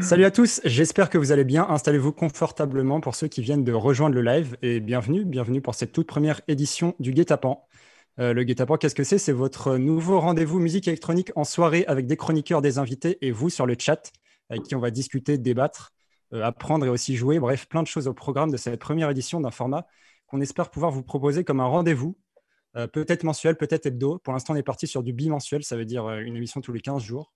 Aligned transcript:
Salut 0.00 0.24
à 0.24 0.30
tous, 0.30 0.62
j'espère 0.64 1.10
que 1.10 1.18
vous 1.18 1.30
allez 1.30 1.44
bien. 1.44 1.66
Installez-vous 1.68 2.12
confortablement 2.12 3.00
pour 3.00 3.14
ceux 3.14 3.28
qui 3.28 3.42
viennent 3.42 3.64
de 3.64 3.72
rejoindre 3.72 4.14
le 4.14 4.22
live 4.22 4.56
et 4.62 4.80
bienvenue, 4.80 5.26
bienvenue 5.26 5.60
pour 5.60 5.74
cette 5.74 5.92
toute 5.92 6.06
première 6.06 6.40
édition 6.48 6.94
du 7.00 7.12
Guet-apens. 7.12 7.62
Euh, 8.18 8.32
le 8.32 8.42
Guet-apens, 8.42 8.78
qu'est-ce 8.78 8.94
que 8.94 9.04
c'est? 9.04 9.18
C'est 9.18 9.32
votre 9.32 9.76
nouveau 9.76 10.18
rendez-vous 10.18 10.58
musique 10.58 10.88
électronique 10.88 11.32
en 11.36 11.44
soirée 11.44 11.84
avec 11.86 12.06
des 12.06 12.16
chroniqueurs, 12.16 12.62
des 12.62 12.78
invités 12.78 13.18
et 13.20 13.30
vous 13.30 13.50
sur 13.50 13.66
le 13.66 13.76
chat 13.78 14.10
avec 14.48 14.62
qui 14.62 14.74
on 14.74 14.80
va 14.80 14.90
discuter, 14.90 15.36
débattre, 15.36 15.92
euh, 16.32 16.42
apprendre 16.42 16.86
et 16.86 16.88
aussi 16.88 17.14
jouer. 17.14 17.38
Bref, 17.38 17.68
plein 17.68 17.82
de 17.82 17.88
choses 17.88 18.08
au 18.08 18.14
programme 18.14 18.50
de 18.50 18.56
cette 18.56 18.80
première 18.80 19.10
édition 19.10 19.38
d'un 19.40 19.50
format 19.50 19.86
qu'on 20.26 20.40
espère 20.40 20.70
pouvoir 20.70 20.90
vous 20.92 21.02
proposer 21.02 21.44
comme 21.44 21.60
un 21.60 21.66
rendez-vous, 21.66 22.16
euh, 22.76 22.86
peut-être 22.86 23.22
mensuel, 23.22 23.56
peut-être 23.56 23.86
hebdo. 23.86 24.18
Pour 24.18 24.32
l'instant, 24.32 24.54
on 24.54 24.56
est 24.56 24.62
parti 24.62 24.86
sur 24.86 25.02
du 25.02 25.12
bimensuel, 25.12 25.62
ça 25.62 25.76
veut 25.76 25.84
dire 25.84 26.08
une 26.08 26.36
émission 26.36 26.60
tous 26.62 26.72
les 26.72 26.80
15 26.80 27.02
jours. 27.02 27.32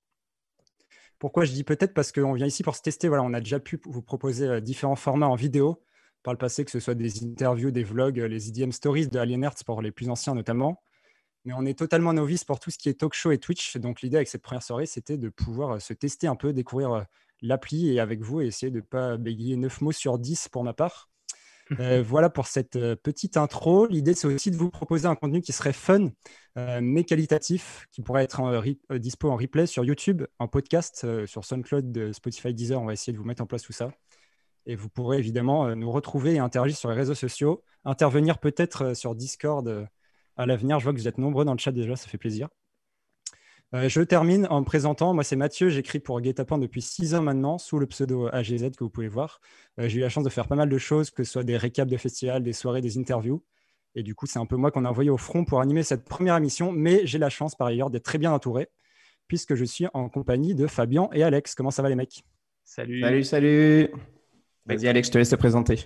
Pourquoi 1.25 1.47
je 1.47 1.53
dis 1.53 1.65
peut-être 1.65 1.95
Parce 1.95 2.13
qu'on 2.13 2.35
vient 2.35 2.45
ici 2.45 2.63
pour 2.63 2.77
se 2.77 2.83
tester. 2.83 3.09
Voilà, 3.09 3.23
on 3.23 3.33
a 3.33 3.41
déjà 3.41 3.59
pu 3.59 3.81
vous 3.87 4.03
proposer 4.03 4.47
euh, 4.47 4.61
différents 4.61 4.95
formats 4.95 5.27
en 5.27 5.37
vidéo 5.37 5.83
par 6.23 6.35
le 6.35 6.39
passé, 6.39 6.67
que 6.67 6.71
ce 6.71 6.81
soit 6.81 6.95
des 6.95 7.25
interviews, 7.25 7.71
des 7.71 7.83
vlogs, 7.83 8.21
euh, 8.21 8.29
les 8.29 8.51
IDM 8.51 8.73
Stories 8.73 9.09
de 9.09 9.19
Alien 9.19 9.49
pour 9.65 9.81
les 9.81 9.91
plus 9.91 10.11
anciens 10.11 10.35
notamment. 10.35 10.83
Mais 11.47 11.55
on 11.57 11.65
est 11.65 11.79
totalement 11.79 12.13
novice 12.13 12.45
pour 12.45 12.61
tout 12.61 12.71
ce 12.71 12.77
qui 12.77 12.91
est 12.91 13.01
talk 13.01 13.15
show 13.15 13.31
et 13.31 13.39
Twitch. 13.39 13.79
Donc 13.79 14.03
l'idée 14.03 14.17
avec 14.17 14.29
cette 14.29 14.43
première 14.43 14.63
soirée, 14.63 14.85
c'était 14.85 15.17
de 15.17 15.31
pouvoir 15.31 15.77
euh, 15.77 15.79
se 15.79 15.95
tester 15.95 16.27
un 16.27 16.37
peu, 16.37 16.53
découvrir 16.53 17.07
l'appli 17.41 17.95
et 17.95 18.01
avec 18.01 18.21
vous, 18.21 18.43
et 18.43 18.49
essayer 18.49 18.71
de 18.71 18.77
ne 18.77 18.83
pas 18.83 19.17
bégayer 19.17 19.57
9 19.57 19.81
mots 19.81 19.93
sur 19.93 20.19
10 20.19 20.51
pour 20.51 20.63
ma 20.63 20.75
part. 20.75 21.09
Euh, 21.81 22.03
voilà 22.07 22.31
pour 22.31 22.47
cette 22.47 22.77
euh, 22.77 22.97
petite 22.97 23.37
intro. 23.37 23.87
L'idée, 23.87 24.15
c'est 24.15 24.27
aussi 24.27 24.51
de 24.51 24.57
vous 24.57 24.71
proposer 24.71 25.07
un 25.07 25.15
contenu 25.15 25.41
qui 25.41 25.53
serait 25.53 25.73
fun, 25.73 26.09
euh, 26.59 26.81
mais 26.83 27.05
qualitatif, 27.05 27.87
qui 27.93 28.03
pourrait 28.03 28.25
être 28.25 28.41
en 28.41 28.63
dispo 28.97 29.31
en 29.31 29.37
replay 29.37 29.67
sur 29.67 29.85
YouTube, 29.85 30.25
en 30.39 30.49
podcast, 30.49 31.07
sur 31.27 31.45
SoundCloud, 31.45 32.13
Spotify, 32.13 32.55
Deezer. 32.55 32.81
On 32.81 32.87
va 32.87 32.93
essayer 32.93 33.13
de 33.13 33.19
vous 33.19 33.25
mettre 33.25 33.43
en 33.43 33.47
place 33.47 33.63
tout 33.63 33.73
ça. 33.73 33.91
Et 34.67 34.77
vous 34.77 34.89
pourrez 34.89 35.19
évidemment 35.19 35.77
nous 35.77 35.91
retrouver 35.91 36.35
et 36.35 36.39
interagir 36.39 36.77
sur 36.77 36.89
les 36.89 36.97
réseaux 36.97 37.15
sociaux, 37.15 37.63
intervenir 37.85 38.39
peut-être 38.39 38.97
sur 38.97 39.15
Discord 39.15 39.87
à 40.37 40.47
l'avenir. 40.47 40.79
Je 40.79 40.85
vois 40.85 40.95
que 40.95 40.99
vous 40.99 41.09
êtes 41.09 41.19
nombreux 41.19 41.45
dans 41.45 41.53
le 41.53 41.59
chat 41.59 41.73
déjà, 41.73 41.97
ça 41.97 42.09
fait 42.09 42.17
plaisir. 42.17 42.49
Euh, 43.75 43.89
je 43.89 44.01
termine 44.03 44.47
en 44.51 44.61
me 44.61 44.65
présentant. 44.65 45.15
Moi, 45.15 45.25
c'est 45.25 45.35
Mathieu. 45.35 45.69
J'écris 45.69 45.99
pour 45.99 46.21
Guetapan 46.21 46.59
depuis 46.59 46.81
six 46.81 47.15
ans 47.17 47.23
maintenant, 47.23 47.59
sous 47.59 47.81
le 47.81 47.87
pseudo 47.87 48.29
AGZ 48.33 48.71
que 48.71 48.85
vous 48.85 48.91
pouvez 48.91 49.09
voir. 49.09 49.41
Euh, 49.81 49.89
j'ai 49.89 49.99
eu 49.99 50.01
la 50.01 50.09
chance 50.09 50.23
de 50.23 50.31
faire 50.31 50.47
pas 50.47 50.55
mal 50.55 50.69
de 50.69 50.79
choses, 50.79 51.11
que 51.11 51.25
ce 51.25 51.33
soit 51.33 51.43
des 51.43 51.57
récaps 51.57 51.91
de 51.91 51.97
festivals, 51.97 52.45
des 52.45 52.53
soirées, 52.53 52.81
des 52.81 52.99
interviews. 52.99 53.43
Et 53.97 54.05
du 54.05 54.15
coup, 54.15 54.27
c'est 54.27 54.39
un 54.39 54.47
peu 54.47 54.55
moi 54.55 54.71
qu'on 54.71 54.85
a 54.85 54.91
envoyé 54.91 55.11
au 55.11 55.17
front 55.17 55.45
pour 55.45 55.61
animer 55.61 55.83
cette 55.83 56.05
première 56.05 56.37
émission. 56.37 56.71
Mais 56.71 57.05
j'ai 57.05 57.19
la 57.19 57.31
chance, 57.31 57.57
par 57.57 57.67
ailleurs, 57.67 57.91
d'être 57.91 58.05
très 58.05 58.19
bien 58.19 58.33
entouré, 58.33 58.69
puisque 59.27 59.57
je 59.57 59.65
suis 59.65 59.87
en 59.93 60.09
compagnie 60.09 60.55
de 60.55 60.69
Fabien 60.69 61.09
et 61.13 61.25
Alex. 61.25 61.57
Comment 61.57 61.73
ça 61.73 61.83
va, 61.83 61.89
les 61.89 61.97
mecs? 61.97 62.25
Salut. 62.65 63.01
Salut, 63.01 63.25
salut. 63.25 63.89
Vas-y, 64.67 64.87
Alex, 64.87 65.09
je 65.09 65.13
te 65.13 65.19
laisse 65.19 65.31
te 65.31 65.37
présenter. 65.37 65.81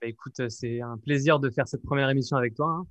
Bah, 0.00 0.06
écoute, 0.06 0.48
c'est 0.48 0.80
un 0.80 0.96
plaisir 0.96 1.40
de 1.40 1.50
faire 1.50 1.66
cette 1.66 1.82
première 1.82 2.08
émission 2.08 2.36
avec 2.36 2.54
toi. 2.54 2.68
Hein. 2.68 2.86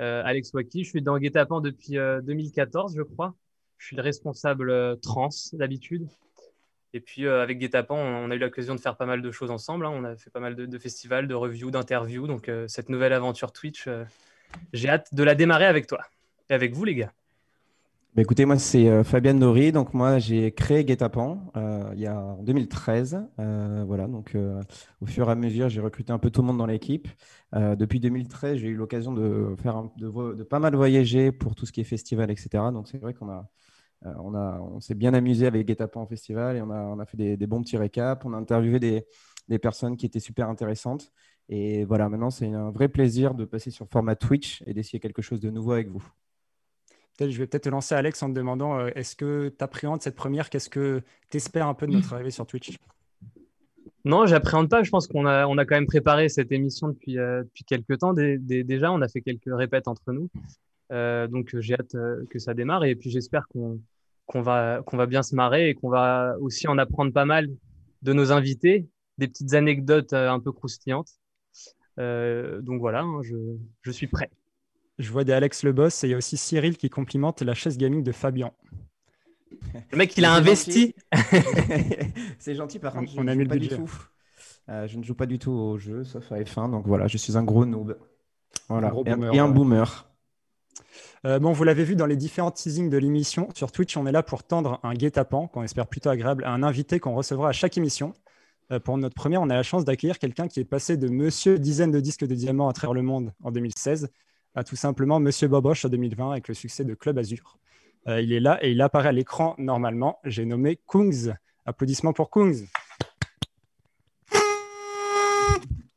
Euh, 0.00 0.22
Alex 0.24 0.52
Waki, 0.54 0.82
je 0.82 0.90
suis 0.90 1.02
dans 1.02 1.18
Guetapan 1.18 1.60
depuis 1.60 1.94
2014, 1.94 2.96
je 2.96 3.02
crois. 3.02 3.36
Je 3.78 3.86
suis 3.86 3.96
le 3.96 4.02
responsable 4.02 4.70
euh, 4.70 4.96
trans 4.96 5.28
d'habitude. 5.52 6.08
Et 6.92 7.00
puis 7.00 7.26
euh, 7.26 7.42
avec 7.42 7.58
Guetapan, 7.58 7.96
on, 7.96 8.30
a 8.30 8.34
eu 8.34 8.38
l'occasion 8.38 8.74
de 8.74 8.80
faire 8.80 8.96
pas 8.96 9.06
mal 9.06 9.20
de 9.20 9.30
choses 9.30 9.50
ensemble. 9.50 9.86
Hein. 9.86 9.92
On 9.94 10.04
a 10.04 10.16
fait 10.16 10.30
pas 10.30 10.40
mal 10.40 10.56
de, 10.56 10.78
festivals, 10.78 11.28
de 11.28 11.34
reviews, 11.34 11.70
d'interviews. 11.70 12.26
Donc 12.26 12.48
euh, 12.48 12.66
cette 12.68 12.88
nouvelle 12.88 13.12
aventure 13.12 13.52
Twitch, 13.52 13.88
j'ai 14.72 14.88
hâte 14.88 15.12
de 15.12 15.22
la 15.22 15.34
démarrer 15.34 15.66
avec 15.66 15.86
toi 15.86 16.00
et 16.48 16.54
avec 16.54 16.74
vous 16.74 16.84
les 16.84 16.94
gars. 16.94 17.12
Bah, 18.14 18.22
écoutez, 18.22 18.46
moi 18.46 18.58
c'est 18.58 19.04
Fabienne 19.04 19.40
Nori. 19.40 19.72
Donc 19.72 19.92
moi 19.92 20.18
j'ai 20.18 20.52
créé 20.52 20.86
Guetapan 20.86 21.52
il 21.92 22.00
y 22.00 22.06
a 22.06 22.18
en 22.18 22.42
2013. 22.42 23.20
voilà, 23.86 24.06
donc 24.06 24.34
au 25.02 25.06
fur 25.06 25.28
et 25.28 25.32
à 25.32 25.34
mesure 25.34 25.68
j'ai 25.68 25.82
recruté 25.82 26.12
un 26.12 26.18
peu 26.18 26.30
tout 26.30 26.40
le 26.40 26.46
monde 26.46 26.56
dans 26.56 26.64
l'équipe. 26.64 27.08
depuis 27.52 28.00
2013, 28.00 28.56
j'ai 28.56 28.68
eu 28.68 28.74
l'occasion 28.74 29.12
de 29.12 29.54
faire 29.62 29.82
de, 29.98 30.34
de, 30.34 30.42
pas 30.44 30.60
mal 30.60 30.74
voyager 30.74 31.30
pour 31.30 31.54
tout 31.54 31.66
ce 31.66 31.72
qui 31.72 31.82
est 31.82 31.84
festival, 31.84 32.30
etc. 32.30 32.48
Donc 32.72 32.88
c'est 32.88 32.96
vrai 32.96 33.12
qu'on 33.12 33.28
a 33.28 33.50
euh, 34.04 34.12
on, 34.18 34.34
on 34.34 34.80
s'est 34.80 34.94
bien 34.94 35.14
amusé 35.14 35.46
avec 35.46 35.66
Guetapan 35.66 36.02
en 36.02 36.06
festival 36.06 36.56
et 36.56 36.62
on 36.62 36.70
a, 36.98 37.06
fait 37.06 37.16
des, 37.16 37.46
bons 37.46 37.62
petits 37.62 37.76
récaps. 37.76 38.24
On 38.24 38.34
a 38.34 38.36
interviewé 38.36 38.78
des, 38.78 39.58
personnes 39.58 39.96
qui 39.96 40.06
étaient 40.06 40.20
super 40.20 40.48
intéressantes. 40.48 41.12
Et 41.48 41.84
voilà, 41.84 42.08
maintenant, 42.08 42.30
c'est 42.30 42.52
un 42.52 42.70
vrai 42.70 42.88
plaisir 42.88 43.34
de 43.34 43.44
passer 43.44 43.70
sur 43.70 43.88
format 43.88 44.16
Twitch 44.16 44.62
et 44.66 44.74
d'essayer 44.74 44.98
quelque 44.98 45.22
chose 45.22 45.40
de 45.40 45.50
nouveau 45.50 45.72
avec 45.72 45.88
vous. 45.88 46.04
Je 47.18 47.26
vais 47.26 47.46
peut-être 47.46 47.64
te 47.64 47.68
lancer, 47.70 47.94
Alex, 47.94 48.22
en 48.22 48.28
te 48.28 48.34
demandant 48.34 48.78
euh, 48.78 48.90
est-ce 48.94 49.16
que 49.16 49.48
tu 49.48 49.64
appréhendes 49.64 50.02
cette 50.02 50.16
première? 50.16 50.50
Qu'est-ce 50.50 50.68
que 50.68 51.02
tu 51.30 51.38
espères 51.38 51.66
un 51.66 51.74
peu 51.74 51.86
de 51.86 51.92
notre 51.92 52.12
arrivée 52.12 52.30
sur 52.30 52.46
Twitch? 52.46 52.76
Non, 54.04 54.26
j'appréhende 54.26 54.68
pas. 54.68 54.82
Je 54.82 54.90
pense 54.90 55.06
qu'on 55.06 55.24
a, 55.24 55.46
on 55.46 55.56
a 55.56 55.64
quand 55.64 55.76
même 55.76 55.86
préparé 55.86 56.28
cette 56.28 56.52
émission 56.52 56.88
depuis, 56.88 57.18
euh, 57.18 57.42
depuis 57.42 57.64
quelques 57.64 57.98
temps. 57.98 58.12
déjà, 58.12 58.92
on 58.92 59.00
a 59.00 59.08
fait 59.08 59.22
quelques 59.22 59.48
répètes 59.48 59.88
entre 59.88 60.12
nous. 60.12 60.28
Donc, 60.90 61.58
j'ai 61.58 61.74
hâte 61.74 61.96
que 62.30 62.38
ça 62.38 62.54
démarre. 62.54 62.84
Et 62.84 62.94
puis, 62.94 63.10
j'espère 63.10 63.48
qu'on 63.48 63.80
qu'on 64.26 64.42
va, 64.42 64.82
qu'on 64.84 64.96
va 64.96 65.06
bien 65.06 65.22
se 65.22 65.34
marrer 65.34 65.70
et 65.70 65.74
qu'on 65.74 65.88
va 65.88 66.36
aussi 66.40 66.68
en 66.68 66.78
apprendre 66.78 67.12
pas 67.12 67.24
mal 67.24 67.48
de 68.02 68.12
nos 68.12 68.32
invités, 68.32 68.88
des 69.18 69.28
petites 69.28 69.54
anecdotes 69.54 70.12
euh, 70.12 70.30
un 70.30 70.40
peu 70.40 70.52
croustillantes. 70.52 71.10
Euh, 71.98 72.60
donc 72.60 72.80
voilà, 72.80 73.00
hein, 73.00 73.22
je, 73.22 73.36
je, 73.82 73.90
suis 73.90 74.06
prêt. 74.06 74.30
Je 74.98 75.10
vois 75.10 75.24
des 75.24 75.32
Alex 75.32 75.62
Le 75.62 75.72
Boss 75.72 76.04
et 76.04 76.08
il 76.08 76.10
y 76.10 76.14
a 76.14 76.16
aussi 76.16 76.36
Cyril 76.36 76.76
qui 76.76 76.90
complimente 76.90 77.40
la 77.40 77.54
chaise 77.54 77.78
gaming 77.78 78.02
de 78.02 78.12
Fabien. 78.12 78.52
Le 79.92 79.96
mec, 79.96 80.16
il 80.18 80.24
a 80.24 80.34
investi. 80.34 80.94
C'est 82.38 82.54
gentil, 82.54 82.78
par 82.78 82.92
contre, 82.92 83.12
on, 83.16 83.26
a 83.28 83.34
mis 83.34 83.46
pas 83.46 83.56
du 83.56 83.68
tout. 83.68 83.90
Euh, 84.68 84.86
je 84.88 84.98
ne 84.98 85.04
joue 85.04 85.14
pas 85.14 85.26
du 85.26 85.38
tout 85.38 85.52
au 85.52 85.78
jeu, 85.78 86.04
sauf 86.04 86.30
à 86.32 86.40
F1. 86.40 86.70
Donc 86.70 86.86
voilà, 86.86 87.06
je 87.06 87.16
suis 87.16 87.36
un 87.36 87.44
gros 87.44 87.64
noob. 87.64 87.96
Voilà. 88.68 88.92
et, 89.32 89.38
un 89.38 89.48
boomer. 89.48 90.10
Euh, 91.24 91.38
bon, 91.38 91.52
vous 91.52 91.64
l'avez 91.64 91.84
vu 91.84 91.96
dans 91.96 92.06
les 92.06 92.16
différents 92.16 92.50
teasings 92.50 92.90
de 92.90 92.98
l'émission, 92.98 93.48
sur 93.54 93.72
Twitch, 93.72 93.96
on 93.96 94.06
est 94.06 94.12
là 94.12 94.22
pour 94.22 94.44
tendre 94.44 94.80
un 94.82 94.94
guet-apens 94.94 95.48
qu'on 95.48 95.62
espère 95.62 95.86
plutôt 95.86 96.10
agréable 96.10 96.44
à 96.44 96.50
un 96.50 96.62
invité 96.62 97.00
qu'on 97.00 97.14
recevra 97.14 97.48
à 97.50 97.52
chaque 97.52 97.76
émission. 97.76 98.12
Euh, 98.72 98.80
pour 98.80 98.98
notre 98.98 99.14
première, 99.14 99.42
on 99.42 99.50
a 99.50 99.54
la 99.54 99.62
chance 99.62 99.84
d'accueillir 99.84 100.18
quelqu'un 100.18 100.48
qui 100.48 100.60
est 100.60 100.64
passé 100.64 100.96
de 100.96 101.08
Monsieur 101.08 101.58
dizaine 101.58 101.90
de 101.90 102.00
disques 102.00 102.26
de 102.26 102.34
diamants 102.34 102.68
à 102.68 102.72
travers 102.72 102.94
le 102.94 103.02
monde 103.02 103.32
en 103.42 103.50
2016 103.50 104.08
à 104.56 104.64
tout 104.64 104.74
simplement 104.74 105.20
Monsieur 105.20 105.46
Boboche 105.48 105.84
en 105.84 105.88
2020 105.90 106.32
avec 106.32 106.48
le 106.48 106.54
succès 106.54 106.84
de 106.84 106.94
Club 106.94 107.18
Azur. 107.18 107.58
Euh, 108.08 108.20
il 108.20 108.32
est 108.32 108.40
là 108.40 108.58
et 108.62 108.72
il 108.72 108.80
apparaît 108.80 109.10
à 109.10 109.12
l'écran 109.12 109.54
normalement. 109.58 110.18
J'ai 110.24 110.46
nommé 110.46 110.80
Kungs. 110.88 111.34
Applaudissements 111.66 112.12
pour 112.14 112.30
Kungs. 112.30 112.66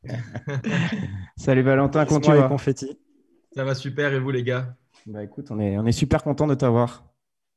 Salut 1.36 1.62
Valentin, 1.62 2.04
comment 2.04 2.20
tu 2.20 2.30
vas? 2.30 2.48
confetti. 2.48 2.98
Ça 3.54 3.64
va 3.64 3.74
super 3.74 4.12
et 4.12 4.20
vous 4.20 4.30
les 4.30 4.44
gars? 4.44 4.76
Bah 5.06 5.24
écoute, 5.24 5.50
on 5.50 5.58
est, 5.58 5.76
on 5.78 5.86
est 5.86 5.92
super 5.92 6.22
content 6.22 6.46
de 6.46 6.54
t'avoir. 6.54 7.04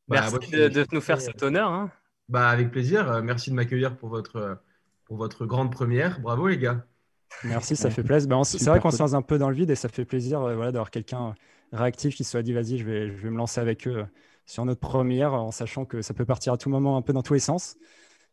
Bah, 0.08 0.22
Merci 0.22 0.52
de, 0.52 0.86
nous 0.92 1.02
faire 1.02 1.22
cet 1.22 1.44
honneur. 1.44 1.72
Hein. 1.72 1.92
Bah, 2.30 2.50
avec 2.50 2.72
plaisir. 2.72 3.10
Euh, 3.10 3.22
merci 3.22 3.52
de 3.52 3.56
m'accueillir 3.56 3.98
pour 3.98 4.10
votre, 4.10 4.60
pour 5.06 5.18
votre 5.18 5.46
grande 5.46 5.72
première. 5.72 6.20
Bravo 6.20 6.48
les 6.48 6.58
gars. 6.58 6.86
Merci, 7.44 7.76
ça 7.76 7.90
fait 7.90 8.04
plaisir. 8.04 8.30
Bah, 8.30 8.42
c'est 8.44 8.64
vrai 8.66 8.80
qu'on 8.80 8.92
se 8.92 9.00
lance 9.00 9.14
un 9.14 9.22
peu 9.22 9.38
dans 9.38 9.50
le 9.50 9.56
vide 9.56 9.70
et 9.70 9.76
ça 9.76 9.90
fait 9.90 10.06
plaisir 10.06 10.42
euh, 10.42 10.56
voilà, 10.56 10.72
d'avoir 10.72 10.92
quelqu'un 10.92 11.36
réactif 11.72 12.16
qui 12.16 12.24
soit 12.24 12.44
dit 12.44 12.54
vas-y, 12.54 12.78
je 12.78 12.86
vais, 12.86 13.08
je 13.08 13.24
vais 13.24 13.30
me 13.30 13.38
lancer 13.38 13.60
avec 13.60 13.88
eux 13.88 14.00
euh, 14.00 14.06
sur 14.46 14.66
notre 14.66 14.80
première 14.80 15.34
en 15.34 15.52
sachant 15.52 15.86
que 15.86 16.02
ça 16.02 16.14
peut 16.14 16.26
partir 16.26 16.54
à 16.54 16.58
tout 16.58 16.70
moment 16.70 16.98
un 16.98 17.02
peu 17.02 17.14
dans 17.14 17.24
tous 17.24 17.34
les 17.34 17.40
sens. 17.40 17.78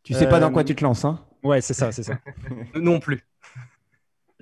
Tu 0.03 0.15
sais 0.15 0.29
pas 0.29 0.41
dans 0.41 0.51
quoi 0.51 0.65
tu 0.65 0.75
te 0.75 0.83
lances, 0.83 1.05
hein 1.05 1.21
Ouais, 1.43 1.61
c'est 1.61 1.75
ça, 1.75 1.93
c'est 1.93 2.03
ça. 2.03 2.19
non 2.75 3.01
plus. 3.01 3.23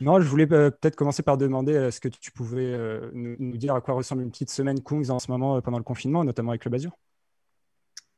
Non, 0.01 0.21
je 0.21 0.29
voulais 0.29 0.51
euh, 0.53 0.71
peut-être 0.71 0.97
commencer 0.97 1.23
par 1.23 1.39
demander 1.39 1.75
euh, 1.75 1.89
est-ce 1.89 2.01
que 2.01 2.09
tu 2.09 2.31
pouvais 2.31 2.73
euh, 2.73 3.11
nous, 3.13 3.57
dire 3.57 3.75
à 3.75 3.81
quoi 3.81 3.95
ressemble 3.95 4.23
une 4.23 4.31
petite 4.31 4.51
semaine 4.51 4.83
Kungs 4.83 5.11
en 5.11 5.19
ce 5.19 5.31
moment 5.31 5.61
pendant 5.61 5.79
le 5.79 5.85
confinement, 5.85 6.25
notamment 6.25 6.51
avec 6.51 6.65
le 6.65 6.71
Basure 6.71 6.93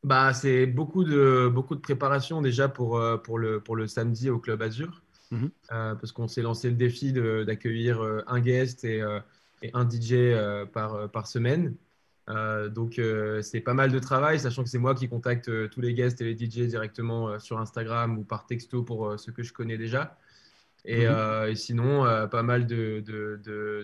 bah, 0.05 0.33
C'est 0.33 0.67
beaucoup 0.67 1.05
de, 1.05 1.51
beaucoup 1.53 1.75
de 1.75 1.81
préparation 1.81 2.43
déjà 2.43 2.69
pour, 2.69 3.01
pour, 3.23 3.39
le, 3.39 3.61
pour 3.61 3.77
le 3.77 3.87
samedi 3.87 4.31
au 4.31 4.39
Club 4.39 4.63
Azur, 4.63 5.03
mhm. 5.31 5.51
parce 5.69 6.13
qu'on 6.13 6.29
s'est 6.29 6.43
lancé 6.43 6.69
le 6.69 6.77
défi 6.77 7.13
d'accueillir 7.13 8.03
un 8.27 8.41
guest 8.41 8.85
et, 8.85 9.03
et 9.63 9.71
un 9.75 9.89
DJ 9.89 10.35
par, 10.73 11.11
par 11.11 11.27
semaine. 11.27 11.75
donc 12.71 13.01
c'est 13.43 13.61
pas 13.61 13.75
mal 13.75 13.93
de 13.93 13.99
travail, 13.99 14.39
sachant 14.39 14.65
que 14.65 14.71
c'est 14.71 14.79
moi 14.79 14.95
qui 14.95 15.09
contacte 15.09 15.51
tous 15.71 15.81
les 15.81 15.95
guests 15.95 16.21
et 16.21 16.25
les 16.25 16.37
DJ 16.37 16.69
directement 16.69 17.39
sur 17.39 17.59
Instagram 17.59 18.19
ou 18.19 18.25
par 18.25 18.47
texto 18.47 18.83
pour 18.83 19.19
ceux 19.19 19.33
que 19.33 19.43
je 19.43 19.53
connais 19.53 19.79
déjà. 19.79 20.19
Et, 20.85 21.07
mhm. 21.07 21.15
euh, 21.15 21.55
sinon, 21.55 22.05
euh, 22.05 22.27
pas 22.27 22.43
mal 22.43 22.67
de, 22.67 23.01
de, 23.01 23.41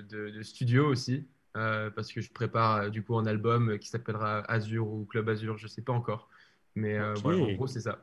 de, 0.08 0.42
studios 0.42 0.86
aussi, 0.86 1.26
euh, 1.56 1.90
parce 1.90 2.12
que 2.12 2.20
je 2.20 2.32
prépare 2.32 2.90
du 2.90 3.02
coup 3.02 3.16
un 3.16 3.26
album 3.26 3.78
qui 3.78 3.88
s'appellera 3.88 4.40
Azure 4.50 4.86
ou 4.86 5.04
Club 5.04 5.28
Azure, 5.28 5.58
je 5.58 5.64
ne 5.64 5.68
sais 5.68 5.82
pas 5.82 5.92
encore. 5.92 6.28
Mais 6.74 6.98
voilà, 7.22 7.42
en 7.42 7.52
gros, 7.52 7.66
c'est 7.66 7.80
ça. 7.80 7.98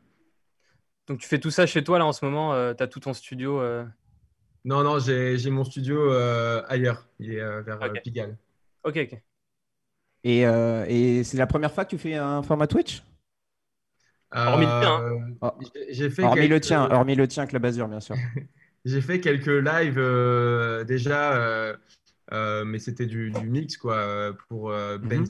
Donc 1.08 1.20
tu 1.20 1.28
fais 1.28 1.40
tout 1.40 1.52
ça 1.52 1.66
chez 1.66 1.84
toi 1.84 2.00
là 2.00 2.06
en 2.06 2.14
ce 2.14 2.24
moment 2.24 2.74
Tu 2.74 2.82
as 2.82 2.88
tout 2.88 3.02
ton 3.02 3.14
studio 3.14 3.62
Non, 4.66 4.84
non, 4.84 5.00
j'ai 5.00 5.50
mon 5.50 5.64
studio 5.64 6.12
ailleurs. 6.68 7.08
Il 7.20 7.34
est 7.34 7.62
vers 7.62 7.80
Pigalle. 8.04 8.38
Ok, 8.84 8.98
ok. 8.98 9.20
Et, 10.26 10.42
et 10.42 11.24
c'est 11.24 11.38
la 11.38 11.48
première 11.48 11.72
fois 11.72 11.86
que 11.86 11.92
tu 11.92 11.98
fais 11.98 12.16
un 12.16 12.42
format 12.42 12.68
Twitch? 12.68 13.04
Hormis 14.36 14.66
le 14.66 14.82
tien. 14.82 14.96
Hein. 14.96 15.36
Oh. 15.42 15.52
J'ai 15.92 16.10
fait 16.10 16.24
hormis, 16.24 16.48
le 16.48 16.60
tien, 16.60 16.90
hormis 16.90 17.16
le 17.16 17.28
tien, 17.28 17.46
Club 17.46 17.66
Azur, 17.66 17.88
bien 17.88 18.00
sûr. 18.00 18.16
j'ai 18.86 19.02
fait 19.02 19.20
quelques 19.20 19.48
lives 19.48 20.02
déjà, 20.86 21.76
mais 22.32 22.80
c'était 22.80 23.06
du, 23.06 23.32
mix 23.44 23.78
quoi, 23.78 24.36
pour 24.48 24.70
mm 24.72 25.26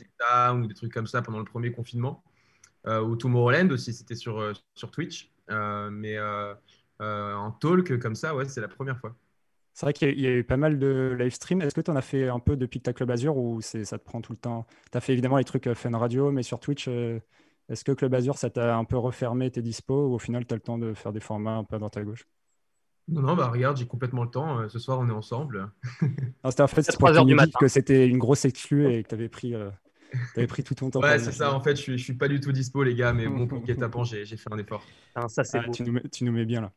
ou 0.55 0.67
des 0.67 0.73
trucs 0.73 0.93
comme 0.93 1.07
ça 1.07 1.21
pendant 1.21 1.39
le 1.39 1.45
premier 1.45 1.71
confinement. 1.71 2.23
ou 2.87 3.15
Tomorrowland 3.15 3.69
aussi, 3.71 3.93
c'était 3.93 4.15
sur, 4.15 4.53
sur 4.75 4.91
Twitch. 4.91 5.31
mais 5.49 6.17
en 6.99 7.51
talk 7.51 7.99
comme 7.99 8.15
ça, 8.15 8.35
ouais, 8.35 8.47
c'est 8.47 8.61
la 8.61 8.67
première 8.67 8.99
fois. 8.99 9.15
C'est 9.73 9.87
vrai 9.87 9.93
qu'il 9.93 10.19
y, 10.19 10.27
a 10.27 10.31
eu 10.31 10.43
pas 10.43 10.57
mal 10.57 10.77
de 10.77 11.15
live 11.17 11.33
stream. 11.33 11.61
Est-ce 11.61 11.73
que 11.73 11.81
tu 11.81 11.89
en 11.89 11.95
as 11.95 12.03
fait 12.03 12.29
un 12.29 12.39
peu 12.39 12.55
depuis 12.55 12.79
que 12.79 12.83
tu 12.83 12.89
as 12.91 12.93
Club 12.93 13.09
Azure 13.09 13.35
ou 13.37 13.59
ça 13.59 13.97
te 13.97 14.03
prend 14.03 14.21
tout 14.21 14.31
le 14.31 14.37
temps? 14.37 14.67
Tu 14.91 14.97
as 14.97 15.01
fait 15.01 15.13
évidemment 15.13 15.37
les 15.37 15.43
trucs 15.43 15.73
Fun 15.73 15.97
Radio, 15.97 16.31
mais 16.31 16.43
sur 16.43 16.59
Twitch, 16.59 16.87
est-ce 17.69 17.83
que 17.83 17.91
Club 17.91 18.13
Azure, 18.13 18.37
ça 18.37 18.51
t'a 18.51 18.75
un 18.75 18.83
peu 18.83 18.97
refermé 18.97 19.49
tes 19.49 19.63
dispos 19.63 20.09
ou 20.09 20.13
au 20.13 20.19
final, 20.19 20.45
tu 20.45 20.53
as 20.53 20.57
le 20.57 20.61
temps 20.61 20.77
de 20.77 20.93
faire 20.93 21.11
des 21.11 21.19
formats 21.19 21.55
un 21.55 21.63
peu 21.63 21.75
à 21.75 21.79
droite 21.79 21.97
à 21.97 22.03
gauche? 22.03 22.27
Non, 23.09 23.21
non, 23.21 23.35
bah 23.35 23.49
regarde, 23.49 23.77
j'ai 23.77 23.85
complètement 23.85 24.23
le 24.23 24.29
temps. 24.29 24.59
Euh, 24.59 24.69
ce 24.69 24.79
soir, 24.79 24.99
on 24.99 25.09
est 25.09 25.13
ensemble. 25.13 25.69
c'était 26.49 26.61
en 26.61 26.67
fait, 26.67 26.97
pour 26.97 27.09
que 27.09 27.59
que 27.59 27.67
c'était 27.67 28.07
une 28.07 28.17
grosse 28.17 28.45
exclue 28.45 28.91
et 28.91 29.03
que 29.03 29.09
tu 29.09 29.15
avais 29.15 29.27
pris, 29.27 29.53
euh, 29.55 29.69
pris 30.47 30.63
tout 30.63 30.73
ton 30.73 30.89
temps. 30.89 31.01
ouais, 31.01 31.19
c'est 31.19 31.33
ça. 31.33 31.53
En 31.53 31.59
fait, 31.59 31.75
je 31.75 31.81
suis, 31.81 31.99
suis 31.99 32.13
pas 32.13 32.29
du 32.29 32.39
tout 32.39 32.53
dispo, 32.53 32.81
les 32.83 32.95
gars, 32.95 33.11
mais 33.13 33.27
bon, 33.27 33.45
pour 33.45 33.59
guet 33.61 33.75
j'ai 34.23 34.37
fait 34.37 34.51
un 34.51 34.57
effort. 34.57 34.83
Ah, 35.15 35.27
ça, 35.27 35.43
c'est 35.43 35.59
ah, 35.59 35.69
tu, 35.69 35.83
nous 35.83 35.91
mets, 35.91 36.03
tu, 36.11 36.23
nous 36.23 36.31
mets, 36.31 36.45
bien 36.45 36.61
là. 36.61 36.71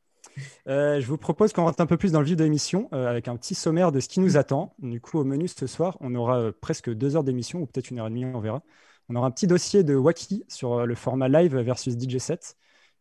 Euh, 0.67 1.01
je 1.01 1.07
vous 1.07 1.17
propose 1.17 1.53
qu'on 1.53 1.63
rentre 1.63 1.81
un 1.81 1.87
peu 1.87 1.97
plus 1.97 2.11
dans 2.11 2.21
le 2.21 2.27
vif 2.27 2.37
de 2.37 2.43
l'émission 2.43 2.91
avec 2.93 3.29
un 3.29 3.37
petit 3.37 3.55
sommaire 3.55 3.93
de 3.93 4.01
ce 4.01 4.09
qui 4.09 4.19
nous 4.19 4.37
attend. 4.37 4.75
Du 4.81 5.01
coup, 5.01 5.19
au 5.19 5.25
menu 5.25 5.47
ce 5.47 5.69
soir, 5.69 5.97
on 6.01 6.15
aura 6.17 6.51
presque 6.61 6.93
deux 6.93 7.15
heures 7.15 7.25
d'émission 7.25 7.61
ou 7.61 7.67
peut-être 7.67 7.91
une 7.91 8.01
heure 8.01 8.09
et 8.09 8.11
demie, 8.11 8.25
on 8.25 8.41
verra. 8.41 8.63
On 9.09 9.15
aura 9.15 9.29
un 9.29 9.31
petit 9.31 9.47
dossier 9.47 9.85
de 9.85 9.95
Wacky 9.95 10.45
sur 10.49 10.85
le 10.85 10.95
format 10.97 11.29
live 11.29 11.57
versus 11.57 11.95
DJ 11.95 12.19
set. 12.19 12.57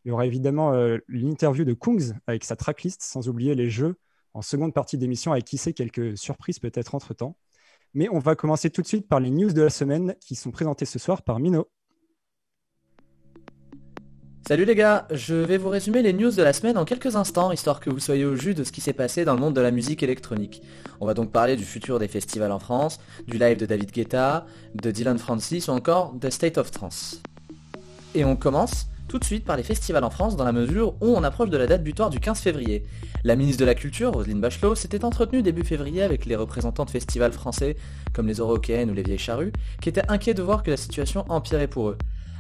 Il 0.06 0.10
y 0.10 0.12
aura 0.12 0.28
évidemment 0.28 0.72
euh, 0.74 1.00
l'interview 1.08 1.66
de 1.66 1.74
Kungs 1.74 2.14
avec 2.28 2.44
sa 2.44 2.56
tracklist, 2.56 3.02
sans 3.02 3.28
oublier 3.28 3.56
les 3.56 3.72
jeux 3.72 3.96
en 4.36 4.44
seconde 4.44 4.72
partie 4.72 5.00
d'émission 5.00 5.32
avec 5.32 5.46
qui 5.46 5.58
sait 5.58 5.74
quelques 5.74 6.16
surprises 6.16 6.60
peut-être 6.60 6.94
entre-temps. 6.94 7.36
Mais 7.96 8.08
on 8.12 8.20
va 8.20 8.36
commencer 8.36 8.70
tout 8.70 8.84
de 8.84 8.88
suite 8.88 9.08
par 9.08 9.20
les 9.20 9.32
news 9.32 9.52
de 9.52 9.64
la 9.64 9.72
semaine 9.72 10.16
qui 10.22 10.36
sont 10.36 10.52
présentées 10.52 10.86
ce 10.86 11.00
soir 11.00 11.24
par 11.24 11.40
Mino. 11.40 11.68
Salut 14.48 14.66
les 14.66 14.76
gars, 14.76 15.08
je 15.10 15.34
vais 15.34 15.58
vous 15.58 15.70
résumer 15.70 16.04
les 16.04 16.14
news 16.14 16.30
de 16.30 16.44
la 16.44 16.54
semaine 16.54 16.78
en 16.78 16.86
quelques 16.86 17.16
instants, 17.16 17.52
histoire 17.52 17.80
que 17.80 17.90
vous 17.90 18.00
soyez 18.00 18.26
au 18.26 18.36
jus 18.36 18.54
de 18.54 18.64
ce 18.64 18.72
qui 18.72 18.82
s'est 18.82 18.94
passé 18.94 19.26
dans 19.26 19.34
le 19.34 19.40
monde 19.40 19.56
de 19.56 19.62
la 19.62 19.72
musique 19.72 20.04
électronique. 20.04 20.62
On 21.02 21.08
va 21.08 21.16
donc 21.16 21.32
parler 21.32 21.56
du 21.56 21.66
futur 21.66 21.98
des 21.98 22.08
festivals 22.08 22.52
en 22.52 22.60
France, 22.60 23.00
du 23.26 23.40
live 23.40 23.58
de 23.58 23.66
David 23.66 23.92
Guetta, 23.92 24.46
de 24.76 24.92
Dylan 24.92 25.18
Francis 25.18 25.68
ou 25.68 25.72
encore 25.72 26.14
de 26.14 26.30
State 26.30 26.60
of 26.60 26.70
Trance. 26.70 27.24
Et 28.14 28.24
on 28.24 28.36
commence 28.36 28.86
tout 29.08 29.20
de 29.20 29.24
suite 29.24 29.46
par 29.46 29.58
les 29.58 29.64
festivals 29.64 30.04
en 30.04 30.10
France 30.10 30.36
dans 30.36 30.44
la 30.44 30.52
mesure 30.52 30.96
où 31.02 31.08
on 31.16 31.24
approche 31.24 31.50
de 31.50 31.58
la 31.58 31.68
date 31.68 31.84
butoir 31.84 32.10
du 32.10 32.20
15 32.20 32.40
février. 32.40 32.84
La 33.24 33.36
ministre 33.36 33.60
de 33.60 33.66
la 33.66 33.76
Culture, 33.76 34.14
Roselyne 34.14 34.40
Bachelot, 34.40 34.76
s'était 34.76 35.06
entretenue 35.06 35.42
début 35.42 35.64
février 35.64 36.04
avec 36.04 36.26
les 36.26 36.36
représentants 36.36 36.86
de 36.86 36.90
festivals 36.90 37.34
français 37.34 37.76
comme 38.14 38.28
les 38.28 38.36
Eurocaines 38.36 38.90
ou 38.90 38.94
les 38.94 39.04
Vieilles 39.04 39.18
Charrues, 39.18 39.52
qui 39.82 39.90
étaient 39.90 40.10
inquiets 40.10 40.34
de 40.34 40.44
voir 40.44 40.64
que 40.64 40.72
la 40.72 40.78
situation 40.78 41.26
empirait 41.30 41.68
pour 41.68 41.90
eux. 41.90 41.98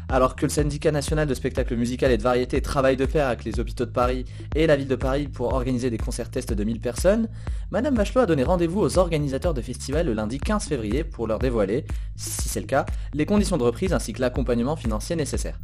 Alors 0.07 0.35
que 0.35 0.45
le 0.45 0.49
syndicat 0.49 0.91
national 0.91 1.27
de 1.27 1.33
spectacle 1.33 1.75
musical 1.75 2.11
et 2.11 2.17
de 2.17 2.21
variété 2.21 2.61
travaille 2.61 2.95
de 2.95 3.05
pair 3.05 3.27
avec 3.27 3.43
les 3.43 3.59
hôpitaux 3.59 3.85
de 3.85 3.91
Paris 3.91 4.25
et 4.53 4.67
la 4.67 4.75
ville 4.75 4.87
de 4.87 4.95
Paris 4.95 5.27
pour 5.27 5.53
organiser 5.53 5.89
des 5.89 5.97
concerts 5.97 6.29
tests 6.29 6.53
de 6.53 6.63
1000 6.63 6.79
personnes, 6.79 7.27
Madame 7.71 7.95
Bachelot 7.95 8.21
a 8.21 8.25
donné 8.27 8.43
rendez-vous 8.43 8.81
aux 8.81 8.99
organisateurs 8.99 9.55
de 9.55 9.61
festivals 9.61 10.05
le 10.05 10.13
lundi 10.13 10.37
15 10.37 10.65
février 10.65 11.03
pour 11.03 11.25
leur 11.25 11.39
dévoiler, 11.39 11.85
si 12.15 12.47
c'est 12.47 12.61
le 12.61 12.67
cas, 12.67 12.85
les 13.13 13.25
conditions 13.25 13.57
de 13.57 13.63
reprise 13.63 13.93
ainsi 13.93 14.13
que 14.13 14.21
l'accompagnement 14.21 14.75
financier 14.75 15.15
nécessaire. 15.15 15.57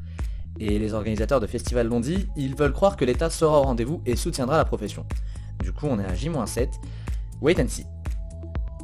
Et 0.64 0.78
les 0.78 0.94
organisateurs 0.94 1.40
de 1.40 1.48
festivals 1.48 1.88
l'ont 1.88 2.00
dit, 2.00 2.28
ils 2.38 2.56
veulent 2.56 2.72
croire 2.72 2.96
que 2.96 3.04
l'État 3.04 3.32
sera 3.32 3.60
au 3.60 3.64
rendez-vous 3.64 4.04
et 4.06 4.16
soutiendra 4.16 4.58
la 4.58 4.66
profession. 4.66 5.08
Du 5.64 5.74
coup, 5.74 5.88
on 5.90 6.00
est 6.00 6.06
à 6.06 6.14
J-7. 6.14 6.70
Wait 7.42 7.60
and 7.60 7.68
see. 7.68 7.88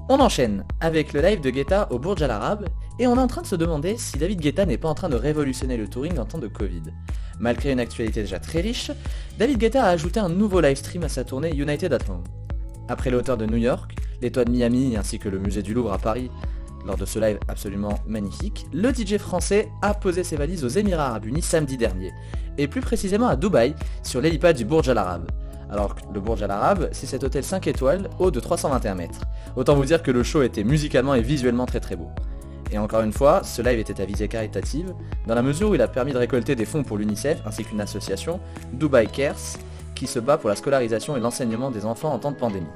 On 0.10 0.20
enchaîne 0.20 0.66
avec 0.80 1.14
le 1.14 1.22
live 1.22 1.40
de 1.40 1.52
Guetta 1.52 1.88
au 1.92 2.00
Burj 2.00 2.24
Al 2.24 2.32
Arab 2.32 2.68
et 2.98 3.06
on 3.06 3.16
est 3.16 3.20
en 3.20 3.28
train 3.28 3.44
de 3.44 3.48
se 3.48 3.56
demander 3.56 3.96
si 3.96 4.18
David 4.18 4.42
Guetta 4.42 4.66
n'est 4.66 4.80
pas 4.80 4.90
en 4.90 4.96
train 4.96 5.10
de 5.10 5.16
révolutionner 5.16 5.78
le 5.78 5.88
touring 5.88 6.18
en 6.18 6.26
temps 6.26 6.40
de 6.40 6.48
Covid. 6.48 6.82
Malgré 7.40 7.72
une 7.72 7.80
actualité 7.80 8.22
déjà 8.22 8.40
très 8.40 8.62
riche, 8.62 8.90
David 9.38 9.60
Guetta 9.60 9.84
a 9.84 9.90
ajouté 9.90 10.20
un 10.20 10.30
nouveau 10.30 10.62
live 10.62 10.78
stream 10.78 11.04
à 11.04 11.10
sa 11.10 11.26
tournée 11.26 11.54
United 11.54 11.94
at 11.94 12.10
Home. 12.10 12.24
Après 12.90 13.12
l'auteur 13.12 13.38
de 13.38 13.46
New 13.46 13.58
York, 13.58 13.94
l'étoile 14.24 14.46
de 14.46 14.52
Miami 14.52 14.98
ainsi 14.98 15.20
que 15.20 15.30
le 15.30 15.38
musée 15.38 15.62
du 15.62 15.76
Louvre 15.76 15.94
à 15.94 16.00
Paris 16.00 16.32
lors 16.86 16.98
de 16.98 17.06
ce 17.06 17.20
live 17.20 17.40
absolument 17.48 17.96
magnifique, 18.08 18.66
le 18.74 18.94
DJ 18.94 19.18
français 19.18 19.70
a 19.82 19.94
posé 19.94 20.24
ses 20.24 20.36
valises 20.36 20.64
aux 20.64 20.70
Émirats 20.70 21.08
Arabes 21.08 21.26
Unis 21.26 21.42
samedi 21.42 21.78
dernier, 21.78 22.14
et 22.58 22.68
plus 22.68 22.82
précisément 22.82 23.28
à 23.28 23.36
Dubaï, 23.36 23.76
sur 24.04 24.22
l'hélipad 24.22 24.56
du 24.56 24.66
Burj 24.66 24.90
Al 24.90 24.98
Arab. 24.98 25.30
Alors 25.70 25.96
que 25.96 26.02
le 26.14 26.22
Burj 26.22 26.44
Al 26.44 26.52
Arab, 26.52 26.90
c'est 26.92 27.08
cet 27.08 27.24
hôtel 27.24 27.44
5 27.44 27.68
étoiles 27.68 28.10
haut 28.20 28.32
de 28.32 28.40
321 28.40 28.96
mètres. 28.96 29.22
Autant 29.56 29.76
vous 29.76 29.86
dire 29.86 30.02
que 30.02 30.12
le 30.12 30.24
show 30.24 30.42
était 30.44 30.64
musicalement 30.64 31.14
et 31.14 31.22
visuellement 31.22 31.66
très 31.66 31.80
très 31.80 31.96
beau. 31.96 32.10
Et 32.72 32.78
encore 32.78 33.02
une 33.02 33.14
fois, 33.14 33.44
ce 33.44 33.62
live 33.62 33.80
était 33.80 34.02
à 34.02 34.06
visée 34.06 34.28
caritative, 34.28 34.94
dans 35.26 35.36
la 35.36 35.42
mesure 35.42 35.70
où 35.70 35.76
il 35.76 35.82
a 35.82 35.88
permis 35.88 36.14
de 36.14 36.18
récolter 36.18 36.56
des 36.56 36.66
fonds 36.66 36.84
pour 36.84 36.98
l'UNICEF 36.98 37.42
ainsi 37.46 37.64
qu'une 37.64 37.82
association, 37.82 38.40
Dubai 38.74 39.08
Cares, 39.08 39.58
qui 39.96 40.08
se 40.08 40.20
bat 40.20 40.38
pour 40.38 40.50
la 40.50 40.56
scolarisation 40.56 41.18
et 41.18 41.20
l'enseignement 41.20 41.72
des 41.72 41.86
enfants 41.86 42.14
en 42.14 42.20
temps 42.20 42.32
de 42.32 42.38
pandémie. 42.38 42.68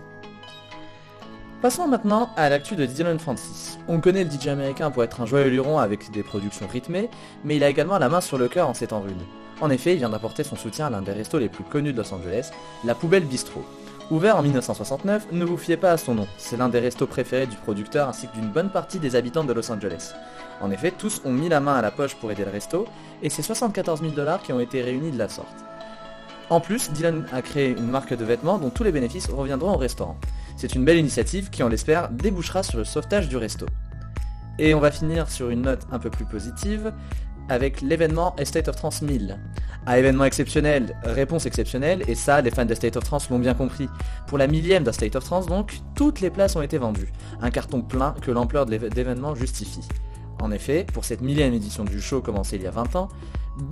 Passons 1.62 1.88
maintenant 1.88 2.32
à 2.38 2.50
l'actu 2.50 2.76
de 2.76 2.88
Dylan 2.88 3.20
Francis. 3.20 3.78
On 3.88 4.00
connaît 4.00 4.24
le 4.24 4.32
DJ 4.32 4.48
américain 4.48 4.90
pour 4.90 5.04
être 5.04 5.22
un 5.22 5.28
joyeux 5.28 5.50
luron 5.50 5.78
avec 5.78 6.10
des 6.10 6.24
productions 6.24 6.66
rythmées, 6.66 7.08
mais 7.44 7.56
il 7.56 7.64
a 7.64 7.70
également 7.70 8.00
la 8.00 8.10
main 8.10 8.20
sur 8.20 8.40
le 8.40 8.48
cœur 8.48 8.68
en 8.68 8.74
ces 8.74 8.88
temps. 8.88 9.04
En 9.62 9.70
effet, 9.70 9.94
il 9.94 10.00
vient 10.00 10.10
d'apporter 10.10 10.44
son 10.44 10.56
soutien 10.56 10.88
à 10.88 10.90
l'un 10.90 11.04
des 11.04 11.12
restos 11.12 11.38
les 11.38 11.50
plus 11.50 11.64
connus 11.64 11.94
de 11.94 11.98
Los 12.00 12.12
Angeles, 12.16 12.50
la 12.84 12.96
Poubelle 12.96 13.26
Bistro. 13.26 13.64
Ouvert 14.10 14.38
en 14.38 14.42
1969, 14.42 15.28
ne 15.34 15.46
vous 15.46 15.56
fiez 15.56 15.78
pas 15.78 15.92
à 15.92 15.98
son 15.98 16.16
nom, 16.16 16.28
c'est 16.40 16.58
l'un 16.58 16.68
des 16.68 16.80
restos 16.80 17.06
préférés 17.06 17.46
du 17.46 17.58
producteur 17.58 18.10
ainsi 18.10 18.28
que 18.28 18.34
d'une 18.34 18.50
bonne 18.50 18.72
partie 18.72 18.98
des 18.98 19.16
habitants 19.16 19.44
de 19.44 19.54
Los 19.54 19.72
Angeles. 19.72 20.14
En 20.62 20.72
effet, 20.72 20.90
tous 20.90 21.22
ont 21.26 21.32
mis 21.32 21.48
la 21.48 21.60
main 21.60 21.76
à 21.76 21.84
la 21.84 21.92
poche 21.92 22.16
pour 22.16 22.32
aider 22.32 22.44
le 22.44 22.50
resto, 22.50 22.88
et 23.22 23.30
c'est 23.30 23.44
74 23.44 24.02
000 24.02 24.14
dollars 24.14 24.42
qui 24.42 24.52
ont 24.52 24.60
été 24.60 24.82
réunis 24.82 25.12
de 25.12 25.20
la 25.20 25.30
sorte. 25.30 25.64
En 26.50 26.60
plus, 26.60 26.90
Dylan 26.90 27.28
a 27.32 27.44
créé 27.44 27.70
une 27.70 27.88
marque 27.88 28.16
de 28.16 28.26
vêtements 28.26 28.58
dont 28.58 28.72
tous 28.72 28.84
les 28.84 28.92
bénéfices 28.92 29.30
reviendront 29.30 29.74
au 29.74 29.78
restaurant. 29.78 30.18
C'est 30.62 30.76
une 30.76 30.86
belle 30.86 31.00
initiative 31.00 31.50
qui, 31.50 31.64
on 31.64 31.70
l'espère, 31.70 32.10
débouchera 32.10 32.62
sur 32.62 32.78
le 32.78 32.84
sauvetage 32.84 33.28
du 33.28 33.36
resto. 33.36 33.66
Et 34.60 34.76
on 34.76 34.80
va 34.80 34.92
finir 34.92 35.28
sur 35.28 35.50
une 35.50 35.64
note 35.64 35.88
un 35.92 35.98
peu 35.98 36.12
plus 36.12 36.26
positive 36.26 36.94
avec 37.50 37.82
l'événement 37.82 38.36
Estate 38.38 38.68
of 38.68 38.76
Trance 38.76 39.02
1000. 39.02 39.40
Un 39.88 39.94
événement 39.96 40.24
exceptionnel, 40.24 40.96
réponse 41.04 41.48
exceptionnelle, 41.48 42.04
et 42.08 42.14
ça, 42.14 42.42
les 42.42 42.52
fans 42.52 42.66
de 42.66 42.76
State 42.76 42.96
of 42.96 43.04
Trance 43.04 43.32
l'ont 43.32 43.40
bien 43.40 43.56
compris. 43.56 43.90
Pour 44.28 44.38
la 44.38 44.46
millième 44.46 44.84
de 44.84 44.92
State 44.92 45.16
of 45.16 45.24
Trance, 45.24 45.48
donc, 45.48 45.80
toutes 45.96 46.22
les 46.22 46.30
places 46.30 46.56
ont 46.56 46.62
été 46.62 46.78
vendues. 46.78 47.12
Un 47.42 47.50
carton 47.50 47.82
plein 47.82 48.14
que 48.22 48.30
l'ampleur 48.30 48.68
de 48.68 48.76
l'événement 48.76 49.34
justifie. 49.34 49.88
En 50.44 50.52
effet, 50.52 50.86
pour 50.94 51.06
cette 51.06 51.22
millième 51.22 51.56
édition 51.56 51.86
du 51.86 52.00
show 52.00 52.22
commencée 52.22 52.58
il 52.58 52.62
y 52.62 52.68
a 52.68 52.72
20 52.72 52.96
ans, 52.96 53.10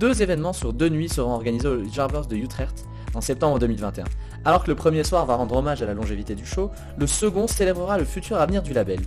deux 0.00 0.22
événements 0.22 0.52
sur 0.52 0.72
deux 0.72 0.88
nuits 0.88 1.08
seront 1.08 1.34
organisés 1.34 1.68
au 1.68 1.84
Jarvers 1.84 2.26
de 2.26 2.34
Utrecht 2.34 2.84
en 3.14 3.20
septembre 3.20 3.60
2021. 3.60 4.04
Alors 4.44 4.64
que 4.64 4.70
le 4.70 4.74
premier 4.74 5.04
soir 5.04 5.26
va 5.26 5.34
rendre 5.34 5.54
hommage 5.56 5.82
à 5.82 5.86
la 5.86 5.92
longévité 5.92 6.34
du 6.34 6.46
show, 6.46 6.70
le 6.96 7.06
second 7.06 7.46
célébrera 7.46 7.98
le 7.98 8.04
futur 8.04 8.38
avenir 8.38 8.62
du 8.62 8.72
label. 8.72 9.00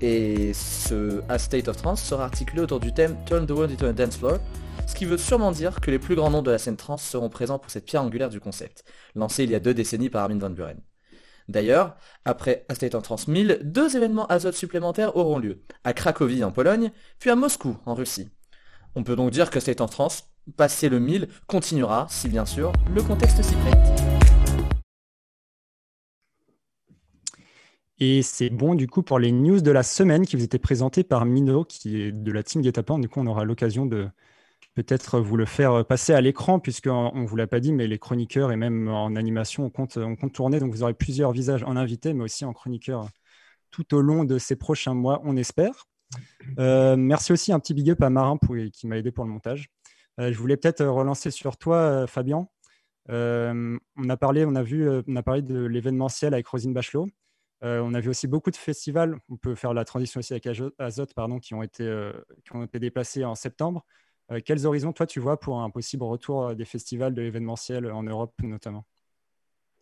Et 0.00 0.54
ce 0.54 1.20
A 1.28 1.38
State 1.38 1.68
of 1.68 1.76
Trance 1.76 2.02
sera 2.02 2.24
articulé 2.24 2.62
autour 2.62 2.80
du 2.80 2.94
thème 2.94 3.16
Turn 3.26 3.46
the 3.46 3.50
World 3.50 3.72
into 3.72 3.86
a 3.86 3.92
Dance 3.92 4.16
Floor, 4.16 4.38
ce 4.86 4.94
qui 4.94 5.04
veut 5.04 5.18
sûrement 5.18 5.52
dire 5.52 5.80
que 5.80 5.90
les 5.90 5.98
plus 5.98 6.16
grands 6.16 6.30
noms 6.30 6.42
de 6.42 6.50
la 6.50 6.58
scène 6.58 6.76
trance 6.76 7.02
seront 7.02 7.28
présents 7.28 7.58
pour 7.58 7.70
cette 7.70 7.84
pierre 7.84 8.02
angulaire 8.02 8.30
du 8.30 8.40
concept, 8.40 8.84
lancé 9.14 9.44
il 9.44 9.50
y 9.50 9.54
a 9.54 9.60
deux 9.60 9.74
décennies 9.74 10.08
par 10.08 10.22
Armin 10.22 10.38
van 10.38 10.50
Buren. 10.50 10.80
D'ailleurs, 11.48 11.96
après 12.24 12.64
A 12.68 12.74
State 12.74 12.94
of 12.94 13.02
Trance 13.02 13.28
1000, 13.28 13.60
deux 13.62 13.96
événements 13.96 14.26
azote 14.26 14.54
supplémentaires 14.54 15.16
auront 15.16 15.38
lieu, 15.38 15.62
à 15.84 15.92
Cracovie 15.92 16.42
en 16.42 16.52
Pologne, 16.52 16.90
puis 17.18 17.28
à 17.28 17.36
Moscou 17.36 17.76
en 17.84 17.94
Russie. 17.94 18.30
On 18.94 19.02
peut 19.02 19.16
donc 19.16 19.30
dire 19.30 19.50
que 19.50 19.60
State 19.60 19.80
of 19.80 19.90
Trance, 19.90 20.24
passé 20.56 20.88
le 20.88 21.00
1000, 21.00 21.28
continuera, 21.46 22.06
si 22.08 22.28
bien 22.28 22.46
sûr 22.46 22.72
le 22.94 23.02
contexte 23.02 23.42
s'y 23.42 23.54
prête. 23.54 24.19
Et 28.00 28.22
c'est 28.22 28.50
bon 28.50 28.74
du 28.74 28.86
coup 28.88 29.02
pour 29.02 29.18
les 29.18 29.30
news 29.30 29.60
de 29.60 29.70
la 29.70 29.82
semaine 29.82 30.26
qui 30.26 30.36
vous 30.36 30.42
étaient 30.42 30.58
présentées 30.58 31.04
par 31.04 31.26
Mino, 31.26 31.64
qui 31.64 32.00
est 32.00 32.12
de 32.12 32.32
la 32.32 32.42
team 32.42 32.62
Guetapan. 32.62 32.98
Du 32.98 33.08
coup, 33.08 33.20
on 33.20 33.26
aura 33.26 33.44
l'occasion 33.44 33.84
de 33.86 34.08
peut-être 34.74 35.20
vous 35.20 35.36
le 35.36 35.44
faire 35.44 35.84
passer 35.86 36.14
à 36.14 36.20
l'écran, 36.20 36.60
puisqu'on 36.60 37.12
ne 37.14 37.26
vous 37.26 37.36
l'a 37.36 37.46
pas 37.46 37.60
dit, 37.60 37.72
mais 37.72 37.86
les 37.86 37.98
chroniqueurs 37.98 38.52
et 38.52 38.56
même 38.56 38.88
en 38.88 39.16
animation, 39.16 39.64
on 39.66 39.70
compte, 39.70 39.98
on 39.98 40.16
compte 40.16 40.32
tourner. 40.32 40.60
Donc 40.60 40.72
vous 40.72 40.82
aurez 40.82 40.94
plusieurs 40.94 41.32
visages 41.32 41.62
en 41.64 41.76
invité, 41.76 42.14
mais 42.14 42.24
aussi 42.24 42.44
en 42.44 42.52
chroniqueur 42.52 43.08
tout 43.70 43.94
au 43.94 44.00
long 44.00 44.24
de 44.24 44.38
ces 44.38 44.56
prochains 44.56 44.94
mois, 44.94 45.20
on 45.24 45.36
espère. 45.36 45.86
Euh, 46.58 46.96
merci 46.96 47.32
aussi 47.32 47.52
un 47.52 47.60
petit 47.60 47.74
big 47.74 47.90
up 47.90 48.02
à 48.02 48.10
Marin 48.10 48.38
qui 48.72 48.86
m'a 48.86 48.98
aidé 48.98 49.12
pour 49.12 49.24
le 49.24 49.30
montage. 49.30 49.70
Euh, 50.18 50.32
je 50.32 50.38
voulais 50.38 50.56
peut-être 50.56 50.84
relancer 50.84 51.30
sur 51.30 51.56
toi, 51.56 51.76
euh, 51.76 52.06
Fabien. 52.06 52.48
on 53.08 54.08
a 54.08 54.16
parlé, 54.16 54.44
on 54.44 54.54
a 54.54 54.62
vu, 54.62 54.88
on 55.06 55.16
a 55.16 55.22
parlé 55.22 55.42
de 55.42 55.64
l'événementiel 55.64 56.34
avec 56.34 56.46
Rosine 56.48 56.72
Bachelot. 56.72 57.08
Euh, 57.62 57.80
on 57.84 57.92
a 57.94 58.00
vu 58.00 58.08
aussi 58.08 58.26
beaucoup 58.26 58.50
de 58.50 58.56
festivals, 58.56 59.18
on 59.28 59.36
peut 59.36 59.54
faire 59.54 59.74
la 59.74 59.84
transition 59.84 60.20
aussi 60.20 60.32
avec 60.32 60.46
Azot, 60.46 61.06
pardon, 61.14 61.38
qui, 61.38 61.54
ont 61.54 61.62
été, 61.62 61.84
euh, 61.84 62.12
qui 62.44 62.56
ont 62.56 62.64
été 62.64 62.78
déplacés 62.78 63.24
en 63.24 63.34
septembre. 63.34 63.84
quels 64.44 64.66
horizons, 64.66 64.92
toi, 64.92 65.06
tu 65.06 65.20
vois 65.20 65.38
pour 65.38 65.60
un 65.60 65.70
possible 65.70 66.04
retour 66.04 66.54
des 66.54 66.64
festivals, 66.64 67.14
de 67.14 67.22
l'événementiel 67.22 67.90
en 67.90 68.02
Europe 68.02 68.32
notamment? 68.42 68.86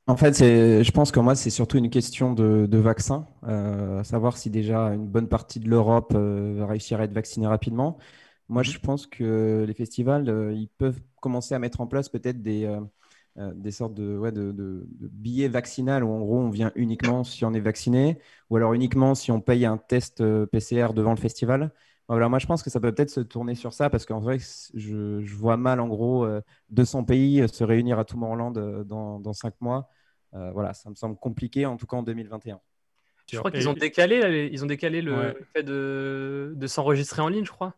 En 0.09 0.17
fait, 0.17 0.39
je 0.39 0.91
pense 0.91 1.13
que 1.13 1.21
moi, 1.21 1.35
c'est 1.35 1.51
surtout 1.51 1.77
une 1.77 1.91
question 1.91 2.33
de, 2.33 2.65
de 2.67 2.79
vaccin, 2.79 3.27
euh, 3.47 4.03
savoir 4.05 4.39
si 4.39 4.49
déjà 4.49 4.87
une 4.95 5.07
bonne 5.07 5.29
partie 5.29 5.61
de 5.61 5.69
l'Europe 5.69 6.15
euh, 6.15 6.55
va 6.57 6.67
réussir 6.67 6.99
à 6.99 7.05
être 7.05 7.13
vaccinée 7.13 7.47
rapidement. 7.47 7.99
Moi, 8.49 8.63
mhm. 8.63 8.65
je 8.65 8.79
pense 8.79 9.07
que 9.07 9.67
les 9.69 9.75
festivals, 9.75 10.31
euh, 10.31 10.55
ils 10.55 10.71
peuvent 10.79 10.99
commencer 11.21 11.55
à 11.55 11.59
mettre 11.59 11.83
en 11.83 11.87
place 11.87 12.09
peut-être 12.09 12.43
des, 12.43 12.67
des 13.55 13.71
sortes 13.71 13.95
de, 13.95 14.17
ouais, 14.17 14.33
de, 14.33 14.53
de, 14.53 14.87
billets 15.01 15.49
vaccinaux 15.49 16.01
où 16.01 16.11
en 16.11 16.19
gros, 16.21 16.39
on 16.39 16.51
vient 16.51 16.73
uniquement 16.75 17.25
si 17.25 17.45
on 17.45 17.55
est 17.55 17.61
vacciné, 17.61 18.19
ou 18.51 18.57
alors 18.57 18.75
uniquement 18.75 19.15
si 19.15 19.31
on 19.31 19.41
paye 19.41 19.65
un 19.65 19.77
test 19.77 20.23
PCR 20.47 20.89
devant 20.95 21.11
le 21.11 21.19
festival. 21.19 21.73
Voilà, 22.09 22.29
moi, 22.29 22.39
je 22.39 22.47
pense 22.47 22.63
que 22.63 22.71
ça 22.71 22.81
peut 22.81 22.93
peut-être 22.93 23.11
se 23.11 23.21
tourner 23.21 23.55
sur 23.55 23.73
ça 23.73 23.91
parce 23.91 24.07
qu'en 24.07 24.19
vrai, 24.19 24.39
je, 24.75 25.21
je, 25.23 25.35
vois 25.35 25.57
mal, 25.57 25.79
en 25.79 25.89
gros, 25.89 26.27
200 26.71 27.05
pays 27.05 27.47
se 27.49 27.65
réunir 27.65 27.99
à 27.99 28.05
Tomorrowland 28.05 28.53
dans, 28.85 29.21
dans 29.21 29.33
5 29.33 29.55
mois. 29.61 29.89
Euh, 30.35 30.51
voilà, 30.53 30.75
ça 30.75 30.91
me 30.91 30.95
semble 30.95 31.17
compliqué, 31.17 31.67
en 31.67 31.77
tout 31.77 31.87
cas 31.87 31.97
en 31.97 32.03
2021. 32.03 32.61
Je 33.31 33.39
crois 33.39 33.51
qu'ils 33.51 33.69
ont 33.69 33.75
décalé, 33.75 34.49
ils 34.53 34.65
ont 34.65 34.67
décalé 34.67 35.03
le 35.03 35.35
fait 35.53 35.63
de, 35.63 36.55
de 36.57 36.67
s'enregistrer 36.67 37.21
en 37.21 37.29
ligne, 37.29 37.45
je 37.45 37.51
crois. 37.51 37.75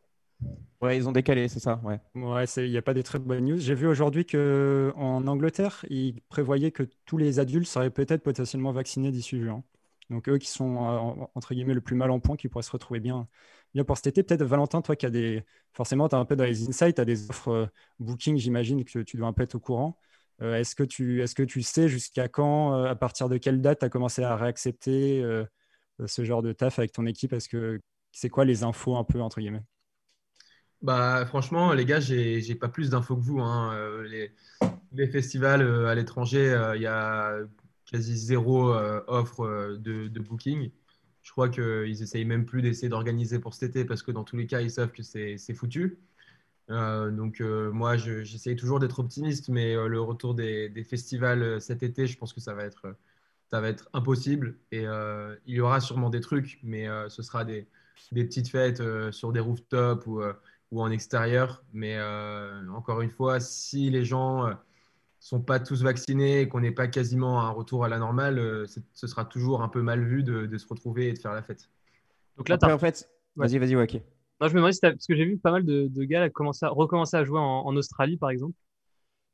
Ouais, 0.81 0.97
ils 0.97 1.07
ont 1.07 1.13
décalé, 1.13 1.49
c'est 1.49 1.61
ça. 1.61 1.79
Ouais. 1.85 2.01
Ouais, 2.15 2.45
il 2.57 2.71
n'y 2.71 2.79
a 2.79 2.83
pas 2.83 2.95
des 2.95 3.03
très 3.03 3.19
bonnes 3.19 3.45
news. 3.45 3.59
J'ai 3.59 3.75
vu 3.75 3.87
aujourd'hui 3.87 4.25
que 4.25 4.93
en 4.97 5.27
Angleterre, 5.27 5.85
ils 5.91 6.23
prévoyaient 6.31 6.71
que 6.71 6.85
tous 7.05 7.19
les 7.19 7.39
adultes 7.39 7.69
seraient 7.69 7.91
peut-être 7.91 8.23
potentiellement 8.23 8.73
vaccinés 8.73 9.11
d'ici 9.11 9.39
juin. 9.41 9.63
Donc 10.09 10.29
eux 10.29 10.39
qui 10.39 10.49
sont 10.49 10.77
euh, 10.77 11.27
entre 11.35 11.55
guillemets 11.55 11.75
le 11.75 11.83
plus 11.83 11.97
mal 11.97 12.11
en 12.11 12.19
point, 12.19 12.37
qui 12.37 12.49
pourraient 12.49 12.63
se 12.63 12.71
retrouver 12.71 12.99
bien, 12.99 13.29
pour 13.87 13.97
cet 13.97 14.07
été. 14.07 14.23
Peut-être 14.23 14.43
Valentin, 14.43 14.81
toi 14.81 14.97
qui 14.97 15.05
as 15.05 15.11
des, 15.11 15.45
forcément, 15.75 16.09
tu 16.09 16.17
as 16.17 16.19
un 16.19 16.25
peu 16.25 16.35
dans 16.35 16.45
les 16.45 16.67
insights, 16.67 16.97
tu 16.97 17.01
as 17.03 17.05
des 17.05 17.29
offres 17.29 17.49
euh, 17.53 17.67
booking, 17.99 18.39
j'imagine 18.39 18.83
que 18.85 19.01
tu 19.01 19.17
dois 19.19 19.29
un 19.29 19.35
peu 19.35 19.43
être 19.43 19.57
au 19.57 19.61
courant. 19.61 19.99
Euh, 20.41 20.57
est-ce 20.57 20.75
que, 20.75 20.83
tu, 20.83 21.23
est 21.23 21.35
que 21.35 21.43
tu 21.43 21.61
sais 21.61 21.89
jusqu'à 21.89 22.29
quand, 22.29 22.73
à 22.85 22.95
partir 22.97 23.29
de 23.29 23.37
quelle 23.37 23.61
date 23.61 23.81
tu 23.81 23.85
as 23.85 23.91
commencé 23.91 24.23
à 24.23 24.35
réaccepter 24.35 25.23
ce 26.07 26.25
genre 26.25 26.41
de 26.41 26.53
taf 26.53 26.79
avec 26.79 26.93
ton 26.93 27.05
équipe? 27.05 27.35
Est-ce 27.35 27.51
que 27.51 27.79
c'est 28.13 28.31
quoi 28.31 28.47
les 28.47 28.65
infos 28.65 28.97
un 28.97 29.05
peu 29.05 29.21
entre 29.21 29.41
guillemets? 29.41 29.63
Bah, 30.83 31.25
franchement, 31.27 31.73
les 31.73 31.85
gars, 31.85 32.01
j'ai 32.01 32.55
pas 32.55 32.69
plus 32.69 32.91
d'infos 32.91 33.17
que 33.17 33.23
vous. 33.23 33.41
Hein. 33.41 33.75
Les, 34.93 35.07
festivals 35.09 35.63
à 35.87 35.95
l'étranger, 35.95 36.73
il 36.77 36.83
y 36.83 36.87
a 36.87 37.37
quasi 37.87 38.17
zéro 38.17 38.73
offre 39.07 39.77
de, 39.79 40.09
de, 40.09 40.21
booking. 40.21 40.71
Je 41.23 41.31
crois 41.33 41.49
qu'ils 41.49 42.03
essayent 42.03 42.25
même 42.25 42.45
plus 42.47 42.63
d'essayer 42.63 42.89
d'organiser 42.89 43.39
pour 43.39 43.55
cet 43.55 43.71
été 43.71 43.85
parce 43.85 44.03
que 44.03 44.11
dans 44.11 44.25
tous 44.25 44.37
les 44.37 44.47
cas, 44.47 44.61
ils 44.61 44.71
savent 44.71 44.93
que 44.93 45.03
c'est 45.03 45.55
foutu. 45.55 45.99
Euh, 46.71 47.11
donc 47.11 47.41
euh, 47.41 47.71
moi, 47.73 47.97
j'essaye 47.97 48.57
toujours 48.57 48.79
d'être 48.79 49.01
optimiste, 49.01 49.49
mais 49.49 49.75
euh, 49.75 49.89
le 49.89 50.01
retour 50.01 50.35
des, 50.35 50.73
festivals 50.89 51.61
cet 51.61 51.83
été, 51.83 52.07
je 52.07 52.17
pense 52.17 52.33
que 52.33 52.41
ça 52.41 52.55
va 52.55 52.65
être, 52.65 52.95
ça 53.51 53.61
va 53.61 53.69
être 53.69 53.89
impossible. 53.93 54.57
Et 54.71 54.85
il 55.47 55.55
y 55.55 55.61
aura 55.61 55.81
sûrement 55.81 56.11
des 56.11 56.21
trucs, 56.21 56.61
mais 56.63 56.87
ce 57.09 57.23
sera 57.23 57.45
des, 57.45 57.67
des 58.13 58.25
petites 58.25 58.49
fêtes 58.49 58.83
sur 59.11 59.33
des 59.33 59.41
rooftops 59.41 60.07
ou, 60.07 60.23
ou 60.71 60.83
en 60.83 60.91
extérieur. 60.91 61.65
Mais 61.73 61.99
encore 62.75 63.00
une 63.00 63.11
fois, 63.11 63.41
si 63.41 63.91
les 63.91 64.05
gens 64.05 64.50
sont 65.19 65.41
pas 65.41 65.61
tous 65.61 65.83
vaccinés 65.83 66.41
et 66.41 66.49
qu'on 66.49 66.61
n'est 66.61 66.73
pas 66.73 66.89
quasiment 66.89 67.43
un 67.43 67.50
retour 67.50 67.85
à 67.85 67.89
la 67.89 67.99
normale, 67.99 68.67
ce 68.67 69.07
sera 69.07 69.25
toujours 69.25 69.62
un 69.62 69.69
peu 69.69 69.83
mal 69.83 70.03
vu 70.05 70.23
de, 70.23 70.59
se 70.59 70.67
retrouver 70.67 71.09
et 71.09 71.12
de 71.12 71.19
faire 71.19 71.35
la 71.35 71.43
fête. 71.43 71.71
Donc 72.37 72.49
là, 72.49 72.59
en 72.62 72.79
fait, 72.79 73.11
vas-y, 73.37 73.59
vas-y, 73.59 73.77
ok. 73.77 74.00
Non, 74.41 74.49
je 74.49 74.55
me 74.55 74.59
demandais 74.59 74.73
si 74.73 74.81
parce 74.81 75.07
que 75.07 75.15
j'ai 75.15 75.27
vu 75.27 75.37
pas 75.37 75.50
mal 75.50 75.65
de, 75.65 76.05
gars 76.05 76.31
commencer 76.31 76.65
à, 76.65 76.71
recommencer 76.71 77.17
à 77.17 77.25
jouer 77.25 77.39
en, 77.39 77.77
Australie, 77.77 78.17
par 78.17 78.31
exemple. 78.31 78.55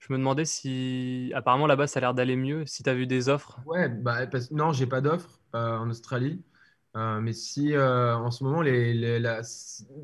Je 0.01 0.13
me 0.13 0.19
demandais 0.19 0.45
si, 0.45 1.33
apparemment 1.35 1.67
là-bas, 1.67 1.87
ça 1.87 1.99
a 1.99 2.01
l'air 2.01 2.15
d'aller 2.15 2.37
mieux. 2.37 2.67
Si 2.67 2.83
tu 2.83 2.91
as 2.91 2.95
vu 2.95 3.07
des 3.07 3.29
offres 3.29 3.61
Ouais, 3.65 3.89
bah, 3.89 4.27
parce... 4.27 4.51
non, 4.51 4.73
j'ai 4.73 4.87
pas 4.87 5.01
d'offres 5.01 5.41
euh, 5.55 5.79
en 5.79 5.89
Australie. 5.89 6.43
Euh, 6.97 7.21
mais 7.21 7.33
si 7.33 7.75
euh, 7.75 8.17
en 8.17 8.31
ce 8.31 8.43
moment, 8.43 8.63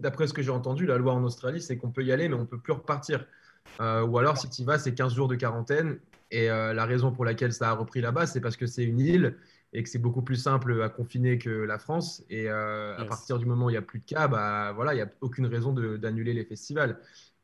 d'après 0.00 0.26
ce 0.26 0.32
que 0.34 0.42
j'ai 0.42 0.50
entendu, 0.50 0.86
la 0.86 0.98
loi 0.98 1.14
en 1.14 1.24
Australie, 1.24 1.60
c'est 1.60 1.76
qu'on 1.76 1.90
peut 1.90 2.04
y 2.04 2.12
aller, 2.12 2.28
mais 2.28 2.36
on 2.36 2.46
peut 2.46 2.58
plus 2.58 2.72
repartir. 2.72 3.26
ou 3.80 4.18
alors, 4.18 4.36
si 4.36 4.48
tu 4.50 4.62
y 4.62 4.64
vas, 4.64 4.78
c'est 4.78 4.94
15 4.94 5.14
jours 5.14 5.28
de 5.28 5.34
quarantaine. 5.34 5.98
Et 6.30 6.48
la 6.48 6.84
raison 6.86 7.12
pour 7.12 7.24
laquelle 7.24 7.52
ça 7.52 7.70
a 7.70 7.72
repris 7.72 8.00
là-bas, 8.00 8.26
c'est 8.26 8.40
parce 8.40 8.56
que 8.56 8.66
c'est 8.66 8.84
une 8.84 9.00
île 9.00 9.36
et 9.72 9.82
que 9.82 9.88
c'est 9.88 9.98
beaucoup 9.98 10.22
plus 10.22 10.36
simple 10.36 10.82
à 10.82 10.88
confiner 10.88 11.38
que 11.38 11.50
la 11.50 11.78
France. 11.78 12.24
Et 12.28 12.48
euh, 12.48 12.96
à 12.96 13.04
partir 13.04 13.38
du 13.38 13.46
moment 13.46 13.66
où 13.66 13.70
il 13.70 13.74
n'y 13.74 13.78
a 13.78 13.82
plus 13.82 14.00
de 14.00 14.04
cas, 14.04 14.28
bah, 14.28 14.72
voilà, 14.72 14.92
il 14.92 14.96
n'y 14.96 15.02
a 15.02 15.10
aucune 15.20 15.46
raison 15.46 15.72
d'annuler 15.72 16.34
les 16.34 16.44
festivals. 16.44 16.98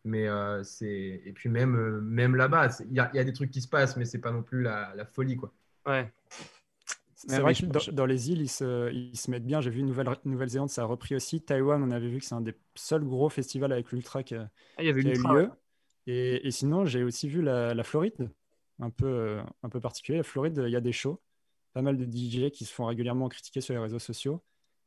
Mais 0.05 0.29
euh, 0.29 0.63
c'est 0.63 1.23
et 1.25 1.33
puis 1.33 1.49
même 1.49 1.75
euh, 1.75 2.01
même 2.01 2.37
là-bas, 2.37 2.69
il 2.89 2.93
y, 2.93 3.17
y, 3.17 3.19
a 3.19 3.25
des 3.25 3.33
trucs 3.33 3.51
qui 3.51 3.61
se 3.61 3.69
passent, 3.69 3.97
mais 3.97 4.05
c'est 4.05 4.21
pas 4.21 4.31
non 4.31 4.43
plus 4.43 4.63
la, 4.63 4.93
la, 4.95 5.05
folie 5.05 5.37
quoi. 5.37 5.53
Ouais. 5.87 6.11
C'est 7.27 7.41
vrai 7.41 7.53
que 7.53 7.91
dans, 7.91 8.07
les 8.07 8.31
îles, 8.31 8.43
ils 8.43 8.49
se, 8.49 8.93
ils 8.93 9.17
se 9.17 9.31
mettent 9.31 9.47
bien. 9.47 9.61
J'ai 9.61 9.71
vu 9.71 9.83
Nouvelle-Zélande, 9.83 10.21
Nouvelle 10.25 10.69
ça 10.69 10.83
a 10.83 10.85
repris 10.85 11.17
aussi. 11.17 11.41
Taïwan, 11.41 11.83
on 11.83 11.91
avait 11.91 12.09
vu 12.09 12.19
que 12.19 12.25
c'est 12.25 12.37
un 12.37 12.41
des 12.41 12.55
seuls 12.77 13.05
gros 13.05 13.29
festivals 13.29 13.73
avec 13.73 13.91
l'Ultra 13.91 14.23
qui, 14.23 14.37
a, 14.37 14.49
ah, 14.77 14.83
y 14.85 14.89
avait 14.89 15.01
eu 15.01 15.15
lieu. 15.15 15.51
Et, 16.07 16.47
et, 16.47 16.51
sinon, 16.53 16.87
j'ai 16.87 17.03
aussi 17.03 17.29
vu 17.29 17.43
la, 17.43 17.75
la, 17.75 17.83
Floride, 17.83 18.31
un 18.79 18.91
peu, 18.91 19.41
un 19.63 19.69
peu 19.69 19.81
particulier. 19.81 20.19
La 20.19 20.25
Floride, 20.25 20.63
il 20.65 20.71
y 20.71 20.77
a 20.77 20.81
des 20.81 20.93
shows 20.93 21.21
pas 21.73 21.83
mal 21.83 21.97
de 21.97 22.05
DJ 22.05 22.51
qui 22.51 22.65
se 22.65 22.73
font 22.73 22.87
régulièrement 22.87 23.29
critiquer 23.29 23.61
sur 23.61 23.75
les 23.75 23.81
réseaux 23.81 23.99
sociaux. 23.99 24.43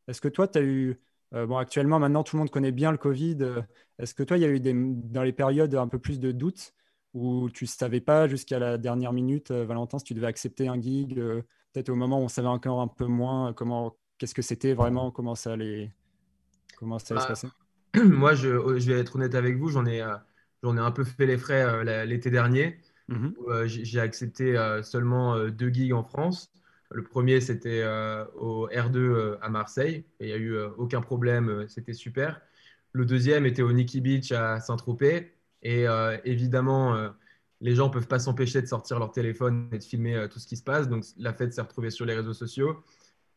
Est-ce 0.07 0.21
que 0.21 0.27
toi, 0.27 0.47
tu 0.47 0.59
as 0.59 0.61
eu. 0.61 1.00
Euh, 1.33 1.45
bon, 1.45 1.57
actuellement, 1.57 2.00
maintenant, 2.00 2.23
tout 2.23 2.35
le 2.35 2.39
monde 2.39 2.50
connaît 2.50 2.71
bien 2.71 2.91
le 2.91 2.97
Covid. 2.97 3.38
Euh, 3.41 3.61
est-ce 4.00 4.13
que 4.13 4.23
toi, 4.23 4.38
il 4.38 4.41
y 4.41 4.45
a 4.45 4.50
eu 4.50 4.59
des, 4.59 4.73
dans 4.73 5.23
les 5.23 5.31
périodes 5.31 5.73
un 5.75 5.88
peu 5.88 6.00
plus 6.00 6.19
de 6.19 6.31
doutes 6.31 6.73
où 7.13 7.50
tu 7.50 7.65
ne 7.65 7.69
savais 7.69 8.01
pas 8.01 8.27
jusqu'à 8.27 8.59
la 8.59 8.77
dernière 8.77 9.13
minute, 9.13 9.51
euh, 9.51 9.65
Valentin, 9.65 10.00
si 10.00 10.05
tu 10.05 10.13
devais 10.13 10.27
accepter 10.27 10.67
un 10.67 10.81
gig, 10.81 11.21
peut-être 11.74 11.90
au 11.90 11.96
moment 11.96 12.20
où 12.20 12.24
on 12.24 12.28
savait 12.28 12.48
encore 12.48 12.82
un 12.82 12.88
peu 12.88 13.06
moins 13.06 13.54
comment, 13.54 13.96
qu'est-ce 14.18 14.36
que 14.36 14.42
c'était 14.42 14.74
vraiment, 14.74 15.12
comment 15.12 15.36
ça 15.36 15.54
allait, 15.54 15.92
comment 16.78 17.00
ça 17.00 17.13
allait 17.13 17.22
se 17.22 17.28
bah, 17.28 17.34
passer 17.34 17.48
Moi, 18.04 18.34
je, 18.34 18.80
je, 18.80 18.92
vais 18.92 19.00
être 19.00 19.16
honnête 19.16 19.36
avec 19.36 19.58
vous, 19.58 19.70
j'en 19.70 19.86
ai, 19.86 20.04
j'en 20.63 20.78
ai 20.78 20.80
un 20.80 20.92
peu 20.92 21.04
fait 21.04 21.25
les 21.25 21.38
frais 21.38 22.06
l'été 22.06 22.30
dernier. 22.30 22.80
Mmh 23.08 23.30
j'ai 23.66 24.00
accepté 24.00 24.56
seulement 24.84 25.50
deux 25.50 25.70
gigs 25.70 25.94
en 25.94 26.04
France. 26.04 26.51
Le 26.94 27.04
premier, 27.04 27.40
c'était 27.40 27.82
euh, 27.84 28.25
au 28.36 28.68
R2 28.68 28.98
euh, 28.98 29.38
à 29.42 29.50
Marseille. 29.50 30.06
il 30.20 30.28
n'y 30.28 30.34
a 30.34 30.38
eu 30.38 30.56
euh, 30.56 30.70
aucun 30.78 31.01
problème, 31.01 31.66
c'était 31.70 31.94
super. 31.94 32.42
Le 32.92 33.06
deuxième 33.06 33.46
était 33.46 33.62
au 33.62 33.72
Nikki 33.72 34.01
Beach 34.01 34.32
à 34.34 34.60
Saint-Tropez. 34.60 35.32
Et 35.63 35.86
évidemment, 36.25 37.12
les 37.62 37.75
gens 37.75 37.88
ne 37.88 37.94
peuvent 37.94 38.08
pas 38.08 38.20
s'empêcher 38.20 38.62
de 38.62 38.68
sortir 38.68 39.00
leur 39.00 39.12
téléphone 39.12 39.70
et 39.72 39.77
de 39.77 39.84
filmer 39.84 40.27
tout 40.30 40.39
ce 40.39 40.48
qui 40.48 40.58
se 40.58 40.63
passe. 40.63 40.89
Donc 40.89 41.06
la 41.18 41.34
fête 41.34 41.53
s'est 41.53 41.62
retrouvée 41.62 41.91
sur 41.91 42.06
les 42.06 42.15
réseaux 42.15 42.34
sociaux. 42.34 42.84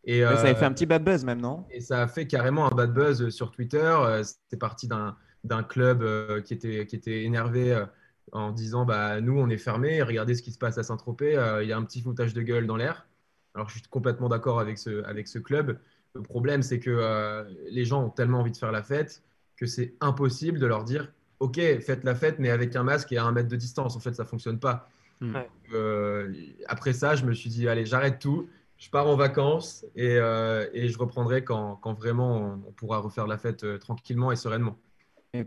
Et, 0.06 0.22
ça 0.22 0.40
a 0.42 0.54
fait 0.54 0.66
un 0.66 0.72
petit 0.72 0.86
bad 0.86 1.02
buzz 1.02 1.24
même, 1.24 1.40
non? 1.40 1.64
Et 1.70 1.80
ça 1.80 2.02
a 2.02 2.06
fait 2.06 2.26
carrément 2.26 2.66
un 2.66 2.74
bad 2.74 2.92
buzz 2.92 3.30
sur 3.30 3.50
Twitter. 3.50 3.94
C'était 4.22 4.58
parti 4.58 4.86
d'un 4.88 5.62
club 5.62 6.04
qui, 6.42 6.52
était, 6.52 6.86
qui 6.86 6.96
était 6.96 7.22
énervé 7.22 7.84
en 8.32 8.50
disant 8.50 8.84
bah, 8.84 9.20
Nous, 9.22 9.38
on 9.38 9.48
est 9.48 9.58
fermé, 9.58 10.02
regardez 10.02 10.34
ce 10.34 10.42
qui 10.42 10.52
se 10.52 10.58
passe 10.58 10.76
à 10.76 10.82
Saint-Tropez, 10.82 11.38
il 11.62 11.68
y 11.68 11.72
a 11.72 11.76
un 11.76 11.84
petit 11.84 12.02
foutage 12.02 12.34
de 12.34 12.42
gueule 12.42 12.66
dans 12.66 12.76
l'air. 12.76 13.06
Alors, 13.54 13.68
je 13.68 13.78
suis 13.78 13.88
complètement 13.88 14.28
d'accord 14.28 14.60
avec 14.60 14.78
ce, 14.78 15.04
avec 15.04 15.28
ce 15.28 15.38
club. 15.38 15.78
Le 16.14 16.22
problème, 16.22 16.62
c'est 16.62 16.80
que 16.80 16.90
euh, 16.90 17.44
les 17.70 17.84
gens 17.84 18.04
ont 18.04 18.10
tellement 18.10 18.40
envie 18.40 18.52
de 18.52 18.56
faire 18.56 18.72
la 18.72 18.82
fête 18.82 19.22
que 19.56 19.66
c'est 19.66 19.94
impossible 20.00 20.58
de 20.58 20.66
leur 20.66 20.84
dire 20.84 21.12
Ok, 21.44 21.56
faites 21.56 22.04
la 22.04 22.14
fête, 22.14 22.38
mais 22.38 22.48
avec 22.48 22.74
un 22.74 22.82
masque 22.82 23.12
et 23.12 23.18
à 23.18 23.24
un 23.24 23.30
mètre 23.30 23.50
de 23.50 23.56
distance. 23.56 23.96
En 23.96 24.00
fait, 24.00 24.14
ça 24.14 24.22
ne 24.22 24.28
fonctionne 24.28 24.58
pas. 24.58 24.88
Hmm. 25.20 25.36
Euh, 25.74 26.32
après 26.68 26.94
ça, 26.94 27.16
je 27.16 27.26
me 27.26 27.34
suis 27.34 27.50
dit 27.50 27.68
Allez, 27.68 27.84
j'arrête 27.84 28.18
tout. 28.18 28.48
Je 28.78 28.88
pars 28.88 29.06
en 29.06 29.14
vacances 29.14 29.84
et, 29.94 30.16
euh, 30.16 30.66
et 30.72 30.88
je 30.88 30.98
reprendrai 30.98 31.44
quand, 31.44 31.76
quand 31.76 31.92
vraiment 31.92 32.62
on, 32.66 32.72
pourra 32.72 32.96
refaire 32.98 33.26
la 33.26 33.36
fête 33.36 33.78
tranquillement 33.78 34.32
et 34.32 34.36
sereinement. 34.36 34.78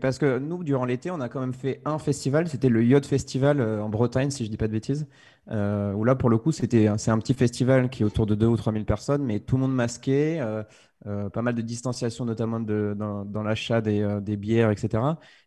Parce 0.00 0.18
que 0.18 0.38
nous, 0.38 0.64
durant 0.64 0.84
l'été, 0.84 1.10
on 1.10 1.20
a 1.20 1.28
quand 1.28 1.40
même 1.40 1.54
fait 1.54 1.80
un 1.86 1.98
festival, 1.98 2.48
c'était 2.48 2.68
le 2.68 2.84
Yacht 2.84 3.06
Festival 3.06 3.60
en 3.60 3.88
Bretagne, 3.88 4.30
si 4.30 4.44
je 4.44 4.48
ne 4.48 4.50
dis 4.50 4.58
pas 4.58 4.66
de 4.66 4.72
bêtises. 4.72 5.06
Euh, 5.50 5.92
où 5.94 6.04
là, 6.04 6.14
pour 6.14 6.28
le 6.28 6.38
coup, 6.38 6.52
c'était, 6.52 6.88
c'est 6.98 7.10
un 7.10 7.18
petit 7.18 7.34
festival 7.34 7.88
qui 7.88 8.02
est 8.02 8.06
autour 8.06 8.26
de 8.26 8.34
2 8.34 8.46
ou 8.46 8.56
3 8.56 8.72
000 8.72 8.84
personnes, 8.84 9.24
mais 9.24 9.40
tout 9.40 9.56
le 9.56 9.62
monde 9.62 9.74
masqué, 9.74 10.40
euh, 10.40 10.62
euh, 11.06 11.30
pas 11.30 11.42
mal 11.42 11.54
de 11.54 11.62
distanciation, 11.62 12.24
notamment 12.24 12.60
dans, 12.60 13.42
l'achat 13.42 13.80
des, 13.80 14.36
bières, 14.36 14.70
etc. 14.70 15.02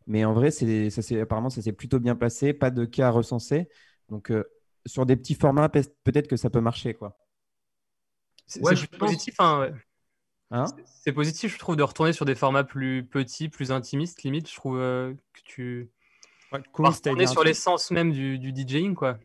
Mais 0.08 0.26
en 0.26 0.34
vrai, 0.34 0.50
apparemment, 1.22 1.50
ça 1.50 1.62
s'est 1.62 1.74
plutôt 1.74 2.00
bien 2.00 2.16
passé, 2.16 2.54
pas 2.54 2.72
de 2.72 2.86
cas 2.86 3.12
recensés. 3.12 3.70
Donc, 4.10 4.34
sur 4.86 5.06
des 5.06 5.16
petits 5.16 5.36
formats, 5.36 5.70
peut-être 5.70 6.28
que 6.28 6.38
ça 6.38 6.50
peut 6.50 6.62
marcher. 6.62 6.98
C'est, 8.48 8.62
positif. 8.98 9.36
Hein, 9.40 9.72
hein 10.52 10.66
c'est 10.86 11.12
positif, 11.12 11.54
je 11.54 11.60
trouve, 11.60 11.76
de 11.76 11.84
retourner 11.84 12.14
sur 12.14 12.26
des 12.26 12.36
formats 12.36 12.64
plus 12.64 13.04
petits, 13.04 13.50
plus 13.50 13.72
intimistes, 13.72 14.24
limite. 14.24 14.50
Je 14.50 14.56
trouve 14.56 14.78
que 14.78 15.42
tu. 15.44 15.90
Ouais, 16.52 16.62
cool, 16.74 16.88
retourner 16.88 17.28
sur 17.28 17.44
l'essence 17.44 17.92
même 17.92 18.12
du, 18.12 18.38
du 18.38 18.52
DJing, 18.52 18.94
quoi. 18.94 19.18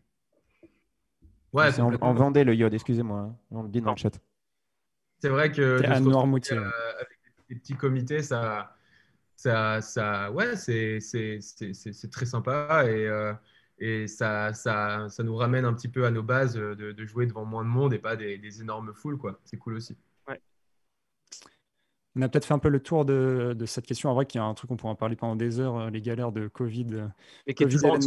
Ouais, 1.53 1.71
c'est 1.71 1.81
en, 1.81 2.13
Vendée 2.13 2.43
le 2.43 2.53
iode, 2.53 2.73
excusez-moi, 2.73 3.19
hein. 3.19 3.35
on 3.51 3.63
le 3.63 3.69
dit 3.69 3.81
dans 3.81 3.91
le 3.91 3.97
chat. 3.97 4.19
C'est 5.19 5.29
vrai 5.29 5.51
que 5.51 5.83
à 5.85 5.99
Noirmoutier. 5.99 6.57
Euh, 6.57 6.69
avec 6.95 7.17
des 7.49 7.55
petits 7.55 7.75
comités, 7.75 8.21
ça, 8.21 8.75
ça, 9.35 9.81
ça, 9.81 10.31
ouais, 10.31 10.55
c'est 10.55 10.99
très 12.11 12.25
sympa 12.25 12.85
et, 12.87 13.09
et 13.79 14.07
ça, 14.07 14.53
ça, 14.53 15.07
ça, 15.09 15.23
nous 15.23 15.35
ramène 15.35 15.65
un 15.65 15.73
petit 15.73 15.87
peu 15.87 16.05
à 16.05 16.11
nos 16.11 16.23
bases 16.23 16.53
de, 16.53 16.91
de 16.91 17.05
jouer 17.05 17.25
devant 17.25 17.45
moins 17.45 17.63
de 17.63 17.69
monde 17.69 17.93
et 17.93 17.99
pas 17.99 18.15
des, 18.15 18.37
des 18.37 18.61
énormes 18.61 18.93
foules. 18.93 19.17
C'est 19.43 19.57
cool 19.57 19.75
aussi. 19.75 19.97
On 22.17 22.21
a 22.21 22.29
peut-être 22.29 22.45
fait 22.45 22.53
un 22.53 22.59
peu 22.59 22.69
le 22.69 22.79
tour 22.79 23.05
de, 23.05 23.55
de 23.57 23.65
cette 23.65 23.85
question. 23.85 24.09
En 24.09 24.13
vrai, 24.15 24.25
qu'il 24.25 24.39
y 24.39 24.41
a 24.41 24.45
un 24.45 24.53
truc, 24.53 24.71
on 24.71 24.75
pourrait 24.75 24.91
en 24.91 24.95
parler 24.95 25.15
pendant 25.15 25.35
des 25.35 25.59
heures, 25.59 25.89
les 25.91 26.01
galères 26.01 26.31
de 26.31 26.47
Covid. 26.47 27.09
Et 27.45 27.53
qui 27.53 27.63
est 27.63 27.67
toujours 27.67 27.93
hein. 27.93 27.99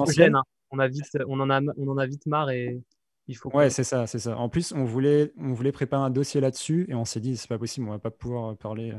on, 0.70 0.78
a 0.78 0.88
vite, 0.88 1.16
on, 1.28 1.40
en 1.40 1.50
a, 1.50 1.60
on 1.76 1.88
en 1.88 1.98
a 1.98 2.06
vite 2.06 2.26
marre 2.26 2.50
et 2.50 2.82
il 3.28 3.36
faut. 3.36 3.50
Ouais, 3.56 3.70
c'est 3.70 3.84
ça, 3.84 4.06
c'est 4.06 4.18
ça. 4.18 4.36
En 4.36 4.48
plus, 4.48 4.72
on 4.72 4.84
voulait, 4.84 5.32
on 5.38 5.52
voulait 5.52 5.72
préparer 5.72 6.02
un 6.02 6.10
dossier 6.10 6.40
là-dessus 6.40 6.86
et 6.88 6.94
on 6.94 7.04
s'est 7.04 7.20
dit, 7.20 7.36
c'est 7.36 7.48
pas 7.48 7.58
possible, 7.58 7.86
on 7.88 7.92
va 7.92 7.98
pas 7.98 8.10
pouvoir 8.10 8.56
parler 8.56 8.92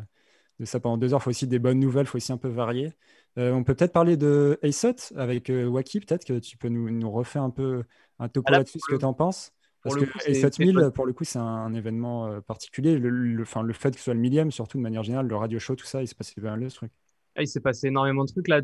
de 0.60 0.66
ça 0.66 0.80
pendant 0.80 0.98
deux 0.98 1.14
heures. 1.14 1.20
Il 1.20 1.24
faut 1.24 1.30
aussi 1.32 1.48
des 1.48 1.60
bonnes 1.60 1.80
nouvelles, 1.80 2.06
il 2.06 2.10
faut 2.10 2.18
aussi 2.18 2.32
un 2.32 2.38
peu 2.38 2.48
varier. 2.48 2.94
Euh, 3.38 3.52
on 3.52 3.64
peut 3.64 3.74
peut-être 3.76 3.94
parler 3.94 4.18
de 4.18 4.60
ASOT 4.64 5.14
avec 5.16 5.50
euh, 5.50 5.66
Waki, 5.66 6.02
peut-être 6.02 6.26
que 6.26 6.40
tu 6.40 6.58
peux 6.58 6.70
nous, 6.70 6.90
nous 6.90 7.12
refaire 7.12 7.44
un 7.44 7.50
peu 7.50 7.84
un 8.20 8.30
topo 8.30 8.52
là-dessus, 8.52 8.80
ce 8.80 8.94
que 8.94 9.00
tu 9.00 9.06
en 9.06 9.14
penses. 9.14 9.54
Parce 9.84 9.96
que 9.96 10.06
A7000, 10.06 10.92
pour 10.92 11.06
le 11.06 11.14
coup, 11.14 11.24
c'est 11.24 11.40
un, 11.40 11.74
événement 11.74 12.28
euh, 12.28 12.42
particulier. 12.42 12.98
Le, 12.98 13.10
le, 13.10 13.36
le, 13.36 13.74
fait 13.74 13.92
que 13.92 13.98
ce 13.98 14.04
soit 14.04 14.14
le 14.14 14.20
millième, 14.20 14.52
surtout 14.52 14.78
de 14.78 14.84
manière 14.84 15.04
générale, 15.04 15.28
le 15.28 15.36
radio 15.36 15.58
show, 15.58 15.76
tout 15.76 15.86
ça, 15.86 16.02
il 16.02 16.08
s'est 16.08 16.16
passé 16.16 16.40
bien 16.40 16.56
le 16.56 16.70
truc. 16.70 16.92
Ah, 17.36 17.42
il 17.42 17.48
s'est 17.48 17.62
passé 17.62 17.88
énormément 17.88 18.24
de 18.24 18.32
trucs 18.32 18.48
là. 18.48 18.62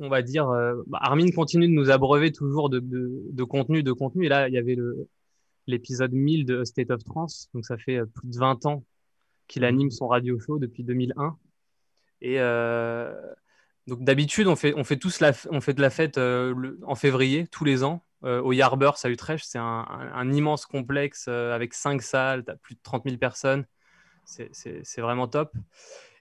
On 0.00 0.08
va 0.08 0.22
dire, 0.22 0.48
bah, 0.86 0.98
Armin 1.02 1.30
continue 1.30 1.68
de 1.68 1.72
nous 1.72 1.90
abreuver 1.90 2.32
toujours 2.32 2.68
de, 2.68 2.80
de, 2.80 3.22
de, 3.30 3.44
contenu, 3.44 3.84
de 3.84 3.92
contenu. 3.92 4.26
Et 4.26 4.28
là, 4.28 4.48
il 4.48 4.54
y 4.54 4.58
avait 4.58 4.76
l'épisode 5.68 6.12
1000 6.12 6.46
de 6.46 6.64
State 6.64 6.90
of 6.90 7.04
Trance. 7.04 7.48
Donc, 7.54 7.64
ça 7.64 7.78
fait 7.78 8.00
plus 8.06 8.28
de 8.28 8.36
20 8.36 8.66
ans 8.66 8.84
qu'il 9.48 9.64
anime 9.64 9.90
son 9.90 10.08
radio 10.08 10.38
show 10.38 10.58
depuis 10.58 10.84
2001. 10.84 11.36
Et 12.20 12.40
euh, 12.40 13.14
donc 13.86 14.02
d'habitude, 14.02 14.46
on 14.46 14.56
fait, 14.56 14.74
on, 14.76 14.84
fait 14.84 14.96
tous 14.96 15.20
la, 15.20 15.32
on 15.50 15.60
fait 15.60 15.74
de 15.74 15.80
la 15.80 15.90
fête 15.90 16.18
euh, 16.18 16.76
en 16.86 16.94
février, 16.94 17.46
tous 17.46 17.64
les 17.64 17.84
ans, 17.84 18.04
euh, 18.24 18.40
au 18.40 18.52
Yarbeurs 18.52 18.96
à 19.04 19.08
Utrecht. 19.08 19.44
C'est 19.46 19.58
un, 19.58 20.32
immense 20.32 20.66
complexe 20.66 21.28
avec 21.28 21.74
cinq 21.74 22.02
salles, 22.02 22.44
as 22.48 22.56
plus 22.56 22.74
de 22.74 22.80
30 22.82 23.04
000 23.04 23.16
personnes. 23.18 23.66
C'est 24.24 25.00
vraiment 25.00 25.28
top. 25.28 25.52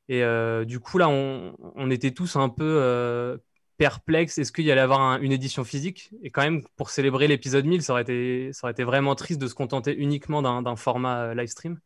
Et 0.10 0.24
du 0.66 0.80
coup, 0.80 0.98
là, 0.98 1.10
on, 1.10 1.90
était 1.90 2.12
tous 2.12 2.36
un 2.36 2.50
peu 2.50 3.40
perplexes. 3.78 4.38
Est-ce 4.38 4.52
qu'il 4.52 4.66
y 4.66 4.72
allait 4.72 4.82
avoir 4.82 5.22
une 5.22 5.32
édition 5.32 5.64
physique? 5.64 6.12
Et 6.22 6.30
quand 6.30 6.42
même, 6.42 6.64
pour 6.76 6.90
célébrer 6.90 7.28
l'épisode 7.28 7.66
1000, 7.66 7.82
ça 7.82 7.94
aurait, 7.94 8.02
été, 8.02 8.84
vraiment 8.84 9.16
triste 9.16 9.42
de 9.42 9.48
se 9.48 9.56
contenter 9.56 9.96
uniquement 9.96 10.42
d'un 10.42 10.76
format 10.76 11.34
live 11.34 11.48
stream. 11.48 11.80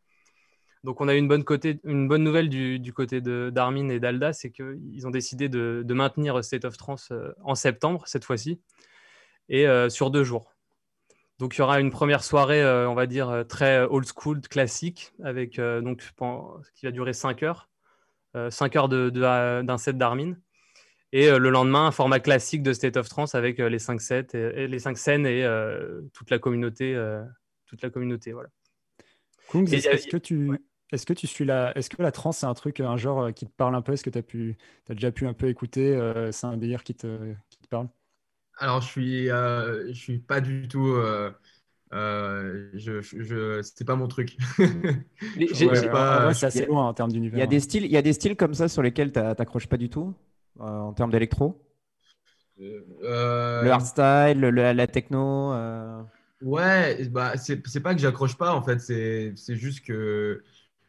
Donc 0.83 1.01
on 1.01 1.07
a 1.07 1.15
eu 1.15 1.17
une 1.17 1.27
bonne, 1.27 2.23
nouvelle 2.23 2.49
du, 2.49 2.93
côté 2.93 3.19
d'Armin 3.19 3.89
et 3.89 3.99
d'Alda, 3.99 4.31
c'est 4.33 4.51
qu'ils 4.51 5.05
ont 5.05 5.11
décidé 5.11 5.49
de, 5.49 5.85
maintenir 5.89 6.43
State 6.43 6.65
of 6.65 6.77
Trance 6.77 7.09
euh, 7.11 7.33
en 7.43 7.55
septembre 7.55 8.03
cette 8.05 8.23
fois-ci, 8.23 8.61
et 9.49 9.67
euh, 9.67 9.89
sur 9.89 10.11
deux 10.11 10.23
jours. 10.23 10.53
Donc 11.39 11.55
il 11.55 11.59
y 11.59 11.61
aura 11.61 11.79
une 11.79 11.91
première 11.91 12.23
soirée, 12.23 12.63
euh, 12.63 12.89
on 12.89 12.95
va 12.95 13.05
dire, 13.05 13.45
très 13.47 13.81
old 13.83 14.07
school, 14.07 14.41
classique, 14.41 15.13
avec, 15.23 15.59
donc, 15.59 16.03
qui 16.75 16.85
va 16.85 16.91
durer 16.91 17.13
5 17.13 17.43
heures, 17.43 17.69
5 18.49 18.75
heures 18.75 18.89
d'un 18.89 19.77
set 19.77 19.97
d'Armin. 19.97 20.33
Et 21.13 21.29
le 21.29 21.49
lendemain, 21.49 21.87
un 21.87 21.91
format 21.91 22.19
classique 22.19 22.63
de 22.63 22.73
State 22.73 22.97
of 22.97 23.07
Trance 23.07 23.35
avec 23.35 23.59
les 23.59 23.79
5 23.79 24.01
sets 24.01 24.27
et, 24.33 24.67
les 24.67 24.79
cinq 24.79 24.97
scènes 24.97 25.25
et 25.25 25.47
toute 26.13 26.29
la 26.31 26.39
communauté. 26.39 26.99
toute 27.67 27.81
la 27.81 27.89
communauté 27.89 28.33
voilà. 28.33 28.49
est-ce 29.53 30.07
que 30.07 30.17
tu, 30.17 30.51
est-ce 30.91 31.05
que 31.05 31.13
tu 31.13 31.27
suis 31.27 31.43
la, 31.43 31.77
est-ce 31.77 31.89
que 31.89 32.01
la 32.01 32.11
trance 32.11 32.39
c'est 32.39 32.45
un 32.45 32.53
truc, 32.53 32.79
un 32.79 32.95
genre 32.95 33.23
euh, 33.23 33.31
qui 33.31 33.45
te 33.45 33.51
parle 33.51 33.75
un 33.75 33.81
peu? 33.81 33.93
Est-ce 33.93 34.03
que 34.03 34.09
tu 34.09 34.17
as 34.17 34.23
pu, 34.23 34.57
as 34.89 34.93
déjà 34.93 35.11
pu 35.11 35.27
un 35.27 35.33
peu 35.33 35.49
écouter 35.49 35.93
euh, 35.93 36.31
C'est 36.31 36.47
un 36.47 36.55
délire 36.55 36.83
qui 36.83 36.95
te, 36.95 37.33
qui 37.49 37.57
te 37.59 37.67
parle? 37.67 37.89
Alors 38.57 38.81
je 38.81 38.87
suis, 38.87 39.29
euh, 39.29 39.87
je 39.87 39.99
suis 39.99 40.19
pas 40.19 40.41
du 40.41 40.67
tout. 40.67 40.87
Euh, 40.87 41.31
je, 42.73 43.01
je 43.01 43.61
c'est 43.61 43.85
pas 43.85 43.95
mon 43.95 44.07
truc. 44.07 44.37
c'est 45.53 46.43
assez 46.43 46.65
loin 46.65 46.87
en 46.87 46.93
termes 46.93 47.11
d'univers. 47.11 47.37
Il 47.37 47.39
y 47.39 47.43
a 47.43 47.47
des 47.47 47.57
hein. 47.57 47.59
styles, 47.59 47.85
il 47.85 47.91
y 47.91 47.97
a 47.97 48.01
des 48.01 48.13
styles 48.13 48.35
comme 48.35 48.53
ça 48.53 48.67
sur 48.67 48.81
lesquels 48.81 49.11
tu 49.11 49.19
n'accroches 49.19 49.67
pas 49.67 49.77
du 49.77 49.89
tout 49.89 50.13
en 50.59 50.93
termes 50.93 51.11
d'électro? 51.11 51.63
Le 52.57 53.69
hardstyle, 53.69 54.39
le, 54.39 54.49
la 54.49 54.87
techno. 54.87 55.53
Ouais, 56.41 57.07
bah 57.09 57.33
c'est 57.37 57.79
pas 57.79 57.95
que 57.95 58.01
j'accroche 58.01 58.37
pas 58.37 58.53
en 58.53 58.61
fait, 58.61 58.79
c'est 58.79 59.55
juste 59.55 59.85
que 59.85 60.43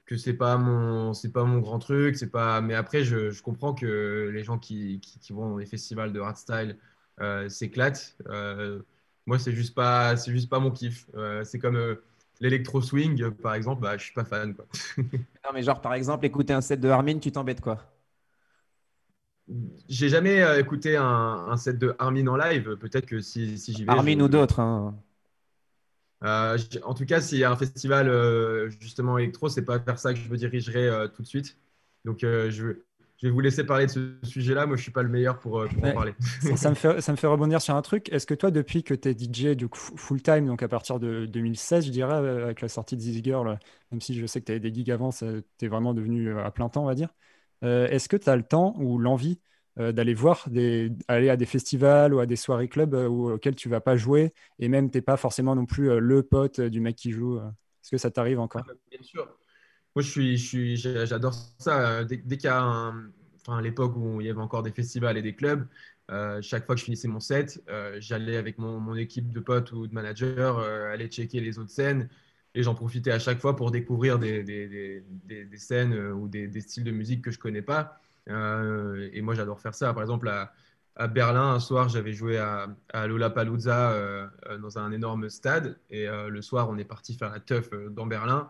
que 0.08 0.16
c'est 0.16 0.34
pas 0.34 0.56
mon 0.56 1.12
c'est 1.12 1.32
pas 1.32 1.44
mon 1.44 1.58
grand 1.58 1.78
truc 1.78 2.16
c'est 2.16 2.30
pas 2.30 2.62
mais 2.62 2.74
après 2.74 3.04
je, 3.04 3.30
je, 3.30 3.42
comprends 3.42 3.74
que 3.74 4.30
les 4.32 4.42
gens 4.42 4.58
qui, 4.58 5.00
qui, 5.00 5.34
vont 5.34 5.50
dans 5.50 5.58
les 5.58 5.66
festivals 5.66 6.14
de 6.14 6.20
hardstyle 6.20 6.78
euh, 7.20 7.48
s'éclatent 7.48 8.16
euh, 8.28 8.80
moi 9.26 9.38
c'est 9.38 9.52
juste 9.52 9.74
pas 9.74 10.16
c'est 10.16 10.32
juste 10.32 10.48
pas 10.48 10.58
mon 10.58 10.70
kiff. 10.70 11.06
Euh, 11.14 11.44
c'est 11.44 11.58
comme 11.58 11.96
l'électro 12.40 12.80
swing 12.80 13.30
par 13.30 13.54
exemple 13.54 13.82
bah 13.82 13.96
je 13.96 14.04
suis 14.04 14.14
pas 14.14 14.24
fan 14.24 14.54
quoi. 14.54 14.66
Non 14.96 15.50
mais 15.54 15.62
genre 15.62 15.80
par 15.80 15.94
exemple 15.94 16.26
écouter 16.26 16.52
un 16.52 16.60
set 16.60 16.80
de 16.80 16.88
Armin 16.88 17.18
tu 17.18 17.32
t'embêtes 17.32 17.60
quoi. 17.60 17.78
J'ai 19.88 20.10
jamais 20.10 20.60
écouté 20.60 20.96
un, 20.96 21.04
un, 21.04 21.56
set 21.56 21.78
de 21.78 21.96
Armin 21.98 22.26
en 22.26 22.36
live. 22.36 22.76
Peut-être 22.76 23.06
que 23.06 23.20
si, 23.20 23.56
si 23.56 23.72
j'y 23.72 23.84
vais 23.86 23.90
Armin 23.90 24.20
ou 24.20 24.28
d'autres 24.28 24.60
hein. 24.60 24.94
Euh, 26.24 26.58
en 26.82 26.94
tout 26.94 27.06
cas, 27.06 27.20
s'il 27.20 27.38
y 27.38 27.44
a 27.44 27.50
un 27.50 27.56
festival 27.56 28.08
euh, 28.08 28.70
justement 28.80 29.18
électro, 29.18 29.48
c'est 29.48 29.64
pas 29.64 29.78
vers 29.78 29.98
ça 29.98 30.12
que 30.12 30.18
je 30.18 30.28
me 30.28 30.36
dirigerai 30.36 30.88
euh, 30.88 31.08
tout 31.08 31.22
de 31.22 31.26
suite. 31.28 31.56
Donc, 32.04 32.20
je, 32.20 32.78
vais 33.26 33.32
vous 33.32 33.40
laisser 33.40 33.64
parler 33.64 33.86
de 33.86 33.90
ce 33.90 34.16
sujet-là. 34.22 34.66
Moi, 34.66 34.76
je 34.76 34.82
suis 34.82 34.92
pas 34.92 35.02
le 35.02 35.08
meilleur 35.08 35.38
pour, 35.38 35.62
en 35.62 35.92
parler. 35.92 36.14
ça, 36.56 36.70
me 36.70 36.74
fait, 36.74 37.00
ça 37.00 37.12
me 37.12 37.16
fait 37.16 37.26
rebondir 37.26 37.60
sur 37.60 37.74
un 37.74 37.82
truc. 37.82 38.12
Est-ce 38.12 38.26
que 38.26 38.34
toi, 38.34 38.50
depuis 38.50 38.82
que 38.84 38.94
tu 38.94 39.08
es 39.08 39.12
DJ 39.12 39.56
full-time, 39.74 40.46
donc 40.46 40.62
à 40.62 40.68
partir 40.68 41.00
de 41.00 41.26
2016, 41.26 41.86
je 41.86 41.90
dirais, 41.90 42.14
avec 42.14 42.60
la 42.60 42.68
sortie 42.68 42.96
de 42.96 43.02
This 43.02 43.22
Girl, 43.24 43.58
même 43.90 44.00
si 44.00 44.14
je 44.14 44.26
sais 44.26 44.40
que 44.40 44.46
tu 44.46 44.52
avais 44.52 44.60
des 44.60 44.72
gigs 44.72 44.90
avant, 44.90 45.10
tu 45.10 45.44
es 45.62 45.68
vraiment 45.68 45.94
devenu 45.94 46.38
à 46.38 46.50
plein 46.50 46.68
temps, 46.68 46.84
on 46.84 46.86
va 46.86 46.94
dire. 46.94 47.08
Est-ce 47.62 48.08
que 48.08 48.16
tu 48.16 48.30
as 48.30 48.36
le 48.36 48.44
temps 48.44 48.74
ou 48.78 48.98
l'envie 48.98 49.40
euh, 49.80 49.92
d'aller 49.92 50.14
voir, 50.14 50.48
des, 50.50 50.90
aller 51.06 51.30
à 51.30 51.36
des 51.36 51.46
festivals 51.46 52.12
ou 52.12 52.18
à 52.18 52.26
des 52.26 52.34
soirées 52.34 52.68
clubs 52.68 52.94
euh, 52.94 53.06
auxquels 53.06 53.54
tu 53.54 53.68
vas 53.68 53.80
pas 53.80 53.96
jouer 53.96 54.34
et 54.58 54.68
même 54.68 54.90
tu 54.90 54.98
n'es 54.98 55.02
pas 55.02 55.16
forcément 55.16 55.54
non 55.54 55.66
plus 55.66 55.90
euh, 55.90 56.00
le 56.00 56.24
pote 56.24 56.60
du 56.60 56.80
mec 56.80 56.96
qui 56.96 57.12
joue. 57.12 57.38
Est-ce 57.38 57.92
que 57.92 57.98
ça 57.98 58.10
t'arrive 58.10 58.40
encore? 58.40 58.64
Ah, 58.68 58.72
Bien 58.90 59.02
sûr. 59.02 59.28
Moi, 59.98 60.04
je 60.04 60.36
suis, 60.36 60.76
j'adore 60.76 61.34
ça. 61.58 62.04
Dès, 62.04 62.18
qu'il 62.20 62.44
y 62.44 62.46
a 62.46 62.92
enfin, 63.40 63.60
l'époque 63.60 63.96
où 63.96 64.20
il 64.20 64.28
y 64.28 64.30
avait 64.30 64.40
encore 64.40 64.62
des 64.62 64.70
festivals 64.70 65.18
et 65.18 65.22
des 65.22 65.34
clubs, 65.34 65.66
chaque 66.40 66.66
fois 66.66 66.76
que 66.76 66.78
je 66.78 66.84
finissais 66.84 67.08
mon 67.08 67.18
set, 67.18 67.60
j'allais 67.98 68.36
avec 68.36 68.58
mon, 68.58 68.94
équipe 68.94 69.32
de 69.32 69.40
potes 69.40 69.72
ou 69.72 69.88
de 69.88 69.92
managers 69.92 70.52
aller 70.92 71.08
checker 71.08 71.40
les 71.40 71.58
autres 71.58 71.72
scènes 71.72 72.08
et 72.54 72.62
j'en 72.62 72.76
profitais 72.76 73.10
à 73.10 73.18
chaque 73.18 73.40
fois 73.40 73.56
pour 73.56 73.72
découvrir 73.72 74.20
des, 74.20 75.02
scènes 75.56 75.98
ou 76.12 76.28
des, 76.28 76.60
styles 76.60 76.84
de 76.84 76.92
musique 76.92 77.24
que 77.24 77.32
je 77.32 77.40
connais 77.40 77.62
pas. 77.62 78.00
Euh, 78.30 79.08
et 79.12 79.20
moi, 79.20 79.34
j'adore 79.34 79.60
faire 79.60 79.74
ça. 79.74 79.92
Par 79.92 80.04
exemple, 80.04 80.28
à, 80.28 81.08
Berlin, 81.08 81.54
un 81.54 81.60
soir, 81.60 81.88
j'avais 81.88 82.12
joué 82.12 82.38
à, 82.38 82.68
à 82.92 83.08
Lollapalooza 83.08 83.90
euh, 83.90 84.28
euh, 84.46 84.58
dans 84.58 84.78
un 84.78 84.92
énorme 84.92 85.28
stade. 85.28 85.76
Et 85.90 86.06
le 86.06 86.40
soir, 86.40 86.70
on 86.70 86.78
est 86.78 86.84
parti 86.84 87.14
faire 87.14 87.30
la 87.30 87.40
teuf 87.40 87.70
dans 87.90 88.06
Berlin. 88.06 88.48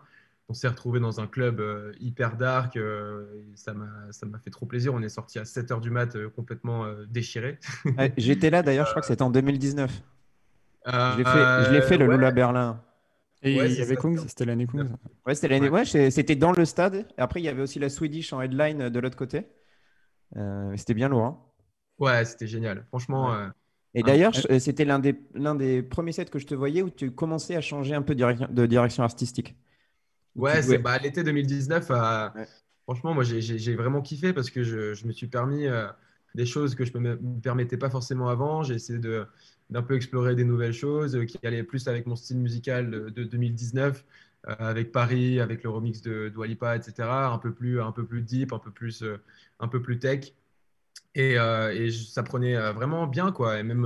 On 0.49 0.53
s'est 0.53 0.67
retrouvé 0.67 0.99
dans 0.99 1.19
un 1.19 1.27
club 1.27 1.61
hyper 1.99 2.35
dark. 2.35 2.77
ça 3.55 3.73
m'a 3.73 4.39
fait 4.43 4.49
trop 4.49 4.65
plaisir. 4.65 4.93
On 4.93 5.01
est 5.01 5.09
sorti 5.09 5.39
à 5.39 5.45
7 5.45 5.69
h 5.71 5.79
du 5.79 5.91
mat 5.91 6.17
complètement 6.35 6.85
déchiré. 7.07 7.59
J'étais 8.17 8.49
là 8.49 8.63
d'ailleurs, 8.63 8.85
je 8.85 8.91
crois 8.91 9.01
que 9.01 9.07
c'était 9.07 9.21
en 9.21 9.29
2019. 9.29 9.91
je 10.87 11.71
l'ai 11.71 11.81
fait, 11.81 11.97
le 11.97 12.07
Lola 12.07 12.31
Berlin. 12.31 12.81
Et 13.41 13.53
il 13.53 13.73
y 13.73 13.81
avait 13.81 13.95
Kungs, 13.95 14.17
c'était 14.27 14.45
l'année 14.45 14.67
Kungs. 14.67 14.89
Ouais, 15.25 15.35
c'était 15.35 15.47
l'année. 15.47 15.69
Ouais, 15.69 15.85
c'était 15.85 16.35
dans 16.35 16.51
le 16.51 16.65
stade. 16.65 17.07
Après, 17.17 17.39
il 17.39 17.43
y 17.43 17.49
avait 17.49 17.61
aussi 17.61 17.79
la 17.79 17.89
Swedish 17.89 18.33
en 18.33 18.41
headline 18.41 18.89
de 18.89 18.99
l'autre 18.99 19.17
côté. 19.17 19.45
Euh, 20.35 20.73
c'était 20.75 20.93
bien 20.93 21.09
lourd. 21.09 21.25
Hein. 21.25 21.37
ouais, 21.99 22.25
c'était 22.25 22.47
génial. 22.47 22.85
Franchement. 22.89 23.33
Euh, 23.33 23.47
et 23.93 24.03
d'ailleurs, 24.03 24.33
c'était 24.59 24.85
l'un 24.85 24.99
des, 24.99 25.19
l'un 25.33 25.55
des 25.55 25.81
premiers 25.81 26.11
sets 26.11 26.25
que 26.25 26.39
je 26.39 26.45
te 26.45 26.53
voyais 26.53 26.81
où 26.81 26.89
tu 26.89 27.11
commençais 27.11 27.55
à 27.55 27.61
changer 27.61 27.95
un 27.95 28.01
peu 28.01 28.13
de 28.13 28.65
direction 28.65 29.03
artistique. 29.03 29.55
Ouais, 30.35 30.61
c'est 30.61 30.77
bah, 30.77 30.97
l'été 30.97 31.23
2019. 31.23 31.87
Euh, 31.89 32.29
franchement, 32.83 33.13
moi, 33.13 33.23
j'ai 33.23 33.75
vraiment 33.75 34.01
kiffé 34.01 34.33
parce 34.33 34.49
que 34.49 34.63
je, 34.63 34.93
je 34.93 35.05
me 35.07 35.11
suis 35.11 35.27
permis 35.27 35.67
des 36.35 36.45
choses 36.45 36.75
que 36.75 36.85
je 36.85 36.97
ne 36.97 37.15
me 37.15 37.41
permettais 37.41 37.77
pas 37.77 37.89
forcément 37.89 38.29
avant. 38.29 38.63
J'ai 38.63 38.75
essayé 38.75 38.99
d'un 39.69 39.81
peu 39.81 39.95
explorer 39.95 40.35
des 40.35 40.43
nouvelles 40.43 40.73
choses 40.73 41.25
qui 41.25 41.37
allaient 41.43 41.63
plus 41.63 41.87
avec 41.87 42.05
mon 42.05 42.15
style 42.15 42.37
musical 42.37 42.89
de, 42.89 43.09
de 43.09 43.23
2019. 43.23 44.03
Euh, 44.47 44.55
avec 44.59 44.91
Paris, 44.93 45.41
avec 45.41 45.63
le 45.63 45.69
remix 45.69 46.01
de 46.01 46.29
Dwalipa, 46.29 46.75
etc. 46.77 47.09
Un 47.09 47.39
peu 47.39 47.53
plus, 47.53 47.81
un 47.81 47.91
peu 47.91 48.05
plus 48.05 48.21
deep, 48.21 48.53
un 48.53 48.59
peu 48.59 48.71
plus, 48.71 49.03
euh, 49.03 49.17
un 49.59 49.67
peu 49.67 49.81
plus 49.81 49.99
tech. 49.99 50.33
Et, 51.15 51.37
euh, 51.39 51.91
ça 51.91 52.23
prenait 52.23 52.55
vraiment 52.71 53.07
bien, 53.07 53.31
quoi. 53.31 53.59
Et 53.59 53.63
même, 53.63 53.85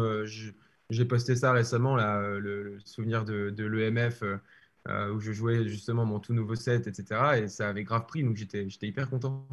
j'ai 0.90 1.06
posté 1.06 1.36
ça 1.36 1.54
récemment, 1.54 1.96
là, 1.96 2.22
le, 2.40 2.80
souvenir 2.86 3.26
de, 3.26 3.50
de 3.50 3.66
l'EMF, 3.66 4.24
où 4.88 5.20
je 5.20 5.32
jouais 5.32 5.68
justement 5.68 6.06
mon 6.06 6.20
tout 6.20 6.34
nouveau 6.34 6.56
set, 6.56 6.88
etc. 6.88 7.44
Et 7.44 7.48
ça 7.48 7.70
avait 7.70 7.84
grave 7.84 8.06
pris, 8.06 8.24
donc 8.24 8.36
j'étais 8.36 8.68
hyper 8.82 9.10
content. 9.10 9.48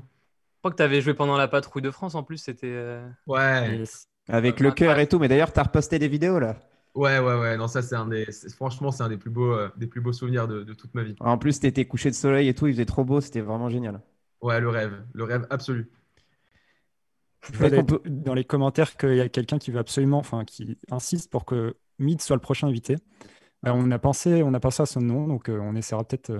crois 0.58 0.70
que 0.72 0.76
tu 0.76 0.82
avais 0.82 1.00
joué 1.00 1.14
pendant 1.14 1.36
la 1.36 1.48
patrouille 1.48 1.82
de 1.82 1.90
France 1.90 2.14
en 2.14 2.22
plus, 2.22 2.38
c'était. 2.38 2.66
Euh, 2.66 3.08
ouais. 3.26 3.84
Avec 4.28 4.60
le 4.60 4.70
cœur 4.70 4.98
et 4.98 5.06
tout, 5.06 5.18
mais 5.18 5.28
d'ailleurs, 5.28 5.52
tu 5.52 5.60
as 5.60 5.64
reposté 5.64 5.98
des 5.98 6.08
vidéos 6.08 6.38
là. 6.38 6.56
Ouais, 6.94 7.20
ouais, 7.20 7.38
ouais. 7.38 7.56
Non, 7.56 7.68
ça, 7.68 7.82
c'est 7.82 7.94
un 7.94 8.06
des. 8.06 8.26
Franchement, 8.54 8.90
c'est 8.90 9.02
un 9.02 9.08
des 9.08 9.16
plus 9.16 9.30
beaux, 9.30 9.52
euh, 9.52 9.68
des 9.76 9.86
plus 9.86 10.00
beaux 10.00 10.12
souvenirs 10.12 10.48
de, 10.48 10.64
toute 10.74 10.92
ma 10.94 11.02
vie. 11.02 11.14
En 11.20 11.38
plus, 11.38 11.60
tu 11.60 11.66
étais 11.66 11.84
couché 11.84 12.10
de 12.10 12.14
soleil 12.14 12.48
et 12.48 12.54
tout, 12.54 12.66
il 12.66 12.72
faisait 12.72 12.84
trop 12.84 13.04
beau, 13.04 13.20
c'était 13.20 13.40
vraiment 13.40 13.68
génial. 13.68 14.00
Ouais, 14.42 14.60
le 14.60 14.68
rêve, 14.68 15.04
le 15.12 15.24
rêve 15.24 15.46
absolu. 15.50 15.90
dans 18.06 18.34
les 18.34 18.44
commentaires 18.44 18.96
qu'il 18.96 19.14
y 19.14 19.20
a 19.20 19.28
quelqu'un 19.28 19.58
qui 19.58 19.70
veut 19.70 19.78
absolument, 19.78 20.18
enfin, 20.18 20.44
qui 20.44 20.76
insiste 20.90 21.30
pour 21.30 21.44
que 21.44 21.76
Mid 21.98 22.20
soit 22.20 22.36
le 22.36 22.40
prochain 22.40 22.66
invité. 22.68 22.96
Euh, 23.66 23.70
on 23.74 23.90
a 23.90 23.98
pensé, 23.98 24.42
on 24.42 24.54
a 24.54 24.60
pensé 24.60 24.82
à 24.82 24.86
son 24.86 25.00
nom, 25.00 25.26
donc 25.26 25.48
euh, 25.48 25.58
on 25.60 25.74
essaiera 25.74 26.04
peut-être, 26.04 26.32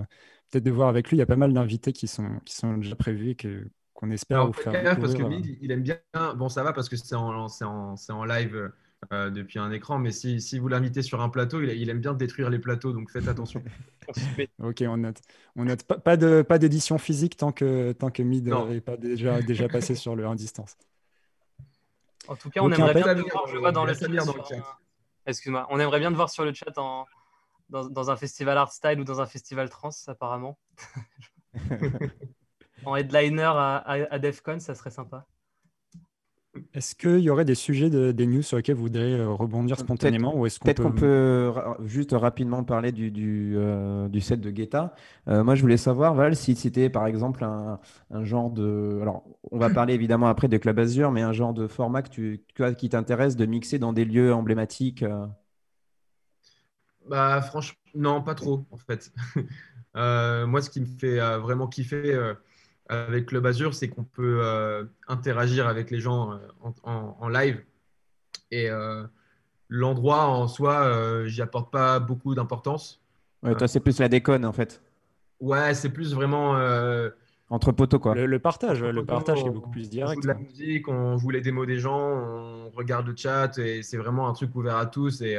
peut-être 0.51 0.65
de 0.65 0.71
voir 0.71 0.89
avec 0.89 1.09
lui. 1.11 1.17
Il 1.17 1.21
y 1.21 1.23
a 1.23 1.27
pas 1.27 1.37
mal 1.37 1.53
d'invités 1.53 1.93
qui 1.93 2.09
sont, 2.09 2.41
qui 2.45 2.55
sont 2.55 2.79
déjà 2.79 2.97
prévus 2.97 3.31
et 3.31 3.35
que 3.35 3.67
qu'on 3.95 4.11
espère 4.11 4.47
vous 4.47 4.53
faire 4.53 4.97
Parce 4.99 5.15
que 5.15 5.23
Mid, 5.23 5.59
il 5.61 5.71
aime 5.71 5.83
bien. 5.83 5.99
Bon, 6.37 6.49
ça 6.49 6.63
va 6.63 6.73
parce 6.73 6.89
que 6.89 6.97
c'est 6.97 7.15
en, 7.15 7.47
en, 7.47 7.95
en, 8.09 8.25
live 8.25 8.73
euh, 9.13 9.31
depuis 9.31 9.59
un 9.59 9.71
écran. 9.71 9.99
Mais 9.99 10.11
si, 10.11 10.41
si 10.41 10.59
vous 10.59 10.69
l'invitez 10.69 11.03
sur 11.03 11.21
un 11.21 11.29
plateau, 11.29 11.61
il, 11.61 11.91
aime 11.91 12.01
bien 12.01 12.15
détruire 12.15 12.49
les 12.49 12.59
plateaux, 12.59 12.93
donc 12.93 13.11
faites 13.11 13.29
attention. 13.29 13.63
ok, 14.63 14.85
on 14.87 14.97
note. 14.97 15.19
On 15.57 15.65
note 15.65 15.83
pas, 15.83 15.99
pas 15.99 16.17
de 16.17 16.43
pas 16.43 16.59
d'édition 16.59 16.97
physique 16.97 17.37
tant 17.37 17.53
que 17.53 17.93
tant 17.93 18.11
que 18.11 18.23
Mid 18.23 18.47
n'est 18.47 18.81
pas 18.81 18.97
déjà 18.97 19.43
déjà 19.43 19.69
passé 19.69 19.95
sur 19.95 20.17
le 20.17 20.27
1 20.27 20.35
distance. 20.35 20.77
En 22.29 22.37
tout 22.37 22.49
cas, 22.49 22.61
on 22.63 22.71
aimerait 22.71 22.95
bien 22.95 23.15
te 23.15 23.21
voir. 23.21 23.47
Je 23.49 23.59
vois 23.59 23.73
dans 23.73 23.85
le 23.85 23.93
chat. 23.93 24.07
Excuse-moi. 25.27 25.67
On 25.71 25.79
aimerait 25.79 26.01
bien 26.01 26.11
te 26.11 26.17
voir 26.17 26.31
sur 26.31 26.45
le 26.45 26.53
chat 26.53 26.77
en, 26.79 27.07
dans, 27.69 27.89
dans, 27.89 28.11
un 28.11 28.17
festival 28.17 28.59
art 28.59 28.73
style 28.73 29.01
ou 29.01 29.05
dans 29.05 29.21
un 29.21 29.27
festival 29.27 29.69
trans, 29.69 29.91
apparemment. 30.07 30.59
en 32.85 32.97
headliner 32.97 33.43
à, 33.43 33.77
à, 33.77 33.93
à 34.15 34.19
DEFCON, 34.19 34.61
ça 34.61 34.75
serait 34.75 34.91
sympa. 34.91 35.27
Est-ce 36.75 36.97
qu'il 36.97 37.21
y 37.21 37.31
aurait 37.31 37.45
des 37.45 37.55
sujets 37.55 37.91
des 37.91 38.27
news 38.27 38.43
sur 38.43 38.57
lesquels 38.57 38.75
vous 38.75 38.83
voudriez 38.83 39.15
euh, 39.15 39.29
rebondir 39.29 39.79
spontanément 39.79 40.37
ou 40.37 40.47
est-ce 40.47 40.59
qu'on 40.59 40.73
peut... 40.73 40.83
qu'on 40.83 40.93
peut 40.93 41.53
juste 41.85 42.11
rapidement 42.11 42.65
parler 42.65 42.91
du, 42.91 43.13
du, 43.13 43.55
euh, 43.57 44.09
du 44.09 44.21
set 44.21 44.41
de 44.41 44.51
Guetta. 44.51 44.95
Euh, 45.29 45.45
moi, 45.45 45.55
je 45.55 45.63
voulais 45.63 45.77
savoir, 45.77 46.15
Val, 46.15 46.35
si 46.35 46.57
c'était 46.57 46.91
par 46.91 47.07
exemple 47.07 47.45
un, 47.45 47.79
un, 48.11 48.25
genre 48.25 48.51
de. 48.51 48.99
Alors, 49.01 49.23
on 49.53 49.59
va 49.59 49.71
parler 49.71 49.95
évidemment 49.95 50.27
après 50.27 50.49
de 50.49 50.57
Club 50.57 50.81
Azure, 50.81 51.13
mais 51.13 51.23
un 51.23 51.33
genre 51.33 51.55
de 51.55 51.69
format 51.69 52.03
que 52.03 52.09
tu, 52.09 52.45
qui 52.77 52.89
t'intéresse 52.89 53.37
de 53.37 53.47
mixer 53.47 53.79
dans 53.79 53.93
des 53.93 54.05
lieux 54.05 54.35
emblématiques 54.35 55.05
Bah, 57.09 57.41
franchement, 57.43 57.79
non, 57.95 58.23
pas 58.23 58.35
trop 58.35 58.65
en 58.73 58.77
fait. 58.77 59.13
moi, 59.95 60.61
ce 60.63 60.69
qui 60.69 60.81
me 60.81 60.87
fait 60.87 61.19
vraiment 61.39 61.69
kiffer 61.69 62.35
avec 62.91 63.27
Club 63.27 63.47
Azure, 63.47 63.73
c'est 63.73 63.89
qu'on 63.89 64.03
peut 64.03 64.41
euh, 64.43 64.85
interagir 65.07 65.69
avec 65.69 65.91
les 65.91 66.01
gens 66.01 66.33
euh, 66.33 66.39
en, 66.83 67.29
live. 67.29 67.63
Et 68.51 68.69
euh, 68.69 69.05
l'endroit 69.69 70.27
en 70.27 70.49
soi, 70.49 71.25
j'y 71.27 71.41
apporte 71.41 71.71
pas 71.71 72.01
beaucoup 72.01 72.35
d'importance. 72.35 73.01
Ouais, 73.43 73.55
toi, 73.55 73.69
c'est 73.69 73.81
plus 73.81 73.99
la 74.01 74.09
déconne 74.09 74.45
en 74.45 74.53
fait. 74.53 74.83
Ouais, 75.39 75.73
c'est 75.75 75.91
plus 75.91 76.15
vraiment. 76.15 76.61
Entre 77.49 77.73
poteaux, 77.73 77.99
quoi. 77.99 78.15
Le, 78.15 78.39
partage, 78.39 78.83
le 78.83 79.05
partage 79.05 79.41
est 79.45 79.51
beaucoup 79.51 79.71
plus 79.71 79.89
direct. 79.89 80.19
On 80.19 80.23
joue 80.23 80.29
de 80.29 80.29
la 80.29 80.35
musique, 80.35 80.89
on 80.89 81.19
joue 81.19 81.31
les 81.31 81.41
démos 81.41 81.67
des 81.67 81.79
gens, 81.79 81.99
on 81.99 82.71
regarde 82.71 83.07
le 83.07 83.17
chat 83.17 83.59
et 83.59 83.83
c'est 83.83 83.97
vraiment 83.97 84.29
un 84.29 84.33
truc 84.35 84.55
ouvert 84.55 84.77
à 84.77 84.87
tous. 84.87 85.23
Et, 85.23 85.39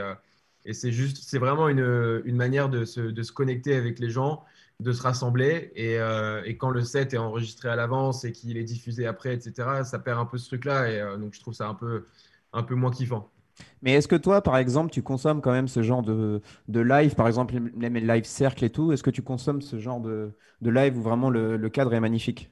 et 0.66 0.74
c'est 0.74 0.92
juste, 0.92 1.18
c'est 1.22 1.38
vraiment 1.38 1.68
une, 1.68 2.22
une 2.26 2.36
manière 2.36 2.70
de 2.70 2.86
se, 2.86 3.02
de 3.02 3.24
se, 3.24 3.32
connecter 3.32 3.76
avec 3.76 4.00
les 4.00 4.10
gens 4.10 4.44
de 4.82 4.92
se 4.92 5.02
rassembler. 5.02 5.72
Euh, 5.78 6.42
et, 6.46 6.58
quand 6.58 6.72
le 6.72 6.82
set 6.82 7.14
est 7.14 7.18
enregistré 7.18 7.70
à 7.70 7.76
l'avance 7.76 8.26
et 8.26 8.32
qu'il 8.32 8.58
est 8.58 8.64
diffusé 8.64 9.06
après, 9.06 9.34
etc., 9.34 9.84
ça 9.84 10.00
perd 10.00 10.20
un 10.20 10.26
peu 10.26 10.38
ce 10.38 10.48
truc-là. 10.48 10.92
Et 10.92 11.00
euh, 11.00 11.18
donc, 11.18 11.34
je 11.34 11.40
trouve 11.40 11.54
ça 11.54 11.68
un 11.68 11.76
peu, 11.76 12.06
un 12.52 12.64
peu 12.64 12.76
moins 12.76 12.92
kiffant. 12.92 13.32
Mais 13.84 13.94
est-ce 13.94 14.08
que 14.08 14.16
toi, 14.16 14.42
par 14.42 14.58
exemple, 14.58 14.92
tu 14.92 15.04
consommes 15.04 15.42
quand 15.42 15.52
même 15.52 15.68
ce 15.68 15.84
genre 15.84 16.02
de, 16.02 16.42
de 16.68 16.80
live, 16.80 17.14
par 17.14 17.28
exemple, 17.28 17.60
même 17.60 17.94
les 17.94 18.02
live 18.02 18.24
cercle 18.24 18.66
et 18.66 18.72
tout 18.72 18.92
Est-ce 18.92 19.04
que 19.04 19.12
tu 19.12 19.22
consommes 19.22 19.62
ce 19.62 19.78
genre 19.78 20.02
de, 20.02 20.36
de 20.62 20.70
live 20.72 20.98
où 20.98 21.02
vraiment 21.02 21.30
le, 21.30 21.58
le, 21.58 21.70
cadre 21.70 21.94
est 21.94 22.00
magnifique? 22.00 22.50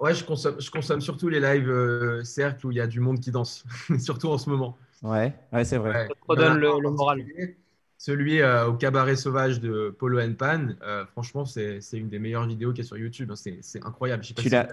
Ouais, 0.00 0.14
je 0.14 0.24
consomme, 0.24 0.60
je 0.60 0.70
consomme 0.70 1.00
surtout 1.00 1.28
les 1.28 1.40
lives 1.40 1.68
euh, 1.68 2.24
cercle 2.24 2.66
où 2.66 2.70
il 2.70 2.76
y 2.76 2.80
a 2.80 2.86
du 2.86 3.00
monde 3.00 3.20
qui 3.20 3.30
danse, 3.30 3.64
surtout 3.98 4.28
en 4.28 4.38
ce 4.38 4.48
moment. 4.48 4.78
Ouais, 5.02 5.34
ouais 5.52 5.64
c'est 5.64 5.76
vrai. 5.76 6.06
Ça 6.08 6.14
te 6.14 6.20
redonne 6.28 6.58
le, 6.58 6.80
le 6.80 6.90
moral. 6.90 7.24
Celui 7.98 8.40
euh, 8.40 8.68
au 8.68 8.74
cabaret 8.74 9.16
sauvage 9.16 9.58
de 9.58 9.90
Polo 9.90 10.20
and 10.20 10.34
Pan, 10.34 10.68
euh, 10.82 11.04
franchement, 11.06 11.44
c'est 11.44 11.80
une 11.92 12.08
des 12.08 12.20
meilleures 12.20 12.46
vidéos 12.46 12.70
qu'il 12.70 12.84
y 12.84 12.86
a 12.86 12.86
sur 12.86 12.96
YouTube. 12.96 13.32
Hein. 13.32 13.52
C'est 13.60 13.84
incroyable. 13.84 14.22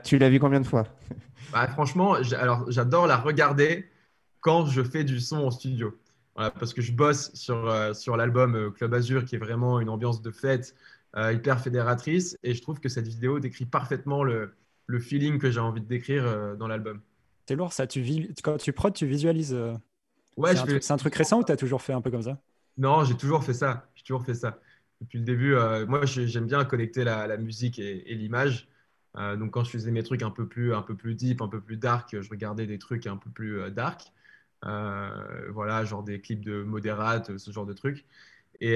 tu 0.03 0.17
l'as 0.19 0.29
vu 0.29 0.39
combien 0.39 0.61
de 0.61 0.67
fois? 0.67 0.83
Bah, 1.51 1.67
Franchement, 1.67 2.13
alors 2.38 2.69
j'adore 2.69 3.07
la 3.07 3.17
regarder 3.17 3.89
quand 4.41 4.67
je 4.67 4.83
fais 4.83 5.03
du 5.03 5.19
son 5.19 5.38
en 5.38 5.49
studio. 5.49 5.97
parce 6.35 6.71
que 6.71 6.83
je 6.83 6.91
bosse 6.91 7.31
sur, 7.33 7.67
euh, 7.67 7.95
sur 7.95 8.15
l'album 8.15 8.71
Club 8.73 8.93
Azur, 8.93 9.25
qui 9.25 9.35
est 9.35 9.39
vraiment 9.39 9.79
une 9.79 9.89
ambiance 9.89 10.21
de 10.21 10.29
fête 10.29 10.75
hyper 11.17 11.59
fédératrice. 11.59 12.38
Et 12.43 12.53
je 12.53 12.61
trouve 12.61 12.79
que 12.79 12.89
cette 12.89 13.07
vidéo 13.07 13.39
décrit 13.39 13.65
parfaitement 13.65 14.23
le, 14.23 14.53
le 14.85 14.99
feeling 14.99 15.39
que 15.39 15.49
j'ai 15.49 15.61
envie 15.61 15.81
de 15.81 15.88
décrire 15.88 16.55
dans 16.57 16.67
l'album. 16.67 17.01
C'est 17.47 17.55
lourd 17.55 17.73
ça. 17.73 17.88
Tu 17.88 18.03
Quand 18.43 18.57
tu 18.57 18.71
prod, 18.71 18.93
tu 18.93 19.07
visualises. 19.07 19.57
Ouais, 20.38 20.55
c'est 20.55 20.91
un, 20.91 20.95
un, 20.95 20.97
truc 20.97 21.15
récent 21.15 21.39
ou 21.39 21.43
tu 21.43 21.51
as 21.51 21.57
toujours 21.57 21.81
fait 21.81 21.93
un 21.93 22.01
peu 22.01 22.11
comme 22.11 22.21
ça? 22.21 22.38
Non, 22.77 23.03
j'ai 23.03 23.15
toujours 23.15 23.43
fait 23.43 23.53
ça. 23.53 23.88
J'ai 23.95 24.03
toujours 24.03 24.25
fait 24.25 24.33
ça. 24.33 24.59
Depuis 25.01 25.19
le 25.19 25.25
début, 25.25 25.55
euh, 25.55 25.85
moi, 25.85 26.05
j'aime 26.05 26.45
bien 26.45 26.63
connecter 26.65 27.03
la, 27.03 27.38
musique 27.38 27.79
et, 27.79 28.15
l'image. 28.15 28.67
Euh, 29.17 29.35
donc, 29.35 29.51
quand 29.51 29.63
je 29.63 29.69
faisais 29.69 29.91
mes 29.91 30.03
trucs 30.03 30.23
un 30.23 30.31
peu 30.31 30.47
plus, 30.47 30.73
un 30.73 30.81
peu 30.81 30.95
plus 30.95 31.15
deep, 31.15 31.41
un 31.41 31.47
peu 31.47 31.61
plus 31.61 31.77
dark, 31.77 32.19
je 32.19 32.29
regardais 32.29 32.65
des 32.65 32.79
trucs 32.79 33.07
un 33.07 33.17
peu 33.17 33.29
plus 33.29 33.59
euh, 33.59 33.69
dark. 33.69 34.11
voilà, 34.63 35.85
genre 35.85 36.03
des 36.03 36.19
clips 36.21 36.43
de 36.43 36.63
modérate, 36.63 37.38
ce 37.38 37.51
genre 37.51 37.65
de 37.65 37.73
trucs. 37.73 38.05
Et, 38.61 38.75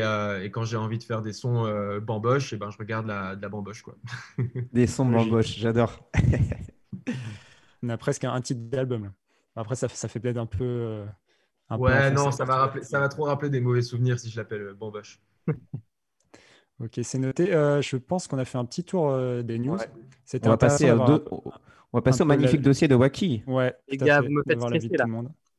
quand 0.52 0.66
j'ai 0.66 0.78
envie 0.78 0.98
de 0.98 1.04
faire 1.04 1.22
des 1.22 1.34
sons 1.34 1.64
bamboche, 2.02 2.54
et 2.54 2.58
eh 2.58 2.60
ben, 2.60 2.70
je 2.70 2.78
regarde 2.78 3.08
la, 3.08 3.36
de 3.36 3.42
la 3.42 3.50
bamboche. 3.50 3.82
Quoi. 3.82 3.96
Des 4.74 4.88
sons 4.88 5.06
bamboche, 5.06 5.58
j'adore. 5.58 6.10
On 7.84 7.88
a 7.88 7.98
presque 7.98 8.26
un, 8.26 8.42
titre 8.42 8.62
d'album. 8.64 9.14
Après, 9.56 9.76
ça, 9.76 9.88
ça 9.88 10.10
fait 10.10 10.20
peut-être 10.20 10.38
un 10.38 10.46
peu 10.46 11.06
ouais, 11.78 12.12
non, 12.12 12.32
ça 12.32 12.46
va, 12.46 12.74
ça 12.82 13.00
va 13.00 13.10
trop 13.10 13.24
rappeler 13.26 13.50
des 13.50 13.62
mauvais 13.62 13.82
souvenirs 13.82 14.20
si 14.20 14.30
je 14.30 14.38
l'appelle 14.38 14.62
euh, 14.62 14.74
Bamboche. 14.74 15.20
ok, 16.80 17.00
c'est 17.04 17.20
noté. 17.20 17.54
Euh, 17.54 17.82
je 17.82 17.98
pense 17.98 18.28
qu'on 18.28 18.38
a 18.38 18.46
fait 18.46 18.58
un 18.58 18.66
petit 18.66 18.84
tour 18.84 19.10
euh, 19.10 19.42
des 19.44 19.60
news. 19.60 19.78
On 20.44 20.50
va, 20.50 20.58
passer, 20.58 20.92
on 20.92 20.98
va 21.94 22.02
passer 22.02 22.22
au 22.22 22.26
magnifique 22.26 22.62
dossier 22.62 22.88
de 22.88 22.96
Waki. 22.96 23.44
Ouais, 23.48 23.76
les 23.88 23.98
gars, 23.98 24.22
vous 24.22 24.30
me 24.30 24.44
faites 24.48 24.62
stresser 24.62 24.90
là. 24.98 25.06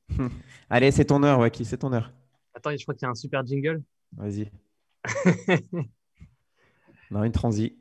Allez, 0.71 0.91
c'est 0.91 1.05
ton 1.05 1.23
heure, 1.23 1.39
Waki, 1.39 1.65
c'est 1.65 1.79
ton 1.79 1.93
heure. 1.93 2.13
Attends, 2.55 2.77
je 2.77 2.83
crois 2.83 2.95
qu'il 2.95 3.07
y 3.07 3.09
a 3.09 3.11
un 3.11 3.15
super 3.15 3.47
jingle. 3.47 3.83
Vas-y. 4.17 4.51
non, 7.11 7.25
une 7.25 7.33
transi. 7.33 7.77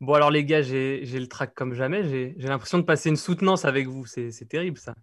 Bon, 0.00 0.14
alors 0.14 0.30
les 0.30 0.44
gars, 0.44 0.62
j'ai 0.62 1.04
le 1.04 1.26
track 1.26 1.54
comme 1.54 1.74
jamais. 1.74 2.02
J'ai 2.04 2.48
l'impression 2.48 2.78
de 2.78 2.84
passer 2.84 3.10
une 3.10 3.16
soutenance 3.16 3.64
avec 3.64 3.86
vous. 3.86 4.06
C'est 4.06 4.48
terrible 4.48 4.78
ça. 4.78 4.94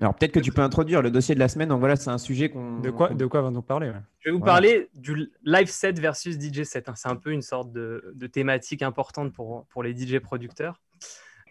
Alors 0.00 0.14
peut-être 0.14 0.32
que 0.32 0.40
tu 0.40 0.52
peux 0.52 0.62
introduire 0.62 1.02
le 1.02 1.10
dossier 1.10 1.34
de 1.34 1.40
la 1.40 1.48
semaine. 1.48 1.68
Donc 1.68 1.80
voilà, 1.80 1.96
c'est 1.96 2.10
un 2.10 2.18
sujet 2.18 2.48
qu'on. 2.48 2.80
De 2.80 2.90
quoi, 2.90 3.10
de 3.10 3.26
quoi 3.26 3.42
va-t-on 3.42 3.62
parler 3.62 3.92
Je 4.20 4.30
vais 4.30 4.36
vous 4.36 4.42
parler 4.42 4.88
du 4.94 5.30
live 5.44 5.68
set 5.68 5.98
versus 5.98 6.38
DJ 6.38 6.62
set. 6.62 6.88
Hein. 6.88 6.94
C'est 6.96 7.08
un 7.08 7.16
peu 7.16 7.32
une 7.32 7.42
sorte 7.42 7.72
de, 7.72 8.26
thématique 8.32 8.82
importante 8.82 9.32
pour, 9.32 9.66
pour 9.66 9.82
les 9.82 9.94
DJ 9.94 10.18
producteurs. 10.18 10.80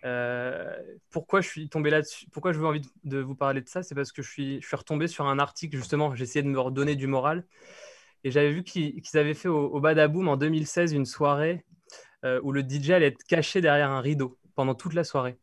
Euh, 0.06 0.76
pourquoi 1.10 1.41
je 1.41 1.50
suis 1.50 1.69
tombé 1.69 1.89
là-dessus? 1.89 2.26
Pourquoi 2.32 2.54
je 2.54 2.60
veux 2.60 2.65
envie 2.65 2.82
de 3.04 3.19
vous 3.19 3.36
parler 3.36 3.62
de 3.62 3.67
ça? 3.67 3.84
C'est 3.84 3.95
parce 3.95 4.12
que 4.12 4.22
je 4.22 4.30
suis, 4.30 4.62
je 4.62 4.67
suis 4.67 4.78
retombé 4.78 5.08
sur 5.08 5.28
un 5.28 5.39
article 5.39 5.76
justement. 5.78 6.15
J'essayais 6.15 6.43
de 6.43 6.50
me 6.50 6.60
redonner 6.60 6.95
du 6.95 7.08
moral 7.08 7.45
et 8.24 8.32
j'avais 8.32 8.52
vu 8.52 8.63
qu'ils 8.63 9.02
avaient 9.15 9.34
fait 9.34 9.50
au, 9.50 9.80
Badaboom 9.80 10.28
en 10.28 10.38
2016 10.38 10.93
une 10.93 11.06
soirée 11.06 11.65
euh, 12.26 12.39
où 12.43 12.52
le 12.52 12.62
DJ 12.62 12.91
allait 12.91 13.08
être 13.08 13.24
caché 13.24 13.62
derrière 13.62 13.91
un 13.91 14.02
rideau 14.02 14.38
pendant 14.56 14.76
toute 14.76 14.93
la 14.93 15.04
soirée 15.04 15.38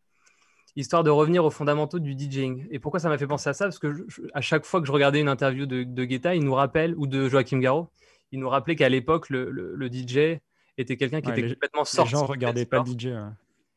histoire 0.76 1.02
de 1.02 1.10
revenir 1.10 1.44
aux 1.44 1.50
fondamentaux 1.50 1.98
du 1.98 2.12
DJing. 2.12 2.66
Et 2.70 2.78
pourquoi 2.78 3.00
ça 3.00 3.08
m'a 3.08 3.18
fait 3.18 3.26
penser 3.26 3.48
à 3.48 3.54
ça? 3.54 3.64
Parce 3.64 3.78
que 3.78 4.06
à 4.34 4.40
chaque 4.40 4.64
fois 4.64 4.80
que 4.80 4.86
je 4.86 4.92
regardais 4.92 5.20
une 5.20 5.28
interview 5.28 5.66
de, 5.66 5.82
de 5.82 6.04
Guetta, 6.04 6.34
il 6.34 6.44
nous 6.44 6.54
rappelle, 6.54 6.94
ou 6.96 7.06
de 7.06 7.28
Joachim 7.28 7.58
Garraud, 7.58 7.88
il 8.32 8.40
nous 8.40 8.48
rappelait 8.48 8.76
qu'à 8.76 8.88
l'époque, 8.88 9.30
le, 9.30 9.88
DJ 9.90 10.38
était 10.78 10.96
quelqu'un 10.96 11.20
qui 11.20 11.30
était 11.30 11.48
complètement 11.48 11.84
sorti. 11.84 12.12
Les 12.12 12.18
gens 12.18 12.26
regardaient 12.26 12.66
pas 12.66 12.84
le 12.84 12.92
DJ. 12.92 13.08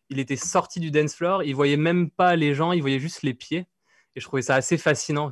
Il 0.10 0.20
était 0.20 0.36
sorti 0.36 0.80
du 0.80 0.92
dance 0.92 1.16
floor, 1.16 1.44
il 1.44 1.56
voyait 1.56 1.78
même 1.78 2.10
pas 2.10 2.36
les 2.36 2.56
gens, 2.56 2.72
il 2.72 2.82
voyait 2.82 3.00
juste 3.00 3.22
les 3.22 3.34
pieds. 3.34 3.68
Et 4.16 4.20
je 4.20 4.26
trouvais 4.26 4.42
ça 4.42 4.56
assez 4.56 4.78
fascinant. 4.78 5.32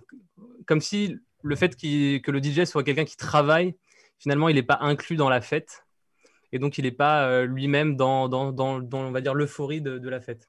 Comme 0.67 0.81
si 0.81 1.17
le 1.41 1.55
fait 1.55 1.75
que 1.75 2.31
le 2.31 2.43
DJ 2.43 2.65
soit 2.65 2.83
quelqu'un 2.83 3.05
qui 3.05 3.17
travaille, 3.17 3.75
finalement, 4.19 4.49
il 4.49 4.55
n'est 4.55 4.63
pas 4.63 4.77
inclus 4.81 5.15
dans 5.15 5.29
la 5.29 5.41
fête. 5.41 5.85
Et 6.51 6.59
donc, 6.59 6.77
il 6.77 6.83
n'est 6.83 6.91
pas 6.91 7.27
euh, 7.27 7.45
lui-même 7.45 7.97
dans, 7.97 8.29
dans, 8.29 8.51
dans, 8.51 8.81
on 8.93 9.11
va 9.11 9.21
dire, 9.21 9.33
l'euphorie 9.33 9.81
de, 9.81 9.97
de 9.97 10.09
la 10.09 10.21
fête. 10.21 10.47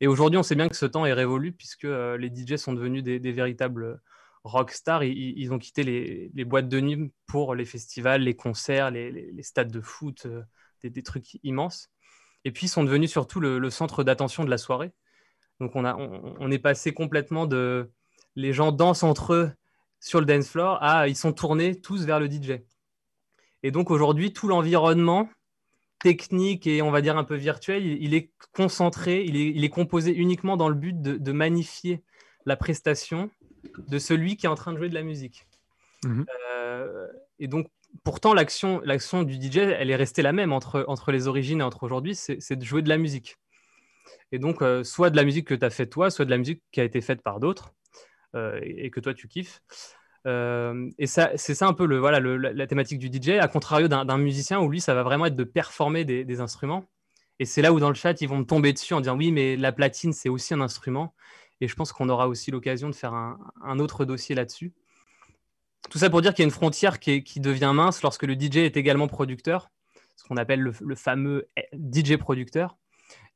Et 0.00 0.06
aujourd'hui, 0.06 0.38
on 0.38 0.42
sait 0.42 0.54
bien 0.54 0.68
que 0.68 0.76
ce 0.76 0.86
temps 0.86 1.06
est 1.06 1.12
révolu 1.12 1.52
puisque 1.52 1.84
euh, 1.84 2.16
les 2.18 2.28
DJ 2.28 2.56
sont 2.56 2.72
devenus 2.72 3.02
des, 3.02 3.18
véritables 3.32 4.00
rockstars. 4.44 5.04
Ils, 5.04 5.38
ils 5.38 5.52
ont 5.52 5.58
quitté 5.58 5.82
les, 5.82 6.44
boîtes 6.44 6.68
de 6.68 6.80
nuit 6.80 7.12
pour 7.26 7.54
les 7.54 7.64
festivals, 7.64 8.22
les 8.22 8.36
concerts, 8.36 8.90
les, 8.90 9.42
stades 9.42 9.70
de 9.70 9.80
foot, 9.80 10.26
euh, 10.26 10.42
des, 10.82 11.02
trucs 11.02 11.38
immenses. 11.42 11.88
Et 12.44 12.52
puis, 12.52 12.66
ils 12.66 12.70
sont 12.70 12.84
devenus 12.84 13.10
surtout 13.10 13.40
le, 13.40 13.70
centre 13.70 14.04
d'attention 14.04 14.44
de 14.44 14.50
la 14.50 14.58
soirée. 14.58 14.92
Donc, 15.60 15.74
on, 15.74 15.84
a, 15.84 15.96
on, 15.96 16.50
est 16.50 16.58
passé 16.58 16.92
complètement 16.92 17.46
de 17.46 17.90
les 18.34 18.52
gens 18.52 18.72
dansent 18.72 19.02
entre 19.02 19.32
eux 19.32 19.52
sur 20.00 20.20
le 20.20 20.26
dance 20.26 20.48
floor 20.48 20.78
à 20.82 21.08
ils 21.08 21.16
sont 21.16 21.32
tournés 21.32 21.80
tous 21.80 22.04
vers 22.04 22.20
le 22.20 22.30
DJ. 22.30 22.60
Et 23.62 23.70
donc, 23.70 23.90
aujourd'hui, 23.90 24.34
tout 24.34 24.46
l'environnement 24.46 25.30
technique 26.00 26.66
et 26.66 26.82
on 26.82 26.90
va 26.90 27.00
dire 27.00 27.16
un 27.16 27.24
peu 27.24 27.36
virtuel, 27.36 27.86
il, 27.86 28.14
est 28.14 28.30
concentré, 28.52 29.24
il 29.24 29.64
est, 29.64 29.68
composé 29.68 30.14
uniquement 30.14 30.56
dans 30.56 30.68
le 30.68 30.74
but 30.74 31.00
de, 31.00 31.32
magnifier 31.32 32.02
la 32.44 32.56
prestation 32.56 33.30
de 33.88 33.98
celui 33.98 34.36
qui 34.36 34.46
est 34.46 34.48
en 34.48 34.54
train 34.54 34.72
de 34.72 34.78
jouer 34.78 34.88
de 34.88 34.94
la 34.94 35.02
musique. 35.02 35.46
Mhm. 36.04 36.26
Euh, 36.52 37.08
et 37.38 37.48
donc, 37.48 37.68
pourtant, 38.04 38.34
l'action, 38.34 38.80
du 39.22 39.34
DJ, 39.34 39.58
elle 39.58 39.90
est 39.90 39.96
restée 39.96 40.22
la 40.22 40.32
même 40.32 40.52
entre, 40.52 40.84
entre 40.88 41.12
les 41.12 41.28
origines 41.28 41.60
et 41.60 41.64
entre 41.64 41.82
aujourd'hui, 41.82 42.14
c'est, 42.14 42.56
de 42.56 42.64
jouer 42.64 42.82
de 42.82 42.88
la 42.88 42.98
musique. 42.98 43.36
Et 44.32 44.38
donc, 44.38 44.62
euh, 44.62 44.84
soit 44.84 45.10
de 45.10 45.16
la 45.16 45.24
musique 45.24 45.48
que 45.48 45.54
tu 45.54 45.64
as 45.64 45.70
faite 45.70 45.90
toi, 45.90 46.10
soit 46.10 46.24
de 46.24 46.30
la 46.30 46.38
musique 46.38 46.62
qui 46.72 46.80
a 46.80 46.84
été 46.84 47.00
faite 47.00 47.22
par 47.22 47.40
d'autres 47.40 47.74
euh, 48.34 48.58
et, 48.62 48.90
que 48.90 49.00
toi 49.00 49.14
tu 49.14 49.28
kiffes. 49.28 49.62
Et 50.26 51.06
ça, 51.06 51.30
c'est 51.36 51.54
ça 51.54 51.66
un 51.66 51.72
peu 51.72 51.86
le, 51.86 51.98
voilà, 51.98 52.20
la, 52.20 52.66
thématique 52.66 52.98
du 52.98 53.06
DJ, 53.06 53.38
à 53.40 53.48
contrario 53.48 53.88
d'un, 53.88 54.18
musicien 54.18 54.60
où 54.60 54.68
lui, 54.68 54.80
ça 54.80 54.94
va 54.94 55.02
vraiment 55.02 55.26
être 55.26 55.36
de 55.36 55.44
performer 55.44 56.04
des, 56.04 56.40
instruments. 56.40 56.84
Et 57.38 57.44
c'est 57.44 57.62
là 57.62 57.72
où 57.72 57.80
dans 57.80 57.88
le 57.88 57.94
chat, 57.94 58.20
ils 58.20 58.28
vont 58.28 58.38
me 58.38 58.44
tomber 58.44 58.72
dessus 58.72 58.94
en 58.94 59.00
disant 59.00 59.16
oui, 59.16 59.30
mais 59.30 59.56
la 59.56 59.72
platine, 59.72 60.12
c'est 60.12 60.28
aussi 60.28 60.54
un 60.54 60.60
instrument. 60.60 61.14
Et 61.60 61.68
je 61.68 61.74
pense 61.74 61.92
qu'on 61.92 62.08
aura 62.08 62.28
aussi 62.28 62.50
l'occasion 62.50 62.88
de 62.88 62.94
faire 62.94 63.14
un 63.14 63.78
autre 63.78 64.04
dossier 64.04 64.34
là-dessus. 64.34 64.72
Tout 65.90 65.98
ça 65.98 66.10
pour 66.10 66.20
dire 66.20 66.34
qu'il 66.34 66.42
y 66.42 66.46
a 66.46 66.48
une 66.48 66.54
frontière 66.54 66.98
qui, 66.98 67.40
devient 67.40 67.72
mince 67.74 68.02
lorsque 68.02 68.24
le 68.24 68.34
DJ 68.34 68.56
est 68.58 68.76
également 68.76 69.08
producteur, 69.08 69.70
ce 70.16 70.24
qu'on 70.24 70.36
appelle 70.36 70.60
le, 70.60 70.94
fameux 70.96 71.48
DJ 71.72 72.16
producteur. 72.16 72.76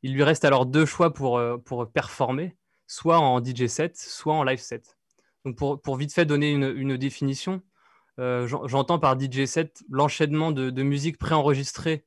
Il 0.03 0.15
lui 0.15 0.23
reste 0.23 0.45
alors 0.45 0.67
deux 0.67 0.87
choix 0.87 1.13
pour, 1.13 1.39
euh, 1.39 1.59
pour 1.59 1.89
performer, 1.91 2.57
soit 2.87 3.19
en 3.19 3.43
DJ 3.45 3.67
set, 3.67 3.97
soit 3.97 4.35
en 4.35 4.43
live 4.43 4.59
set. 4.59 4.97
Donc 5.45 5.57
pour, 5.57 5.81
pour 5.81 5.97
vite 5.97 6.13
fait 6.13 6.25
donner 6.25 6.51
une, 6.51 6.97
définition, 6.97 7.63
euh, 8.19 8.47
j'entends 8.47 8.99
par 8.99 9.19
DJ 9.19 9.47
set 9.47 9.83
l'enchaînement 9.91 10.53
de, 10.53 10.83
musique 10.83 11.19
préenregistrée 11.19 12.05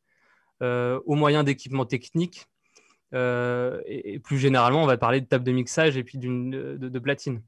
euh, 0.62 1.00
au 1.06 1.16
moyen 1.16 1.44
d'équipements 1.44 1.86
techniques. 1.86 2.48
et, 3.14 4.20
plus 4.24 4.38
généralement, 4.38 4.84
on 4.84 4.88
va 4.88 4.98
parler 4.98 5.22
de 5.22 5.26
table 5.26 5.44
de 5.44 5.52
mixage 5.52 5.98
et 5.98 6.04
puis 6.04 6.18
de, 6.18 6.78
de 6.78 7.00
platine. 7.00 7.42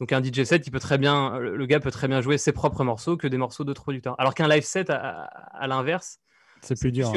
Donc 0.00 0.12
un 0.12 0.22
DJ 0.22 0.44
set, 0.44 0.66
il 0.66 0.70
peut 0.70 0.80
très 0.80 0.96
bien, 0.96 1.38
le 1.38 1.66
gars 1.66 1.78
peut 1.78 1.90
très 1.90 2.08
bien 2.08 2.22
jouer 2.22 2.38
ses 2.38 2.52
propres 2.52 2.84
morceaux 2.84 3.18
que 3.18 3.28
des 3.28 3.36
morceaux 3.36 3.64
d'autres 3.64 3.82
producteurs. 3.82 4.18
Alors 4.18 4.34
qu'un 4.34 4.48
live 4.48 4.64
set, 4.64 4.88
à, 4.88 5.66
l'inverse, 5.66 6.20
c'est 6.62 6.78
plus 6.78 6.90
dur. 6.90 7.12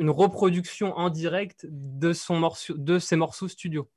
Une, 0.00 0.10
reproduction 0.10 0.96
en 0.96 1.10
direct 1.10 1.66
de, 1.68 2.14
son 2.14 2.38
morceau, 2.38 2.74
de 2.76 2.98
ses 2.98 3.16
morceaux 3.16 3.46
studio. 3.46 3.90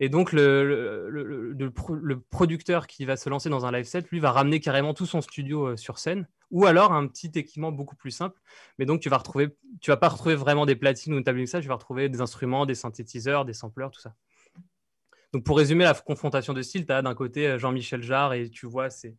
Et 0.00 0.08
donc 0.08 0.32
le, 0.32 1.08
le, 1.10 2.20
producteur 2.20 2.86
qui 2.86 3.04
va 3.04 3.16
se 3.16 3.28
lancer 3.28 3.48
dans 3.48 3.66
un 3.66 3.72
live 3.72 3.84
set, 3.84 4.08
lui, 4.10 4.20
va 4.20 4.30
ramener 4.30 4.60
carrément 4.60 4.94
tout 4.94 5.06
son 5.06 5.20
studio 5.20 5.68
euh, 5.68 5.76
sur 5.76 5.98
scène, 5.98 6.28
ou 6.50 6.66
alors 6.66 6.92
un 6.92 7.06
petit 7.08 7.32
équipement 7.34 7.72
beaucoup 7.72 7.96
plus 7.96 8.12
simple. 8.12 8.40
Mais 8.78 8.86
donc 8.86 9.00
tu 9.00 9.08
vas 9.08 9.18
retrouver, 9.18 9.56
tu 9.80 9.90
vas 9.90 9.96
pas 9.96 10.08
retrouver 10.08 10.36
vraiment 10.36 10.66
des 10.66 10.76
platines 10.76 11.14
ou 11.14 11.18
une 11.18 11.24
table 11.24 11.38
mixage, 11.38 11.62
tu 11.62 11.68
vas 11.68 11.74
retrouver 11.74 12.08
des 12.08 12.20
instruments, 12.20 12.64
des 12.64 12.76
synthétiseurs, 12.76 13.44
des 13.44 13.54
sampleurs, 13.54 13.90
tout 13.90 14.00
ça. 14.00 14.14
Donc, 15.34 15.44
pour 15.44 15.58
résumer 15.58 15.84
la 15.84 15.94
confrontation 15.94 16.54
de 16.54 16.62
style, 16.62 16.86
tu 16.86 16.92
as 16.92 17.02
d'un 17.02 17.14
côté 17.14 17.46
euh, 17.46 17.58
Jean-Michel 17.58 18.02
Jarre 18.02 18.32
et 18.32 18.48
tu 18.48 18.66
vois 18.66 18.88
ces, 18.88 19.16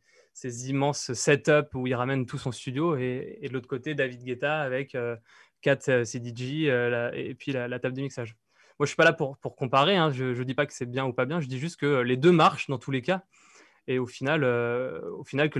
immenses 0.69 1.13
setups 1.13 1.75
où 1.75 1.85
il 1.85 1.93
ramène 1.93 2.25
tout 2.25 2.37
son 2.37 2.51
studio, 2.51 2.95
et, 2.97 3.39
de 3.43 3.53
l'autre 3.53 3.67
côté, 3.67 3.93
David 3.93 4.23
Guetta 4.23 4.61
avec 4.61 4.97
4 5.61 5.89
euh, 5.89 6.05
CDJ 6.05 6.65
euh, 6.67 7.11
et 7.13 7.35
puis 7.35 7.51
la, 7.51 7.79
table 7.79 7.95
de 7.95 8.01
mixage. 8.01 8.35
Moi, 8.79 8.85
je 8.85 8.87
suis 8.87 8.95
pas 8.95 9.03
là 9.03 9.13
pour, 9.13 9.37
comparer, 9.57 9.97
hein. 9.97 10.09
je 10.09 10.25
ne 10.25 10.43
dis 10.43 10.53
pas 10.53 10.65
que 10.65 10.73
c'est 10.73 10.85
bien 10.85 11.05
ou 11.05 11.11
pas 11.11 11.25
bien, 11.25 11.41
je 11.41 11.47
dis 11.47 11.59
juste 11.59 11.77
que 11.77 11.99
les 12.01 12.15
deux 12.15 12.31
marchent 12.31 12.69
dans 12.69 12.77
tous 12.77 12.91
les 12.91 13.01
cas. 13.01 13.23
Et 13.87 13.99
au 13.99 14.07
final, 14.07 14.45
au 14.45 15.23
final 15.23 15.49
que 15.49 15.59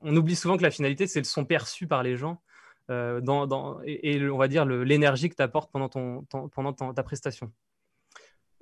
on 0.00 0.16
oublie 0.16 0.36
souvent 0.36 0.56
que 0.56 0.62
la 0.62 0.70
finalité, 0.70 1.06
c'est 1.06 1.20
le 1.20 1.24
son 1.24 1.44
perçu 1.44 1.86
par 1.86 2.02
les 2.02 2.16
gens 2.16 2.40
dans, 2.88 3.80
et, 3.84 4.26
on 4.30 4.38
va 4.38 4.48
dire 4.48 4.64
l'énergie 4.64 5.28
que 5.28 5.34
tu 5.34 5.42
apportes 5.42 5.70
pendant, 5.70 5.88
ton, 5.88 6.24
pendant 6.48 6.72
ta 6.72 7.02
prestation. 7.02 7.52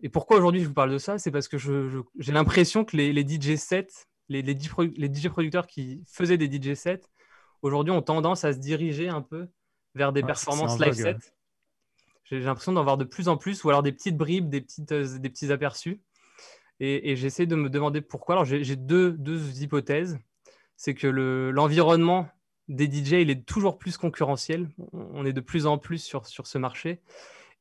Et 0.02 0.08
pourquoi 0.08 0.38
aujourd'hui 0.38 0.62
je 0.62 0.68
vous 0.68 0.74
parle 0.74 0.90
de 0.90 0.98
ça? 0.98 1.18
C'est 1.18 1.30
parce 1.30 1.48
que 1.48 1.56
j'ai 1.58 2.32
l'impression 2.32 2.84
que 2.84 2.96
les, 2.96 3.26
DJ 3.26 3.56
sets, 3.56 3.86
les, 4.28 4.42
les, 4.42 4.54
DJ 4.54 5.28
producteurs 5.28 5.66
qui 5.66 6.02
faisaient 6.06 6.36
des 6.36 6.50
DJ 6.50 6.74
sets, 6.74 7.02
aujourd'hui 7.62 7.92
ont 7.92 8.02
tendance 8.02 8.44
à 8.44 8.52
se 8.52 8.58
diriger 8.58 9.08
un 9.08 9.22
peu 9.22 9.48
vers 9.94 10.12
des 10.12 10.22
performances 10.22 10.78
live 10.80 10.94
sets. 10.94 11.33
J'ai 12.24 12.40
l'impression 12.40 12.72
d'en 12.72 12.82
voir 12.82 12.96
de 12.96 13.04
plus 13.04 13.28
en 13.28 13.36
plus, 13.36 13.64
ou 13.64 13.68
alors 13.68 13.82
des 13.82 13.92
petites 13.92 14.16
bribes, 14.16 14.48
des, 14.48 14.60
petites, 14.60 14.92
euh, 14.92 15.18
des 15.18 15.28
petits 15.28 15.52
aperçus. 15.52 16.00
Et, 16.80 17.14
j'essaie 17.16 17.46
de 17.46 17.54
me 17.54 17.70
demander 17.70 18.00
pourquoi. 18.00 18.34
Alors 18.34 18.44
j'ai 18.44 18.76
deux, 18.76 19.12
deux, 19.12 19.62
hypothèses. 19.62 20.18
C'est 20.76 20.94
que 20.94 21.06
l'environnement 21.06 22.28
des 22.68 22.86
DJ, 22.86 23.12
il 23.12 23.30
est 23.30 23.46
toujours 23.46 23.78
plus 23.78 23.96
concurrentiel. 23.96 24.68
On 24.92 25.24
est 25.24 25.32
de 25.32 25.40
plus 25.40 25.66
en 25.66 25.78
plus 25.78 25.98
sur, 25.98 26.26
sur 26.26 26.46
ce 26.46 26.58
marché. 26.58 27.00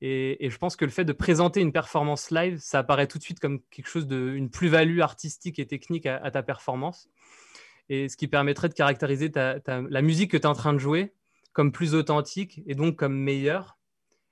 Et, 0.02 0.49
je 0.49 0.58
pense 0.58 0.76
que 0.76 0.84
le 0.84 0.91
fait 0.91 1.06
de 1.06 1.13
présenter 1.13 1.62
une 1.62 1.71
performance 1.71 2.32
live, 2.32 2.58
ça 2.60 2.80
apparaît 2.80 3.08
tout 3.08 3.17
de 3.17 3.23
suite 3.23 3.39
comme 3.39 3.62
quelque 3.71 3.88
chose 3.88 4.08
de, 4.08 4.34
une 4.34 4.49
plus-value 4.49 4.99
artistique 4.99 5.60
et 5.60 5.67
technique 5.67 6.06
à, 6.06 6.32
ta 6.32 6.43
performance. 6.43 7.08
Et 7.89 8.10
ce 8.10 8.17
qui 8.17 8.28
permettrait 8.28 8.69
de 8.69 8.73
caractériser 8.73 9.32
la 9.34 10.02
musique 10.02 10.32
que 10.32 10.38
tu 10.38 10.43
es 10.43 10.47
en 10.47 10.54
train 10.54 10.73
de 10.73 10.80
jouer 10.80 11.13
comme 11.54 11.71
plus 11.71 11.93
authentique 11.93 12.62
et 12.65 12.76
donc 12.76 12.97
comme 12.97 13.15
meilleure. 13.15 13.78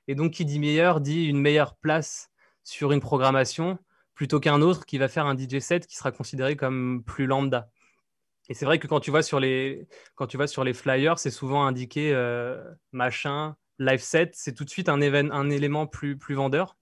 Et 0.07 0.15
donc, 0.15 0.31
qui 0.31 0.45
dit 0.45 0.59
meilleur 0.59 1.01
dit 1.01 1.25
une 1.25 1.39
meilleure 1.39 1.75
place 1.75 2.29
sur 2.63 2.91
une 2.91 2.99
programmation 2.99 3.79
plutôt 4.13 4.39
qu'un 4.39 4.61
autre 4.61 4.85
qui 4.85 4.97
va 4.97 5.07
faire 5.07 5.25
un 5.25 5.35
DJ 5.35 5.59
set 5.59 5.87
qui 5.87 5.95
sera 5.95 6.11
considéré 6.11 6.55
comme 6.55 7.03
plus 7.03 7.25
lambda. 7.25 7.69
Et 8.49 8.53
c'est 8.53 8.65
vrai 8.65 8.79
que 8.79 8.87
quand 8.87 8.99
tu 8.99 9.11
vois 9.11 9.23
sur 9.23 9.39
les, 9.39 9.87
quand 10.15 10.27
tu 10.27 10.37
vas 10.37 10.47
sur 10.47 10.63
les 10.63 10.73
flyers, 10.73 11.17
c'est 11.17 11.31
souvent 11.31 11.65
indiqué 11.65 12.11
euh, 12.13 12.61
machin, 12.91 13.55
live 13.79 14.01
set, 14.01 14.33
c'est 14.35 14.53
tout 14.53 14.65
de 14.65 14.69
suite 14.69 14.89
un, 14.89 15.01
un 15.01 15.49
élément 15.49 15.87
plus, 15.87 16.17
plus 16.17 16.35
vendeur. 16.35 16.77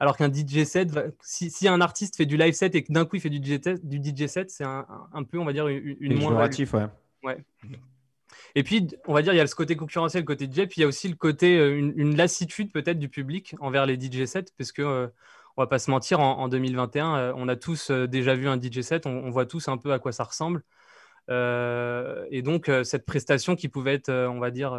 Alors 0.00 0.16
qu'un 0.16 0.32
DJ 0.32 0.64
set, 0.64 0.90
si, 1.20 1.68
un 1.68 1.80
artiste 1.80 2.16
fait 2.16 2.26
du 2.26 2.36
live 2.36 2.54
set 2.54 2.74
et 2.74 2.82
que 2.82 2.92
d'un 2.92 3.04
coup 3.04 3.16
il 3.16 3.20
fait 3.20 3.30
du 3.30 3.38
DJ, 3.38 3.60
du 3.82 4.02
DJ 4.02 4.26
set, 4.26 4.50
c'est 4.50 4.64
un, 4.64 4.84
peu, 5.30 5.38
on 5.38 5.44
va 5.44 5.52
dire, 5.52 5.68
une, 5.68 5.96
une 6.00 6.18
moins. 6.18 6.34
ouais. 6.48 6.88
ouais. 7.22 7.44
Et 8.54 8.62
puis, 8.62 8.86
on 9.06 9.14
va 9.14 9.22
dire, 9.22 9.32
il 9.32 9.36
y 9.36 9.40
a 9.40 9.46
ce 9.46 9.54
côté 9.54 9.76
concurrentiel, 9.76 10.22
le 10.22 10.26
côté 10.26 10.46
DJ, 10.46 10.66
puis 10.66 10.74
il 10.76 10.80
y 10.80 10.84
a 10.84 10.86
aussi 10.86 11.08
le 11.08 11.16
côté, 11.16 11.58
euh, 11.58 11.76
une, 11.76 12.16
lassitude 12.16 12.72
peut-être 12.72 12.98
du 12.98 13.08
public 13.08 13.56
envers 13.60 13.86
les 13.86 13.98
DJ 14.00 14.26
sets, 14.26 14.44
parce 14.56 14.70
que 14.70 14.82
euh, 14.82 15.08
on 15.56 15.62
va 15.62 15.66
pas 15.66 15.78
se 15.78 15.90
mentir, 15.90 16.20
en, 16.20 16.48
2021, 16.48 17.16
euh, 17.16 17.32
on 17.36 17.48
a 17.48 17.56
tous 17.56 17.90
déjà 17.90 18.34
vu 18.34 18.48
un 18.48 18.60
DJ 18.60 18.80
set, 18.82 19.06
on, 19.06 19.30
voit 19.30 19.46
tous 19.46 19.68
un 19.68 19.76
peu 19.76 19.92
à 19.92 19.98
quoi 19.98 20.12
ça 20.12 20.24
ressemble. 20.24 20.62
Euh, 21.30 22.26
et 22.30 22.42
donc, 22.42 22.68
euh, 22.68 22.84
cette 22.84 23.06
prestation 23.06 23.56
qui 23.56 23.68
pouvait 23.68 23.94
être, 23.94 24.10
euh, 24.10 24.28
on 24.28 24.40
va 24.40 24.50
dire, 24.50 24.78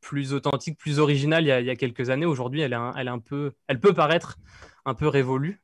plus 0.00 0.32
authentique, 0.32 0.78
plus 0.78 0.98
originale 0.98 1.44
il 1.44 1.48
y 1.48 1.70
a, 1.70 1.76
quelques 1.76 2.10
années, 2.10 2.26
aujourd'hui, 2.26 2.60
elle, 2.60 2.78
elle, 2.96 3.80
peut 3.80 3.94
paraître 3.94 4.38
un 4.84 4.94
peu 4.94 5.08
révolue. 5.08 5.60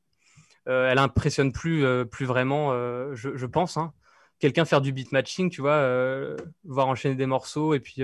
elle 0.67 0.99
impressionne 0.99 1.53
plus, 1.53 1.85
plus 2.07 2.27
vraiment, 2.27 2.73
je, 3.15 3.47
pense. 3.47 3.77
Hein. 3.77 3.93
Quelqu'un 4.39 4.65
faire 4.65 4.81
du 4.81 4.93
beat 4.93 5.13
matching, 5.13 5.51
tu 5.51 5.61
vois, 5.61 6.37
voir 6.65 6.89
enchaîner 6.89 7.15
des 7.15 7.27
morceaux 7.27 7.75
et 7.75 7.81
puis 7.81 8.03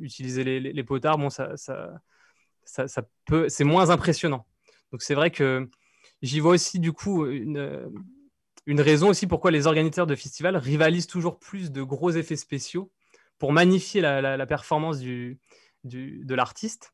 utiliser 0.00 0.42
les, 0.44 0.84
potards, 0.84 1.18
bon, 1.18 1.30
ça, 1.30 1.56
ça, 1.56 2.00
ça, 2.64 3.02
peut, 3.26 3.48
c'est 3.48 3.64
moins 3.64 3.90
impressionnant. 3.90 4.46
Donc, 4.92 5.02
c'est 5.02 5.14
vrai 5.14 5.30
que 5.30 5.68
j'y 6.22 6.40
vois 6.40 6.52
aussi, 6.52 6.78
du 6.78 6.92
coup, 6.92 7.26
une 7.26 7.90
une 8.66 8.80
raison 8.80 9.10
aussi 9.10 9.26
pourquoi 9.26 9.50
les 9.50 9.66
organisateurs 9.66 10.06
de 10.06 10.14
festivals 10.14 10.56
rivalisent 10.56 11.06
toujours 11.06 11.38
plus 11.38 11.70
de 11.70 11.82
gros 11.82 12.10
effets 12.10 12.36
spéciaux 12.36 12.90
pour 13.38 13.52
magnifier 13.52 14.00
la, 14.00 14.46
performance 14.46 15.00
du, 15.00 15.38
de 15.84 16.34
l'artiste. 16.34 16.92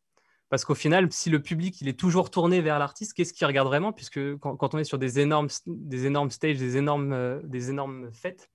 Parce 0.49 0.65
qu'au 0.65 0.75
final, 0.75 1.07
si 1.13 1.31
le 1.31 1.41
public 1.41 1.81
il 1.81 1.89
est 1.89 1.99
toujours 1.99 2.31
tourné 2.31 2.61
vers 2.61 2.81
l'artiste, 2.81 3.15
qu'est-ce 3.15 3.33
qu'il 3.33 3.47
regarde 3.47 3.69
vraiment? 3.69 3.93
Puisque 3.93 4.37
quand, 4.39 4.75
on 4.75 4.79
est 4.79 4.85
sur 4.85 4.99
des 4.99 5.21
énormes, 5.21 5.47
des 5.67 6.07
énormes 6.07 6.31
stages, 6.31 6.59
des 6.59 6.77
énormes, 6.77 7.13
euh, 7.13 7.41
des 7.45 7.71
énormes 7.71 8.13
fêtes, 8.13 8.51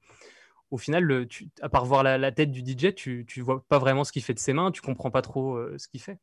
au 0.71 0.78
final, 0.78 1.28
à 1.62 1.69
part 1.69 1.86
voir 1.86 2.04
la, 2.04 2.32
tête 2.32 2.51
du 2.51 2.60
DJ, 2.60 2.93
tu 2.95 3.25
ne 3.38 3.43
vois 3.43 3.63
pas 3.67 3.80
vraiment 3.80 4.04
ce 4.04 4.12
qu'il 4.12 4.23
fait 4.23 4.34
de 4.34 4.39
ses 4.39 4.54
mains, 4.54 4.71
tu 4.71 4.82
comprends 4.82 5.12
pas 5.12 5.21
trop 5.21 5.56
euh, 5.56 5.78
ce 5.78 5.88
qu'il 5.88 6.01
fait. 6.01 6.19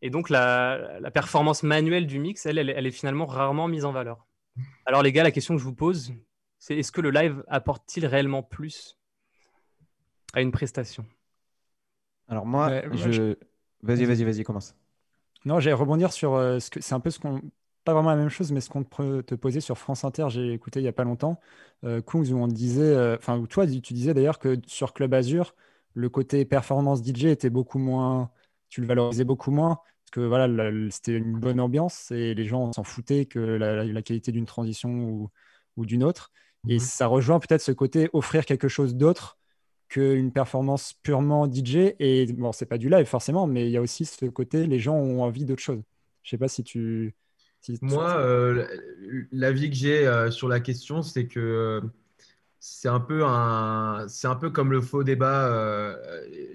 Et 0.00 0.10
donc, 0.10 0.30
la, 0.30 1.00
performance 1.12 1.62
manuelle 1.62 2.06
du 2.06 2.18
mix, 2.18 2.46
elle, 2.46 2.58
elle 2.58 2.86
est 2.86 2.90
finalement 2.90 3.26
rarement 3.26 3.68
mise 3.68 3.84
en 3.84 3.92
valeur. 3.92 4.26
Alors 4.86 5.02
les 5.02 5.12
gars, 5.12 5.22
la 5.22 5.30
question 5.30 5.54
que 5.54 5.60
je 5.60 5.64
vous 5.64 5.74
pose, 5.74 6.12
c'est 6.58 6.76
est-ce 6.76 6.92
que 6.92 7.00
le 7.00 7.10
live 7.10 7.44
apporte-t-il 7.48 8.06
réellement 8.06 8.42
plus 8.42 8.98
à 10.34 10.40
une 10.42 10.52
prestation? 10.52 11.06
Alors 12.28 12.46
moi, 12.46 12.82
je... 12.92 13.36
Vas-y, 13.82 14.04
vas-y, 14.04 14.24
vas-y, 14.24 14.42
commence. 14.44 14.76
Non, 15.44 15.58
j'allais 15.58 15.74
rebondir 15.74 16.12
sur 16.12 16.34
euh, 16.34 16.60
ce 16.60 16.70
que 16.70 16.80
c'est 16.80 16.94
un 16.94 17.00
peu 17.00 17.10
ce 17.10 17.18
qu'on 17.18 17.42
pas 17.84 17.94
vraiment 17.94 18.10
la 18.10 18.16
même 18.16 18.28
chose, 18.28 18.52
mais 18.52 18.60
ce 18.60 18.70
qu'on 18.70 18.84
te 18.84 19.34
posait 19.34 19.60
sur 19.60 19.78
France 19.78 20.04
Inter, 20.04 20.26
j'ai 20.28 20.52
écouté 20.52 20.80
il 20.80 20.84
y 20.84 20.88
a 20.88 20.92
pas 20.92 21.04
longtemps, 21.04 21.40
euh, 21.84 22.00
Kungs, 22.00 22.30
où 22.32 22.38
on 22.38 22.46
disait, 22.48 22.82
euh, 22.82 23.16
enfin, 23.16 23.38
où 23.38 23.46
toi, 23.46 23.66
tu 23.66 23.92
disais 23.92 24.14
d'ailleurs 24.14 24.38
que 24.38 24.56
sur 24.66 24.92
Club 24.92 25.14
Azure, 25.14 25.54
le 25.94 26.08
côté 26.08 26.44
performance 26.44 27.04
DJ 27.04 27.26
était 27.26 27.50
beaucoup 27.50 27.78
moins, 27.78 28.30
tu 28.68 28.80
le 28.80 28.86
valorisais 28.86 29.24
beaucoup 29.24 29.50
moins, 29.50 29.80
que 30.12 30.20
voilà, 30.20 30.48
c'était 30.90 31.16
une 31.16 31.38
bonne 31.38 31.58
ambiance 31.58 32.10
et 32.10 32.34
les 32.34 32.44
gens 32.44 32.72
s'en 32.72 32.84
foutaient 32.84 33.26
que 33.26 33.40
la, 33.40 34.02
qualité 34.02 34.30
d'une 34.30 34.46
transition 34.46 35.30
ou, 35.76 35.86
d'une 35.86 36.04
autre. 36.04 36.30
Et 36.68 36.74
mhm. 36.74 36.80
ça 36.80 37.06
rejoint 37.06 37.40
peut-être 37.40 37.62
ce 37.62 37.72
côté 37.72 38.08
offrir 38.12 38.44
quelque 38.44 38.68
chose 38.68 38.94
d'autre 38.94 39.38
qu'une 39.88 40.32
performance 40.32 40.94
purement 41.02 41.50
DJ. 41.50 41.94
Et 41.98 42.26
bon, 42.32 42.52
c'est 42.52 42.66
pas 42.66 42.78
du 42.78 42.88
live 42.88 43.06
forcément, 43.06 43.46
mais 43.46 43.66
il 43.66 43.72
y 43.72 43.76
a 43.76 43.80
aussi 43.80 44.04
ce 44.04 44.26
côté, 44.26 44.66
les 44.66 44.78
gens 44.78 44.94
ont 44.94 45.22
envie 45.22 45.44
d'autre 45.44 45.62
chose. 45.62 45.82
Je 46.22 46.30
sais 46.30 46.38
pas 46.38 46.48
si 46.48 46.62
tu. 46.62 47.14
Moi, 47.80 48.16
euh, 48.16 48.66
l'avis 49.30 49.70
que 49.70 49.76
j'ai 49.76 50.06
euh, 50.06 50.30
sur 50.30 50.48
la 50.48 50.60
question, 50.60 51.02
c'est 51.02 51.26
que 51.26 51.82
c'est 52.64 52.88
un 52.88 53.00
peu 53.00 53.24
un, 53.24 54.06
c'est 54.06 54.28
un 54.28 54.36
peu 54.36 54.48
comme 54.50 54.70
le 54.70 54.80
faux 54.80 55.02
débat 55.02 55.48
euh, 55.48 55.96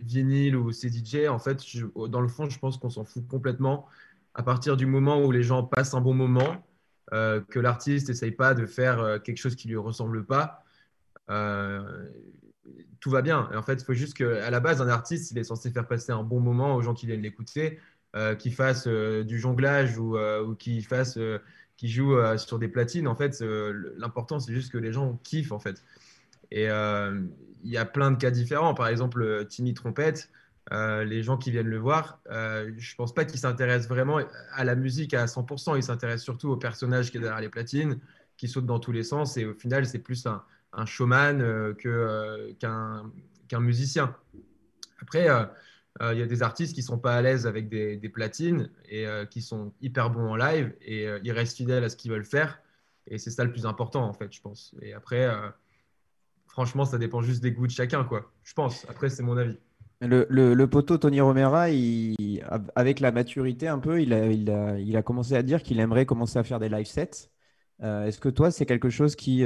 vinyle 0.03 0.55
ou 0.55 0.71
CDJ. 0.71 1.27
En 1.27 1.37
fait, 1.37 1.61
dans 2.09 2.21
le 2.21 2.29
fond, 2.29 2.49
je 2.49 2.57
pense 2.59 2.77
qu'on 2.77 2.89
s'en 2.89 3.03
fout 3.03 3.27
complètement 3.27 3.87
à 4.33 4.41
partir 4.41 4.77
du 4.77 4.85
moment 4.85 5.21
où 5.21 5.33
les 5.33 5.43
gens 5.43 5.63
passent 5.63 5.93
un 5.95 5.99
bon 5.99 6.13
moment, 6.13 6.65
euh, 7.11 7.41
que 7.49 7.59
l'artiste 7.59 8.07
n'essaye 8.07 8.31
pas 8.31 8.53
de 8.53 8.65
faire 8.65 9.01
euh, 9.01 9.19
quelque 9.19 9.37
chose 9.37 9.57
qui 9.57 9.67
lui 9.67 9.75
ressemble 9.75 10.25
pas. 10.25 10.63
tout 13.01 13.09
va 13.09 13.21
bien. 13.21 13.49
Et 13.51 13.57
en 13.57 13.61
fait, 13.61 13.73
il 13.73 13.83
faut 13.83 13.93
juste 13.93 14.15
qu'à 14.15 14.49
la 14.49 14.59
base, 14.61 14.81
un 14.81 14.87
artiste, 14.87 15.31
il 15.31 15.37
est 15.39 15.43
censé 15.43 15.71
faire 15.71 15.87
passer 15.87 16.13
un 16.13 16.23
bon 16.23 16.39
moment 16.39 16.75
aux 16.75 16.81
gens 16.81 16.93
qui 16.93 17.05
viennent 17.05 17.21
l'écouter, 17.21 17.79
qu'il 18.39 18.53
fasse 18.53 18.87
du 18.87 19.39
jonglage 19.39 19.97
ou, 19.97 20.17
ou 20.17 20.55
qu'il 20.55 20.83
fasse 20.85 21.19
qui 21.77 21.89
joue 21.89 22.17
euh, 22.17 22.37
sur 22.37 22.59
des 22.59 22.67
platines, 22.67 23.07
en 23.07 23.15
fait, 23.15 23.41
euh, 23.41 23.93
l'important, 23.97 24.39
c'est 24.39 24.51
juste 24.51 24.71
que 24.71 24.77
les 24.77 24.91
gens 24.91 25.19
kiffent, 25.23 25.51
en 25.51 25.59
fait. 25.59 25.83
Et 26.49 26.69
euh, 26.69 27.21
il 27.63 27.71
y 27.71 27.77
a 27.77 27.85
plein 27.85 28.11
de 28.11 28.17
cas 28.17 28.31
différents. 28.31 28.73
Par 28.73 28.87
exemple, 28.87 29.45
Timmy 29.47 29.73
Trompette, 29.73 30.29
les 30.71 31.23
gens 31.23 31.37
qui 31.37 31.51
viennent 31.51 31.67
le 31.67 31.77
voir, 31.77 32.19
je 32.29 32.65
ne 32.69 32.95
pense 32.97 33.13
pas 33.13 33.25
qu'ils 33.25 33.39
s'intéressent 33.39 33.89
vraiment 33.89 34.19
à 34.53 34.63
la 34.63 34.75
musique 34.75 35.13
à 35.13 35.25
100%. 35.25 35.77
Ils 35.77 35.83
s'intéressent 35.83 36.23
surtout 36.23 36.49
au 36.49 36.57
personnage 36.57 37.11
qui 37.11 37.17
est 37.17 37.19
derrière 37.19 37.41
les 37.41 37.49
platines, 37.49 37.99
qui 38.37 38.47
saute 38.47 38.65
dans 38.65 38.79
tous 38.79 38.91
les 38.91 39.03
sens. 39.03 39.37
Et 39.37 39.45
au 39.45 39.53
final, 39.53 39.85
c'est 39.85 39.99
plus 39.99 40.25
un 40.25 40.85
showman 40.85 41.73
qu'un 41.79 43.59
musicien. 43.59 44.15
Après, 45.01 45.27
euh, 46.01 46.13
il 46.13 46.19
y 46.19 46.23
a 46.23 46.25
des 46.25 46.43
artistes 46.43 46.75
qui 46.75 46.83
sont 46.83 46.99
pas 46.99 47.15
à 47.15 47.21
l'aise 47.21 47.47
avec 47.47 47.69
des, 47.69 47.97
platines 48.09 48.69
et 48.89 49.05
euh, 49.07 49.25
qui 49.25 49.41
sont 49.41 49.73
hyper 49.81 50.09
bons 50.09 50.29
en 50.31 50.35
live 50.35 50.73
et 50.81 51.07
euh, 51.07 51.19
ils 51.23 51.31
restent 51.31 51.57
fidèles 51.57 51.83
à 51.83 51.89
ce 51.89 51.95
qu'ils 51.95 52.11
veulent 52.11 52.25
faire. 52.25 52.61
Et 53.07 53.17
c'est 53.17 53.31
ça 53.31 53.43
le 53.43 53.51
plus 53.51 53.65
important, 53.65 54.03
en 54.03 54.13
fait, 54.13 54.31
je 54.33 54.41
pense. 54.41 54.75
Et 54.81 54.93
après, 54.93 55.29
franchement, 56.45 56.83
ça 56.83 56.97
dépend 56.97 57.21
juste 57.21 57.41
des 57.41 57.53
goûts 57.53 57.65
de 57.65 57.71
chacun, 57.71 58.03
quoi. 58.03 58.29
Je 58.43 58.53
pense. 58.53 58.85
Après, 58.89 59.09
c'est 59.09 59.23
mon 59.23 59.37
avis. 59.37 59.57
Le, 60.01 60.27
le, 60.29 60.67
poteau 60.67 60.97
Tony 60.97 61.21
Romera, 61.21 61.69
il, 61.69 62.43
avec 62.75 62.99
la 62.99 63.13
maturité 63.13 63.69
un 63.69 63.79
peu, 63.79 64.01
il 64.01 64.11
a, 64.11 64.25
il 64.25 64.51
a, 64.51 64.77
il 64.77 64.97
a 64.97 65.03
commencé 65.03 65.35
à 65.35 65.41
dire 65.41 65.63
qu'il 65.63 65.79
aimerait 65.79 66.05
commencer 66.05 66.37
à 66.37 66.43
faire 66.43 66.59
des 66.59 66.67
live 66.67 66.85
sets. 66.85 67.29
Est-ce 67.81 68.19
que 68.19 68.27
toi, 68.27 68.51
c'est 68.51 68.65
quelque 68.65 68.89
chose 68.89 69.15
qui, 69.15 69.45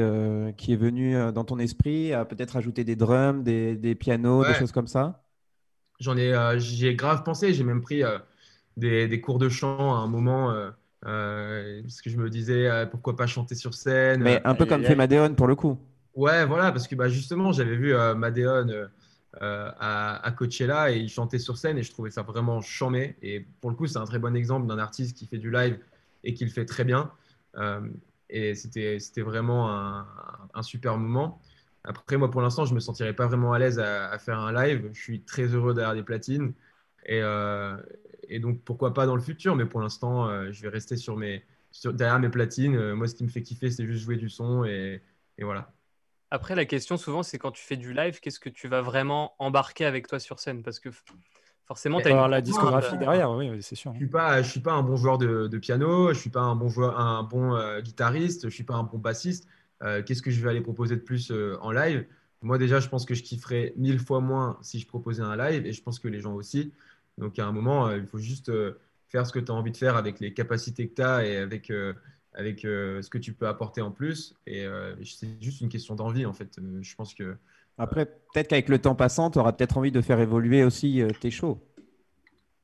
qui 0.58 0.74
est 0.74 0.78
venu 0.78 1.14
dans 1.32 1.44
ton 1.44 1.60
esprit, 1.60 2.14
à 2.14 2.26
peut-être 2.26 2.58
ajouter 2.58 2.84
des 2.84 2.96
drums, 2.96 3.44
des, 3.44 3.76
des 3.76 3.94
pianos, 3.94 4.44
des 4.44 4.56
choses 4.56 4.72
comme 4.72 4.88
ça? 4.88 5.24
J'en 6.02 6.18
ai, 6.18 6.34
euh, 6.34 6.60
j'y 6.60 6.88
ai 6.88 6.96
grave 6.96 7.24
pensé. 7.24 7.54
J'ai 7.54 7.64
même 7.64 7.82
pris 7.82 8.04
euh, 8.04 8.18
des, 8.76 9.22
cours 9.22 9.40
de 9.40 9.48
chant 9.48 9.96
à 9.96 10.00
un 10.00 10.08
moment. 10.08 10.52
Euh, 10.52 11.82
parce 11.82 12.02
que 12.02 12.10
je 12.10 12.18
me 12.18 12.30
disais 12.30 12.70
pourquoi 12.92 13.16
pas 13.16 13.28
chanter 13.28 13.56
sur 13.56 13.74
scène. 13.74 14.22
Mais 14.22 14.42
un 14.44 14.56
peu 14.56 14.66
comme 14.66 14.84
fait 14.84 14.96
Madeon 14.96 15.36
pour 15.36 15.48
le 15.48 15.56
coup. 15.56 15.80
Ouais, 16.14 16.46
voilà, 16.46 16.74
parce 16.74 16.88
que 16.88 16.96
bah, 16.96 17.08
justement, 17.08 17.54
j'avais 17.54 17.78
vu 17.78 17.94
Madeon 18.16 18.90
à, 19.40 20.26
à, 20.26 20.32
Coachella 20.32 20.92
et 20.92 20.98
il 20.98 21.10
chantait 21.10 21.40
sur 21.40 21.58
scène 21.58 21.78
et 21.78 21.84
je 21.84 21.92
trouvais 21.92 22.12
ça 22.12 22.24
vraiment 22.24 22.60
chamé. 22.62 23.16
Et 23.22 23.46
pour 23.62 23.70
le 23.70 23.78
coup, 23.78 23.88
c'est 23.88 23.98
un 23.98 24.06
très 24.06 24.20
bon 24.20 24.36
exemple 24.36 24.68
d'un 24.68 24.80
artiste 24.80 25.16
qui 25.16 25.26
fait 25.26 25.38
du 25.38 25.52
live 25.52 25.80
et 26.24 26.34
qui 26.34 26.44
le 26.44 26.52
fait 26.52 26.66
très 26.66 26.84
bien. 26.84 27.12
et 28.30 28.56
c'était 28.56 29.22
vraiment 29.22 29.72
un, 29.72 30.06
un, 30.54 30.62
super 30.62 30.98
moment. 30.98 31.40
Après, 31.84 32.18
moi, 32.18 32.30
pour 32.30 32.42
l'instant, 32.42 32.66
je 32.66 32.72
ne 32.72 32.76
me 32.76 32.80
sentirais 32.80 33.14
pas 33.14 33.28
vraiment 33.28 33.54
à 33.54 33.60
l'aise 33.60 33.80
à, 33.80 34.18
faire 34.20 34.40
un 34.40 34.52
live. 34.54 34.90
Je 34.94 35.02
suis 35.02 35.24
très 35.24 35.46
heureux 35.46 35.74
derrière 35.74 35.96
des 35.96 36.04
platines. 36.04 36.54
Et, 37.06 37.22
euh, 37.22 37.76
et 38.24 38.40
donc, 38.40 38.62
pourquoi 38.64 38.94
pas 38.94 39.08
dans 39.08 39.16
le 39.16 39.22
futur 39.22 39.56
Mais 39.56 39.66
pour 39.66 39.82
l'instant, 39.82 40.28
euh, 40.28 40.52
je 40.52 40.62
vais 40.62 40.70
rester 40.70 40.96
sur 40.96 41.18
mes, 41.18 41.44
derrière 41.86 42.20
mes 42.20 42.30
platines. 42.30 42.76
Euh, 42.76 42.96
moi, 42.96 43.08
ce 43.08 43.16
qui 43.16 43.24
me 43.24 43.30
fait 43.30 43.42
kiffer, 43.42 43.72
c'est 43.72 43.86
juste 43.86 44.04
jouer 44.04 44.18
du 44.18 44.30
son. 44.30 44.64
Et, 44.64 45.02
et, 45.40 45.44
voilà. 45.44 45.72
Après, 46.30 46.54
la 46.54 46.66
question, 46.66 46.98
souvent, 46.98 47.24
c'est 47.24 47.40
quand 47.40 47.52
tu 47.52 47.64
fais 47.64 47.78
du 47.78 47.94
live, 47.94 48.20
qu'est-ce 48.20 48.40
que 48.40 48.50
tu 48.50 48.68
vas 48.68 48.82
vraiment 48.82 49.34
embarquer 49.40 49.86
avec 49.86 50.08
toi 50.08 50.20
sur 50.20 50.40
scène? 50.40 50.62
Parce 50.62 50.80
que 50.80 50.90
forcément, 51.66 52.00
tu 52.00 52.10
as 52.10 52.28
la 52.28 52.42
discographie 52.42 52.98
derrière, 52.98 53.32
oui, 53.32 53.58
c'est 53.62 53.76
sûr. 53.76 53.92
Je 53.94 53.98
ne 53.98 54.04
suis, 54.04 54.12
pas, 54.12 54.42
je 54.44 54.50
suis 54.50 54.60
pas 54.60 54.74
un 54.74 54.84
bon 54.84 54.96
joueur 54.96 55.18
de, 55.18 55.48
de 55.48 55.58
piano, 55.58 56.10
je 56.10 56.10
ne 56.12 56.22
suis 56.22 56.30
pas 56.30 56.42
un 56.42 56.56
bon, 56.56 56.70
joueur, 56.70 56.98
un 57.00 57.24
bon 57.24 57.80
guitariste, 57.82 58.42
je 58.42 58.46
ne 58.46 58.52
suis 58.52 58.64
pas 58.64 58.76
un 58.76 58.84
bon 58.84 59.00
bassiste. 59.00 59.48
Euh, 59.84 60.04
qu'est-ce 60.04 60.22
que 60.22 60.32
je 60.32 60.42
vais 60.42 60.50
aller 60.50 60.62
proposer 60.62 60.96
de 60.96 61.02
plus 61.02 61.32
euh, 61.32 61.58
en 61.62 61.72
live? 61.72 62.06
Moi, 62.42 62.58
déjà, 62.58 62.80
je 62.80 62.90
pense 62.90 63.06
que 63.06 63.14
je 63.14 63.24
kifferais 63.24 63.74
mille 63.78 64.00
fois 64.00 64.20
moins 64.20 64.58
si 64.62 64.80
je 64.80 64.88
proposais 64.88 65.22
un 65.22 65.36
live 65.36 65.66
et 65.66 65.74
je 65.74 65.82
pense 65.82 66.00
que 66.00 66.08
les 66.08 66.20
gens 66.20 66.34
aussi. 66.34 66.74
Donc, 67.18 67.38
à 67.40 67.46
un 67.46 67.52
moment, 67.52 67.88
euh, 67.88 67.98
il 67.98 68.06
faut 68.06 68.18
juste 68.18 68.52
faire 69.10 69.28
ce 69.28 69.34
que 69.34 69.40
tu 69.40 69.52
as 69.52 69.56
envie 69.56 69.72
de 69.72 69.78
faire 69.78 69.96
avec 69.96 70.20
les 70.20 70.34
capacités 70.34 70.88
que 70.88 70.96
tu 70.96 71.02
as 71.02 71.26
et 71.26 71.38
avec, 71.38 71.72
avec 72.34 72.62
ce 72.62 73.10
que 73.10 73.18
tu 73.18 73.34
peux 73.34 73.48
apporter 73.48 73.82
en 73.82 73.92
plus. 73.92 74.36
Et 74.48 74.66
c'est 75.04 75.28
juste 75.42 75.62
une 75.62 75.70
question 75.70 75.96
d'envie, 75.96 76.26
en 76.26 76.34
fait. 76.34 76.60
je 76.82 76.96
pense 76.96 77.14
que. 77.14 77.36
Après, 77.78 78.06
peut-être 78.06 78.48
qu'avec 78.48 78.70
le 78.70 78.80
temps 78.80 78.96
passant, 78.96 79.30
tu 79.30 79.38
auras 79.38 79.52
peut-être 79.52 79.78
envie 79.78 79.92
de 79.92 80.02
faire 80.02 80.20
évoluer 80.20 80.64
aussi 80.64 81.04
tes 81.20 81.30
shows. 81.30 81.60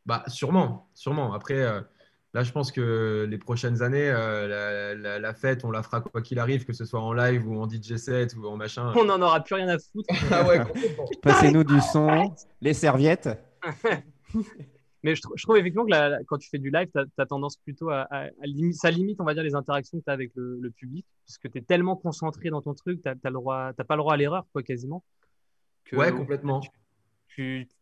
Bah, 0.05 0.23
sûrement, 0.27 0.89
sûrement. 0.93 1.33
Après, 1.33 1.83
Là, 2.33 2.43
je 2.43 2.51
pense 2.51 2.71
que 2.71 3.25
les 3.29 3.37
prochaines 3.37 3.81
années, 3.81 4.09
euh, 4.09 5.19
la, 5.19 5.33
fête, 5.33 5.63
on 5.63 5.71
la 5.71 5.81
fera 5.81 6.01
quoi 6.01 6.21
qu'il 6.21 6.39
arrive, 6.39 6.65
que 6.65 6.73
ce 6.73 6.85
soit 6.85 6.99
en 6.99 7.13
live 7.13 7.47
ou 7.47 7.59
en 7.59 7.69
DJ 7.69 7.95
set 7.95 8.35
ou 8.35 8.45
en 8.45 8.57
machin. 8.57 8.91
On 8.95 9.05
n'en 9.05 9.21
aura 9.21 9.43
plus 9.43 9.55
rien 9.55 9.69
à 9.69 9.77
foutre. 9.79 10.09
ah 10.31 10.45
ouais, 10.47 10.59
Passez-nous 11.21 11.63
du 11.63 11.79
son, 11.79 12.35
les 12.61 12.73
serviettes. 12.73 13.29
Mais 15.03 15.15
je, 15.15 15.21
trouve 15.21 15.57
effectivement 15.57 15.85
que 15.85 16.23
quand 16.25 16.37
tu 16.37 16.49
fais 16.49 16.57
du 16.57 16.69
live, 16.69 16.89
tu 16.93 16.99
as, 16.99 17.25
tendance 17.25 17.55
plutôt 17.57 17.89
à, 17.89 18.07
Ça 18.73 18.91
limite, 18.91 19.21
on 19.21 19.23
va 19.23 19.33
dire, 19.33 19.43
les 19.43 19.55
interactions 19.55 19.97
que 19.99 20.03
tu 20.03 20.09
as 20.09 20.13
avec 20.13 20.31
le, 20.35 20.69
public, 20.71 21.05
parce 21.25 21.37
que 21.37 21.47
tu 21.47 21.59
es 21.59 21.61
tellement 21.61 21.95
concentré 21.95 22.49
dans 22.49 22.61
ton 22.61 22.73
truc, 22.73 23.01
tu 23.01 23.07
n'as 23.07 23.15
pas 23.15 23.29
le 23.29 23.97
droit 23.97 24.13
à 24.13 24.17
l'erreur, 24.17 24.45
quoi, 24.51 24.63
quasiment. 24.63 25.03
ouais, 25.93 26.11
complètement 26.11 26.59
tu 26.59 26.69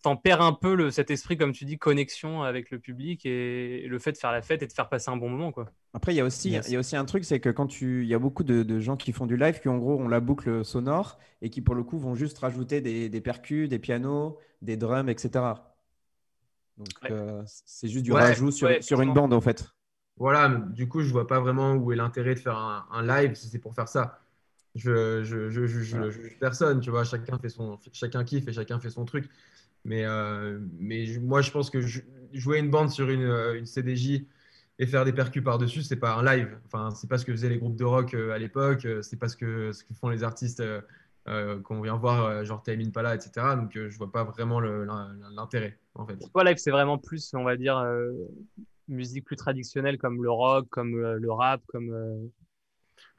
t'en 0.01 0.17
perds 0.17 0.41
un 0.41 0.53
peu 0.53 0.75
le, 0.75 0.91
cet 0.91 1.11
esprit, 1.11 1.37
comme 1.37 1.51
tu 1.51 1.65
dis, 1.65 1.77
connexion 1.77 2.43
avec 2.43 2.71
le 2.71 2.79
public 2.79 3.25
et 3.25 3.85
le 3.87 3.99
fait 3.99 4.11
de 4.11 4.17
faire 4.17 4.31
la 4.31 4.41
fête 4.41 4.61
et 4.63 4.67
de 4.67 4.73
faire 4.73 4.89
passer 4.89 5.09
un 5.09 5.17
bon 5.17 5.29
moment. 5.29 5.51
Quoi. 5.51 5.71
Après, 5.93 6.13
il 6.13 6.17
y, 6.17 6.21
a 6.21 6.25
aussi, 6.25 6.49
il 6.49 6.71
y 6.71 6.75
a 6.75 6.79
aussi 6.79 6.95
un 6.95 7.05
truc, 7.05 7.23
c'est 7.25 7.39
que 7.39 7.49
quand 7.49 7.67
tu. 7.67 8.03
Il 8.03 8.07
y 8.07 8.13
a 8.13 8.19
beaucoup 8.19 8.43
de, 8.43 8.79
gens 8.79 8.97
qui 8.97 9.11
font 9.11 9.25
du 9.25 9.37
live 9.37 9.59
qui, 9.59 9.69
en 9.69 9.77
gros, 9.77 9.95
ont 9.95 10.07
la 10.07 10.19
boucle 10.19 10.65
sonore 10.65 11.19
et 11.41 11.49
qui, 11.49 11.61
pour 11.61 11.75
le 11.75 11.83
coup, 11.83 11.97
vont 11.97 12.15
juste 12.15 12.37
rajouter 12.39 12.81
des, 12.81 13.09
des 13.09 13.21
percus, 13.21 13.69
des 13.69 13.79
pianos, 13.79 14.37
des 14.61 14.77
drums, 14.77 15.09
etc. 15.09 15.45
Donc, 16.77 16.87
euh, 17.09 17.41
c'est 17.45 17.87
juste 17.87 18.03
du 18.03 18.11
rajout 18.11 18.51
sur, 18.51 18.69
sur 18.83 19.01
une 19.01 19.13
bande, 19.13 19.33
en 19.33 19.41
fait. 19.41 19.69
Voilà, 20.17 20.49
du 20.49 20.87
coup, 20.87 21.01
je 21.01 21.11
vois 21.11 21.27
pas 21.27 21.39
vraiment 21.39 21.73
où 21.73 21.91
est 21.91 21.95
l'intérêt 21.95 22.35
de 22.35 22.39
faire 22.39 22.57
un, 22.57 22.85
un 22.91 23.05
live 23.05 23.35
si 23.35 23.47
c'est 23.47 23.59
pour 23.59 23.73
faire 23.73 23.87
ça. 23.87 24.19
Je, 24.75 25.23
je, 25.23 25.49
je, 25.49 25.65
juge 25.65 25.95
personne, 26.39 26.81
tu 26.81 26.89
vois, 26.89 27.05
chacun 27.05 27.39
fait 27.39 27.47
son, 27.47 27.79
chacun 27.93 28.25
kiffe 28.25 28.47
et 28.49 28.53
chacun 28.53 28.77
fait 28.79 28.89
son 28.89 29.05
truc. 29.05 29.29
Mais, 29.85 30.03
euh, 30.03 30.59
mais 30.79 31.05
moi, 31.21 31.41
je 31.41 31.51
pense 31.51 31.69
que 31.69 31.79
jouer 32.33 32.59
une 32.59 32.69
bande 32.69 32.89
sur 32.89 33.09
une, 33.09 33.21
euh, 33.21 33.57
une 33.57 33.67
CDJ 33.67 34.25
et 34.79 34.87
faire 34.87 35.05
des 35.05 35.13
percus 35.13 35.43
par-dessus, 35.43 35.83
c'est 35.83 35.95
pas 35.95 36.15
un 36.15 36.23
live. 36.23 36.57
Enfin, 36.65 36.89
c'est 36.91 37.07
pas 37.07 37.17
ce 37.17 37.25
que 37.25 37.31
faisaient 37.31 37.49
les 37.49 37.59
groupes 37.59 37.77
de 37.77 37.85
rock 37.85 38.13
euh, 38.13 38.31
à 38.31 38.37
l'époque, 38.37 38.85
c'est 39.01 39.17
pas 39.17 39.29
ce 39.29 39.37
que, 39.37 39.71
ce 39.71 39.83
que 39.85 39.93
font 39.93 40.09
les 40.09 40.23
artistes 40.23 40.61
qu'on 41.63 41.81
vient 41.81 41.95
voir, 41.95 42.45
genre 42.45 42.61
Time 42.61 42.81
Impala, 42.81 43.15
etc. 43.15 43.55
Donc, 43.55 43.71
je 43.73 43.97
vois 43.97 44.11
pas 44.11 44.23
vraiment 44.25 44.59
l'intérêt, 44.59 45.79
en 45.95 46.05
fait. 46.05 46.19
Pour 46.31 46.43
live, 46.43 46.57
c'est 46.57 46.69
vraiment 46.69 46.99
plus, 46.99 47.33
on 47.33 47.43
va 47.43 47.55
dire, 47.55 47.83
musique 48.87 49.25
plus 49.25 49.35
traditionnelle 49.35 49.97
comme 49.97 50.21
le 50.21 50.29
rock, 50.29 50.67
comme 50.69 50.95
le 50.95 51.31
rap, 51.31 51.61
comme. 51.67 52.29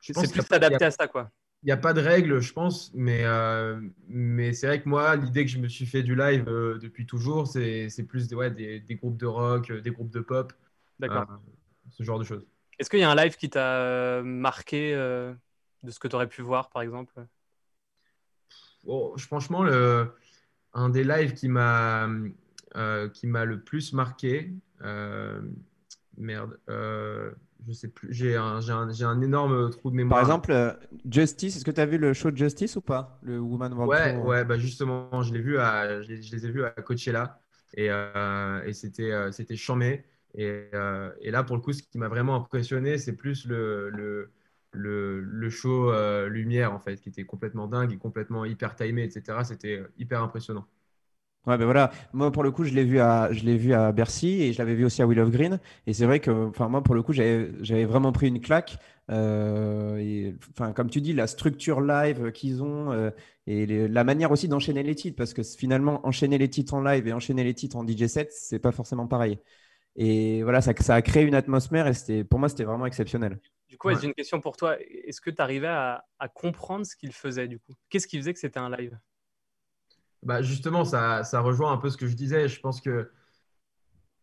c'est 0.01 0.13
plus 0.31 0.53
adapté 0.53 0.85
à 0.85 0.91
ça, 0.93 1.09
quoi 1.09 1.31
n'y 1.67 1.73
a 1.73 1.77
pas 1.77 1.93
de 1.93 2.01
règle, 2.01 2.41
je 2.41 2.53
pense, 2.53 2.93
mais, 2.95 3.25
euh, 3.25 3.81
mais 4.09 4.53
c'est 4.53 4.69
vrai 4.69 4.81
que 4.81 4.89
moi, 4.89 5.17
l'idée 5.17 5.45
que 5.45 5.51
je 5.51 5.59
me 5.59 5.69
suis 5.69 5.85
fait 5.85 6.05
du 6.05 6.15
live 6.15 6.45
euh, 6.47 6.79
depuis 6.79 7.07
toujours, 7.07 7.49
c'est 7.49 8.07
plus 8.07 8.33
ouais, 8.35 8.53
des, 8.53 8.79
des, 8.79 8.95
groupes 8.95 9.17
de 9.17 9.27
rock, 9.27 9.71
euh, 9.71 9.81
des 9.81 9.91
groupes 9.91 10.13
de 10.13 10.21
pop, 10.21 10.53
ce 11.03 12.03
genre 12.05 12.21
de 12.21 12.25
choses. 12.25 12.47
Est-ce 12.79 12.89
qu'il 12.89 13.01
y 13.01 13.03
a 13.03 13.11
un 13.11 13.17
live 13.17 13.37
qui 13.37 13.51
t'a 13.51 14.23
marqué 14.23 14.93
de 14.95 15.91
ce 15.91 15.99
que 15.99 16.07
tu 16.07 16.15
aurais 16.15 16.29
pu 16.29 16.43
voir, 16.43 16.71
par 16.71 16.83
exemple? 16.83 17.15
Oh, 18.87 19.17
Franchement, 19.19 19.65
le, 19.65 20.15
un 20.73 20.89
des 20.89 21.03
lives 21.03 21.35
qui 21.35 21.49
m'a 21.49 22.09
qui 23.13 23.27
m'a 23.27 23.45
le 23.45 23.61
plus 23.61 23.93
marqué, 23.93 24.53
merde, 26.17 26.61
je 27.67 27.73
sais 27.73 27.89
plus, 27.89 28.13
j'ai 28.13 28.37
un, 28.37 28.61
un, 28.69 28.89
un, 28.89 29.21
énorme 29.21 29.71
trou 29.71 29.91
de 29.91 29.97
mémoire. 29.97 30.21
Par 30.21 30.29
exemple, 30.29 30.53
euh, 30.53 30.73
Justice, 31.11 31.57
est-ce 31.57 31.65
que 31.65 31.71
tu 31.71 31.81
as 31.81 31.87
vu 31.87 31.99
le 31.99 32.13
show 32.13 32.31
de 32.31 32.37
Justice 32.37 32.77
ou 32.77 32.81
pas? 32.81 33.19
Le 33.23 33.39
Woman 33.39 33.73
World 33.73 33.91
Ouais, 33.91 34.17
ouais 34.23 34.45
bah 34.45 34.59
justement, 34.59 35.23
je, 35.23 35.33
l'ai 35.33 35.41
vu 35.41 35.59
à, 35.59 36.03
je, 36.03 36.09
les, 36.09 36.47
ai 36.47 36.51
vus 36.51 36.65
à 36.65 36.71
Coachella 36.71 37.41
et, 37.75 37.89
euh, 37.91 38.63
et 38.65 38.73
c'était, 38.73 39.11
euh, 39.13 39.33
c'était 39.33 39.57
chambé. 39.57 40.05
Et, 40.35 40.69
là, 40.73 41.43
pour 41.45 41.57
le 41.57 41.63
coup, 41.63 41.73
ce 41.73 41.83
qui 41.83 41.99
m'a 41.99 42.09
vraiment 42.09 42.37
impressionné, 42.37 42.99
c'est 42.99 43.17
plus 43.17 43.47
le, 43.47 43.89
le, 43.91 44.31
le, 44.73 45.51
show 45.51 45.91
lumière, 46.29 46.75
en 46.75 46.79
fait, 46.79 47.01
qui 47.01 47.09
était 47.09 47.25
complètement 47.25 47.67
dingue 47.67 47.93
et 47.93 47.97
complètement 47.97 48.45
hyper 48.45 48.75
timé, 48.75 49.05
etc. 49.05 49.39
C'était 49.45 49.83
hyper 49.97 50.23
impressionnant. 50.23 50.67
Ouais, 51.47 51.57
ben 51.59 51.65
voilà. 51.65 51.93
Moi, 52.13 52.33
pour 52.33 52.43
le 52.43 52.51
coup, 52.51 52.65
je 52.65 52.75
l'ai 52.75 52.83
vu 52.85 52.99
à, 52.99 53.33
je 53.33 53.45
l'ai 53.45 53.57
vu 53.57 53.73
à 53.73 53.93
Bercy 53.93 54.43
et 54.43 54.53
je 54.53 54.59
l'avais 54.59 54.75
vu 54.75 54.85
aussi 54.85 55.01
à 55.01 55.07
Will 55.07 55.21
of 55.21 55.31
Green. 55.31 55.61
Et 55.87 55.93
c'est 55.95 56.05
vrai 56.05 56.19
que, 56.19 56.31
enfin, 56.49 56.69
moi, 56.69 56.83
pour 56.83 56.97
le 56.97 57.03
coup, 57.05 57.13
j'avais 57.13 57.85
vraiment 57.85 58.11
pris 58.11 58.27
une 58.27 58.41
claque. 58.41 58.79
Euh, 59.13 59.97
et, 59.99 60.35
enfin, 60.51 60.73
comme 60.73 60.91
tu 60.91 61.01
dis, 61.01 61.13
la 61.13 61.29
structure 61.29 61.81
live 61.81 62.33
qu'ils 62.33 62.65
ont 62.65 62.91
euh, 62.91 63.11
et 63.47 63.65
la 63.87 64.03
manière 64.03 64.33
aussi 64.33 64.49
d'enchaîner 64.49 64.83
les 64.83 64.97
titres, 64.97 65.17
parce 65.17 65.35
que 65.35 65.45
finalement, 65.45 66.05
enchaîner 66.05 66.37
les 66.37 66.51
titres 66.51 66.75
en 66.75 66.83
live 66.83 67.07
et 67.07 67.13
enchaîner 67.13 67.45
les 67.45 67.55
titres 67.55 67.77
en 67.77 67.85
DJ 67.85 68.09
set, 68.09 68.33
c'est 68.33 68.59
pas 68.59 68.73
forcément 68.73 69.07
pareil. 69.07 69.39
Et 69.97 70.43
voilà, 70.45 70.61
ça, 70.63 70.73
ça 70.81 70.95
a 70.97 71.03
créé 71.03 71.25
une 71.25 71.35
atmosphère 71.35 71.87
et 71.89 71.95
c'était, 71.95 72.25
pour 72.25 72.39
moi, 72.41 72.49
c'était 72.49 72.65
vraiment 72.65 72.87
exceptionnel. 72.87 73.41
Du 73.69 73.79
coup, 73.79 73.93
j'ai 73.95 74.07
une 74.07 74.15
question 74.15 74.41
pour 74.41 74.57
toi. 74.57 74.77
Est-ce 74.81 75.21
que 75.21 75.31
tu 75.31 75.43
arrivais 75.43 75.69
à, 75.69 76.05
à 76.19 76.29
comprendre 76.29 76.87
ce 76.87 76.97
qu'il 76.97 77.13
faisait 77.13 77.49
du 77.49 77.59
coup? 77.61 77.75
Qu'est-ce 77.91 78.07
qui 78.07 78.17
faisait 78.19 78.33
que 78.33 78.41
c'était 78.41 78.59
un 78.59 78.71
live? 78.71 78.99
Bah 80.23 80.43
justement, 80.43 80.85
ça, 80.85 81.25
ça, 81.25 81.41
rejoint 81.41 81.73
un 81.73 81.77
peu 81.77 81.91
ce 81.91 81.97
que 81.97 82.07
je 82.07 82.15
disais. 82.15 82.49
Je 82.49 82.61
pense 82.61 82.81
que 82.81 83.11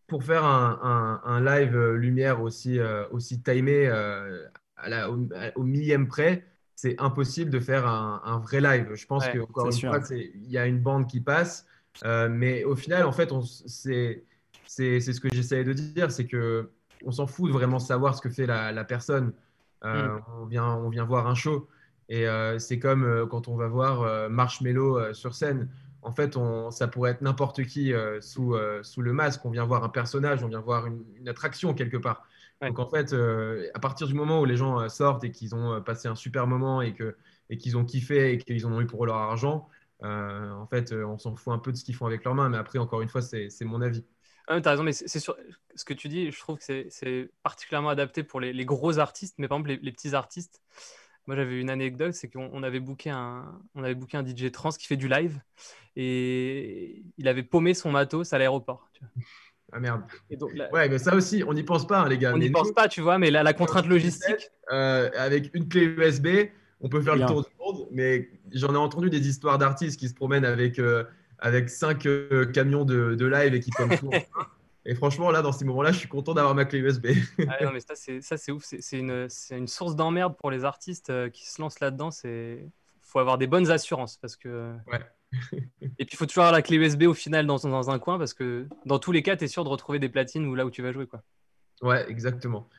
pour 0.08 0.24
faire 0.24 0.46
un, 0.46 1.22
un, 1.24 1.41
live 1.44 1.76
euh, 1.76 1.96
lumière 1.96 2.41
aussi, 2.41 2.80
euh, 2.80 3.08
aussi 3.10 3.41
timé 3.41 3.88
euh, 3.88 4.46
à 4.78 4.89
la, 4.89 5.10
au, 5.10 5.64
millième 5.64 6.08
près, 6.08 6.46
c'est 6.76 7.00
impossible 7.00 7.50
de 7.50 7.60
faire 7.60 7.88
un, 7.88 8.22
un, 8.24 8.38
vrai 8.39 8.62
live. 8.62 8.94
Je 8.94 9.06
pense 9.06 9.28
qu'encore 9.28 9.68
une 9.68 9.80
fois, 9.80 10.00
il 10.12 10.52
y 10.52 10.58
a 10.58 10.66
une 10.66 10.80
bande 10.80 11.08
qui 11.08 11.22
passe. 11.22 11.66
mais 12.04 12.64
au 12.64 12.76
final, 12.76 13.06
en 13.06 13.12
fait, 13.12 13.32
c'est 13.66 14.26
ce 14.68 15.20
que 15.20 15.30
j'essayais 15.32 15.64
de 15.64 15.74
dire, 15.74 16.12
c'est 16.12 16.28
que 16.28 16.70
on 17.06 17.12
s'en 17.12 17.28
fout 17.28 17.48
de 17.48 17.54
vraiment 17.54 17.80
savoir 17.80 18.16
ce 18.16 18.22
que 18.22 18.30
fait 18.30 18.46
la, 18.46 18.72
la 18.72 18.84
personne. 18.84 19.34
Mm. 19.84 20.20
on, 20.41 20.46
vient, 20.46 20.76
on 20.76 20.89
vient 20.89 21.06
voir 21.06 21.28
un 21.28 21.36
show. 21.36 21.68
Et 22.10 22.26
c'est 22.60 22.78
comme 22.78 23.28
quand 23.30 23.48
on 23.48 23.56
va 23.56 23.68
voir 23.68 24.30
Marshmello 24.30 25.14
sur 25.14 25.34
scène 25.34 25.70
en 26.04 26.12
fait, 26.12 26.38
on, 26.38 26.72
ça 26.72 26.88
pourrait 26.88 27.12
être 27.12 27.22
n'importe 27.22 27.64
qui 27.66 27.93
euh, 27.93 28.22
sous, 28.22 28.56
euh, 28.56 28.84
sous 28.84 29.01
le 29.01 29.14
masque. 29.14 29.45
On 29.45 29.49
vient 29.49 29.66
voir 29.66 29.84
un 29.84 29.89
personnage, 29.89 30.43
on 30.43 30.47
vient 30.47 30.60
voir 30.60 30.88
une, 30.88 31.28
attraction 31.28 31.74
quelque 31.74 31.97
part. 31.97 32.28
Donc, 32.62 32.80
en 32.80 32.88
fait, 32.88 33.12
euh, 33.12 33.70
à 33.74 33.80
partir 33.80 34.08
du 34.08 34.14
moment 34.14 34.39
où 34.39 34.45
les 34.45 34.56
gens 34.56 34.88
sortent 34.88 35.24
et 35.26 35.32
qu'ils 35.32 35.54
ont 35.54 35.82
passé 35.82 36.08
un 36.08 36.16
super 36.16 36.47
moment 36.47 36.82
et 36.82 36.93
qu'ils 36.93 37.14
et 37.49 37.58
qu'ils 37.58 37.76
ont 37.76 37.84
kiffé 37.84 38.32
et 38.32 38.38
qu'ils 38.38 38.66
en 38.66 38.72
ont 38.72 38.80
eu 38.80 38.86
pour 38.86 39.06
leur 39.06 39.18
argent, 39.18 39.68
en 40.01 40.68
fait, 40.68 40.93
on 40.93 41.18
s'en 41.18 41.36
fout 41.36 41.54
un 41.54 41.60
peu 41.60 41.72
de 41.72 41.78
ce 41.78 41.84
qu'ils 41.84 41.95
font 41.95 42.06
avec 42.06 42.24
leurs 42.24 42.36
mains. 42.36 42.49
Mais 42.49 42.58
après, 42.58 42.80
encore 42.80 43.01
une 43.01 43.10
fois, 43.10 43.22
c'est 43.22 43.49
mon 43.62 43.82
avis. 43.82 44.06
Ah, 44.47 44.60
tu 44.62 44.68
as 44.68 44.72
raison, 44.72 44.84
mais 44.84 44.93
c'est 44.93 45.20
sûr, 45.20 45.36
ce 45.76 45.86
que 45.86 45.93
tu 45.93 46.08
dis, 46.08 46.32
je 46.32 46.39
trouve 46.39 46.58
que 46.58 46.88
c'est 46.89 47.32
particulièrement 47.43 47.89
adapté 47.89 48.24
pour 48.24 48.39
les, 48.39 48.66
gros 48.66 48.97
artistes, 48.97 49.36
mais 49.39 49.47
par 49.47 49.58
exemple, 49.58 49.80
les 49.82 49.91
petits 49.91 50.16
artistes. 50.16 50.62
Moi, 51.28 51.36
j'avais 51.38 51.59
une 51.59 51.69
anecdote, 51.69 52.13
c'est 52.13 52.28
qu'on 52.28 52.63
avait 52.63 52.80
booké 52.80 53.09
un, 53.09 53.59
on 53.76 53.84
avait 53.84 53.95
booké 53.95 54.17
un 54.17 54.26
DJ 54.26 54.51
trans 54.51 54.71
qui 54.71 54.88
fait 54.88 54.97
du 54.97 55.07
live 55.07 55.39
et 55.95 57.03
il 57.17 57.28
avait 57.28 57.43
paumé 57.43 57.74
son 57.74 57.91
matos 57.91 58.34
à 58.34 58.38
l'aéroport. 58.38 58.89
Ah 59.71 59.80
merde. 59.80 60.01
Ouais, 60.71 60.89
mais 60.89 60.99
ça 60.99 61.15
aussi, 61.15 61.43
on 61.47 61.53
n'y 61.53 61.63
pense 61.63 61.88
pas, 61.88 62.01
hein, 62.01 62.09
les 62.09 62.17
gars. 62.17 62.34
On 62.34 62.38
n'y 62.38 62.49
pense 62.49 62.71
pas, 62.71 62.88
tu 62.88 63.01
vois, 63.01 63.17
mais 63.17 63.32
la, 63.32 63.53
contrainte 63.53 63.88
logistique. 63.88 64.51
Euh, 64.71 65.09
avec 65.17 65.49
une 65.53 65.67
clé 65.67 65.84
USB, 65.86 66.28
on 66.82 66.89
peut 66.89 67.01
faire 67.01 67.15
le 67.15 67.26
tour 67.26 67.43
du 67.43 67.49
monde, 67.59 67.88
mais 67.91 68.30
j'en 68.51 68.74
ai 68.74 68.78
entendu 68.78 69.09
des 69.09 69.28
histoires 69.28 69.57
d'artistes 69.57 69.99
qui 69.99 70.09
se 70.09 70.13
promènent 70.13 70.45
avec, 70.45 70.78
euh, 70.78 71.05
avec 71.39 71.69
cinq 71.69 72.05
euh, 72.05 72.45
camions 72.45 72.86
de, 72.86 73.15
de, 73.15 73.26
live 73.26 73.55
et 73.55 73.59
qui 73.61 73.71
tombent 73.71 73.89
tout 73.99 74.09
Et 74.86 74.96
franchement, 74.96 75.32
là, 75.32 75.42
dans 75.42 75.52
ces 75.52 75.64
moments-là, 75.66 75.92
je 75.92 76.00
suis 76.00 76.10
content 76.10 76.34
d'avoir 76.34 76.56
ma 76.56 76.66
clé 76.66 76.80
USB. 76.80 77.08
ah 77.48 77.64
non, 77.64 77.72
mais 77.72 77.80
ça, 77.80 77.96
c'est 77.96 78.52
ouf. 78.52 78.64
C'est 78.66 78.98
une, 78.98 79.28
une, 79.52 79.68
source 79.68 79.96
d'emmerde 79.96 80.36
pour 80.36 80.52
les 80.52 80.66
artistes 80.66 81.10
euh, 81.10 81.30
qui 81.30 81.50
se 81.50 81.62
lancent 81.62 81.80
là-dedans. 81.80 82.10
Il 82.26 82.70
faut 83.02 83.20
avoir 83.20 83.38
des 83.38 83.48
bonnes 83.48 83.72
assurances. 83.72 84.18
Parce 84.18 84.36
que... 84.36 84.74
Ouais. 84.92 85.00
Et 85.82 86.06
puis, 86.06 86.14
il 86.14 86.18
faut 86.18 86.26
toujours 86.26 86.44
avoir 86.44 86.54
la 86.54 86.62
clé 86.62 86.78
USB 86.78 87.04
au 87.04 87.14
final 87.14 87.48
dans, 87.48 87.58
dans 87.58 87.90
un 87.90 88.00
coin 88.00 88.20
parce 88.20 88.34
que 88.34 88.68
dans 88.86 89.00
tous 89.00 89.12
les 89.12 89.24
cas, 89.24 89.38
tu 89.38 89.46
es 89.46 89.48
sûr 89.48 89.64
de 89.64 89.70
retrouver 89.70 90.00
des 90.00 90.10
platines 90.10 90.46
ou 90.46 90.56
là 90.56 90.66
où 90.66 90.70
tu 90.70 90.82
vas 90.82 90.92
jouer. 90.92 91.08
Quoi. 91.08 91.24
Ouais, 91.82 92.10
exactement. 92.10 92.70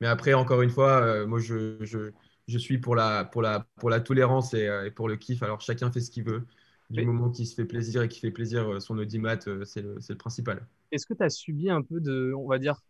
Mais 0.00 0.06
après, 0.06 0.34
encore 0.34 0.60
une 0.60 0.70
fois, 0.70 1.00
euh, 1.00 1.26
moi, 1.26 1.40
je, 1.40 1.76
je, 1.80 2.10
je, 2.46 2.58
suis 2.58 2.78
pour 2.78 2.94
la, 2.94 3.24
pour, 3.24 3.40
la, 3.40 3.66
pour 3.76 3.88
la 3.88 4.00
tolérance 4.00 4.52
et, 4.52 4.68
euh, 4.68 4.84
et 4.84 4.90
pour 4.90 5.08
le 5.08 5.16
kiff. 5.16 5.42
Alors, 5.42 5.62
chacun 5.62 5.90
fait 5.90 6.00
ce 6.00 6.10
qu'il 6.10 6.24
veut 6.24 6.46
du 6.90 7.04
moment 7.04 7.30
qui 7.30 7.46
se 7.46 7.54
fait 7.54 7.64
plaisir 7.64 8.02
et 8.02 8.08
qui 8.08 8.20
fait 8.20 8.30
plaisir 8.30 8.68
euh, 8.70 8.80
son 8.80 8.98
audimat, 8.98 9.38
euh, 9.46 9.64
c'est 9.64 9.82
le, 9.82 9.98
le, 10.06 10.14
principal. 10.16 10.66
Est-ce 10.92 11.06
que 11.06 11.14
tu 11.14 11.22
as 11.22 11.30
subi 11.30 11.70
un 11.70 11.82
peu 11.82 12.00
de, 12.00 12.32
on 12.36 12.46
va 12.46 12.58
dire, 12.58 12.80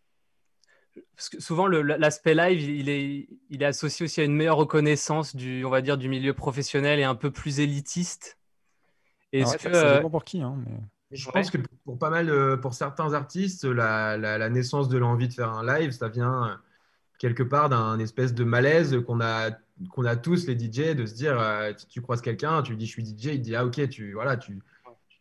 parce 1.15 1.29
que 1.29 1.41
souvent 1.41 1.67
l'aspect 1.67 2.35
live, 2.35 2.61
il 2.61 2.89
est, 2.89 3.27
il 3.49 3.63
est 3.63 3.65
associé 3.65 4.05
aussi 4.05 4.21
à 4.21 4.23
une 4.23 4.35
meilleure 4.35 4.57
reconnaissance 4.57 5.35
du, 5.35 5.65
on 5.65 5.69
va 5.69 5.81
dire, 5.81 5.97
du 5.97 6.07
milieu 6.07 6.33
professionnel 6.33 6.99
et 6.99 7.03
un 7.03 7.15
peu 7.15 7.31
plus 7.31 7.59
élitiste? 7.59 8.37
Est-ce 9.31 9.57
que, 9.57 9.73
ça 9.73 9.95
dépend 9.95 10.09
pour 10.09 10.23
qui, 10.23 10.41
hein, 10.41 10.57
Je 11.11 11.29
pense 11.29 11.51
que 11.51 11.57
pour 11.83 11.99
pas 11.99 12.09
mal, 12.09 12.59
pour 12.61 12.73
certains 12.73 13.13
artistes, 13.13 13.65
la, 13.65 14.15
la, 14.17 14.37
la 14.37 14.49
naissance 14.49 14.87
de 14.87 14.97
l'envie 14.97 15.27
de 15.27 15.33
faire 15.33 15.51
un 15.51 15.65
live, 15.65 15.91
ça 15.91 16.07
vient 16.07 16.61
quelque 17.17 17.43
part 17.43 17.69
d'un 17.69 17.99
espèce 17.99 18.33
de 18.33 18.43
malaise 18.43 18.97
qu'on 19.05 19.21
a 19.21 19.51
qu'on 19.89 20.05
a 20.05 20.15
tous 20.15 20.47
les 20.47 20.57
DJ 20.57 20.95
de 20.95 21.05
se 21.05 21.13
dire 21.13 21.39
euh, 21.39 21.73
tu, 21.89 22.01
croises 22.01 22.21
quelqu'un, 22.21 22.61
tu 22.61 22.71
lui 22.71 22.77
dis 22.77 22.85
je 22.85 22.91
suis 22.91 23.05
DJ, 23.05 23.25
il 23.25 23.41
dit 23.41 23.55
ah 23.55 23.65
ok 23.65 23.89
tu 23.89 24.13
voilà 24.13 24.37
tu 24.37 24.59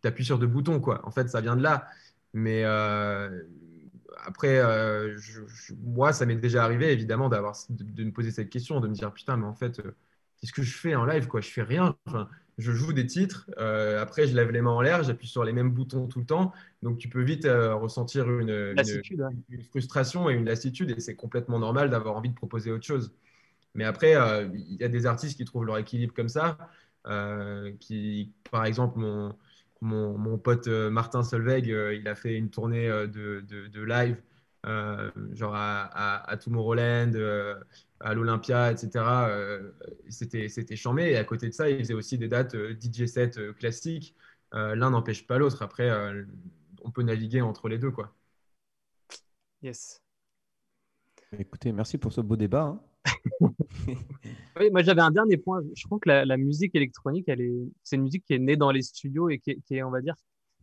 t'appuies 0.00 0.24
sur 0.24 0.38
deux 0.38 0.46
boutons 0.46 0.80
quoi. 0.80 1.00
En 1.06 1.10
fait 1.10 1.28
ça 1.28 1.40
vient 1.40 1.56
de 1.56 1.62
là. 1.62 1.88
Mais 2.32 2.62
euh, 2.64 3.42
après 4.24 4.58
euh, 4.58 5.16
moi 5.82 6.12
ça 6.12 6.26
m'est 6.26 6.36
déjà 6.36 6.64
arrivé 6.64 6.92
évidemment 6.92 7.28
d'avoir 7.28 7.56
de, 7.68 8.04
me 8.04 8.12
poser 8.12 8.30
cette 8.30 8.50
question, 8.50 8.80
de 8.80 8.88
me 8.88 8.94
dire 8.94 9.12
putain 9.12 9.36
mais 9.36 9.46
en 9.46 9.54
fait 9.54 9.82
qu'est-ce 10.38 10.52
que 10.52 10.62
je 10.62 10.76
fais 10.76 10.94
en 10.94 11.04
live 11.04 11.26
quoi? 11.26 11.40
Je 11.40 11.50
fais 11.50 11.62
rien. 11.62 11.96
Je 12.58 12.72
joue 12.72 12.92
des 12.92 13.06
titres, 13.06 13.50
après 13.56 14.26
je 14.26 14.34
lève 14.34 14.50
les 14.50 14.60
mains 14.60 14.70
en 14.70 14.80
l'air, 14.80 15.02
j'appuie 15.02 15.28
sur 15.28 15.44
les 15.44 15.52
mêmes 15.52 15.70
boutons 15.70 16.06
tout 16.06 16.20
le 16.20 16.26
temps, 16.26 16.52
donc 16.82 16.98
tu 16.98 17.08
peux 17.08 17.22
vite 17.22 17.46
ressentir 17.46 18.30
une, 18.30 18.74
une, 19.50 19.62
frustration 19.62 20.30
et 20.30 20.34
une 20.34 20.44
lassitude, 20.44 20.90
et 20.90 21.00
c'est 21.00 21.16
complètement 21.16 21.58
normal 21.58 21.90
d'avoir 21.90 22.16
envie 22.16 22.30
de 22.30 22.34
proposer 22.34 22.70
autre 22.70 22.86
chose. 22.86 23.12
Mais 23.74 23.84
après, 23.84 24.16
euh, 24.16 24.48
il 24.54 24.76
y 24.80 24.84
a 24.84 24.88
des 24.88 25.06
artistes 25.06 25.36
qui 25.36 25.44
trouvent 25.44 25.64
leur 25.64 25.78
équilibre 25.78 26.14
comme 26.14 26.28
ça. 26.28 26.56
Euh, 27.06 27.72
qui, 27.80 28.32
par 28.50 28.64
exemple, 28.64 28.98
mon, 28.98 29.36
mon, 29.80 30.16
mon 30.16 30.38
pote 30.38 30.68
euh, 30.68 30.90
Martin 30.90 31.22
Solveig, 31.22 31.66
il 31.66 32.08
a 32.08 32.14
fait 32.14 32.34
une 32.36 32.50
tournée 32.50 32.88
de, 32.88 33.44
de, 33.46 33.82
live, 33.82 34.16
genre 35.34 35.54
à, 35.54 36.30
à, 36.30 36.36
Tomorrowland, 36.36 37.12
à 38.04 38.14
l'Olympia, 38.14 38.70
etc. 38.70 39.04
c'était, 40.08 40.48
c'était 40.48 40.76
chambé. 40.76 41.10
Et 41.10 41.16
à 41.16 41.24
côté 41.24 41.48
de 41.48 41.54
ça, 41.54 41.68
il 41.68 41.78
faisait 41.78 41.94
aussi 41.94 42.18
des 42.18 42.28
dates 42.28 42.54
DJ 42.54 43.06
set 43.06 43.52
classiques. 43.54 44.14
L'un 44.52 44.90
n'empêche 44.90 45.26
pas 45.26 45.38
l'autre. 45.38 45.62
Après, 45.62 45.90
on 46.84 46.90
peut 46.90 47.02
naviguer 47.02 47.40
entre 47.40 47.68
les 47.68 47.78
deux. 47.78 47.90
Quoi. 47.90 48.14
Yes. 49.62 50.02
Écoutez, 51.38 51.72
merci 51.72 51.98
pour 51.98 52.12
ce 52.12 52.20
beau 52.20 52.36
débat. 52.36 52.62
Hein. 52.62 52.80
oui, 54.60 54.70
moi 54.70 54.82
j'avais 54.82 55.00
un 55.00 55.10
dernier 55.10 55.36
point. 55.36 55.62
Je 55.74 55.84
crois 55.84 55.98
que 55.98 56.08
la, 56.08 56.36
musique 56.36 56.74
électronique, 56.74 57.24
elle 57.28 57.40
est, 57.40 57.54
c'est 57.82 57.96
une 57.96 58.02
musique 58.02 58.24
qui 58.26 58.34
est 58.34 58.38
née 58.38 58.56
dans 58.56 58.70
les 58.70 58.82
studios 58.82 59.28
et 59.30 59.38
qui 59.38 59.60
est, 59.70 59.82
on 59.82 59.90
va 59.90 60.00
dire, 60.00 60.14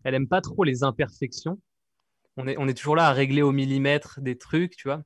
elle 0.04 0.14
aime 0.14 0.28
pas 0.28 0.42
trop 0.42 0.64
les 0.64 0.84
imperfections. 0.84 1.60
On 2.38 2.48
est, 2.48 2.58
on 2.58 2.68
est 2.68 2.74
toujours 2.74 2.96
là 2.96 3.08
à 3.08 3.14
régler 3.14 3.42
au 3.42 3.52
millimètre 3.52 4.22
des 4.22 4.38
trucs, 4.38 4.76
tu 4.76 4.88
vois. 4.88 5.04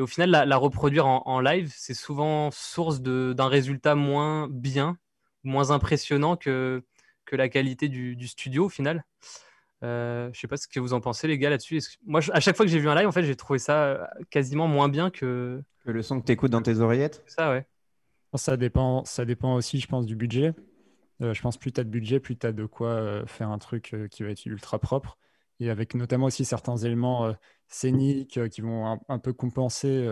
Et 0.00 0.02
au 0.02 0.06
final, 0.06 0.30
la, 0.30 0.56
reproduire 0.56 1.06
en, 1.06 1.40
live, 1.40 1.70
c'est 1.76 1.92
souvent 1.92 2.50
source 2.50 3.02
d'un 3.02 3.48
résultat 3.48 3.94
moins 3.94 4.48
bien, 4.48 4.96
moins 5.44 5.72
impressionnant 5.72 6.36
que, 6.36 6.82
que 7.26 7.36
la 7.36 7.50
qualité 7.50 7.90
du, 7.90 8.16
du 8.16 8.26
studio 8.26 8.64
au 8.64 8.68
final. 8.70 9.04
Euh, 9.84 10.30
je 10.32 10.40
sais 10.40 10.48
pas 10.48 10.56
ce 10.56 10.66
que 10.66 10.80
vous 10.80 10.94
en 10.94 11.02
pensez, 11.02 11.28
les 11.28 11.36
gars, 11.36 11.50
là-dessus. 11.50 11.82
Moi, 12.06 12.22
à 12.32 12.40
chaque 12.40 12.56
fois 12.56 12.64
que 12.64 12.72
j'ai 12.72 12.78
vu 12.78 12.88
un 12.88 12.94
live, 12.94 13.06
en 13.06 13.12
fait, 13.12 13.24
j'ai 13.24 13.36
trouvé 13.36 13.58
ça 13.58 13.84
euh, 13.84 14.06
quasiment 14.30 14.68
moins 14.68 14.88
bien 14.88 15.10
que. 15.10 15.62
Que 15.84 15.90
le 15.90 16.00
son 16.00 16.18
que 16.18 16.24
tu 16.24 16.32
écoutes 16.32 16.50
dans 16.50 16.62
tes 16.62 16.80
oreillettes? 16.80 17.22
Ça, 17.26 17.50
ouais. 17.50 17.66
Ça 18.36 18.56
dépend, 18.56 19.04
ça 19.04 19.26
dépend 19.26 19.54
aussi, 19.54 19.80
je 19.80 19.86
pense, 19.86 20.06
du 20.06 20.16
budget. 20.16 20.54
Euh, 21.20 21.34
je 21.34 21.42
pense 21.42 21.58
plus 21.58 21.72
tu 21.72 21.80
as 21.82 21.84
de 21.84 21.90
budget, 21.90 22.20
plus 22.20 22.38
tu 22.38 22.46
as 22.46 22.52
de 22.52 22.64
quoi 22.64 23.22
faire 23.26 23.50
un 23.50 23.58
truc 23.58 23.94
qui 24.10 24.22
va 24.22 24.30
être 24.30 24.46
ultra 24.46 24.78
propre. 24.78 25.18
Et 25.60 25.70
avec 25.70 25.94
notamment 25.94 26.26
aussi 26.26 26.44
certains 26.44 26.76
éléments 26.76 27.34
scéniques 27.68 28.48
qui 28.48 28.60
vont 28.62 28.98
un, 29.08 29.18
peu 29.18 29.32
compenser 29.34 30.08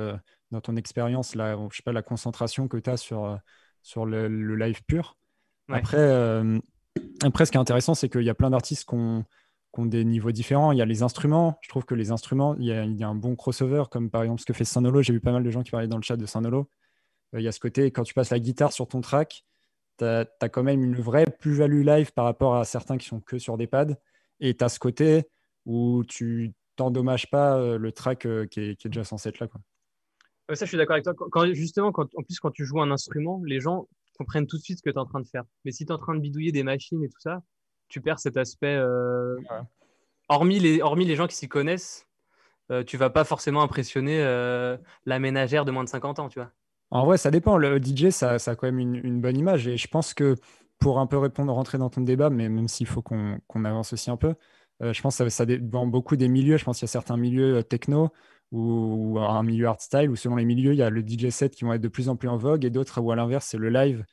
dans 0.50 0.60
ton 0.60 0.76
expérience 0.76 1.34
la, 1.34 1.56
je 1.70 1.76
sais 1.76 1.82
pas, 1.82 1.92
la 1.92 2.02
concentration 2.02 2.68
que 2.68 2.76
tu 2.76 2.90
as 2.90 2.98
sur, 2.98 3.38
sur 3.82 4.04
le, 4.04 4.28
live 4.56 4.84
pur. 4.84 5.16
Après, 5.70 6.42
après, 7.22 7.46
ce 7.46 7.50
qui 7.50 7.56
est 7.56 7.60
intéressant, 7.60 7.94
c'est 7.94 8.10
qu'il 8.10 8.24
y 8.24 8.30
a 8.30 8.34
plein 8.34 8.50
d'artistes 8.50 8.86
qui 8.86 8.94
ont 8.94 9.24
qui 9.74 9.80
ont 9.80 9.86
des 9.86 10.04
niveaux 10.04 10.32
différents. 10.32 10.72
Il 10.72 10.78
y 10.78 10.82
a 10.82 10.86
les 10.86 11.02
instruments. 11.02 11.58
Je 11.60 11.68
trouve 11.68 11.84
que 11.84 11.94
les 11.94 12.10
instruments, 12.10 12.54
il 12.56 12.64
y 12.64 12.72
a, 12.72 12.84
il 12.84 12.96
y 12.96 13.04
a 13.04 13.08
un 13.08 13.14
bon 13.14 13.36
crossover, 13.36 13.84
comme 13.90 14.10
par 14.10 14.22
exemple 14.22 14.40
ce 14.40 14.46
que 14.46 14.52
fait 14.52 14.64
Sanolo. 14.64 15.02
J'ai 15.02 15.12
vu 15.12 15.20
pas 15.20 15.32
mal 15.32 15.42
de 15.42 15.50
gens 15.50 15.62
qui 15.62 15.70
parlaient 15.70 15.88
dans 15.88 15.96
le 15.96 16.02
chat 16.02 16.16
de. 16.16 16.24
Euh, 16.24 16.64
il 17.34 17.42
y 17.42 17.48
a 17.48 17.52
ce 17.52 17.60
côté, 17.60 17.90
quand 17.90 18.02
tu 18.02 18.14
passes 18.14 18.30
la 18.30 18.38
guitare 18.38 18.72
sur 18.72 18.88
ton 18.88 19.00
track, 19.00 19.44
tu 19.98 20.04
as, 20.04 20.26
quand 20.50 20.62
même 20.62 20.82
une 20.82 20.96
vraie 20.96 21.26
plus-value 21.26 21.84
live 21.84 22.12
par 22.12 22.24
rapport 22.24 22.56
à 22.56 22.64
certains 22.64 22.96
qui 22.96 23.06
sont 23.06 23.20
que 23.20 23.38
sur 23.38 23.56
des 23.56 23.66
pads. 23.66 23.96
Et 24.40 24.56
tu 24.56 24.64
as 24.64 24.68
ce 24.68 24.78
côté 24.78 25.28
où 25.68 26.02
tu 26.08 26.52
t'endommages 26.74 27.30
pas 27.30 27.76
le 27.78 27.92
track 27.92 28.26
qui 28.50 28.60
est, 28.60 28.86
déjà 28.86 29.04
censé 29.04 29.28
être 29.28 29.38
là. 29.38 29.46
Quoi. 29.46 29.60
ça, 30.54 30.64
je 30.64 30.68
suis 30.68 30.76
d'accord 30.76 30.94
avec 30.94 31.04
toi. 31.04 31.14
Quand, 31.14 31.46
justement, 31.52 31.92
quand, 31.92 32.08
en 32.16 32.22
plus, 32.22 32.40
quand 32.40 32.50
tu 32.50 32.64
joues 32.64 32.80
un 32.80 32.90
instrument, 32.90 33.40
les 33.44 33.60
gens 33.60 33.86
comprennent 34.18 34.46
tout 34.46 34.56
de 34.56 34.62
suite 34.62 34.78
ce 34.78 34.82
que 34.82 34.90
tu 34.90 34.96
es 34.96 34.98
en 34.98 35.06
train 35.06 35.20
de 35.20 35.28
faire. 35.28 35.44
Mais 35.64 35.70
si 35.70 35.86
tu 35.86 35.92
es 35.92 35.94
en 35.94 35.98
train 35.98 36.14
de 36.14 36.20
bidouiller 36.20 36.50
des 36.50 36.64
machines 36.64 37.04
et 37.04 37.08
tout 37.08 37.20
ça, 37.20 37.42
tu 37.88 38.00
perds 38.00 38.18
cet 38.18 38.36
aspect. 38.36 38.80
Hormis, 40.28 40.58
les, 40.58 40.82
hormis 40.82 41.04
les 41.04 41.16
gens 41.16 41.26
qui 41.26 41.36
s'y 41.36 41.48
connaissent, 41.48 42.06
euh, 42.70 42.84
tu 42.84 42.96
vas 42.96 43.08
pas 43.08 43.24
forcément 43.24 43.62
impressionner 43.62 44.18
la 45.06 45.18
ménagère 45.18 45.64
de 45.64 45.70
moins 45.70 45.84
de 45.84 45.88
50 45.88 46.18
ans, 46.18 46.28
tu 46.28 46.38
vois. 46.38 46.50
En 46.90 47.04
vrai, 47.04 47.18
ça 47.18 47.30
dépend. 47.30 47.58
Le 47.58 47.78
DJ, 47.78 48.10
ça, 48.10 48.38
ça 48.38 48.52
a 48.52 48.56
quand 48.56 48.66
même 48.66 48.78
une, 48.78 49.20
bonne 49.20 49.36
image. 49.36 49.68
Et 49.68 49.76
je 49.76 49.88
pense 49.88 50.14
que 50.14 50.36
pour 50.78 50.98
un 50.98 51.06
peu 51.06 51.18
répondre, 51.18 51.52
rentrer 51.52 51.76
dans 51.76 51.90
ton 51.90 52.00
débat, 52.00 52.30
mais 52.30 52.48
même 52.48 52.68
s'il 52.68 52.86
faut 52.86 53.02
qu'on 53.02 53.64
avance 53.64 53.92
aussi 53.92 54.10
un 54.10 54.16
peu, 54.16 54.34
euh, 54.82 54.92
je 54.92 55.02
pense 55.02 55.18
que 55.18 55.28
ça, 55.28 55.46
dépend 55.46 55.86
beaucoup 55.86 56.16
des 56.16 56.28
milieux. 56.28 56.56
Je 56.56 56.64
pense 56.64 56.78
qu'il 56.78 56.86
y 56.86 56.90
a 56.90 56.92
certains 56.92 57.16
milieux 57.16 57.56
euh, 57.56 57.62
techno 57.62 58.10
ou, 58.52 59.18
un 59.18 59.42
milieu 59.42 59.66
art 59.66 59.80
style 59.80 60.08
où 60.10 60.16
selon 60.16 60.36
les 60.36 60.44
milieux, 60.44 60.72
il 60.72 60.78
y 60.78 60.82
a 60.82 60.90
le 60.90 61.02
DJ 61.06 61.30
set 61.30 61.54
qui 61.54 61.64
vont 61.64 61.72
être 61.72 61.80
de 61.80 61.88
plus 61.88 62.08
en 62.08 62.16
plus 62.16 62.28
en 62.28 62.36
vogue 62.36 62.64
et 62.64 62.70
d'autres 62.70 63.00
où 63.00 63.10
à 63.12 63.16
l'inverse, 63.16 63.46
c'est 63.46 63.58
le 63.58 63.68
live 63.68 64.04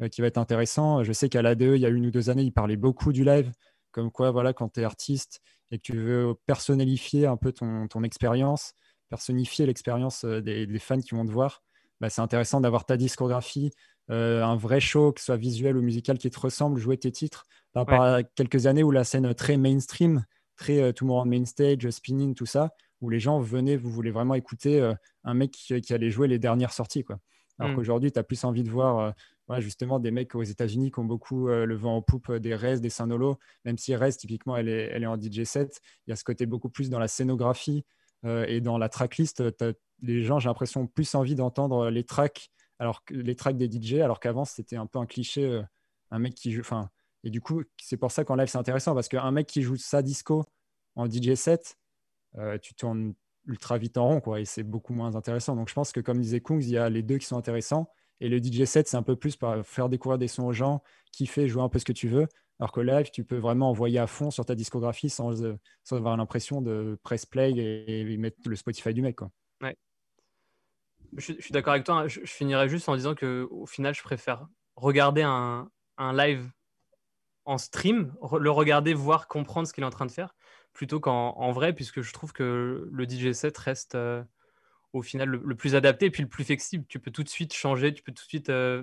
euh, 0.00 0.08
qui 0.08 0.20
va 0.20 0.28
être 0.28 0.38
intéressant. 0.38 1.02
Je 1.02 1.12
sais 1.12 1.28
qu'à 1.28 1.42
l'ADE, 1.42 1.62
il 1.62 1.80
y 1.80 1.86
a 1.86 1.88
une 1.88 2.06
ou 2.06 2.10
deux 2.10 2.30
années, 2.30 2.42
il 2.42 2.52
parlait 2.52 2.76
beaucoup 2.76 3.12
du 3.12 3.24
live, 3.24 3.50
comme 3.90 4.10
quoi, 4.10 4.30
voilà, 4.30 4.52
quand 4.52 4.68
tu 4.74 4.80
es 4.80 4.84
artiste 4.84 5.40
et 5.70 5.78
que 5.78 5.82
tu 5.82 5.96
veux 5.96 6.34
personnalifier 6.46 7.26
un 7.26 7.36
peu 7.36 7.52
ton, 7.52 7.88
ton 7.88 8.02
expérience, 8.02 8.74
personnifier 9.08 9.66
l'expérience 9.66 10.24
des, 10.24 10.66
des, 10.66 10.78
fans 10.78 11.00
qui 11.00 11.14
vont 11.14 11.24
te 11.24 11.30
voir, 11.32 11.62
bah, 12.00 12.10
c'est 12.10 12.20
intéressant 12.20 12.60
d'avoir 12.60 12.84
ta 12.84 12.96
discographie, 12.96 13.72
euh, 14.10 14.42
un 14.42 14.56
vrai 14.56 14.80
show, 14.80 15.12
que 15.12 15.20
ce 15.20 15.26
soit 15.26 15.36
visuel 15.36 15.76
ou 15.76 15.82
musical, 15.82 16.18
qui 16.18 16.30
te 16.30 16.40
ressemble, 16.40 16.80
jouer 16.80 16.96
tes 16.96 17.12
titres. 17.12 17.46
Par 17.72 17.86
rapport 17.86 18.02
à 18.02 18.22
quelques 18.22 18.66
années 18.66 18.82
où 18.82 18.90
la 18.90 19.04
scène 19.04 19.32
très 19.34 19.56
mainstream, 19.56 20.24
très 20.56 20.80
euh, 20.80 20.92
tout 20.92 21.04
le 21.04 21.10
monde 21.10 21.28
main 21.28 21.44
stage, 21.44 21.88
spinning, 21.90 22.34
tout 22.34 22.46
ça, 22.46 22.70
où 23.00 23.10
les 23.10 23.20
gens 23.20 23.38
venaient, 23.40 23.76
vous 23.76 23.90
voulez 23.90 24.10
vraiment 24.10 24.34
écouter 24.34 24.80
euh, 24.80 24.94
un 25.24 25.34
mec 25.34 25.52
qui, 25.52 25.92
allait 25.92 26.10
jouer 26.10 26.28
les 26.28 26.38
dernières 26.38 26.72
sorties. 26.72 27.04
Quoi. 27.04 27.18
Alors 27.58 27.72
mm. 27.72 27.76
qu'aujourd'hui, 27.76 28.12
tu 28.12 28.18
as 28.18 28.24
plus 28.24 28.44
envie 28.44 28.62
de 28.64 28.70
voir 28.70 29.14
justement 29.58 29.98
des 29.98 30.12
mecs 30.12 30.34
aux 30.34 30.42
États-Unis 30.42 30.92
qui 30.92 31.00
ont 31.00 31.04
beaucoup 31.04 31.48
le 31.48 31.74
vent 31.74 31.96
en 31.96 32.02
poupe 32.02 32.32
des 32.32 32.54
Rez, 32.54 32.78
des 32.78 32.88
Saint-Nolo, 32.88 33.36
même 33.64 33.78
si 33.78 33.96
Rez, 33.96 34.12
typiquement, 34.12 34.56
elle 34.56 34.68
est, 34.68 34.90
elle 34.92 35.02
est 35.02 35.06
en 35.06 35.20
DJ 35.20 35.42
set. 35.42 35.80
Il 36.06 36.10
y 36.10 36.12
a 36.12 36.16
ce 36.16 36.22
côté 36.22 36.46
beaucoup 36.46 36.68
plus 36.68 36.88
dans 36.88 37.00
la 37.00 37.08
scénographie 37.08 37.84
et 38.24 38.60
dans 38.60 38.78
la 38.78 38.88
tracklist. 38.88 39.42
Les 40.02 40.22
gens, 40.22 40.38
j'ai 40.38 40.48
l'impression, 40.48 40.86
plus 40.86 41.16
envie 41.16 41.34
d'entendre 41.34 41.90
les 41.90 42.04
tracks 42.04 42.52
alors 42.80 43.04
que 43.04 43.14
les 43.14 43.36
tracks 43.36 43.58
des 43.58 43.70
DJ, 43.70 44.00
alors 44.00 44.18
qu'avant 44.18 44.44
c'était 44.44 44.76
un 44.76 44.86
peu 44.86 44.98
un 44.98 45.06
cliché, 45.06 45.44
euh, 45.44 45.62
un 46.10 46.18
mec 46.18 46.34
qui 46.34 46.50
joue. 46.50 46.62
Enfin, 46.62 46.88
et 47.24 47.30
du 47.30 47.40
coup, 47.40 47.62
c'est 47.80 47.96
pour 47.96 48.10
ça 48.10 48.24
qu'en 48.24 48.36
live 48.36 48.48
c'est 48.48 48.58
intéressant 48.58 48.94
parce 48.94 49.08
qu'un 49.08 49.30
mec 49.30 49.46
qui 49.46 49.62
joue 49.62 49.76
sa 49.76 50.02
disco 50.02 50.44
en 50.96 51.08
DJ 51.08 51.34
set, 51.34 51.76
euh, 52.38 52.58
tu 52.58 52.74
tournes 52.74 53.14
ultra 53.46 53.78
vite 53.78 53.98
en 53.98 54.06
rond, 54.06 54.20
quoi, 54.20 54.40
et 54.40 54.44
c'est 54.44 54.62
beaucoup 54.62 54.92
moins 54.92 55.16
intéressant. 55.16 55.56
Donc 55.56 55.68
je 55.68 55.74
pense 55.74 55.92
que 55.92 56.00
comme 56.00 56.20
disait 56.20 56.40
Kungs, 56.40 56.60
il 56.62 56.70
y 56.70 56.78
a 56.78 56.88
les 56.88 57.02
deux 57.02 57.18
qui 57.18 57.26
sont 57.26 57.36
intéressants. 57.36 57.90
Et 58.20 58.28
le 58.28 58.38
DJ 58.38 58.64
set, 58.64 58.86
c'est 58.86 58.98
un 58.98 59.02
peu 59.02 59.16
plus 59.16 59.36
pour 59.36 59.54
faire 59.64 59.88
découvrir 59.88 60.18
des 60.18 60.28
sons 60.28 60.44
aux 60.44 60.52
gens, 60.52 60.82
kiffer, 61.10 61.48
jouer 61.48 61.62
un 61.62 61.70
peu 61.70 61.78
ce 61.78 61.86
que 61.86 61.92
tu 61.92 62.08
veux. 62.08 62.28
Alors 62.58 62.72
que 62.72 62.80
live, 62.80 63.10
tu 63.10 63.24
peux 63.24 63.38
vraiment 63.38 63.70
envoyer 63.70 63.98
à 63.98 64.06
fond 64.06 64.30
sur 64.30 64.44
ta 64.44 64.54
discographie 64.54 65.08
sans, 65.08 65.42
euh, 65.42 65.56
avoir 65.90 66.18
l'impression 66.18 66.60
de 66.60 66.98
press 67.02 67.24
play 67.24 67.52
et, 67.56 68.16
mettre 68.18 68.36
le 68.46 68.54
Spotify 68.54 68.92
du 68.92 69.00
mec. 69.00 69.16
Quoi. 69.16 69.30
Ouais. 69.62 69.76
Je, 71.16 71.32
suis 71.40 71.52
d'accord 71.52 71.72
avec 71.72 71.84
toi. 71.84 72.00
Hein. 72.00 72.08
Je, 72.08 72.20
finirai 72.26 72.68
juste 72.68 72.86
en 72.90 72.96
disant 72.96 73.14
que 73.14 73.48
au 73.50 73.64
final, 73.64 73.94
je 73.94 74.02
préfère 74.02 74.46
regarder 74.76 75.22
un, 75.22 75.70
live 75.98 76.50
en 77.44 77.58
stream, 77.58 78.14
le 78.38 78.50
regarder, 78.50 78.94
voir, 78.94 79.28
comprendre 79.28 79.66
ce 79.66 79.72
qu'il 79.72 79.82
est 79.82 79.86
en 79.86 79.90
train 79.90 80.06
de 80.06 80.10
faire, 80.10 80.34
plutôt 80.72 81.00
qu'en 81.00 81.52
vrai, 81.52 81.72
puisque 81.72 82.00
je 82.02 82.12
trouve 82.12 82.32
que 82.32 82.88
le 82.90 83.04
DJ 83.08 83.32
set 83.32 83.56
reste 83.58 83.94
euh, 83.94 84.22
au 84.92 85.02
final 85.02 85.28
le, 85.28 85.54
plus 85.54 85.74
adapté 85.74 86.06
et 86.06 86.10
puis 86.10 86.22
le 86.22 86.28
plus 86.28 86.44
flexible. 86.44 86.84
Tu 86.88 86.98
peux 86.98 87.10
tout 87.10 87.22
de 87.22 87.28
suite 87.28 87.52
changer, 87.52 87.92
tu 87.92 88.02
peux 88.02 88.12
tout 88.12 88.24
de 88.24 88.28
suite. 88.28 88.50
Euh, 88.50 88.82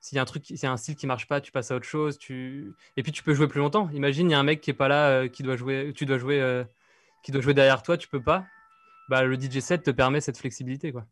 s'il 0.00 0.16
y 0.16 0.18
a 0.18 0.22
un 0.22 0.24
truc, 0.24 0.46
s'il 0.46 0.62
y 0.62 0.66
a 0.66 0.72
un 0.72 0.78
style 0.78 0.96
qui 0.96 1.06
marche 1.06 1.26
pas, 1.26 1.40
tu 1.40 1.52
passes 1.52 1.70
à 1.70 1.76
autre 1.76 1.86
chose. 1.86 2.18
Tu... 2.18 2.72
Et 2.96 3.02
puis 3.02 3.12
tu 3.12 3.22
peux 3.22 3.34
jouer 3.34 3.48
plus 3.48 3.60
longtemps. 3.60 3.90
Imagine, 3.90 4.30
il 4.30 4.32
y 4.32 4.34
a 4.34 4.38
un 4.38 4.44
mec 4.44 4.60
qui 4.60 4.70
est 4.70 4.74
pas 4.74 4.88
là, 4.88 5.10
euh, 5.10 5.28
qui 5.28 5.42
doit 5.42 5.56
jouer, 5.56 5.92
tu 5.94 6.06
dois 6.06 6.18
jouer, 6.18 6.64
qui 7.22 7.32
doit 7.32 7.42
jouer 7.42 7.54
derrière 7.54 7.82
toi, 7.82 7.98
tu 7.98 8.08
peux 8.08 8.22
pas. 8.22 8.46
Bah, 9.10 9.24
le 9.24 9.38
DJ 9.38 9.58
set 9.58 9.82
te 9.82 9.90
permet 9.90 10.20
cette 10.20 10.38
flexibilité, 10.38 10.92
quoi. 10.92 11.06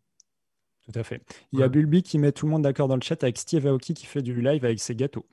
Tout 0.91 0.99
à 0.99 1.03
fait. 1.03 1.21
Il 1.53 1.59
y 1.59 1.63
a 1.63 1.69
Bulby 1.69 2.03
qui 2.03 2.17
met 2.17 2.33
tout 2.33 2.47
le 2.47 2.53
monde 2.53 2.63
d'accord 2.63 2.89
dans 2.89 2.97
le 2.97 3.03
chat 3.03 3.23
avec 3.23 3.37
Steve 3.37 3.67
Aoki 3.67 3.93
qui 3.93 4.07
fait 4.07 4.23
du 4.23 4.41
live 4.41 4.65
avec 4.65 4.81
ses 4.81 4.95
gâteaux. 4.95 5.27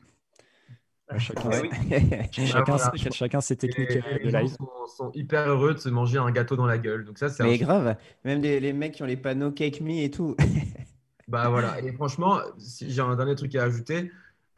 Chacun, 1.18 1.52
chacun, 3.12 3.42
ses 3.42 3.56
techniques 3.56 3.90
de 3.90 4.30
live. 4.30 4.48
Sont, 4.48 4.68
sont, 4.88 5.12
hyper 5.14 5.48
heureux 5.50 5.74
de 5.76 5.80
se 5.80 5.90
manger 5.90 6.18
un 6.18 6.32
gâteau 6.32 6.56
dans 6.56 6.66
la 6.66 6.80
gueule. 6.80 7.06
Donc 7.06 7.20
ça, 7.20 7.30
c'est 7.30 7.44
Mais 7.44 7.58
grave, 7.60 7.96
même 8.24 8.42
les, 8.42 8.74
mecs 8.74 8.94
qui 8.94 9.04
ont 9.04 9.08
les 9.08 9.18
panneaux 9.18 9.52
Cake 9.52 9.82
Me 9.82 10.04
et 10.04 10.10
tout. 10.10 10.36
bah 11.28 11.50
voilà. 11.50 11.80
Et 11.82 11.92
franchement, 11.92 12.40
si 12.58 12.92
j'ai 12.92 13.02
un 13.02 13.16
dernier 13.16 13.36
truc 13.36 13.54
à 13.56 13.64
ajouter, 13.64 14.12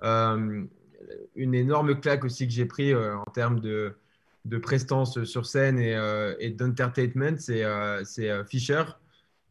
euh, 0.03 0.63
une 1.35 1.53
énorme 1.53 1.99
claque 1.99 2.23
aussi 2.23 2.47
que 2.47 2.53
j'ai 2.53 2.65
pris 2.65 2.93
euh, 2.93 3.17
en 3.17 3.31
termes 3.31 3.59
de, 3.59 3.97
de 4.45 4.57
prestance 4.57 5.23
sur 5.25 5.45
scène 5.45 5.79
et, 5.79 5.95
euh, 5.95 6.33
et 6.39 6.51
d'entertainment, 6.51 7.37
c'est 7.37 7.65
Fisher. 8.45 8.83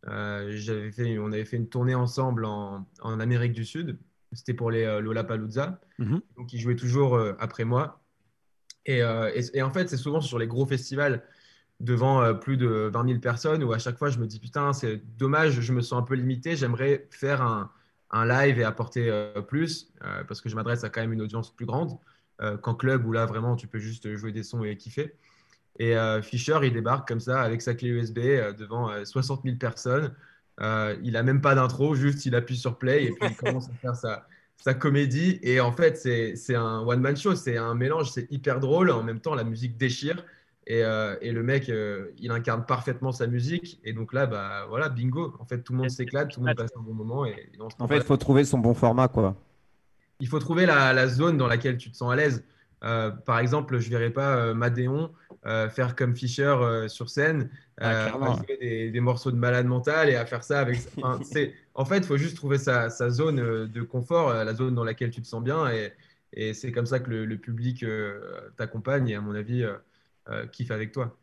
Euh, 0.09 0.92
fait, 0.92 1.18
on 1.18 1.32
avait 1.32 1.44
fait 1.44 1.57
une 1.57 1.68
tournée 1.68 1.94
ensemble 1.94 2.44
en, 2.44 2.84
Amérique 3.03 3.53
du 3.53 3.64
Sud. 3.64 3.99
C'était 4.33 4.55
pour 4.55 4.70
les 4.70 4.85
euh, 4.85 5.01
Lollapalooza. 5.01 5.81
Mhm. 5.99 6.20
Donc, 6.37 6.53
il 6.53 6.61
jouait 6.61 6.77
toujours 6.77 7.16
euh, 7.16 7.35
après 7.39 7.64
moi. 7.64 8.03
Et, 8.85 9.03
en 9.03 9.70
fait, 9.70 9.89
c'est 9.89 9.97
souvent 9.97 10.20
sur 10.20 10.39
les 10.39 10.47
gros 10.47 10.64
festivals 10.64 11.24
devant 11.81 12.35
plus 12.37 12.57
de 12.57 12.89
20 12.93 13.09
000 13.09 13.18
personnes 13.18 13.64
où 13.64 13.72
à 13.72 13.79
chaque 13.79 13.99
fois, 13.99 14.11
je 14.11 14.20
me 14.20 14.29
dis 14.29 14.39
putain, 14.39 14.72
c'est 14.72 15.03
dommage, 15.18 15.61
je 15.61 15.72
me 15.72 15.81
sens 15.81 15.99
un 15.99 16.05
peu 16.05 16.14
limité. 16.14 16.55
J'aimerais 16.55 17.09
faire 17.11 17.43
un, 17.43 17.72
live 18.12 18.61
et 18.61 18.64
apporter 18.64 19.11
plus 19.49 19.93
parce 20.29 20.41
que 20.41 20.49
je 20.49 20.55
m'adresse 20.55 20.85
à 20.85 20.89
quand 20.89 21.01
même 21.01 21.12
une 21.12 21.20
audience 21.20 21.53
plus 21.53 21.66
grande 21.66 21.99
qu'en 22.62 22.77
club 22.77 23.05
où 23.05 23.11
là, 23.11 23.27
vraiment, 23.27 23.57
tu 23.57 23.66
peux 23.66 23.81
juste 23.81 24.14
jouer 24.14 24.31
des 24.31 24.45
sons 24.45 24.62
et 24.62 24.77
kiffer. 24.77 25.16
Et 25.79 25.97
euh, 25.97 26.22
Fischer, 26.22 26.59
il 26.62 26.72
débarque 26.72 27.07
comme 27.07 27.20
ça 27.20 27.43
avec 27.43 27.62
sa 27.62 27.74
clé 27.74 27.91
USB 27.91 28.18
euh, 28.18 28.53
devant 28.53 28.91
60 29.05 29.41
euh, 29.41 29.43
000 29.45 29.57
personnes. 29.57 30.14
Il 30.61 31.13
n'a 31.13 31.23
même 31.23 31.41
pas 31.41 31.55
d'intro, 31.55 31.95
juste 31.95 32.27
il 32.27 32.35
appuie 32.35 32.57
sur 32.57 32.79
play 32.79 33.05
et 33.05 33.11
puis 33.11 33.31
il 33.31 33.37
commence 33.37 33.69
à 33.69 33.75
faire 33.75 33.95
sa, 33.95 34.27
sa 34.57 34.75
comédie. 34.75 35.39
Et 35.43 35.61
en 35.61 35.73
fait, 35.73 35.97
c'est 35.97 36.55
un 36.55 36.81
one-man 36.81 37.17
show, 37.17 37.35
c'est 37.35 37.57
un 37.57 37.75
mélange, 37.75 38.11
c'est 38.11 38.31
hyper 38.31 38.61
drôle. 38.61 38.91
En 38.91 39.03
même 39.03 39.21
temps, 39.21 39.35
la 39.35 39.45
musique 39.45 39.77
déchire. 39.77 40.25
Et, 40.69 40.81
et 40.81 41.33
le 41.33 41.43
mec, 41.43 41.71
il 42.19 42.31
incarne 42.31 42.65
parfaitement 42.65 43.13
sa 43.13 43.27
musique. 43.27 43.81
Et 43.85 43.93
donc 43.93 44.13
là, 44.13 44.27
bah, 44.27 44.67
voilà, 44.69 44.89
bingo. 44.89 45.35
En 45.39 45.45
fait, 45.45 45.63
tout 45.63 45.73
le 45.73 45.79
monde 45.79 45.91
s'éclate, 45.91 46.31
tout 46.31 46.41
le 46.41 46.47
monde 46.47 46.57
passe 46.57 46.73
un 46.77 46.83
bon 46.83 46.95
moment. 46.95 47.27
Et, 47.27 47.51
en 47.79 47.87
fait, 47.87 47.99
il 47.99 48.03
faut 48.03 48.17
trouver 48.17 48.45
son 48.45 48.59
bon 48.59 48.75
format, 48.75 49.09
quoi. 49.09 49.37
Il 50.21 50.29
faut 50.29 50.39
trouver 50.39 50.65
la, 50.65 50.95
la, 50.95 51.09
zone 51.09 51.37
dans 51.37 51.47
laquelle 51.47 51.77
tu 51.77 51.91
te 51.91 51.97
sens 51.97 52.11
à 52.11 52.17
l'aise. 52.17 52.45
par 52.81 53.39
exemple, 53.39 53.79
je 53.79 53.87
ne 53.91 53.91
verrais 53.91 54.11
pas 54.11 54.55
Madéon 54.55 55.11
euh, 55.47 55.69
faire 55.69 55.95
comme 55.95 56.17
Fischer 56.17 56.43
euh, 56.43 56.89
sur 56.89 57.09
scène, 57.09 57.51
ah, 57.79 58.07
euh, 58.07 58.37
jouer 58.37 58.91
des, 58.91 59.01
morceaux 59.01 59.31
de 59.31 59.37
malade 59.37 59.66
mental 59.66 60.09
et 60.09 60.16
à 60.16 60.24
faire 60.24 60.43
ça 60.43 60.61
avec. 60.61 60.79
en 61.03 61.85
fait, 61.85 61.99
il 61.99 62.05
faut 62.05 62.16
juste 62.16 62.37
trouver 62.37 62.59
sa, 62.59 62.89
zone 63.11 63.66
de 63.66 63.83
confort, 63.83 64.33
la 64.33 64.55
zone 64.55 64.74
dans 64.74 64.85
laquelle 64.85 65.11
tu 65.11 65.20
te 65.20 65.27
sens 65.27 65.43
bien. 65.43 65.70
Et, 65.70 65.93
et 66.33 66.55
c'est 66.55 66.72
comme 66.72 66.87
ça 66.87 67.01
que 67.01 67.11
le, 67.11 67.37
public 67.37 67.85
t'accompagne 68.57 69.09
et, 69.09 69.14
à 69.14 69.20
mon 69.20 69.35
avis, 69.35 69.64
kiffe 70.53 70.70
avec 70.70 70.93
toi. 70.93 71.16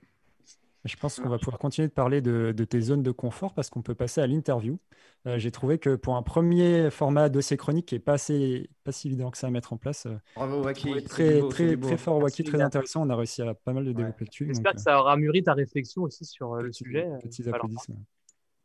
Je 0.86 0.98
pense 0.98 1.20
qu'on 1.20 1.30
va 1.30 1.38
pouvoir 1.38 1.60
continuer 1.60 1.88
de 1.88 1.94
parler 1.94 2.22
de, 2.22 2.52
tes 2.52 2.82
zones 2.82 3.04
de 3.04 3.12
confort 3.12 3.54
parce 3.54 3.70
qu'on 3.70 3.82
peut 3.82 3.96
passer 3.96 4.20
à 4.20 4.28
l'interview. 4.28 4.80
Euh, 5.26 5.38
j'ai 5.38 5.50
trouvé 5.50 5.78
que 5.80 5.96
pour 5.96 6.18
un 6.18 6.24
premier 6.24 6.90
format 6.92 7.30
dossier 7.30 7.56
chronique 7.56 7.86
qui 7.86 7.96
n'est 7.96 8.00
pas, 8.00 8.14
assez, 8.14 8.70
pas 8.84 8.92
si 8.92 9.08
évident 9.08 9.32
que 9.32 9.38
ça 9.38 9.48
à 9.48 9.50
mettre 9.50 9.72
en 9.72 9.78
place, 9.78 10.08
euh, 10.08 10.18
Bravo 10.36 10.62
Waki, 10.62 11.04
très, 11.06 11.40
très, 11.48 11.78
très 11.78 11.98
fort 11.98 12.18
Waki, 12.18 12.44
très 12.44 12.62
intéressant. 12.62 13.08
On 13.08 13.10
a 13.10 13.16
réussi 13.16 13.42
à 13.42 13.54
pas 13.54 13.72
mal 13.72 13.86
de 13.86 13.94
développer 13.94 14.26
dessus. 14.26 14.46
J'espère 14.48 14.74
que 14.74 14.82
ça 14.82 15.00
aura 15.00 15.16
mûri 15.16 15.42
ta 15.42 15.54
réflexion 15.54 16.04
aussi 16.04 16.26
sur 16.26 16.54
euh, 16.54 16.62
le 16.62 16.74
sujet. 16.74 17.08
Petits 17.22 17.48
applaudissements. 17.48 18.04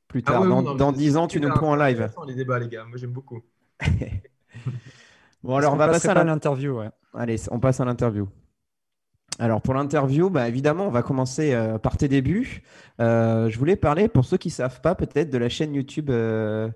Plus 0.09 0.23
ah 0.27 0.33
tard, 0.33 0.75
dans, 0.75 0.93
10 0.93 1.17
ans, 1.19 1.29
tu 1.29 1.41
nous 1.41 1.51
prends 1.51 1.71
en 1.71 1.77
live. 1.77 2.11
Les 2.27 2.35
débats, 2.35 2.59
les 2.59 2.69
gars, 2.69 2.85
moi 2.85 2.97
j'aime 2.97 3.13
beaucoup. 3.13 3.43
bon, 5.45 5.57
alors 5.57 5.75
on 5.75 5.77
va 5.77 5.87
passer 5.87 6.09
à 6.09 6.25
l'interview. 6.25 6.79
Ouais. 6.79 6.89
Allez, 7.15 7.37
on 7.53 7.61
passe 7.61 7.79
à 7.79 7.85
l'interview. 7.85 8.27
Alors 9.39 9.63
pour 9.63 9.75
l'interview, 9.75 10.31
bah, 10.31 10.49
évidemment, 10.49 10.89
on 10.89 10.91
va 10.91 11.03
commencer 11.03 11.55
euh, 11.55 11.79
par 11.79 11.97
tes 11.97 12.09
débuts. 12.09 12.63
Euh, 13.01 13.49
je 13.49 13.59
voulais 13.59 13.77
parler, 13.77 14.09
pour 14.09 14.25
ceux 14.25 14.37
qui 14.37 14.49
ne 14.49 14.53
savent 14.53 14.81
pas, 14.81 14.97
peut-être 14.97 15.31
de 15.31 15.39
la 15.39 15.49
chaîne 15.49 15.75
YouTube, 15.75 16.11
euh, 16.11 16.69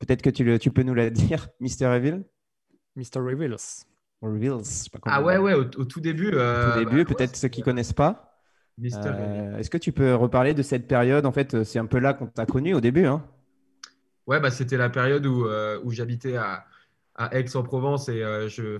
peut-être 0.00 0.20
que 0.20 0.30
tu, 0.30 0.58
tu, 0.58 0.70
peux 0.72 0.82
nous 0.82 0.94
la 0.94 1.10
dire, 1.10 1.48
Mr. 1.60 1.86
Reveal 1.86 2.24
Mr. 2.96 3.20
Reveals. 3.20 3.84
Reveals, 4.20 4.88
Ah 5.04 5.22
ouais, 5.22 5.38
ouais, 5.38 5.54
au, 5.54 5.64
tout 5.64 6.00
début. 6.00 6.34
Au 6.34 6.72
tout 6.72 6.78
début, 6.78 7.04
bah, 7.04 7.14
peut-être 7.14 7.36
ceux 7.36 7.48
qui 7.48 7.60
ne 7.60 7.64
connaissent 7.64 7.92
pas. 7.92 8.42
Est-ce 8.82 9.70
que 9.70 9.78
tu 9.78 9.92
peux 9.92 10.14
reparler 10.14 10.52
de 10.52 10.62
cette 10.62 10.88
période? 10.88 11.26
En 11.26 11.32
fait, 11.32 11.62
c'est 11.62 11.78
un 11.78 11.86
peu 11.86 11.98
là 11.98 12.12
qu'on 12.12 12.26
t'a 12.26 12.44
connu 12.44 12.74
au 12.74 12.80
début. 12.80 13.06
Hein 13.06 13.24
ouais, 14.26 14.40
bah, 14.40 14.50
c'était 14.50 14.76
la 14.76 14.90
période 14.90 15.24
où, 15.26 15.46
où 15.84 15.90
j'habitais 15.92 16.36
à, 16.36 16.66
à 17.14 17.34
Aix-en-Provence 17.38 18.08
et 18.08 18.22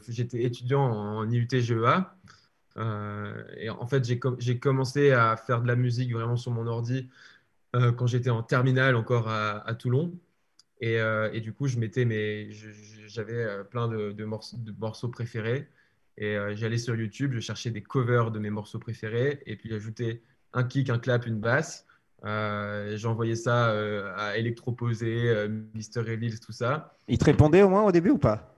j'étais 0.08 0.42
étudiant 0.42 0.82
en 0.82 1.30
IUT 1.30 1.48
GEA. 1.52 2.12
Et 3.56 3.70
en 3.70 3.86
fait, 3.86 4.04
j'ai 4.04 4.58
commencé 4.58 5.12
à 5.12 5.36
faire 5.36 5.62
de 5.62 5.66
la 5.66 5.76
musique 5.76 6.12
vraiment 6.12 6.36
sur 6.36 6.52
mon 6.52 6.66
ordi 6.66 7.08
quand 7.72 8.06
j'étais 8.06 8.30
en 8.30 8.42
terminale 8.42 8.96
encore 8.96 9.28
à, 9.28 9.74
Toulon. 9.74 10.12
Et, 10.80 10.96
et, 11.32 11.40
du 11.40 11.52
coup, 11.52 11.66
j'avais 11.66 13.64
plein 13.70 13.88
de, 13.88 14.24
morceaux, 14.24 15.08
préférés. 15.08 15.68
Et 16.16 16.36
j'allais 16.54 16.78
sur 16.78 16.96
YouTube, 16.96 17.32
je 17.34 17.40
cherchais 17.40 17.70
des 17.70 17.82
covers 17.82 18.30
de 18.30 18.38
mes 18.38 18.50
morceaux 18.50 18.78
préférés. 18.78 19.42
Et 19.46 19.56
puis 19.56 19.68
j'ajoutais 19.68 20.22
un 20.52 20.64
kick, 20.64 20.90
un 20.90 20.98
clap, 20.98 21.26
une 21.26 21.38
basse. 21.38 21.86
Euh, 22.24 22.96
J'envoyais 22.96 23.36
ça 23.36 23.70
euh, 23.70 24.12
à 24.16 24.36
Electroposé, 24.36 25.28
euh, 25.28 25.48
Mister 25.74 26.02
Ellis, 26.06 26.38
tout 26.40 26.52
ça. 26.52 26.94
Ils 27.08 27.18
te 27.18 27.24
répondaient 27.24 27.62
au 27.62 27.68
moins 27.68 27.82
au 27.82 27.92
début 27.92 28.10
ou 28.10 28.18
pas? 28.18 28.49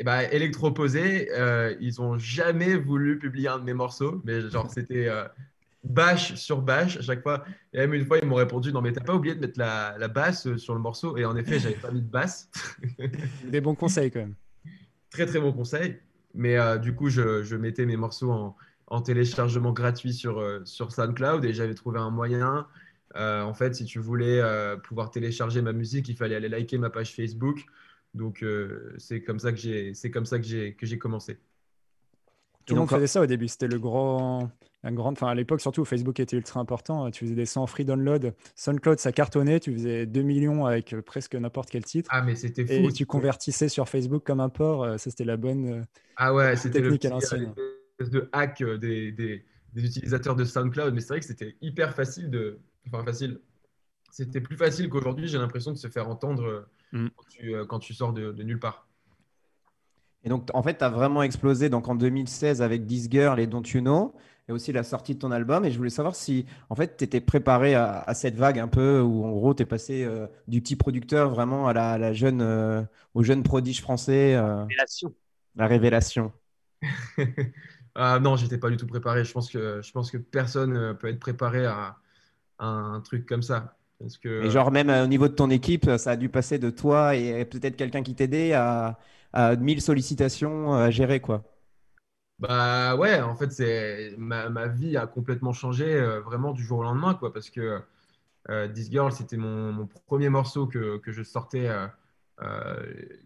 Et 0.00 0.02
eh 0.02 0.04
ben, 0.04 0.20
Electroposé, 0.30 1.28
euh, 1.32 1.74
ils 1.78 2.00
ont 2.00 2.16
jamais 2.16 2.74
voulu 2.74 3.18
publier 3.18 3.48
un 3.48 3.58
de 3.58 3.64
mes 3.64 3.74
morceaux, 3.74 4.22
mais 4.24 4.40
genre 4.48 4.70
c'était 4.70 5.10
bâche 5.84 6.36
sur 6.36 6.62
bâche 6.62 6.96
à 6.96 7.02
chaque 7.02 7.22
fois. 7.22 7.44
Et 7.74 7.78
même 7.80 7.92
une 7.92 8.06
fois, 8.06 8.16
ils 8.16 8.26
m'ont 8.26 8.36
répondu 8.36 8.72
Non, 8.72 8.80
mais 8.80 8.92
t'as 8.92 9.02
pas 9.02 9.14
oublié 9.14 9.34
de 9.34 9.40
mettre 9.40 9.58
la, 9.58 9.96
la, 9.98 10.08
basse 10.08 10.56
sur 10.56 10.72
le 10.72 10.80
morceau 10.80 11.18
Et 11.18 11.26
en 11.26 11.36
effet, 11.36 11.58
j'avais 11.58 11.74
pas 11.74 11.90
mis 11.90 12.00
de 12.00 12.08
basse. 12.08 12.48
Des 13.44 13.60
bons 13.60 13.74
conseils 13.74 14.10
quand 14.10 14.20
même. 14.20 14.36
Très 15.10 15.26
très 15.26 15.38
bons 15.38 15.52
conseils. 15.52 15.98
Mais 16.34 16.56
du 16.78 16.94
coup, 16.94 17.10
je, 17.10 17.42
je, 17.42 17.56
mettais 17.56 17.84
mes 17.84 17.98
morceaux 17.98 18.30
en, 18.30 18.56
en 18.86 19.02
téléchargement 19.02 19.72
gratuit 19.72 20.14
sur, 20.14 20.42
sur 20.64 20.92
SoundCloud 20.92 21.44
et 21.44 21.52
j'avais 21.52 21.74
trouvé 21.74 21.98
un 21.98 22.10
moyen 22.10 22.66
euh, 23.16 23.42
en 23.42 23.54
fait, 23.54 23.74
si 23.74 23.84
tu 23.84 23.98
voulais 23.98 24.40
euh, 24.40 24.76
pouvoir 24.76 25.10
télécharger 25.10 25.62
ma 25.62 25.72
musique, 25.72 26.08
il 26.08 26.16
fallait 26.16 26.36
aller 26.36 26.48
liker 26.48 26.78
ma 26.78 26.90
page 26.90 27.14
Facebook. 27.14 27.64
Donc, 28.14 28.42
euh, 28.42 28.94
c'est 28.98 29.22
comme 29.22 29.38
ça 29.38 29.52
que 29.52 29.58
j'ai, 29.58 29.94
c'est 29.94 30.10
comme 30.10 30.26
ça 30.26 30.38
que 30.38 30.44
j'ai, 30.44 30.74
que 30.74 30.86
j'ai 30.86 30.98
commencé. 30.98 31.38
Tout 32.66 32.74
le 32.74 32.80
monde 32.80 32.90
faisait 32.90 33.06
ça 33.06 33.20
au 33.20 33.26
début. 33.26 33.48
C'était 33.48 33.68
le 33.68 33.78
grand, 33.78 34.50
un 34.84 34.92
grand, 34.92 35.12
enfin 35.12 35.28
à 35.28 35.34
l'époque 35.34 35.60
surtout, 35.60 35.84
Facebook 35.84 36.20
était 36.20 36.36
ultra 36.36 36.60
important. 36.60 37.10
Tu 37.10 37.24
faisais 37.24 37.34
des 37.34 37.46
100 37.46 37.66
free 37.66 37.84
download. 37.84 38.34
SoundCloud, 38.54 38.98
ça 38.98 39.12
cartonnait. 39.12 39.60
Tu 39.60 39.72
faisais 39.72 40.06
2 40.06 40.22
millions 40.22 40.66
avec 40.66 40.94
presque 41.00 41.34
n'importe 41.34 41.70
quel 41.70 41.84
titre. 41.84 42.08
Ah 42.12 42.22
mais 42.22 42.36
c'était 42.36 42.66
fou. 42.66 42.88
Et 42.88 42.92
tu 42.92 43.06
convertissais 43.06 43.68
sur 43.68 43.88
Facebook 43.88 44.24
comme 44.24 44.40
un 44.40 44.50
port. 44.50 44.84
Ça 45.00 45.10
c'était 45.10 45.24
la 45.24 45.36
bonne. 45.36 45.84
Ah 46.16 46.34
ouais, 46.34 46.54
c'était 46.56 46.80
technique 46.80 47.04
à 47.06 47.10
l'ancienne. 47.10 47.54
de 47.98 48.28
hack 48.32 48.62
des, 48.62 49.10
des, 49.10 49.44
des, 49.72 49.84
utilisateurs 49.84 50.36
de 50.36 50.44
SoundCloud. 50.44 50.94
Mais 50.94 51.00
c'est 51.00 51.08
vrai 51.08 51.20
que 51.20 51.26
c'était 51.26 51.56
hyper 51.60 51.94
facile 51.94 52.30
de, 52.30 52.60
enfin 52.86 53.04
facile. 53.04 53.40
C'était 54.12 54.40
plus 54.40 54.56
facile 54.56 54.88
qu'aujourd'hui, 54.88 55.28
j'ai 55.28 55.38
l'impression 55.38 55.72
de 55.72 55.78
se 55.78 55.88
faire 55.88 56.08
entendre 56.08 56.68
mm. 56.92 57.08
euh, 57.44 57.64
quand, 57.66 57.78
tu, 57.78 57.94
sors 57.94 58.12
de, 58.12 58.32
nulle 58.42 58.60
part. 58.60 58.86
Et 60.24 60.28
donc, 60.28 60.48
en 60.52 60.62
fait, 60.62 60.78
tu 60.78 60.84
as 60.84 60.88
vraiment 60.88 61.22
explosé 61.22 61.68
donc, 61.68 61.88
en 61.88 61.94
2016 61.94 62.62
avec 62.62 62.86
This 62.86 63.08
Girl 63.10 63.40
et 63.40 63.46
Don't 63.46 63.62
You 63.66 63.80
Know, 63.80 64.14
et 64.48 64.52
aussi 64.52 64.72
la 64.72 64.82
sortie 64.82 65.14
de 65.14 65.20
ton 65.20 65.30
album. 65.30 65.64
Et 65.64 65.70
je 65.70 65.78
voulais 65.78 65.90
savoir 65.90 66.14
si, 66.14 66.46
en 66.68 66.74
fait, 66.74 66.96
tu 66.96 67.04
étais 67.04 67.20
préparé 67.20 67.74
à, 67.74 68.12
cette 68.14 68.36
vague 68.36 68.58
un 68.58 68.68
peu 68.68 69.00
où, 69.00 69.24
en 69.24 69.32
gros, 69.32 69.54
tu 69.54 69.62
es 69.62 69.66
passé 69.66 70.04
euh, 70.04 70.26
du 70.46 70.60
petit 70.60 70.76
producteur 70.76 71.30
vraiment 71.30 71.68
à 71.68 71.72
la, 71.72 72.12
jeune, 72.12 72.42
euh, 72.42 72.82
au 73.14 73.22
jeune 73.22 73.42
prodige 73.42 73.80
français. 73.80 74.38
révélation. 74.38 75.14
La 75.56 75.66
révélation. 75.66 76.32
ah, 77.94 78.18
non, 78.20 78.36
j'étais 78.36 78.58
pas 78.58 78.70
du 78.70 78.76
tout 78.76 78.86
préparé. 78.86 79.24
Je 79.24 79.32
pense 79.32 79.50
que, 79.50 79.80
je 79.82 79.92
pense 79.92 80.10
que 80.10 80.18
personne 80.18 80.96
peut 80.98 81.08
être 81.08 81.20
préparé 81.20 81.66
à, 81.66 81.96
un 82.60 83.00
truc 83.00 83.26
comme 83.26 83.42
ça. 83.42 83.79
Parce 84.00 84.16
que... 84.16 84.44
Et 84.44 84.50
genre 84.50 84.70
même 84.70 84.90
euh, 84.90 85.04
au 85.04 85.06
niveau 85.06 85.28
de 85.28 85.34
ton 85.34 85.50
équipe, 85.50 85.88
ça 85.98 86.12
a 86.12 86.16
dû 86.16 86.28
passer 86.28 86.58
de 86.58 86.70
toi 86.70 87.14
et 87.14 87.44
peut-être 87.44 87.76
quelqu'un 87.76 88.02
qui 88.02 88.14
t'aidait 88.14 88.54
à, 88.54 88.98
à 89.32 89.56
1000 89.56 89.80
sollicitations 89.82 90.74
à 90.74 90.90
gérer 90.90 91.20
quoi. 91.20 91.44
Bah 92.38 92.96
ouais, 92.96 93.20
en 93.20 93.34
fait, 93.34 93.52
c'est 93.52 94.14
ma, 94.16 94.48
ma, 94.48 94.66
vie 94.66 94.96
a 94.96 95.06
complètement 95.06 95.52
changé 95.52 95.94
euh, 95.94 96.20
vraiment 96.20 96.52
du 96.52 96.64
jour 96.64 96.78
au 96.78 96.82
lendemain, 96.82 97.12
quoi, 97.12 97.34
parce 97.34 97.50
que 97.50 97.82
euh, 98.48 98.68
This 98.68 98.90
Girl, 98.90 99.12
c'était 99.12 99.36
mon, 99.36 99.72
mon, 99.72 99.86
premier 100.06 100.30
morceau 100.30 100.66
que, 100.66 100.96
que 100.96 101.12
je 101.12 101.22
sortais 101.22 101.68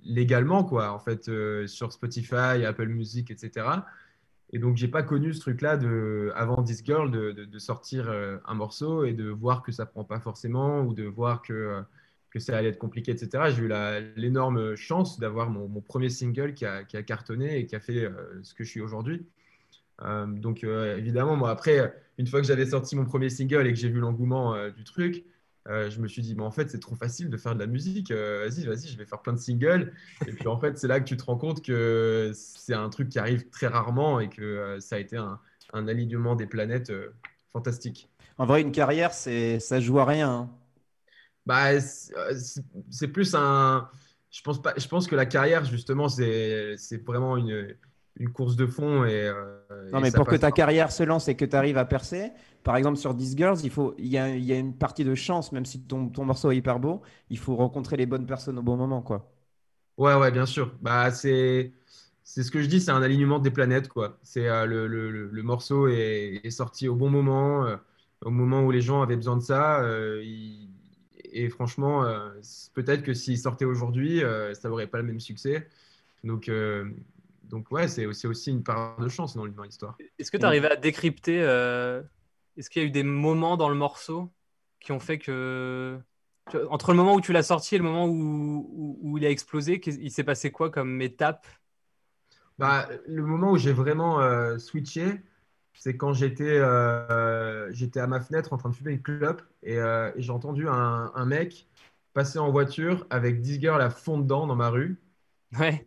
légalement, 0.02 0.64
quoi, 0.64 0.90
en 0.90 0.98
fait, 0.98 1.30
sur 1.68 1.92
Spotify, 1.92 2.64
Apple 2.66 2.88
Music, 2.88 3.30
etc. 3.30 3.66
Et 4.52 4.58
donc, 4.58 4.76
j'ai 4.76 4.88
pas 4.88 5.02
connu 5.02 5.32
ce 5.34 5.40
truc-là 5.40 5.76
de, 5.76 6.32
avant 6.36 6.62
This 6.62 6.84
Girl 6.84 7.10
de, 7.10 7.32
de, 7.32 7.58
sortir 7.58 8.08
euh, 8.08 8.36
un 8.46 8.54
morceau 8.54 9.04
et 9.04 9.12
de 9.12 9.28
voir 9.28 9.62
que 9.62 9.72
ça 9.72 9.86
prend 9.86 10.04
pas 10.04 10.20
forcément 10.20 10.82
ou 10.82 10.94
de 10.94 11.04
voir 11.04 11.42
que, 11.42 11.52
euh, 11.52 11.80
que 12.30 12.38
ça 12.38 12.56
allait 12.56 12.68
être 12.68 12.78
compliqué, 12.78 13.10
etc. 13.10 13.50
J'ai 13.50 13.62
eu 13.62 13.72
l'énorme 14.16 14.76
chance 14.76 15.18
d'avoir 15.18 15.50
mon, 15.50 15.68
mon, 15.68 15.80
premier 15.80 16.08
single 16.08 16.54
qui 16.54 16.66
a, 16.66 16.84
qui 16.84 16.96
a, 16.96 17.02
cartonné 17.02 17.58
et 17.58 17.66
qui 17.66 17.74
a 17.74 17.80
fait 17.80 18.04
euh, 18.04 18.12
ce 18.42 18.54
que 18.54 18.64
je 18.64 18.70
suis 18.70 18.80
aujourd'hui. 18.80 19.26
donc, 20.26 20.64
évidemment, 20.64 21.36
moi, 21.36 21.50
après, 21.50 21.94
une 22.18 22.26
fois 22.26 22.40
que 22.40 22.46
j'avais 22.46 22.66
sorti 22.66 22.96
mon 22.96 23.04
premier 23.04 23.30
single 23.30 23.66
et 23.66 23.72
que 23.72 23.78
j'ai 23.78 23.88
vu 23.88 24.00
l'engouement 24.00 24.68
du 24.70 24.84
truc, 24.84 25.24
euh, 25.68 25.90
je 25.90 26.00
me 26.00 26.08
suis 26.08 26.20
dit, 26.20 26.34
mais 26.34 26.42
en 26.42 26.50
fait, 26.50 26.70
c'est 26.70 26.78
trop 26.78 26.94
facile 26.94 27.30
de 27.30 27.36
faire 27.36 27.54
de 27.54 27.60
la 27.60 27.66
musique. 27.66 28.10
Euh, 28.10 28.46
vas-y, 28.48 28.66
vas-y, 28.66 28.88
je 28.88 28.98
vais 28.98 29.06
faire 29.06 29.22
plein 29.22 29.32
de 29.32 29.38
singles. 29.38 29.92
Et 30.26 30.32
puis, 30.32 30.46
en 30.46 30.58
fait, 30.58 30.78
c'est 30.78 30.88
là 30.88 31.00
que 31.00 31.04
tu 31.04 31.16
te 31.16 31.24
rends 31.24 31.38
compte 31.38 31.64
que 31.64 32.32
c'est 32.34 32.74
un 32.74 32.88
truc 32.90 33.08
qui 33.08 33.18
arrive 33.18 33.48
très 33.48 33.66
rarement 33.66 34.20
et 34.20 34.28
que 34.28 34.42
euh, 34.42 34.80
ça 34.80 34.96
a 34.96 34.98
été 34.98 35.16
un, 35.16 35.38
alignement 35.72 36.36
des 36.36 36.46
planètes 36.46 36.92
fantastique. 37.52 38.08
En 38.38 38.46
vrai, 38.46 38.60
une 38.60 38.70
carrière, 38.70 39.12
c'est 39.12 39.58
ça 39.58 39.80
joue 39.80 39.98
à 39.98 40.04
rien. 40.04 40.30
Hein. 40.30 40.50
Bah, 41.46 41.80
c'est 41.80 43.08
plus 43.08 43.34
un. 43.34 43.88
Je 44.30 44.40
pense, 44.42 44.62
pas, 44.62 44.74
je 44.76 44.86
pense 44.86 45.08
que 45.08 45.16
la 45.16 45.26
carrière, 45.26 45.64
justement, 45.64 46.08
c'est 46.08 46.76
vraiment 47.04 47.36
une, 47.36 47.74
une 48.16 48.30
course 48.30 48.56
de 48.56 48.66
fond. 48.66 49.04
Et, 49.04 49.30
non, 49.92 50.00
mais 50.00 50.10
pour 50.10 50.26
que 50.26 50.36
ta 50.36 50.52
carrière 50.52 50.92
se 50.92 51.02
lance 51.02 51.28
et 51.28 51.34
que 51.34 51.44
tu 51.44 51.56
arrives 51.56 51.78
à 51.78 51.84
percer, 51.84 52.32
par 52.64 52.76
exemple, 52.76 52.96
sur 52.96 53.14
These 53.14 53.36
Girls, 53.36 53.58
il, 53.62 53.70
faut, 53.70 53.94
il, 53.98 54.06
y 54.06 54.16
a, 54.16 54.30
il 54.30 54.42
y 54.42 54.52
a 54.52 54.58
une 54.58 54.74
partie 54.74 55.04
de 55.04 55.14
chance, 55.14 55.52
même 55.52 55.66
si 55.66 55.82
ton, 55.82 56.08
ton, 56.08 56.24
morceau 56.24 56.50
est 56.50 56.56
hyper 56.56 56.80
beau, 56.80 57.02
il 57.28 57.38
faut 57.38 57.54
rencontrer 57.54 57.98
les 57.98 58.06
bonnes 58.06 58.26
personnes 58.26 58.58
au 58.58 58.62
bon 58.62 58.76
moment. 58.76 59.02
Quoi. 59.02 59.30
Ouais, 59.98 60.14
ouais, 60.14 60.32
bien 60.32 60.46
sûr. 60.46 60.74
Bah, 60.80 61.10
c'est, 61.10 61.72
c'est 62.22 62.42
ce 62.42 62.50
que 62.50 62.62
je 62.62 62.66
dis, 62.66 62.80
c'est 62.80 62.90
un 62.90 63.02
alignement 63.02 63.38
des 63.38 63.50
planètes. 63.50 63.88
Quoi. 63.88 64.18
C'est, 64.22 64.48
euh, 64.48 64.64
le, 64.64 64.86
le, 64.86 65.10
le, 65.10 65.42
morceau 65.42 65.88
est, 65.88 66.40
est, 66.42 66.50
sorti 66.50 66.88
au 66.88 66.94
bon 66.94 67.10
moment, 67.10 67.66
euh, 67.66 67.76
au 68.22 68.30
moment 68.30 68.62
où 68.62 68.70
les 68.70 68.80
gens 68.80 69.02
avaient 69.02 69.16
besoin 69.16 69.36
de 69.36 69.42
ça. 69.42 69.82
Euh, 69.82 70.22
et 71.32 71.48
franchement, 71.50 72.04
peut-être 72.74 73.02
que 73.02 73.12
s'il 73.12 73.38
sortait 73.38 73.64
aujourd'hui, 73.64 74.22
ça 74.52 74.68
n'aurait 74.68 74.86
pas 74.86 74.98
le 74.98 75.04
même 75.04 75.18
succès. 75.18 75.68
Donc, 76.22 76.48
donc 77.48 77.70
ouais, 77.70 77.88
c'est 77.88 78.06
aussi, 78.06 78.50
une 78.50 78.62
part 78.62 78.98
de 78.98 79.08
chance 79.08 79.36
dans 79.36 79.44
l'histoire. 79.44 79.96
Est-ce 80.18 80.30
que 80.30 80.36
tu 80.36 80.44
arrives 80.44 80.64
à 80.64 80.76
décrypter 80.76 81.40
est-ce 82.56 82.70
qu'il 82.70 82.82
y 82.82 82.84
a 82.84 82.88
eu 82.88 82.92
des 82.92 83.02
moments 83.02 83.56
dans 83.56 83.68
le 83.68 83.74
morceau 83.74 84.32
qui 84.80 84.92
ont 84.92 85.00
fait 85.00 85.18
que. 85.18 85.98
Entre 86.68 86.90
le 86.90 86.96
moment 86.98 87.14
où 87.14 87.22
tu 87.22 87.32
l'as 87.32 87.42
sorti 87.42 87.74
et 87.74 87.78
le 87.78 87.84
moment 87.84 88.06
où, 88.06 88.98
où, 89.00 89.16
il 89.16 89.24
a 89.24 89.30
explosé, 89.30 89.80
il 89.86 90.10
s'est 90.10 90.24
passé 90.24 90.50
quoi 90.50 90.70
comme 90.70 91.00
étape? 91.00 91.46
Bah, 92.58 92.86
Le 93.06 93.22
moment 93.22 93.52
où 93.52 93.56
j'ai 93.56 93.72
vraiment 93.72 94.20
euh, 94.20 94.58
switché, 94.58 95.22
c'est 95.72 95.96
quand 95.96 96.12
j'étais 96.12 96.58
euh, 96.58 97.72
j'étais 97.72 97.98
à 97.98 98.06
ma 98.06 98.20
fenêtre 98.20 98.52
en 98.52 98.58
train 98.58 98.68
de 98.68 98.74
fumer 98.74 98.92
une 98.92 99.02
clope 99.02 99.42
et, 99.62 99.78
euh, 99.78 100.12
et 100.14 100.20
j'ai 100.20 100.32
entendu 100.32 100.68
un, 100.68 101.10
un, 101.14 101.24
mec 101.24 101.66
passer 102.12 102.38
en 102.38 102.52
voiture 102.52 103.06
avec 103.08 103.40
10 103.40 103.60
girls 103.60 103.80
à 103.80 103.88
fond 103.88 104.18
dedans 104.18 104.46
dans 104.46 104.54
ma 104.54 104.68
rue. 104.68 104.98
Ouais. 105.58 105.86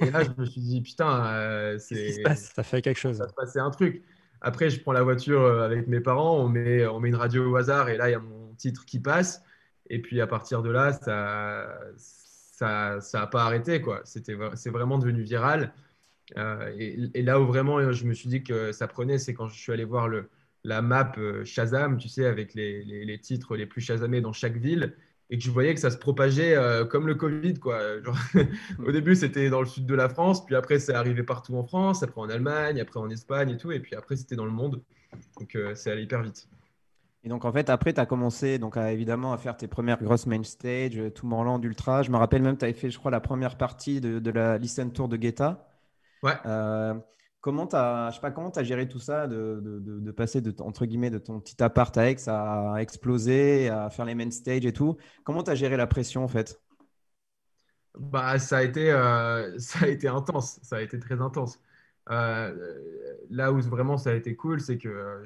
Et, 0.00 0.10
là, 0.10 0.24
je 0.24 0.30
me 0.36 0.44
suis 0.44 0.60
dit, 0.60 0.80
putain, 0.80 1.76
c'est. 1.78 2.22
Ça 2.34 2.62
fait 2.62 2.82
quelque 2.82 2.98
chose. 2.98 3.18
Ça 3.18 3.28
se 3.28 3.34
passait 3.34 3.60
un 3.60 3.70
truc. 3.70 4.02
Après, 4.40 4.70
je 4.70 4.80
prends 4.80 4.92
la 4.92 5.02
voiture 5.02 5.42
euh, 5.42 5.64
avec 5.64 5.86
mes 5.86 6.00
parents, 6.00 6.38
on 6.38 6.48
met, 6.48 6.86
on 6.86 7.00
met 7.00 7.08
une 7.08 7.16
radio 7.16 7.50
au 7.50 7.56
hasard 7.56 7.88
et 7.88 7.96
là, 7.96 8.08
il 8.08 8.12
y 8.12 8.14
a 8.14 8.20
mon 8.20 8.54
titre 8.54 8.84
qui 8.86 8.98
passe. 8.98 9.42
Et 9.90 10.00
puis 10.00 10.20
à 10.20 10.26
partir 10.26 10.62
de 10.62 10.70
là, 10.70 10.92
ça 10.92 11.68
ça 11.96 13.00
ça 13.00 13.26
pas 13.26 13.42
arrêté 13.44 13.80
quoi. 13.82 14.00
C'était 14.04 14.36
c'est 14.54 14.70
vraiment 14.70 14.98
devenu 14.98 15.22
viral. 15.22 15.74
Euh, 16.36 16.72
et, 16.78 17.22
là 17.22 17.40
où 17.40 17.46
vraiment 17.46 17.92
je 17.92 18.04
me 18.04 18.14
suis 18.14 18.28
dit 18.28 18.44
que 18.44 18.70
ça 18.72 18.86
prenait, 18.86 19.18
c'est 19.18 19.34
quand 19.34 19.48
je 19.48 19.58
suis 19.58 19.72
allé 19.72 19.84
voir 19.84 20.06
le, 20.06 20.30
la 20.62 20.80
map 20.80 21.12
euh, 21.18 21.44
Shazam, 21.44 21.98
tu 21.98 22.08
sais, 22.08 22.24
avec 22.24 22.54
les, 22.54 22.84
les, 22.84 23.04
les 23.04 23.18
titres 23.18 23.56
les 23.56 23.66
plus 23.66 23.80
Shazamés 23.80 24.20
dans 24.20 24.32
chaque 24.32 24.56
ville 24.56 24.94
et 25.30 25.38
que 25.38 25.44
je 25.44 25.50
voyais 25.50 25.72
que 25.74 25.80
ça 25.80 25.90
se 25.90 25.96
propageait 25.96 26.56
euh, 26.56 26.84
comme 26.84 27.06
le 27.06 27.14
Covid. 27.14 27.54
Quoi. 27.54 27.80
au 28.86 28.92
début, 28.92 29.14
c'était 29.14 29.48
dans 29.48 29.60
le 29.60 29.66
sud 29.66 29.86
de 29.86 29.94
la 29.94 30.08
France, 30.08 30.44
puis 30.44 30.56
après, 30.56 30.80
c'est 30.80 30.92
arrivé 30.92 31.22
partout 31.22 31.54
en 31.56 31.64
France, 31.64 32.02
après 32.02 32.20
en 32.20 32.28
Allemagne, 32.28 32.80
après 32.80 32.98
en 32.98 33.08
Espagne 33.08 33.50
et 33.50 33.56
tout, 33.56 33.70
et 33.70 33.78
puis 33.78 33.94
après, 33.94 34.16
c'était 34.16 34.36
dans 34.36 34.44
le 34.44 34.50
monde. 34.50 34.82
Donc, 35.38 35.54
euh, 35.54 35.74
c'est 35.74 35.92
allé 35.92 36.02
hyper 36.02 36.22
vite. 36.22 36.48
Et 37.22 37.28
donc, 37.28 37.44
en 37.44 37.52
fait, 37.52 37.70
après, 37.70 37.92
tu 37.92 38.00
as 38.00 38.06
commencé 38.06 38.58
donc, 38.58 38.76
à, 38.76 38.92
évidemment 38.92 39.32
à 39.32 39.38
faire 39.38 39.56
tes 39.56 39.68
premières 39.68 40.02
grosses 40.02 40.26
main 40.26 40.42
stage, 40.42 40.98
euh, 40.98 41.10
tout 41.10 41.26
Morland, 41.26 41.62
Ultra. 41.62 42.02
Je 42.02 42.10
me 42.10 42.16
rappelle 42.16 42.42
même, 42.42 42.56
tu 42.56 42.64
avais 42.64 42.74
fait, 42.74 42.90
je 42.90 42.98
crois, 42.98 43.10
la 43.10 43.20
première 43.20 43.56
partie 43.56 44.00
de, 44.00 44.18
de 44.18 44.30
la 44.30 44.58
Listen 44.58 44.90
Tour 44.90 45.08
de 45.08 45.16
Guetta. 45.16 45.68
Ouais. 46.22 46.34
Comment 47.40 47.66
tu 47.66 48.64
géré 48.64 48.86
tout 48.86 48.98
ça, 48.98 49.26
de, 49.26 49.60
de, 49.62 50.00
de, 50.00 50.10
passer 50.10 50.42
de, 50.42 50.54
entre 50.60 50.84
guillemets, 50.84 51.08
de 51.08 51.18
ton 51.18 51.40
petit 51.40 51.62
appart 51.62 51.96
à 51.96 52.10
Aix 52.10 52.28
à 52.28 52.74
exploser, 52.80 53.68
à 53.70 53.88
faire 53.88 54.04
les 54.04 54.14
main 54.14 54.30
stage 54.30 54.66
et 54.66 54.74
tout 54.74 54.98
Comment 55.24 55.42
tu 55.42 55.50
as 55.50 55.54
géré 55.54 55.78
la 55.78 55.86
pression 55.86 56.22
en 56.22 56.28
fait? 56.28 56.60
Bah, 57.98 58.38
ça, 58.38 58.58
a 58.58 58.62
été, 58.62 58.90
euh, 58.90 59.58
ça 59.58 59.86
a 59.86 59.88
été 59.88 60.06
intense, 60.06 60.60
ça 60.62 60.76
a 60.76 60.80
été 60.82 60.98
très 60.98 61.20
intense. 61.22 61.58
là 62.06 63.52
où 63.52 63.60
vraiment 63.62 63.96
ça 63.96 64.10
a 64.10 64.14
été 64.14 64.36
cool, 64.36 64.60
c'est 64.60 64.76
que 64.76 65.24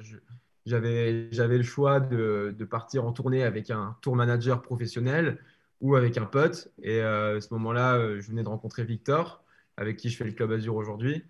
j'avais 0.65 1.29
le 1.31 1.63
choix 1.63 1.99
de, 1.99 2.55
de, 2.57 2.65
partir 2.65 3.05
en 3.05 3.11
tournée 3.11 3.43
avec 3.43 3.69
un 3.71 3.97
tour 4.01 4.15
manager 4.15 4.61
professionnel 4.61 5.37
ou 5.81 5.97
avec 5.97 6.17
un 6.17 6.25
pote. 6.25 6.71
Et 6.81 7.01
à 7.01 7.41
ce 7.41 7.53
moment-là, 7.55 7.99
je 8.21 8.27
venais 8.29 8.43
de 8.43 8.49
rencontrer 8.49 8.85
Victor, 8.85 9.43
avec 9.75 9.97
qui 9.97 10.09
je 10.09 10.15
fais 10.15 10.23
le 10.23 10.31
Club 10.31 10.53
Azur 10.53 10.75
aujourd'hui. 10.75 11.25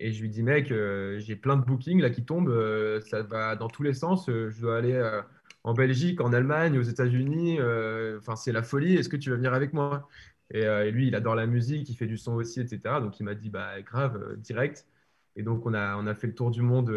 Et 0.00 0.12
je 0.12 0.22
lui 0.22 0.30
dis, 0.30 0.42
mec, 0.42 0.72
euh, 0.72 1.18
j'ai 1.18 1.36
plein 1.36 1.56
de 1.56 1.64
bookings 1.64 2.00
là 2.00 2.08
qui 2.08 2.24
tombent, 2.24 2.48
euh, 2.48 3.02
ça 3.02 3.22
va 3.22 3.54
dans 3.54 3.68
tous 3.68 3.82
les 3.82 3.92
sens. 3.92 4.28
Euh, 4.30 4.50
je 4.50 4.60
dois 4.62 4.78
aller 4.78 4.98
en 5.62 5.74
Belgique, 5.74 6.22
en 6.22 6.32
Allemagne, 6.32 6.78
aux 6.78 6.82
États-Unis. 6.82 7.58
Enfin, 8.18 8.34
c'est 8.36 8.52
la 8.52 8.62
folie. 8.62 8.96
Est-ce 8.96 9.10
que 9.10 9.16
tu 9.16 9.30
vas 9.30 9.36
venir 9.36 9.52
avec 9.54 9.72
moi? 9.74 10.08
Et, 10.52 10.90
lui, 10.90 11.08
il 11.08 11.14
adore 11.14 11.34
la 11.36 11.46
musique, 11.46 11.88
il 11.90 11.94
fait 11.94 12.06
du 12.06 12.16
son 12.16 12.34
aussi, 12.34 12.60
etc. 12.60 12.80
Donc 13.00 13.20
il 13.20 13.24
m'a 13.24 13.34
dit, 13.34 13.50
bah 13.50 13.80
grave, 13.82 14.36
direct. 14.38 14.86
Et 15.36 15.42
donc 15.42 15.66
on 15.66 15.74
a, 15.74 15.96
on 15.96 16.06
a 16.06 16.14
fait 16.14 16.26
le 16.26 16.34
tour 16.34 16.50
du 16.50 16.62
monde 16.62 16.92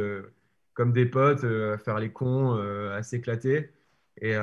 comme 0.73 0.91
des 0.93 1.05
potes, 1.05 1.43
à 1.43 1.77
faire 1.77 1.99
les 1.99 2.11
cons, 2.11 2.55
à 2.91 3.03
s'éclater. 3.03 3.69
Et, 4.21 4.35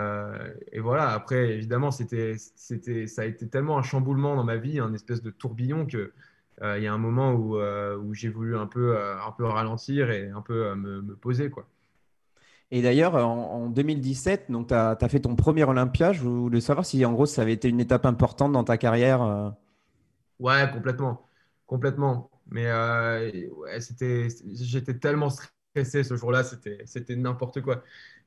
voilà, 0.81 1.11
après, 1.11 1.55
évidemment, 1.55 1.91
c'était, 1.91 2.37
c'était, 2.39 3.07
ça 3.07 3.23
a 3.23 3.25
été 3.25 3.49
tellement 3.49 3.79
un 3.79 3.83
chamboulement 3.83 4.37
dans 4.37 4.45
ma 4.45 4.57
vie, 4.57 4.79
un 4.81 4.93
espèce 4.95 5.23
de 5.23 5.31
tourbillon 5.31 5.87
que 5.87 5.97
euh, 5.97 6.12
il 6.63 6.83
y 6.83 6.87
a 6.87 6.93
un 6.93 6.99
moment 6.99 7.33
où, 7.33 7.57
euh, 7.57 7.97
où 7.97 8.15
j'ai 8.15 8.29
voulu 8.29 8.57
un 8.57 8.67
peu, 8.67 8.97
euh, 8.97 9.17
un 9.17 9.33
peu 9.33 9.45
ralentir 9.45 10.11
et 10.11 10.29
un 10.29 10.43
peu 10.43 10.75
me, 10.75 11.01
me 11.03 11.17
poser. 11.17 11.51
Quoi. 11.51 11.67
Et 12.71 12.83
d'ailleurs, 12.83 13.15
en, 13.15 13.69
2017, 13.69 14.51
tu 14.69 14.75
as, 14.75 15.09
fait 15.09 15.21
ton 15.21 15.37
premier 15.37 15.65
Olympia. 15.65 16.13
Je 16.13 16.21
voulais 16.23 16.61
savoir 16.61 16.85
si, 16.85 17.05
en 17.05 17.13
gros, 17.13 17.27
ça 17.27 17.43
avait 17.43 17.55
été 17.55 17.69
une 17.69 17.81
étape 17.81 18.07
importante 18.07 18.53
dans 18.53 18.65
ta 18.65 18.77
carrière. 18.77 19.55
Ouais, 20.39 20.71
complètement. 20.73 21.27
Complètement. 21.67 22.31
Mais 22.51 22.67
ouais, 22.73 23.81
c'était, 23.81 24.29
j'étais 24.53 24.95
tellement 24.95 25.31
stressé 25.31 26.05
ce 26.05 26.17
jour-là, 26.17 26.45
c'était, 26.45 26.79
c'était 26.85 27.17
n'importe 27.17 27.61
quoi. 27.61 27.83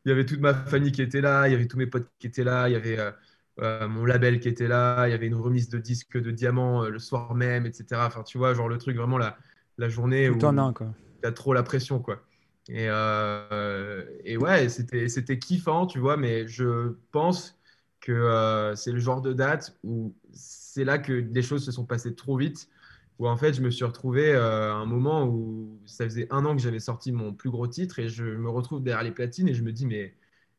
Il 0.06 0.10
y 0.10 0.12
avait 0.12 0.26
toute 0.26 0.40
ma 0.40 0.54
famille 0.54 0.92
qui 0.92 1.02
était 1.02 1.22
là, 1.22 1.48
il 1.48 1.52
y 1.52 1.56
avait 1.56 1.68
tous 1.68 1.78
mes 1.78 1.88
potes 1.88 2.10
qui 2.20 2.28
étaient 2.28 2.44
là, 2.44 2.68
il 2.68 2.74
y 2.74 2.76
avait 2.76 3.00
euh, 3.00 3.12
mon 3.60 4.06
label 4.06 4.40
qui 4.40 4.48
était 4.50 4.68
là, 4.68 5.08
il 5.08 5.12
y 5.12 5.14
avait 5.14 5.28
une 5.28 5.36
remise 5.36 5.70
de 5.70 5.78
disques 5.78 6.20
de 6.20 6.32
diamants 6.32 6.84
euh, 6.84 6.90
le 6.90 7.00
soir 7.00 7.36
même, 7.36 7.66
etc. 7.66 8.02
Enfin, 8.06 8.24
tu 8.24 8.38
vois, 8.38 8.54
genre 8.54 8.68
le 8.68 8.78
truc 8.78 8.98
vraiment 8.98 9.18
la, 9.18 9.38
la 9.78 9.90
journée 9.90 10.30
où 10.30 10.38
tu 10.38 10.46
as 11.28 11.32
trop 11.32 11.54
la 11.54 11.64
pression, 11.64 12.00
quoi. 12.00 12.24
Et, 12.70 12.88
euh, 12.90 14.04
et 14.24 14.38
ouais, 14.38 14.70
c'était 14.70 15.38
kiffant, 15.40 15.86
tu 15.86 16.00
vois, 16.00 16.18
mais 16.18 16.48
je 16.48 16.96
pense 17.12 17.60
que 18.00 18.74
c'est 18.76 18.92
le 18.92 19.00
genre 19.00 19.22
de 19.22 19.34
date 19.34 19.78
où 19.84 20.14
c'est 20.34 20.84
là 20.84 20.98
que 20.98 21.14
les 21.14 21.42
choses 21.42 21.64
se 21.64 21.72
sont 21.72 21.86
passées 21.86 22.16
trop 22.16 22.38
vite, 22.38 22.70
où 23.20 23.28
en 23.28 23.38
fait 23.38 23.54
je 23.54 23.62
me 23.62 23.70
suis 23.70 23.86
retrouvé 23.86 24.34
à 24.34 24.74
un 24.74 24.86
moment 24.86 25.28
où 25.28 25.80
ça 25.86 26.06
faisait 26.06 26.28
un 26.32 26.46
an 26.46 26.56
que 26.56 26.62
j'avais 26.62 26.80
sorti 26.80 27.12
mon 27.12 27.34
plus 27.34 27.50
gros 27.50 27.68
titre 27.68 28.00
et 28.00 28.10
je 28.10 28.24
me 28.24 28.50
retrouve 28.50 28.82
derrière 28.82 29.04
les 29.04 29.12
platines 29.12 29.48
et 29.48 29.54
je 29.54 29.64
me 29.64 29.72
dis, 29.72 29.86
mais 29.86 30.14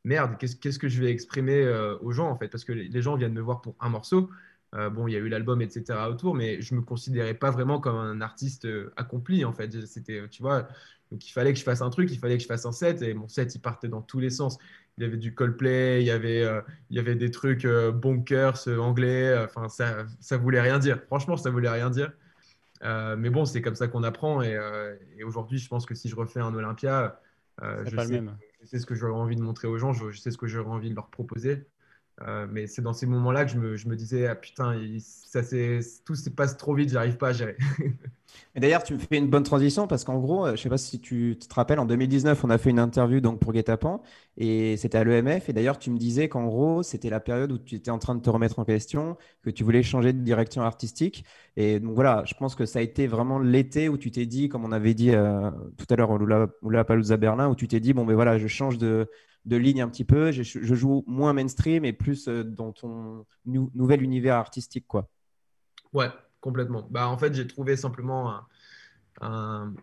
merde, 0.04 0.36
qu'est-ce 0.38 0.78
que 0.78 0.88
je 0.88 1.02
vais 1.02 1.10
exprimer 1.10 1.62
euh, 1.62 1.96
aux 2.00 2.12
gens 2.12 2.28
en 2.28 2.36
fait? 2.36 2.48
Parce 2.48 2.64
que 2.64 2.72
les 2.72 3.02
gens 3.02 3.16
viennent 3.16 3.32
me 3.32 3.40
voir 3.40 3.62
pour 3.62 3.74
un 3.80 3.88
morceau. 3.88 4.30
Euh, 4.74 4.90
bon, 4.90 5.06
il 5.06 5.12
y 5.12 5.16
a 5.16 5.20
eu 5.20 5.28
l'album, 5.28 5.62
etc. 5.62 5.98
autour, 6.10 6.34
mais 6.34 6.60
je 6.60 6.74
me 6.74 6.82
considérais 6.82 7.34
pas 7.34 7.50
vraiment 7.50 7.80
comme 7.80 7.96
un 7.96 8.20
artiste 8.20 8.66
euh, 8.66 8.92
accompli 8.96 9.44
en 9.44 9.52
fait. 9.52 9.86
C'était, 9.86 10.28
tu 10.28 10.42
vois, 10.42 10.68
donc 11.10 11.26
il 11.26 11.30
fallait 11.30 11.52
que 11.52 11.58
je 11.58 11.64
fasse 11.64 11.80
un 11.80 11.90
truc, 11.90 12.10
il 12.10 12.18
fallait 12.18 12.36
que 12.36 12.42
je 12.42 12.48
fasse 12.48 12.66
un 12.66 12.72
set, 12.72 13.00
et 13.02 13.14
mon 13.14 13.28
set 13.28 13.54
il 13.54 13.60
partait 13.60 13.88
dans 13.88 14.02
tous 14.02 14.20
les 14.20 14.30
sens. 14.30 14.58
Il 14.98 15.04
y 15.04 15.06
avait 15.06 15.16
du 15.16 15.34
Coldplay, 15.34 16.02
il 16.02 16.06
y 16.06 16.10
avait, 16.10 16.44
il 16.90 16.96
y 16.96 17.00
avait 17.00 17.16
des 17.16 17.30
trucs 17.30 17.66
bonkers 17.66 18.68
anglais. 18.78 19.36
Enfin, 19.38 19.68
ça, 19.68 20.06
ça 20.20 20.36
voulait 20.36 20.60
rien 20.60 20.78
dire. 20.78 21.02
Franchement, 21.06 21.36
ça 21.36 21.50
voulait 21.50 21.68
rien 21.68 21.90
dire. 21.90 22.12
mais 22.82 23.28
bon, 23.28 23.44
c'est 23.44 23.60
comme 23.60 23.74
ça 23.74 23.88
qu'on 23.88 24.04
apprend. 24.04 24.40
Et, 24.40 24.56
et 25.18 25.24
aujourd'hui, 25.24 25.58
je 25.58 25.68
pense 25.68 25.84
que 25.84 25.96
si 25.96 26.08
je 26.08 26.14
refais 26.14 26.38
un 26.38 26.54
Olympia, 26.54 27.20
je, 27.60 27.90
sais, 27.90 28.22
je 28.64 28.70
sais 28.70 28.78
ce 28.78 28.86
que 28.86 28.94
j'aurais 28.94 29.20
envie 29.20 29.36
de 29.36 29.42
montrer 29.42 29.68
aux 29.68 29.78
gens, 29.78 29.92
je, 29.92 30.10
sais 30.12 30.30
ce 30.30 30.38
que 30.38 30.46
j'aurais 30.46 30.70
envie 30.70 30.90
de 30.90 30.94
leur 30.94 31.10
proposer. 31.10 31.66
Euh, 32.22 32.46
mais 32.48 32.66
c'est 32.66 32.82
dans 32.82 32.92
ces 32.92 33.06
moments-là 33.06 33.44
que 33.44 33.50
je 33.50 33.88
me, 33.88 33.96
disais, 33.96 34.26
ah 34.28 34.36
putain, 34.36 34.78
ça, 35.00 35.42
tout 36.04 36.14
se 36.14 36.30
passe 36.30 36.56
trop 36.56 36.74
vite, 36.74 36.90
j'arrive 36.90 37.16
pas 37.16 37.28
à 37.28 37.32
gérer. 37.32 37.56
Et 38.56 38.60
d'ailleurs, 38.60 38.82
tu 38.82 38.94
me 38.94 38.98
fais 38.98 39.18
une 39.18 39.28
bonne 39.28 39.42
transition 39.42 39.86
parce 39.86 40.04
qu'en 40.04 40.18
gros, 40.18 40.46
euh, 40.46 40.56
je 40.56 40.62
sais 40.62 40.68
pas 40.68 40.78
si 40.78 41.00
tu 41.00 41.36
te 41.38 41.54
rappelles, 41.54 41.78
en 41.78 41.86
2019, 41.86 42.42
on 42.44 42.50
a 42.50 42.58
fait 42.58 42.70
une 42.70 42.78
interview 42.78 43.20
donc 43.20 43.40
pour 43.40 43.52
Guetapan 43.52 44.02
et 44.36 44.76
c'était 44.76 44.98
à 44.98 45.04
l'EMF. 45.04 45.48
Et 45.48 45.52
d'ailleurs, 45.52 45.78
tu 45.78 45.90
me 45.90 45.98
disais 45.98 46.28
qu'en 46.28 46.44
gros, 46.46 46.82
c'était 46.82 47.10
la 47.10 47.20
période 47.20 47.52
où 47.52 47.58
tu 47.58 47.76
étais 47.76 47.90
en 47.90 47.98
train 47.98 48.14
de 48.14 48.20
te 48.22 48.30
remettre 48.30 48.58
en 48.58 48.64
question, 48.64 49.16
que 49.42 49.50
tu 49.50 49.64
voulais 49.64 49.82
changer 49.82 50.12
de 50.12 50.20
direction 50.20 50.62
artistique. 50.62 51.24
Et 51.56 51.80
donc 51.80 51.94
voilà, 51.94 52.22
je 52.26 52.34
pense 52.34 52.54
que 52.54 52.64
ça 52.66 52.78
a 52.80 52.82
été 52.82 53.06
vraiment 53.06 53.38
l'été 53.38 53.88
où 53.88 53.98
tu 53.98 54.10
t'es 54.10 54.26
dit, 54.26 54.48
comme 54.48 54.64
on 54.64 54.72
avait 54.72 54.94
dit 54.94 55.10
euh, 55.10 55.50
tout 55.76 55.86
à 55.90 55.96
l'heure 55.96 56.10
au 56.10 56.18
Lula 56.18 56.84
Palouza 56.84 57.16
Berlin, 57.16 57.48
où 57.48 57.54
tu 57.54 57.68
t'es 57.68 57.80
dit, 57.80 57.92
bon, 57.92 58.04
ben 58.04 58.14
voilà, 58.14 58.38
je 58.38 58.46
change 58.46 58.78
de, 58.78 59.08
de 59.44 59.56
ligne 59.56 59.82
un 59.82 59.88
petit 59.88 60.04
peu, 60.04 60.32
je, 60.32 60.42
joue 60.74 61.04
moins 61.06 61.32
mainstream 61.32 61.84
et 61.84 61.92
plus 61.92 62.28
euh, 62.28 62.44
dans 62.44 62.72
ton 62.72 63.26
nouvel 63.44 64.02
univers 64.02 64.36
artistique, 64.36 64.86
quoi. 64.88 65.08
Ouais, 65.92 66.08
complètement. 66.40 66.86
Bah, 66.90 67.08
en 67.08 67.18
fait, 67.18 67.34
j'ai 67.34 67.46
trouvé 67.46 67.76
simplement 67.76 68.40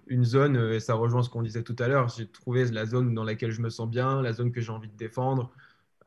une 0.08 0.26
zone, 0.26 0.58
euh, 0.58 0.76
et 0.76 0.80
ça 0.80 0.96
rejoint 0.96 1.24
ce 1.24 1.30
qu'on 1.30 1.44
disait 1.44 1.64
tout 1.64 1.76
à 1.80 1.88
l'heure, 1.88 2.10
j'ai 2.10 2.28
trouvé 2.28 2.66
la 2.66 2.86
zone 2.86 3.14
dans 3.14 3.24
laquelle 3.24 3.52
je 3.52 3.62
me 3.62 3.70
sens 3.70 3.90
bien, 3.90 4.22
la 4.22 4.34
zone 4.34 4.52
que 4.52 4.62
j'ai 4.62 4.72
envie 4.72 4.90
de 4.90 4.98
défendre. 4.98 5.52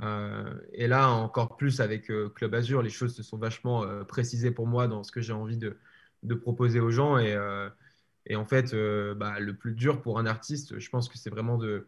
Euh, 0.03 0.53
et 0.73 0.89
là, 0.89 1.11
encore 1.11 1.57
plus 1.57 1.81
avec 1.81 2.11
Club 2.35 2.55
Azur, 2.55 2.83
les 2.83 2.91
choses 2.91 3.15
se 3.15 3.23
sont 3.23 3.39
vachement 3.39 3.87
précisées 4.07 4.51
pour 4.51 4.67
moi 4.67 4.89
dans 4.89 5.05
ce 5.05 5.13
que 5.13 5.21
j'ai 5.21 5.33
envie 5.33 5.59
de, 5.59 5.77
proposer 6.35 6.81
aux 6.81 6.91
gens. 6.91 7.19
Et, 7.19 7.39
et 8.27 8.35
en 8.35 8.45
fait, 8.45 8.75
bah, 9.17 9.39
le 9.39 9.55
plus 9.55 9.75
dur 9.75 10.03
pour 10.03 10.19
un 10.19 10.27
artiste, 10.27 10.79
je 10.81 10.91
pense 10.91 11.09
que 11.09 11.17
c'est 11.17 11.31
vraiment 11.31 11.57
de, 11.57 11.87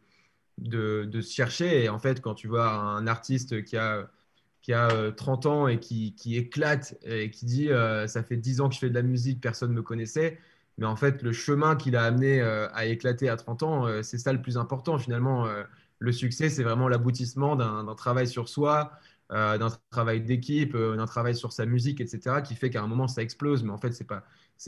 de, 0.58 1.20
se 1.20 1.32
chercher. 1.32 1.84
Et 1.84 1.88
en 1.88 1.98
fait, 1.98 2.20
quand 2.20 2.34
tu 2.34 2.48
vois 2.48 2.70
un 2.70 3.06
artiste 3.06 3.64
qui 3.64 3.76
a, 3.76 4.08
qui 4.62 4.72
a 4.72 5.12
30 5.12 5.46
euh, 5.46 5.48
ans 5.48 5.68
et 5.68 5.78
qui, 5.78 6.14
qui 6.14 6.36
éclate 6.36 6.98
et 7.04 7.30
qui 7.30 7.46
dit 7.46 7.70
euh, 7.70 8.06
Ça 8.06 8.22
fait 8.22 8.36
10 8.36 8.60
ans 8.60 8.68
que 8.68 8.74
je 8.74 8.80
fais 8.80 8.90
de 8.90 8.94
la 8.94 9.02
musique, 9.02 9.40
personne 9.40 9.70
ne 9.70 9.76
me 9.76 9.82
connaissait. 9.82 10.38
Mais 10.78 10.86
en 10.86 10.96
fait, 10.96 11.22
le 11.22 11.32
chemin 11.32 11.76
qu'il 11.76 11.96
a 11.96 12.04
amené 12.04 12.40
euh, 12.40 12.68
à 12.74 12.86
éclater 12.86 13.28
à 13.28 13.36
30 13.36 13.62
ans, 13.62 14.02
c'est 14.02 14.18
ça 14.18 14.32
le 14.32 14.42
plus 14.42 14.58
important. 14.58 14.98
Finalement, 14.98 15.46
le 15.98 16.12
succès, 16.12 16.50
c'est 16.50 16.62
vraiment 16.62 16.88
l'aboutissement 16.88 17.56
d'un 17.56 17.94
travail 17.94 18.26
sur 18.28 18.48
soi, 18.48 18.92
d'un 19.30 19.68
travail 19.90 20.20
d'équipe, 20.20 20.76
d'un 20.76 21.06
travail 21.06 21.34
sur 21.34 21.52
sa 21.52 21.64
musique, 21.64 22.00
etc., 22.00 22.42
qui 22.44 22.54
fait 22.54 22.68
qu'à 22.70 22.82
un 22.82 22.86
moment, 22.88 23.08
ça 23.08 23.22
explose. 23.22 23.64
Mais 23.64 23.70
en 23.70 23.78
fait, 23.78 23.92
ce 23.92 24.02
n'est 24.02 24.06
pas, 24.06 24.24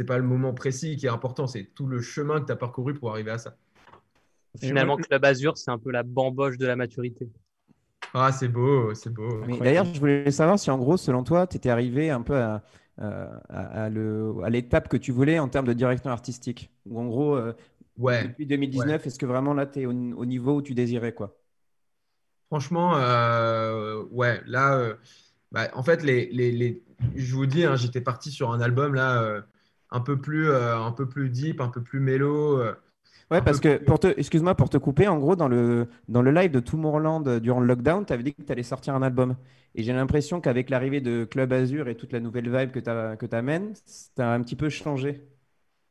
pas 0.07 0.19
le 0.19 0.25
moment 0.25 0.55
précis 0.55 0.97
qui 0.97 1.07
est 1.07 1.11
important, 1.11 1.47
c'est 1.47 1.65
tout 1.75 1.87
le 1.87 2.01
chemin 2.01 2.41
que 2.41 2.47
tu 2.47 2.53
as 2.53 2.57
parcouru 2.57 2.95
pour 2.95 3.11
arriver 3.11 3.33
à 3.33 3.39
ça. 3.39 3.57
Finalement, 4.61 4.97
Club 4.97 5.25
Azur, 5.25 5.57
c'est 5.57 5.71
un 5.71 5.79
peu 5.79 5.91
la 5.91 6.03
bamboche 6.03 6.59
de 6.59 6.67
la 6.67 6.77
maturité. 6.77 7.29
Ah, 8.15 8.33
c'est 8.33 8.49
beau, 8.49 8.95
c'est 8.95 9.13
beau. 9.13 9.43
d'ailleurs, 9.61 9.85
je 9.85 10.01
voulais 10.01 10.31
savoir 10.31 10.59
si, 10.59 10.71
en 10.71 10.79
gros, 10.79 10.97
selon 10.97 11.25
toi, 11.25 11.47
tu 11.47 11.57
étais 11.57 11.71
arrivé 11.71 12.11
un 12.11 12.23
peu 12.23 12.37
à, 12.37 12.63
à, 12.99 13.89
l'étape 14.51 14.89
que 14.89 14.97
tu 14.97 15.13
voulais 15.13 15.39
en 15.39 15.49
termes 15.49 15.67
de 15.67 15.73
direction 15.73 16.11
artistique. 16.11 16.71
Ou 16.87 17.01
en 17.01 17.07
gros, 17.07 17.37
euh, 17.37 17.53
ouais, 17.97 18.29
depuis 18.29 18.47
2019, 18.47 19.07
est-ce 19.07 19.19
que 19.19 19.27
vraiment 19.27 19.55
là, 19.55 19.67
tu 19.67 19.81
es 19.81 19.87
au, 19.87 19.93
niveau 19.93 20.57
où 20.57 20.63
tu 20.63 20.75
désirais 20.75 21.13
quoi? 21.13 21.37
Franchement, 22.49 22.97
euh, 22.97 24.05
ouais, 24.11 24.41
là, 24.47 24.77
euh, 24.79 24.95
bah, 25.53 25.69
en 25.75 25.83
fait, 25.83 26.03
les, 26.03 26.27
les, 26.33 26.51
les, 26.51 26.83
je 27.15 27.35
vous 27.35 27.47
dis, 27.47 27.65
hein, 27.65 27.77
j'étais 27.77 28.01
parti 28.01 28.31
sur 28.31 28.53
un 28.53 28.61
album 28.61 28.95
là, 28.95 29.43
un, 29.91 30.01
peu 30.01 30.19
plus, 30.19 30.51
un 30.53 30.93
peu 30.93 31.09
plus 31.09 31.31
deep, 31.31 31.61
un 31.61 31.69
peu 31.69 31.83
plus 31.83 32.01
mélo. 32.01 32.63
Ouais, 33.31 33.43
parce 33.43 33.61
que, 33.61 33.77
pour 33.77 33.99
te, 34.01 34.07
excuse-moi 34.17 34.55
pour 34.55 34.71
te 34.71 34.79
couper, 34.79 35.07
en 35.07 35.19
gros, 35.19 35.37
dans 35.37 35.49
le, 35.49 35.89
dans 36.09 36.23
le 36.23 36.31
live 36.31 36.51
de 36.51 36.61
Tomorrowland 36.61 37.27
euh, 37.27 37.41
durant 37.41 37.61
le 37.61 37.67
lockdown, 37.67 38.07
tu 38.07 38.13
avais 38.13 38.23
dit 38.23 38.33
que 38.35 38.43
tu 38.43 38.53
allais 38.53 38.63
sortir 38.63 38.95
un 38.95 39.03
album. 39.03 39.37
Et 39.75 39.83
j'ai 39.83 39.93
l'impression 39.93 40.41
qu'avec 40.41 40.71
l'arrivée 40.71 41.03
de 41.03 41.25
Club 41.25 41.53
Azur 41.53 41.89
et 41.89 41.95
toute 41.95 42.13
la 42.13 42.21
nouvelle 42.21 42.51
vibe 42.51 42.71
que 42.71 43.27
tu 43.27 43.37
amènes, 43.37 43.75
ça 43.85 44.33
a 44.33 44.35
un 44.35 44.43
petit 44.43 44.57
peu 44.57 44.71
changé. 44.71 45.21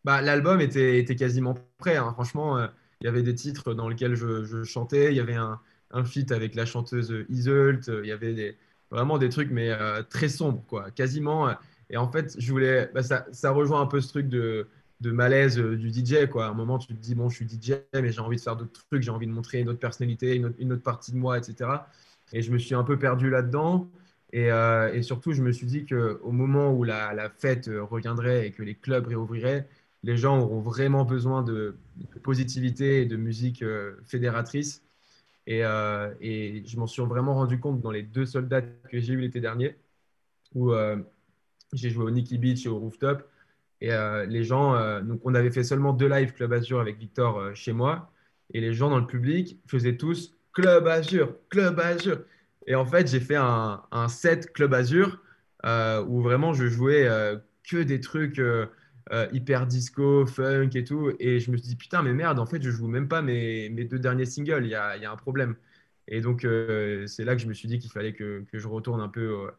Bah, 0.03 0.22
L'album 0.22 0.61
était, 0.61 0.99
était 0.99 1.15
quasiment 1.15 1.55
prêt. 1.78 1.97
Hein. 1.97 2.11
Franchement, 2.13 2.57
euh, 2.57 2.68
il 3.01 3.05
y 3.05 3.07
avait 3.07 3.24
des 3.24 3.36
titres 3.36 3.74
dans 3.74 3.88
lesquels 3.89 4.15
je, 4.15 4.43
je 4.43 4.63
chantais. 4.63 5.11
Il 5.11 5.18
y 5.18 5.20
avait 5.20 5.36
un, 5.36 5.59
un 5.91 6.05
feat 6.05 6.32
avec 6.32 6.55
la 6.55 6.65
chanteuse 6.65 7.13
Iseult. 7.30 7.82
Il 7.88 8.07
y 8.07 8.11
avait 8.11 8.34
des, 8.34 8.57
vraiment 8.89 9.18
des 9.18 9.30
trucs, 9.30 9.51
mais 9.51 9.70
euh, 9.70 10.01
très 10.03 10.30
sombres, 10.30 10.63
quoi. 10.68 10.91
Quasiment. 10.91 11.49
Et 11.89 11.97
en 11.97 12.11
fait, 12.11 12.36
je 12.39 12.51
voulais. 12.51 12.89
Bah, 12.93 13.03
ça, 13.03 13.26
ça 13.32 13.51
rejoint 13.51 13.82
un 13.82 13.86
peu 13.88 14.01
ce 14.01 14.09
truc 14.09 14.28
de 14.28 14.68
de 15.02 15.12
malaise 15.12 15.60
euh, 15.60 15.76
du 15.76 15.89
DJ. 15.89 16.28
Quoi. 16.30 16.45
À 16.45 16.50
un 16.50 16.54
moment, 16.54 16.78
tu 16.78 16.88
te 16.88 16.93
dis, 16.93 17.16
bon, 17.16 17.30
je 17.30 17.36
suis 17.36 17.48
DJ, 17.48 17.74
mais 17.93 18.12
j'ai 18.12 18.22
envie 18.22 18.38
de 18.38 18.41
faire 18.41 18.56
d'autres 18.56 18.86
trucs, 18.88 19.04
j'ai 19.04 19.12
envie 19.12 19.28
de 19.28 19.32
montrer 19.32 19.60
une 19.60 19.70
autre 19.70 19.80
personnalité, 19.80 20.36
une 20.36 20.74
autre, 20.74 20.84
partie 20.84 21.12
de 21.12 21.18
moi, 21.18 21.38
etc. 21.38 21.70
Et 22.34 22.41
je 22.41 22.52
me 22.52 22.58
suis 22.58 22.76
un 22.76 22.84
peu 22.84 22.98
perdu 22.98 23.30
là-dedans. 23.30 23.89
Et, 24.34 24.52
euh, 24.52 24.93
et, 24.93 25.04
surtout, 25.04 25.34
je 25.34 25.41
me 25.41 25.52
suis 25.52 25.68
dit 25.68 25.86
qu'au 25.86 26.32
moment 26.32 26.72
où 26.74 26.84
la, 26.84 27.14
la, 27.14 27.30
fête 27.30 27.70
reviendrait 27.89 28.48
et 28.48 28.52
que 28.52 28.64
les 28.64 28.76
clubs 28.76 29.08
réouvriraient, 29.08 29.68
les 30.04 30.18
gens 30.18 30.39
auront 30.39 30.60
vraiment 30.60 31.06
besoin 31.06 31.43
de, 31.43 31.76
positivité 32.24 33.02
et 33.02 33.06
de 33.06 33.16
musique 33.16 33.62
euh, 33.64 33.95
fédératrice. 34.06 34.84
Et, 35.48 35.62
et 36.20 36.64
je 36.66 36.78
m'en 36.78 36.88
suis 36.88 37.02
vraiment 37.04 37.34
rendu 37.36 37.58
compte 37.58 37.80
dans 37.80 37.91
les 37.91 38.04
deux 38.04 38.26
seules 38.26 38.50
dates 38.50 38.68
que 38.89 39.00
j'ai 39.00 39.14
eues 39.14 39.22
l'été 39.22 39.39
dernier, 39.39 39.78
où 40.54 40.74
j'ai 41.72 41.89
joué 41.89 42.04
au 42.04 42.12
Nicky 42.12 42.38
Beach 42.38 42.66
et 42.66 42.70
au 42.70 42.80
Rooftop 42.80 43.26
Et 43.82 43.92
les 44.28 44.44
gens, 44.44 45.02
donc 45.02 45.22
on 45.24 45.36
avait 45.36 45.52
fait 45.52 45.64
seulement 45.64 45.94
deux 45.94 46.10
lives 46.10 46.34
Club 46.34 46.54
Azur 46.54 46.80
avec 46.80 46.98
Victor 46.98 47.56
chez 47.56 47.74
moi. 47.74 48.12
Et 48.54 48.62
les 48.62 48.74
gens 48.74 48.90
dans 48.90 49.00
le 49.00 49.06
public 49.06 49.60
faisaient 49.68 49.98
tous 49.98 50.36
Club 50.54 50.88
Azur, 50.88 51.36
Club 51.50 51.80
Azur. 51.80 52.20
Et 52.66 52.76
en 52.76 52.86
fait, 52.86 53.08
j'ai 53.08 53.20
fait 53.20 53.36
un, 53.38 54.08
set 54.10 54.52
Club 54.54 54.74
Azur 54.74 55.22
où 56.08 56.22
vraiment 56.22 56.54
je 56.54 56.66
jouais 56.68 57.08
que 57.70 57.78
des 57.84 58.00
trucs 58.00 58.42
hyper 59.32 59.68
disco, 59.68 60.26
funk 60.26 60.70
et 60.74 60.84
tout. 60.84 61.12
Et 61.20 61.40
je 61.40 61.52
me 61.52 61.58
suis 61.58 61.68
dit, 61.68 61.76
putain, 61.76 62.02
mais 62.02 62.14
merde, 62.14 62.40
en 62.40 62.46
fait, 62.46 62.62
je 62.62 62.72
joue 62.72 62.88
même 62.88 63.08
pas 63.08 63.22
mes, 63.22 63.70
mes 63.70 63.86
deux 63.86 64.00
derniers 64.00 64.26
singles. 64.26 64.66
Il 64.66 64.70
y 64.72 64.76
a, 64.76 64.98
y 64.98 65.06
a, 65.06 65.12
un 65.12 65.16
problème. 65.18 65.56
Et 66.08 66.22
donc, 66.22 66.46
euh, 66.46 67.06
c'est 67.08 67.26
là 67.26 67.36
que 67.36 67.42
je 67.42 67.48
me 67.48 67.54
suis 67.54 67.68
dit 67.68 67.80
qu'il 67.80 67.92
fallait 67.92 68.14
que, 68.14 68.44
que, 68.52 68.60
je 68.60 68.68
retourne 68.68 69.02
un 69.02 69.10
peu 69.10 69.50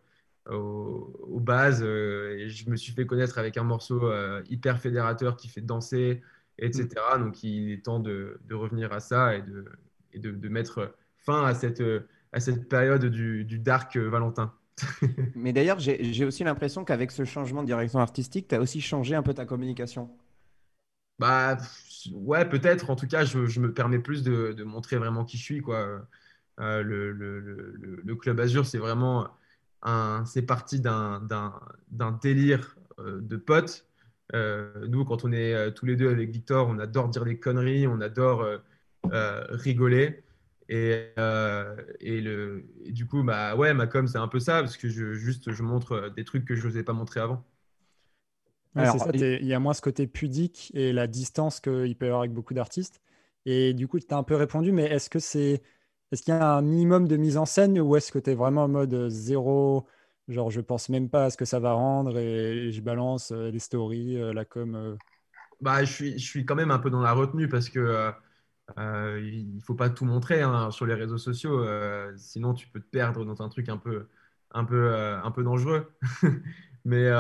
aux 0.57 1.41
bases. 1.41 1.83
Euh, 1.83 2.37
et 2.39 2.49
je 2.49 2.69
me 2.71 2.77
suis 2.77 2.93
fait 2.93 3.07
connaître 3.07 3.39
avec 3.39 3.57
un 3.57 3.65
morceau 3.65 4.07
euh, 4.07 4.43
hyper 4.49 4.81
fédérateur 4.81 5.37
qui 5.37 5.49
fait 5.49 5.61
danser, 5.61 6.23
etc. 6.59 6.89
Mm. 7.17 7.25
Donc, 7.25 7.43
il 7.43 7.73
est 7.73 7.85
temps 7.85 8.01
de, 8.01 8.41
de 8.47 8.55
revenir 8.55 8.93
à 8.93 9.01
ça 9.01 9.35
et, 9.37 9.43
de, 9.43 9.65
et 10.13 10.19
de, 10.19 10.31
de, 10.31 10.49
mettre 10.49 10.95
fin 11.17 11.45
à 11.45 11.55
cette, 11.55 11.83
à 12.33 12.41
cette 12.41 12.69
période 12.69 13.05
du, 13.05 13.45
du 13.45 13.59
dark 13.59 13.97
Valentin. 13.97 14.55
Mais 15.35 15.53
d'ailleurs, 15.53 15.81
j'ai 15.81 16.25
aussi 16.25 16.45
l'impression 16.45 16.85
qu'avec 16.85 17.11
ce 17.11 17.25
changement 17.25 17.63
de 17.63 17.67
direction 17.67 17.99
artistique, 17.99 18.49
tu 18.49 18.55
as 18.55 18.61
aussi 18.61 18.81
changé 18.81 19.15
un 19.15 19.23
peu 19.23 19.35
ta 19.35 19.45
communication. 19.45 20.09
Bah 21.19 21.59
ouais, 22.13 22.49
peut-être. 22.49 22.91
En 22.91 22.97
tout 22.97 23.09
cas, 23.09 23.25
je, 23.25 23.47
je, 23.47 23.61
me 23.61 23.73
permets 23.75 23.99
plus 23.99 24.23
de, 24.23 24.53
de, 24.53 24.65
montrer 24.65 24.97
vraiment 24.97 25.25
qui 25.25 25.37
je 25.37 25.43
suis. 25.43 25.61
Quoi. 25.61 26.07
Euh, 26.61 26.83
le, 26.83 27.13
le, 27.13 27.41
le, 28.05 28.17
Club 28.17 28.41
Azur, 28.41 28.67
c'est 28.67 28.79
vraiment 28.79 29.29
c'est 30.27 30.43
parti 30.43 30.81
d'un, 30.81 31.21
délire 32.23 32.77
euh, 32.99 33.21
de 33.21 33.37
potes. 33.37 33.87
Euh, 34.35 34.87
nous, 34.89 35.05
quand 35.05 35.25
on 35.25 35.33
est 35.33 35.73
tous 35.75 35.87
les 35.87 35.97
deux 35.97 36.11
avec 36.11 36.31
Victor, 36.31 36.69
on 36.69 36.79
adore 36.79 37.09
dire 37.09 37.25
des 37.25 37.39
conneries, 37.39 37.87
on 37.87 38.01
adore 38.01 38.47
rigoler. 39.05 40.23
Et, 40.71 41.15
et, 42.01 42.21
le, 42.21 42.67
du 42.91 43.07
coup, 43.07 43.23
bah, 43.23 43.57
ouais, 43.57 43.73
ma 43.73 43.87
com, 43.87 44.07
c'est 44.07 44.19
un 44.19 44.29
peu 44.29 44.39
ça, 44.39 44.61
parce 44.61 44.77
que 44.77 44.89
je, 44.89 45.15
juste, 45.15 45.51
je 45.51 45.63
montre 45.63 46.13
des 46.15 46.25
trucs 46.25 46.45
que 46.45 46.55
je 46.55 46.67
n'osais 46.67 46.83
pas 46.83 46.93
montrer 46.93 47.21
avant. 47.21 47.43
il 49.15 49.47
y 49.47 49.55
a 49.55 49.59
moins 49.59 49.73
ce 49.73 49.81
côté 49.81 50.07
pudique 50.07 50.71
et 50.75 50.93
la 50.93 51.07
distance 51.07 51.61
qu'il 51.61 51.97
peut 51.97 52.05
y 52.05 52.09
avoir 52.09 52.21
avec 52.21 52.33
beaucoup 52.33 52.53
d'artistes. 52.53 53.01
Et 53.47 53.73
du 53.73 53.89
coup, 53.89 53.99
tu 53.99 54.07
as 54.11 54.19
un 54.19 54.23
peu 54.23 54.35
répondu, 54.35 54.73
mais 54.73 54.85
est-ce 54.85 55.09
que 55.09 55.19
c'est 55.19 55.63
est-ce 56.11 56.23
qu'il 56.23 56.35
y 56.35 56.37
a 56.37 56.55
un 56.55 56.63
minimum 56.63 57.07
de 57.07 57.17
mise 57.17 57.37
en 57.37 57.45
scène 57.45 57.79
ou 57.79 57.97
est-ce 57.97 58.13
que 58.13 58.19
tu 58.19 58.31
es 58.31 58.35
vraiment 58.35 58.65
en 58.65 58.69
mode 58.69 58.95
euh, 58.95 59.09
zéro 59.11 59.87
Genre, 60.29 60.51
je 60.51 60.61
pense 60.61 60.89
même 60.89 61.09
pas 61.09 61.27
à 61.27 61.31
ce 61.31 61.37
que 61.37 61.45
ça 61.45 61.59
va 61.59 61.73
rendre 61.73 62.19
et, 62.19 62.71
je 62.71 62.81
balance 62.83 63.33
euh, 63.33 63.51
les 63.51 63.59
stories, 63.59 64.19
euh, 64.19 64.33
la 64.33 64.45
com. 64.45 64.97
Bah, 65.61 65.85
je 65.85 65.93
suis, 65.93 66.19
je 66.19 66.25
suis 66.25 66.45
quand 66.45 66.55
même 66.55 66.71
un 66.71 66.79
peu 66.79 66.91
dans 66.91 67.01
la 67.01 67.13
retenue 67.13 67.49
parce 67.49 67.69
que 67.69 68.13
il 68.77 69.57
ne 69.57 69.61
faut 69.61 69.75
pas 69.75 69.89
tout 69.89 70.05
montrer 70.05 70.43
hein, 70.43 70.71
sur 70.71 70.85
les 70.87 70.95
réseaux 70.95 71.19
sociaux. 71.19 71.67
sinon, 72.17 72.53
tu 72.53 72.69
peux 72.69 72.81
te 72.81 72.87
perdre 72.87 73.25
dans 73.25 73.43
un 73.43 73.49
truc 73.49 73.69
un 73.71 73.79
peu, 73.79 74.09
un 74.53 74.65
peu, 74.65 74.95
un 74.95 75.31
peu 75.31 75.43
dangereux. 75.43 75.91
mais 76.85 77.11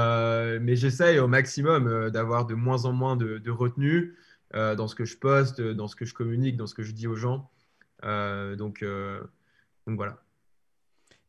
mais 0.60 0.76
j'essaye 0.76 1.18
au 1.18 1.26
maximum 1.26 2.10
d'avoir 2.10 2.46
de 2.46 2.54
moins 2.54 2.84
en 2.84 2.92
moins 2.92 3.16
de, 3.16 3.38
de 3.38 3.50
retenue 3.50 4.14
dans 4.52 4.86
ce 4.86 4.94
que 4.94 5.06
je 5.06 5.16
poste, 5.16 5.60
dans 5.60 5.88
ce 5.88 5.96
que 5.96 6.04
je 6.04 6.12
communique, 6.14 6.58
dans 6.58 6.66
ce 6.66 6.74
que 6.74 6.82
je 6.82 6.92
dis 6.92 7.06
aux 7.06 7.16
gens. 7.16 7.50
Euh, 8.04 8.56
donc, 8.56 8.82
euh, 8.82 9.20
donc 9.86 9.96
voilà. 9.96 10.18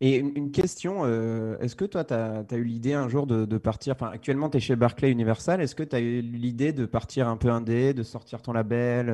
Et 0.01 0.15
une 0.15 0.51
question, 0.51 1.01
euh, 1.03 1.57
est-ce 1.59 1.75
que 1.75 1.83
toi, 1.83 2.05
tu 2.05 2.13
as, 2.13 2.45
eu 2.53 2.63
l'idée 2.63 2.93
un 2.93 3.09
jour 3.09 3.27
de, 3.27 3.57
partir, 3.57 3.95
enfin 3.95 4.09
actuellement 4.09 4.49
tu 4.49 4.57
es 4.57 4.59
chez 4.61 4.77
Barclay 4.77 5.11
Universal, 5.11 5.59
est-ce 5.59 5.75
que 5.75 5.83
tu 5.83 5.93
as 5.93 5.99
eu 5.99 6.21
l'idée 6.21 6.71
de 6.71 6.85
partir 6.85 7.27
un 7.27 7.35
peu 7.35 7.49
indé, 7.49 7.93
de 7.93 8.03
sortir 8.03 8.41
ton 8.41 8.53
label 8.53 9.07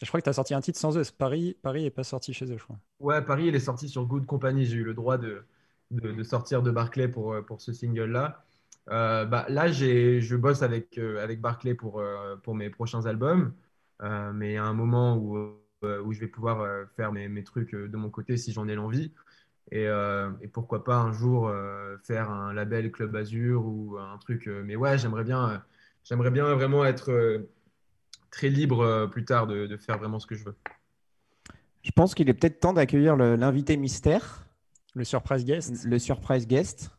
Je 0.00 0.06
crois 0.06 0.20
que 0.20 0.24
tu 0.24 0.30
as 0.30 0.34
sorti 0.34 0.54
un 0.54 0.62
titre 0.62 0.78
sans 0.78 0.96
eux, 0.96 1.02
Paris, 1.18 1.54
Paris 1.60 1.82
n'est 1.82 1.90
pas 1.90 2.04
sorti 2.04 2.32
chez 2.32 2.50
eux, 2.50 2.56
je 2.56 2.64
crois. 2.64 2.78
Ouais, 2.98 3.20
Paris, 3.20 3.48
il 3.48 3.54
est 3.54 3.60
sorti 3.60 3.90
sur 3.90 4.06
Good 4.06 4.24
Company, 4.24 4.64
j'ai 4.64 4.78
eu 4.78 4.84
le 4.84 4.94
droit 4.94 5.18
de, 5.18 5.44
de, 5.90 6.22
sortir 6.22 6.62
de 6.62 6.70
Barclay 6.70 7.08
pour, 7.08 7.36
pour 7.46 7.60
ce 7.60 7.74
single-là. 7.74 8.42
bah, 8.86 9.44
là, 9.50 9.70
je 9.70 10.34
bosse 10.34 10.62
avec, 10.62 10.96
avec 10.96 11.42
Barclay 11.42 11.74
pour, 11.74 12.02
pour 12.42 12.54
mes 12.54 12.70
prochains 12.70 13.04
albums, 13.04 13.52
mais 14.32 14.56
à 14.56 14.64
un 14.64 14.72
moment 14.72 15.18
où 15.18 15.36
euh, 15.36 15.59
où 15.82 16.12
je 16.12 16.20
vais 16.20 16.28
pouvoir 16.28 16.60
euh, 16.60 16.84
faire 16.96 17.12
mes, 17.12 17.28
mes, 17.28 17.44
trucs 17.44 17.74
euh, 17.74 17.88
de 17.88 17.96
mon 17.96 18.10
côté 18.10 18.36
si 18.36 18.52
j'en 18.52 18.68
ai 18.68 18.74
l'envie. 18.74 19.12
Et, 19.72 19.84
et, 19.84 20.48
pourquoi 20.48 20.82
pas 20.82 20.96
un 20.96 21.12
jour 21.12 21.48
faire 22.02 22.28
un 22.28 22.52
label 22.52 22.90
Club 22.90 23.14
Azur 23.14 23.64
ou 23.64 23.98
un 23.98 24.18
truc. 24.18 24.48
mais 24.48 24.74
ouais, 24.74 24.98
j'aimerais 24.98 25.22
bien, 25.22 25.62
j'aimerais 26.02 26.32
bien 26.32 26.52
vraiment 26.56 26.84
être 26.84 27.46
très 28.32 28.48
libre 28.48 29.06
plus 29.12 29.24
tard 29.24 29.46
de, 29.46 29.68
de, 29.68 29.76
faire 29.76 29.98
vraiment 29.98 30.18
ce 30.18 30.26
que 30.26 30.34
je 30.34 30.44
veux. 30.44 30.56
Je 31.82 31.92
pense 31.92 32.16
qu'il 32.16 32.28
est 32.28 32.34
peut-être 32.34 32.58
temps 32.58 32.72
d'accueillir 32.72 33.14
l'invité 33.14 33.76
mystère. 33.76 34.44
Le 34.96 35.04
surprise 35.04 35.44
guest. 35.44 35.84
Le 35.84 36.00
surprise 36.00 36.48
guest, 36.48 36.90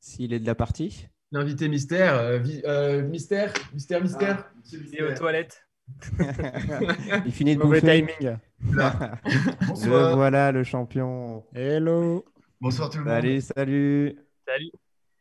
s'il 0.00 0.32
est 0.32 0.40
de 0.40 0.46
la 0.46 0.54
partie. 0.54 1.08
L'invité 1.30 1.68
mystère, 1.68 2.40
mystère, 2.40 3.52
mystère, 3.74 4.02
mystère. 4.02 4.50
Ah, 4.50 4.60
il 4.72 4.96
est 4.96 5.02
aux 5.02 5.14
toilettes. 5.14 5.66
Il 7.26 7.32
finit 7.32 7.56
de 7.56 7.60
bouffer. 7.60 7.80
timing. 7.80 8.36
Le 8.62 10.14
voilà, 10.14 10.52
le 10.52 10.62
champion. 10.62 11.44
Hello. 11.54 12.24
Bonsoir 12.60 12.90
tout 12.90 12.98
le 12.98 13.04
monde. 13.04 13.12
Allez, 13.12 13.40
salut. 13.40 14.16
Salut. 14.46 14.70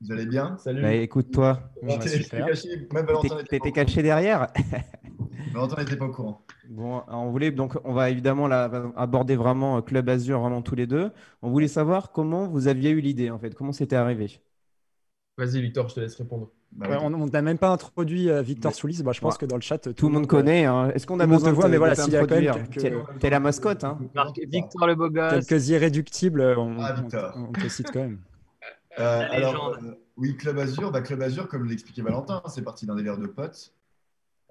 Vous 0.01 0.12
allez 0.12 0.26
bien? 0.26 0.57
Salut. 0.57 0.82
Bah, 0.82 0.93
écoute-toi. 0.93 1.72
T'étais 3.49 3.72
caché 3.72 4.01
derrière? 4.01 4.47
Valentin 5.53 5.82
n'était 5.82 5.97
pas 5.97 6.05
au 6.05 6.12
courant. 6.12 6.45
Bon, 6.70 7.03
on 7.07 7.30
voulait 7.30 7.51
donc, 7.51 7.78
on 7.84 7.93
va 7.93 8.09
évidemment 8.09 8.45
aborder 8.45 9.36
vraiment 9.36 9.78
euh, 9.78 9.82
Club 9.82 10.07
Azur, 10.09 10.39
vraiment 10.39 10.62
tous 10.62 10.76
les 10.76 10.88
deux. 10.88 11.12
On 11.41 11.49
voulait 11.49 11.68
savoir 11.68 12.12
comment 12.12 12.47
vous 12.47 12.68
aviez 12.68 12.91
eu 12.91 13.01
l'idée 13.01 13.30
en 13.30 13.39
fait, 13.39 13.53
comment 13.53 13.74
c'était 13.74 13.95
arrivé? 13.97 14.39
Vas-y, 15.38 15.62
Victor, 15.62 15.89
je 15.89 15.95
te 15.95 15.99
laisse 15.99 16.16
répondre. 16.16 16.51
Bah 16.74 17.00
on 17.02 17.28
n'a 17.28 17.42
même 17.42 17.58
pas 17.58 17.70
introduit 17.70 18.30
euh, 18.30 18.42
Victor 18.42 18.74
Soulis. 18.74 19.02
Bah, 19.04 19.12
je 19.12 19.20
pense 19.20 19.38
que 19.38 19.46
dans 19.46 19.58
le 19.58 19.62
chat, 19.62 19.78
tout, 19.78 20.08
le 20.08 20.14
monde 20.14 20.28
connaît. 20.28 20.66
Hein. 20.66 20.90
Est-ce 20.92 21.06
qu'on 21.06 21.20
a 21.20 21.28
besoin 21.28 21.50
de 21.50 21.56
voir 21.56 21.68
Mais 21.68 21.78
voilà, 21.78 21.96
s'il 21.96 22.14
y 22.14 22.16
a 22.16 22.26
quand 22.26 22.40
même 22.40 23.08
T'es 23.20 23.30
la 23.30 23.40
mascotte. 23.40 23.84
Hein. 23.84 24.00
Victor 24.48 24.88
le 24.88 24.96
beau 24.96 25.10
gosse. 25.10 25.46
Quelques 25.46 25.70
irréductibles, 25.70 26.42
on, 26.58 26.78
ah, 26.80 26.96
on, 27.36 27.52
te 27.52 27.68
cite 27.68 27.92
quand 27.92 28.00
même. 28.00 28.20
Euh, 29.00 29.26
alors, 29.32 29.78
euh, 29.82 29.94
oui, 30.18 30.36
Club 30.36 30.60
Azur. 30.60 30.92
Bah, 30.92 31.00
Club 31.00 31.22
Azur, 31.22 31.48
comme 31.48 31.64
l'expliquait 31.64 32.02
Valentin, 32.02 32.44
c'est 32.48 32.62
parti 32.62 32.86
d'un 32.86 32.96
délire 32.96 33.18
de 33.18 33.26
potes. 33.26 33.74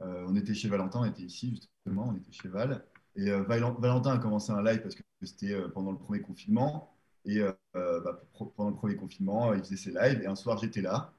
on 0.01 0.35
était 0.35 0.55
chez 0.55 0.71
Valentin, 0.71 1.01
on 1.03 1.05
était 1.05 1.25
ici 1.25 1.51
justement, 1.51 2.09
on 2.11 2.17
était 2.17 2.33
chez 2.33 2.49
Val. 2.49 2.83
Et 3.17 3.31
Valentin 3.31 4.13
a 4.13 4.19
commencé 4.19 4.51
un 4.51 4.63
live 4.63 4.81
parce 4.81 4.95
que 4.95 5.03
c'était 5.21 5.55
pendant 5.75 5.93
le 5.93 5.99
premier 5.99 6.23
confinement. 6.23 6.95
Et 7.27 7.43
bah, 7.75 8.23
pendant 8.57 8.71
le 8.71 8.77
premier 8.77 8.97
confinement, 8.97 9.53
il 9.53 9.61
faisait 9.61 9.77
ses 9.77 9.91
lives. 9.91 10.23
Et 10.23 10.27
un 10.27 10.37
soir, 10.37 10.57
j'étais 10.57 10.81
là. 10.81 11.13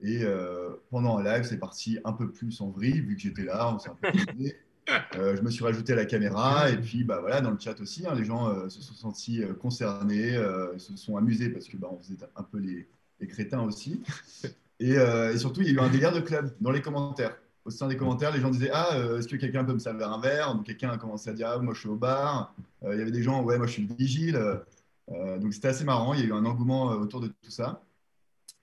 Et 0.00 0.22
euh, 0.22 0.70
pendant 0.90 1.18
un 1.18 1.24
live, 1.24 1.44
c'est 1.44 1.58
parti 1.58 1.98
un 2.04 2.12
peu 2.12 2.30
plus 2.30 2.60
en 2.60 2.70
vrille, 2.70 3.00
vu 3.00 3.16
que 3.16 3.20
j'étais 3.20 3.44
là, 3.44 3.72
on 3.74 3.78
s'est 3.78 3.90
un 3.90 3.96
peu 4.00 4.08
euh, 5.18 5.36
je 5.36 5.42
me 5.42 5.50
suis 5.50 5.64
rajouté 5.64 5.92
à 5.92 5.96
la 5.96 6.06
caméra 6.06 6.70
et 6.70 6.76
puis 6.78 7.04
bah, 7.04 7.18
voilà, 7.20 7.40
dans 7.40 7.50
le 7.50 7.58
chat 7.58 7.78
aussi, 7.80 8.06
hein, 8.06 8.14
les 8.14 8.24
gens 8.24 8.48
euh, 8.48 8.68
se 8.68 8.80
sont 8.80 8.94
sentis 8.94 9.42
concernés, 9.60 10.34
se 10.78 10.96
sont 10.96 11.16
amusés 11.16 11.50
parce 11.50 11.68
que 11.68 11.76
bah, 11.76 11.88
on 11.90 11.98
faisait 11.98 12.16
un 12.36 12.42
peu 12.42 12.58
les, 12.58 12.88
crétins 13.26 13.62
aussi. 13.62 14.00
Et, 14.78 14.96
surtout, 15.36 15.62
il 15.62 15.66
y 15.66 15.70
a 15.70 15.72
eu 15.74 15.80
un 15.80 15.90
délire 15.90 16.12
de 16.12 16.20
club 16.20 16.54
dans 16.60 16.70
les 16.70 16.80
commentaires. 16.80 17.36
Au 17.64 17.70
sein 17.70 17.88
des 17.88 17.96
commentaires, 17.96 18.32
les 18.32 18.40
gens 18.40 18.50
disaient 18.50 18.70
Ah, 18.72 18.96
est-ce 19.18 19.26
que 19.26 19.36
quelqu'un 19.36 19.64
peut 19.64 19.74
me 19.74 19.80
servir 19.80 20.10
un 20.10 20.20
verre? 20.20 20.54
Donc 20.54 20.64
quelqu'un 20.64 20.90
a 20.90 20.96
commencé 20.96 21.28
à 21.28 21.32
dire 21.32 21.48
Ah, 21.50 21.58
moi 21.58 21.74
je 21.74 21.80
suis 21.80 21.88
au 21.88 21.96
bar. 21.96 22.54
il 22.82 22.96
y 22.96 23.02
avait 23.02 23.10
des 23.10 23.24
gens 23.24 23.42
Ouais, 23.42 23.58
moi 23.58 23.66
je 23.66 23.72
suis 23.72 23.86
le 23.88 23.94
vigile. 23.94 24.40
donc 25.10 25.52
c'était 25.52 25.68
assez 25.68 25.84
marrant. 25.84 26.14
Il 26.14 26.20
y 26.20 26.22
a 26.22 26.26
eu 26.26 26.32
un 26.32 26.44
engouement 26.44 26.86
autour 26.92 27.20
de 27.20 27.26
tout 27.26 27.50
ça. 27.50 27.82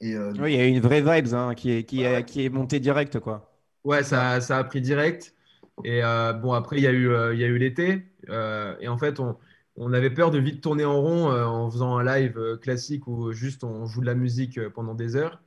Euh, 0.04 0.34
oui, 0.39 0.54
il 0.54 0.58
y 0.58 0.62
a 0.62 0.66
une 0.66 0.80
vraie 0.80 1.02
vibe 1.02 1.34
hein, 1.34 1.54
qui, 1.56 1.72
est, 1.72 1.84
qui, 1.84 2.04
est, 2.04 2.26
qui 2.26 2.46
est 2.46 2.50
montée 2.50 2.80
direct. 2.80 3.20
Quoi. 3.20 3.52
Ouais, 3.84 4.04
ça, 4.04 4.41
ça 4.41 4.58
a 4.58 4.64
pris 4.64 4.82
direct. 4.82 5.34
Et 5.84 6.04
euh, 6.04 6.34
bon, 6.34 6.54
après, 6.54 6.78
il 6.78 6.84
y 6.84 6.88
a 6.88 6.91
eu, 6.91 7.10
euh, 7.10 7.34
il 7.34 7.39
y 7.39 7.43
a 7.43 7.48
eu 7.48 7.58
l'été. 7.58 8.06
et 8.28 8.88
en 8.88 8.98
fait, 8.98 9.20
on, 9.20 9.38
on, 9.78 9.93
avait 9.93 10.10
peur 10.10 10.32
de 10.32 10.39
vite 10.39 10.62
tourner 10.62 10.86
en 10.86 11.02
rond 11.02 11.32
en 11.32 11.70
faisant 11.70 11.98
un 11.98 12.04
live 12.04 12.58
classique 12.62 13.08
où 13.08 13.32
juste 13.32 13.64
on 13.64 13.86
joue 13.86 14.02
de 14.02 14.06
la 14.06 14.16
musique 14.16 14.60
pendant 14.70 14.96
des 14.96 15.16
heures. 15.16 15.41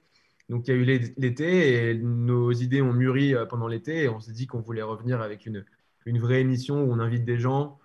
Donc, 0.49 0.67
il 0.67 0.75
y 0.75 0.75
a 0.75 0.81
eu 0.81 1.13
l'été 1.19 1.91
et 1.91 1.95
nos 1.95 2.53
idées 2.53 2.81
ont 2.81 2.95
mûri 2.95 3.35
pendant 3.51 3.69
l'été. 3.69 4.05
Et 4.05 4.09
on 4.09 4.21
s'est 4.21 4.33
dit 4.33 4.47
qu'on 4.47 4.61
voulait 4.61 4.83
revenir 4.83 5.21
avec 5.21 5.47
une, 5.47 5.65
une 6.07 6.19
vraie 6.19 6.41
émission 6.41 6.83
où 6.83 6.93
on 6.93 7.01
invite 7.01 7.25
des 7.25 7.39
gens. 7.39 7.79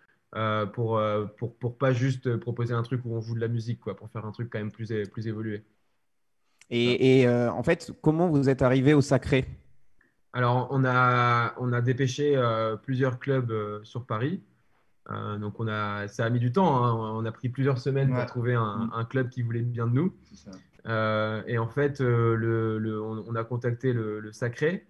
pour, 0.73 1.01
pour, 1.37 1.55
pour, 1.57 1.77
pas 1.77 1.91
juste 1.93 2.37
proposer 2.37 2.73
un 2.73 2.83
truc 2.83 3.01
où 3.05 3.13
on 3.13 3.21
joue 3.21 3.35
de 3.35 3.41
la 3.41 3.49
musique, 3.49 3.79
quoi, 3.81 3.95
pour 3.95 4.09
faire 4.09 4.25
un 4.25 4.31
truc 4.31 4.49
quand 4.49 4.59
même 4.59 4.71
plus, 4.71 4.93
plus 5.11 5.27
évolué. 5.27 5.63
Et, 6.75 7.27
euh, 7.27 7.51
en 7.51 7.61
fait, 7.61 7.91
comment 8.01 8.29
vous 8.29 8.49
êtes 8.49 8.63
arrivé 8.63 8.95
au 8.95 9.01
Sacré? 9.01 9.45
Alors, 10.33 10.67
on 10.71 10.83
a, 10.83 11.53
on 11.59 11.71
a 11.71 11.81
dépêché 11.81 12.35
euh, 12.35 12.75
plusieurs 12.75 13.19
clubs 13.19 13.51
euh, 13.51 13.79
sur 13.83 14.05
Paris. 14.07 14.41
donc, 15.39 15.59
on 15.59 15.67
a, 15.67 16.07
ça 16.07 16.25
a 16.25 16.29
mis 16.31 16.39
du 16.39 16.51
temps. 16.51 16.83
Hein. 16.83 16.93
On 17.15 17.25
a 17.25 17.31
pris 17.31 17.49
plusieurs 17.49 17.77
semaines 17.77 18.11
pour 18.11 18.25
trouver 18.25 18.55
un, 18.55 18.85
mm. 18.85 18.91
un, 18.95 19.05
club 19.05 19.29
qui 19.29 19.43
voulait 19.43 19.61
bien 19.61 19.85
de 19.85 19.93
nous. 19.93 20.13
et 21.47 21.57
en 21.59 21.67
fait, 21.67 21.99
le, 21.99 23.01
on, 23.01 23.35
a 23.35 23.43
contacté 23.43 23.93
le, 23.93 24.31
Sacré. 24.31 24.87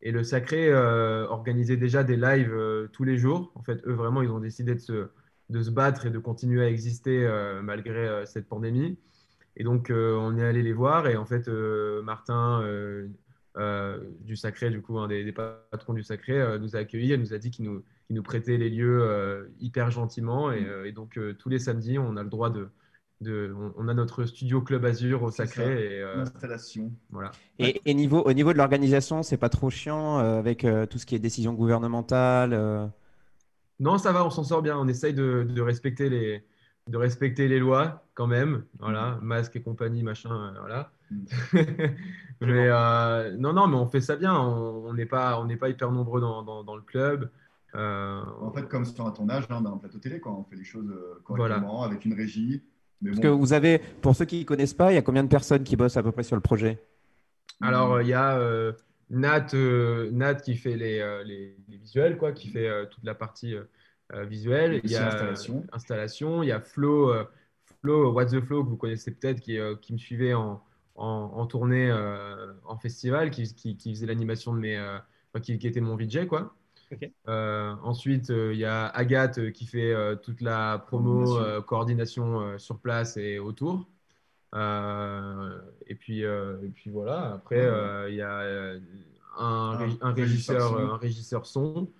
Et 0.00 0.12
le 0.12 0.24
Sacré 0.24 0.74
organisait 0.74 1.76
déjà 1.76 2.02
des 2.02 2.16
lives 2.16 2.88
tous 2.92 3.04
les 3.04 3.18
jours. 3.18 3.52
En 3.56 3.62
fait, 3.62 3.86
eux, 3.86 3.92
vraiment, 3.92 4.22
ils 4.22 4.30
ont 4.30 4.40
décidé 4.40 4.74
de 4.74 4.80
se, 4.80 5.10
de 5.50 5.62
se 5.62 5.70
battre 5.70 6.06
et 6.06 6.10
de 6.10 6.18
continuer 6.18 6.64
à 6.64 6.70
exister 6.70 7.28
malgré 7.62 8.24
cette 8.24 8.48
pandémie. 8.48 8.96
Et 9.56 9.64
donc, 9.64 9.90
on 9.90 10.36
est 10.36 10.44
allé 10.44 10.62
les 10.62 10.72
voir. 10.72 11.06
Et 11.06 11.16
en 11.16 11.24
fait, 11.24 11.48
Martin 12.02 12.62
du 14.20 14.36
Sacré, 14.36 14.70
du 14.70 14.82
coup, 14.82 14.98
un 14.98 15.08
des, 15.08 15.32
patrons 15.32 15.94
du 15.94 16.02
Sacré, 16.02 16.58
nous 16.58 16.76
a 16.76 16.80
accueillis. 16.80 17.12
Elle 17.12 17.20
nous 17.20 17.34
a 17.34 17.38
dit 17.38 17.50
qu'il 17.50 17.64
nous, 17.64 17.82
nous 18.10 18.22
prêtait 18.22 18.58
les 18.58 18.70
lieux 18.70 19.50
hyper 19.60 19.90
gentiment. 19.90 20.52
Et, 20.52 20.66
et 20.84 20.92
donc, 20.92 21.18
tous 21.38 21.48
les 21.48 21.58
samedis, 21.58 21.98
on 21.98 22.16
a 22.16 22.22
le 22.22 22.28
droit 22.28 22.50
de 22.50 22.68
on, 23.24 23.88
a 23.88 23.94
notre 23.94 24.24
studio 24.24 24.60
Club 24.60 24.84
Azur 24.84 25.22
au 25.22 25.30
Sacré. 25.30 25.64
Et, 25.64 26.02
euh, 26.02 26.22
Installation. 26.22 26.92
Voilà. 27.10 27.32
Et, 27.58 27.94
niveau, 27.94 28.22
au 28.22 28.32
niveau 28.32 28.52
de 28.52 28.58
l'organisation, 28.58 29.22
c'est 29.22 29.36
pas 29.36 29.48
trop 29.48 29.70
chiant 29.70 30.18
euh, 30.18 30.38
avec 30.38 30.64
euh, 30.64 30.86
tout 30.86 30.98
ce 30.98 31.06
qui 31.06 31.14
est 31.14 31.18
décision 31.18 31.54
gouvernementale 31.54 32.90
Non, 33.80 33.98
ça 33.98 34.12
va, 34.12 34.24
on 34.24 34.30
s'en 34.30 34.44
sort 34.44 34.62
bien. 34.62 34.76
On 34.78 34.88
essaye 34.88 35.14
de, 35.14 35.60
respecter 35.60 36.10
les, 36.10 36.44
de 36.88 36.96
respecter 36.96 37.48
les 37.48 37.58
lois 37.58 38.04
quand 38.14 38.26
même. 38.26 38.64
Voilà, 38.78 39.18
masque 39.22 39.56
et 39.56 39.62
compagnie, 39.62 40.02
machin, 40.02 40.54
voilà. 40.58 40.92
Mm. 41.10 41.24
mais 42.40 42.68
non, 43.38 43.52
non, 43.52 43.66
mais 43.66 43.76
on 43.76 43.86
fait 43.86 44.00
ça 44.00 44.16
bien. 44.16 44.34
On 44.34 44.92
n'est 44.94 45.06
pas, 45.06 45.40
on 45.40 45.48
pas 45.56 45.68
hyper 45.68 45.90
nombreux 45.92 46.20
dans, 46.20 46.42
dans, 46.42 46.76
le 46.76 46.82
club. 46.82 47.30
En 47.74 48.50
fait, 48.54 48.68
comme 48.68 48.84
sur 48.84 49.06
un 49.06 49.10
tournage, 49.10 49.44
hein, 49.50 49.64
un 49.64 49.76
plateau 49.78 49.98
télé, 49.98 50.20
quand 50.20 50.36
on 50.38 50.44
fait 50.44 50.56
les 50.56 50.64
choses 50.64 50.92
correctement, 51.24 51.82
avec 51.82 52.04
une 52.04 52.14
régie, 52.14 52.62
parce 53.04 53.20
que 53.20 53.28
vous 53.28 53.52
avez, 53.52 53.78
pour 53.78 54.16
ceux 54.16 54.24
qui 54.24 54.40
ne 54.40 54.44
connaissent 54.44 54.74
pas, 54.74 54.92
il 54.92 54.94
y 54.94 54.98
a 54.98 55.02
combien 55.02 55.22
de 55.22 55.28
personnes 55.28 55.64
qui 55.64 55.76
bossent 55.76 55.96
à 55.96 56.02
peu 56.02 56.12
près 56.12 56.22
sur 56.22 56.36
le 56.36 56.42
projet? 56.42 56.82
Alors, 57.60 58.00
il 58.00 58.08
y 58.08 58.14
a 58.14 58.38
euh, 58.38 58.72
Nat, 59.10 59.48
euh, 59.54 60.10
Nat 60.12 60.36
qui 60.36 60.56
fait 60.56 60.76
les, 60.76 61.00
euh, 61.00 61.22
les, 61.24 61.56
visuels, 61.68 62.16
quoi, 62.16 62.32
qui 62.32 62.48
fait 62.48 62.68
toute 62.90 63.04
la 63.04 63.14
partie 63.14 63.54
visuelle. 64.12 64.80
Il 64.84 64.90
y 64.90 64.96
a 64.96 65.06
installation. 65.06 65.64
installation. 65.72 66.42
Il 66.42 66.48
y 66.48 66.52
a 66.52 66.60
Flo, 66.60 67.12
Flo, 67.80 68.12
What 68.12 68.26
the 68.26 68.40
Flow, 68.40 68.64
que 68.64 68.70
vous 68.70 68.76
connaissez 68.76 69.12
peut-être, 69.12 69.40
qui, 69.40 69.58
qui, 69.82 69.92
me 69.92 69.98
suivait 69.98 70.34
en, 70.34 70.62
en, 70.94 71.46
tournée 71.46 71.92
en 72.64 72.76
festival, 72.76 73.30
qui, 73.30 73.54
qui, 73.54 73.94
faisait 73.94 74.06
l'animation 74.06 74.54
de 74.54 74.58
mes. 74.60 74.98
qui, 75.42 75.58
qui 75.58 75.66
était 75.66 75.80
mon 75.80 75.96
VJ, 75.96 76.26
quoi. 76.26 76.54
Euh, 77.28 77.74
ensuite, 77.82 78.30
euh, 78.30 78.52
il 78.52 78.60
y 78.60 78.64
a 78.64 78.86
Agathe 78.86 79.38
euh, 79.38 79.50
qui 79.50 79.66
fait 79.66 79.94
toute 80.22 80.40
la 80.40 80.84
promo, 80.86 81.38
coordination, 81.62 82.58
sur 82.58 82.78
place 82.78 83.16
et 83.16 83.38
autour. 83.38 83.86
et, 84.54 85.94
puis, 85.98 86.20
et 86.20 86.70
puis 86.74 86.90
voilà, 86.90 87.34
après, 87.34 87.68
il 88.08 88.14
y 88.14 88.22
a 88.22 88.74
un, 89.38 89.88
un, 90.00 90.12
régisseur, 90.12 90.78
un 90.78 90.96
régisseur 90.96 91.46
son. 91.46 91.90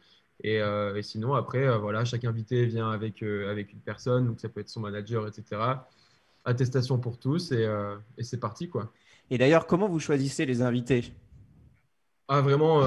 Et, 0.46 0.58
et, 0.94 1.02
sinon, 1.02 1.34
après, 1.34 1.76
voilà, 1.78 2.04
chaque 2.04 2.24
invité 2.24 2.66
vient 2.66 2.90
avec, 2.90 3.22
avec 3.22 3.72
une 3.72 3.80
personne, 3.80 4.26
donc 4.26 4.40
ça 4.40 4.48
peut 4.48 4.60
être 4.60 4.68
son 4.68 4.80
manager, 4.80 5.26
etc. 5.26 5.60
Attestation 6.44 6.98
pour 6.98 7.18
tous 7.18 7.50
et, 7.50 7.68
et 8.16 8.22
c'est 8.22 8.38
parti. 8.38 8.68
quoi. 8.68 8.92
Et 9.28 9.38
d'ailleurs, 9.38 9.66
comment 9.66 9.88
vous 9.88 9.98
choisissez 9.98 10.46
les 10.46 10.62
invités? 10.62 11.12
Ah, 12.28 12.40
vraiment 12.40 12.82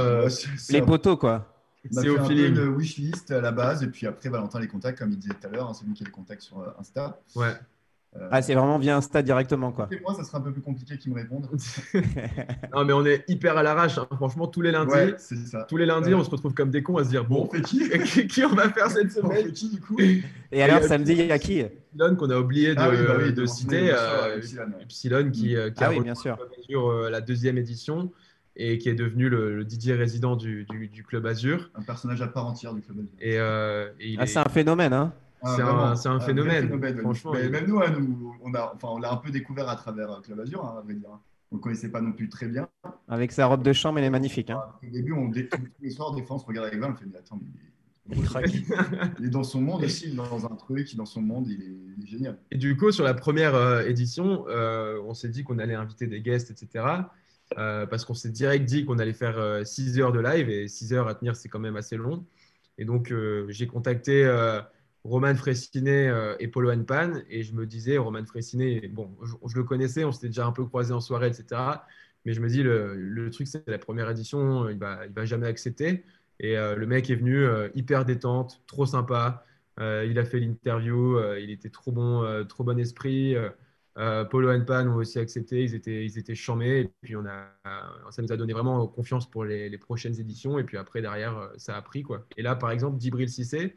Les 0.70 0.82
poteaux, 0.82 1.18
quoi. 1.18 1.60
C'est 1.92 2.10
au 2.10 2.24
feeling. 2.26 2.56
une 2.56 2.76
wishlist 2.76 3.32
à 3.32 3.42
la 3.42 3.52
base, 3.52 3.84
et 3.84 3.88
puis 3.88 4.06
après, 4.06 4.30
Valentin 4.30 4.60
les 4.60 4.68
contacts, 4.68 5.00
comme 5.00 5.12
il 5.12 5.18
disait 5.18 5.34
tout 5.34 5.48
à 5.48 5.50
l'heure, 5.50 5.70
hein, 5.70 5.74
c'est 5.74 5.86
lui 5.86 5.94
qui 5.94 6.04
a 6.04 6.06
les 6.06 6.12
contacts 6.12 6.42
sur 6.42 6.60
euh, 6.60 6.70
Insta. 6.78 7.20
Ouais. 7.36 7.54
Euh, 8.16 8.28
ah, 8.32 8.42
c'est 8.42 8.56
vraiment 8.56 8.80
via 8.80 8.98
Insta 8.98 9.22
directement, 9.22 9.72
quoi. 9.72 9.88
Et 9.92 10.00
moi, 10.00 10.16
ça 10.16 10.24
serait 10.24 10.40
un 10.40 10.42
peu 10.42 10.52
plus 10.52 10.64
compliqué 10.64 10.98
qu'ils 10.98 11.12
me 11.12 11.18
répondent. 11.18 11.48
non, 12.74 12.84
mais 12.84 12.94
on 12.94 13.06
est 13.06 13.24
hyper 13.28 13.56
à 13.56 13.64
l'arrache. 13.64 14.00
Hein. 14.00 14.08
Franchement, 14.16 14.48
tous 14.48 14.62
les 14.62 14.72
lundis, 14.72 14.92
ouais, 14.92 15.16
ça. 15.18 15.66
tous 15.70 15.78
les 15.78 15.86
lundis, 15.86 16.16
on 16.16 16.24
se 16.24 16.30
retrouve 16.30 16.54
comme 16.56 16.72
des 16.72 16.82
cons 16.82 16.98
à 16.98 17.04
se 17.04 17.10
dire 17.10 17.26
bon, 17.26 17.48
on 17.48 17.54
fait 17.54 17.62
qui 17.64 18.28
qui, 18.28 18.44
on 18.44 18.56
va 18.56 18.70
faire 18.70 18.90
cette 18.90 19.12
semaine 19.12 19.32
on 19.32 19.46
fait 19.46 19.52
qui, 19.52 19.70
du 19.70 19.80
coup 19.80 19.98
Et, 20.52 20.64
alors, 20.64 20.82
samedi, 20.84 21.14
il 21.14 21.26
y 21.28 21.32
a 21.32 21.38
qui 21.38 21.60
Epsilon 21.60 22.16
qu'on 22.16 22.30
a 22.30 22.38
oublié 22.38 22.74
de, 22.74 22.80
ah 22.80 22.90
bah 22.90 23.32
de 23.32 23.46
citer. 23.46 23.92
Euh, 23.92 24.38
Epsilon, 24.82 25.30
qui, 25.32 25.56
mm. 25.56 25.74
qui 25.74 25.84
ah 25.84 25.88
a 25.88 25.90
oui, 25.92 26.02
bien 26.02 26.16
sûr. 26.16 26.38
sur 26.68 26.92
la 26.92 27.22
deuxième 27.22 27.58
édition 27.58 28.12
et 28.60 28.78
qui 28.78 28.90
est 28.90 28.96
devenu 28.96 29.30
le, 29.30 29.64
Didier 29.64 29.94
résident 29.94 30.36
du, 30.36 30.66
du, 30.66 31.04
Club 31.04 31.26
Azur. 31.26 31.70
Un 31.76 31.82
personnage 31.82 32.22
à 32.22 32.28
part 32.28 32.46
entière 32.46 32.74
du 32.74 32.82
Club 32.82 33.00
Azur. 33.00 33.14
Et, 33.20 33.40
euh, 33.40 33.90
ah, 34.18 34.28
C'est 34.28 34.40
un 34.40 34.50
phénomène, 34.50 34.94
hein 34.94 35.14
c'est 35.44 36.10
un, 36.10 36.20
phénomène, 36.20 36.70
franchement. 37.00 37.34
même 37.34 37.68
nous, 37.68 37.80
hein, 37.80 37.96
nous, 37.98 38.36
on 38.44 38.54
a, 38.54 38.74
enfin, 38.76 38.90
on 38.92 38.98
l'a 39.00 39.12
un 39.12 39.18
peu 39.18 39.32
découvert 39.32 39.70
à 39.70 39.76
travers 39.76 40.12
euh, 40.12 40.22
Club 40.22 40.40
Azur, 40.40 40.66
hein, 40.66 40.76
à 40.78 40.82
vrai 40.82 40.94
dire. 40.94 41.10
On 41.52 41.56
ne 41.56 41.62
connaissait 41.62 41.90
pas 41.90 42.02
non 42.02 42.12
plus 42.12 42.30
très 42.30 42.48
bien. 42.48 42.68
Avec 43.08 43.32
sa 43.32 43.48
robe 43.48 43.64
de 43.64 43.74
chambre, 43.74 43.98
elle 43.98 44.06
est 44.06 44.10
magnifique. 44.12 44.52
Hein. 44.52 44.62
Au 44.84 44.92
début, 44.92 45.14
on, 45.14 45.32
tous 45.32 45.48
les 45.82 45.90
soirs, 45.90 46.14
des 46.14 46.24
fois, 46.24 46.36
on 46.36 46.40
se 46.40 46.46
regarde 46.46 46.68
avec 46.68 46.80
Val, 46.80 46.92
on 46.92 46.96
fait, 46.96 47.06
mais 47.12 47.18
attends, 47.18 47.40
mais 47.42 48.16
il 49.20 49.26
est 49.26 49.30
dans 49.30 49.44
son 49.44 49.62
monde 49.62 49.84
aussi, 49.84 50.06
il 50.08 50.14
est 50.14 50.16
dans 50.16 50.46
un 50.46 50.56
truc, 50.56 50.96
dans 50.96 51.06
son 51.06 51.22
monde, 51.22 51.48
il 51.48 51.62
est, 51.62 52.08
génial. 52.08 52.38
Et 52.52 52.58
du 52.58 52.76
coup, 52.76 52.92
sur 52.92 53.04
la 53.04 53.14
première 53.14 53.56
euh, 53.56 53.84
édition, 53.84 54.46
on 54.48 55.14
s'est 55.14 55.30
dit 55.30 55.44
qu'on 55.44 55.60
allait 55.60 55.76
inviter 55.76 56.08
des 56.08 56.22
guests, 56.22 56.52
etc. 56.52 57.04
Euh, 57.58 57.88
parce 57.88 58.06
qu'on 58.06 58.14
s'est 58.14 58.30
direct 58.30 58.66
dit 58.66 58.86
qu'on 58.86 59.00
allait 59.00 59.14
faire 59.14 59.66
6 59.66 59.98
euh, 59.98 60.04
heures 60.04 60.12
de 60.12 60.20
live 60.20 60.50
et 60.50 60.68
6 60.68 60.94
heures 60.94 61.08
à 61.08 61.16
tenir, 61.16 61.36
c'est 61.36 61.50
quand 61.50 61.60
même 61.60 61.78
assez 61.78 61.98
long. 61.98 62.26
Et 62.78 62.86
donc, 62.86 63.12
euh, 63.12 63.46
j'ai 63.50 63.68
contacté 63.68 64.24
Roman 65.04 65.36
Fressinet 65.36 66.12
et 66.40 66.48
Polo 66.48 66.72
Pan 66.84 67.14
et 67.30 67.44
je 67.44 67.54
me 67.54 67.66
disais, 67.66 67.98
Roman 67.98 68.26
Fressinet, 68.26 68.88
bon, 68.90 69.16
je, 69.24 69.56
le 69.56 69.64
connaissais, 69.64 70.04
on 70.04 70.12
s'était 70.12 70.28
déjà 70.28 70.46
un 70.46 70.52
peu 70.52 70.66
croisé 70.66 70.94
en 70.94 71.00
soirée, 71.00 71.28
etc. 71.28 71.62
Mais 72.26 72.34
je 72.34 72.42
me 72.42 72.50
dis, 72.50 72.64
le, 72.64 73.30
truc, 73.32 73.48
c'est 73.48 73.68
la 73.68 73.78
première 73.78 74.10
édition, 74.10 74.68
il 74.70 74.76
ne 74.76 74.80
va, 74.80 75.06
il 75.06 75.14
va 75.14 75.26
jamais 75.26 75.48
accepter. 75.48 76.04
Et 76.40 76.56
le 76.56 76.86
mec 76.86 77.10
est 77.10 77.16
venu 77.16 77.46
hyper 77.76 78.06
détente, 78.06 78.62
trop 78.68 78.86
sympa. 78.86 79.46
il 79.80 80.20
a 80.20 80.26
fait 80.26 80.40
l'interview, 80.40 81.18
il 81.40 81.50
était 81.50 81.70
trop 81.70 81.92
bon, 81.92 82.46
trop 82.48 82.64
bon 82.64 82.78
esprit. 82.78 83.36
Euh, 84.00 84.24
Polo 84.24 84.52
et 84.52 84.66
Pan 84.66 84.88
ont 84.88 84.96
aussi 84.96 85.20
accepté, 85.20 85.64
ils 85.64 85.76
étaient, 85.76 86.06
ils 86.06 86.18
étaient 86.18 86.36
chamés. 86.36 86.80
Et 86.80 86.92
puis, 87.02 87.16
on 87.16 87.26
a, 87.26 87.50
ça 88.12 88.22
nous 88.22 88.32
a 88.32 88.38
donné 88.38 88.54
vraiment 88.54 88.88
confiance 88.88 89.30
pour 89.30 89.44
les, 89.44 89.78
prochaines 89.78 90.20
éditions. 90.20 90.58
Et 90.58 90.64
puis 90.64 90.78
après, 90.78 91.02
derrière, 91.02 91.38
euh, 91.38 91.48
ça 91.58 91.76
a 91.76 91.82
pris. 91.82 92.04
Quoi. 92.04 92.26
Et 92.38 92.42
là, 92.42 92.56
par 92.56 92.72
exemple, 92.72 92.98
Dibril 92.98 93.30
Cissé, 93.30 93.76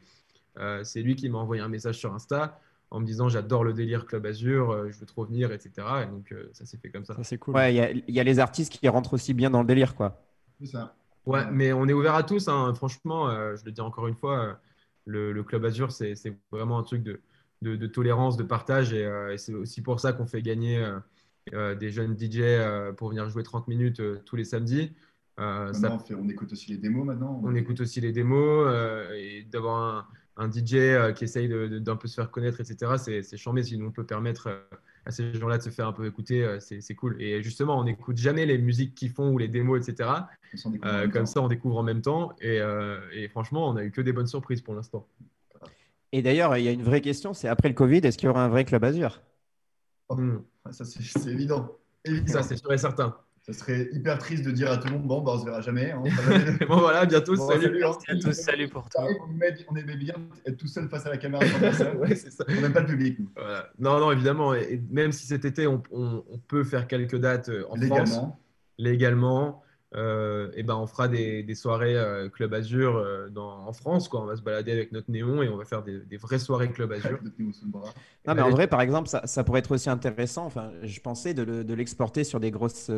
euh, 0.59 0.85
c'est 0.85 1.03
lui 1.03 1.17
qui 1.17 1.29
m'a 1.29 1.39
envoyé 1.39 1.63
un 1.63 1.69
message 1.69 1.99
sur 1.99 2.13
Insta 2.15 2.61
en 2.91 3.01
me 3.01 3.07
disant 3.07 3.29
J'adore 3.29 3.65
le 3.65 3.73
délire 3.73 4.07
Club 4.07 4.27
Azur, 4.27 4.91
je 4.91 4.99
veux 4.99 5.07
trop 5.07 5.25
venir, 5.25 5.53
etc. 5.53 5.73
Et 6.05 6.07
donc, 6.07 6.35
ça 6.53 6.67
s'est 6.67 6.77
fait 6.77 6.91
comme 6.91 7.05
ça. 7.05 7.15
Ça, 7.15 7.25
c'est 7.25 7.39
cool. 7.39 7.55
Ouais, 7.55 7.75
il 7.75 8.15
y, 8.15 8.21
a 8.21 8.25
les 8.25 8.39
artistes 8.39 8.73
qui 8.73 8.87
rentrent 8.89 9.15
aussi 9.15 9.33
bien 9.33 9.51
dans 9.51 9.61
le 9.61 9.67
délire, 9.67 9.95
quoi. 9.95 10.23
C'est 10.61 10.67
ça. 10.67 10.95
Ouais, 11.25 11.51
mais 11.51 11.73
on 11.73 11.87
est 11.89 11.93
ouvert 11.93 12.15
à 12.15 12.23
tous. 12.23 12.49
Hein. 12.49 12.75
Franchement, 12.75 13.31
je 13.31 13.65
le 13.65 13.73
dis 13.73 13.81
encore 13.81 14.09
une 14.09 14.15
fois, 14.15 14.59
le, 15.07 15.33
le 15.33 15.43
Club 15.43 15.65
Azur, 15.65 15.91
c'est 15.91 16.15
vraiment 16.51 16.79
un 16.79 16.83
truc 16.83 17.03
de 17.03 17.21
de, 17.63 17.87
tolérance, 17.87 18.37
de 18.37 18.43
partage. 18.43 18.91
Euh, 18.93 19.33
et, 19.33 19.39
c'est 19.39 19.55
aussi 19.55 19.83
pour 19.83 20.01
ça 20.01 20.13
qu'on 20.13 20.27
fait 20.27 20.43
gagner 20.43 20.79
euh, 20.79 20.99
euh, 21.55 21.75
des 21.75 21.91
jeunes 21.91 22.17
DJ 22.19 22.43
pour 22.97 23.09
venir 23.09 23.29
jouer 23.29 23.43
30 23.43 23.69
minutes 23.69 24.03
tous 24.25 24.37
les 24.37 24.45
samedis. 24.45 24.93
Ça, 25.39 25.99
on, 26.11 26.29
écoute 26.29 26.53
aussi 26.53 26.71
les 26.71 26.79
démos 26.79 27.07
maintenant. 27.07 27.41
On, 27.43 27.55
écoute 27.55 27.81
aussi 27.81 28.01
les 28.01 28.13
démos 28.13 28.73
et 29.17 29.45
d'avoir 29.45 29.83
un, 29.83 30.07
DJ 30.39 31.13
qui 31.15 31.25
essaye 31.25 31.49
d'un 31.81 31.97
peu 31.97 32.09
se 32.09 32.15
faire 32.15 32.31
connaître, 32.31 32.61
etc. 32.61 32.93
C'est 33.23 33.37
charmé. 33.37 33.63
Si 33.63 33.77
nous 33.79 33.87
on 33.87 33.91
peut 33.91 34.07
permettre 34.07 34.67
à 35.05 35.11
ces 35.11 35.35
gens-là 35.35 35.59
de 35.59 35.63
se 35.63 35.71
faire 35.71 35.87
un 35.87 35.93
peu 35.93 36.07
écouter, 36.07 36.59
c'est 36.61 36.95
cool. 36.95 37.21
Et 37.21 37.43
justement, 37.43 37.79
on 37.79 37.85
n'écoute 37.85 38.17
jamais 38.17 38.47
les 38.47 38.59
musiques 38.59 38.95
qu'ils 38.95 39.11
font 39.11 39.31
ou 39.31 39.39
les 39.39 39.49
démos, 39.49 39.87
etc. 39.87 40.09
comme 41.13 41.27
ça, 41.27 41.43
on 41.43 41.49
découvre 41.49 41.77
en 41.77 41.83
même 41.83 42.03
temps. 42.03 42.35
Et, 42.41 42.61
et 43.13 43.29
franchement, 43.29 43.69
on 43.69 43.77
a 43.77 43.85
eu 43.85 43.91
que 43.91 44.01
des 44.01 44.13
bonnes 44.13 44.27
surprises 44.27 44.63
pour 44.63 44.75
l'instant. 44.75 45.07
Et 46.13 46.21
d'ailleurs, 46.21 46.57
il 46.59 46.65
y 46.65 46.69
a 46.69 46.73
une 46.73 46.83
vraie 46.83 47.01
question, 47.01 47.33
c'est 47.33 47.49
après 47.49 47.69
le 47.69 47.75
Covid, 47.75 47.99
est-ce 47.99 48.19
qu'il 48.19 48.27
y 48.27 48.31
aura 48.31 48.45
un 48.45 48.49
vrai 48.49 48.65
club 48.65 48.85
Azur 48.85 49.23
oh, 50.11 50.19
Ça, 50.71 50.85
c'est 50.85 51.31
évident. 51.31 51.79
Ça, 52.27 52.43
c'est 52.43 52.57
sûr 52.57 52.73
et 52.73 52.79
certain. 52.79 53.17
Ça 53.45 53.53
serait 53.53 53.89
hyper 53.93 54.19
triste 54.19 54.45
de 54.45 54.53
dire 54.53 54.71
à 54.71 54.77
tout 54.77 54.87
le 54.87 54.93
monde, 54.93 55.09
bon, 55.09 55.21
bah, 55.21 55.33
on 55.35 55.41
se 55.41 55.45
verra 55.45 55.61
jamais. 55.61 55.91
Hein. 55.91 56.05
bon, 56.69 56.79
voilà, 56.79 57.05
bientôt, 57.07 57.35
salut. 57.35 57.85
Hein. 57.85 57.91
À 58.07 58.15
tous, 58.15 58.33
salut 58.33 58.69
pour 58.69 58.89
toi. 58.89 59.09
On 59.69 59.77
aimait, 59.77 59.97
bien 59.97 60.15
être 60.47 60.57
tout 60.57 60.69
seul 60.69 60.89
face 60.89 61.07
à 61.07 61.11
la 61.11 61.17
caméra. 61.17 61.43
ouais, 61.99 62.15
ça. 62.15 62.45
On 62.49 62.61
n'aime 62.61 62.73
pas 62.73 62.83
le 62.83 62.87
public. 62.87 63.19
Non, 63.81 63.99
non, 63.99 64.13
évidemment. 64.13 64.55
Et 64.55 64.81
même 64.91 65.11
si 65.11 65.27
cet 65.27 65.45
été, 65.45 65.67
on, 65.67 65.83
on, 65.91 66.23
peut 66.47 66.63
faire 66.63 66.87
quelques 66.87 67.19
dates 67.19 67.49
euh, 67.49 67.65
en 67.69 67.75
légalement. 67.75 68.07
France, 68.07 68.35
légalement. 68.79 69.63
Euh, 69.95 70.51
et 70.55 70.63
ben 70.63 70.75
on 70.77 70.87
fera 70.87 71.07
des, 71.07 71.43
des 71.43 71.55
soirées 71.55 71.97
euh, 71.99 72.31
Club 72.31 72.55
Azur 72.55 72.97
euh, 72.97 73.29
dans, 73.29 73.67
en 73.67 73.73
France. 73.73 74.09
Quoi. 74.09 74.23
On 74.23 74.27
va 74.27 74.37
se 74.37 74.43
balader 74.43 74.73
avec 74.73 74.93
notre 74.93 75.11
néon 75.11 75.43
et 75.43 75.49
on 75.49 75.57
va 75.57 75.65
faire 75.65 75.83
des, 75.83 75.99
des 76.01 76.17
vraies 76.17 76.39
soirées 76.39 76.71
Club 76.71 76.93
Azur. 76.93 77.19
non, 77.39 78.35
mais 78.35 78.41
en 78.41 78.51
vrai, 78.51 78.69
par 78.69 78.81
exemple, 78.81 79.09
ça, 79.09 79.27
ça, 79.27 79.45
pourrait 79.45 79.61
être 79.61 79.73
aussi 79.73 79.91
intéressant. 79.91 80.47
Enfin, 80.47 80.71
je 80.83 81.01
pensais 81.01 81.35
de, 81.35 81.75
l'exporter 81.75 82.25
sur 82.25 82.41
des 82.41 82.51
grosses, 82.51 82.91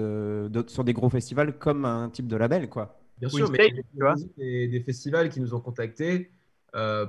sur 0.69 0.85
des 0.85 0.93
gros 0.93 1.11
festivals 1.11 1.59
comme 1.59 1.85
un 1.85 2.09
type 2.11 2.29
de 2.29 2.37
label, 2.37 2.69
quoi. 2.69 2.99
Bien 3.19 3.29
sûr, 3.29 3.51
mais 3.51 3.69
il 3.69 3.77
y 3.77 4.03
a 4.03 4.15
des, 4.37 4.69
des, 4.69 4.81
festivals 4.81 5.29
qui 5.31 5.41
nous 5.41 5.55
ont 5.55 5.61
contactés 5.61 6.31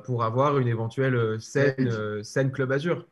pour 0.03 0.23
avoir 0.23 0.57
une 0.59 0.67
éventuelle 0.67 1.41
scène, 1.41 2.23
scène 2.23 2.51
Club 2.51 2.71
Azur. 2.71 3.05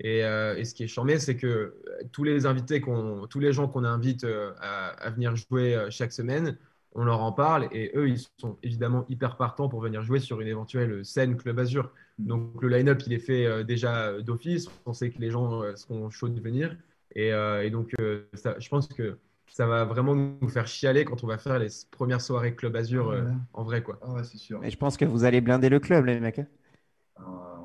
Et, 0.00 0.20
ce 0.22 0.74
qui 0.74 0.84
est 0.84 0.88
charmé, 0.88 1.18
c'est 1.18 1.36
que 1.36 1.74
tous 2.12 2.24
les 2.24 2.46
invités, 2.46 2.82
tous 3.30 3.40
les 3.40 3.52
gens 3.52 3.68
qu'on 3.68 3.84
invite 3.84 4.26
à, 4.60 5.10
venir 5.10 5.36
jouer 5.36 5.86
chaque 5.90 6.12
semaine, 6.12 6.58
on 6.94 7.04
leur 7.04 7.22
en 7.22 7.32
parle 7.32 7.68
et 7.72 7.90
eux, 7.96 8.08
ils 8.08 8.20
sont 8.38 8.56
évidemment 8.62 9.04
hyper 9.08 9.36
partants 9.36 9.68
pour 9.68 9.80
venir 9.80 10.02
jouer 10.02 10.20
sur 10.20 10.40
une 10.40 10.46
éventuelle 10.46 11.04
scène 11.04 11.36
Club 11.36 11.58
Azur. 11.58 11.90
Mm. 12.18 12.26
Donc 12.26 12.62
le 12.62 12.68
line-up, 12.68 13.02
il 13.06 13.12
est 13.12 13.18
fait 13.18 13.46
euh, 13.46 13.64
déjà 13.64 14.08
euh, 14.08 14.22
d'office. 14.22 14.68
On 14.86 14.92
sait 14.92 15.10
que 15.10 15.20
les 15.20 15.30
gens 15.30 15.62
euh, 15.62 15.74
seront 15.74 16.08
chauds 16.10 16.28
de 16.28 16.40
venir. 16.40 16.76
Et, 17.16 17.30
donc, 17.70 17.94
je 18.00 18.68
pense 18.68 18.88
que 18.88 19.18
ça 19.46 19.68
va 19.68 19.84
vraiment 19.84 20.16
nous 20.16 20.48
faire 20.48 20.66
chialer 20.66 21.04
quand 21.04 21.22
on 21.22 21.28
va 21.28 21.38
faire 21.38 21.60
les 21.60 21.68
premières 21.92 22.20
soirées 22.20 22.56
Club 22.56 22.74
Azur 22.74 23.14
en 23.52 23.62
vrai. 23.62 23.84
Quoi. 23.84 24.00
Ah 24.02 24.24
sûr. 24.24 24.64
Et 24.64 24.70
je 24.70 24.76
pense 24.76 24.96
que 24.96 25.04
vous 25.04 25.22
allez 25.22 25.40
blinder 25.40 25.68
le 25.68 25.78
club, 25.78 26.06
les 26.06 26.18
mecs. 26.18 26.40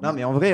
Non, 0.01 0.13
mais 0.13 0.23
en 0.23 0.33
vrai, 0.33 0.53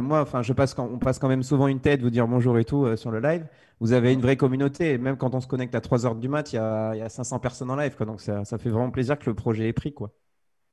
moi, 0.00 0.20
enfin, 0.20 0.42
je 0.42 0.52
passe 0.52 0.74
quand, 0.74 0.88
on 0.90 0.98
passe 0.98 1.18
quand 1.18 1.28
même 1.28 1.42
souvent 1.42 1.68
une 1.68 1.80
tête, 1.80 2.00
vous 2.00 2.10
dire 2.10 2.26
bonjour 2.28 2.58
et 2.58 2.64
tout 2.64 2.96
sur 2.96 3.10
le 3.10 3.20
live 3.20 3.46
vous 3.80 3.92
avez 3.92 4.12
une 4.12 4.20
vraie 4.20 4.36
communauté. 4.36 4.98
Même 4.98 5.16
quand 5.16 5.34
on 5.34 5.40
se 5.40 5.46
connecte 5.46 5.74
à 5.74 5.80
3 5.80 6.06
heures 6.06 6.16
du 6.16 6.28
mat, 6.28 6.52
il 6.52 6.56
y 6.56 6.58
a, 6.58 6.94
y 6.94 7.00
a 7.00 7.08
500 7.08 7.38
personnes 7.38 7.70
en 7.70 7.76
live. 7.76 7.96
Quoi. 7.96 8.06
Donc 8.06 8.20
ça, 8.20 8.44
ça, 8.44 8.58
fait 8.58 8.70
vraiment 8.70 8.90
plaisir 8.90 9.18
que 9.18 9.26
le 9.26 9.34
projet 9.34 9.68
ait 9.68 9.72
pris. 9.72 9.92
Quoi. 9.92 10.12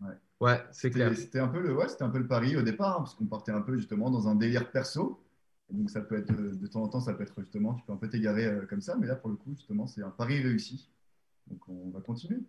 Ouais, 0.02 0.14
ouais 0.42 0.64
c'est 0.72 0.90
clair. 0.90 1.16
C'était 1.16 1.40
un, 1.40 1.48
peu 1.48 1.60
le, 1.60 1.76
ouais, 1.76 1.86
un 2.00 2.10
peu 2.10 2.20
le 2.20 2.28
pari 2.28 2.56
au 2.58 2.62
départ, 2.62 2.98
hein, 2.98 3.00
parce 3.00 3.16
qu'on 3.16 3.26
partait 3.26 3.52
un 3.52 3.62
peu 3.62 3.78
justement 3.78 4.10
dans 4.10 4.28
un 4.28 4.36
délire 4.36 4.72
perso. 4.72 5.24
donc 5.70 5.90
ça 5.90 6.02
peut 6.02 6.18
être 6.18 6.34
de 6.34 6.68
temps 6.68 6.84
en 6.84 6.88
temps, 6.88 7.02
ça 7.02 7.14
peut 7.14 7.24
être 7.24 7.40
justement, 7.40 7.76
tu 7.76 7.84
peux 7.86 7.94
un 7.94 7.98
peu 7.98 8.10
t'égarer 8.10 8.46
euh, 8.46 8.66
comme 8.66 8.82
ça, 8.82 8.96
mais 9.00 9.08
là 9.08 9.16
pour 9.16 9.30
le 9.30 9.36
coup, 9.36 9.54
justement, 9.56 9.88
c'est 9.88 10.02
un 10.02 10.10
pari 10.10 10.42
réussi. 10.42 10.90
Donc 11.48 11.60
on 11.68 11.92
va 11.92 12.02
continuer. 12.02 12.40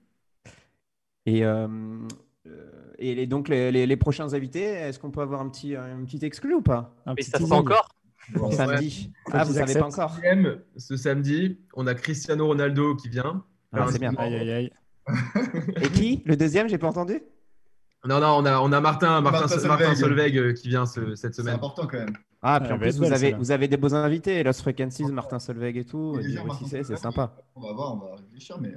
Et, 1.27 1.43
euh, 2.47 2.93
et 2.99 3.27
donc 3.27 3.49
les, 3.49 3.87
les, 3.87 3.97
prochains 3.97 4.33
invités, 4.33 4.65
est-ce 4.65 4.99
qu'on 4.99 5.11
peut 5.11 5.21
avoir 5.21 5.41
un 5.41 5.49
petit, 5.49 5.77
un 5.77 6.05
petit 6.05 6.25
exclu 6.25 6.55
ou 6.55 6.63
pas? 6.63 6.95
Un 7.05 7.15
Mais 7.15 7.23
ça 7.23 7.39
se 7.39 7.45
fait 7.45 7.53
encore? 7.53 7.89
Samedi. 8.51 9.13
Ah, 9.31 9.45
vous 9.45 9.55
savez 9.55 9.75
pas 9.75 9.87
encore 9.87 10.19
Ce 10.77 10.97
samedi, 10.97 11.59
on 11.75 11.87
a 11.87 11.95
Cristiano 11.95 12.47
Ronaldo 12.47 12.97
qui 12.97 13.09
vient. 13.09 13.45
Ah, 13.73 13.87
c'est 13.91 13.99
bien. 13.99 14.15
Aïe, 14.17 14.35
aïe, 14.35 14.51
aïe. 14.51 14.73
Et 15.83 15.89
qui? 15.91 16.23
Le 16.25 16.37
deuxième, 16.37 16.69
j'ai 16.69 16.79
pas 16.79 16.89
entendu? 16.89 17.23
Non, 18.05 18.21
non, 18.21 18.37
on 18.39 18.45
a, 18.47 18.61
on 18.61 18.73
a 18.73 18.81
Martin, 18.81 19.21
Martin, 19.21 19.67
Martin, 19.67 19.95
Solveig, 19.95 20.37
euh, 20.37 20.53
qui 20.53 20.69
vient 20.69 20.87
cette 20.87 21.35
semaine. 21.35 21.35
C'est 21.35 21.51
important 21.51 21.87
quand 21.87 21.99
même. 21.99 22.17
Ah, 22.43 22.61
puis 22.61 22.73
en 22.73 22.79
plus, 22.79 22.99
vous 22.99 23.13
avez, 23.13 23.33
vous 23.33 23.51
avez 23.51 23.67
des 23.67 23.77
beaux 23.77 23.95
invités, 23.95 24.43
Lost 24.43 24.61
Frequencies, 24.61 25.05
Martin 25.07 25.39
Solveig 25.39 25.77
et 25.77 25.85
tout. 25.85 26.19
C'est 26.69 26.97
sympa. 26.97 27.35
On 27.55 27.61
va 27.61 27.73
voir, 27.73 27.95
on 27.95 27.99
va 27.99 28.17
réfléchir, 28.17 28.59
mais. 28.61 28.75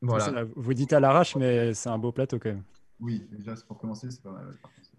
Voilà. 0.00 0.44
vous 0.54 0.74
dites 0.74 0.92
à 0.92 1.00
l'arrache, 1.00 1.34
mais 1.34 1.74
c'est 1.74 1.88
un 1.88 1.98
beau 1.98 2.12
plateau 2.12 2.38
quand 2.38 2.50
même. 2.50 2.62
Oui, 3.00 3.28
déjà, 3.30 3.54
pour 3.66 3.78
commencer, 3.78 4.10
c'est 4.10 4.22
pas 4.22 4.32
mal. 4.32 4.56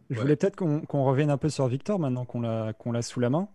Je 0.10 0.20
voulais 0.20 0.36
peut-être 0.36 0.56
qu'on 0.56 1.04
revienne 1.04 1.30
un 1.30 1.38
peu 1.38 1.50
sur 1.50 1.68
Victor 1.68 2.00
maintenant 2.00 2.26
qu'on 2.26 2.42
l'a 2.42 3.02
sous 3.02 3.20
la 3.20 3.30
main. 3.30 3.50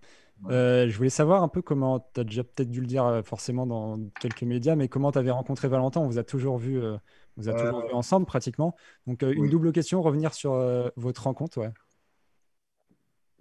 Euh, 0.51 0.89
je 0.89 0.97
voulais 0.97 1.11
savoir 1.11 1.43
un 1.43 1.49
peu 1.49 1.63
comment, 1.63 2.01
tu 2.13 2.21
as 2.21 2.25
déjà 2.25 2.45
peut-être 2.45 2.71
dû 2.71 2.81
le 2.81 2.87
dire 2.87 3.07
euh, 3.07 3.23
forcément 3.23 3.67
dans 3.67 3.99
quelques 4.21 4.43
médias, 4.43 4.75
mais 4.75 4.89
comment 4.89 5.11
tu 5.11 5.19
avais 5.19 5.31
rencontré 5.31 5.69
Valentin? 5.69 6.01
On 6.01 6.07
vous 6.07 6.19
a 6.19 6.25
toujours 6.25 6.59
vu, 6.59 6.83
euh, 6.83 6.97
vous 7.37 7.49
a 7.49 7.55
toujours 7.55 7.87
vu 7.87 7.93
ensemble 7.93 8.27
pratiquement. 8.27 8.77
Donc, 9.07 9.23
une 9.23 9.49
double 9.49 9.73
question, 9.73 10.03
revenir 10.03 10.35
sur 10.35 10.53
votre 10.97 11.23
rencontre. 11.25 11.59
Ouais. 11.59 11.73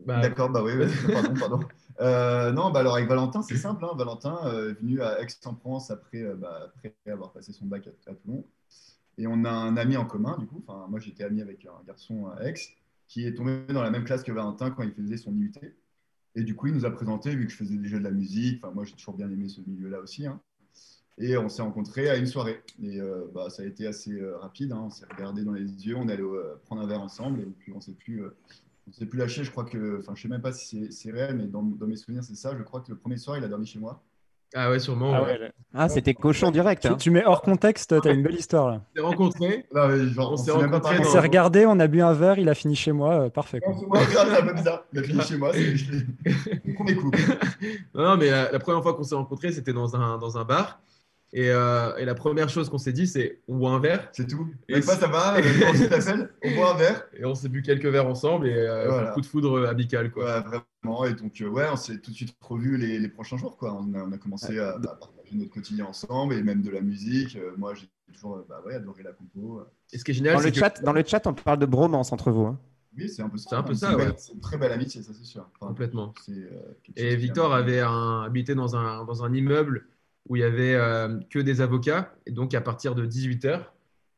Bah, 0.06 0.22
D'accord, 0.22 0.50
bah 0.50 0.64
oui, 0.64 0.74
pardon, 1.14 1.34
pardon. 1.40 2.54
non, 2.54 2.72
bah 2.72 2.80
alors 2.80 2.96
avec 2.96 3.08
Valentin, 3.08 3.42
c'est 3.42 3.58
simple. 3.58 3.86
Hein. 3.86 3.96
Valentin 3.96 4.38
est 4.46 4.74
venu 4.74 5.02
à 5.02 5.22
Aix-en-Provence 5.22 5.92
après, 5.92 6.24
bah, 6.36 6.72
après 6.76 6.96
avoir 7.08 7.32
passé 7.32 7.54
son 7.54 7.66
bac 7.66 7.88
à, 8.08 8.14
Toulon. 8.14 8.44
Et 9.18 9.28
on 9.28 9.46
a 9.46 9.52
un 9.52 9.78
ami 9.78 9.98
en 9.98 10.06
commun, 10.06 10.38
du 10.40 10.48
coup. 10.48 10.64
Enfin, 10.68 10.88
moi, 10.90 11.00
j'étais 11.00 11.24
ami 11.24 11.42
avec 11.42 11.66
un 11.66 11.84
garçon 11.86 12.32
Aix 12.42 12.54
qui 13.08 13.26
est 13.26 13.36
tombé 13.36 13.66
dans 13.70 13.84
la 13.84 13.92
même 13.92 14.06
classe 14.06 14.24
que 14.24 14.32
Valentin 14.32 14.72
quand 14.72 14.84
il 14.84 14.92
faisait 14.92 15.18
son 15.18 15.36
IUT. 15.36 15.52
Et 16.36 16.44
du 16.44 16.56
coup, 16.56 16.68
il 16.68 16.74
nous 16.74 16.86
a 16.86 16.92
présenté, 16.92 17.36
vu 17.36 17.46
que 17.46 17.52
je 17.52 17.58
faisais 17.58 17.76
déjà 17.76 18.00
de 18.00 18.04
la 18.04 18.12
musique. 18.12 18.64
Enfin, 18.64 18.74
moi, 18.74 18.86
j'ai 18.86 18.94
toujours 18.94 19.16
bien 19.16 19.30
aimé 19.30 19.50
ce 19.50 19.62
milieu-là 19.62 20.00
aussi. 20.00 20.26
Hein. 20.26 20.42
Et 21.20 21.38
on 21.38 21.48
s'est 21.48 21.62
rencontrés 21.62 22.10
à 22.10 22.16
une 22.16 22.26
soirée. 22.26 22.64
Et 22.82 23.00
euh, 23.00 23.26
bah, 23.34 23.50
ça 23.52 23.62
a 23.62 23.66
été 23.66 23.86
assez 23.86 24.14
euh, 24.14 24.38
rapide. 24.38 24.72
Hein. 24.72 24.82
On 24.86 24.90
s'est 24.90 25.06
regardé 25.06 25.44
dans 25.44 25.54
les 25.54 25.86
yeux, 25.86 25.96
on 25.96 26.08
allait 26.08 26.24
euh, 26.24 26.56
prendre 26.66 26.82
un 26.82 26.88
verre 26.88 27.02
ensemble. 27.02 27.42
Et 27.42 27.46
puis, 27.46 27.72
on 27.72 27.82
s'est 27.82 27.94
plus, 27.94 28.24
on 28.88 28.92
s'est 28.92 29.06
plus 29.06 29.20
lâché. 29.20 29.44
Je 29.44 29.52
crois 29.52 29.66
que, 29.66 30.00
enfin, 30.00 30.14
je 30.16 30.24
sais 30.24 30.28
même 30.28 30.42
pas 30.42 30.54
si 30.54 30.92
c'est 30.92 31.12
réel, 31.12 31.38
mais 31.38 31.46
dans 31.46 31.62
mes 31.62 31.96
souvenirs, 31.98 32.24
c'est 32.24 32.36
ça. 32.36 32.58
Je 32.58 32.64
crois 32.64 32.82
que 32.82 32.92
le 32.92 32.98
premier 32.98 33.18
soir, 33.18 33.38
il 33.38 33.44
a 33.44 33.48
dormi 33.48 33.68
chez 33.68 33.80
moi. 33.80 34.04
Ah 34.56 34.70
ouais, 34.70 34.80
sûrement. 34.80 35.14
Ah, 35.14 35.26
ah 35.74 35.90
c'était 35.90 36.14
cochon 36.14 36.52
direct. 36.52 36.86
Hein. 36.86 36.96
Tu, 37.00 37.10
mets 37.10 37.26
hors 37.26 37.42
contexte, 37.42 38.00
tu 38.02 38.08
as 38.08 38.12
une 38.12 38.22
belle 38.22 38.36
histoire 38.36 38.70
là. 38.70 38.82
On 38.92 38.96
s'est 38.96 39.02
rencontrés. 39.02 39.66
on 39.74 40.38
s'est 40.38 40.52
rencontrés. 40.52 41.00
On 41.00 41.04
s'est 41.04 41.20
regardé, 41.20 41.66
on 41.66 41.80
a 41.80 41.88
bu 41.88 42.02
un 42.02 42.14
verre, 42.14 42.38
il 42.38 42.50
a 42.50 42.54
fini 42.54 42.76
chez 42.76 42.92
moi, 42.92 43.14
euh, 43.14 43.30
parfait. 43.30 43.60
Quoi. 43.60 43.74
Moi, 43.88 44.00
un 44.00 44.46
peu 44.46 44.54
bizarre. 44.54 44.84
Il 44.94 45.00
a 45.00 45.04
fini 45.04 45.22
chez 45.22 45.38
moi, 45.38 45.52
c'est 45.54 46.74
premier 46.76 46.96
coup. 46.96 47.12
non, 47.96 48.04
non, 48.04 48.18
mais 48.18 48.30
la, 48.30 48.60
première 48.60 48.84
fois 48.84 48.94
qu'on 48.94 49.04
s'est 49.04 49.16
rencontrés, 49.16 49.52
c'était 49.52 49.74
dans 49.74 49.96
un, 49.96 50.18
dans 50.18 50.38
un 50.38 50.44
bar. 50.44 50.80
Et, 51.36 51.50
euh, 51.50 51.96
et, 51.98 52.06
la 52.06 52.14
première 52.14 52.48
chose 52.48 52.70
qu'on 52.70 52.78
s'est 52.78 52.94
dit, 52.94 53.08
c'est 53.08 53.42
on 53.48 53.58
boit 53.58 53.72
un 53.72 53.80
verre. 53.80 54.08
C'est 54.12 54.28
tout. 54.28 54.48
Et 54.70 54.82
pas 54.82 54.96
ça 54.96 55.08
va, 55.08 55.38
euh, 55.38 55.42
on 56.44 56.56
boit 56.56 56.76
un 56.76 56.78
verre. 56.78 57.08
Et 57.18 57.26
on 57.26 57.34
s'est 57.34 57.50
bu 57.50 57.64
quelques 57.64 57.88
verres 57.88 58.08
ensemble 58.08 58.48
et 58.48 58.56
euh, 58.56 59.12
coup 59.14 59.22
de 59.22 59.26
foudre 59.26 59.68
amical. 59.68 60.12
Quoi. 60.12 60.26
Ouais, 60.26 60.42
vraiment. 60.42 61.06
Et 61.06 61.14
donc, 61.16 61.44
ouais, 61.44 61.66
on 61.72 61.76
s'est 61.76 61.98
tout 61.98 62.12
de 62.12 62.16
suite 62.16 62.36
revus 62.40 62.78
les, 62.78 63.00
les, 63.00 63.10
prochains 63.10 63.38
jours. 63.38 63.58
Quoi. 63.58 63.74
On, 63.74 63.96
a, 63.96 64.04
on 64.04 64.12
a 64.12 64.18
commencé 64.20 64.60
à, 64.60 64.74
partager 64.80 65.36
notre 65.36 65.50
quotidien 65.50 65.86
ensemble 65.86 66.36
et 66.36 66.44
même 66.44 66.62
de 66.62 66.70
la 66.70 66.82
musique. 66.82 67.36
moi, 67.58 67.74
j'ai 67.74 67.90
toujours 68.14 68.46
bah, 68.48 68.62
ouais, 68.68 68.76
adoré 68.76 69.02
la 69.02 69.12
compo. 69.12 69.64
Et 69.92 69.98
ce 69.98 70.04
qui 70.04 70.12
est 70.12 70.14
génial, 70.14 70.36
dans, 70.36 70.42
le 70.44 70.54
chat, 70.54 70.84
dans 70.84 70.94
le 70.94 71.04
chat, 71.04 71.26
on 71.26 71.34
parle 71.34 71.58
de 71.58 71.66
bromance 71.66 72.12
entre 72.12 72.30
vous. 72.30 72.46
Hein. 72.46 72.60
Oui, 72.96 73.10
c'est 73.10 73.24
un 73.24 73.30
peu 73.30 73.38
ça. 73.38 73.50
C'est 73.50 73.56
un 73.56 73.64
peu 73.64 73.74
ça, 73.74 73.96
ouais. 73.96 74.14
C'est 74.18 74.34
une 74.34 74.40
très 74.40 74.58
belle 74.58 74.72
amitié, 74.72 75.02
ça, 75.02 75.14
c'est 75.14 75.26
sûr. 75.26 75.50
Complètement. 75.60 76.14
et 76.96 77.16
Victor 77.16 77.56
avait 77.56 77.80
un, 77.80 78.22
habité 78.22 78.54
dans 78.54 78.76
un, 78.76 79.04
dans 79.06 79.24
un 79.24 79.34
immeuble 79.34 79.88
où 80.30 80.36
il 80.36 80.40
y 80.40 80.46
avait 80.46 80.76
euh, 80.76 81.20
que 81.30 81.40
des 81.40 81.62
avocats. 81.62 82.14
Et 82.26 82.32
donc, 82.32 82.54
à 82.54 82.62
partir 82.62 82.96
de 82.96 83.06
18h, 83.06 83.62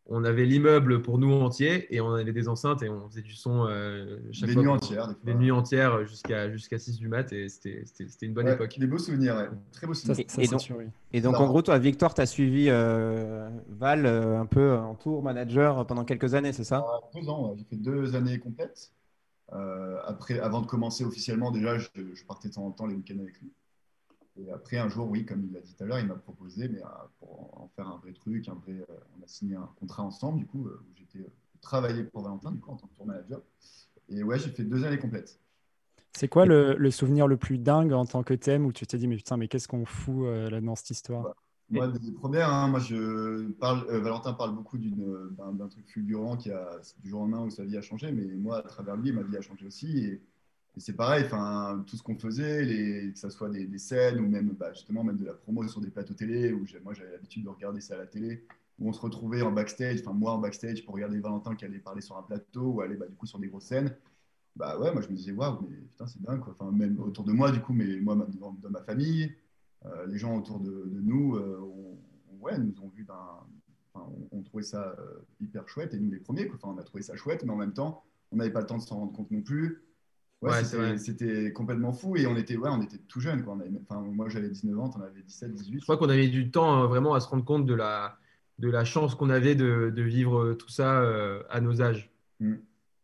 on 0.07 0.23
avait 0.23 0.45
l'immeuble 0.45 1.01
pour 1.01 1.17
nous 1.17 1.33
entier 1.33 1.93
et 1.93 1.99
on 1.99 2.13
avait 2.13 2.31
des 2.31 2.47
enceintes 2.47 2.83
et 2.83 2.89
on 2.89 3.09
faisait 3.09 3.23
du 3.23 3.33
son 3.33 3.65
euh, 3.67 4.19
chaque 4.31 4.49
des 4.49 4.55
nuits 4.55 4.67
entières. 4.67 5.15
Des, 5.23 5.33
nuits 5.33 5.51
entières 5.51 6.05
jusqu'à 6.05 6.51
jusqu'à 6.51 6.77
6 6.77 6.99
du 6.99 7.07
mat 7.07 7.33
et 7.33 7.49
c'était 7.49 7.83
une 8.21 8.35
bonne 8.35 8.47
époque. 8.47 8.77
Des 8.77 8.85
beaux 8.85 8.99
souvenirs, 8.99 9.49
très 9.71 9.87
beaux 9.87 9.95
souvenirs. 9.95 10.25
et, 10.37 10.47
donc, 10.47 10.71
et, 11.11 11.21
donc, 11.21 11.39
en 11.39 11.47
gros, 11.47 11.63
toi, 11.63 11.79
Victor, 11.79 12.13
tu 12.13 12.21
as 12.21 12.27
suivi 12.27 12.67
euh, 12.69 13.49
Val 13.69 14.05
un 14.05 14.45
peu 14.45 14.75
en 14.75 14.93
tour 14.93 15.23
manager 15.23 15.87
pendant 15.87 16.05
quelques 16.05 16.35
années, 16.35 16.53
c'est 16.53 16.63
ça? 16.63 16.85
Deux 17.15 17.27
ans, 17.27 17.55
j'ai 17.57 17.63
fait 17.63 17.77
deux 17.77 18.15
années 18.15 18.37
complètes. 18.37 18.91
après, 20.05 20.39
avant 20.39 20.61
de 20.61 20.67
commencer 20.67 21.03
officiellement, 21.03 21.49
déjà, 21.49 21.79
je, 21.79 21.87
je 21.95 22.25
partais 22.25 22.49
de 22.49 22.53
temps 22.53 22.67
en 22.67 22.71
temps 22.71 22.85
les 22.85 22.93
week-ends 22.93 23.17
avec 23.19 23.39
lui. 23.41 23.51
Et 24.37 24.51
après, 24.51 24.77
un 24.77 24.89
jour, 24.89 25.09
oui, 25.09 25.25
comme 25.25 25.45
il 25.45 25.53
l'a 25.53 25.61
dit 25.61 25.73
tout 25.73 25.83
à 25.83 25.87
l'heure, 25.87 25.99
il 25.99 26.07
m'a 26.07 26.15
proposé, 26.15 26.67
mais 26.67 26.81
euh, 26.81 26.87
pour 27.19 27.61
en 27.61 27.71
faire 27.75 27.87
un 27.87 27.97
vrai 27.97 28.11
truc, 28.11 28.47
un 28.49 28.55
vrai, 28.55 28.73
euh, 28.73 28.95
on 29.17 29.23
a 29.23 29.27
signé 29.27 29.55
un 29.55 29.69
contrat 29.79 30.03
ensemble, 30.03 30.39
du 30.39 30.45
coup, 30.45 30.67
euh, 30.67 30.81
où 30.81 30.93
j'étais 30.95 31.25
travaillé 31.61 32.03
pour 32.03 32.23
Valentin, 32.23 32.51
du 32.51 32.59
coup, 32.59 32.71
en 32.71 32.75
tant 32.75 32.87
que 32.87 32.95
tour 32.95 33.05
manager. 33.05 33.41
Et 34.09 34.23
ouais, 34.23 34.37
j'ai 34.37 34.49
fait 34.49 34.63
deux 34.63 34.83
années 34.83 34.99
complètes. 34.99 35.39
C'est 36.11 36.27
quoi 36.27 36.45
le, 36.45 36.91
souvenir 36.91 37.27
le 37.27 37.37
plus 37.37 37.57
dingue 37.57 37.93
en 37.93 38.05
tant 38.05 38.23
que 38.23 38.33
thème 38.33 38.65
où 38.65 38.73
tu 38.73 38.85
t'es 38.85 38.97
dit, 38.97 39.07
mais 39.07 39.17
putain, 39.17 39.37
mais 39.37 39.47
qu'est-ce 39.47 39.67
qu'on 39.67 39.85
fout 39.85 40.27
là 40.27 40.61
dans 40.61 40.75
cette 40.75 40.91
histoire? 40.91 41.23
Bah, 41.23 41.35
Moi, 41.69 41.87
des 41.87 42.11
premières, 42.11 42.49
hein, 42.49 42.69
moi, 42.69 42.79
je 42.79 43.51
parle, 43.53 43.85
Valentin 43.89 44.31
parle 44.33 44.55
beaucoup 44.55 44.77
d'un 44.77 45.67
truc 45.67 45.85
fulgurant 45.87 46.37
qui 46.37 46.51
a 46.51 46.79
du 46.99 47.09
jour 47.09 47.21
au 47.21 47.23
lendemain 47.23 47.43
où 47.43 47.49
sa 47.49 47.65
vie 47.65 47.75
a 47.75 47.81
changé, 47.81 48.13
mais 48.13 48.23
moi, 48.35 48.59
à 48.59 48.61
travers 48.61 48.95
lui, 48.95 49.11
ma 49.11 49.23
vie 49.23 49.35
a 49.35 49.41
changé 49.41 49.65
aussi. 49.65 50.05
Et 50.05 50.21
c'est 50.77 50.93
pareil, 50.93 51.23
enfin, 51.25 51.83
tout 51.87 51.95
ce 51.95 52.03
qu'on 52.03 52.17
faisait, 52.17 52.63
les, 52.63 53.13
que 53.13 53.19
ce 53.19 53.29
soit 53.29 53.49
des, 53.49 53.77
scènes 53.77 54.19
ou 54.19 54.27
même 54.27 54.49
bah, 54.49 54.73
justement 54.73 55.03
même 55.03 55.17
de 55.17 55.25
la 55.25 55.33
promo 55.33 55.67
sur 55.67 55.81
des 55.81 55.89
plateaux 55.89 56.13
télé, 56.13 56.51
où 56.51 56.65
moi 56.83 56.93
j'avais 56.93 57.11
l'habitude 57.11 57.43
de 57.43 57.49
regarder 57.49 57.81
ça 57.81 57.95
à 57.95 57.97
la 57.97 58.07
télé, 58.07 58.45
où 58.79 58.89
on 58.89 58.93
se 58.93 58.99
retrouvait 58.99 59.41
en 59.41 59.51
backstage, 59.51 60.01
enfin 60.01 60.13
moi 60.13 60.33
en 60.33 60.39
backstage 60.39 60.83
pour 60.85 60.95
regarder 60.95 61.19
Valentin 61.19 61.55
qui 61.55 61.65
allait 61.65 61.79
parler 61.79 62.01
sur 62.01 62.17
un 62.17 62.23
plateau 62.23 62.73
ou 62.73 62.81
aller 62.81 62.95
bah, 62.95 63.07
du 63.07 63.15
coup 63.15 63.25
sur 63.25 63.39
des 63.39 63.47
grosses 63.47 63.65
scènes. 63.65 63.95
Bah 64.55 64.79
ouais, 64.79 64.91
moi 64.91 65.01
je 65.01 65.09
me 65.09 65.15
disais 65.15 65.31
waouh, 65.31 65.65
mais 65.69 65.77
putain 65.77 66.07
c'est 66.07 66.21
dingue. 66.21 66.41
Enfin 66.47 66.71
même 66.71 66.99
autour 66.99 67.23
de 67.23 67.31
moi 67.31 67.51
du 67.51 67.61
coup, 67.61 67.73
mais 67.73 67.99
moi 67.99 68.15
dans, 68.15 68.69
ma 68.69 68.81
famille, 68.81 69.33
euh, 69.85 70.05
les 70.07 70.17
gens 70.17 70.37
autour 70.37 70.59
de, 70.59 70.89
nous, 71.01 71.35
euh, 71.35 71.59
ouais, 72.41 72.57
nous 72.57 72.73
ont 72.81 72.89
vu 72.89 73.03
d'un, 73.03 73.13
enfin, 73.93 74.09
on, 74.31 74.41
trouvait 74.41 74.63
ça 74.63 74.95
euh, 74.99 75.19
hyper 75.39 75.67
chouette 75.69 75.93
et 75.93 75.99
nous 75.99 76.11
les 76.11 76.19
premiers, 76.19 76.47
quoi. 76.47 76.57
On 76.63 76.77
a 76.77 76.83
trouvé 76.83 77.03
ça 77.03 77.15
chouette, 77.15 77.43
mais 77.45 77.51
en 77.51 77.57
même 77.57 77.73
temps 77.73 78.03
on 78.31 78.37
n'avait 78.37 78.51
pas 78.51 78.61
le 78.61 78.65
temps 78.65 78.77
de 78.77 78.81
s'en 78.81 78.97
rendre 78.97 79.13
compte 79.13 79.31
non 79.31 79.41
plus. 79.41 79.81
Ouais, 80.41 80.63
c'était 80.97 81.51
complètement 81.53 81.91
fou 81.91 82.17
et 82.17 82.27
on 82.27 82.35
était, 82.35 82.55
ouais, 82.55 82.69
on 82.71 82.81
était 82.81 82.99
tout 83.07 83.19
jeunes. 83.19 83.43
Quoi. 83.43 83.57
enfin, 83.81 84.01
moi, 84.01 84.29
j'avais 84.29 84.49
19 84.49 84.79
ans, 84.79 84.91
on 84.95 85.01
avait 85.01 85.21
17, 85.21 85.53
18. 85.53 85.79
Je 85.79 85.83
crois 85.83 85.97
qu'on 85.97 86.09
avait 86.09 86.27
du 86.27 86.51
temps 86.51 86.71
hein, 86.71 86.87
vraiment 86.87 87.13
à 87.13 87.19
se 87.19 87.27
rendre 87.27 87.45
compte 87.45 87.65
de 87.65 87.73
la, 87.73 88.17
de 88.59 88.69
la 88.69 88.85
chance 88.85 89.15
qu'on 89.15 89.29
avait 89.29 89.55
de, 89.55 89.91
de, 89.95 90.01
vivre 90.03 90.53
tout 90.53 90.69
ça 90.69 91.01
euh, 91.01 91.41
à 91.49 91.61
nos 91.61 91.81
âges. 91.81 92.11
Mmh. 92.39 92.55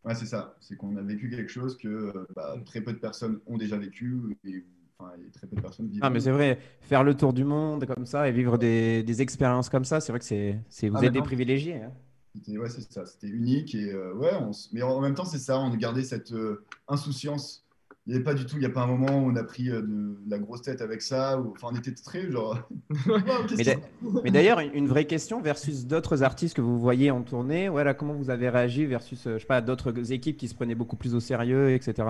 Ouais, 0.04 0.16
c'est 0.16 0.26
ça. 0.26 0.56
C'est 0.60 0.76
qu'on 0.76 0.96
a 0.98 1.02
vécu 1.02 1.30
quelque 1.30 1.52
chose 1.52 1.78
que 1.78 1.88
euh, 1.88 2.28
bah, 2.36 2.56
très 2.66 2.82
peu 2.82 2.94
de 2.94 2.98
personnes 2.98 3.40
ont 3.48 3.58
déjà 3.58 3.78
vécu 3.78 4.38
et, 4.46 4.64
enfin, 4.98 5.14
très 5.34 5.48
peu 5.48 5.56
de 5.56 5.62
personnes 5.62 5.88
vivent. 5.88 6.02
Ah, 6.04 6.10
mais 6.10 6.20
c'est 6.20 6.32
vrai, 6.32 6.60
faire 6.82 7.04
le 7.04 7.16
tour 7.16 7.34
du 7.34 7.44
monde 7.44 7.86
comme 7.86 8.06
ça 8.06 8.28
et 8.28 8.32
vivre 8.32 8.58
des, 8.58 9.04
des 9.04 9.22
expériences 9.22 9.70
comme 9.70 9.86
ça, 9.86 10.00
c'est 10.00 10.12
vrai 10.12 10.20
que 10.20 10.26
c'est, 10.26 10.90
vous 10.90 10.98
ah, 10.98 11.06
êtes 11.06 11.14
des 11.14 11.22
privilégiés. 11.22 11.84
Hein. 11.84 11.92
C'était 12.36 12.58
ouais, 12.58 12.70
c'est 12.70 12.90
ça, 12.92 13.06
c'était 13.06 13.28
unique 13.28 13.76
et 13.76 13.92
euh, 13.92 14.14
ouais, 14.14 14.32
mais 14.72 14.82
en 14.82 15.02
même 15.02 15.16
temps 15.16 15.26
c'est 15.26 15.40
ça, 15.40 15.60
on 15.60 15.70
gardait 15.76 16.04
cette 16.04 16.32
euh, 16.32 16.64
insouciance 16.88 17.66
il 18.08 18.10
n'y 18.10 18.16
avait 18.16 18.24
pas 18.24 18.34
du 18.34 18.46
tout, 18.46 18.56
il 18.56 18.62
n'y 18.62 18.66
a 18.66 18.70
pas 18.70 18.82
un 18.82 18.88
moment 18.88 19.20
où 19.20 19.32
on 19.32 19.36
a 19.36 19.44
pris 19.44 19.70
euh, 19.70 19.82
de, 19.82 20.18
la 20.28 20.40
grosse 20.40 20.64
tête 20.64 20.82
avec 20.82 21.04
ça. 21.04 21.40
enfin, 21.40 21.68
on 21.72 21.76
était 21.76 21.94
très 21.94 22.32
genre. 22.32 22.58
mais 24.24 24.32
d'ailleurs, 24.32 24.60
une 24.60 24.88
vraie 24.88 25.06
question 25.06 25.40
versus 25.40 25.86
d'autres 25.86 26.24
artistes 26.24 26.56
que 26.56 26.62
vous 26.62 26.80
voyez 26.80 27.12
en 27.12 27.22
tournée. 27.22 27.70
Voilà, 27.70 27.94
comment 27.94 28.14
vous 28.14 28.32
avez 28.32 28.50
réagi 28.50 28.86
versus, 28.86 29.28
euh, 29.28 29.36
je 29.36 29.40
sais 29.40 29.46
pas, 29.46 29.62
d'autres 29.62 30.12
équipes 30.12 30.38
qui 30.38 30.48
se 30.48 30.56
prenaient 30.56 30.76
beaucoup 30.76 30.96
plus 30.96 31.14
au 31.14 31.20
sérieux, 31.20 31.74
etc. 31.74 32.08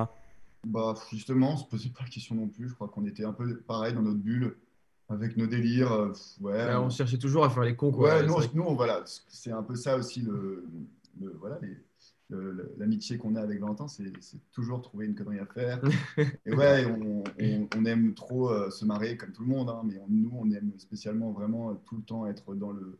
Bah, 0.65 0.93
justement, 1.11 1.53
on 1.53 1.57
se 1.57 1.65
posait 1.65 1.89
pas 1.89 2.03
la 2.03 2.09
question 2.09 2.35
non 2.35 2.47
plus. 2.47 2.69
Je 2.69 2.73
crois 2.73 2.87
qu'on 2.87 3.05
était 3.05 3.25
un 3.25 3.33
peu 3.33 3.57
pareil 3.67 3.93
dans 3.93 4.01
notre 4.01 4.19
bulle 4.19 4.55
avec 5.11 5.37
nos 5.37 5.47
délires. 5.47 5.91
Euh, 5.91 6.13
ouais, 6.41 6.75
on 6.75 6.89
cherchait 6.89 7.17
toujours 7.17 7.45
à 7.45 7.49
faire 7.49 7.63
les 7.63 7.75
cons. 7.75 7.91
Quoi. 7.91 8.15
Ouais, 8.15 8.25
nous, 8.25 8.35
nous, 8.53 8.75
voilà, 8.75 9.03
c'est 9.05 9.51
un 9.51 9.63
peu 9.63 9.75
ça 9.75 9.97
aussi 9.97 10.21
le, 10.21 10.65
le 11.19 11.35
voilà, 11.39 11.59
l'amitié 12.77 13.17
qu'on 13.17 13.35
a 13.35 13.41
avec 13.41 13.59
Valentin, 13.59 13.87
c'est 13.87 14.11
toujours 14.51 14.81
trouver 14.81 15.05
une 15.05 15.15
connerie 15.15 15.39
à 15.39 15.45
faire. 15.45 15.81
Et 16.45 16.53
ouais, 16.53 16.85
on, 16.85 17.85
aime 17.85 18.13
trop 18.13 18.49
euh, 18.49 18.69
se 18.69 18.85
marrer 18.85 19.17
comme 19.17 19.31
tout 19.31 19.41
le 19.43 19.49
monde, 19.49 19.69
hein, 19.69 19.81
mais 19.83 19.99
nous, 20.07 20.31
on 20.33 20.49
aime 20.51 20.71
spécialement 20.77 21.31
vraiment 21.31 21.75
tout 21.85 21.97
le 21.97 22.03
temps 22.03 22.25
être 22.27 22.55
dans 22.55 22.71
le 22.71 22.97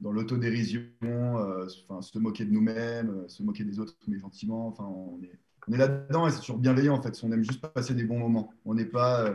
dans 0.00 0.12
l'autodérision, 0.12 0.82
euh, 1.02 1.66
se 1.68 2.18
moquer 2.18 2.44
de 2.44 2.52
nous-mêmes, 2.52 3.10
euh, 3.10 3.28
se 3.28 3.42
moquer 3.42 3.64
des 3.64 3.78
autres, 3.78 3.96
mais 4.06 4.18
gentiment. 4.18 4.68
Enfin, 4.68 4.84
on 4.84 5.22
est, 5.22 5.38
on 5.68 5.72
est 5.72 5.78
là-dedans 5.78 6.26
et 6.26 6.30
c'est 6.30 6.40
toujours 6.40 6.58
bienveillant 6.58 6.94
en 6.94 7.02
fait. 7.02 7.18
On 7.22 7.32
aime 7.32 7.44
juste 7.44 7.66
passer 7.66 7.94
des 7.94 8.04
bons 8.04 8.18
moments. 8.18 8.52
On 8.64 8.74
n'est 8.74 8.84
pas, 8.84 9.32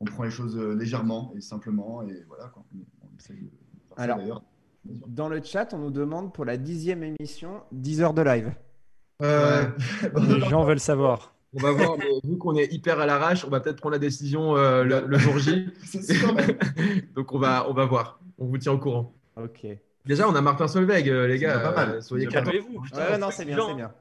on 0.00 0.04
prend 0.04 0.24
les 0.24 0.30
choses 0.30 0.56
légèrement 0.56 1.32
et 1.36 1.40
simplement 1.40 2.02
et 2.02 2.24
voilà. 2.28 2.48
Quoi. 2.48 2.64
On, 2.72 4.00
Alors, 4.00 4.42
dans 5.06 5.28
le 5.28 5.42
chat, 5.42 5.72
on 5.74 5.78
nous 5.78 5.90
demande 5.90 6.32
pour 6.32 6.44
la 6.44 6.56
dixième 6.56 7.02
émission 7.02 7.62
10 7.72 8.02
heures 8.02 8.14
de 8.14 8.22
live. 8.22 8.52
Euh, 9.22 9.64
Les 10.28 10.40
gens 10.40 10.64
veulent 10.64 10.80
savoir. 10.80 11.34
On 11.54 11.58
va 11.58 11.72
voir, 11.72 11.96
mais 11.96 12.06
vu 12.24 12.36
qu'on 12.36 12.56
est 12.56 12.70
hyper 12.72 13.00
à 13.00 13.06
l'arrache, 13.06 13.44
on 13.44 13.48
va 13.48 13.60
peut-être 13.60 13.80
prendre 13.80 13.94
la 13.94 13.98
décision 13.98 14.56
euh, 14.56 14.84
le, 14.84 15.18
jour 15.18 15.38
J. 15.38 15.68
Donc 17.14 17.32
on 17.32 17.38
va, 17.38 17.68
on 17.68 17.72
va 17.72 17.86
voir. 17.86 18.20
On 18.38 18.46
vous 18.46 18.58
tient 18.58 18.72
au 18.72 18.78
courant. 18.78 19.14
Ok. 19.36 19.66
Déjà, 20.04 20.28
on 20.28 20.34
a 20.34 20.40
Martin 20.40 20.68
Solveig, 20.68 21.08
euh, 21.08 21.26
les 21.26 21.38
gars. 21.38 21.58
Pas 21.58 21.86
mal. 21.86 22.02
soyez 22.02 22.26
calmez-vous. 22.26 22.82
Ouais, 22.94 23.18
non, 23.18 23.28
c'est 23.30 23.44
bien, 23.44 23.58
c'est 23.66 23.74
bien. 23.74 23.92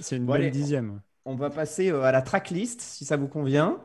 C'est 0.00 0.16
une 0.16 0.26
bonne 0.26 0.50
dixième. 0.50 1.00
On 1.24 1.34
va 1.34 1.50
passer 1.50 1.90
à 1.90 2.12
la 2.12 2.22
tracklist, 2.22 2.80
si 2.80 3.04
ça 3.04 3.16
vous 3.16 3.28
convient, 3.28 3.78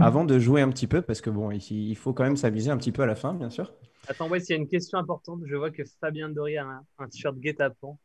avant 0.00 0.24
de 0.24 0.38
jouer 0.38 0.60
un 0.60 0.68
petit 0.68 0.86
peu, 0.86 1.02
parce 1.02 1.20
que 1.20 1.30
bon, 1.30 1.50
ici, 1.50 1.88
il 1.88 1.96
faut 1.96 2.12
quand 2.12 2.24
même 2.24 2.36
s'amuser 2.36 2.70
un 2.70 2.76
petit 2.76 2.92
peu 2.92 3.02
à 3.02 3.06
la 3.06 3.14
fin, 3.14 3.34
bien 3.34 3.50
sûr. 3.50 3.72
Attends, 4.08 4.28
ouais, 4.28 4.40
s'il 4.40 4.54
y 4.54 4.58
a 4.58 4.62
une 4.62 4.68
question 4.68 4.98
importante, 4.98 5.40
je 5.46 5.56
vois 5.56 5.70
que 5.70 5.82
Fabien 6.00 6.28
Dory 6.28 6.56
a 6.58 6.66
un, 6.98 7.08
t-shirt 7.08 7.36
guet-apens. 7.38 7.98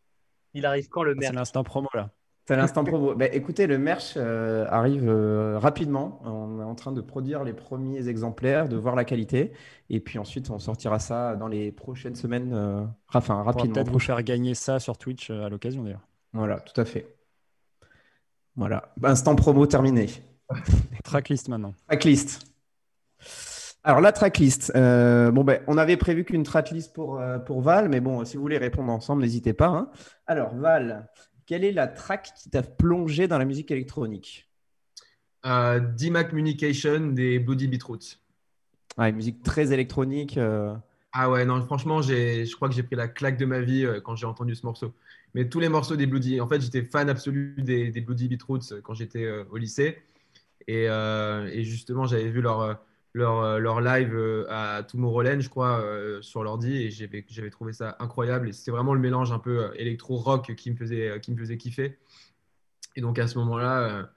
Il 0.53 0.65
arrive 0.65 0.89
quand 0.89 1.03
le 1.03 1.15
merch 1.15 1.31
C'est 1.31 1.35
l'instant 1.35 1.63
promo 1.63 1.89
là. 1.93 2.09
C'est 2.47 2.55
l'instant 2.55 2.83
promo. 2.83 3.13
bah, 3.13 3.27
écoutez, 3.31 3.67
le 3.67 3.77
merch 3.77 4.15
euh, 4.17 4.65
arrive 4.69 5.07
euh, 5.07 5.59
rapidement. 5.59 6.19
On 6.25 6.59
est 6.59 6.63
en 6.63 6.75
train 6.75 6.91
de 6.91 7.01
produire 7.01 7.43
les 7.43 7.53
premiers 7.53 8.07
exemplaires, 8.07 8.67
de 8.67 8.75
voir 8.75 8.95
la 8.95 9.05
qualité. 9.05 9.51
Et 9.89 9.99
puis 9.99 10.17
ensuite, 10.17 10.49
on 10.49 10.59
sortira 10.59 10.99
ça 10.99 11.35
dans 11.35 11.47
les 11.47 11.71
prochaines 11.71 12.15
semaines. 12.15 12.51
Euh, 12.53 12.83
enfin, 13.13 13.43
rapidement. 13.43 13.73
Peut-être 13.73 13.91
vous 13.91 13.99
faire 13.99 14.21
gagner 14.23 14.55
ça 14.55 14.79
sur 14.79 14.97
Twitch 14.97 15.29
à 15.29 15.49
l'occasion 15.49 15.83
d'ailleurs. 15.83 16.07
Voilà, 16.33 16.59
tout 16.59 16.79
à 16.81 16.85
fait. 16.85 17.15
Voilà. 18.55 18.91
Instant 19.03 19.35
promo 19.35 19.65
terminé. 19.67 20.07
Tracklist 21.03 21.47
maintenant. 21.47 21.73
Tracklist. 21.87 22.51
Alors, 23.83 23.99
la 23.99 24.11
tracklist. 24.11 24.71
Euh, 24.75 25.31
bon, 25.31 25.43
ben, 25.43 25.61
on 25.65 25.77
avait 25.77 25.97
prévu 25.97 26.23
qu'une 26.23 26.43
tracklist 26.43 26.93
pour, 26.93 27.19
euh, 27.19 27.39
pour 27.39 27.61
Val, 27.61 27.89
mais 27.89 27.99
bon, 27.99 28.23
si 28.25 28.37
vous 28.37 28.43
voulez 28.43 28.59
répondre 28.59 28.91
ensemble, 28.91 29.23
n'hésitez 29.23 29.53
pas. 29.53 29.69
Hein. 29.69 29.89
Alors, 30.27 30.53
Val, 30.55 31.09
quelle 31.47 31.63
est 31.63 31.71
la 31.71 31.87
track 31.87 32.31
qui 32.35 32.49
t'a 32.51 32.61
plongé 32.61 33.27
dans 33.27 33.39
la 33.39 33.45
musique 33.45 33.71
électronique? 33.71 34.47
Euh, 35.47 35.79
D-Mac 35.79 36.29
Communication 36.29 37.07
des 37.07 37.39
Bloody 37.39 37.67
Beetroots. 37.67 38.19
Ah, 38.97 39.09
une 39.09 39.15
musique 39.15 39.41
très 39.41 39.73
électronique. 39.73 40.37
Euh. 40.37 40.75
Ah 41.11 41.31
ouais, 41.31 41.43
non, 41.43 41.59
franchement, 41.65 42.03
je 42.03 42.55
crois 42.55 42.69
que 42.69 42.75
j'ai 42.75 42.83
pris 42.83 42.95
la 42.95 43.07
claque 43.07 43.37
de 43.37 43.45
ma 43.45 43.61
vie 43.61 43.85
quand 44.03 44.15
j'ai 44.15 44.27
entendu 44.27 44.53
ce 44.53 44.65
morceau. 44.65 44.93
Mais 45.33 45.49
tous 45.49 45.59
les 45.59 45.69
morceaux 45.69 45.95
des 45.95 46.05
Bloody, 46.05 46.39
en 46.39 46.47
fait, 46.47 46.61
j'étais 46.61 46.83
fan 46.83 47.09
absolu 47.09 47.55
des, 47.57 47.89
des 47.89 48.01
Bloody 48.01 48.27
Beetroots 48.27 48.81
quand 48.83 48.93
j'étais 48.93 49.27
au 49.49 49.57
lycée. 49.57 49.97
Et, 50.67 50.85
et 50.85 51.63
justement, 51.63 52.05
j'avais 52.05 52.29
vu 52.29 52.41
leur 52.41 52.79
leur, 53.13 53.39
euh, 53.39 53.59
leur 53.59 53.81
live 53.81 54.15
euh, 54.15 54.45
à 54.49 54.83
Tomorrowland, 54.83 55.39
je 55.41 55.49
crois, 55.49 55.81
euh, 55.81 56.21
sur 56.21 56.43
l'ordi, 56.43 56.77
et 56.77 56.91
j'avais 56.91 57.49
trouvé 57.49 57.73
ça 57.73 57.95
incroyable. 57.99 58.49
Et 58.49 58.53
c'était 58.53 58.71
vraiment 58.71 58.93
le 58.93 58.99
mélange 58.99 59.31
un 59.31 59.39
peu 59.39 59.71
électro-rock 59.75 60.55
qui, 60.55 60.71
me 60.71 60.75
faisait, 60.75 61.19
qui 61.21 61.31
me 61.31 61.37
faisait 61.37 61.57
kiffer. 61.57 61.97
Et 62.95 63.01
donc 63.01 63.19
à 63.19 63.27
ce 63.27 63.37
moment-là, 63.39 64.09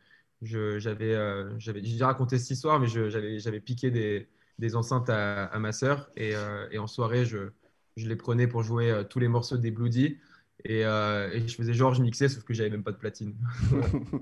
j'avais 0.42 1.16
j'avais 1.58 1.80
déjà 1.80 2.08
raconté 2.08 2.38
cette 2.38 2.50
histoire, 2.50 2.80
mais 2.80 2.88
j'avais 2.88 3.60
piqué 3.60 3.90
des, 3.90 4.28
des, 4.58 4.76
enceintes 4.76 5.08
à, 5.08 5.58
ma 5.58 5.72
sœur, 5.72 6.10
et, 6.16 6.32
et, 6.72 6.78
en 6.78 6.88
soirée, 6.88 7.24
je, 7.24 7.50
je, 7.96 8.08
les 8.08 8.16
prenais 8.16 8.48
pour 8.48 8.64
jouer 8.64 9.04
tous 9.08 9.20
les 9.20 9.28
morceaux 9.28 9.56
des 9.58 9.70
Bloody. 9.70 10.18
Et, 10.64 10.80
et, 10.80 11.48
je 11.48 11.54
faisais 11.54 11.72
genre, 11.72 11.94
je 11.94 12.02
mixais, 12.02 12.28
sauf 12.28 12.42
que 12.42 12.52
j'avais 12.52 12.70
même 12.70 12.82
pas 12.82 12.92
de 12.92 12.96
platine. 12.96 13.36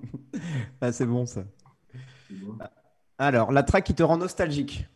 ah, 0.82 0.93
c'est 0.93 1.07
bon 1.07 1.24
ça. 1.24 1.47
Alors, 3.19 3.53
la 3.53 3.63
track 3.63 3.85
qui 3.85 3.95
te 3.95 4.03
rend 4.03 4.17
nostalgique 4.17 4.87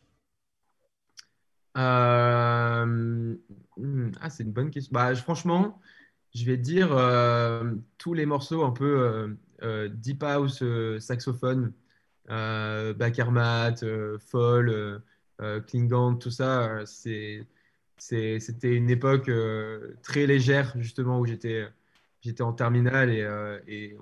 euh, 1.76 3.36
hmm, 3.76 4.10
Ah, 4.20 4.30
c'est 4.30 4.42
une 4.42 4.52
bonne 4.52 4.70
question. 4.70 4.92
Bah, 4.92 5.14
franchement, 5.14 5.80
je 6.34 6.44
vais 6.44 6.56
dire 6.56 6.88
euh, 6.96 7.74
tous 7.98 8.14
les 8.14 8.26
morceaux 8.26 8.64
un 8.64 8.72
peu 8.72 9.36
euh, 9.62 9.88
deep 9.88 10.22
house, 10.22 10.62
saxophone, 10.98 11.72
Bakermat, 12.28 13.76
Fall, 14.18 15.02
Klingon, 15.66 16.16
tout 16.16 16.30
ça. 16.30 16.84
c'était 16.86 18.74
une 18.74 18.90
époque 18.90 19.30
très 20.02 20.26
légère, 20.26 20.74
justement, 20.78 21.20
où 21.20 21.26
j'étais 21.26 21.70
en 22.40 22.52
terminale 22.52 23.10
et, 23.10 23.24
et 23.68 23.96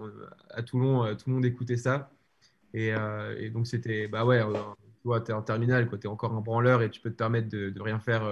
à 0.51 0.63
Toulon, 0.63 1.15
tout 1.17 1.29
le 1.29 1.35
monde 1.35 1.45
écoutait 1.45 1.77
ça. 1.77 2.11
Euh, 2.75 3.37
et, 3.39 3.51
donc, 3.51 3.67
c'était, 3.67 4.09
bah 4.09 4.25
ouais, 4.25 4.41
euh, 4.41 4.53
tu 4.53 5.05
vois, 5.05 5.21
tu 5.21 5.31
es 5.31 5.35
en 5.35 5.43
terminale, 5.43 5.89
tu 5.89 6.07
es 6.07 6.11
encore 6.11 6.33
un 6.33 6.41
branleur 6.41 6.83
et 6.83 6.91
tu 6.91 7.01
peux 7.01 7.11
te 7.11 7.17
permettre 7.17 7.49
de, 7.49 7.71
de 7.71 7.83
rien 7.83 7.99
faire 8.01 8.25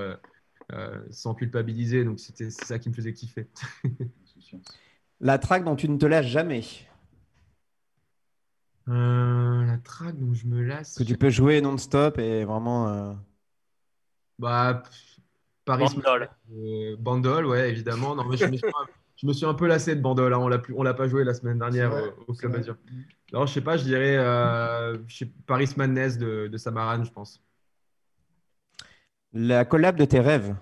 euh, 0.73 0.99
sans 1.11 1.35
culpabiliser. 1.35 2.05
Donc, 2.05 2.19
c'était 2.19 2.51
ça 2.51 2.79
qui 2.79 2.89
me 2.89 2.95
faisait 2.95 3.13
kiffer. 3.13 3.49
la 5.21 5.39
track 5.39 5.65
dont 5.65 5.77
tu 5.77 5.89
ne 5.89 5.97
te 5.97 6.07
lasses 6.07 6.27
jamais 6.27 6.63
La 8.87 9.79
track 9.85 10.19
dont 10.19 10.35
je 10.35 10.47
me 10.47 10.63
lasse. 10.63 10.99
Que 10.99 11.05
tu 11.05 11.17
peux 11.17 11.31
jouer 11.31 11.61
non-stop 11.61 12.19
et 12.19 12.45
vraiment. 12.45 13.17
Bah, 14.39 14.83
Paris. 15.65 15.87
Bandol. 15.95 16.29
Bandol, 16.99 17.47
ouais, 17.47 17.71
évidemment. 17.71 18.17
Non, 18.17 18.25
mais 18.25 18.37
je 18.37 18.47
me 18.47 18.57
suis 18.57 18.67
je 19.17 19.29
me 19.29 19.33
suis 19.33 19.47
un 19.47 19.55
peu 19.55 19.69
lassé 19.69 19.95
de 19.95 20.01
Bandol. 20.01 20.35
Hein. 20.35 20.39
On 20.39 20.49
ne 20.49 20.85
l'a 20.85 20.95
pas 20.95 21.07
joué 21.07 21.23
la 21.23 21.33
semaine 21.33 21.59
dernière 21.59 21.93
au, 22.27 22.35
Club 22.35 22.57
Azur. 22.57 22.77
Alors, 23.33 23.47
je 23.47 23.55
sais 23.55 23.61
pas, 23.63 23.77
je 23.77 23.85
dirais 23.85 24.17
euh, 24.17 24.99
Paris 25.47 25.71
Madness 25.77 26.19
de, 26.19 26.49
de 26.49 26.57
Samaran, 26.59 27.03
je 27.05 27.11
pense. 27.11 27.43
La 29.33 29.65
collab 29.65 29.97
de 29.97 30.05
tes 30.05 30.21
rêves 30.21 30.55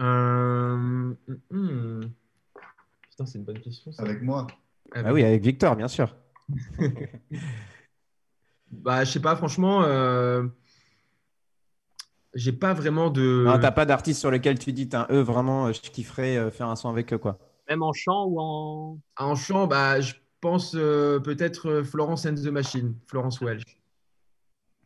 euh, 0.00 0.76
hmm, 0.76 1.16
hmm. 1.50 2.00
Putain, 3.10 3.26
c'est 3.26 3.38
une 3.38 3.44
bonne 3.44 3.60
question. 3.60 3.90
Avec 3.98 4.22
moi 4.22 4.46
Ah 4.94 5.12
oui, 5.12 5.22
avec 5.22 5.42
Victor, 5.42 5.76
bien 5.76 5.88
sûr. 5.88 6.16
bah, 8.70 9.04
je 9.04 9.12
sais 9.12 9.20
pas, 9.20 9.36
franchement. 9.36 9.82
Euh 9.84 10.46
j'ai 12.36 12.52
pas 12.52 12.74
vraiment 12.74 13.08
de. 13.08 13.44
Non, 13.46 13.58
t'as 13.58 13.72
pas 13.72 13.86
d'artiste 13.86 14.20
sur 14.20 14.30
lequel 14.30 14.58
tu 14.58 14.72
dis, 14.72 14.88
eux, 15.10 15.20
vraiment, 15.20 15.72
je 15.72 15.80
kifferais 15.80 16.36
euh, 16.36 16.50
faire 16.50 16.68
un 16.68 16.76
son 16.76 16.90
avec 16.90 17.12
eux, 17.12 17.18
quoi. 17.18 17.38
Même 17.68 17.82
en 17.82 17.94
chant 17.94 18.26
ou 18.26 18.38
en. 18.38 18.98
En 19.18 19.34
chant, 19.34 19.66
bah, 19.66 20.00
je 20.02 20.12
pense 20.40 20.74
euh, 20.74 21.18
peut-être 21.20 21.68
euh, 21.68 21.84
Florence 21.84 22.26
and 22.26 22.34
the 22.34 22.48
Machine, 22.48 22.94
Florence 23.06 23.40
Welch. 23.40 23.62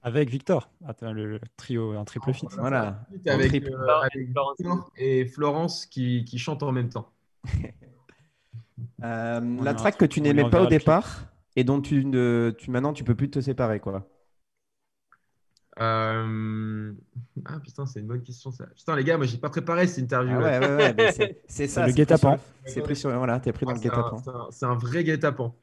Avec 0.03 0.31
Victor, 0.31 0.71
Attends, 0.87 1.13
le 1.13 1.41
trio, 1.57 1.93
un 1.93 2.05
triple 2.05 2.33
fit. 2.33 2.47
Voilà. 2.57 3.05
Avec, 3.27 3.63
et 4.97 5.27
Florence 5.27 5.85
qui, 5.85 6.25
qui, 6.25 6.39
chante 6.39 6.63
en 6.63 6.73
même 6.73 6.89
temps. 6.89 7.11
la 8.99 9.75
track 9.75 9.99
que 9.99 10.07
tu 10.07 10.23
n'aimais 10.23 10.49
pas 10.49 10.63
au 10.63 10.67
départ 10.67 11.27
et 11.55 11.65
dont 11.65 11.83
tu, 11.83 12.07
ne, 12.07 12.55
tu 12.57 12.71
maintenant 12.71 12.95
tu 12.95 13.05
peux 13.05 13.15
plus 13.15 13.31
te 13.31 13.41
séparer, 13.41 13.81
quoi. 13.81 14.09
Euh, 15.79 16.93
ah 17.45 17.61
putain, 17.61 17.87
c'est 17.87 18.01
une 18.01 18.07
bonne 18.07 18.23
question 18.23 18.51
ça. 18.51 18.67
Putain, 18.77 18.97
les 18.97 19.05
gars, 19.05 19.17
moi 19.17 19.27
j'ai 19.27 19.39
pas 19.39 19.51
préparé 19.51 19.87
cette 19.87 19.99
interview. 19.99 20.37
Ah 20.37 20.59
ouais, 20.59 20.59
ouais, 20.59 20.95
ouais, 20.99 21.43
c'est 21.49 21.69
ça. 21.69 21.87
Le 21.87 21.93
guet-apens. 21.93 22.39
C'est 22.67 22.83
pris 22.83 22.97
sur. 22.97 23.11
Voilà, 23.11 23.41
t'es 23.41 23.53
pris 23.53 23.67
dans 23.67 23.73
le 23.73 23.79
guet-apens. 23.79 24.23
C'est 24.51 24.67
un, 24.67 24.75
vrai 24.75 25.05
guet-apens. 25.05 25.55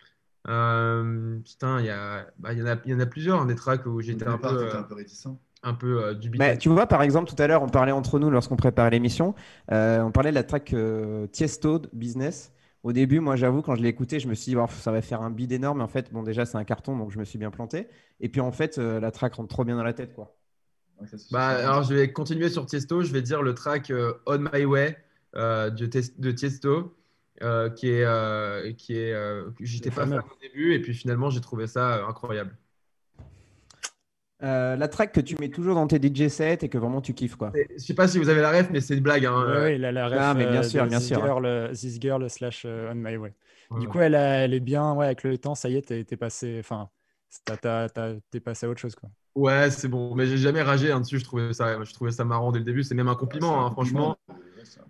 Euh, 0.48 1.40
putain, 1.40 1.82
il 1.82 1.86
y, 1.86 1.92
bah, 2.40 2.54
y, 2.54 2.62
en 2.62 2.68
a, 2.68 2.78
y 2.86 2.94
en 2.94 3.00
a 3.00 3.06
plusieurs, 3.06 3.42
hein, 3.42 3.46
des 3.46 3.56
tracks 3.56 3.86
où 3.86 4.00
j'étais 4.00 4.26
un, 4.26 4.38
peu, 4.38 4.76
un 4.76 4.84
peu 4.84 4.96
réticent. 4.96 5.28
Un 5.64 5.74
peu 5.74 6.04
euh, 6.04 6.14
dubitatif. 6.14 6.60
tu 6.60 6.70
vois, 6.70 6.86
par 6.86 7.02
exemple, 7.02 7.30
tout 7.30 7.42
à 7.42 7.48
l'heure, 7.48 7.64
on 7.64 7.68
parlait 7.68 7.92
entre 7.92 8.20
nous 8.20 8.30
lorsqu'on 8.30 8.56
préparait 8.56 8.92
l'émission. 8.92 9.36
on 9.70 10.12
parlait 10.12 10.30
de 10.30 10.36
la 10.36 10.44
track 10.44 10.74
Tiesto 11.32 11.82
Business 11.94 12.54
Au 12.88 12.94
début, 12.94 13.20
moi, 13.20 13.36
j'avoue, 13.36 13.62
quand 13.62 13.76
je 13.76 13.82
l'ai 13.82 13.90
écouté, 13.90 14.18
je 14.22 14.30
me 14.30 14.34
suis 14.34 14.54
dit, 14.54 14.58
ça 14.80 14.94
va 14.94 15.02
faire 15.02 15.22
un 15.22 15.30
bid 15.30 15.52
énorme. 15.52 15.82
En 15.82 15.90
fait, 15.90 16.10
bon, 16.14 16.24
déjà, 16.24 16.46
c'est 16.46 16.58
un 16.58 16.64
carton, 16.64 16.96
donc 16.96 17.12
je 17.12 17.20
me 17.20 17.26
suis 17.26 17.38
bien 17.38 17.52
planté. 17.52 17.90
Et 18.22 18.30
puis, 18.30 18.40
en 18.40 18.54
fait, 18.54 18.78
euh, 18.78 19.02
la 19.02 19.12
track 19.12 19.34
rentre 19.34 19.50
trop 19.50 19.66
bien 19.66 19.76
dans 19.76 19.84
la 19.84 19.92
tête, 19.92 20.14
quoi. 20.14 20.38
bah, 21.30 21.48
alors, 21.48 21.84
je 21.84 21.94
vais 21.94 22.14
continuer 22.14 22.48
sur 22.48 22.66
Tiesto. 22.66 23.02
Je 23.02 23.12
vais 23.12 23.22
dire 23.22 23.42
le 23.42 23.54
track 23.54 23.92
euh, 23.92 24.14
On 24.26 24.40
My 24.40 24.64
Way 24.64 24.98
euh, 25.36 25.70
de, 25.70 25.86
de, 25.86 26.32
Tiesto, 26.32 26.96
qui 27.76 27.90
est, 27.90 28.78
qui 28.78 28.98
est, 28.98 29.44
j'étais 29.60 29.92
pas 29.92 30.08
fan 30.08 30.20
au 30.20 30.42
début, 30.42 30.74
et 30.74 30.80
puis 30.82 30.94
finalement, 30.94 31.30
j'ai 31.30 31.42
trouvé 31.42 31.68
ça 31.68 32.06
incroyable. 32.08 32.56
Euh, 34.44 34.76
la 34.76 34.88
track 34.88 35.14
que 35.14 35.20
tu 35.20 35.36
mets 35.40 35.50
toujours 35.50 35.74
dans 35.74 35.88
tes 35.88 35.98
DJ 35.98 36.28
sets 36.28 36.60
et 36.62 36.70
que 36.70 36.78
vraiment 36.78 37.02
tu 37.02 37.16
kiffes 37.16 37.36
quoi. 37.36 37.52
Je 37.56 37.84
sais 37.84 37.96
pas 37.96 38.08
si 38.08 38.20
vous 38.20 38.30
avez 38.30 38.42
la 38.42 38.52
ref, 38.52 38.70
mais 38.72 38.82
c'est 38.82 38.94
une 38.94 39.02
blague. 39.02 39.26
Hein. 39.26 39.64
Oui, 39.64 39.80
la, 39.80 39.92
la 39.92 40.08
ref. 40.08 40.18
Ah, 40.20 40.34
mais 40.36 40.46
bien 40.46 40.62
sûr, 40.62 40.86
bien 40.86 41.00
this 41.00 41.08
sûr. 41.08 41.26
Girl, 41.26 41.46
euh, 41.46 41.72
this 41.72 42.00
girl 42.00 42.30
slash 42.30 42.64
euh, 42.66 42.92
on 42.92 42.96
my 42.96 43.18
way. 43.18 43.34
Du 43.80 43.88
coup, 43.88 44.00
elle, 44.00 44.14
elle, 44.14 44.54
est 44.54 44.60
bien, 44.60 44.94
ouais, 44.94 45.08
avec 45.08 45.24
le 45.24 45.38
temps, 45.38 45.56
ça 45.56 45.70
y 45.70 45.76
est, 45.76 45.82
t'es 45.82 46.18
passé, 46.18 46.58
enfin, 46.60 46.90
t'es 48.32 48.40
passé 48.40 48.66
à 48.66 48.70
autre 48.70 48.80
chose 48.80 48.96
quoi. 48.96 49.10
Ouais, 49.36 49.70
c'est 49.72 49.88
bon, 49.88 50.16
mais 50.16 50.26
j'ai 50.26 50.38
jamais 50.38 50.62
ragé 50.62 50.92
hein, 50.92 51.02
dessus. 51.02 51.20
Je 51.20 51.26
trouvais 51.26 51.54
ça, 51.54 51.84
je 51.84 51.94
trouvais 51.94 52.12
ça 52.12 52.24
marrant 52.24 52.52
dès 52.52 52.60
le 52.60 52.66
début. 52.66 52.84
C'est 52.84 52.96
même 52.96 53.10
un 53.10 53.16
compliment, 53.16 53.66
hein, 53.66 53.72
franchement, 53.72 54.18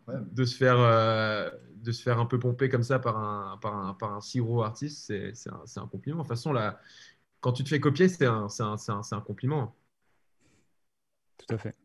de 0.08 0.46
se 0.46 0.56
faire, 0.58 0.78
de 0.78 1.92
se 1.92 2.04
faire 2.04 2.20
un 2.20 2.26
peu 2.26 2.38
pomper 2.38 2.68
comme 2.68 2.84
ça 2.84 3.00
par 3.00 3.18
un, 3.18 3.58
par 3.62 3.76
un, 3.76 3.94
par 3.94 4.14
un 4.14 4.22
si 4.22 4.40
gros 4.40 4.62
artiste, 4.62 5.06
c'est 5.08 5.50
un, 5.50 5.82
un, 5.82 5.88
compliment. 5.88 6.18
De 6.18 6.24
toute 6.24 6.30
façon, 6.30 6.52
la 6.52 6.80
quand 7.42 7.54
tu 7.54 7.64
te 7.64 7.70
fais 7.70 7.80
copier, 7.80 8.08
c'est 8.10 8.26
un, 8.26 8.48
un, 8.50 9.22
compliment. 9.22 9.76
Tout 11.38 11.56
à 11.56 11.58
fait. 11.58 11.76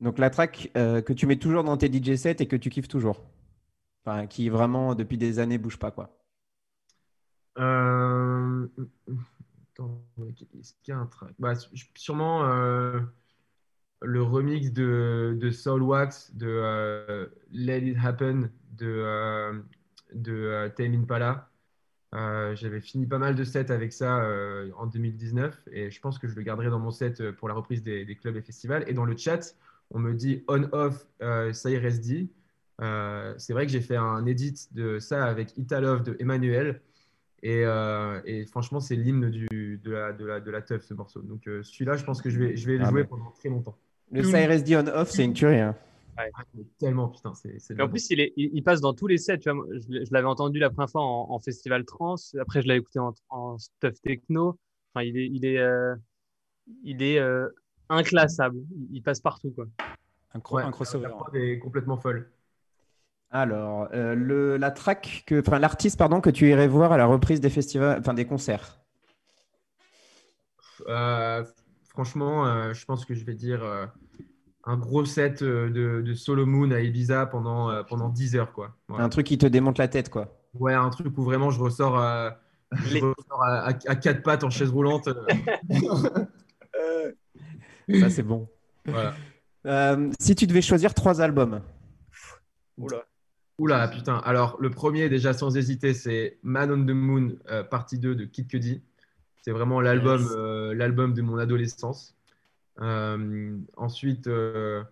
Donc 0.00 0.18
la 0.18 0.30
track 0.30 0.70
euh, 0.76 1.02
que 1.02 1.12
tu 1.12 1.26
mets 1.26 1.38
toujours 1.38 1.64
dans 1.64 1.76
tes 1.76 1.92
DJ 1.92 2.14
sets 2.16 2.36
et 2.40 2.46
que 2.46 2.56
tu 2.56 2.70
kiffes 2.70 2.88
toujours. 2.88 3.24
Enfin, 4.04 4.26
qui 4.26 4.48
vraiment 4.48 4.94
depuis 4.94 5.18
des 5.18 5.38
années 5.38 5.58
bouge 5.58 5.78
pas 5.78 5.90
quoi. 5.90 6.16
Euh... 7.58 8.68
Est-ce 10.58 10.74
qu'il 10.82 10.92
y 10.92 10.96
a 10.96 10.98
un 10.98 11.06
track? 11.06 11.34
Bah, 11.38 11.54
Sûrement 11.96 12.44
euh, 12.44 13.00
le 14.02 14.22
remix 14.22 14.72
de, 14.72 15.36
de 15.38 15.50
Soul 15.50 15.82
Wax 15.82 16.34
de 16.34 17.30
Let 17.50 17.86
It 17.88 17.96
Happen 18.02 18.50
de, 18.72 19.62
de 20.14 20.72
Tame 20.76 20.94
Impala. 20.94 21.50
Euh, 22.14 22.56
j'avais 22.56 22.80
fini 22.80 23.06
pas 23.06 23.18
mal 23.18 23.34
de 23.34 23.44
sets 23.44 23.70
avec 23.70 23.92
ça 23.92 24.22
euh, 24.22 24.70
en 24.78 24.86
2019 24.86 25.68
et 25.72 25.90
je 25.90 26.00
pense 26.00 26.18
que 26.18 26.26
je 26.26 26.34
le 26.34 26.42
garderai 26.42 26.70
dans 26.70 26.78
mon 26.78 26.90
set 26.90 27.20
euh, 27.20 27.32
pour 27.32 27.48
la 27.48 27.54
reprise 27.54 27.82
des, 27.82 28.16
clubs 28.20 28.36
et 28.36 28.40
festivals. 28.40 28.84
Et 28.86 28.94
dans 28.94 29.04
le 29.04 29.16
chat, 29.16 29.54
on 29.90 29.98
me 29.98 30.14
dit 30.14 30.42
on-off, 30.48 31.06
reste 31.20 32.00
dit. 32.00 32.30
c'est 32.78 33.52
vrai 33.52 33.66
que 33.66 33.72
j'ai 33.72 33.80
fait 33.80 33.96
un 33.96 34.24
edit 34.26 34.68
de 34.72 34.98
ça 34.98 35.24
avec 35.24 35.56
Italove 35.58 36.02
de 36.02 36.16
Emmanuel. 36.18 36.80
Et, 37.42 37.62
et 38.24 38.44
franchement, 38.46 38.80
c'est 38.80 38.96
l'hymne 38.96 39.30
de 39.30 39.90
la, 39.90 40.12
de, 40.12 40.26
la, 40.26 40.40
de 40.40 40.50
la 40.50 40.60
teuf, 40.60 40.82
ce 40.84 40.92
morceau. 40.92 41.22
Donc 41.22 41.42
celui-là, 41.44 41.96
je 41.96 42.04
pense 42.04 42.20
que 42.20 42.30
je 42.30 42.38
vais, 42.38 42.56
je 42.56 42.66
vais 42.66 42.78
le 42.78 42.84
ah 42.84 42.90
jouer 42.90 43.04
pendant 43.04 43.30
très 43.30 43.48
longtemps. 43.48 43.76
Le 44.10 44.60
dit 44.60 44.76
on-off, 44.76 45.10
c'est 45.10 45.24
une 45.24 45.34
tuerie. 45.34 45.60
Hein. 45.60 45.76
Ah, 46.18 46.42
tellement, 46.80 47.08
putain. 47.08 47.32
c'est 47.34 47.80
en 47.80 47.88
plus, 47.88 48.10
il, 48.10 48.32
il, 48.36 48.62
passe 48.64 48.80
dans 48.80 48.92
tous 48.92 49.06
les 49.06 49.18
sets. 49.18 49.38
Tu 49.38 49.50
vois, 49.50 49.64
je, 49.70 50.12
l'avais 50.12 50.26
entendu 50.26 50.58
la 50.58 50.68
première 50.68 50.90
fois 50.90 51.02
en, 51.02 51.38
festival 51.38 51.84
trans. 51.84 52.16
Après, 52.40 52.60
je 52.60 52.66
l'avais 52.66 52.80
écouté 52.80 52.98
en, 53.28 53.58
stuff 53.58 54.00
techno. 54.02 54.58
Enfin, 54.92 55.04
il 55.04 55.16
est, 55.16 55.28
il 55.28 55.44
est, 55.44 55.58
euh, 55.58 55.94
il 56.82 57.04
est 57.04 57.20
euh, 57.20 57.48
inclassable. 57.88 58.58
Il, 58.90 59.00
passe 59.00 59.20
partout, 59.20 59.52
quoi. 59.52 59.66
Un, 60.34 60.40
crossover. 60.40 61.08
La 61.32 61.40
est 61.40 61.58
complètement 61.60 61.96
folle. 61.96 62.32
Alors, 63.30 63.88
euh, 63.92 64.14
le, 64.16 64.56
la 64.56 64.72
track 64.72 65.22
que, 65.24 65.38
enfin, 65.40 65.60
l'artiste, 65.60 65.98
pardon, 65.98 66.20
que 66.20 66.30
tu 66.30 66.48
irais 66.48 66.66
voir 66.66 66.90
à 66.90 66.96
la 66.96 67.06
reprise 67.06 67.40
des 67.40 67.50
festivals, 67.50 68.00
enfin, 68.00 68.14
des 68.14 68.24
concerts. 68.24 68.80
franchement, 71.88 72.72
je 72.72 72.84
pense 72.86 73.04
que 73.04 73.14
je 73.14 73.24
vais 73.24 73.34
dire 73.34 73.62
un 74.68 74.76
gros 74.76 75.04
set 75.06 75.42
euh, 75.42 75.70
de, 75.70 76.02
de, 76.02 76.14
Solo 76.14 76.44
Moon 76.44 76.70
à 76.72 76.80
Ibiza 76.80 77.24
pendant, 77.26 77.70
euh, 77.70 77.82
pendant 77.82 78.10
10 78.10 78.36
heures. 78.36 78.52
Quoi. 78.52 78.76
Un 78.90 79.08
truc 79.08 79.26
qui 79.26 79.38
te 79.38 79.46
démonte 79.46 79.78
la 79.78 79.88
tête, 79.88 80.10
quoi. 80.10 80.38
Ouais, 80.52 80.74
un 80.74 80.90
truc 80.90 81.16
où 81.16 81.22
vraiment 81.22 81.50
je 81.50 81.58
ressors, 81.58 81.96
à, 81.98 82.38
à, 82.70 83.72
quatre 83.72 84.22
pattes 84.22 84.44
en 84.44 84.50
chaise 84.50 84.68
roulante. 84.68 85.08
Ça, 88.00 88.10
c'est 88.10 88.22
bon. 88.22 88.46
Euh, 89.66 90.10
si 90.20 90.34
tu 90.34 90.46
devais 90.46 90.60
choisir 90.60 90.92
trois 90.92 91.22
albums. 91.22 91.62
Oula. 92.76 93.04
Oula, 93.58 93.88
putain. 93.88 94.18
Alors, 94.18 94.58
le 94.60 94.68
premier, 94.70 95.08
déjà 95.08 95.32
sans 95.32 95.56
hésiter, 95.56 95.94
c'est 95.94 96.38
Man 96.42 96.70
on 96.70 96.84
the 96.84 96.90
Moon, 96.90 97.36
partie 97.70 97.98
2 97.98 98.14
de 98.14 98.26
Kid 98.26 98.48
Cudi. 98.48 98.82
C'est 99.42 99.52
vraiment 99.52 99.80
l'album 99.80 100.28
l'album 100.74 101.14
de 101.14 101.22
mon 101.22 101.38
adolescence. 101.38 102.17
Euh, 102.80 103.58
ensuite, 103.76 104.26
euh, 104.26 104.82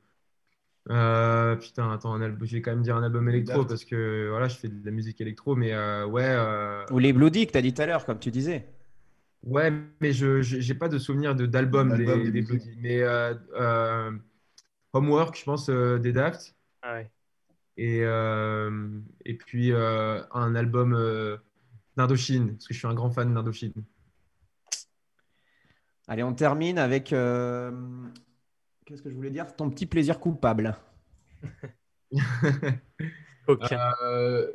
euh, 0.90 1.56
putain, 1.56 1.90
attends, 1.92 2.14
un 2.14 2.20
album, 2.20 2.46
je 2.46 2.56
vais 2.56 2.62
quand 2.62 2.72
même 2.72 2.82
dire 2.82 2.96
un 2.96 3.02
album 3.02 3.28
électro 3.28 3.64
parce 3.64 3.84
que 3.84 4.28
voilà, 4.30 4.48
je 4.48 4.56
fais 4.56 4.68
de 4.68 4.84
la 4.84 4.90
musique 4.90 5.20
électro, 5.20 5.56
mais 5.56 5.74
ouais. 6.04 6.36
Ou 6.90 6.98
les 6.98 7.12
Bloody 7.12 7.46
que 7.46 7.52
tu 7.52 7.58
as 7.58 7.62
dit 7.62 7.74
tout 7.74 7.82
à 7.82 7.86
l'heure, 7.86 8.04
comme 8.04 8.18
tu 8.18 8.30
disais. 8.30 8.66
Ouais, 9.42 9.72
mais 10.00 10.12
je 10.12 10.56
n'ai 10.56 10.74
pas 10.74 10.88
de 10.88 10.98
souvenir 10.98 11.34
d'album 11.34 11.96
des, 11.96 12.30
des, 12.30 12.42
Bloody. 12.42 12.76
Mais 12.80 13.02
Homework, 14.92 15.38
je 15.38 15.44
pense, 15.44 15.70
des 15.70 16.12
Daft. 16.12 16.54
Ah 16.82 16.94
ouais. 16.94 17.10
Et, 17.78 18.00
et 19.24 19.34
puis 19.34 19.72
un 19.72 20.54
album 20.54 21.38
d'Indochine, 21.96 22.52
parce 22.54 22.66
que 22.66 22.74
je 22.74 22.78
suis 22.78 22.88
un 22.88 22.94
grand 22.94 23.10
fan 23.10 23.32
d'Indochine. 23.32 23.72
Allez, 26.08 26.22
on 26.22 26.34
termine 26.34 26.78
avec. 26.78 27.12
Euh, 27.12 27.72
qu'est-ce 28.84 29.02
que 29.02 29.10
je 29.10 29.14
voulais 29.14 29.30
dire? 29.30 29.56
Ton 29.56 29.70
petit 29.70 29.86
plaisir 29.86 30.20
coupable. 30.20 30.76
Euh, 33.48 34.50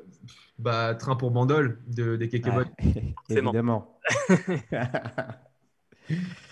bah, 0.59 0.95
Train 0.95 1.15
pour 1.15 1.31
Bandol 1.31 1.79
de, 1.87 2.17
des 2.17 2.27
Keke 2.27 2.53
Boys. 2.53 2.65
évidemment. 3.29 3.97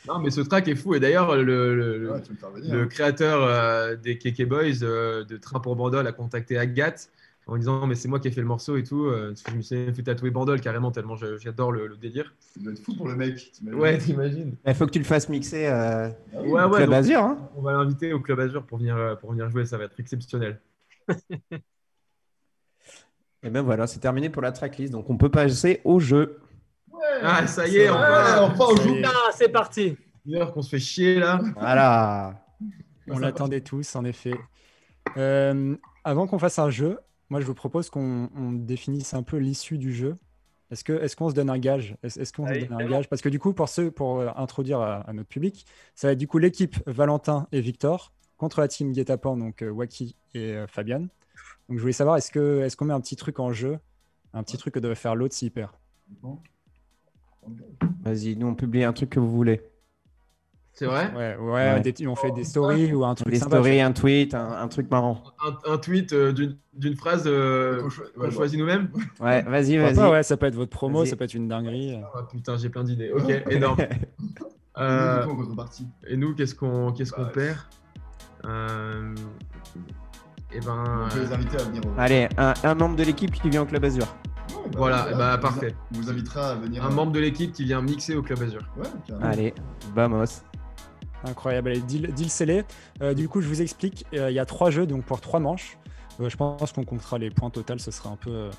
non, 0.08 0.20
mais 0.20 0.30
ce 0.30 0.40
track 0.40 0.70
est 0.70 0.76
fou. 0.76 0.96
Et 0.96 1.02
d'ailleurs, 1.02 1.36
le, 1.36 1.76
le, 1.76 2.14
hein. 2.14 2.88
créateur 2.88 3.44
euh, 3.44 3.98
des 3.98 4.18
Keke 4.18 4.48
Boys 4.48 4.80
de 4.80 5.36
Train 5.36 5.60
pour 5.60 5.76
Bandol 5.76 6.08
a 6.08 6.14
contacté 6.14 6.58
Agathe 6.58 7.12
en 7.50 7.58
disant 7.58 7.88
mais 7.88 7.96
c'est 7.96 8.08
moi 8.08 8.20
qui 8.20 8.28
ai 8.28 8.32
fait 8.32 8.42
le 8.42 8.48
morceau 8.48 8.78
et 8.78 8.84
tout. 8.84 9.06
Euh, 9.06 9.34
je 9.48 9.56
me 9.56 9.62
suis 9.62 9.94
fait 9.94 10.04
tatouer 10.04 10.30
Bandol 10.30 10.62
carrément 10.62 10.92
tellement 10.92 11.16
j'adore 11.16 11.72
le, 11.72 11.98
délire. 11.98 12.34
Ça 12.40 12.60
doit 12.60 12.74
être 12.74 12.80
fou 12.80 12.96
pour 12.96 13.08
le 13.08 13.16
mec. 13.16 13.52
Ouais, 13.64 13.98
t'imagines. 13.98 14.56
Il 14.66 14.76
faut 14.76 14.86
que 14.86 14.92
tu 14.92 15.00
le 15.00 15.06
fasses 15.06 15.30
mixer 15.30 15.66
euh, 15.68 16.10
ah 16.34 16.68
au 16.68 16.72
Club 16.72 16.94
Azur. 16.94 17.22
Hein. 17.22 17.50
On 17.56 17.62
va 17.62 17.74
l'inviter 17.74 18.14
au 18.14 18.20
Club 18.20 18.40
Azur 18.40 18.66
pour 18.66 18.78
venir, 18.78 18.96
euh, 18.96 19.16
pour 19.16 19.32
venir 19.32 19.50
jouer, 19.50 19.66
ça 19.66 19.78
va 19.78 19.86
être 19.86 20.00
exceptionnel. 20.00 20.62
et 23.44 23.50
ben 23.50 23.62
voilà, 23.62 23.88
c'est 23.88 24.00
terminé 24.00 24.30
pour 24.30 24.42
la 24.42 24.52
tracklist, 24.52 24.94
donc 24.94 25.10
on 25.10 25.18
peut 25.18 25.30
passer 25.30 25.82
au 25.84 26.00
jeu. 26.00 26.40
Ouais, 26.92 27.02
ah, 27.24 27.48
ça 27.48 27.68
y 27.68 27.78
est, 27.78 27.90
on 27.90 27.98
va 27.98 28.54
jeu. 28.84 29.02
Ah, 29.06 29.32
c'est 29.34 29.50
parti. 29.50 29.98
Une 30.26 30.36
heure 30.36 30.54
qu'on 30.54 30.62
se 30.62 30.70
fait 30.70 30.80
chier 30.80 31.20
là. 31.20 31.40
Voilà. 31.56 32.46
On 33.12 33.18
l'attendait 33.18 33.62
tous, 33.62 33.96
en 33.96 34.06
effet. 34.06 34.36
avant 35.16 36.28
qu'on 36.28 36.38
fasse 36.38 36.60
un 36.60 36.70
jeu, 36.70 37.00
moi, 37.30 37.40
je 37.40 37.46
vous 37.46 37.54
propose 37.54 37.90
qu'on 37.90 38.52
définisse 38.54 39.14
un 39.14 39.24
peu 39.24 39.38
l'issue 39.38 39.78
du 39.78 39.94
jeu. 39.94 40.18
Est-ce 40.72 40.84
qu'on 40.84 40.98
est 40.98 41.16
qu'on 41.16 41.30
se 41.30 41.36
donne 41.36 41.50
un 41.50 41.58
gage? 41.58 41.96
Est-ce 42.04 42.32
qu'on 42.32 42.48
se 42.48 42.54
donne 42.54 42.74
un 42.74 42.88
gage? 42.88 43.10
Parce 43.10 43.22
que 43.22 43.30
du 43.30 43.40
coup, 43.40 43.54
pour 43.54 43.70
ceux, 43.70 43.92
pour 43.92 44.20
euh, 44.20 44.30
introduire 44.36 44.82
à, 44.82 45.12
notre 45.14 45.30
public, 45.30 45.66
ça 45.96 46.08
va 46.08 46.14
être 46.14 46.20
du 46.20 46.28
coup 46.28 46.38
l'équipe 46.38 46.78
Valentin 46.88 47.48
et 47.52 47.62
Victor 47.62 48.14
contre 48.38 48.62
la 48.62 48.68
team 48.68 48.94
Guetapan, 48.94 49.36
donc 49.38 49.62
euh, 49.62 49.70
Waki 49.70 50.16
et 50.34 50.54
euh, 50.54 50.68
Fabian. 50.68 51.02
Donc 51.68 51.78
je 51.78 51.80
voulais 51.80 51.94
savoir, 51.94 52.18
est-ce 52.18 52.32
qu'on 52.32 52.64
est 52.64 52.76
qu'on 52.76 52.86
met 52.86 52.94
un 52.94 53.02
petit 53.02 53.16
truc 53.16 53.40
en 53.40 53.52
jeu? 53.52 53.80
Un 54.34 54.44
petit 54.44 54.58
truc 54.58 54.76
que 54.76 54.80
devrait 54.80 54.96
faire 54.96 55.16
l'autre 55.16 55.34
s'il 55.34 55.52
perd 55.52 55.72
Vas-y, 58.02 58.36
nous 58.36 58.48
on 58.48 58.56
publie 58.56 58.84
un 58.84 58.94
truc 58.94 59.10
que 59.10 59.20
vous 59.20 59.32
voulez. 59.32 59.62
C'est 60.80 60.86
vrai 60.86 61.12
Ouais, 61.14 61.36
ouais, 61.36 62.08
on 62.08 62.16
fait 62.16 62.32
des 62.32 62.46
stories 62.46 62.94
ou 62.94 63.04
un 63.04 63.14
truc 63.14 63.34
Des 63.34 63.40
stories, 63.40 63.82
un 63.82 63.92
tweet, 63.92 64.34
un, 64.34 64.66
truc 64.70 64.90
marrant. 64.90 65.22
Un, 65.66 65.78
tweet 65.78 66.14
euh, 66.14 66.32
d'une 66.32 66.96
phrase 66.96 67.24
euh, 67.26 67.90
qu'on 68.18 68.32
choisit 68.32 68.58
nous-mêmes 68.58 68.88
Ouais, 69.20 69.42
vas-y, 69.48 69.76
vas-y. 69.76 70.00
ouais, 70.10 70.24
ça 70.24 70.38
peut 70.38 70.46
être 70.46 70.56
votre 70.56 70.72
promo, 70.72 71.04
ça 71.04 71.18
peut 71.18 71.26
être 71.26 71.34
une 71.34 71.50
dinguerie. 71.50 72.00
Ah, 72.16 72.24
putain, 72.32 72.56
j'ai 72.56 72.70
plein 72.70 72.86
d'idées. 72.86 73.12
Ok, 73.12 73.30
énorme. 73.50 73.78
euh, 74.78 75.26
et 76.08 76.16
nous, 76.16 76.34
qu'est-ce 76.34 76.56
qu'on 76.56 76.94
qu'est-ce 76.94 77.12
qu'on 77.12 77.24
bah, 77.24 77.32
perd? 77.34 77.58
Euh, 78.46 79.14
Et 80.54 80.56
eh 80.56 80.60
ben. 80.62 81.08
On 81.08 81.14
peut 81.14 81.20
les 81.20 81.34
inviter 81.34 81.58
à 81.58 81.64
venir. 81.64 81.82
Allez, 81.98 82.30
un, 82.38 82.54
un, 82.64 82.76
membre 82.76 82.96
de 82.96 83.04
l'équipe 83.04 83.34
qui 83.34 83.50
vient 83.50 83.64
au 83.64 83.66
Club 83.66 83.84
Azur. 83.84 84.06
Bah, 84.06 84.62
voilà, 84.78 85.10
bah, 85.14 85.38
parfait. 85.40 85.76
On 85.94 85.98
vous 85.98 86.10
invitera 86.10 86.52
à 86.52 86.56
venir. 86.56 86.86
Un 86.86 86.90
membre 86.90 87.12
de 87.12 87.20
l'équipe 87.20 87.52
qui 87.52 87.66
vient 87.66 87.82
mixer 87.82 88.16
au 88.16 88.22
Club 88.22 88.42
Azur. 88.44 88.62
Ouais, 88.78 89.16
Allez, 89.22 89.54
vamos. 89.94 90.49
Incroyable, 91.24 91.70
allez, 91.70 91.82
deal, 91.82 92.14
deal 92.14 92.30
scellé. 92.30 92.64
Euh, 93.02 93.14
du 93.14 93.28
coup, 93.28 93.42
je 93.42 93.48
vous 93.48 93.62
explique, 93.62 94.06
euh, 94.14 94.32
il 94.32 94.34
y 94.34 94.40
a 94.40 94.46
trois 94.46 94.72
jeux, 94.72 94.86
donc 94.86 95.04
pour 95.04 95.22
trois 95.22 95.40
manches. 95.40 95.78
Euh, 96.20 96.30
je 96.30 96.38
pense 96.38 96.72
qu'on 96.72 96.86
comptera 96.86 97.18
les 97.18 97.30
points 97.30 97.50
total, 97.50 97.80
ce 97.80 97.92
sera 97.92 98.10
un 98.10 98.16
peu, 98.16 98.50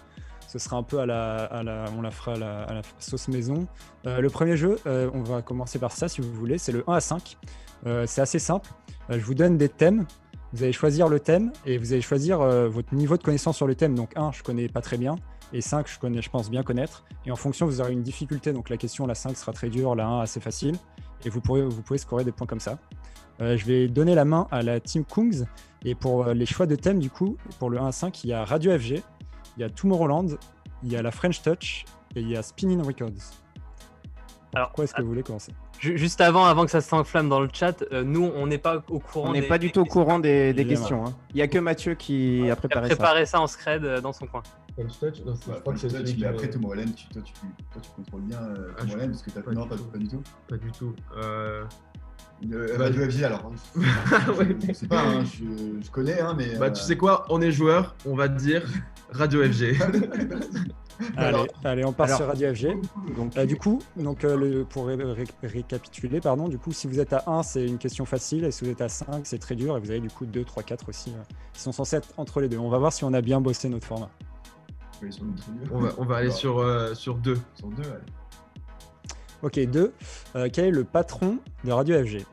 Ce 0.46 0.58
sera 0.58 0.76
un 0.76 0.82
peu 0.82 0.98
à 0.98 1.06
la, 1.06 1.86
on 1.96 2.02
la 2.02 2.10
fera 2.10 2.32
à 2.34 2.74
la, 2.74 2.82
sauce 2.98 3.28
maison. 3.28 3.66
le 4.04 4.28
premier 4.28 4.56
jeu, 4.56 4.78
on 4.86 5.22
va 5.22 5.42
commencer 5.42 5.78
par 5.78 5.92
ça 5.92 6.08
si 6.08 6.20
vous 6.20 6.32
voulez, 6.32 6.58
c'est 6.58 6.72
le 6.72 6.84
1 6.86 6.94
à 6.94 7.00
5. 7.00 7.36
c'est 8.06 8.20
assez 8.20 8.38
simple. 8.38 8.68
je 9.08 9.24
vous 9.24 9.34
donne 9.34 9.56
des 9.56 9.68
thèmes. 9.68 10.06
Vous 10.52 10.64
allez 10.64 10.72
choisir 10.72 11.08
le 11.08 11.20
thème 11.20 11.52
et 11.64 11.78
vous 11.78 11.92
allez 11.92 12.02
choisir 12.02 12.40
votre 12.40 12.94
niveau 12.94 13.16
de 13.16 13.22
connaissance 13.22 13.56
sur 13.56 13.68
le 13.68 13.76
thème. 13.76 13.94
Donc 13.94 14.16
1, 14.16 14.32
je 14.32 14.42
connais 14.42 14.68
pas 14.68 14.80
très 14.80 14.96
bien. 14.96 15.16
Et 15.52 15.60
5, 15.60 15.88
je, 15.88 15.98
connais, 15.98 16.22
je 16.22 16.30
pense 16.30 16.50
bien 16.50 16.62
connaître. 16.62 17.04
Et 17.26 17.30
en 17.30 17.36
fonction, 17.36 17.66
vous 17.66 17.80
aurez 17.80 17.92
une 17.92 18.02
difficulté. 18.02 18.52
Donc 18.52 18.70
la 18.70 18.76
question, 18.76 19.06
la 19.06 19.14
5 19.14 19.36
sera 19.36 19.52
très 19.52 19.68
dure, 19.68 19.94
la 19.94 20.06
1 20.06 20.20
assez 20.20 20.40
facile. 20.40 20.76
Et 21.24 21.30
vous, 21.30 21.40
pourrez, 21.40 21.62
vous 21.62 21.82
pouvez 21.82 21.98
scorer 21.98 22.24
des 22.24 22.32
points 22.32 22.46
comme 22.46 22.60
ça. 22.60 22.78
Euh, 23.40 23.56
je 23.56 23.64
vais 23.64 23.88
donner 23.88 24.14
la 24.14 24.24
main 24.24 24.46
à 24.50 24.62
la 24.62 24.80
team 24.80 25.04
Kungs. 25.04 25.46
Et 25.84 25.94
pour 25.94 26.26
euh, 26.26 26.34
les 26.34 26.46
choix 26.46 26.66
de 26.66 26.76
thème, 26.76 26.98
du 26.98 27.10
coup, 27.10 27.36
pour 27.58 27.70
le 27.70 27.78
1 27.78 27.86
à 27.86 27.92
5, 27.92 28.24
il 28.24 28.30
y 28.30 28.32
a 28.32 28.44
Radio 28.44 28.76
FG, 28.78 29.02
il 29.56 29.60
y 29.60 29.64
a 29.64 29.70
Tomorrowland, 29.70 30.36
il 30.82 30.92
y 30.92 30.96
a 30.96 31.02
la 31.02 31.10
French 31.10 31.42
Touch 31.42 31.84
et 32.14 32.20
il 32.20 32.28
y 32.28 32.36
a 32.36 32.42
Spinning 32.42 32.82
Records. 32.82 33.32
Alors, 34.54 34.72
quoi 34.72 34.84
est-ce 34.84 34.94
que 34.94 35.00
vous 35.00 35.08
voulez 35.08 35.22
commencer? 35.22 35.52
Juste 35.78 36.20
avant, 36.20 36.44
avant 36.44 36.64
que 36.64 36.70
ça 36.70 36.80
s'enflamme 36.80 37.28
dans 37.28 37.40
le 37.40 37.48
chat, 37.50 37.82
euh, 37.92 38.02
nous, 38.02 38.30
on 38.34 38.46
n'est 38.46 38.58
pas 38.58 38.82
au 38.88 38.98
courant. 38.98 39.30
On 39.30 39.32
n'est 39.32 39.42
pas 39.42 39.58
du 39.58 39.72
tout 39.72 39.80
au 39.80 39.84
courant 39.84 40.18
des, 40.18 40.52
questions. 40.68 41.06
Hein. 41.06 41.14
Il 41.30 41.36
n'y 41.36 41.42
a 41.42 41.48
que 41.48 41.58
Mathieu 41.58 41.94
qui 41.94 42.50
a 42.50 42.56
préparé, 42.56 42.86
a 42.86 42.88
préparé 42.88 43.26
ça. 43.26 43.40
en 43.40 43.46
scred 43.46 43.82
dans 44.02 44.12
son 44.12 44.26
coin. 44.26 44.42
French 44.74 44.98
Touch, 44.98 45.24
non, 45.24 45.34
je 45.34 45.60
crois 45.60 45.72
que 45.72 45.80
c'est 45.80 46.18
mais 46.18 46.26
après 46.26 46.48
Tomorrowland, 46.48 46.92
tu, 46.94 47.08
toi, 47.08 47.22
tu, 47.22 47.32
toi, 47.32 47.82
tu 47.82 47.90
contrôles 47.96 48.22
bien 48.22 48.38
euh, 48.38 48.72
ah, 48.76 48.80
Tomorrowland 48.82 49.10
parce 49.10 49.22
que 49.22 49.30
t'as 49.30 49.52
non, 49.52 49.66
pas, 49.66 49.76
pas, 49.76 49.98
du 49.98 50.08
tout. 50.08 50.22
Pas 50.48 50.56
du 50.56 50.70
tout. 50.72 50.94
Euh... 51.16 51.64
Euh, 52.52 52.78
bah, 52.78 52.88
du 52.88 52.98
FG 52.98 53.24
alors. 53.24 53.52
ouais. 53.76 54.56
Je 54.66 54.72
sais 54.72 54.86
pas, 54.86 55.02
hein, 55.02 55.24
je, 55.24 55.44
je, 55.84 55.90
connais, 55.90 56.20
hein, 56.20 56.34
mais. 56.36 56.56
Bah, 56.56 56.70
tu 56.70 56.82
sais 56.82 56.96
quoi, 56.96 57.26
on 57.28 57.40
est 57.42 57.52
joueur, 57.52 57.94
on 58.06 58.14
va 58.14 58.30
te 58.30 58.38
dire 58.38 58.66
Radio 59.12 59.44
FG. 59.44 59.76
allez, 61.16 61.46
allez, 61.64 61.84
on 61.84 61.92
part 61.92 62.08
sur 62.08 62.26
Radio 62.26 62.54
FG. 62.54 62.78
Donc, 63.16 63.36
euh, 63.36 63.44
du 63.44 63.56
coup, 63.56 63.80
donc, 63.96 64.24
euh, 64.24 64.36
le, 64.36 64.64
pour 64.64 64.88
récapituler, 65.42 66.20
pardon, 66.20 66.48
du 66.48 66.58
coup, 66.58 66.72
si 66.72 66.86
vous 66.86 67.00
êtes 67.00 67.12
à 67.12 67.24
1, 67.26 67.42
c'est 67.42 67.66
une 67.66 67.78
question 67.78 68.04
facile, 68.04 68.44
et 68.44 68.50
si 68.50 68.64
vous 68.64 68.70
êtes 68.70 68.80
à 68.80 68.88
5, 68.88 69.20
c'est 69.24 69.38
très 69.38 69.54
dur, 69.54 69.76
et 69.76 69.80
vous 69.80 69.90
avez 69.90 70.00
du 70.00 70.10
coup 70.10 70.26
2, 70.26 70.44
3, 70.44 70.62
4 70.62 70.88
aussi, 70.88 71.10
euh, 71.10 71.22
qui 71.52 71.60
sont 71.60 71.72
censés 71.72 71.96
être 71.96 72.08
entre 72.16 72.40
les 72.40 72.48
deux. 72.48 72.58
On 72.58 72.70
va 72.70 72.78
voir 72.78 72.92
si 72.92 73.04
on 73.04 73.12
a 73.12 73.20
bien 73.20 73.40
bossé 73.40 73.68
notre 73.68 73.86
format. 73.86 74.10
On 75.72 75.78
va, 75.78 75.88
on 75.98 76.04
va 76.04 76.16
aller 76.16 76.30
sur, 76.30 76.58
euh, 76.58 76.94
sur 76.94 77.14
2. 77.16 77.38
Sur 77.54 77.68
2, 77.68 77.82
allez. 77.82 77.92
Ok, 79.42 79.58
2. 79.58 79.92
Euh, 80.36 80.48
quel 80.52 80.66
est 80.66 80.70
le 80.70 80.84
patron 80.84 81.38
de 81.64 81.72
Radio 81.72 82.04
FG 82.04 82.24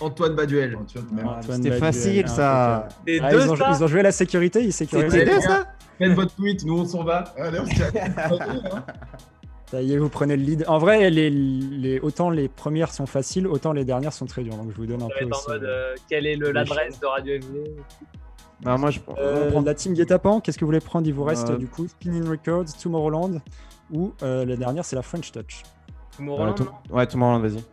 Antoine 0.00 0.34
Baduel. 0.34 0.76
Ah, 1.24 1.40
C'était 1.42 1.78
facile 1.78 2.28
ça. 2.28 2.88
Ah, 2.88 2.94
ils, 3.06 3.50
ont, 3.50 3.86
joué 3.86 4.00
à 4.00 4.04
la 4.04 4.12
sécurité, 4.12 4.62
ils 4.62 4.72
sécurisaient. 4.72 5.40
ça 5.40 5.74
Faites 5.98 6.12
votre 6.12 6.34
tweet, 6.34 6.64
nous 6.64 6.80
on 6.80 6.84
s'en 6.84 7.04
va. 7.04 7.24
Allez, 7.38 7.60
on 7.60 7.66
Ça 9.70 9.80
y 9.80 9.92
est, 9.92 9.96
vous 9.96 10.08
prenez 10.08 10.36
le 10.36 10.42
lead. 10.42 10.64
En 10.68 10.78
vrai, 10.78 11.08
les, 11.10 11.30
les, 11.30 12.00
autant 12.00 12.30
les 12.30 12.48
premières 12.48 12.92
sont 12.92 13.06
faciles, 13.06 13.46
autant 13.46 13.72
les 13.72 13.84
dernières 13.84 14.12
sont 14.12 14.26
très 14.26 14.42
dures. 14.42 14.56
Donc 14.56 14.70
je 14.72 14.76
vous 14.76 14.86
donne 14.86 15.02
un 15.02 15.08
peu. 15.08 15.24
Aussi, 15.24 15.48
en 15.48 15.52
mode, 15.52 15.64
euh, 15.64 15.94
quelle 16.08 16.26
est 16.26 16.36
l'adresse 16.36 16.98
de 17.00 17.06
Radio 17.06 17.40
FG 17.40 17.70
bah, 18.64 18.76
moi, 18.76 18.90
je 18.90 19.00
euh, 19.18 19.50
prends 19.50 19.60
la 19.60 19.74
team 19.74 19.94
Guetapan. 19.94 20.40
Qu'est-ce 20.40 20.58
que 20.58 20.64
vous 20.64 20.68
voulez 20.70 20.80
prendre 20.80 21.06
Il 21.06 21.14
vous 21.14 21.24
reste 21.24 21.52
du 21.52 21.66
coup 21.66 21.86
Spinning 21.86 22.28
Records, 22.28 22.66
Tomorrowland 22.80 23.40
ou 23.92 24.12
la 24.20 24.56
dernière, 24.56 24.84
c'est 24.84 24.96
la 24.96 25.02
French 25.02 25.30
Touch. 25.32 25.62
Tomorrowland 26.16 26.54
Ouais, 26.90 27.06
Tomorrowland, 27.06 27.40
vas-y. 27.40 27.64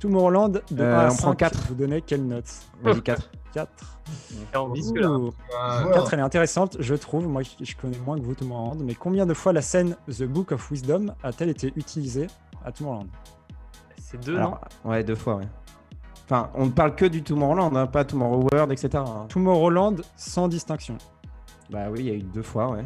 Tomorrowland, 0.00 0.48
de 0.48 0.82
euh, 0.82 0.98
1 0.98 0.98
à 0.98 1.06
on 1.06 1.10
5, 1.10 1.22
prend 1.22 1.34
4. 1.34 1.58
vous 1.68 1.74
donnez 1.74 2.00
quelle 2.00 2.26
note 2.26 2.46
Vas-y, 2.82 3.02
4. 3.02 3.30
4. 3.52 3.70
4, 4.52 5.92
4, 5.92 6.14
elle 6.14 6.18
est 6.18 6.22
intéressante, 6.22 6.76
je 6.80 6.94
trouve. 6.94 7.28
Moi, 7.28 7.42
je 7.60 7.76
connais 7.76 7.98
moins 7.98 8.18
que 8.18 8.22
vous, 8.22 8.34
Tomorrowland. 8.34 8.82
Mais 8.82 8.94
combien 8.94 9.26
de 9.26 9.34
fois 9.34 9.52
la 9.52 9.60
scène 9.60 9.96
The 10.08 10.24
Book 10.24 10.52
of 10.52 10.70
Wisdom 10.70 11.14
a-t-elle 11.22 11.50
été 11.50 11.72
utilisée 11.76 12.28
à 12.64 12.72
Tomorrowland? 12.72 13.08
C'est 14.00 14.24
deux, 14.24 14.38
non? 14.38 14.54
Ouais, 14.84 15.04
deux 15.04 15.14
fois, 15.14 15.36
ouais. 15.36 15.48
Enfin, 16.30 16.48
on 16.54 16.66
ne 16.66 16.70
parle 16.70 16.94
que 16.94 17.06
du 17.06 17.24
Tomorrowland, 17.24 17.74
hein, 17.74 17.88
pas 17.88 18.04
Tomorrow 18.04 18.46
World, 18.52 18.70
etc. 18.70 19.02
Hein. 19.04 19.26
Tomorrowland 19.28 19.96
sans 20.14 20.46
distinction. 20.46 20.96
Bah 21.70 21.86
oui, 21.90 21.98
il 21.98 22.06
y 22.06 22.10
a 22.10 22.14
eu 22.14 22.22
deux 22.22 22.42
fois, 22.42 22.70
ouais. 22.70 22.84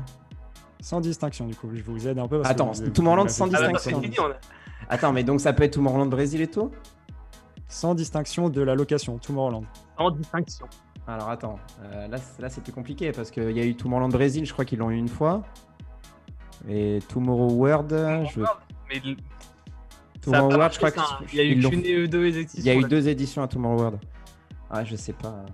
Sans 0.80 1.02
distinction, 1.02 1.46
du 1.46 1.54
coup. 1.54 1.68
Je 1.74 1.82
vous 1.82 2.08
aide 2.08 2.18
un 2.18 2.26
peu. 2.26 2.40
Attends, 2.42 2.72
Tomorrowland 2.94 3.28
sans 3.28 3.46
distinction. 3.48 4.00
Attends, 4.88 5.12
mais 5.12 5.24
donc 5.24 5.42
ça 5.42 5.52
peut 5.52 5.64
être 5.64 5.74
Tomorrowland 5.74 6.06
Brésil 6.06 6.40
et 6.40 6.46
tout 6.46 6.70
Sans 7.68 7.94
distinction 7.94 8.48
de 8.48 8.62
la 8.62 8.74
location, 8.74 9.18
Tomorrowland. 9.18 9.64
Sans 9.98 10.10
distinction. 10.10 10.66
Alors 11.06 11.28
attends, 11.28 11.58
euh, 11.82 12.08
là, 12.08 12.16
là 12.38 12.48
c'est 12.48 12.62
plus 12.62 12.72
compliqué 12.72 13.12
parce 13.12 13.30
qu'il 13.30 13.50
y 13.50 13.60
a 13.60 13.64
eu 13.66 13.76
Tomorrowland 13.76 14.08
Brésil, 14.08 14.46
je 14.46 14.54
crois 14.54 14.64
qu'ils 14.64 14.78
l'ont 14.78 14.90
eu 14.90 14.96
une 14.96 15.08
fois. 15.08 15.42
Et 16.66 17.00
Tomorrow 17.08 17.52
World, 17.52 17.90
je... 17.90 18.40
Mais 18.88 19.02
Tomorrow 20.24 20.50
World, 20.50 20.72
je 20.72 20.78
crois 20.78 20.90
qu'il 20.90 21.38
y 21.38 21.40
a 21.40 21.44
eu 21.44 22.08
deux 22.08 22.36
éditions. 22.36 22.58
Il 22.58 22.66
y 22.66 22.70
a 22.70 22.74
eu 22.74 22.84
deux 22.84 23.08
éditions 23.08 23.42
à 23.42 23.48
Tomorrow 23.48 23.76
World. 23.76 23.98
Ah, 24.70 24.84
je 24.84 24.96
sais 24.96 25.12
pas. 25.12 25.44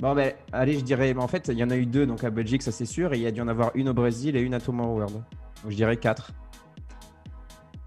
Bon, 0.00 0.14
ben, 0.14 0.32
allez, 0.52 0.74
je 0.74 0.84
dirais. 0.84 1.14
En 1.16 1.28
fait, 1.28 1.48
il 1.48 1.58
y 1.58 1.64
en 1.64 1.70
a 1.70 1.76
eu 1.76 1.86
deux 1.86 2.06
donc 2.06 2.22
à 2.22 2.30
Belgique, 2.30 2.62
ça 2.62 2.70
c'est 2.70 2.86
sûr. 2.86 3.12
Et 3.14 3.16
il 3.16 3.22
y 3.22 3.26
a 3.26 3.30
dû 3.30 3.40
en 3.40 3.48
avoir 3.48 3.72
une 3.74 3.88
au 3.88 3.94
Brésil 3.94 4.36
et 4.36 4.40
une 4.40 4.54
à 4.54 4.60
Tomorrow 4.60 4.94
World. 4.94 5.14
Donc 5.14 5.70
je 5.70 5.76
dirais 5.76 5.96
quatre. 5.96 6.32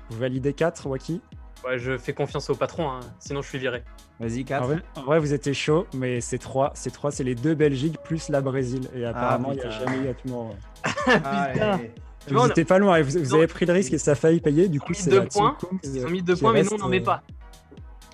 Vous 0.09 0.17
validez 0.17 0.51
4, 0.51 0.87
Waki? 0.87 1.21
Ouais, 1.65 1.79
je 1.79 1.97
fais 1.97 2.11
confiance 2.11 2.49
au 2.49 2.55
patron, 2.55 2.89
hein. 2.89 2.99
sinon 3.19 3.41
je 3.41 3.47
suis 3.47 3.59
viré. 3.59 3.83
Vas-y, 4.19 4.43
4. 4.43 4.69
En 4.95 5.03
vrai, 5.03 5.19
vous 5.19 5.33
étiez 5.33 5.53
chaud, 5.53 5.87
mais 5.93 6.19
c'est 6.19 6.37
3. 6.37 6.71
C'est 6.75 6.91
3, 6.91 7.11
c'est 7.11 7.23
les 7.23 7.35
deux 7.35 7.55
Belgiques 7.55 7.97
plus 8.03 8.27
la 8.27 8.41
Brésil. 8.41 8.89
Et 8.93 9.05
apparemment, 9.05 9.53
il 9.53 9.59
n'y 9.59 9.61
a 9.61 9.69
jamais 9.69 9.97
eu 9.99 10.09
à 10.09 10.13
Tomorrow. 10.13 10.55
ah, 11.07 11.47
putain 11.53 11.79
Vous 12.27 12.47
n'étiez 12.47 12.65
pas 12.65 12.77
loin, 12.77 13.01
vous, 13.01 13.35
avez 13.35 13.47
pris 13.47 13.65
le 13.65 13.73
risque 13.73 13.93
et 13.93 13.97
ça 13.97 14.11
a 14.11 14.15
failli 14.15 14.39
payer. 14.39 14.67
Du 14.67 14.79
coup, 14.79 14.93
c'est 14.93 15.09
deux 15.09 15.25
points. 15.25 15.57
Ils 15.83 16.05
ont 16.05 16.09
mis 16.09 16.21
deux 16.21 16.35
points, 16.35 16.53
mais 16.53 16.63
nous, 16.63 16.73
on 16.73 16.77
n'en 16.77 16.89
met 16.89 17.01
pas. 17.01 17.23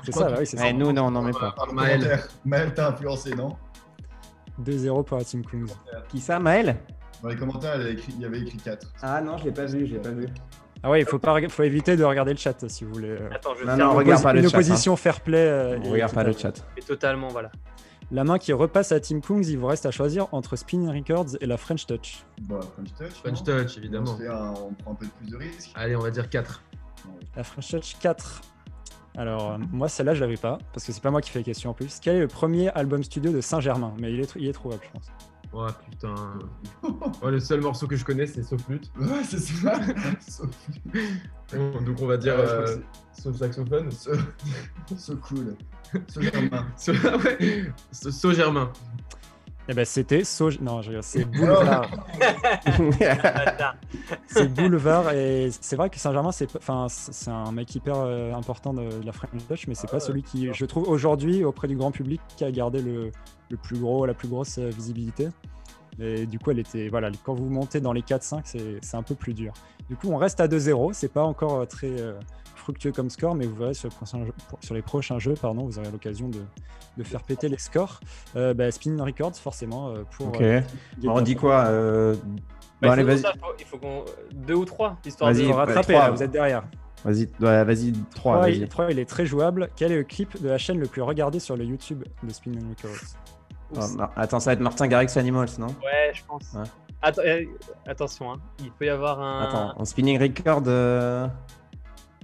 C'est 0.03 0.13
ça, 0.13 0.31
oui, 0.39 0.45
c'est 0.45 0.57
ça. 0.57 0.71
nous, 0.71 0.91
non, 0.93 1.07
on 1.07 1.11
n'en 1.11 1.21
met 1.21 1.31
pas. 1.31 1.53
Maël, 1.73 2.23
Maël 2.45 2.73
t'as 2.73 2.89
influencé, 2.89 3.35
non 3.35 3.55
2-0 4.63 5.03
pour 5.03 5.17
la 5.17 5.23
Team 5.23 5.45
Kungs. 5.45 5.67
Qui 6.09 6.19
ça, 6.19 6.39
Maël? 6.39 6.77
Dans 7.21 7.29
les 7.29 7.35
commentaires, 7.35 7.75
il 7.75 7.81
y, 7.81 7.83
avait 7.83 7.93
écrit, 7.93 8.13
il 8.15 8.21
y 8.21 8.25
avait 8.25 8.39
écrit 8.39 8.57
4. 8.57 8.93
Ah 9.01 9.21
non, 9.21 9.37
je 9.37 9.45
l'ai 9.45 9.51
pas 9.51 9.65
vu, 9.65 9.85
je 9.87 9.93
l'ai 9.93 9.99
pas 9.99 10.11
vu. 10.11 10.27
Ah 10.83 10.91
ouais, 10.91 11.01
il 11.01 11.05
faut, 11.07 11.17
pas, 11.17 11.35
faut 11.49 11.63
éviter 11.63 11.97
de 11.97 12.03
regarder 12.03 12.31
le 12.31 12.37
chat 12.37 12.53
si 12.69 12.83
vous 12.83 12.93
voulez. 12.93 13.09
Euh. 13.09 13.29
Attends, 13.33 13.55
je 13.59 13.65
non, 13.65 13.75
non, 13.75 13.93
regarde 13.93 14.21
pas 14.21 14.33
le 14.33 14.39
une 14.39 14.49
chat. 14.49 14.55
opposition 14.55 14.95
fair 14.95 15.21
play. 15.21 15.47
Euh, 15.47 15.79
on 15.83 15.91
regarde 15.91 16.13
pas 16.13 16.23
le 16.23 16.33
chat. 16.33 16.53
Et 16.77 16.81
totalement, 16.81 17.29
voilà. 17.29 17.51
La 18.09 18.23
main 18.23 18.37
qui 18.37 18.53
repasse 18.53 18.93
à 18.93 19.01
Team 19.01 19.21
Kungs, 19.21 19.43
il 19.43 19.57
vous 19.57 19.67
reste 19.67 19.85
à 19.85 19.91
choisir 19.91 20.27
entre 20.33 20.55
Spinning 20.55 20.89
Records 20.89 21.35
et 21.41 21.45
la 21.45 21.57
French 21.57 21.85
Touch. 21.85 22.23
Bah, 22.43 22.61
French 22.61 22.93
Touch. 22.97 23.19
French 23.19 23.43
Touch, 23.43 23.77
évidemment. 23.77 24.17
On, 24.17 24.69
on, 24.69 24.73
prend 24.73 24.91
un 24.91 24.95
peu 24.95 25.07
plus 25.07 25.29
de 25.29 25.35
risques. 25.35 25.71
Allez, 25.75 25.95
on 25.95 26.01
va 26.01 26.09
dire 26.09 26.29
4. 26.29 26.63
La 27.35 27.43
French 27.43 27.67
Touch 27.69 27.97
4. 27.99 28.41
Alors, 29.17 29.51
euh, 29.51 29.57
moi, 29.71 29.89
celle-là, 29.89 30.13
je 30.13 30.21
l'avais 30.21 30.37
pas, 30.37 30.57
parce 30.71 30.85
que 30.85 30.93
c'est 30.93 31.01
pas 31.01 31.11
moi 31.11 31.21
qui 31.21 31.31
fais 31.31 31.39
les 31.39 31.45
questions 31.45 31.71
en 31.71 31.73
plus. 31.73 31.99
Quel 31.99 32.15
est 32.15 32.19
le 32.19 32.27
premier 32.27 32.69
album 32.69 33.03
studio 33.03 33.31
de 33.31 33.41
Saint-Germain? 33.41 33.93
Mais 33.99 34.13
il 34.13 34.21
est, 34.21 34.35
il 34.35 34.47
est 34.47 34.53
trouvable, 34.53 34.83
je 34.85 34.91
pense. 34.91 35.11
Oh 35.53 35.67
putain. 35.89 36.13
Oh, 36.83 37.29
le 37.29 37.39
seul 37.39 37.61
morceau 37.61 37.87
que 37.87 37.95
je 37.95 38.03
connais, 38.03 38.27
c'est 38.27 38.43
Flute. 38.59 38.91
Ouais, 38.99 39.23
c'est 39.23 39.39
ça. 39.39 39.79
donc 41.53 42.01
on 42.01 42.05
va 42.05 42.17
dire 42.17 42.35
euh, 42.37 42.77
sauf 43.13 43.37
saxophone. 43.37 43.89
So, 43.91 45.15
cool. 45.17 45.55
So 46.07 46.21
Germain. 46.21 46.65
So, 46.77 46.91
ouais. 46.91 47.71
so, 47.91 48.31
Germain. 48.33 48.71
Eh 49.69 49.73
ben 49.73 49.83
c'était 49.83 50.23
So... 50.23 50.49
Non, 50.61 50.81
c'est 51.01 51.25
Boulevard. 51.25 51.89
c'est 54.27 54.47
Boulevard 54.53 55.11
et 55.11 55.49
c'est 55.59 55.75
vrai 55.75 55.89
que 55.89 55.99
Saint-Germain, 55.99 56.31
c'est 56.31 56.55
enfin, 56.55 56.87
c'est 56.89 57.29
un 57.29 57.51
mec 57.51 57.75
hyper 57.75 57.95
euh, 57.97 58.33
important 58.33 58.73
de, 58.73 58.87
la 59.03 59.11
French 59.11 59.45
Touch, 59.47 59.67
mais 59.67 59.75
c'est 59.75 59.89
pas 59.89 59.99
celui 59.99 60.23
qui, 60.23 60.49
je 60.53 60.65
trouve, 60.65 60.87
aujourd'hui, 60.87 61.43
auprès 61.43 61.67
du 61.67 61.75
grand 61.75 61.91
public, 61.91 62.21
qui 62.37 62.45
a 62.45 62.51
gardé 62.51 62.81
le, 62.81 63.11
le 63.49 63.57
plus 63.57 63.77
gros, 63.77 64.05
la 64.05 64.13
plus 64.13 64.27
grosse 64.27 64.57
euh, 64.57 64.69
visibilité. 64.69 65.29
Et 65.99 66.25
du 66.25 66.39
coup, 66.39 66.51
elle 66.51 66.59
était, 66.59 66.89
voilà, 66.89 67.09
quand 67.23 67.33
vous 67.33 67.49
montez 67.49 67.79
dans 67.79 67.93
les 67.93 68.01
4-5, 68.01 68.79
c'est 68.81 68.97
un 68.97 69.03
peu 69.03 69.15
plus 69.15 69.33
dur. 69.33 69.53
Du 69.89 69.95
coup, 69.95 70.09
on 70.09 70.17
reste 70.17 70.39
à 70.39 70.47
2-0. 70.47 70.93
C'est 70.93 71.11
pas 71.11 71.23
encore 71.23 71.61
euh, 71.61 71.65
très 71.65 71.89
euh, 71.89 72.13
fructueux 72.55 72.91
comme 72.91 73.09
score, 73.09 73.35
mais 73.35 73.45
vous 73.45 73.55
verrez 73.55 73.73
sur, 73.73 73.89
sur 74.61 74.75
les 74.75 74.81
prochains 74.81 75.19
jeux, 75.19 75.33
pardon, 75.33 75.65
vous 75.65 75.79
aurez 75.79 75.91
l'occasion 75.91 76.27
de, 76.27 76.39
de, 76.97 77.03
faire 77.03 77.23
péter 77.23 77.49
les 77.49 77.57
scores. 77.57 77.99
Euh, 78.35 78.53
bah, 78.53 78.69
Spin 78.71 79.01
Records, 79.03 79.35
forcément, 79.35 79.93
pour. 80.11 80.27
Ok. 80.27 80.43
on 81.05 81.21
dit 81.21 81.35
quoi 81.35 81.71
bah, 82.79 82.91
allez, 82.91 83.03
vas-y. 83.03 83.23
Il 83.59 83.65
faut 83.65 83.79
qu'on. 83.79 84.05
Deux 84.31 84.53
ou 84.53 84.65
trois, 84.65 84.97
histoire 85.03 85.33
de 85.33 85.47
rattraper. 85.47 85.99
vous 86.11 86.21
êtes 86.21 86.31
derrière. 86.31 86.63
Vas-y, 87.03 87.29
vas-y, 87.39 87.93
3. 88.15 88.47
3, 88.69 88.91
il 88.91 88.99
est 88.99 89.05
très 89.05 89.25
jouable. 89.25 89.69
Quel 89.75 89.91
est 89.91 89.97
le 89.97 90.03
clip 90.03 90.41
de 90.41 90.49
la 90.49 90.57
chaîne 90.57 90.79
le 90.79 90.87
plus 90.87 91.01
regardé 91.01 91.39
sur 91.39 91.55
le 91.55 91.63
YouTube 91.63 92.03
de 92.23 92.33
Spin 92.33 92.51
Records? 92.51 93.15
Oh, 93.75 93.79
attends, 94.15 94.39
ça 94.39 94.51
va 94.51 94.53
être 94.53 94.61
Martin 94.61 94.87
Garrix 94.87 95.17
Animals, 95.17 95.49
non 95.59 95.67
Ouais, 95.67 96.11
je 96.13 96.23
pense. 96.25 96.55
Euh, 97.19 97.45
attention, 97.85 98.31
hein. 98.31 98.39
il 98.59 98.71
peut 98.71 98.85
y 98.85 98.89
avoir 98.89 99.21
un. 99.21 99.43
Attends, 99.43 99.81
en 99.81 99.85
spinning 99.85 100.19
record. 100.19 100.63
Euh, 100.67 101.27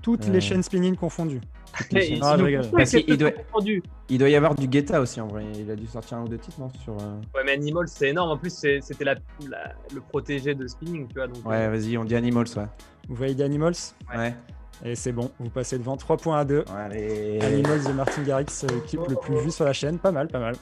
Toutes 0.02 0.28
les 0.28 0.38
euh. 0.38 0.42
chaînes 0.42 0.64
spinning 0.64 0.96
confondues. 0.96 1.42
Ah, 1.76 1.84
il, 1.92 2.20
doit... 3.18 3.32
il 4.10 4.18
doit 4.20 4.30
y 4.30 4.36
avoir 4.36 4.54
du 4.54 4.68
Guetta 4.68 5.02
aussi 5.02 5.20
en 5.20 5.28
vrai. 5.28 5.44
Il 5.56 5.72
a 5.72 5.76
dû 5.76 5.88
sortir 5.88 6.18
un 6.18 6.24
ou 6.24 6.28
deux 6.28 6.38
titres, 6.38 6.60
non 6.60 6.70
sur, 6.84 6.94
euh, 6.94 7.20
Ouais, 7.34 7.42
mais 7.44 7.54
Animals, 7.54 7.88
c'est 7.88 8.10
énorme. 8.10 8.30
En 8.30 8.38
plus, 8.38 8.54
c'était 8.54 9.04
la, 9.04 9.16
le 9.94 10.02
protégé 10.02 10.54
de 10.54 10.68
Spinning, 10.68 11.08
tu 11.08 11.16
vois. 11.16 11.28
Donc, 11.28 11.44
ouais, 11.46 11.66
euh. 11.66 11.70
vas-y, 11.72 11.98
on 11.98 12.06
dit 12.06 12.16
Animals, 12.16 12.48
ouais. 12.58 12.68
Vous 13.10 13.16
voyez 13.16 13.34
des 13.34 13.44
Animals 13.44 13.74
Ouais. 14.16 14.36
Et 14.86 14.96
c'est 14.96 15.12
bon, 15.12 15.32
vous 15.40 15.50
passez 15.50 15.78
devant 15.78 15.98
3 15.98 16.18
points 16.18 16.40
à 16.40 16.46
2. 16.46 16.66
Allez. 16.78 17.40
Animals 17.42 17.84
de 17.86 17.92
Martin 17.94 18.22
Garrix, 18.22 18.66
équipe 18.84 19.02
le 19.10 19.16
plus 19.16 19.38
vu 19.40 19.50
sur 19.50 19.66
la 19.66 19.74
chaîne. 19.74 19.98
Pas 19.98 20.12
mal, 20.12 20.28
pas 20.28 20.40
mal. 20.40 20.56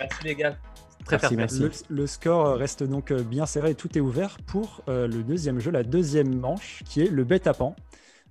Merci 0.00 0.24
les 0.24 0.34
gars. 0.34 0.56
Très 1.04 1.16
merci, 1.16 1.36
merci. 1.36 1.84
Le, 1.88 2.06
score 2.06 2.56
reste 2.56 2.82
donc 2.82 3.12
bien 3.12 3.46
serré 3.46 3.70
et 3.70 3.74
tout 3.74 3.96
est 3.96 4.00
ouvert 4.00 4.36
pour 4.46 4.82
le 4.86 5.22
deuxième 5.22 5.58
jeu, 5.58 5.70
la 5.70 5.82
deuxième 5.82 6.38
manche, 6.38 6.82
qui 6.84 7.00
est 7.02 7.10
le 7.10 7.24
bêta-pan. 7.24 7.74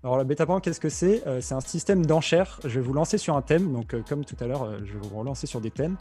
Alors 0.02 0.18
le 0.18 0.24
bêta 0.24 0.46
qu'est-ce 0.62 0.80
que 0.80 0.88
c'est? 0.88 1.28
Euh, 1.28 1.42
C'est 1.42 1.56
un 1.56 1.60
système 1.60 2.06
d'enchères. 2.06 2.62
Je 2.64 2.80
vais 2.80 2.86
vous 2.86 2.94
lancer 2.94 3.18
sur 3.18 3.36
un 3.36 3.42
thème. 3.42 3.74
Donc 3.74 3.94
euh, 3.94 4.02
comme 4.08 4.24
tout 4.24 4.38
à 4.40 4.48
l'heure, 4.48 4.64
euh, 4.64 4.78
je 4.86 4.94
vais 4.94 5.00
vous 5.00 5.18
relancer 5.18 5.46
sur 5.46 5.60
des 5.60 5.72
thèmes. 5.72 5.98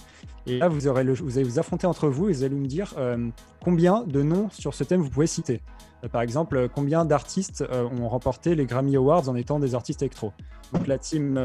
Et 0.47 0.59
là, 0.59 0.69
vous, 0.69 0.87
aurez 0.87 1.03
le, 1.03 1.15
vous 1.15 1.37
allez 1.37 1.49
vous 1.49 1.59
affronter 1.59 1.89
entre 1.89 2.09
vous 2.09 2.29
et 2.29 2.33
vous 2.33 2.45
allez 2.45 2.55
me 2.55 2.67
dire 2.67 2.95
combien 3.63 4.05
de 4.05 4.23
noms 4.23 4.51
sur 4.51 4.75
ce 4.75 4.85
thème 4.85 5.01
vous 5.01 5.11
pouvez 5.11 5.27
citer. 5.27 5.61
par 6.13 6.23
exemple, 6.23 6.69
combien 6.73 7.05
d'artistes 7.05 7.65
ont 7.71 8.09
remporté 8.09 8.55
les 8.55 8.67
Grammy 8.67 8.97
Awards 8.97 9.29
en 9.29 9.35
étant 9.35 9.59
des 9.59 9.75
artistes 9.75 10.01
électro? 10.01 10.33
Donc 10.73 10.87
la 10.87 10.97
team 10.97 11.39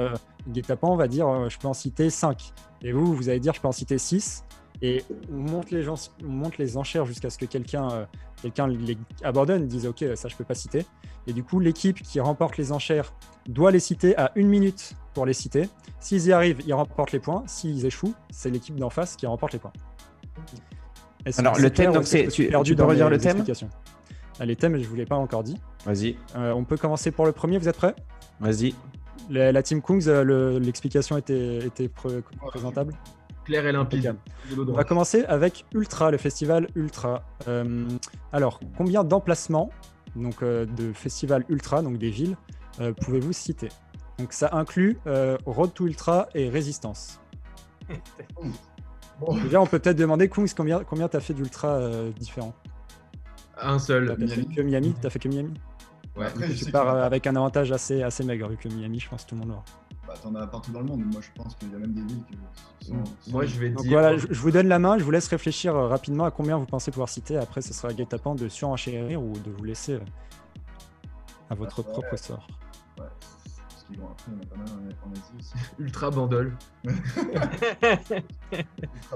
Guetapan 0.47 0.95
va 0.95 1.07
dire 1.07 1.49
je 1.49 1.57
peux 1.57 1.67
en 1.67 1.73
citer 1.73 2.09
5. 2.09 2.53
Et 2.81 2.91
vous, 2.91 3.13
vous 3.13 3.29
allez 3.29 3.39
dire 3.39 3.53
je 3.53 3.61
peux 3.61 3.67
en 3.67 3.73
citer 3.73 3.97
6. 3.97 4.43
Et 4.81 5.03
on 5.31 5.37
monte 5.37 5.71
les, 5.71 5.83
gens, 5.83 5.95
on 6.23 6.31
monte 6.31 6.57
les 6.57 6.75
enchères 6.77 7.05
jusqu'à 7.05 7.29
ce 7.29 7.37
que 7.37 7.45
quelqu'un 7.45 8.07
quelqu'un 8.41 8.67
les 8.67 8.97
abandonne, 9.23 9.67
dise 9.67 9.87
ok, 9.87 10.03
ça 10.15 10.27
je 10.27 10.35
peux 10.35 10.43
pas 10.43 10.55
citer. 10.55 10.85
Et 11.25 11.33
du 11.33 11.43
coup, 11.43 11.59
l'équipe 11.59 12.01
qui 12.01 12.19
remporte 12.19 12.57
les 12.57 12.71
enchères 12.71 13.13
doit 13.47 13.71
les 13.71 13.79
citer 13.79 14.17
à 14.17 14.31
une 14.35 14.47
minute 14.47 14.93
pour 15.13 15.25
les 15.25 15.33
citer. 15.33 15.69
S'ils 15.99 16.27
y 16.27 16.33
arrivent, 16.33 16.61
ils 16.65 16.73
remportent 16.73 17.13
les 17.13 17.19
points. 17.19 17.43
S'ils 17.47 17.85
échouent, 17.85 18.13
c'est 18.29 18.49
l'équipe 18.49 18.75
d'en 18.75 18.89
face 18.89 19.15
qui 19.15 19.25
remporte 19.25 19.53
les 19.53 19.59
points. 19.59 19.71
Alors, 21.37 21.57
le 21.57 21.69
thème, 21.69 21.93
donc 21.93 22.05
c'est. 22.05 22.27
Tu, 22.27 22.49
tu 22.63 22.75
peux 22.75 22.83
redire 22.83 23.09
le 23.09 23.17
thème 23.17 23.45
ah, 24.39 24.45
Les 24.45 24.57
thèmes, 24.57 24.75
je 24.75 24.81
ne 24.81 24.87
vous 24.87 24.95
l'ai 24.95 25.05
pas 25.05 25.15
encore 25.15 25.43
dit. 25.43 25.57
Vas-y. 25.85 26.17
Euh, 26.35 26.51
on 26.51 26.65
peut 26.65 26.77
commencer 26.77 27.11
pour 27.11 27.25
le 27.25 27.31
premier, 27.31 27.57
vous 27.57 27.69
êtes 27.69 27.77
prêts? 27.77 27.95
Vas-y. 28.41 28.73
La, 29.29 29.63
team 29.63 29.81
Kungs, 29.81 30.07
euh, 30.07 30.59
l'explication 30.59 31.17
était, 31.17 31.59
était 31.59 31.89
présentable 31.89 32.93
Claire 33.45 33.65
et 33.65 33.71
limpide. 33.71 34.15
On 34.57 34.71
va 34.71 34.83
commencer 34.83 35.25
avec 35.25 35.65
Ultra, 35.73 36.11
le 36.11 36.17
festival 36.17 36.67
Ultra. 36.75 37.23
Euh, 37.47 37.85
alors, 38.31 38.59
combien 38.77 39.03
d'emplacements 39.03 39.69
donc 40.15 40.43
euh, 40.43 40.65
de 40.65 40.93
festivals 40.93 41.43
ultra, 41.49 41.81
donc 41.81 41.97
des 41.97 42.09
villes, 42.09 42.37
euh, 42.79 42.93
pouvez-vous 42.93 43.33
citer? 43.33 43.69
Donc 44.19 44.33
ça 44.33 44.49
inclut 44.53 44.97
euh, 45.07 45.37
Road 45.45 45.73
to 45.73 45.87
Ultra 45.87 46.29
et 46.35 46.49
Résistance. 46.49 47.19
Déjà, 49.43 49.61
on 49.61 49.65
peut 49.65 49.79
peut-être 49.79 49.97
demander, 49.97 50.27
Kungs, 50.27 50.49
combien, 50.55 50.83
combien 50.83 51.07
tu 51.07 51.17
as 51.17 51.19
fait 51.19 51.33
d'ultra 51.33 51.79
différents? 52.17 52.53
Un 53.61 53.79
seul. 53.79 54.17
Fait 54.27 54.43
que 54.43 54.61
Miami? 54.61 54.93
T'as 55.01 55.09
fait 55.09 55.19
que 55.19 55.29
Miami? 55.29 55.53
Ouais, 56.15 56.27
après, 56.27 56.51
je 56.51 56.69
pars 56.69 56.89
avec 56.89 57.25
un 57.25 57.35
avantage 57.35 57.71
assez, 57.71 58.03
assez 58.03 58.23
maigre, 58.23 58.47
vu 58.49 58.57
que 58.57 58.67
Miami, 58.69 58.99
je 58.99 59.09
pense 59.09 59.23
que 59.23 59.29
tout 59.29 59.35
le 59.35 59.41
monde 59.41 59.51
aura. 59.51 59.65
Bah, 60.07 60.13
t'en 60.21 60.35
as 60.35 60.45
partout 60.47 60.71
dans 60.71 60.81
le 60.81 60.85
monde. 60.85 61.05
Moi, 61.05 61.21
je 61.21 61.29
pense 61.41 61.55
qu'il 61.55 61.71
y 61.71 61.75
a 61.75 61.77
même 61.77 61.93
des 61.93 62.01
villes 62.01 62.23
qui 62.79 62.87
sont. 62.87 63.03
Moi, 63.31 63.45
je 63.45 63.59
vais 63.59 63.69
Donc, 63.69 63.83
dire. 63.83 63.91
Voilà, 63.93 64.17
je, 64.17 64.27
vous 64.27 64.51
donne 64.51 64.67
la 64.67 64.77
main. 64.77 64.97
Je 64.97 65.03
vous 65.03 65.11
laisse 65.11 65.27
réfléchir 65.27 65.75
euh, 65.75 65.87
rapidement 65.87 66.25
à 66.25 66.31
combien 66.31 66.57
vous 66.57 66.65
pensez 66.65 66.91
pouvoir 66.91 67.09
citer. 67.09 67.37
Après, 67.37 67.61
ce 67.61 67.73
sera 67.73 67.93
guet-apens 67.93 68.35
de 68.35 68.49
surenchérir 68.49 69.21
ou 69.23 69.33
de 69.33 69.49
vous 69.49 69.63
laisser 69.63 69.93
euh, 69.93 69.99
à 71.49 71.55
votre 71.55 71.83
bah, 71.83 71.89
propre 71.91 72.17
sort. 72.17 72.47
Ouais. 72.99 73.05
Vont 73.97 74.09
après, 74.09 74.31
on 74.31 74.41
a 74.41 74.45
pas 74.45 74.55
mal 74.57 74.67
en, 75.05 75.11
Asie 75.11 75.21
aussi. 75.39 75.53
Ultra 75.79 76.11
bandol. 76.11 76.53
Ultra 76.83 77.01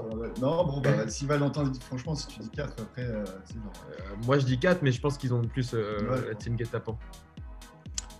bandol. 0.02 0.32
Non, 0.40 0.66
bon, 0.66 0.80
bah, 0.80 1.08
si 1.08 1.26
Valentin 1.26 1.64
dit, 1.64 1.80
franchement, 1.80 2.14
si 2.14 2.26
tu 2.26 2.40
dis 2.40 2.50
4, 2.50 2.82
après, 2.82 3.02
euh, 3.02 3.24
c'est 3.44 3.54
genre. 3.54 3.72
Euh, 3.90 4.14
moi, 4.26 4.38
je 4.38 4.46
dis 4.46 4.58
4, 4.58 4.82
mais 4.82 4.92
je 4.92 5.00
pense 5.00 5.18
qu'ils 5.18 5.34
ont 5.34 5.42
plus 5.42 5.74
euh, 5.74 6.28
la 6.28 6.34
team 6.34 6.56
guet-apens. 6.56 6.96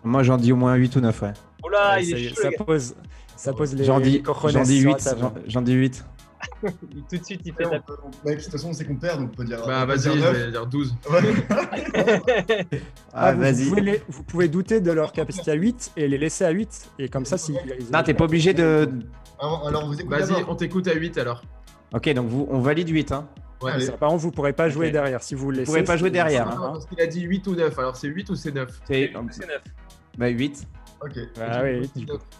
Moi, 0.05 0.23
j'en 0.23 0.37
dis 0.37 0.53
au 0.53 0.57
moins 0.57 0.75
8 0.75 0.97
ou 0.97 1.01
9, 1.01 1.23
ouais. 1.23 1.33
Oh 1.63 1.69
là, 1.69 2.01
il 2.01 2.15
est 2.15 2.29
chaud, 2.29 2.43
ça, 2.43 2.51
pose, 2.65 2.95
ça 3.37 3.53
pose 3.53 3.75
les. 3.75 3.85
J'en 3.85 4.01
dis, 4.01 4.23
j'en 4.25 4.63
dis 4.63 4.81
8. 4.81 5.15
J'en 5.47 5.63
dis 5.63 5.73
8. 5.73 6.05
Tout 6.63 7.17
de 7.17 7.25
suite, 7.25 7.41
il 7.45 7.53
fait 7.53 7.65
la... 7.65 7.71
Mec, 8.25 8.39
de 8.39 8.43
toute 8.43 8.53
façon, 8.53 8.73
c'est 8.73 8.85
qu'on 8.85 8.97
perd, 8.97 9.21
donc 9.21 9.31
on 9.33 9.37
peut 9.37 9.45
dire. 9.45 9.65
Bah, 9.67 9.85
vas-y, 9.85 10.19
je 10.19 10.27
vais 10.27 10.51
dire 10.51 10.67
12. 10.67 10.95
ah, 13.13 13.33
vas-y. 13.33 13.65
Vous, 13.65 13.77
pouvez 13.77 14.03
vous 14.09 14.23
pouvez 14.23 14.49
douter 14.49 14.81
de 14.81 14.91
leur 14.93 15.13
capacité 15.13 15.51
à 15.51 15.55
8 15.55 15.93
et 15.97 16.09
les 16.09 16.19
laisser 16.19 16.45
à 16.45 16.51
8. 16.51 16.91
Et 16.99 17.09
comme 17.09 17.25
ça, 17.25 17.39
si. 17.39 17.57
Non, 17.93 18.03
t'es 18.03 18.15
pas 18.15 18.25
obligé 18.25 18.55
de. 18.55 18.89
Alors, 19.39 19.69
alors 19.69 19.87
vous 19.87 19.97
Vas-y, 20.09 20.45
on 20.49 20.55
t'écoute 20.55 20.89
à 20.89 20.95
8 20.95 21.19
alors. 21.19 21.43
Ok, 21.93 22.13
donc 22.13 22.29
vous, 22.29 22.47
on 22.51 22.61
valide 22.61 22.89
8. 22.89 23.13
Hein. 23.13 23.29
Ouais, 23.63 23.81
ça, 23.81 23.93
par 23.93 24.11
contre, 24.11 24.23
vous 24.23 24.31
pourrez 24.31 24.53
pas 24.53 24.69
jouer 24.69 24.87
okay. 24.87 24.93
derrière. 24.93 25.23
Si 25.23 25.35
vous 25.35 25.51
le 25.51 25.59
laissez. 25.59 25.67
Vous 25.67 25.73
pourrez 25.73 25.85
pas 25.85 25.97
jouer 25.97 26.11
derrière. 26.11 26.49
Hein. 26.49 26.71
Parce 26.73 26.87
qu'il 26.87 27.01
a 27.01 27.07
dit 27.07 27.23
8 27.23 27.47
ou 27.47 27.55
9. 27.55 27.79
Alors, 27.79 27.97
c'est 27.97 28.09
8 28.09 28.31
ou 28.31 28.35
c'est 28.35 28.53
9 28.53 28.81
C'est 28.87 29.13
9. 29.13 29.31
Bah 30.17 30.29
8. 30.29 30.67
Ok. 31.01 31.19
Ah 31.41 31.63
oui, 31.63 31.91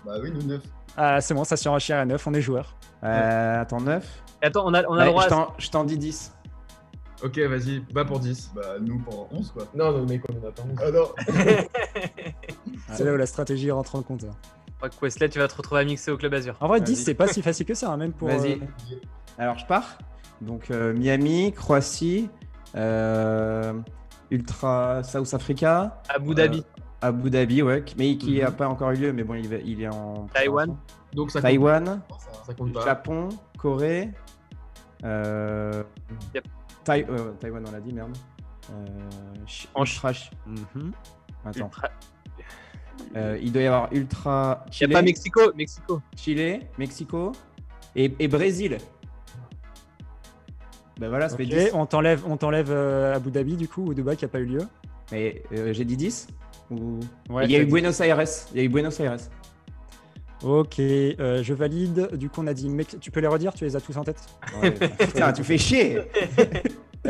Bah 0.05 0.13
oui, 0.23 0.31
nous 0.33 0.43
9. 0.43 0.61
Ah, 0.97 1.21
c'est 1.21 1.35
bon, 1.35 1.45
ça 1.45 1.57
surenchère 1.57 1.99
à 1.99 2.05
9, 2.05 2.27
on 2.27 2.35
est 2.35 2.41
joueur. 2.41 2.77
Euh, 3.05 3.61
attends, 3.61 3.81
9. 3.81 4.05
attends, 4.43 4.65
on 4.67 4.75
a, 4.75 4.85
on 4.89 4.95
a 4.95 5.05
le 5.05 5.11
droit. 5.11 5.55
Je 5.59 5.71
t'en 5.71 5.85
dis 5.85 5.99
10. 5.99 6.35
Ok, 7.23 7.39
vas-y, 7.39 7.81
bah 7.93 8.05
pour 8.05 8.21
10. 8.21 8.53
Bah 8.55 8.63
nous 8.81 8.99
pour 9.01 9.29
11 9.33 9.51
quoi. 9.51 9.65
Non, 9.75 9.93
non, 9.93 10.07
mais 10.09 10.21
on 10.29 10.45
en 10.45 10.49
a 10.49 10.53
pas 10.53 10.63
11. 10.63 10.79
Ah 10.81 10.91
non. 10.91 11.09
c'est 12.93 13.05
là 13.05 13.13
où 13.13 13.17
la 13.17 13.27
stratégie 13.27 13.71
rentre 13.71 13.97
en 13.97 14.03
compte. 14.03 14.25
crois 14.79 14.89
que 14.89 15.27
tu 15.27 15.39
vas 15.39 15.49
te 15.49 15.55
retrouver 15.57 15.81
à 15.81 15.85
mixer 15.85 16.11
au 16.13 16.17
Club 16.17 16.35
Azur. 16.35 16.57
En 16.61 16.69
vrai, 16.69 16.81
10, 16.81 16.97
c'est 17.05 17.15
pas 17.15 17.27
si 17.27 17.43
facile 17.43 17.67
que 17.67 17.75
ça, 17.75 17.91
hein, 17.91 17.97
même 17.97 18.13
pour. 18.13 18.29
Vas-y. 18.29 18.53
Euh... 18.53 18.97
Alors, 19.39 19.59
je 19.59 19.67
pars. 19.67 19.99
Donc, 20.41 20.71
euh, 20.71 20.93
Miami, 20.95 21.53
Croatie, 21.53 22.29
euh, 22.77 23.73
Ultra 24.31 25.03
South 25.03 25.35
Africa. 25.35 26.01
Abu 26.09 26.35
Dhabi. 26.35 26.65
Abu 27.01 27.31
Dhabi, 27.31 27.63
ouais, 27.63 27.85
mais 27.97 28.17
qui 28.17 28.39
n'a 28.39 28.51
mm 28.51 28.53
-hmm. 28.53 28.57
pas 28.57 28.69
encore 28.69 28.91
eu 28.91 28.97
lieu, 28.97 29.13
mais 29.13 29.25
bon, 29.25 29.35
il, 29.35 29.53
il 29.65 29.83
est 29.83 29.89
en. 29.89 30.27
Taïwan. 30.35 30.77
Donc 31.13 31.31
ça 31.31 31.41
Taïwan, 31.41 32.01
ça 32.47 32.55
compte 32.55 32.73
pas. 32.73 32.85
Japon, 32.85 33.29
Corée. 33.57 34.11
Euh... 35.05 35.85
Yep. 36.35 36.45
Taï... 36.85 37.07
Euh, 37.09 37.33
Taïwan, 37.41 37.65
on 37.69 37.73
l'a 37.73 37.81
dit, 37.81 37.93
merde. 37.93 38.17
Euh... 38.73 38.87
En 39.75 39.85
Ultra. 39.85 40.13
Mm 40.47 40.55
-hmm. 40.55 40.91
Attends. 41.47 41.67
Ultra... 41.67 41.89
Euh, 43.17 43.39
il 43.41 43.53
doit 43.53 43.63
y 43.63 43.67
avoir 43.67 43.93
Ultra. 43.93 44.65
Il 44.81 44.87
n'y 44.87 44.95
a 44.95 44.99
pas 44.99 45.03
Mexico, 45.03 45.41
Mexico. 45.55 46.01
Chili, 46.17 46.61
Mexico 46.79 47.33
et, 47.95 48.13
et 48.19 48.29
Brésil. 48.29 48.79
Ben 50.99 51.09
voilà, 51.09 51.29
ça 51.29 51.35
okay. 51.37 51.49
fait 51.49 51.65
10. 51.67 51.71
On 51.75 51.87
t'enlève, 51.87 52.23
on 52.27 52.37
t'enlève 52.37 52.71
euh, 52.71 53.15
Abu 53.15 53.31
Dhabi 53.31 53.57
du 53.57 53.69
coup 53.69 53.85
ou 53.87 53.95
Dubaï 53.95 54.17
qui 54.17 54.25
n'a 54.25 54.29
pas 54.29 54.41
eu 54.41 54.47
lieu. 54.47 54.67
Mais 55.13 55.43
euh, 55.53 55.73
j'ai 55.73 55.85
dit 55.85 55.97
10 55.97 56.29
ou... 56.71 57.01
ouais, 57.31 57.45
Il 57.45 57.51
y 57.51 57.57
a 57.57 57.61
eu 57.61 57.67
Buenos 57.67 58.01
Aires. 58.01 58.25
Il 58.53 58.59
y 58.59 58.61
a 58.61 58.65
eu 58.65 58.69
Buenos 58.69 58.99
Aires. 59.01 59.17
Ok, 60.43 60.79
euh, 60.79 61.43
je 61.43 61.55
valide. 61.55 62.11
Du 62.15 62.29
coup, 62.29 62.43
on 62.43 62.47
a 62.47 62.55
dit. 62.55 62.71
Tu 63.01 63.11
peux 63.11 63.21
les 63.21 63.27
redire 63.27 63.53
Tu 63.55 63.65
les 63.65 63.75
as 63.75 63.81
tous 63.81 63.97
en 63.97 64.05
tête 64.05 64.21
ouais, 64.63 64.71
Putain, 64.99 65.33
tu 65.33 65.43
fais 65.43 65.59
chier 65.59 66.03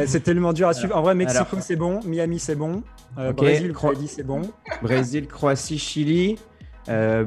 C'est 0.07 0.21
tellement 0.21 0.53
dur 0.53 0.69
à 0.69 0.75
suivre. 0.75 0.97
En 0.97 1.03
vrai, 1.03 1.15
Mexico, 1.15 1.57
c'est 1.61 1.77
bon. 1.77 2.01
Miami, 2.05 2.39
c'est 2.39 2.55
bon. 2.55 2.83
Euh, 3.19 3.31
okay. 3.31 3.45
Brésil, 3.45 3.73
Croatie, 3.73 4.09
c'est 4.09 4.23
bon. 4.23 4.43
Brésil, 4.83 5.27
Croatie, 5.27 5.79
Chili. 5.79 6.39
Euh, 6.89 7.27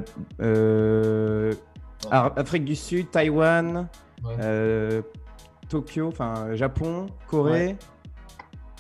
Afrique 2.10 2.66
du 2.66 2.76
Sud, 2.76 3.12
Taïwan. 3.12 3.88
Ouais. 4.24 5.04
Tokyo, 5.70 6.08
enfin 6.08 6.54
Japon, 6.56 7.08
Corée. 7.28 7.78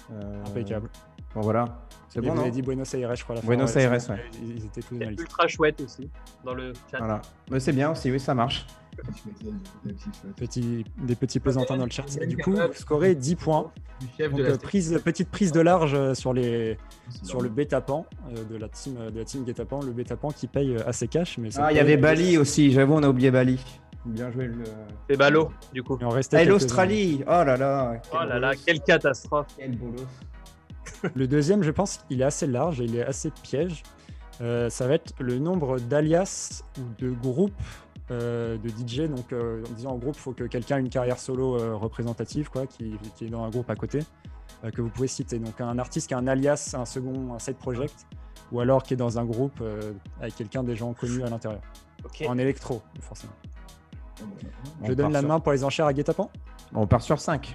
Ouais. 0.10 0.18
Impeccable. 0.46 0.90
Bon 1.34 1.42
voilà. 1.42 1.66
C'est 2.14 2.20
bon, 2.20 2.34
vous 2.34 2.42
avez 2.42 2.52
dit 2.52 2.62
Buenos 2.62 2.94
Aires, 2.94 3.16
je 3.16 3.24
crois. 3.24 3.36
La 3.36 3.42
Buenos 3.42 3.72
fin, 3.72 3.80
Aires, 3.80 3.92
ouais. 3.92 4.18
Ils, 4.44 4.58
ils 4.58 4.66
étaient 4.66 4.82
tous 4.82 4.96
dans 4.96 5.06
la 5.06 5.12
liste. 5.12 5.22
Ultra 5.22 5.48
chouette 5.48 5.80
aussi, 5.80 6.10
dans 6.44 6.54
le 6.54 6.74
chat. 6.92 6.98
Voilà. 6.98 7.22
Mais 7.50 7.60
c'est 7.62 7.72
bien 7.72 7.90
aussi, 7.90 8.12
oui, 8.12 8.20
ça 8.20 8.36
marche. 8.36 8.66
Petit, 10.36 10.84
des 10.98 11.16
petits 11.16 11.40
plaisantins 11.40 11.78
dans 11.78 11.86
le 11.86 11.92
chat. 11.92 12.04
Du 12.28 12.36
coup, 12.36 12.52
vous 12.52 12.74
scorez 12.74 13.16
10 13.16 13.36
points. 13.36 13.72
Donc, 14.20 14.58
prise, 14.58 15.00
petite 15.04 15.30
prise 15.30 15.54
de 15.54 15.62
large 15.62 16.14
sur, 16.14 16.34
les, 16.34 16.78
sur 17.24 17.40
le 17.40 17.48
bêta-pan 17.48 18.06
euh, 18.28 18.44
de 18.44 18.58
la 18.58 18.68
team, 18.68 18.98
de 19.10 19.20
la 19.20 19.24
team 19.24 19.46
Guetapan. 19.46 19.82
Le 19.82 19.94
bêta-pan 19.94 20.32
qui 20.32 20.48
paye 20.48 20.76
assez 20.86 21.08
cash. 21.08 21.38
Mais 21.38 21.50
ah, 21.58 21.72
il 21.72 21.78
y 21.78 21.80
avait 21.80 21.98
Bali 21.98 22.38
aussi, 22.38 22.72
j'avoue, 22.72 22.96
on 22.96 23.04
a 23.04 23.08
oublié 23.08 23.32
Bali. 23.32 23.64
Bien 24.06 24.32
joué. 24.32 24.48
Le... 24.48 24.64
C'est 25.10 25.16
ballot, 25.16 25.52
du 25.74 25.84
coup. 25.84 25.98
Et 26.34 26.46
l'Australie 26.46 27.24
Oh 27.28 27.44
là 27.46 27.56
là 27.56 28.02
Oh 28.12 28.26
là 28.28 28.40
là, 28.40 28.52
quelle 28.66 28.82
catastrophe 28.82 29.48
Quel 29.58 29.78
bolos 29.78 30.08
le 31.16 31.28
deuxième, 31.28 31.64
je 31.64 31.72
pense 31.72 31.98
qu'il 32.08 32.22
est 32.22 32.26
assez 32.26 32.48
large 32.48 32.82
et 32.82 32.86
il 32.86 32.96
est 32.96 33.06
assez 33.06 33.32
piège. 33.32 33.84
Euh, 34.42 34.70
ça 34.70 34.88
va 34.88 34.96
être 34.96 35.14
le 35.20 35.38
nombre 35.38 35.80
d'alias 35.80 36.64
ou 36.78 36.82
de 36.98 37.12
groupes 37.12 37.54
de 38.10 38.58
DJ. 38.68 39.04
Donc, 39.04 39.32
en 39.32 39.74
disant 39.74 39.92
en 39.92 39.98
groupe, 39.98 40.16
il 40.18 40.20
faut 40.20 40.34
que 40.34 40.44
quelqu'un 40.44 40.76
ait 40.78 40.82
une 40.82 40.90
carrière 40.90 41.18
solo 41.18 41.78
représentative, 41.78 42.50
quoi, 42.50 42.68
qui, 42.68 42.98
qui, 43.16 43.26
est 43.26 43.30
dans 43.30 43.46
un 43.46 43.50
groupe 43.50 43.70
à 43.70 43.76
côté, 43.76 44.00
que 44.76 44.82
vous 44.82 44.90
pouvez 44.90 45.08
citer. 45.08 45.40
Donc, 45.40 45.62
un 45.62 45.80
artiste 45.80 46.10
qui 46.10 46.14
a 46.14 46.18
un 46.18 46.28
alias, 46.28 46.76
un 46.78 46.84
second, 46.84 47.34
un 47.34 47.40
side 47.40 47.56
project, 47.56 48.06
ou 48.52 48.60
alors 48.60 48.84
qui 48.84 48.96
est 48.96 48.98
dans 48.98 49.18
un 49.18 49.24
groupe 49.24 49.64
avec 50.20 50.36
quelqu'un 50.36 50.62
des 50.62 50.76
gens 50.76 50.92
connus 50.92 51.24
à 51.24 51.30
l'intérieur. 51.30 51.62
En 52.28 52.38
électro, 52.38 52.82
forcément. 53.00 53.34
Je 54.84 54.94
donne 54.94 55.14
la 55.14 55.22
main 55.22 55.40
pour 55.40 55.52
les 55.52 55.64
enchères 55.64 55.86
à 55.86 55.94
Guetapan. 55.94 56.30
On 56.74 56.88
part 56.88 57.02
sur 57.02 57.20
5. 57.20 57.54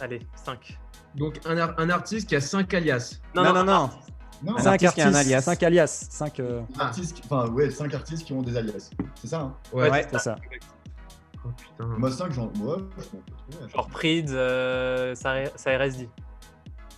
Allez, 0.00 0.20
5. 0.34 0.78
Donc 1.16 1.40
un, 1.46 1.74
un, 1.78 1.90
artiste 1.90 2.28
qui 2.28 2.36
a 2.36 2.40
5 2.40 2.72
alias. 2.74 3.20
Non, 3.34 3.44
non, 3.44 3.64
non. 3.64 3.90
non. 4.42 4.58
5 4.58 4.66
artistes, 4.66 4.94
qui 4.94 5.00
a 5.00 5.08
un 5.08 5.14
alias. 5.14 5.40
5 5.40 5.62
alias. 5.62 6.06
5 6.10 6.40
euh... 6.40 6.60
artistes, 6.78 7.22
enfin, 7.24 7.48
ouais, 7.50 7.70
5 7.70 7.94
artistes 7.94 8.24
qui 8.24 8.32
ont 8.32 8.42
des 8.42 8.56
alias. 8.56 8.90
C'est 9.20 9.28
ça 9.28 9.40
hein 9.40 9.54
Ouais, 9.72 9.90
ouais 9.90 10.06
c'est 10.10 10.18
ça. 10.18 10.36
Oh, 11.44 11.48
putain. 11.56 11.86
Moi, 11.98 12.10
5, 12.10 12.32
genre, 12.32 12.50
ouais, 12.60 12.76
je 12.98 13.72
Genre 13.72 13.88
Pride, 13.88 14.30
euh, 14.30 15.14
ça, 15.14 15.34
ça 15.56 15.78
RSD. 15.78 16.08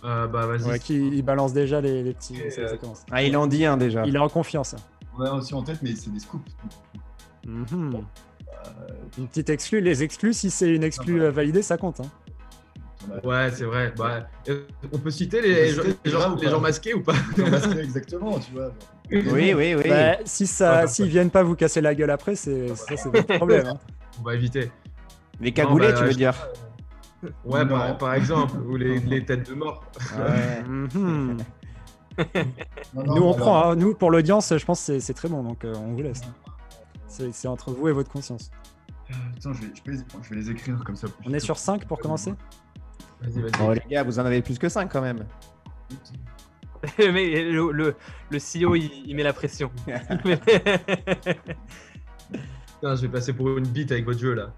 Euh, 0.03 0.27
bah, 0.27 0.45
vas-y. 0.45 0.63
Ouais, 0.63 0.79
qui 0.79 0.95
il 0.95 1.21
balance 1.21 1.53
déjà 1.53 1.81
les, 1.81 2.03
les 2.03 2.13
petits. 2.13 2.37
ça, 2.49 2.67
ça 2.67 2.75
ah, 3.11 3.23
il 3.23 3.35
en 3.35 3.47
dit 3.47 3.65
un 3.65 3.77
déjà. 3.77 4.05
Il 4.05 4.15
est 4.15 4.19
en 4.19 4.29
confiance. 4.29 4.75
On 5.17 5.21
a 5.21 5.31
aussi 5.31 5.53
en 5.53 5.63
tête, 5.63 5.79
mais 5.81 5.95
c'est 5.95 6.11
des 6.11 6.19
scoops. 6.19 6.51
Mm 7.45 7.63
-hmm. 7.63 7.89
bon. 7.89 8.05
Une 9.17 9.27
petite 9.27 9.49
exclue. 9.49 9.81
Les 9.81 10.03
exclus, 10.03 10.33
si 10.33 10.49
c'est 10.49 10.69
une 10.69 10.83
exclue 10.83 11.21
euh, 11.21 11.31
validée, 11.31 11.61
ça 11.61 11.77
compte. 11.77 11.99
Hein. 11.99 12.09
Ouais, 13.23 13.49
c'est 13.51 13.65
vrai. 13.65 13.93
Bah, 13.97 14.27
euh, 14.49 14.65
on 14.91 14.97
peut 14.97 15.11
citer 15.11 15.41
les, 15.41 15.69
gens, 15.69 15.83
les, 16.03 16.11
gens, 16.11 16.35
les 16.35 16.49
gens, 16.49 16.59
masqués 16.59 16.93
ou 16.93 17.01
pas 17.01 17.13
masqués, 17.37 17.79
exactement, 17.79 18.39
tu 18.39 18.51
vois. 18.53 18.71
Oui, 19.11 19.53
oui, 19.53 19.75
oui. 19.75 19.89
Bah, 19.89 20.17
si 20.25 20.47
ça, 20.47 20.87
s'ils 20.87 21.07
viennent 21.07 21.31
pas 21.31 21.43
vous 21.43 21.55
casser 21.55 21.81
la 21.81 21.95
gueule 21.95 22.09
après, 22.09 22.35
c'est 22.35 22.75
ça, 22.75 22.97
c'est 22.97 23.09
votre 23.09 23.35
problème. 23.37 23.67
Hein. 23.67 23.77
On 24.19 24.23
va 24.23 24.35
éviter. 24.35 24.71
Les 25.39 25.51
cagoulés, 25.51 25.91
bah, 25.91 25.99
tu 25.99 26.03
veux 26.03 26.13
dire 26.13 26.33
Ouais, 27.45 27.65
par, 27.65 27.97
par, 27.97 28.13
exemple, 28.13 28.57
ou 28.57 28.75
les, 28.75 28.99
les, 28.99 29.25
têtes 29.25 29.49
de 29.49 29.55
mort. 29.55 29.83
Ouais. 30.17 30.63
Mhm. 30.67 31.37
non, 32.95 33.03
non, 33.05 33.15
nous, 33.15 33.21
on 33.21 33.33
prend. 33.35 33.63
Hein. 33.63 33.75
Nous, 33.75 33.93
pour 33.93 34.09
l'audience, 34.09 34.51
je 34.57 34.65
pense 34.65 34.83
que 34.87 34.99
c'est 34.99 35.13
très 35.13 35.29
bon, 35.29 35.43
donc 35.43 35.63
euh, 35.63 35.75
on 35.77 35.93
vous 35.93 36.01
laisse. 36.01 36.21
C'est 37.07 37.47
entre 37.47 37.69
vous 37.69 37.87
et 37.87 37.91
votre 37.91 38.11
conscience. 38.11 38.49
Attends, 39.37 39.53
je 39.53 39.61
vais, 39.61 39.67
je, 39.85 39.91
les, 39.91 39.97
je 39.97 40.29
vais 40.29 40.35
les 40.35 40.49
écrire 40.49 40.83
comme 40.83 40.95
ça. 40.95 41.07
On 41.25 41.33
est 41.33 41.39
sur 41.39 41.57
5 41.57 41.85
pour 41.85 41.99
commencer? 41.99 42.33
Vas-y, 43.21 43.41
vas-y. 43.41 43.51
Oh, 43.61 43.73
les 43.73 43.83
gars, 43.89 44.03
vous 44.03 44.19
en 44.19 44.25
avez 44.25 44.41
plus 44.41 44.59
que 44.59 44.69
5 44.69 44.91
quand 44.91 45.01
même. 45.01 45.25
Mais 46.99 47.43
le, 47.43 47.71
le, 47.71 47.95
le 48.29 48.37
CEO, 48.37 48.75
il, 48.75 48.91
il, 49.05 49.15
met 49.15 49.23
la 49.23 49.33
pression. 49.33 49.71
Putain, 52.79 52.95
je 52.95 53.01
vais 53.01 53.09
passer 53.09 53.33
pour 53.33 53.57
une 53.57 53.67
bite 53.67 53.91
avec 53.91 54.05
votre 54.05 54.19
jeu 54.19 54.33
là. 54.35 54.53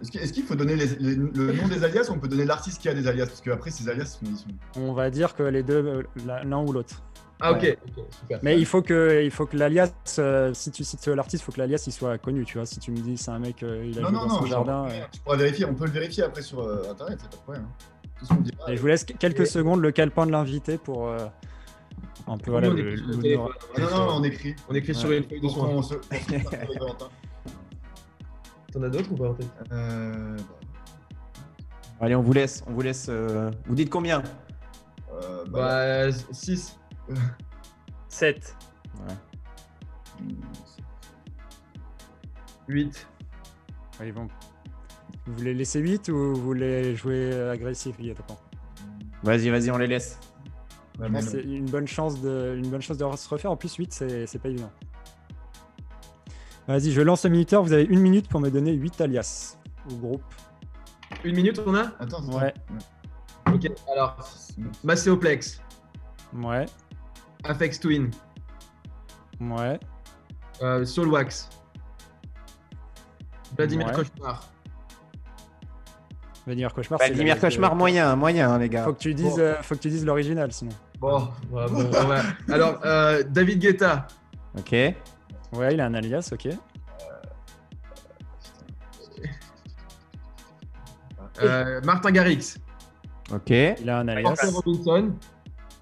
Est-ce 0.00 0.32
qu'il 0.32 0.44
faut 0.44 0.54
donner 0.54 0.76
les, 0.76 0.86
les, 0.86 1.14
le 1.14 1.52
nom 1.52 1.68
des 1.68 1.84
alias 1.84 2.08
ou 2.08 2.14
on 2.14 2.18
peut 2.18 2.28
donner 2.28 2.44
l'artiste 2.44 2.80
qui 2.80 2.88
a 2.88 2.94
des 2.94 3.06
alias? 3.06 3.26
Parce 3.26 3.40
qu'après, 3.40 3.70
ces 3.70 3.88
alias, 3.88 4.18
ils 4.22 4.36
sont... 4.36 4.48
On 4.76 4.92
va 4.92 5.10
dire 5.10 5.34
que 5.34 5.42
les 5.42 5.62
deux, 5.62 5.84
euh, 5.84 6.02
l'un 6.24 6.58
ou 6.58 6.72
l'autre. 6.72 7.02
Ah, 7.40 7.52
ok, 7.52 7.78
super. 8.20 8.38
Mais 8.42 8.58
il 8.58 8.66
faut 8.66 8.82
que, 8.82 9.22
il 9.24 9.30
faut 9.30 9.46
que 9.46 9.56
l'alias, 9.56 9.92
euh, 10.18 10.52
si 10.54 10.70
tu 10.70 10.84
cites 10.84 11.06
l'artiste, 11.08 11.42
il 11.42 11.44
faut 11.46 11.52
que 11.52 11.58
l'alias 11.58 11.82
il 11.86 11.92
soit 11.92 12.18
connu. 12.18 12.44
Tu 12.44 12.58
vois, 12.58 12.66
si 12.66 12.78
tu 12.78 12.90
me 12.90 12.98
dis 12.98 13.16
c'est 13.16 13.30
un 13.30 13.38
mec, 13.38 13.62
euh, 13.62 13.86
il 13.86 13.98
a 13.98 14.02
non, 14.02 14.10
non, 14.10 14.20
dans 14.20 14.28
non, 14.28 14.38
son 14.40 14.46
jardin. 14.46 14.86
Euh... 14.86 15.00
Tu 15.12 15.20
pourras 15.20 15.36
vérifier, 15.36 15.64
on 15.64 15.74
peut 15.74 15.86
le 15.86 15.92
vérifier 15.92 16.24
après 16.24 16.42
sur 16.42 16.60
euh, 16.60 16.90
internet, 16.90 17.18
c'est 17.20 17.30
pas 17.30 17.36
de 17.36 17.42
problème. 17.42 17.66
Hein. 17.66 18.36
Et 18.68 18.76
je 18.76 18.80
vous 18.80 18.86
laisse 18.86 19.04
quelques 19.04 19.40
et... 19.40 19.46
secondes 19.46 19.80
le 19.80 19.90
calepin 19.92 20.26
de 20.26 20.32
l'invité 20.32 20.76
pour 20.76 21.08
euh, 21.08 21.26
un 22.26 22.36
peu 22.36 22.50
voilà, 22.50 22.68
le, 22.68 22.94
le, 22.94 22.96
le 22.96 23.36
non, 23.36 23.48
non, 23.78 24.16
on 24.16 24.22
écrit. 24.24 24.54
On 24.68 24.74
écrit 24.74 24.92
ouais. 24.92 24.98
sur 24.98 25.10
une 25.10 25.24
feuille 25.24 25.40
de 25.40 25.48
soin. 25.48 25.68
T'en 28.72 28.82
as 28.82 28.88
d'autres 28.88 29.10
ou 29.10 29.16
pas 29.16 29.30
en 29.30 29.34
tête 29.34 29.48
euh... 29.72 30.36
Allez, 32.00 32.14
on 32.14 32.22
vous 32.22 32.32
laisse. 32.32 32.62
On 32.66 32.72
vous 32.72 32.82
laisse. 32.82 33.06
Euh... 33.08 33.50
Vous 33.66 33.74
dites 33.74 33.90
combien? 33.90 34.22
Euh, 35.12 35.44
Bah, 35.50 36.10
6. 36.30 36.78
Bah, 37.08 37.16
7. 38.08 38.56
Ouais. 39.06 39.14
8. 42.68 43.08
Allez, 43.98 44.12
bon. 44.12 44.28
Vous 45.26 45.34
voulez 45.34 45.54
laisser 45.54 45.80
8 45.80 46.08
ou 46.08 46.34
vous 46.34 46.42
voulez 46.42 46.94
jouer 46.96 47.32
agressif, 47.50 47.96
Vas-y, 49.22 49.50
vas-y, 49.50 49.70
on 49.70 49.78
les 49.78 49.86
laisse. 49.86 50.18
Ouais, 50.98 51.22
c'est 51.22 51.42
une 51.42 51.70
bonne 51.70 51.86
chance 51.86 52.20
de, 52.20 52.56
une 52.58 52.68
bonne 52.68 52.82
chance 52.82 52.98
de 52.98 53.16
se 53.16 53.28
refaire. 53.28 53.50
En 53.50 53.56
plus, 53.56 53.74
8, 53.74 53.92
c'est 53.92 54.38
pas 54.38 54.48
évident. 54.48 54.70
Vas-y, 56.68 56.92
je 56.92 57.00
lance 57.00 57.24
le 57.24 57.30
minuteur. 57.30 57.62
Vous 57.62 57.72
avez 57.72 57.84
une 57.84 58.00
minute 58.00 58.28
pour 58.28 58.40
me 58.40 58.50
donner 58.50 58.72
8 58.72 59.00
alias 59.00 59.56
au 59.90 59.94
groupe. 59.94 60.22
Une 61.24 61.36
minute, 61.36 61.60
on 61.66 61.74
a? 61.74 61.92
Attends, 61.98 62.18
attends. 62.18 62.38
Ouais. 62.38 62.54
Ok, 63.52 63.66
alors, 63.92 64.16
Macéoplex. 64.84 65.60
Ouais. 66.34 66.66
Afex 67.44 67.80
Twin. 67.80 68.10
Ouais. 69.40 69.78
Euh, 70.62 70.84
Soulwax. 70.84 71.48
Vladimir 73.56 73.86
Ouais. 73.88 73.92
Cauchemar. 73.94 74.44
Vladimir 76.46 76.72
Cauchemar. 76.74 76.98
Vladimir 76.98 77.40
Cauchemar, 77.40 77.74
moyen, 77.74 78.16
moyen, 78.16 78.50
hein, 78.50 78.58
les 78.58 78.68
gars. 78.68 78.84
Faut 78.84 78.92
que 78.92 78.98
tu 78.98 79.14
dises, 79.14 79.36
Bon. 79.36 79.40
euh, 79.40 79.54
faut 79.62 79.74
que 79.74 79.80
tu 79.80 79.88
dises 79.88 80.04
l'original, 80.04 80.52
sinon. 80.52 80.72
Bon, 80.98 81.28
ouais, 81.50 81.66
bon, 81.70 81.90
alors, 82.52 82.80
euh, 82.84 83.22
David 83.22 83.58
Guetta. 83.60 84.06
Ok. 84.58 84.72
Ouais, 84.72 84.94
il 85.74 85.80
a 85.80 85.86
un 85.86 85.94
alias, 85.94 86.30
ok. 86.32 86.48
Euh, 91.42 91.80
Martin 91.84 92.10
Garrix. 92.10 92.58
Ok. 93.32 93.50
Il 93.50 93.88
a 93.88 93.98
un 94.00 94.08
alias. 94.08 94.22
Martin 94.28 94.50
Robinson. 94.50 95.14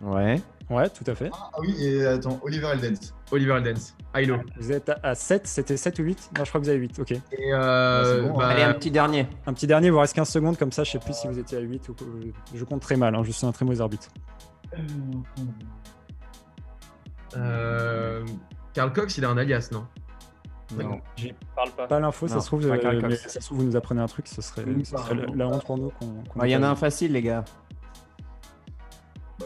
Ouais. 0.01 0.41
Ouais, 0.70 0.89
tout 0.90 1.05
à 1.07 1.15
fait. 1.15 1.31
Ah 1.32 1.51
oui, 1.61 1.74
et 1.82 2.05
attends, 2.07 2.39
Oliver 2.43 2.69
Eldens. 2.73 3.15
Oliver 3.31 3.55
Eldens. 3.55 3.95
Hilo. 4.15 4.36
Vous 4.61 4.70
êtes 4.70 4.90
à 5.03 5.15
7, 5.15 5.47
c'était 5.47 5.77
7 5.78 5.99
ou 5.99 6.03
8 6.03 6.31
Non, 6.36 6.45
je 6.45 6.49
crois 6.51 6.61
que 6.61 6.65
vous 6.66 6.70
avez 6.70 6.78
8, 6.81 6.99
ok. 6.99 7.12
Et 7.12 7.20
euh, 7.55 8.23
Ouais, 8.23 8.28
bon, 8.28 8.36
bah, 8.39 8.49
Allez, 8.49 8.62
un 8.65 8.74
petit 8.74 8.90
dernier. 8.90 9.27
Un 9.47 9.55
petit 9.55 9.66
dernier, 9.66 9.86
il 9.86 9.93
vous 9.93 9.99
reste 9.99 10.15
15 10.15 10.28
secondes, 10.28 10.59
comme 10.59 10.73
ça, 10.73 10.85
je 10.85 10.90
sais 10.90 10.99
plus 10.99 11.15
si 11.15 11.27
vous 11.27 11.39
étiez 11.39 11.57
à 11.59 11.61
8 11.62 11.89
ou. 11.89 11.95
Je 12.55 12.65
compte 12.65 12.82
très 12.82 12.97
mal, 12.97 13.15
hein, 13.15 13.23
je 13.24 13.32
suis 13.32 13.47
un 13.47 13.53
très 13.53 13.65
mauvais 13.65 13.81
arbitre. 13.81 14.09
euh, 17.36 18.24
Karl 18.74 18.93
Cox, 18.93 19.19
il 19.19 19.24
a 19.24 19.31
un 19.31 19.39
alias, 19.39 19.69
non? 19.73 19.86
Non. 20.77 21.01
J'y 21.16 21.35
parle 21.57 21.70
pas. 21.70 21.86
Pas 21.86 21.99
l'info, 22.01 22.28
ça 22.28 22.40
se 22.40 22.47
trouve, 22.47 22.66
euh, 22.66 23.01
mais 23.09 23.16
ça 23.16 23.40
se 23.40 23.47
trouve, 23.47 23.59
vous 23.59 23.65
nous 23.65 23.77
apprenez 23.77 24.03
un 24.03 24.07
truc, 24.07 24.28
ce 24.28 24.43
serait, 24.43 24.65
ce 24.85 25.15
la, 25.15 25.24
la 25.35 25.49
honte 25.49 25.65
pour 25.65 25.78
nous 25.78 25.90
qu'on. 25.99 26.23
qu'on 26.28 26.45
Il 26.45 26.51
y 26.51 26.57
en 26.57 26.62
a 26.62 26.69
un 26.69 26.77
facile, 26.77 27.12
les 27.12 27.23
gars. 27.23 27.45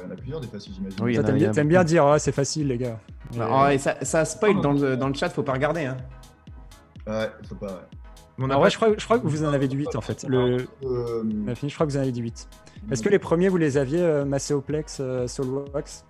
Bah, 0.02 0.08
il 0.08 0.08
y 0.08 0.10
en 0.10 0.12
a 0.12 0.16
plusieurs 0.16 0.40
des 0.40 0.48
faciles, 0.48 0.72
j'imagine. 0.74 0.98
Oui, 1.02 1.14
Ça, 1.14 1.20
en 1.20 1.24
t'aimes 1.24 1.36
bien, 1.36 1.50
t'aimes 1.52 1.68
dire, 1.84 2.16
c'est 2.18 2.32
facile, 2.32 2.68
les 2.68 2.78
gars. 2.78 2.98
Ah, 3.40 3.72
et 3.72 3.78
ça, 3.78 3.96
ça 4.02 4.24
spoil 4.24 4.60
dans 4.60 4.72
le, 4.72 4.96
dans 4.96 5.08
le 5.08 5.14
chat, 5.14 5.28
faut 5.30 5.42
pas 5.42 5.52
regarder. 5.52 5.84
Hein. 5.86 5.96
Ouais, 7.06 7.28
faut 7.48 7.54
pas. 7.54 7.66
Ouais. 7.66 7.72
On 8.38 8.44
a 8.50 8.54
pas- 8.54 8.60
ouais, 8.60 8.70
je 8.70 8.76
crois, 8.76 8.88
je 8.96 9.04
crois 9.04 9.18
que 9.18 9.26
vous 9.26 9.44
en 9.44 9.52
avez 9.52 9.68
du 9.68 9.76
8 9.76 9.94
en 9.96 10.00
fait. 10.00 10.24
Le... 10.28 10.66
Euh, 10.84 11.22
je 11.54 11.74
crois 11.74 11.86
que 11.86 11.92
vous 11.92 11.98
en 11.98 12.02
avez 12.02 12.12
du 12.12 12.22
8. 12.22 12.48
Est-ce 12.90 13.02
que 13.02 13.08
les 13.08 13.18
premiers 13.18 13.48
vous 13.48 13.58
les 13.58 13.76
aviez, 13.78 14.00
euh, 14.02 14.24
Macéoplex, 14.24 14.98
euh, 15.00 15.26
Soulwax, 15.28 16.04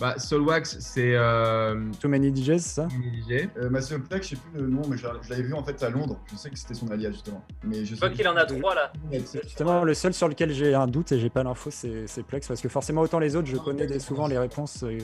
Bah, 0.00 0.18
Soulwax, 0.18 0.78
c'est 0.80 1.14
euh, 1.14 1.88
Too 2.00 2.08
Many 2.08 2.34
DJs, 2.34 2.58
c'est 2.58 2.58
ça 2.58 2.88
DJ. 2.88 3.48
euh, 3.56 3.70
je 3.72 3.80
sais 3.80 3.96
plus 4.00 4.60
le 4.60 4.66
nom, 4.66 4.82
mais 4.88 4.96
je, 4.96 5.06
je 5.22 5.30
l'avais 5.30 5.42
vu 5.42 5.54
en 5.54 5.62
fait 5.62 5.80
à 5.84 5.88
Londres. 5.88 6.18
Je 6.32 6.36
sais 6.36 6.50
que 6.50 6.58
c'était 6.58 6.74
son 6.74 6.88
alias 6.90 7.12
justement. 7.12 7.44
Mais 7.62 7.84
je 7.84 7.84
Je 7.84 7.90
sais 7.94 7.96
crois 7.96 8.10
qu'il 8.10 8.26
en 8.26 8.36
a 8.36 8.44
3 8.44 8.74
là. 8.74 8.92
Justement, 9.44 9.84
le 9.84 9.94
seul 9.94 10.12
sur 10.12 10.28
lequel 10.28 10.50
j'ai 10.52 10.74
un 10.74 10.88
doute 10.88 11.12
et 11.12 11.20
j'ai 11.20 11.30
pas 11.30 11.44
l'info, 11.44 11.70
c'est 11.70 12.06
c'est 12.08 12.24
Plex 12.24 12.46
parce 12.48 12.60
que 12.60 12.68
forcément, 12.68 13.02
autant 13.02 13.20
les 13.20 13.36
autres, 13.36 13.46
je 13.46 13.56
connais 13.56 13.86
des- 13.86 14.00
souvent 14.00 14.26
les 14.26 14.36
réponses. 14.38 14.82
euh, 14.82 14.98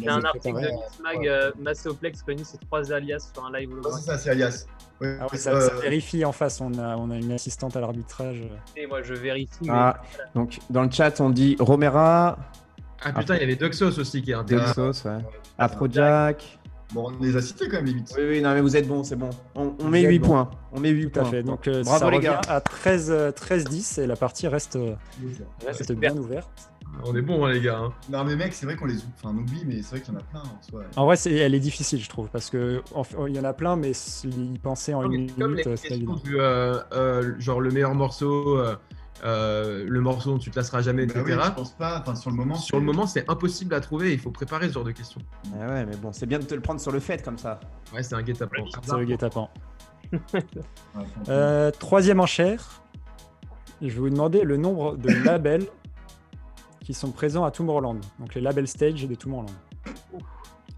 J'ai 0.00 0.08
un 0.08 0.22
article 0.24 0.54
de 0.60 0.68
Mixmag, 0.72 1.28
euh, 1.28 1.52
Macéoplex 1.60 2.22
réunit 2.26 2.44
ses 2.44 2.58
3 2.58 2.92
alias 2.92 3.30
sur 3.32 3.44
un 3.46 3.52
live 3.56 3.68
Ouais, 3.68 3.74
holographique. 3.74 4.04
c'est 4.04 4.10
ça, 4.10 4.18
c'est 4.18 4.30
alias. 4.30 4.66
Ouais, 5.00 5.16
Ah 5.20 5.24
ouais, 5.26 5.34
euh, 5.34 5.36
ça, 5.36 5.60
ça 5.60 5.74
vérifie 5.76 6.24
en 6.24 6.32
face, 6.32 6.60
on 6.60 6.72
a, 6.78 6.96
on 6.96 7.10
a 7.10 7.16
une 7.16 7.32
assistante 7.32 7.76
à 7.76 7.80
l'arbitrage. 7.80 8.42
Et 8.76 8.86
moi 8.86 9.02
je 9.02 9.14
vérifie. 9.14 9.50
mais- 9.62 9.68
Ah, 9.70 10.02
donc 10.34 10.58
dans 10.68 10.82
le 10.82 10.90
chat, 10.90 11.20
on 11.20 11.30
dit 11.30 11.56
Romera, 11.60 12.38
Ah 13.04 13.12
putain, 13.12 13.34
il 13.36 13.40
y 13.40 13.44
avait 13.44 13.56
Duxos 13.56 13.98
aussi 13.98 14.22
qui 14.22 14.30
est 14.30 14.34
intéressant. 14.34 14.86
Delsos, 14.86 15.04
ouais. 15.08 15.18
Afrojack. 15.58 16.58
Bon, 16.94 17.10
on 17.18 17.22
les 17.22 17.34
a 17.36 17.40
cités 17.40 17.68
quand 17.68 17.76
même, 17.76 17.86
les 17.86 17.92
8. 17.92 18.14
Oui, 18.18 18.22
oui, 18.28 18.42
non, 18.42 18.52
mais 18.52 18.60
vous 18.60 18.76
êtes 18.76 18.86
bon, 18.86 19.02
c'est 19.02 19.16
bon. 19.16 19.30
On, 19.54 19.88
met 19.88 20.02
êtes 20.02 20.10
8 20.10 20.18
bon. 20.18 20.26
points. 20.26 20.50
On 20.72 20.80
met 20.80 20.90
8 20.90 21.10
Tout 21.10 21.20
à 21.20 21.22
points. 21.22 21.30
fait. 21.30 21.42
Donc, 21.42 21.66
euh, 21.66 21.82
Bravo, 21.82 21.98
ça 22.04 22.10
les 22.10 22.16
revient 22.18 22.26
gars. 22.28 22.40
à 22.48 22.60
13, 22.60 23.10
euh, 23.10 23.30
13-10 23.32 23.98
et 24.02 24.06
la 24.06 24.14
partie 24.16 24.46
reste, 24.46 24.76
euh, 24.76 24.94
reste 25.66 25.92
bien 25.92 26.14
ouverte. 26.16 26.50
On 27.06 27.16
est 27.16 27.22
bons, 27.22 27.46
hein, 27.46 27.52
les 27.52 27.62
gars. 27.62 27.78
hein. 27.78 27.92
Non, 28.10 28.22
mais 28.24 28.36
mec, 28.36 28.52
c'est 28.52 28.66
vrai 28.66 28.76
qu'on 28.76 28.84
les 28.84 28.96
enfin, 28.96 29.34
on 29.34 29.38
oublie, 29.38 29.62
mais 29.66 29.76
c'est 29.80 29.92
vrai 29.96 30.00
qu'il 30.02 30.12
y 30.12 30.16
en 30.18 30.20
a 30.20 30.22
plein 30.24 30.40
en 30.40 30.62
soi. 30.70 30.82
En 30.96 31.06
vrai, 31.06 31.16
c'est- 31.16 31.32
elle 31.34 31.54
est 31.54 31.60
difficile, 31.60 31.98
je 31.98 32.08
trouve, 32.10 32.28
parce 32.28 32.50
que 32.50 32.82
en 32.94 33.02
fait, 33.04 33.16
il 33.28 33.34
y 33.34 33.40
en 33.40 33.44
a 33.44 33.54
plein, 33.54 33.76
mais 33.76 33.92
y 34.24 34.58
penser 34.58 34.92
en 34.92 35.00
Comme, 35.00 35.12
une 35.14 35.32
comme 35.32 35.54
les 35.54 35.64
minute, 35.64 35.80
questions 35.80 36.14
du, 36.22 36.38
euh, 36.38 36.78
euh, 36.92 37.32
genre 37.38 37.62
le 37.62 37.70
meilleur 37.70 37.94
morceau, 37.94 38.58
euh, 39.24 39.84
le 39.88 40.00
morceau 40.00 40.32
dont 40.32 40.38
tu 40.38 40.50
te 40.50 40.56
lasseras 40.58 40.82
jamais, 40.82 41.06
Bah 41.06 41.20
etc. 41.20 41.36
oui, 41.38 41.44
je 41.46 41.50
pense 41.52 41.72
pas. 41.72 42.00
Enfin, 42.00 42.14
sur 42.14 42.30
le 42.30 42.36
moment. 42.36 42.54
Sur 42.56 42.78
le 42.78 42.82
c'est- 42.82 42.86
moment, 42.86 43.06
c'est 43.06 43.30
impossible 43.30 43.74
à 43.74 43.80
trouver. 43.80 44.12
Il 44.12 44.18
faut 44.18 44.30
préparer 44.30 44.68
ce 44.68 44.72
genre 44.74 44.84
de 44.84 44.90
questions. 44.92 45.20
Ah 45.60 45.66
ouais, 45.68 45.86
mais 45.86 45.96
bon, 45.96 46.12
c'est 46.12 46.26
bien 46.26 46.38
de 46.38 46.44
te 46.44 46.54
le 46.54 46.60
prendre 46.60 46.80
sur 46.80 46.90
le 46.92 47.00
fait 47.00 47.22
comme 47.24 47.38
ça. 47.38 47.60
Ouais, 47.94 48.02
c'est 48.02 48.14
un 48.14 48.22
guet-apens. 48.22 48.64
C'est 48.82 48.96
le 48.96 49.04
guet-apens. 49.04 49.48
Euh, 51.28 51.70
troisième 51.70 52.20
enchère. 52.20 52.82
Je 53.80 53.86
vais 53.88 53.92
vous 53.98 54.10
demander 54.10 54.42
le 54.42 54.56
nombre 54.56 54.96
de 54.96 55.08
labels 55.24 55.66
qui 56.80 56.94
sont 56.94 57.10
présents 57.10 57.44
à 57.44 57.50
Tomorrowland. 57.50 57.98
Donc 58.18 58.34
les 58.34 58.40
labels 58.40 58.68
stage 58.68 59.06
de 59.06 59.14
Tomorrowland. 59.14 59.54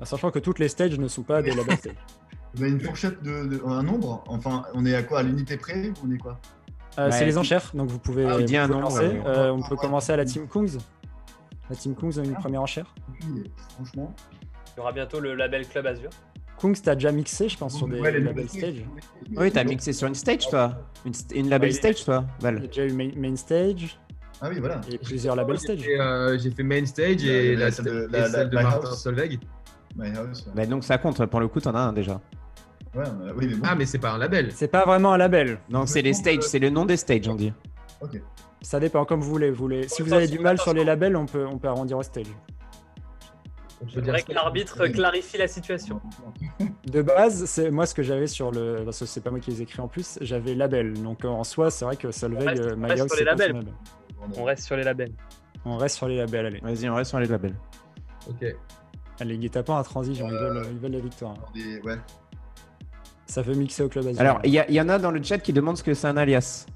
En 0.00 0.04
sachant 0.04 0.30
que 0.30 0.38
toutes 0.38 0.58
les 0.58 0.68
stages 0.68 0.98
ne 0.98 1.08
sont 1.08 1.22
pas 1.22 1.42
des 1.42 1.52
labels 1.54 1.76
stage. 1.78 1.94
Vous 2.54 2.62
avez 2.62 2.70
une 2.72 2.80
fourchette 2.80 3.20
de, 3.22 3.46
de- 3.46 3.62
un 3.66 3.82
nombre? 3.82 4.22
Enfin, 4.28 4.62
on 4.74 4.86
est 4.86 4.94
à 4.94 5.02
quoi? 5.02 5.18
À 5.20 5.22
l'unité 5.24 5.56
près? 5.56 5.88
Ou 5.88 5.92
on 6.06 6.12
est 6.12 6.18
quoi? 6.18 6.38
Euh, 6.98 7.06
Ouais. 7.06 7.12
c'est 7.12 7.24
les 7.26 7.38
enchères, 7.38 7.70
donc 7.74 7.88
vous 7.90 7.98
pouvez, 7.98 8.24
Ah, 8.24 8.36
vous 8.38 8.44
pouvez 8.44 8.66
lancer. 8.80 9.00
ouais. 9.08 9.22
Euh, 9.26 9.50
on 9.52 9.62
peut 9.62 9.76
commencer 9.76 10.12
à 10.12 10.16
la 10.16 10.24
Team 10.24 10.46
Kungs. 10.48 10.78
La 11.70 11.76
Team 11.76 11.94
Kungs 11.94 12.18
a 12.18 12.22
une 12.24 12.34
première 12.34 12.62
enchère. 12.62 12.94
Idée, 13.28 13.50
Franchement. 13.74 14.14
Il 14.76 14.78
y 14.78 14.80
aura 14.80 14.92
bientôt 14.92 15.20
le 15.20 15.34
label 15.34 15.66
Club 15.66 15.86
Azur. 15.86 16.10
Kungs, 16.60 16.74
t'as 16.82 16.94
déjà 16.94 17.10
mixé, 17.10 17.48
je 17.48 17.56
pense, 17.58 17.76
sur 17.76 17.88
des 17.88 17.98
labels 18.00 18.24
nouveautés. 18.24 18.58
stage. 18.58 18.84
Oui, 19.36 19.50
t'as 19.50 19.64
mixé 19.64 19.92
sur 19.92 20.06
une 20.06 20.14
stage, 20.14 20.48
toi 20.48 20.72
Une, 21.04 21.12
st- 21.12 21.34
une 21.36 21.48
label 21.48 21.70
Ouais, 21.70 21.74
stage, 21.74 22.04
toi, 22.04 22.24
Il 22.40 22.44
y 22.44 22.46
a 22.46 22.50
Val 22.52 22.60
déjà 22.68 22.86
eu 22.86 22.92
main, 22.92 23.10
main 23.16 23.34
stage 23.36 23.98
Ah 24.40 24.48
oui, 24.50 24.60
voilà. 24.60 24.80
et 24.90 24.98
plusieurs 24.98 25.34
labels 25.36 25.56
J'ai 25.58 25.64
stage. 25.76 25.84
euh, 25.98 26.38
j'ai 26.38 26.50
fait 26.52 26.62
Main 26.62 26.86
Stage 26.86 27.24
et 27.24 27.56
La- 27.56 27.70
la, 27.70 27.70
de- 27.70 28.08
et 28.08 28.12
la- 28.12 28.28
celle 28.30 28.50
de 28.50 28.54
la- 28.54 28.62
Martin. 28.62 28.90
Solveig. 28.92 29.38
My 29.96 30.08
House, 30.16 30.44
ouais. 30.46 30.52
Bah, 30.54 30.66
Donc 30.66 30.84
ça 30.84 30.98
compte, 30.98 31.24
pour 31.26 31.40
le 31.40 31.48
coup, 31.48 31.60
t'en 31.60 31.74
as 31.74 31.80
un 31.80 31.92
déjà. 31.92 32.20
Ouais, 32.94 33.04
oui, 33.36 33.46
mais 33.48 33.54
bon. 33.56 33.66
Ah, 33.68 33.74
mais 33.74 33.86
c'est 33.86 33.98
pas 33.98 34.12
un 34.12 34.18
label. 34.18 34.50
C'est 34.52 34.68
pas 34.68 34.84
vraiment 34.84 35.12
un 35.14 35.16
label. 35.18 35.58
Non, 35.68 35.86
c'est 35.86 36.02
les 36.02 36.12
stages, 36.12 36.42
c'est 36.42 36.58
le 36.58 36.70
nom 36.70 36.84
des 36.84 36.96
stages, 36.96 37.28
on 37.28 37.34
dit. 37.34 37.52
Ok. 38.00 38.20
Ça 38.62 38.80
dépend 38.80 39.04
comme 39.04 39.20
vous 39.20 39.30
voulez. 39.30 39.50
Vous 39.50 39.56
voulez... 39.56 39.88
Si 39.88 40.02
vous 40.02 40.12
avez 40.12 40.26
du 40.28 40.38
mal 40.38 40.58
sur 40.58 40.72
les 40.72 40.84
labels, 40.84 41.16
on 41.16 41.26
peut, 41.26 41.46
on 41.46 41.58
peut 41.58 41.68
arrondir 41.68 41.98
au 41.98 42.02
stage. 42.02 42.26
Je 43.86 44.00
ça. 44.02 44.22
que 44.22 44.32
l'arbitre 44.32 44.86
clarifie 44.88 45.36
la 45.36 45.48
situation. 45.48 46.00
De 46.86 47.02
base, 47.02 47.44
c'est 47.44 47.70
moi 47.70 47.84
ce 47.86 47.94
que 47.94 48.02
j'avais 48.02 48.26
sur 48.28 48.50
le. 48.50 48.82
Parce 48.84 49.00
que 49.00 49.04
c'est 49.04 49.20
pas 49.20 49.30
moi 49.30 49.40
qui 49.40 49.50
les 49.50 49.60
ai 49.60 49.62
écrits 49.64 49.80
en 49.80 49.88
plus, 49.88 50.16
j'avais 50.22 50.54
label. 50.54 50.94
Donc 51.02 51.24
euh, 51.24 51.28
en 51.28 51.44
soi, 51.44 51.70
c'est 51.70 51.84
vrai 51.84 51.96
que 51.96 52.10
Solveig, 52.10 52.46
reste- 52.48 52.62
euh, 52.62 52.74
on 52.74 52.76
My 52.78 52.86
reste 52.90 53.00
House, 53.02 53.08
sur 53.10 53.18
c'est 53.18 53.24
label. 53.24 53.64
On 54.38 54.44
reste 54.44 54.62
sur 54.64 54.76
les 54.76 54.84
labels. 54.84 55.12
On 55.66 55.76
reste 55.76 55.96
sur 55.96 56.08
les 56.08 56.16
labels, 56.16 56.46
allez. 56.46 56.60
Vas-y, 56.60 56.88
on 56.88 56.94
reste 56.94 57.10
sur 57.10 57.20
les 57.20 57.26
labels. 57.26 57.54
Ok. 58.28 58.46
Allez, 59.20 59.36
guet-apens 59.38 59.76
à 59.78 59.84
transition, 59.84 60.26
ils 60.28 60.32
veulent, 60.34 60.66
ils 60.72 60.78
veulent 60.78 60.92
la 60.92 60.98
victoire. 61.00 61.34
Des- 61.54 61.80
Ouais. 61.80 61.96
Ça 63.34 63.42
veut 63.42 63.54
mixer 63.56 63.82
au 63.82 63.88
club. 63.88 64.06
Alors, 64.18 64.38
il 64.44 64.54
y, 64.54 64.80
en 64.80 64.88
a 64.88 64.96
dans 64.96 65.10
le 65.10 65.20
chat 65.20 65.38
qui 65.38 65.52
demandent 65.52 65.76
ce 65.76 65.82
que 65.82 65.92
c'est 65.92 66.06
un 66.06 66.16
alias. 66.16 66.66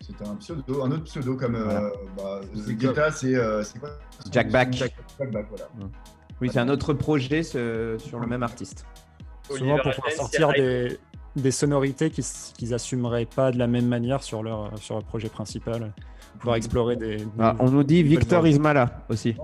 C'était 0.00 0.26
un 0.26 0.34
pseudo, 0.34 0.82
un 0.82 0.90
autre 0.90 1.04
pseudo 1.04 1.36
comme 1.36 1.54
euh, 1.54 1.90
bah, 2.16 2.40
C'est 2.52 2.70
euh, 2.72 2.74
Guetta, 2.74 3.12
c'est 3.12 3.36
euh, 3.36 3.62
c'est 3.62 3.78
quoi 3.78 3.90
Jack 4.32 4.50
Back. 4.50 4.72
Jack, 4.72 4.96
Jack 5.16 5.30
Back, 5.30 5.46
voilà. 5.48 5.68
Oui, 6.40 6.50
c'est 6.52 6.58
un 6.58 6.68
autre 6.68 6.92
projet 6.92 7.44
ce- 7.44 7.94
sur 8.00 8.18
le 8.18 8.26
même 8.26 8.42
artiste. 8.42 8.84
Souvent 9.48 9.78
pour 9.78 9.94
pouvoir 9.94 10.10
sortir 10.10 10.48
des, 10.54 10.98
des 11.36 11.52
sonorités 11.52 12.10
qu'ils 12.10 12.24
qu'ils 12.58 12.74
assumeraient 12.74 13.26
pas 13.26 13.52
de 13.52 13.58
la 13.58 13.68
même 13.68 13.86
manière 13.86 14.24
sur 14.24 14.42
leur, 14.42 14.76
sur 14.76 14.96
leur 14.96 15.04
projet 15.04 15.28
principal. 15.28 15.92
Pouvoir 16.40 16.56
explorer 16.56 16.96
des. 16.96 17.24
Ah, 17.38 17.54
on 17.60 17.70
nous 17.70 17.84
dit 17.84 18.02
Victor. 18.02 18.44
Ismala 18.44 19.04
aussi. 19.08 19.36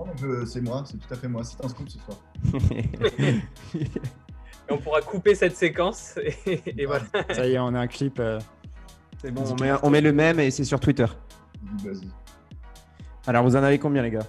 C'est 0.45 0.59
moi, 0.59 0.83
c'est 0.85 0.97
tout 0.97 1.13
à 1.13 1.15
fait 1.15 1.29
moi. 1.29 1.45
C'est 1.45 1.63
un 1.63 1.69
scoop 1.69 1.87
ce 1.87 1.99
soir. 1.99 2.17
Et 4.69 4.73
on 4.73 4.77
pourra 4.77 5.01
couper 5.01 5.35
cette 5.35 5.55
séquence 5.55 6.17
et, 6.45 6.61
et 6.77 6.85
voilà. 6.85 7.05
Ça 7.31 7.45
y 7.47 7.53
est, 7.53 7.59
on 7.59 7.73
a 7.73 7.79
un 7.79 7.87
clip. 7.87 8.19
euh, 8.19 8.39
C'est 9.21 9.31
bon, 9.31 9.43
on 9.49 9.55
met, 9.61 9.71
on 9.83 9.89
met 9.89 10.01
le 10.01 10.11
même 10.13 10.39
et 10.39 10.51
c'est 10.51 10.63
sur 10.63 10.79
Twitter. 10.79 11.05
Vas-y. 11.83 12.09
Alors, 13.25 13.43
vous 13.43 13.55
en 13.55 13.63
avez 13.63 13.77
combien, 13.79 14.01
les 14.01 14.11
gars? 14.11 14.25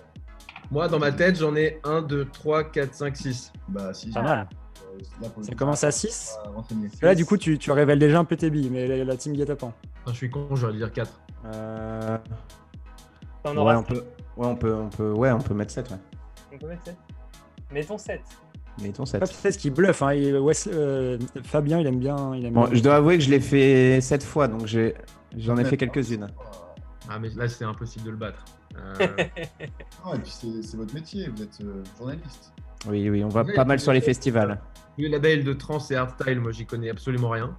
Moi, 0.70 0.88
dans 0.88 0.98
ma 0.98 1.12
tête, 1.12 1.36
j'en 1.36 1.54
ai 1.56 1.80
1, 1.84 2.02
2, 2.02 2.26
3, 2.26 2.64
4, 2.64 2.94
5, 2.94 3.16
6. 3.16 3.52
Bah, 3.68 3.94
si. 3.94 4.10
pas 4.10 4.22
mal. 4.22 4.48
là, 5.22 5.28
Ça 5.42 5.54
commence 5.54 5.82
à 5.84 5.90
je 5.90 5.96
vais 6.02 6.08
6. 6.08 6.38
pas 6.44 6.50
renseigner. 6.50 6.88
Là, 7.02 7.14
du 7.14 7.24
coup, 7.24 7.36
tu, 7.36 7.58
tu 7.58 7.70
révèles 7.72 7.98
déjà 7.98 8.18
un 8.18 8.24
peu 8.24 8.36
tes 8.36 8.50
billes, 8.50 8.68
mais 8.70 8.86
la, 8.86 9.04
la 9.04 9.16
team 9.16 9.32
guet-apens. 9.34 9.72
Enfin, 10.02 10.12
je 10.12 10.16
suis 10.16 10.30
con, 10.30 10.48
j'aurais 10.54 10.72
dû 10.72 10.78
dire 10.78 10.92
4. 10.92 11.20
Euh, 11.46 12.18
ouais, 13.46 13.74
on 13.76 13.82
peut, 13.82 14.04
ouais, 14.36 14.46
on 14.46 14.56
peut, 14.56 14.74
on 14.74 14.88
peut, 14.88 15.12
ouais, 15.12 15.30
on 15.30 15.38
peut 15.40 15.54
mettre 15.54 15.72
7. 15.72 15.90
Ouais. 15.90 15.96
On 16.54 16.58
peut 16.58 16.66
mettre 16.68 16.84
7 16.84 16.96
Mettons 17.70 17.98
7. 17.98 18.20
Mettons 18.82 19.04
Pas 19.04 19.26
7. 19.26 19.42
peut-être 19.42 19.56
qu'il 19.58 19.72
bluffe. 19.72 20.02
Hein. 20.02 20.14
il- 20.14 20.34
euh, 20.72 21.18
Fabien, 21.44 21.80
il 21.80 21.86
aime 21.86 21.98
bien. 21.98 22.34
Il 22.36 22.44
aime 22.46 22.54
Bon, 22.54 22.64
bien. 22.66 22.74
je 22.74 22.82
dois 22.82 22.96
avouer 22.96 23.18
que 23.18 23.24
je 23.24 23.30
l'ai 23.30 23.40
fait 23.40 24.00
7 24.00 24.22
fois, 24.22 24.46
donc 24.48 24.66
j'en 24.66 25.56
ai 25.56 25.64
fait 25.64 25.76
quelques-unes. 25.76 26.28
Ah, 27.10 27.18
mais 27.18 27.30
là, 27.30 27.48
c'est 27.48 27.64
impossible 27.64 28.04
de 28.04 28.10
le 28.10 28.16
battre. 28.16 28.44
Euh, 28.76 28.94
Ah, 30.04 30.12
et 30.14 30.18
puis 30.18 30.30
c'est 30.62 30.76
votre 30.76 30.94
métier, 30.94 31.28
vous 31.28 31.42
êtes 31.42 31.58
euh, 31.62 31.82
journaliste. 31.98 32.52
Oui, 32.88 33.08
oui, 33.10 33.24
on 33.24 33.28
va 33.28 33.44
pas 33.44 33.64
mal 33.64 33.80
sur 33.80 33.92
les 33.92 34.00
festivals. 34.00 34.60
les 34.96 35.08
labels 35.08 35.42
de 35.44 35.52
trance 35.54 35.90
et 35.90 35.96
hardstyle, 35.96 36.38
moi, 36.40 36.52
j'y 36.52 36.66
connais 36.66 36.90
absolument 36.90 37.30
rien. 37.30 37.56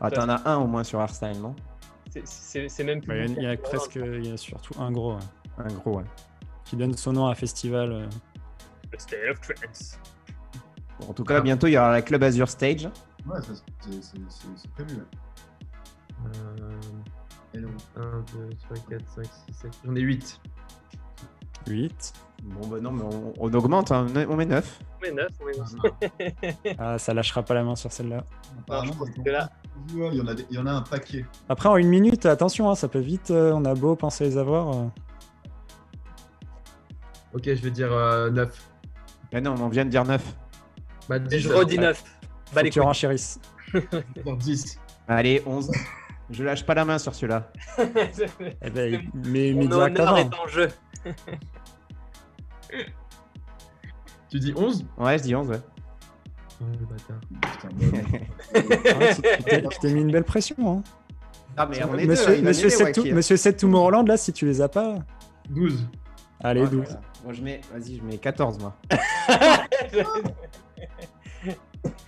Ah, 0.00 0.10
t'en 0.10 0.28
as 0.28 0.46
un 0.50 0.56
au 0.58 0.66
moins 0.66 0.84
sur 0.84 1.00
Hardstyle, 1.00 1.40
non? 1.40 1.54
C'est- 2.24 2.84
même 2.84 3.00
plus. 3.00 3.14
Il 3.14 3.32
y 3.32 3.36
a- 3.36 3.40
il 3.40 3.42
y, 3.42 3.46
a 3.46 3.56
beaucoup. 3.56 3.68
presque, 3.70 3.94
il 3.96 4.26
y 4.28 4.32
a 4.32 4.36
surtout 4.36 4.74
un 4.80 4.90
gros 4.90 5.14
ouais, 5.14 5.20
Un 5.58 5.72
gros, 5.72 5.96
ouais. 5.98 6.04
qui 6.64 6.76
donne 6.76 6.94
son 6.96 7.12
nom 7.12 7.26
à 7.26 7.30
un 7.30 7.34
festival. 7.34 8.08
Le 8.92 8.98
State 8.98 9.20
of 9.30 9.40
Trance. 9.40 9.98
Bon, 11.00 11.08
en 11.08 11.12
tout 11.12 11.24
cas, 11.24 11.40
bientôt, 11.40 11.66
il 11.66 11.72
y 11.72 11.78
aura 11.78 11.92
la 11.92 12.02
Club 12.02 12.22
Azure 12.22 12.48
Stage. 12.48 12.86
Ouais, 13.26 13.38
c'est- 13.42 14.70
prévu. 14.74 14.98
Euh, 16.26 16.70
Hello. 17.52 17.68
1, 17.96 18.00
2, 18.00 18.50
3, 18.64 18.76
4, 18.90 19.08
5, 19.14 19.24
6, 19.24 19.54
7. 19.62 19.70
J'en 19.84 19.94
ai 19.94 20.00
8. 20.00 20.40
8. 21.66 22.12
Bon, 22.42 22.66
bah 22.66 22.78
non, 22.80 22.90
mais 22.92 23.02
on, 23.02 23.32
on 23.38 23.54
augmente, 23.54 23.90
hein, 23.92 24.06
on 24.28 24.36
met 24.36 24.44
9. 24.46 24.80
On 24.98 25.06
met 25.06 25.12
9, 25.12 25.28
on 25.40 25.46
met 25.46 25.52
9. 25.56 26.76
Ah, 26.78 26.98
ça 26.98 27.14
lâchera 27.14 27.42
pas 27.42 27.54
la 27.54 27.62
main 27.64 27.74
sur 27.76 27.90
celle-là. 27.92 28.24
Là- 29.24 29.50
il 30.12 30.14
y, 30.14 30.20
en 30.20 30.26
a 30.26 30.34
des- 30.34 30.46
il 30.50 30.56
y 30.56 30.58
en 30.58 30.66
a 30.66 30.72
un 30.72 30.82
paquet. 30.82 31.24
Après, 31.48 31.68
en 31.68 31.76
une 31.76 31.88
minute, 31.88 32.26
attention, 32.26 32.70
hein, 32.70 32.74
ça 32.74 32.88
peut 32.88 32.98
vite. 33.00 33.30
euh, 33.30 33.52
on 33.52 33.64
a 33.64 33.74
beau 33.74 33.96
penser 33.96 34.24
les 34.24 34.36
avoir. 34.38 34.70
euh. 34.76 34.84
Ok, 37.32 37.42
je 37.46 37.54
vais 37.62 37.70
dire 37.70 37.92
euh, 37.92 38.30
9. 38.30 38.68
Mais 39.34 39.40
non, 39.40 39.54
on 39.60 39.68
vient 39.68 39.84
de 39.84 39.90
dire 39.90 40.04
9. 40.04 40.22
Bah, 41.08 41.18
10, 41.18 41.38
Je 41.40 41.52
redis 41.52 41.76
9. 41.78 41.98
Faut 41.98 42.04
Bah 42.54 42.62
les 42.62 42.70
tu 42.70 42.80
renchérisses. 42.80 43.40
10. 44.38 44.80
Allez, 45.08 45.42
11. 45.44 45.70
Je 46.30 46.44
lâche 46.44 46.64
pas 46.64 46.74
la 46.74 46.84
main 46.84 46.98
sur 46.98 47.14
celui-là. 47.14 47.50
Eh 48.62 48.70
ben, 48.70 49.02
mais 49.12 49.52
mais 49.52 49.52
Mon 49.54 49.72
honneur 49.72 50.16
est 50.18 50.32
en 50.34 50.46
jeu. 50.46 50.68
Tu 54.30 54.38
dis 54.40 54.52
11 54.56 54.84
Ouais, 54.98 55.18
je 55.18 55.22
dis 55.24 55.34
11, 55.34 55.48
ouais. 55.48 55.60
Oh, 56.60 56.64
le 56.80 56.86
bâtard. 56.86 57.20
Putain, 57.52 57.68
bah, 58.98 59.14
tu- 59.14 59.22
t'es- 59.44 59.62
tu 59.68 59.78
t'es 59.80 59.92
mis 59.92 60.00
une 60.00 60.10
belle 60.12 60.24
pression. 60.24 60.56
Hein. 60.78 60.82
Ah, 61.56 61.66
mais 61.66 61.82
on 61.84 61.96
est 61.98 62.02
deux, 62.06 62.12
Monsieur, 62.12 62.40
m'aider, 62.42 62.70
7 62.70 62.96
Waki. 62.96 63.12
Monsieur 63.12 63.36
7 63.36 63.56
Tomorrowland, 63.58 64.06
là, 64.08 64.16
si 64.16 64.32
tu 64.32 64.46
les 64.46 64.60
as 64.60 64.68
pas. 64.68 64.96
12. 65.50 65.86
Allez, 66.42 66.62
Ouais, 66.62 66.68
12. 66.68 66.84
voilà. 66.84 67.00
Moi, 67.24 67.32
je 67.32 67.42
mets, 67.42 67.60
vas-y, 67.72 67.96
je 67.96 68.02
mets 68.02 68.18
14, 68.18 68.58
moi. 68.58 68.76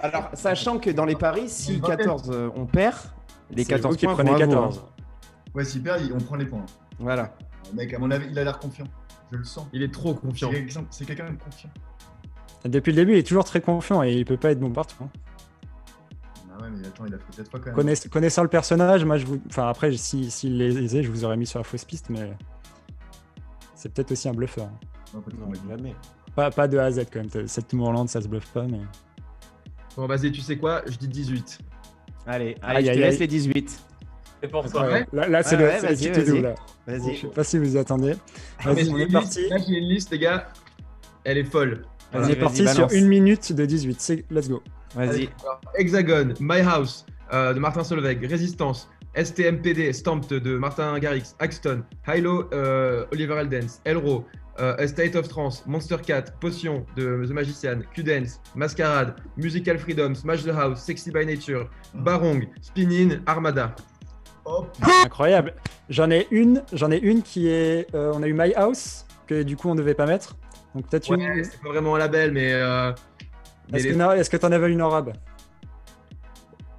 Alors, 0.01 0.30
sachant 0.34 0.78
que 0.78 0.90
dans 0.90 1.05
les 1.05 1.16
paris, 1.16 1.48
si 1.48 1.80
14 1.80 2.30
euh, 2.30 2.51
on 2.55 2.66
perd, 2.66 2.97
les 3.51 3.64
C'est 3.64 3.72
vous 3.76 3.82
14 3.82 3.97
qui 3.97 4.06
points 4.06 4.14
prenez 4.14 4.30
vont 4.30 4.36
à 4.36 4.44
vous, 4.47 4.51
14. 4.52 4.78
hein. 4.78 5.02
Ouais, 5.55 5.64
s'il 5.64 5.82
perd, 5.82 6.02
il- 6.05 6.12
on 6.12 6.18
prend 6.18 6.36
les 6.36 6.47
points. 6.47 6.64
Voilà. 6.98 7.34
Le 7.70 7.76
mec, 7.76 7.93
à 7.94 7.98
mon 7.98 8.10
avis, 8.10 8.26
il 8.30 8.38
a 8.38 8.44
l'air 8.44 8.59
confiant. 8.59 8.86
Je 9.32 9.36
le 9.38 9.44
sens. 9.44 9.66
Il 9.72 9.82
est 9.82 9.93
trop 9.93 10.14
C'est 10.14 10.20
confiant. 10.20 10.51
quelqu'un 10.51 10.84
c'est 10.90 11.05
quelqu'un 11.05 11.30
de 11.32 11.36
confiant. 11.43 11.70
Depuis 12.64 12.93
le 12.93 12.97
début, 12.97 13.12
il 13.12 13.18
est 13.18 13.26
toujours 13.26 13.44
très 13.44 13.60
confiant 13.60 14.02
et 14.02 14.12
il 14.14 14.24
peut 14.24 14.36
pas 14.36 14.51
être 14.52 14.60
bon 14.60 14.70
partout. 14.70 15.02
hein. 15.05 15.09
Ah 16.59 16.62
ouais, 16.62 16.68
mais 16.70 16.86
attends, 16.86 17.05
il 17.06 17.14
a 17.14 17.18
fait 17.18 17.24
cette 17.32 17.51
fois 17.51 17.60
quand 17.60 17.66
même. 17.66 17.74
Connaiss- 17.76 18.09
connaissant 18.09 18.43
le 18.43 18.48
personnage, 18.48 19.05
moi, 19.05 19.18
je 19.18 19.26
vous. 19.26 19.40
Enfin, 19.48 19.68
après, 19.68 19.93
si, 19.97 20.30
s'il 20.30 20.56
les 20.56 20.78
aisait, 20.82 21.02
je 21.02 21.10
vous 21.10 21.24
aurais 21.24 21.36
mis 21.36 21.47
sur 21.47 21.59
la 21.59 21.64
fausse 21.64 21.84
piste, 21.84 22.09
mais. 22.09 22.32
C'est 23.74 23.93
peut-être 23.93 24.12
aussi 24.12 24.28
un 24.28 24.32
bluffeur. 24.34 24.66
hein. 24.66 24.78
Non, 25.14 25.22
jamais. 25.68 25.94
Pas, 26.34 26.50
pas 26.50 26.68
de 26.68 26.76
A 26.78 26.84
à 26.84 26.90
Z 26.90 27.04
quand 27.12 27.20
même. 27.34 27.48
Cette 27.48 27.68
Tomorrowland, 27.68 28.06
ça 28.08 28.20
se 28.20 28.28
bluffe 28.28 28.48
pas, 28.50 28.64
mais. 28.64 28.80
Bon, 29.96 30.06
vas-y, 30.06 30.30
tu 30.32 30.40
sais 30.42 30.56
quoi? 30.58 30.82
Je 30.86 30.96
dis 30.96 31.08
18. 31.08 31.58
Allez, 32.26 32.56
Aïe, 32.60 32.76
allez, 32.76 32.80
je 32.80 32.86
te 32.86 32.90
aïe, 32.92 32.98
laisse 33.00 33.14
aïe. 33.14 33.20
les 33.20 33.26
18. 33.28 33.80
C'est 34.42 34.48
pour 34.50 34.70
toi. 34.70 34.86
Ouais. 34.86 35.06
Là, 35.12 35.28
là, 35.28 35.42
c'est 35.42 35.56
Ouais, 35.56 35.76
le, 35.80 35.86
vas-y, 35.88 36.10
petit 36.10 36.20
vas-y. 36.30 36.42
là. 36.42 36.54
Je 36.88 36.98
sais 37.20 37.26
pas 37.28 37.44
si 37.44 37.58
vous 37.58 37.74
y 37.74 37.78
attendez. 37.78 38.14
Ah, 38.58 38.72
Vas-y, 38.72 38.84
j'ai 38.84 38.90
on 38.92 38.96
une 38.96 39.02
est 39.08 39.12
parti. 39.12 39.38
liste- 39.40 39.50
Là, 39.50 39.56
j'ai 39.66 39.74
une 39.78 39.88
liste, 39.88 40.10
les 40.10 40.18
gars. 40.18 40.48
Elle 41.24 41.38
est 41.38 41.44
folle. 41.44 41.82
On 42.12 42.20
Vas-y, 42.20 42.32
est 42.32 42.36
parti 42.36 42.68
sur 42.68 42.92
une 42.92 43.06
minute 43.08 43.52
de 43.52 43.64
18. 43.64 44.00
C'est- 44.00 44.24
Let's 44.30 44.48
go. 44.48 44.62
Vas-y. 44.94 45.30
Alors, 45.42 45.60
Hexagon, 45.78 46.34
My 46.40 46.60
House 46.60 47.06
euh, 47.32 47.54
de 47.54 47.58
Martin 47.58 47.82
Solveig, 47.82 48.24
Résistance, 48.26 48.88
STMPD, 49.14 49.92
Stamped 49.92 50.28
de 50.42 50.58
Martin 50.58 50.98
Garrix, 50.98 51.34
Axton, 51.38 51.82
Hilo, 52.06 52.48
euh, 52.52 53.06
Oliver 53.12 53.36
Eldens, 53.40 53.80
Elro, 53.84 54.24
euh, 54.60 54.74
A 54.78 54.86
State 54.88 55.16
of 55.16 55.28
Trance, 55.28 55.64
Monster 55.66 55.96
Cat, 56.04 56.24
Potion 56.40 56.84
de 56.96 57.24
The 57.26 57.30
Magician, 57.30 57.80
Q-Dance, 57.94 58.40
Masquerade, 58.54 59.14
Musical 59.36 59.78
Freedom, 59.78 60.14
Smash 60.14 60.44
the 60.44 60.48
House, 60.54 60.82
Sexy 60.82 61.10
by 61.10 61.26
Nature, 61.26 61.68
Barong, 61.94 62.46
Spinning, 62.62 63.18
Armada. 63.26 63.74
Incroyable. 65.04 65.54
J'en 65.88 66.10
ai 66.10 66.26
une, 66.30 66.62
j'en 66.72 66.90
ai 66.90 66.98
une 66.98 67.22
qui 67.22 67.48
est, 67.48 67.92
euh, 67.94 68.12
on 68.14 68.22
a 68.22 68.28
eu 68.28 68.32
My 68.32 68.54
House 68.54 69.04
que 69.26 69.42
du 69.42 69.56
coup 69.56 69.68
on 69.68 69.74
devait 69.74 69.94
pas 69.94 70.06
mettre. 70.06 70.36
Donc 70.74 70.88
peut-être 70.88 71.10
Ouais, 71.10 71.16
une. 71.38 71.44
c'est 71.44 71.60
pas 71.60 71.68
vraiment 71.70 71.96
un 71.96 71.98
label, 71.98 72.32
mais. 72.32 72.52
euh, 72.52 72.92
mais 73.72 73.78
Est-ce 73.78 73.88
les- 73.88 74.28
que, 74.28 74.36
t'en 74.36 74.52
avais 74.52 74.70
une 74.70 74.80
arabe 74.80 75.12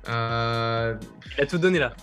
euh, 0.09 0.95
Il 1.37 1.43
a 1.43 1.45
tout 1.45 1.57
donné 1.57 1.79
là. 1.79 1.93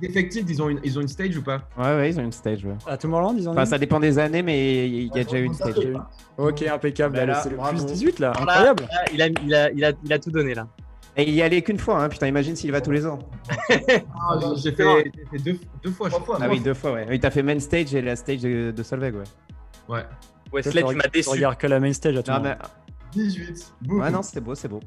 Defected, 0.00 0.48
ils 0.48 0.62
ont, 0.62 0.68
une, 0.68 0.80
ils 0.84 0.98
ont 0.98 1.02
une 1.02 1.08
stage 1.08 1.36
ou 1.36 1.42
pas? 1.42 1.62
Ouais, 1.76 1.84
ouais, 1.96 2.10
ils 2.10 2.18
ont 2.18 2.22
une 2.24 2.32
stage. 2.32 2.64
ouais. 2.64 2.74
À 2.86 2.96
Tomorrowland, 2.96 3.34
ils 3.36 3.46
en 3.48 3.50
ont 3.50 3.54
Enfin, 3.54 3.60
une? 3.62 3.66
ça 3.66 3.78
dépend 3.78 4.00
des 4.00 4.18
années, 4.18 4.42
mais 4.42 4.88
il 4.88 5.06
y 5.14 5.20
a 5.20 5.24
déjà 5.24 5.38
eu 5.38 5.44
une 5.44 5.54
stage. 5.54 5.74
Ok, 6.38 6.62
impeccable. 6.62 7.16
Bah 7.16 7.26
là, 7.26 7.40
c'est 7.42 7.50
le 7.50 7.56
bravo. 7.56 7.76
plus 7.76 7.86
18 7.86 8.18
là. 8.20 8.30
Incroyable. 8.38 8.84
là, 8.90 9.04
il, 9.12 9.22
a, 9.22 9.26
il, 9.28 9.54
a, 9.54 9.70
il, 9.72 9.84
a, 9.84 9.92
il 10.04 10.12
a 10.12 10.18
tout 10.18 10.30
donné 10.30 10.54
là. 10.54 10.66
Et 11.16 11.24
il 11.28 11.34
y 11.34 11.42
allait 11.42 11.60
qu'une 11.62 11.76
fois, 11.78 12.02
hein. 12.02 12.08
putain, 12.08 12.28
imagine 12.28 12.54
s'il 12.56 12.70
va 12.72 12.80
tous 12.80 12.92
les 12.92 13.04
ans. 13.04 13.18
Ah, 13.68 14.38
J'ai 14.56 14.72
fait, 14.72 14.84
j'ai 15.14 15.24
fait 15.26 15.38
deux, 15.44 15.58
deux 15.82 15.90
fois, 15.90 16.08
je 16.08 16.14
crois. 16.14 16.38
Ah 16.40 16.46
oui, 16.48 16.60
deux 16.60 16.72
fois, 16.74 16.92
ouais. 16.92 17.06
Oui, 17.10 17.18
t'as 17.20 17.30
fait 17.30 17.42
main 17.42 17.58
stage 17.58 17.94
et 17.94 18.00
la 18.00 18.14
stage 18.16 18.40
de, 18.42 18.70
de 18.70 18.82
Solveig, 18.82 19.12
ouais. 19.16 19.24
Ouais. 19.88 20.04
Wesley, 20.52 20.80
Toi, 20.82 20.90
tu 20.90 20.96
m'as 20.96 21.02
tu 21.04 21.10
déçu. 21.10 21.28
regardes 21.30 21.58
que 21.58 21.66
la 21.66 21.80
main 21.80 21.92
stage 21.92 22.16
à 22.16 22.22
tout 22.22 22.30
Non, 22.30 22.38
moment. 22.38 22.54
mais... 22.60 23.22
18. 23.24 23.72
Boum. 23.82 24.00
Ouais, 24.00 24.10
non, 24.10 24.22
c'était 24.22 24.40
beau, 24.40 24.54
c'est 24.54 24.68
beau. 24.68 24.80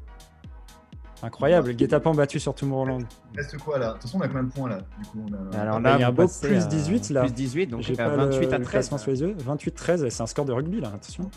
Incroyable. 1.24 1.72
Guet-apens 1.74 2.14
battu 2.14 2.38
sur 2.38 2.54
Tomorrowland. 2.54 3.00
Il 3.32 3.40
reste 3.40 3.56
quoi 3.58 3.78
là? 3.78 3.88
De 3.88 3.92
toute 3.94 4.02
façon, 4.02 4.18
on 4.18 4.20
a 4.20 4.28
combien 4.28 4.42
de 4.44 4.52
points 4.52 4.68
là 4.68 4.78
Du 4.98 5.08
coup, 5.08 5.24
on 5.28 5.32
a... 5.32 5.58
Alors 5.58 5.80
bah, 5.80 5.90
là, 5.90 5.96
il 5.96 6.00
y 6.00 6.04
a 6.04 6.08
un 6.08 6.12
beau 6.12 6.26
plus 6.28 6.56
à 6.56 6.66
18, 6.66 7.10
là. 7.10 7.20
Plus 7.22 7.32
18, 7.32 7.66
donc 7.68 7.80
J'ai 7.80 7.98
à 7.98 8.08
pas 8.10 8.16
28 8.16 8.40
le, 8.46 8.52
à 8.54 8.58
le 8.58 8.64
13. 8.64 8.70
classement 8.70 8.98
sous 8.98 9.10
les 9.10 9.20
yeux. 9.22 9.34
28-13, 9.46 10.10
c'est 10.10 10.22
un 10.22 10.26
score 10.26 10.44
de 10.44 10.52
rugby 10.52 10.80
là, 10.80 10.88
attention. 10.94 11.30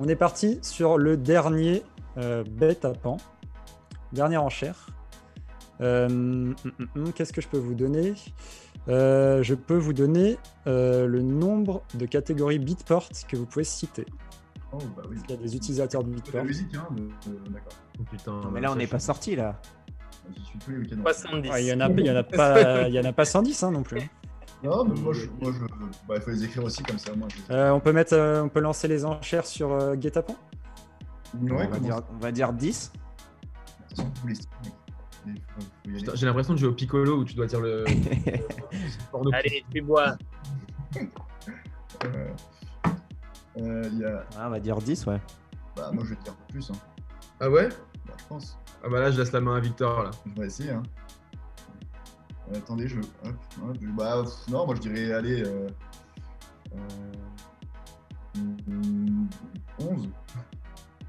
On 0.00 0.08
est 0.08 0.16
parti 0.16 0.58
sur 0.62 0.98
le 0.98 1.16
dernier 1.16 1.82
euh, 2.18 2.44
bête 2.50 2.84
à 2.84 2.92
pan. 2.92 3.16
Dernière 4.12 4.42
enchère. 4.42 4.86
Euh, 5.80 6.06
hum, 6.06 6.54
hum, 6.64 6.88
hum, 6.96 7.12
Qu'est-ce 7.12 7.32
que 7.32 7.40
je 7.40 7.48
peux 7.48 7.58
vous 7.58 7.74
donner? 7.74 8.14
Euh, 8.88 9.42
Je 9.42 9.54
peux 9.54 9.76
vous 9.76 9.92
donner 9.92 10.38
euh, 10.66 11.06
le 11.06 11.22
nombre 11.22 11.82
de 11.94 12.06
catégories 12.06 12.58
Beatport 12.58 13.08
que 13.28 13.36
vous 13.36 13.46
pouvez 13.46 13.64
citer. 13.64 14.06
Oh, 14.78 14.84
bah 14.96 15.02
oui. 15.08 15.16
Il 15.28 15.30
y 15.30 15.34
a 15.34 15.36
des 15.42 15.56
utilisateurs 15.56 16.04
de 16.04 16.10
De 16.10 16.14
la 16.16 16.20
Beatport. 16.22 16.44
musique, 16.44 16.74
hein 16.74 16.86
de- 16.90 17.02
de- 17.30 17.48
D'accord. 17.50 17.72
Oh, 17.98 18.02
putain, 18.10 18.40
Mais 18.52 18.60
là, 18.60 18.72
on 18.72 18.76
n'est 18.76 18.86
pas 18.86 18.98
sorti, 18.98 19.36
là. 19.36 19.60
J'y 20.36 20.44
suis 20.44 20.58
tous 20.58 20.70
les 20.72 20.78
week-ends. 20.78 20.96
70. 21.02 21.48
Ouais, 21.50 21.64
Il 21.64 21.68
y 21.68 21.72
en 21.72 21.80
a, 21.80 21.88
en 21.88 22.24
pas, 22.24 22.88
il 22.88 22.94
y 22.94 23.00
en 23.00 23.04
a 23.04 23.12
pas 23.12 23.24
110 23.24 23.62
hein, 23.62 23.70
non 23.70 23.82
plus. 23.82 24.00
Non, 24.64 24.84
mais 24.84 24.98
moi, 25.00 25.12
je, 25.12 25.26
moi, 25.40 25.52
je... 25.52 25.60
Bah, 26.08 26.14
il 26.16 26.20
faut 26.22 26.30
les 26.30 26.44
écrire 26.44 26.64
aussi 26.64 26.82
comme 26.82 26.98
ça. 26.98 27.14
Moi, 27.14 27.28
je... 27.48 27.52
Euh, 27.54 27.72
on 27.72 27.78
peut 27.80 27.92
mettre, 27.92 28.14
euh, 28.14 28.42
on 28.42 28.48
peut 28.48 28.60
lancer 28.60 28.88
les 28.88 29.04
enchères 29.04 29.46
sur 29.46 29.70
euh, 29.72 29.94
Guet-apens? 29.94 30.34
Ouais, 31.40 31.66
on, 31.66 31.70
va 31.70 31.78
dire, 31.78 31.94
ça 31.96 32.04
on 32.12 32.18
va 32.18 32.32
dire 32.32 32.52
10. 32.52 32.92
Attention, 33.92 34.12
vous 34.22 34.28
les 34.28 34.34
styles, 34.34 34.48
mec. 34.64 34.72
Il 35.26 35.34
faut- 35.34 35.60
faut 35.60 35.66
y 35.84 35.88
aller. 35.90 35.98
Putain, 36.00 36.12
J'ai 36.14 36.26
l'impression 36.26 36.54
de 36.54 36.58
jouer 36.58 36.68
au 36.68 36.72
piccolo 36.72 37.18
où 37.18 37.24
tu 37.24 37.34
dois 37.34 37.46
dire 37.46 37.60
le. 37.60 37.84
Allez, 39.32 39.64
tu 39.70 39.82
bois. 39.82 40.16
Euh, 43.58 43.88
il 43.92 43.98
y 43.98 44.04
a... 44.04 44.24
Ah, 44.38 44.46
on 44.46 44.50
va 44.50 44.60
dire 44.60 44.76
10, 44.78 45.06
ouais. 45.06 45.20
Bah, 45.76 45.90
moi, 45.92 46.04
je 46.04 46.10
vais 46.10 46.16
te 46.16 46.24
dire 46.24 46.34
plus. 46.48 46.70
Hein. 46.70 46.74
Ah 47.40 47.50
ouais? 47.50 47.68
Bah, 48.06 48.14
je 48.18 48.24
pense. 48.26 48.58
Ah 48.84 48.88
bah 48.88 49.00
là, 49.00 49.10
je 49.10 49.18
laisse 49.18 49.32
la 49.32 49.40
main 49.40 49.56
à 49.56 49.60
Victor 49.60 50.02
là. 50.04 50.10
Je 50.26 50.40
vais 50.40 50.46
essayer. 50.46 50.70
Hein. 50.70 50.82
Euh, 52.52 52.58
attendez, 52.58 52.86
je. 52.88 52.98
Hop, 52.98 53.04
hop, 53.62 53.76
je- 53.80 53.88
Bah, 53.88 54.22
pff, 54.22 54.48
non, 54.48 54.64
moi, 54.66 54.74
je 54.76 54.80
dirais, 54.80 55.12
allez. 55.12 55.42
Euh... 55.42 55.68
Euh... 56.74 58.38
hmm, 58.68 59.26
11 59.80 60.08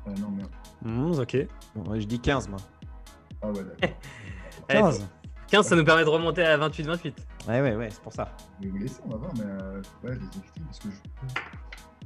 Ah 0.06 0.10
non, 0.20 0.32
merde. 0.32 0.50
11, 0.86 1.20
ok. 1.20 1.38
Bon, 1.76 1.92
ouais, 1.92 2.02
je 2.02 2.08
dis 2.08 2.20
15, 2.20 2.48
moi. 2.50 2.60
Ah 3.42 3.52
ouais, 3.52 3.64
d'accord. 3.64 3.98
15. 4.70 5.08
15, 5.48 5.66
ça 5.68 5.76
nous 5.76 5.86
permet 5.86 6.04
de 6.04 6.10
remonter 6.10 6.44
à 6.44 6.58
28-28. 6.58 7.14
Ouais, 7.48 7.62
ouais, 7.62 7.76
ouais, 7.76 7.90
c'est 7.90 8.02
pour 8.02 8.12
ça. 8.14 8.30
Je 8.60 8.66
vais 8.66 8.72
vous 8.72 8.78
laisser, 8.80 9.02
on 9.06 9.10
va 9.12 9.18
voir, 9.18 9.32
mais 9.38 9.46
euh, 9.46 9.82
ouais, 10.04 10.14
je 10.14 10.20
les 10.20 10.26
écris 10.26 10.62
parce 10.66 10.80
que 10.80 10.90
je. 10.90 10.98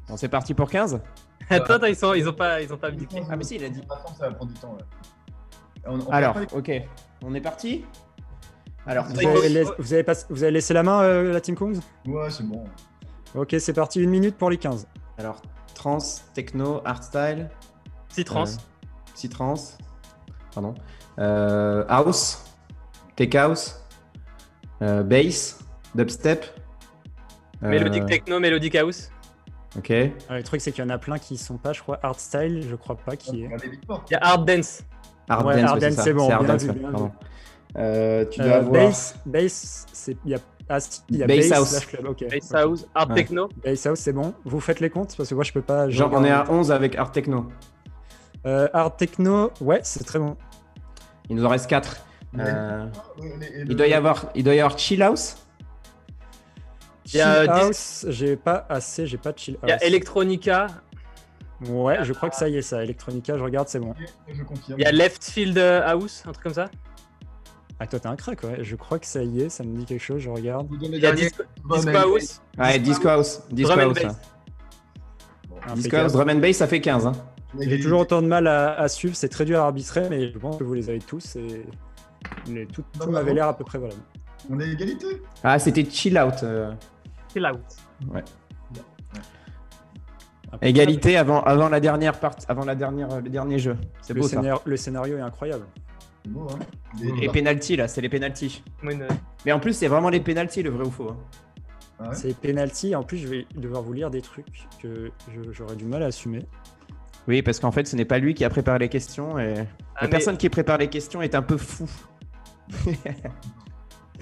Bon, 0.07 0.17
c'est 0.17 0.29
parti 0.29 0.53
pour 0.53 0.69
15 0.69 0.99
Attends, 1.49 1.73
attends, 1.73 1.85
ils, 1.87 1.95
sont, 1.95 2.13
ils 2.13 2.27
ont 2.29 2.33
pas, 2.33 2.61
ils 2.61 2.71
ont 2.73 2.77
pas 2.77 2.87
abdiqué. 2.87 3.21
Ah, 3.29 3.35
mais 3.35 3.43
si, 3.43 3.55
il 3.55 3.63
a 3.63 3.69
dit. 3.69 3.81
Que 3.81 3.87
ça 4.17 4.29
va 4.29 4.33
prendre 4.35 4.51
du 4.51 4.59
temps, 4.59 4.75
là. 4.77 4.85
On- 5.87 5.99
on 5.99 6.09
Alors, 6.11 6.37
ok. 6.53 6.71
On 7.23 7.33
est 7.33 7.41
parti 7.41 7.83
Alors, 8.85 9.05
Vous 9.05 9.19
avez, 9.19 9.63
vous 9.77 9.93
avez 9.93 10.03
pas- 10.03 10.13
vous 10.29 10.43
avez 10.43 10.51
laissé 10.51 10.73
la 10.73 10.83
main, 10.83 11.01
euh, 11.01 11.33
la 11.33 11.41
Team 11.41 11.55
Kongs 11.55 11.79
les- 12.05 12.11
Ouais, 12.11 12.29
c'est 12.29 12.43
bon. 12.47 12.63
Ok, 13.35 13.55
c'est 13.59 13.73
parti, 13.73 14.01
une 14.01 14.09
minute 14.09 14.37
pour 14.37 14.49
les 14.49 14.57
15. 14.57 14.87
alors 15.17 15.41
trans, 15.73 15.97
techno, 16.33 16.81
hardstyle, 16.85 17.49
Si 18.09 18.23
trans. 18.23 18.43
Euh, 18.45 19.13
psytrance, 19.15 19.77
pardon, 20.53 20.75
euh, 21.19 21.83
house, 21.89 22.43
tech 23.15 23.33
house, 23.35 23.83
euh, 24.83 25.01
bass, 25.03 25.59
dubstep. 25.95 26.45
euh, 27.63 27.69
Mélodique 27.69 28.05
techno, 28.05 28.39
mélodique 28.39 28.75
house. 28.75 29.11
Ok. 29.77 29.89
Alors, 29.91 30.11
le 30.29 30.43
truc, 30.43 30.59
c'est 30.61 30.71
qu'il 30.71 30.83
y 30.83 30.87
en 30.87 30.89
a 30.89 30.97
plein 30.97 31.17
qui 31.17 31.37
sont 31.37 31.57
pas, 31.57 31.71
je 31.73 31.81
crois, 31.81 31.99
hardstyle, 32.03 32.65
je 32.69 32.75
crois 32.75 32.95
pas 32.97 33.15
qui 33.15 33.43
est. 33.43 33.49
Il 33.63 34.11
y 34.11 34.15
a 34.15 34.19
hard 34.21 34.45
dance. 34.47 34.83
Hard 35.29 35.45
Ouais, 35.45 35.61
dance, 35.61 35.79
ouais, 35.79 35.91
c'est 35.91 36.13
bon, 36.13 36.27
bien 36.27 36.43
dance, 36.43 36.63
bien 36.65 36.73
pardon. 36.91 37.11
Euh, 37.77 38.25
tu 38.29 38.41
dois 38.41 38.49
Euh, 38.49 38.57
avoir 38.59 38.71
bass, 38.73 39.15
bass, 39.25 39.85
c'est 39.93 40.17
il 40.25 40.31
y 40.31 40.35
a 40.35 40.39
ah, 40.67 40.79
si, 40.79 41.01
il 41.09 41.17
y 41.17 41.23
a 41.23 41.27
Bass 41.27 41.49
bass, 41.49 41.51
house. 41.73 41.85
club, 41.85 42.05
ok. 42.05 42.25
Bass 42.29 42.51
ok. 42.51 42.57
house, 42.57 42.87
hard 42.95 43.09
Ouais. 43.11 43.15
techno. 43.15 43.49
Bass 43.63 43.85
house, 43.85 43.99
c'est 43.99 44.13
bon. 44.13 44.33
Vous 44.45 44.59
faites 44.59 44.79
les 44.81 44.89
comptes 44.89 45.15
parce 45.17 45.29
que 45.29 45.35
moi 45.35 45.43
je 45.45 45.51
peux 45.53 45.61
pas. 45.61 45.89
Genre, 45.89 46.09
on 46.13 46.23
est 46.25 46.31
à 46.31 46.45
11 46.49 46.71
avec 46.71 46.95
hard 46.97 47.11
techno. 47.13 47.47
Euh, 48.45 48.67
hard 48.73 48.97
techno, 48.97 49.51
ouais, 49.61 49.79
c'est 49.83 50.03
très 50.03 50.19
bon. 50.19 50.35
Il 51.29 51.35
nous 51.37 51.45
en 51.45 51.49
reste 51.49 51.67
4. 51.69 51.97
Ouais. 52.33 52.43
Ouais, 52.43 52.49
les- 53.39 53.45
et 53.47 53.61
il, 53.67 53.75
doit 53.75 53.87
y 53.87 53.93
avoir, 53.93 54.25
il 54.35 54.43
doit 54.43 54.53
y 54.55 54.59
avoir 54.59 54.77
chill 54.77 55.01
house. 55.01 55.37
Il 57.05 57.15
y 57.15 57.21
a, 57.21 57.41
Chill 57.41 57.49
euh, 57.49 57.53
house, 57.53 58.05
j'ai 58.09 58.35
pas 58.35 58.65
assez, 58.69 59.07
j'ai 59.07 59.17
pas 59.17 59.31
de 59.31 59.39
chill 59.39 59.57
Il 59.63 59.69
y 59.69 59.71
a 59.71 59.75
house. 59.75 59.83
electronica. 59.83 60.67
Ouais, 61.67 62.03
je 62.03 62.13
crois 62.13 62.29
que 62.29 62.35
ça 62.35 62.47
y 62.49 62.57
est, 62.57 62.61
ça. 62.61 62.83
Electronica, 62.83 63.37
je 63.37 63.43
regarde, 63.43 63.67
c'est 63.67 63.79
bon. 63.79 63.93
Je 64.27 64.43
confirme. 64.43 64.79
Il 64.79 64.83
y 64.83 64.85
a 64.85 64.91
left 64.91 65.23
field 65.23 65.57
house, 65.57 66.23
un 66.27 66.31
truc 66.31 66.43
comme 66.43 66.53
ça. 66.53 66.69
Ah, 67.79 67.87
toi, 67.87 67.99
t'es 67.99 68.07
un 68.07 68.15
crack, 68.15 68.43
ouais. 68.43 68.57
Je 68.63 68.75
crois 68.75 68.99
que 68.99 69.07
ça 69.07 69.23
y 69.23 69.41
est, 69.41 69.49
ça 69.49 69.63
me 69.63 69.75
dit 69.77 69.85
quelque 69.85 70.01
chose, 70.03 70.19
je 70.21 70.29
regarde. 70.29 70.67
Il 70.81 70.95
y 70.99 71.05
a 71.05 71.11
disco, 71.13 71.43
house. 71.69 72.39
Ouais, 72.57 72.79
disco 72.79 73.07
house. 73.07 73.41
Disco 73.51 73.73
Drum 73.75 73.89
and 73.89 73.93
house. 73.93 74.15
Disco 75.75 75.97
house, 75.97 76.13
drum 76.13 76.29
and 76.29 76.35
bass, 76.39 76.57
ça 76.57 76.67
fait 76.67 76.81
15. 76.81 77.07
Hein. 77.07 77.11
J'ai 77.59 77.79
toujours 77.79 78.01
autant 78.01 78.21
de 78.21 78.27
mal 78.27 78.47
à, 78.47 78.73
à 78.79 78.87
suivre, 78.87 79.15
c'est 79.15 79.29
très 79.29 79.45
dur 79.45 79.59
à 79.59 79.63
arbitrer, 79.65 80.07
mais 80.09 80.31
je 80.31 80.37
pense 80.37 80.57
que 80.57 80.63
vous 80.63 80.73
les 80.73 80.89
avez 80.89 80.99
tous 80.99 81.35
et 81.35 81.65
les- 82.47 82.65
tout, 82.65 82.83
tout 82.99 83.09
m'avait 83.09 83.33
l'air 83.33 83.47
à 83.47 83.57
peu 83.57 83.63
près 83.63 83.77
voilà. 83.77 83.93
On 84.49 84.59
est 84.59 84.69
égalité. 84.71 85.21
Ah, 85.43 85.59
c'était 85.59 85.85
chill 85.89 86.17
out. 86.17 86.43
euh, 86.43 86.71
Chill 87.33 87.45
out. 87.45 87.59
Égalité 90.61 91.15
avant, 91.17 91.41
avant 91.43 91.69
la 91.69 91.79
dernière 91.79 92.19
partie, 92.19 92.45
avant 92.49 92.65
la 92.65 92.75
dernière, 92.75 93.21
le 93.21 93.29
dernier 93.29 93.57
jeu. 93.57 93.77
C'est 94.01 94.13
Le, 94.13 94.21
beau 94.21 94.27
ça. 94.27 94.37
scénar- 94.41 94.61
le 94.65 94.75
scénario 94.77 95.17
est 95.17 95.21
incroyable. 95.21 95.65
C'est 96.25 96.31
beau, 96.31 96.47
hein. 96.51 96.59
Les 97.01 97.29
penalties 97.29 97.77
là, 97.77 97.87
c'est 97.87 98.01
les 98.01 98.09
penalties. 98.09 98.61
Mais 99.45 99.51
en 99.53 99.59
plus, 99.59 99.73
c'est 99.73 99.87
vraiment 99.87 100.09
les 100.09 100.19
penalties, 100.19 100.61
le 100.61 100.69
vrai 100.71 100.85
ou 100.85 100.91
faux. 100.91 101.09
hein. 101.11 101.17
Ah 101.99 102.09
ouais 102.09 102.15
C'est 102.15 102.35
penalty. 102.37 102.95
En 102.95 103.03
plus, 103.03 103.17
je 103.19 103.27
vais 103.27 103.47
devoir 103.55 103.81
vous 103.81 103.93
lire 103.93 104.09
des 104.11 104.21
trucs 104.21 104.67
que 104.81 105.11
je- 105.33 105.51
j'aurais 105.51 105.75
du 105.75 105.85
mal 105.85 106.03
à 106.03 106.07
assumer. 106.07 106.45
Oui, 107.27 107.41
parce 107.43 107.59
qu'en 107.59 107.71
fait, 107.71 107.87
ce 107.87 107.95
n'est 107.95 108.05
pas 108.05 108.17
lui 108.17 108.33
qui 108.33 108.43
a 108.43 108.49
préparé 108.49 108.79
les 108.79 108.89
questions 108.89 109.39
et 109.39 109.53
Ah, 109.57 110.01
la 110.01 110.01
mais- 110.03 110.09
personne 110.09 110.35
qui 110.37 110.49
prépare 110.49 110.79
les 110.79 110.89
questions 110.89 111.21
est 111.21 111.33
un 111.35 111.43
peu 111.43 111.57
fou. 111.57 111.87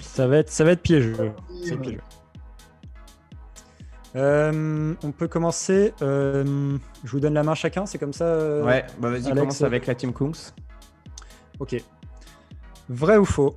Ça 0.01 0.27
va 0.27 0.37
être, 0.37 0.49
ça 0.49 0.63
va 0.63 0.71
être 0.71 0.81
piégeux. 0.81 1.15
C'est 1.63 1.71
Ouais. 1.75 1.77
piégeux. 1.81 2.01
Euh, 4.15 4.95
on 5.03 5.11
peut 5.11 5.27
commencer. 5.27 5.93
euh, 6.01 6.77
je 7.03 7.11
vous 7.11 7.19
donne 7.19 7.35
la 7.35 7.43
main 7.43 7.53
chacun, 7.55 7.85
c'est 7.85 7.97
comme 7.99 8.13
ça. 8.13 8.25
euh, 8.25 8.63
Ouais, 8.65 8.85
bah 8.99 9.09
vas-y, 9.11 9.25
Alex, 9.27 9.39
commence 9.39 9.61
avec 9.61 9.85
la 9.85 9.93
team 9.95 10.13
Kungs. 10.13 10.51
Ok. 11.59 11.75
Vrai 12.89 13.17
ou 13.17 13.25
faux? 13.25 13.55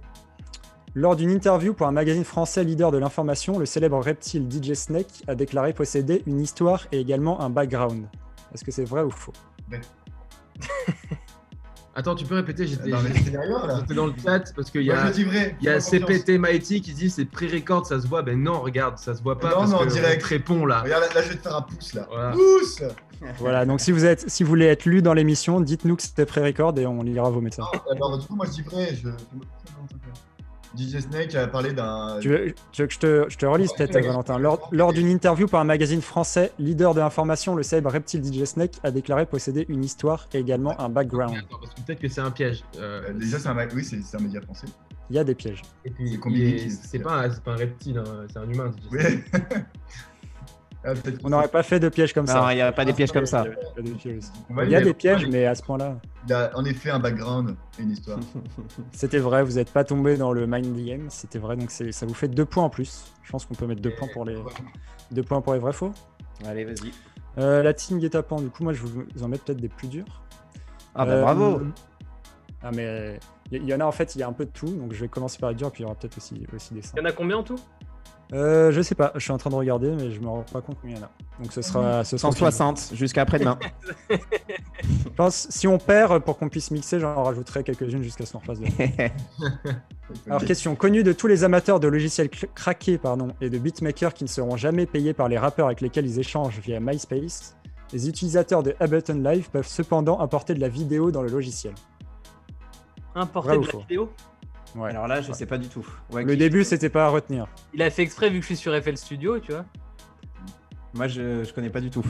Lors 0.94 1.16
d'une 1.16 1.30
interview 1.30 1.72
pour 1.72 1.86
un 1.86 1.92
magazine 1.92 2.24
français 2.24 2.64
leader 2.64 2.90
de 2.90 2.98
l'information, 2.98 3.58
le 3.58 3.64
célèbre 3.64 3.98
reptile 3.98 4.46
DJ 4.50 4.74
Snake 4.74 5.22
a 5.26 5.34
déclaré 5.34 5.72
posséder 5.72 6.22
une 6.26 6.38
histoire 6.38 6.86
et 6.92 7.00
également 7.00 7.40
un 7.40 7.48
background. 7.48 8.04
Est-ce 8.52 8.62
que 8.62 8.70
c'est 8.70 8.84
vrai 8.84 9.02
ou 9.02 9.10
faux? 9.10 9.32
Attends, 11.94 12.14
tu 12.14 12.24
peux 12.24 12.36
répéter 12.36 12.66
J'étais 12.66 12.90
Dans 12.90 14.06
le 14.06 14.14
chat 14.24 14.52
parce 14.56 14.70
qu'il 14.70 14.82
y 14.82 14.90
a. 14.90 15.10
vrai. 15.10 15.56
Y 15.60 15.68
a. 15.68 15.80
CPT 15.80 16.38
Mighty 16.38 16.80
qui 16.80 16.94
dit 16.94 17.10
c'est 17.10 17.26
pré-record, 17.26 17.86
ça 17.86 18.00
se 18.00 18.06
voit. 18.06 18.22
Ben 18.22 18.42
non, 18.42 18.60
regarde, 18.60 18.96
ça 18.98 19.14
se 19.14 19.22
voit 19.22 19.38
pas 19.38 19.50
Non, 19.50 19.56
parce 19.58 19.70
non, 19.72 19.78
que 19.80 19.92
direct. 19.92 20.22
répond 20.22 20.64
là. 20.64 20.80
Regarde, 20.82 21.04
là, 21.04 21.14
là, 21.14 21.22
je 21.22 21.28
vais 21.30 21.36
te 21.36 21.42
faire 21.42 21.56
un 21.56 21.62
pouce, 21.62 21.92
là. 21.94 22.06
Voilà. 22.10 22.30
Pouce 22.32 22.82
Voilà, 23.38 23.66
donc 23.66 23.80
si 23.80 23.92
vous, 23.92 24.06
êtes, 24.06 24.28
si 24.30 24.42
vous 24.42 24.48
voulez 24.48 24.66
être 24.66 24.86
lu 24.86 25.02
dans 25.02 25.12
l'émission, 25.12 25.60
dites-nous 25.60 25.96
que 25.96 26.02
c'était 26.02 26.24
pré-record 26.26 26.78
et 26.78 26.86
on 26.86 27.02
lira 27.02 27.28
vos 27.28 27.40
messages. 27.42 27.66
Alors, 27.94 28.18
du 28.18 28.26
coup, 28.26 28.36
moi, 28.36 28.46
je 28.46 28.52
dis 28.52 28.62
vrai. 28.62 28.94
Je... 28.94 29.08
DJ 30.76 31.00
Snake 31.00 31.34
a 31.34 31.46
parlé 31.48 31.72
d'un. 31.72 32.18
Tu 32.20 32.28
veux, 32.28 32.54
tu 32.72 32.82
veux 32.82 32.88
que 32.88 32.94
je 32.94 32.98
te, 32.98 33.26
je 33.28 33.36
te 33.36 33.46
relise 33.46 33.70
Ouais, 33.70 33.76
peut-être, 33.78 33.94
ouais, 33.96 34.06
Valentin. 34.06 34.38
Lors, 34.38 34.68
lors 34.72 34.92
d'une 34.92 35.08
interview 35.08 35.46
par 35.46 35.60
un 35.60 35.64
magazine 35.64 36.00
français, 36.00 36.52
leader 36.58 36.94
de 36.94 37.00
l'information, 37.00 37.54
le 37.54 37.62
célèbre 37.62 37.90
reptile 37.90 38.22
DJ 38.24 38.44
Snake 38.44 38.72
a 38.82 38.90
déclaré 38.90 39.26
posséder 39.26 39.66
une 39.68 39.84
histoire 39.84 40.28
et 40.32 40.38
également 40.38 40.78
un 40.80 40.88
background. 40.88 41.36
Attends, 41.36 41.58
parce 41.60 41.74
que 41.74 41.80
peut-être 41.82 42.00
que 42.00 42.08
c'est 42.08 42.20
un 42.20 42.30
piège. 42.30 42.62
Euh, 42.78 42.92
Euh, 42.92 43.12
Déjà, 43.12 43.38
c'est 43.38 43.48
un, 43.48 43.56
oui, 43.74 43.84
c'est 43.84 44.02
c'est 44.02 44.16
un 44.16 44.20
média 44.20 44.40
français. 44.40 44.66
Il 45.10 45.16
y 45.16 45.18
a 45.18 45.24
des 45.24 45.34
pièges. 45.34 45.62
Et 45.84 45.90
puis, 45.90 46.18
c'est 46.82 46.98
pas, 46.98 47.28
pas, 47.44 47.52
un 47.52 47.56
reptile, 47.56 47.98
hein, 47.98 48.26
c'est 48.30 48.38
un 48.38 48.48
humain. 48.50 48.70
Ah, 50.84 50.94
on 51.22 51.30
n'aurait 51.30 51.48
pas 51.48 51.62
fait 51.62 51.78
de 51.78 51.88
pièges 51.88 52.12
comme 52.12 52.26
ça. 52.26 52.40
Non, 52.40 52.50
il 52.50 52.56
n'y 52.56 52.60
a 52.60 52.72
pas 52.72 52.84
des 52.84 52.92
pièges 52.92 53.12
comme 53.12 53.26
ça. 53.26 53.44
Il 53.78 54.70
y 54.70 54.74
a 54.74 54.80
des 54.80 54.94
pièges, 54.94 55.26
mais 55.26 55.46
à 55.46 55.54
ce 55.54 55.62
point-là. 55.62 55.98
Il 56.26 56.32
a 56.32 56.50
en 56.54 56.64
effet 56.64 56.90
un 56.90 56.98
background 56.98 57.56
et 57.78 57.82
une 57.82 57.92
histoire. 57.92 58.18
C'était 58.92 59.18
vrai, 59.18 59.42
vous 59.42 59.52
n'êtes 59.52 59.70
pas 59.70 59.84
tombé 59.84 60.16
dans 60.16 60.32
le 60.32 60.46
mind 60.46 60.84
game, 60.84 61.06
c'était 61.08 61.38
vrai, 61.38 61.56
donc 61.56 61.70
ça 61.70 62.06
vous 62.06 62.14
fait 62.14 62.28
deux 62.28 62.44
points 62.44 62.64
en 62.64 62.70
plus. 62.70 63.12
Je 63.22 63.30
pense 63.30 63.44
qu'on 63.44 63.54
peut 63.54 63.66
mettre 63.66 63.82
deux 63.82 63.94
points 63.94 64.08
pour 64.12 64.24
les 64.24 64.36
deux 65.10 65.22
points 65.22 65.40
pour 65.40 65.54
les 65.54 65.58
vrais 65.58 65.72
faux. 65.72 65.92
Allez, 66.46 66.64
vas-y. 66.64 66.92
Euh, 67.38 67.62
la 67.62 67.72
team 67.72 67.98
guet-apens, 67.98 68.42
du 68.42 68.50
coup, 68.50 68.62
moi 68.62 68.72
je 68.72 68.82
vais 68.82 69.04
vous 69.14 69.22
en 69.22 69.28
mettre 69.28 69.44
peut-être 69.44 69.60
des 69.60 69.68
plus 69.68 69.88
durs. 69.88 70.22
Ah 70.94 71.06
bah 71.06 71.22
bravo 71.22 71.60
euh, 71.60 71.70
Ah 72.62 72.70
mais 72.72 73.18
il 73.50 73.64
y, 73.64 73.74
en 73.74 73.80
a 73.80 73.84
en 73.84 73.92
fait, 73.92 74.14
il 74.14 74.18
y 74.18 74.22
a 74.22 74.28
un 74.28 74.32
peu 74.32 74.44
de 74.46 74.50
tout, 74.50 74.66
donc 74.66 74.92
je 74.92 75.00
vais 75.00 75.08
commencer 75.08 75.38
par 75.38 75.50
les 75.50 75.56
durs, 75.56 75.70
puis 75.70 75.82
il 75.82 75.84
y 75.84 75.86
aura 75.86 75.94
peut-être 75.94 76.16
aussi, 76.16 76.42
aussi 76.54 76.74
des 76.74 76.80
Il 76.94 76.98
y 76.98 77.02
en 77.02 77.04
a 77.04 77.12
combien 77.12 77.38
en 77.38 77.42
tout? 77.42 77.58
Euh, 78.32 78.72
je 78.72 78.80
sais 78.80 78.94
pas, 78.94 79.12
je 79.14 79.20
suis 79.20 79.32
en 79.32 79.38
train 79.38 79.50
de 79.50 79.54
regarder, 79.54 79.90
mais 79.90 80.10
je 80.10 80.20
me 80.20 80.28
rends 80.28 80.44
pas 80.50 80.62
compte 80.62 80.78
combien 80.80 80.96
il 80.96 81.00
y 81.00 81.02
en 81.02 81.06
a. 81.06 81.10
Donc 81.42 81.52
ce 81.52 81.60
sera, 81.60 82.02
ce 82.02 82.16
160 82.16 82.92
jusqu'à 82.94 83.22
après-demain. 83.22 83.58
je 84.10 85.08
pense 85.16 85.48
si 85.50 85.68
on 85.68 85.78
perd, 85.78 86.20
pour 86.20 86.38
qu'on 86.38 86.48
puisse 86.48 86.70
mixer, 86.70 86.98
j'en 86.98 87.22
rajouterai 87.22 87.62
quelques-unes 87.62 88.02
jusqu'à 88.02 88.24
ce 88.24 88.32
qu'on 88.32 88.38
refasse. 88.38 88.58
Alors 90.26 90.44
question, 90.44 90.74
connue 90.74 91.02
de 91.02 91.12
tous 91.12 91.26
les 91.26 91.44
amateurs 91.44 91.78
de 91.78 91.88
logiciels 91.88 92.30
craqués 92.30 92.96
pardon, 92.96 93.28
et 93.40 93.50
de 93.50 93.58
beatmakers 93.58 94.14
qui 94.14 94.24
ne 94.24 94.28
seront 94.28 94.56
jamais 94.56 94.86
payés 94.86 95.12
par 95.12 95.28
les 95.28 95.38
rappeurs 95.38 95.66
avec 95.66 95.80
lesquels 95.80 96.06
ils 96.06 96.18
échangent 96.18 96.60
via 96.60 96.80
MySpace, 96.80 97.56
les 97.92 98.08
utilisateurs 98.08 98.62
de 98.62 98.74
Ableton 98.80 99.22
Live 99.22 99.50
peuvent 99.50 99.66
cependant 99.66 100.20
importer 100.20 100.54
de 100.54 100.60
la 100.60 100.68
vidéo 100.68 101.10
dans 101.10 101.22
le 101.22 101.28
logiciel. 101.28 101.74
Importer 103.14 103.58
de 103.58 103.66
la 103.66 103.78
vidéo? 103.78 104.10
Ouais. 104.74 104.90
Alors 104.90 105.06
là, 105.06 105.20
je 105.20 105.32
sais 105.32 105.46
pas 105.46 105.58
du 105.58 105.68
tout. 105.68 105.86
le 106.12 106.36
début, 106.36 106.64
c'était 106.64 106.88
pas 106.88 107.06
à 107.06 107.08
retenir. 107.08 107.46
Il 107.74 107.82
a 107.82 107.90
fait 107.90 108.02
exprès 108.02 108.30
vu 108.30 108.38
que 108.38 108.42
je 108.42 108.54
suis 108.54 108.56
sur 108.56 108.74
FL 108.74 108.96
Studio, 108.96 109.38
tu 109.38 109.52
vois. 109.52 109.64
Moi, 110.94 111.08
je, 111.08 111.44
je 111.44 111.52
connais 111.52 111.70
pas 111.70 111.80
du 111.80 111.90
tout. 111.90 112.04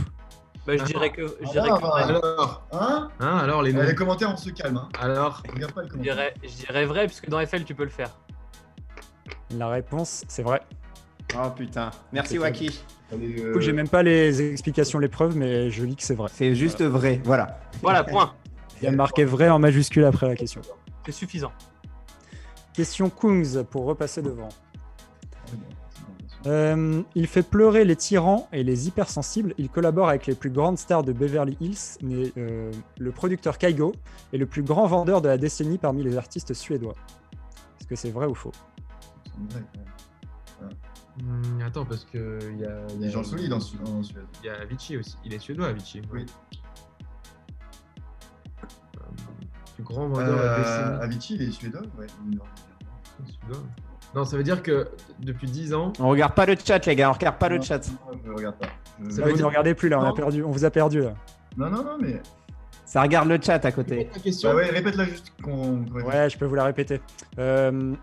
Bah, 0.67 0.77
je 0.77 0.85
dirais 0.85 1.11
que. 1.11 1.37
Je 1.41 1.51
dirais 1.51 1.69
que... 1.69 2.03
Alors, 2.03 2.67
hein, 2.73 3.09
hein 3.19 3.39
alors 3.39 3.63
les, 3.63 3.73
les, 3.73 3.95
commentaires, 3.95 4.31
on 4.33 4.37
se 4.37 4.51
calme. 4.51 4.77
Hein. 4.77 4.89
Alors, 5.01 5.43
Regarde 5.53 5.73
pas 5.73 5.83
les 5.83 5.89
je, 5.89 5.97
dirais, 5.97 6.35
je 6.43 6.67
dirais 6.67 6.85
vrai, 6.85 7.07
puisque 7.07 7.29
dans 7.29 7.45
FL, 7.45 7.65
tu 7.65 7.75
peux 7.75 7.85
le 7.85 7.91
faire. 7.91 8.11
La 9.57 9.69
réponse, 9.69 10.25
c'est 10.29 10.43
vrai. 10.43 10.61
Oh 11.37 11.51
putain. 11.51 11.91
Merci, 12.13 12.39
Waki. 12.39 12.85
Euh... 13.13 13.61
J'ai 13.61 13.73
même 13.73 13.89
pas 13.89 14.03
les 14.03 14.53
explications, 14.53 14.99
les 14.99 15.09
preuves, 15.09 15.37
mais 15.37 15.71
je 15.71 15.85
lis 15.85 15.97
que 15.97 16.03
c'est 16.03 16.15
vrai. 16.15 16.31
C'est 16.33 16.55
juste 16.55 16.83
vrai, 16.83 17.21
voilà. 17.25 17.61
Voilà, 17.83 18.05
point. 18.05 18.35
Il 18.81 18.85
y 18.85 18.89
a 18.89 18.93
marqué 18.93 19.25
vrai 19.25 19.49
en 19.49 19.59
majuscule 19.59 20.05
après 20.05 20.29
la 20.29 20.37
question. 20.37 20.61
C'est 21.05 21.13
suffisant. 21.13 21.53
Question 22.75 23.11
Kungs 23.11 23.65
pour 23.65 23.85
repasser 23.85 24.23
devant. 24.23 24.49
Euh, 26.47 27.03
il 27.15 27.27
fait 27.27 27.43
pleurer 27.43 27.85
les 27.85 27.95
tyrans 27.95 28.49
et 28.53 28.65
les 28.65 28.89
hypersensibles. 28.89 29.55
Il 29.59 29.69
collabore 29.69 30.09
avec 30.09 30.27
les 30.27 30.35
plus 30.35 30.51
grandes 30.51 30.79
stars 30.79 31.05
de 31.05 31.13
Beverly 31.13 31.57
Hills, 31.61 31.99
mais 32.03 32.33
euh, 32.37 32.73
le 32.99 33.13
producteur 33.13 33.59
Kaigo 33.59 33.93
est 34.33 34.39
le 34.39 34.47
plus 34.47 34.63
grand 34.63 34.87
vendeur 34.87 35.23
de 35.23 35.29
la 35.29 35.39
décennie 35.39 35.79
parmi 35.79 36.03
les 36.03 36.17
artistes 36.17 36.53
suédois. 36.55 36.95
Est-ce 37.79 37.87
que 37.87 37.95
c'est 37.95 38.11
vrai 38.11 38.27
ou 38.27 38.35
faux? 38.35 38.53
Hmm, 41.23 41.61
Attends, 41.65 41.85
parce 41.85 42.05
que 42.05 42.39
il 42.53 42.59
y 42.59 42.65
a, 42.65 42.87
des 42.99 43.11
gens 43.11 43.23
solides 43.23 43.53
en, 43.53 43.61
Suède. 43.61 44.25
Il 44.43 44.47
y 44.47 44.51
a 44.51 44.61
Avicii 44.61 44.97
aussi. 44.97 45.17
Il 45.25 45.35
est 45.35 45.39
suédois, 45.39 45.69
Avicii. 45.69 46.03
Oui. 46.13 46.27
Grand 49.83 50.09
vendeur 50.09 50.39
euh, 50.41 51.01
Avicii, 51.01 51.37
il 51.37 51.49
est 51.49 51.51
suédois 51.51 51.83
ouais. 51.99 52.07
Non, 54.15 54.25
ça 54.25 54.37
veut 54.37 54.43
dire 54.43 54.63
que 54.63 54.89
depuis 55.21 55.51
10 55.51 55.75
ans. 55.75 55.93
On 55.99 56.09
regarde 56.09 56.35
pas 56.35 56.45
le 56.45 56.55
chat, 56.63 56.85
les 56.87 56.97
gars, 56.97 57.11
on 57.11 57.15
regarde 57.15 57.39
pas 57.39 57.49
le 57.49 57.61
chat. 57.61 57.81
je 58.25 58.31
regarde 58.31 58.57
pas. 58.57 58.69
Ça 59.09 59.23
vous 59.23 59.37
ne 59.37 59.45
regardez 59.45 59.75
plus 59.75 59.89
là, 59.89 60.01
on, 60.01 60.05
a 60.05 60.13
perdu, 60.13 60.43
on 60.43 60.51
vous 60.51 60.65
a 60.65 60.71
perdu 60.71 61.01
là. 61.01 61.15
Non, 61.57 61.71
non, 61.71 61.83
non, 61.83 61.99
mais. 62.01 62.21
Ça 62.85 63.01
regarde 63.01 63.29
le 63.29 63.39
chat 63.41 63.65
à 63.65 63.73
côté. 63.73 64.11
Bah 64.43 64.55
ouais, 64.55 64.69
répète-la 64.69 65.05
juste. 65.05 65.33
ouais, 65.47 66.29
je 66.29 66.37
peux 66.37 66.45
vous 66.45 66.55
la 66.55 66.65
répéter. 66.65 67.01
Euh, 67.39 67.95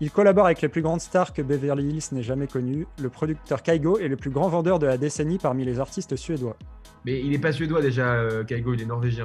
il 0.00 0.10
collabore 0.12 0.46
avec 0.46 0.62
les 0.62 0.68
plus 0.68 0.82
grandes 0.82 1.00
stars 1.00 1.32
que 1.32 1.42
Beverly 1.42 1.88
Hills 1.88 2.08
n'ait 2.12 2.22
jamais 2.22 2.46
connues. 2.46 2.86
Le 3.02 3.08
producteur 3.08 3.62
Kaigo 3.62 3.98
est 3.98 4.08
le 4.08 4.16
plus 4.16 4.30
grand 4.30 4.48
vendeur 4.48 4.78
de 4.78 4.86
la 4.86 4.98
décennie 4.98 5.38
parmi 5.38 5.64
les 5.64 5.80
artistes 5.80 6.14
suédois. 6.14 6.56
Mais 7.04 7.20
il 7.20 7.30
n'est 7.30 7.38
pas 7.38 7.50
suédois 7.50 7.80
déjà, 7.80 8.14
euh, 8.14 8.44
Kaigo, 8.44 8.74
il 8.74 8.82
est 8.82 8.86
norvégien. 8.86 9.24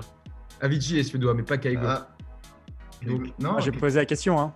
Avicii 0.61 0.99
est 0.99 1.03
suédois, 1.03 1.33
mais 1.33 1.43
pas 1.43 1.57
Kaigo. 1.57 1.81
Ah. 1.85 2.07
Donc, 3.05 3.23
non, 3.39 3.59
j'ai 3.59 3.71
posé 3.71 3.99
la 3.99 4.05
question. 4.05 4.39
Hein. 4.39 4.53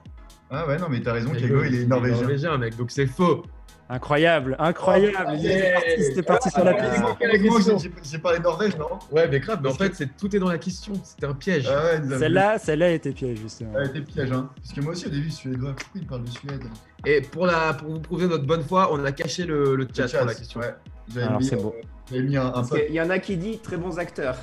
Ah 0.51 0.67
ouais, 0.67 0.77
non, 0.77 0.87
mais 0.89 1.01
t'as 1.01 1.13
raison, 1.13 1.31
Kaigo, 1.31 1.63
il 1.63 1.75
est 1.75 1.85
norvégien. 1.85 2.21
norvégien, 2.21 2.57
mec, 2.57 2.77
donc 2.77 2.91
c'est 2.91 3.07
faux. 3.07 3.43
Incroyable, 3.87 4.55
incroyable. 4.57 5.33
Oh, 5.33 5.95
C'était 5.99 6.23
parti, 6.23 6.49
sur 6.49 6.63
la 6.63 6.73
piste. 6.73 7.83
J'ai 8.03 8.17
parlé 8.17 8.39
de 8.39 8.43
Norvège, 8.43 8.75
non? 8.77 8.97
Ouais, 9.11 9.27
mais 9.27 9.39
grave, 9.39 9.59
mais 9.61 9.69
en 9.69 9.75
fait, 9.75 9.93
c'est 9.93 10.17
tout 10.17 10.35
est 10.35 10.39
dans 10.39 10.49
la 10.49 10.57
question. 10.57 10.93
C'était 11.03 11.27
un 11.27 11.35
piège. 11.35 11.67
Ah 11.67 12.01
celle-là, 12.17 12.57
celle-là 12.57 12.91
était 12.91 13.11
piège, 13.11 13.37
justement. 13.39 13.73
Elle 13.79 13.89
était 13.89 14.01
piège, 14.01 14.31
hein. 14.31 14.49
Parce 14.55 14.73
que 14.73 14.81
moi 14.81 14.93
aussi, 14.93 15.05
au 15.05 15.09
début, 15.09 15.29
suédois. 15.29 15.75
Pourquoi 15.75 16.01
il 16.01 16.07
parle 16.07 16.23
de 16.23 16.29
Suède? 16.31 16.63
Et 17.05 17.21
pour, 17.21 17.45
la, 17.45 17.75
pour 17.75 17.91
vous 17.91 17.99
prouver 17.99 18.27
notre 18.27 18.47
bonne 18.47 18.63
foi, 18.63 18.91
on 18.91 19.05
a 19.05 19.11
caché 19.11 19.45
le, 19.45 19.75
le 19.75 19.87
chat, 19.95 20.07
sur 20.07 20.25
la 20.25 20.33
question. 20.33 20.61
Ouais. 20.61 21.21
Alors, 21.21 21.43
c'est 21.43 21.55
beau. 21.55 21.75
J'avais 22.09 22.23
mis 22.23 22.37
un, 22.37 22.53
un 22.55 22.63
Il 22.89 22.95
y 22.95 23.01
en 23.01 23.09
a 23.11 23.19
qui 23.19 23.37
dit 23.37 23.59
très 23.59 23.77
bons 23.77 23.99
acteurs. 23.99 24.37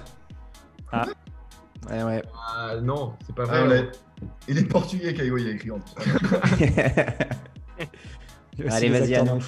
Ah. 0.93 1.07
Ouais, 1.91 2.03
ouais. 2.03 2.23
Ah, 2.35 2.77
non, 2.81 3.15
c'est 3.27 3.35
pas 3.35 3.45
ah, 3.49 3.65
vrai. 3.65 3.91
Il 4.49 4.59
est 4.59 4.65
portugais, 4.65 5.15
Kaigo, 5.15 5.39
il 5.39 5.49
a 5.49 5.51
écrit 5.51 5.71
en 5.71 5.79
Allez, 8.69 8.91
vas-y, 8.91 9.15
Anne. 9.15 9.41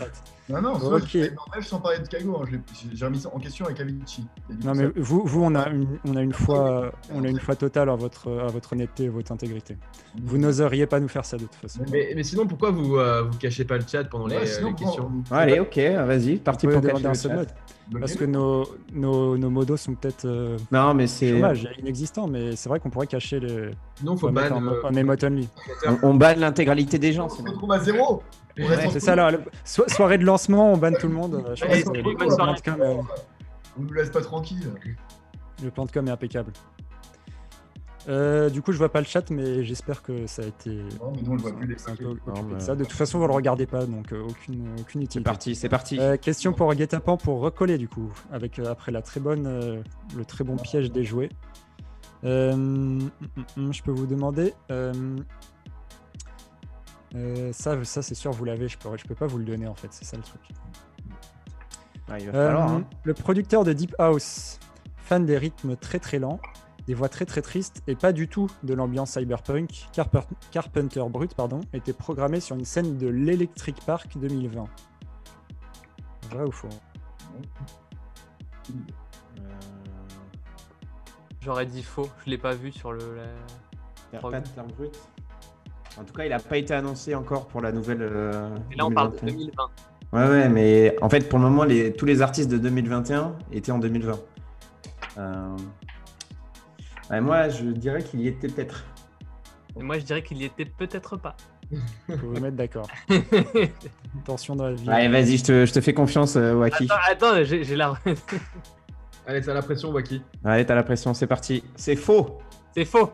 Non, 0.46 0.60
non, 0.60 0.74
okay. 0.74 1.30
sans 1.62 1.80
parler 1.80 2.00
de 2.00 2.06
Kaigo, 2.06 2.42
hein, 2.42 2.58
j'ai 2.92 3.06
remis 3.06 3.18
ça 3.18 3.30
en 3.32 3.38
question 3.38 3.64
avec 3.64 3.80
Avicii. 3.80 4.26
Non, 4.62 4.74
mais 4.74 4.88
vous, 4.94 5.22
vous, 5.24 5.42
on 5.42 5.54
a 5.54 5.70
une, 5.70 5.98
on 6.04 6.16
a 6.16 6.22
une 6.22 6.34
fois, 6.34 6.92
on 7.14 7.24
a 7.24 7.28
une 7.28 7.40
fois 7.40 7.56
totale 7.56 7.88
à 7.88 7.94
votre, 7.94 8.30
à 8.30 8.48
votre 8.48 8.74
honnêteté 8.74 9.04
et 9.04 9.08
votre 9.08 9.32
intégrité. 9.32 9.78
Vous 10.22 10.36
n'oseriez 10.36 10.86
pas 10.86 11.00
nous 11.00 11.08
faire 11.08 11.24
ça 11.24 11.38
de 11.38 11.44
toute 11.44 11.54
façon. 11.54 11.82
Mais, 11.90 12.12
mais 12.14 12.22
sinon, 12.22 12.46
pourquoi 12.46 12.72
vous, 12.72 12.98
euh, 12.98 13.22
vous 13.22 13.38
cachez 13.38 13.64
pas 13.64 13.78
le 13.78 13.84
chat 13.90 14.04
pendant 14.04 14.26
les, 14.26 14.36
questions 14.36 14.76
Allez, 15.30 15.60
ok, 15.60 15.78
vas-y, 15.78 16.36
parti 16.36 16.66
pour 16.66 16.82
cacher 16.82 17.08
le 17.08 17.14
chat. 17.14 17.46
Parce 17.92 18.14
que 18.14 18.24
nos, 18.24 18.66
nos, 18.92 19.36
nos 19.36 19.50
modos 19.50 19.76
sont 19.76 19.94
peut-être. 19.94 20.24
Euh, 20.24 20.56
non, 20.72 20.94
mais 20.94 21.06
c'est. 21.06 21.32
Chômage, 21.32 21.68
inexistant, 21.78 22.26
mais 22.26 22.56
c'est 22.56 22.68
vrai 22.68 22.80
qu'on 22.80 22.90
pourrait 22.90 23.06
cacher 23.06 23.40
les. 23.40 23.70
Non, 24.02 24.16
faut 24.16 24.30
ban. 24.30 24.42
Emote 24.94 25.24
only. 25.24 25.48
On, 25.86 25.98
on 26.10 26.14
banne 26.14 26.40
l'intégralité 26.40 26.98
des 26.98 27.12
gens. 27.12 27.26
On 27.26 27.28
se 27.28 27.42
retrouve 27.42 27.72
à 27.72 27.78
zéro. 27.80 28.22
c'est 28.90 29.00
ça, 29.00 29.14
là. 29.14 29.30
soirée 29.64 30.18
de 30.18 30.24
lancement, 30.24 30.72
on 30.72 30.76
banne 30.76 30.96
tout 30.96 31.08
le 31.08 31.14
monde. 31.14 31.44
Je 31.54 31.64
pense 31.64 32.60
que 32.62 32.70
le, 32.70 32.84
euh, 32.84 33.02
On 33.78 33.82
nous 33.82 33.92
laisse 33.92 34.10
pas 34.10 34.22
tranquille. 34.22 34.70
Le 35.62 35.70
plan 35.70 35.84
de 35.84 35.90
com 35.90 36.06
est 36.08 36.10
impeccable. 36.10 36.52
Euh, 38.08 38.50
du 38.50 38.60
coup, 38.60 38.72
je 38.72 38.78
vois 38.78 38.90
pas 38.90 39.00
le 39.00 39.06
chat, 39.06 39.30
mais 39.30 39.64
j'espère 39.64 40.02
que 40.02 40.26
ça 40.26 40.42
a 40.42 40.46
été. 40.46 40.70
Non, 41.00 41.12
mais 41.14 41.22
nous, 41.22 41.32
on 41.32 41.34
le 41.34 41.40
voit 41.40 41.52
plus 41.52 41.66
les 41.66 41.78
ça. 41.78 42.74
De 42.74 42.84
toute 42.84 42.92
façon, 42.92 43.18
vous 43.18 43.26
le 43.26 43.32
regardez 43.32 43.66
pas, 43.66 43.86
donc 43.86 44.12
euh, 44.12 44.22
aucune, 44.22 44.68
aucune 44.78 45.02
utilité. 45.02 45.18
C'est 45.18 45.20
parti, 45.20 45.54
c'est 45.54 45.68
parti. 45.68 45.98
Euh, 45.98 46.16
question 46.16 46.52
pour 46.52 46.72
Guetapan 46.74 47.16
pour 47.16 47.40
recoller, 47.40 47.78
du 47.78 47.88
coup, 47.88 48.12
avec 48.30 48.58
après 48.58 48.92
la 48.92 49.02
très 49.02 49.20
bonne, 49.20 49.82
le 50.16 50.24
très 50.24 50.44
bon 50.44 50.56
piège 50.56 50.90
déjoué. 50.92 51.30
Hum, 52.24 53.10
hum, 53.36 53.44
hum, 53.56 53.72
je 53.72 53.82
peux 53.82 53.92
vous 53.92 54.06
demander. 54.06 54.54
ça, 57.52 57.84
ça 57.84 58.02
c'est 58.02 58.14
sûr, 58.14 58.32
vous 58.32 58.44
l'avez. 58.44 58.68
Je 58.68 58.78
peux, 58.78 58.88
je 58.96 59.04
peux 59.04 59.14
pas 59.14 59.26
vous 59.26 59.38
le 59.38 59.44
donner 59.44 59.66
en 59.66 59.74
fait. 59.74 59.88
C'est 59.90 60.04
ça 60.04 60.16
le 60.16 60.22
truc. 60.22 60.42
Ah, 62.10 62.18
il 62.18 62.26
va 62.26 62.32
falloir, 62.32 62.70
hein. 62.70 62.84
Le 63.04 63.14
producteur 63.14 63.64
de 63.64 63.72
Deep 63.72 63.94
House, 63.98 64.58
fan 64.96 65.24
des 65.24 65.38
rythmes 65.38 65.74
très 65.74 65.98
très 65.98 66.18
lents, 66.18 66.38
des 66.86 66.94
voix 66.94 67.08
très 67.08 67.24
très 67.24 67.42
tristes 67.42 67.82
et 67.86 67.94
pas 67.94 68.12
du 68.12 68.28
tout 68.28 68.50
de 68.62 68.74
l'ambiance 68.74 69.12
cyberpunk, 69.12 69.88
Carpenter 70.50 71.04
Brut 71.08 71.34
pardon, 71.34 71.60
était 71.72 71.92
programmé 71.92 72.40
sur 72.40 72.56
une 72.56 72.64
scène 72.64 72.98
de 72.98 73.08
l'Electric 73.08 73.76
Park 73.84 74.16
2020. 74.16 74.64
Vrai 76.30 76.44
ou 76.44 76.52
faux? 76.52 76.68
Euh, 78.70 79.42
J'aurais 81.40 81.66
dit 81.66 81.82
faux, 81.82 82.08
je 82.24 82.30
l'ai 82.30 82.38
pas 82.38 82.54
vu 82.54 82.72
sur 82.72 82.92
le. 82.92 83.00
Carpenter 84.12 84.62
Brut. 84.76 84.98
En 85.98 86.04
tout 86.04 86.14
cas, 86.14 86.24
il 86.24 86.30
n'a 86.30 86.38
pas 86.38 86.56
été 86.56 86.74
annoncé 86.74 87.14
encore 87.14 87.46
pour 87.46 87.60
la 87.60 87.70
nouvelle. 87.72 88.02
Euh, 88.02 88.56
et 88.72 88.76
là, 88.76 88.86
on 88.86 88.90
parle 88.90 89.12
de 89.12 89.26
2020. 89.26 89.52
Ouais, 90.12 90.28
ouais, 90.28 90.48
mais 90.48 90.96
en 91.02 91.08
fait, 91.08 91.28
pour 91.28 91.38
le 91.38 91.44
moment, 91.44 91.64
les... 91.64 91.92
tous 91.92 92.04
les 92.04 92.22
artistes 92.22 92.50
de 92.50 92.58
2021 92.58 93.36
étaient 93.52 93.72
en 93.72 93.78
2020. 93.78 94.18
Euh 95.18 95.56
moi, 97.10 97.48
je 97.48 97.64
dirais 97.64 98.02
qu'il 98.02 98.20
y 98.20 98.28
était 98.28 98.48
peut-être. 98.48 98.84
moi, 99.76 99.98
je 99.98 100.04
dirais 100.04 100.22
qu'il 100.22 100.38
y 100.38 100.44
était 100.44 100.64
peut-être 100.64 101.16
pas. 101.16 101.36
Faut 102.08 102.16
vous 102.28 102.40
mettre 102.40 102.56
d'accord. 102.56 102.88
Attention 104.22 104.56
dans 104.56 104.68
la 104.68 104.74
vie. 104.74 104.88
Allez, 104.88 105.08
vas-y, 105.08 105.38
je 105.38 105.44
te, 105.44 105.66
je 105.66 105.72
te, 105.72 105.80
fais 105.80 105.94
confiance, 105.94 106.36
euh, 106.36 106.54
Waki. 106.54 106.84
Attends, 106.84 107.28
attends 107.30 107.44
j'ai 107.44 107.76
la. 107.76 107.94
Allez, 109.26 109.40
t'as 109.40 109.54
la 109.54 109.62
pression, 109.62 109.90
Waki. 109.90 110.22
Allez, 110.44 110.66
t'as 110.66 110.74
la 110.74 110.82
pression, 110.82 111.14
c'est 111.14 111.26
parti. 111.26 111.64
C'est 111.76 111.96
faux. 111.96 112.38
C'est 112.74 112.84
faux. 112.84 113.12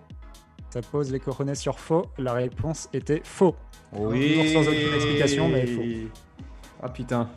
Ça 0.70 0.80
pose 0.82 1.10
les 1.12 1.20
coronets 1.20 1.54
sur 1.54 1.78
faux. 1.78 2.06
La 2.18 2.32
réponse 2.32 2.88
était 2.92 3.22
faux. 3.24 3.54
Oui. 3.92 4.52
sans 4.52 4.62
aucune 4.62 4.94
explication, 4.94 5.48
mais 5.48 5.66
faux. 5.66 5.82
Ah 6.82 6.88
putain. 6.88 7.28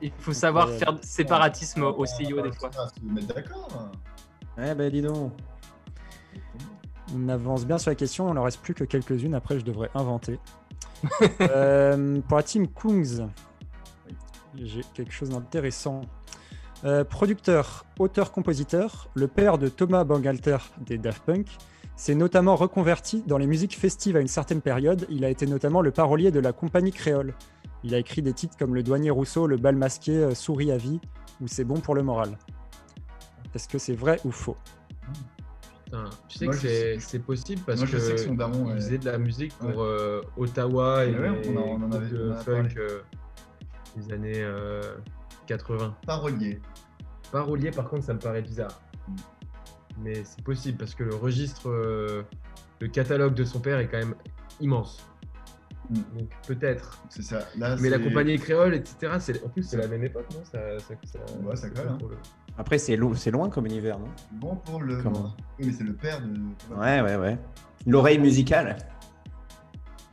Il 0.00 0.12
faut 0.18 0.32
savoir 0.32 0.68
faire 0.70 0.96
séparatisme 1.02 1.82
au 1.82 2.04
CEO 2.04 2.42
des 2.42 2.52
fois. 2.52 2.70
Se 2.72 3.04
mettre 3.04 3.34
d'accord. 3.34 3.90
Eh 4.58 4.74
ben 4.74 4.90
dis 4.90 5.02
donc. 5.02 5.32
On 7.14 7.28
avance 7.28 7.66
bien 7.66 7.78
sur 7.78 7.90
la 7.90 7.94
question, 7.94 8.28
on 8.28 8.34
ne 8.34 8.40
reste 8.40 8.60
plus 8.60 8.74
que 8.74 8.84
quelques-unes, 8.84 9.34
après 9.34 9.58
je 9.58 9.64
devrais 9.64 9.90
inventer. 9.94 10.38
Euh, 11.40 12.20
pour 12.28 12.36
la 12.36 12.44
team 12.44 12.68
Kungs, 12.68 13.28
j'ai 14.54 14.82
quelque 14.94 15.12
chose 15.12 15.30
d'intéressant. 15.30 16.02
Euh, 16.84 17.02
producteur, 17.02 17.84
auteur-compositeur, 17.98 19.08
le 19.14 19.26
père 19.26 19.58
de 19.58 19.66
Thomas 19.66 20.04
Bangalter 20.04 20.58
des 20.80 20.98
Daft 20.98 21.24
Punk, 21.24 21.46
s'est 21.96 22.14
notamment 22.14 22.56
reconverti 22.56 23.22
dans 23.26 23.38
les 23.38 23.46
musiques 23.46 23.76
festives 23.76 24.16
à 24.16 24.20
une 24.20 24.28
certaine 24.28 24.60
période. 24.60 25.06
Il 25.08 25.24
a 25.24 25.28
été 25.28 25.46
notamment 25.46 25.80
le 25.80 25.90
parolier 25.90 26.30
de 26.30 26.40
la 26.40 26.52
compagnie 26.52 26.92
créole. 26.92 27.34
Il 27.84 27.94
a 27.94 27.98
écrit 27.98 28.22
des 28.22 28.32
titres 28.32 28.56
comme 28.56 28.74
Le 28.74 28.82
Douanier 28.82 29.10
Rousseau, 29.10 29.46
Le 29.46 29.56
Bal 29.56 29.76
Masqué, 29.76 30.16
euh, 30.16 30.34
Souris 30.34 30.70
à 30.70 30.76
vie 30.76 31.00
ou 31.40 31.48
C'est 31.48 31.64
bon 31.64 31.80
pour 31.80 31.94
le 31.94 32.02
moral. 32.02 32.38
Est-ce 33.54 33.68
que 33.68 33.78
c'est 33.78 33.94
vrai 33.94 34.18
ou 34.24 34.30
faux? 34.30 34.56
Putain, 35.92 36.04
tu 36.28 36.38
sais 36.38 36.46
que 36.46 36.98
c'est 37.00 37.18
possible 37.18 37.60
parce 37.66 37.80
que, 37.82 37.96
il 37.96 38.74
faisait 38.74 38.96
de 38.98 39.04
la 39.04 39.18
musique 39.18 39.52
pour 39.58 39.82
euh, 39.82 40.22
Ottawa 40.38 41.04
et, 41.04 41.14
on 41.14 41.56
en- 41.56 41.62
on 41.62 41.82
en 41.82 41.92
avait- 41.92 42.08
de 42.08 42.28
on 42.28 42.32
en 42.32 42.34
a 42.34 42.36
funk 42.38 42.68
euh, 42.78 43.00
des 43.96 44.12
années 44.12 44.42
euh, 44.42 44.80
80. 45.46 45.94
Parolier. 46.06 46.60
Parolier, 47.30 47.70
par 47.70 47.88
contre, 47.90 48.04
ça 48.04 48.14
me 48.14 48.18
paraît 48.18 48.40
bizarre. 48.42 48.80
Mm. 49.08 49.14
Mais 50.02 50.24
c'est 50.24 50.42
possible 50.42 50.78
parce 50.78 50.94
que 50.94 51.04
le 51.04 51.14
registre, 51.14 51.68
euh, 51.68 52.22
le 52.80 52.88
catalogue 52.88 53.34
de 53.34 53.44
son 53.44 53.60
père 53.60 53.78
est 53.78 53.88
quand 53.88 53.98
même 53.98 54.14
immense. 54.60 55.06
Mm. 55.90 55.94
Donc 56.18 56.28
peut-être. 56.46 57.02
C'est 57.10 57.22
ça. 57.22 57.40
Là, 57.58 57.76
Mais 57.80 57.90
la 57.90 57.98
compagnie 57.98 58.38
créole, 58.38 58.74
etc., 58.74 59.12
en 59.44 59.48
plus 59.50 59.62
c'est 59.62 59.76
la 59.76 59.88
même 59.88 60.04
époque, 60.04 60.26
non? 60.32 60.42
Ça, 60.44 60.78
ça, 60.78 60.94
ça- 61.04 61.18
Ouais, 61.42 61.54
ça 61.56 61.68
colle, 61.68 61.88
hein. 61.88 61.98
le- 62.00 62.16
Après, 62.58 62.78
c'est 62.78 62.96
lo- 62.96 63.14
c'est 63.14 63.30
loin 63.30 63.48
comme 63.48 63.66
univers, 63.66 63.98
non? 63.98 64.08
Bon 64.32 64.56
pour 64.56 64.80
le. 64.82 65.02
Comment 65.02 65.32
Oui, 65.58 65.66
mais 65.66 65.72
c'est 65.72 65.84
le 65.84 65.94
père 65.94 66.20
de. 66.20 66.38
Ouais, 66.76 67.00
ouais, 67.00 67.16
ouais. 67.16 67.38
L'oreille 67.86 68.18
musicale. 68.18 68.76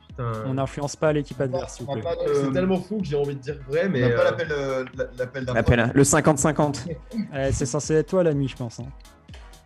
Putain. 0.08 0.32
On 0.46 0.54
n'influence 0.56 0.96
pas 0.96 1.14
l'équipe 1.14 1.40
adverse, 1.40 1.76
s'il 1.76 1.86
vous 1.86 1.92
On 1.92 1.96
n'a 1.96 2.02
plaît. 2.02 2.16
pas 2.18 2.26
de- 2.30 2.34
C'est 2.34 2.52
tellement 2.52 2.80
fou 2.80 2.98
que 3.00 3.04
j'ai 3.06 3.16
envie 3.18 3.36
de 3.36 3.42
dire 3.42 3.58
vrai, 3.68 3.86
On 3.88 3.90
mais. 3.92 4.02
n'a 4.02 4.10
pas 4.10 4.22
euh, 4.22 4.24
l'appel 4.24 4.48
euh, 4.52 4.86
la- 4.96 5.06
l'appel 5.18 5.46
d'un 5.46 5.54
L'appel, 5.54 5.92
le 5.94 6.04
50-50. 6.04 6.88
Eh, 7.36 7.52
c'est 7.52 7.66
censé 7.66 7.94
être 7.96 8.10
toi 8.10 8.24
l'ami, 8.24 8.48
je 8.48 8.56
pense. 8.56 8.80
hein. 8.80 8.86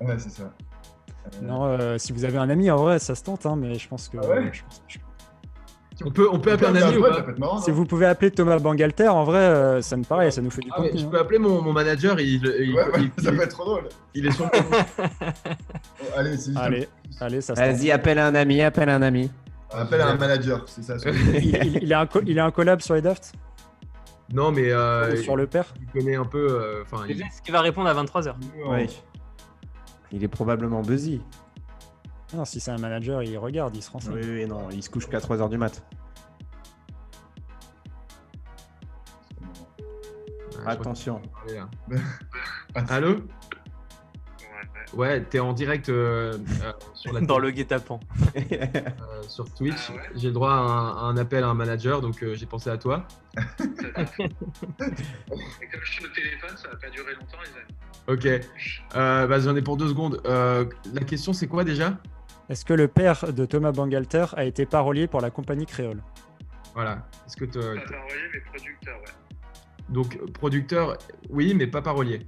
Ouais, 0.02 0.16
c'est 0.20 0.30
ça. 0.30 0.44
Euh, 0.44 1.30
Non, 1.42 1.66
euh, 1.66 1.98
si 1.98 2.12
vous 2.12 2.26
avez 2.26 2.38
un 2.38 2.50
ami, 2.50 2.70
en 2.70 2.78
vrai, 2.78 3.00
ça 3.00 3.16
se 3.16 3.24
tente, 3.24 3.46
hein, 3.46 3.56
mais 3.56 3.76
je 3.76 3.88
pense 3.88 4.10
que. 4.10 4.18
Ah 4.22 4.28
ouais? 4.28 4.50
je 4.52 4.64
pense- 4.64 4.84
je- 4.88 4.98
On 6.04 6.10
peut, 6.12 6.28
on 6.32 6.40
peut 6.40 6.52
appeler 6.54 6.68
un 6.70 6.76
ami 6.88 7.00
pas 7.02 7.20
être 7.20 7.38
marrant, 7.40 7.60
Si 7.60 7.70
vous 7.72 7.86
pouvez 7.86 8.06
appeler 8.08 8.32
Thomas 8.32 8.58
Bangalter, 8.58 9.08
en 9.10 9.24
vrai, 9.24 9.38
euh, 9.40 9.82
ça 9.82 9.96
me 9.96 10.04
paraît, 10.04 10.32
ça 10.32 10.42
nous 10.42 10.50
fait 10.50 10.62
du 10.62 10.70
Ah, 10.72 10.78
contenu. 10.82 11.00
Je 11.00 11.06
hein. 11.06 11.10
peux 11.12 11.20
appeler 11.20 11.38
mon, 11.40 11.62
mon 11.62 11.72
manager, 11.72 12.20
il, 12.20 12.44
il, 12.60 12.74
Ouais, 12.74 12.84
ouais, 12.84 12.90
il- 13.18 13.24
ça 13.24 13.30
il- 13.32 13.38
peut 13.38 13.44
être 13.44 13.52
trop 13.52 13.66
drôle. 13.66 13.90
il 14.16 14.26
est 14.26 14.32
sur 14.32 14.46
le 14.46 14.52
Oh, 16.02 16.06
allez, 16.18 16.38
c'est 16.38 16.46
juste 16.52 16.58
Allez, 16.58 16.88
allez, 17.22 17.42
ça. 17.42 17.54
Vas-y, 17.54 17.92
appelle 17.92 18.20
un 18.20 18.34
ami, 18.36 18.62
appelle 18.62 18.90
un 18.90 19.02
ami. 19.02 19.30
un 19.74 19.80
appel 19.82 20.02
à 20.02 20.08
un 20.10 20.16
manager, 20.16 20.64
c'est 20.68 20.84
ça. 20.84 20.96
Il, 21.06 21.46
il- 21.46 21.80
il 21.84 21.94
a 21.94 22.02
un 22.02 22.08
il 22.26 22.40
a 22.40 22.46
un 22.46 22.52
collab 22.52 22.82
sur 22.82 22.96
les 22.96 23.02
Daft 23.02 23.34
Non, 24.34 24.52
mais 24.52 24.72
euh, 24.72 25.16
Sur 25.18 25.36
le 25.36 25.46
père? 25.48 25.66
il 25.80 25.88
connaît 26.02 26.16
un 26.16 26.26
peu. 26.26 26.48
euh, 26.50 26.82
Enfin, 26.92 27.04
il- 27.08 27.22
qu'il 27.44 27.54
va 27.54 27.62
répondre 27.62 27.88
à 27.88 27.94
23h 27.94 28.34
Ouais. 28.68 28.88
Il 30.12 30.24
est 30.24 30.28
probablement 30.28 30.82
busy. 30.82 31.22
Non, 32.34 32.46
si 32.46 32.60
c'est 32.60 32.72
un 32.72 32.78
manager, 32.78 33.22
il 33.24 33.38
regarde, 33.38 33.76
il 33.76 33.84
se 33.84 33.92
renseigne. 33.92 34.14
Oui, 34.16 34.22
oui, 34.26 34.46
non, 34.48 34.70
il 34.72 34.82
se 34.82 34.90
couche 34.90 35.08
qu'à 35.08 35.20
3h 35.20 35.50
du 35.50 35.58
mat. 35.58 35.84
Ouais, 39.40 40.68
Attention. 40.72 41.22
là. 41.48 41.70
Allô 42.90 43.18
Ouais, 44.94 45.24
t'es 45.24 45.40
en 45.40 45.54
direct 45.54 45.90
euh, 45.90 46.38
euh, 46.64 46.72
sur 46.94 47.12
la 47.14 47.22
Dans 47.22 47.40
le 47.40 47.50
guet-apens. 47.50 48.00
euh, 48.36 48.70
sur 49.28 49.52
Twitch. 49.56 49.92
J'ai 50.16 50.28
le 50.28 50.34
droit 50.34 50.52
à 50.52 50.56
un, 50.56 50.90
à 50.90 51.02
un 51.02 51.18
appel 51.18 51.44
à 51.44 51.48
un 51.48 51.56
manager, 51.56 52.00
donc 52.00 52.22
euh, 52.24 52.36
j'ai 52.36 52.46
pensé 52.46 52.70
à 52.70 52.78
toi. 52.78 53.08
Et 53.38 53.42
comme 53.58 54.06
je 55.84 55.92
suis 55.92 56.06
au 56.06 56.10
téléphone, 56.10 56.56
ça 56.58 56.68
va 56.70 56.76
pas 56.76 56.90
durer 56.92 57.16
longtemps, 57.16 57.38
les 57.44 57.50
amis. 57.60 57.74
Ok. 58.08 58.26
Euh, 58.96 59.26
bah, 59.28 59.40
J'en 59.40 59.56
ai 59.56 59.64
pour 59.64 59.78
deux 59.78 59.88
secondes. 59.90 60.22
Euh, 60.26 60.66
la 60.94 61.02
question, 61.04 61.34
c'est 61.34 61.48
quoi 61.48 61.64
déjà? 61.64 61.98
Est-ce 62.50 62.66
que 62.66 62.74
le 62.74 62.88
père 62.88 63.32
de 63.34 63.46
Thomas 63.46 63.72
Bangalter 63.72 64.26
a 64.36 64.44
été 64.44 64.66
parolier 64.66 65.08
pour 65.08 65.22
la 65.22 65.30
compagnie 65.32 65.66
créole? 65.66 66.02
Voilà. 66.74 67.08
Est-ce 67.26 67.38
que 67.38 67.46
te- 67.46 67.60
Pas 67.60 67.82
parolier, 67.82 68.30
mais 68.34 68.40
producteur, 68.42 69.00
ouais. 69.00 69.14
donc 69.90 70.32
producteur, 70.34 70.98
oui, 71.30 71.54
mais 71.54 71.68
pas 71.68 71.82
parolier. 71.82 72.28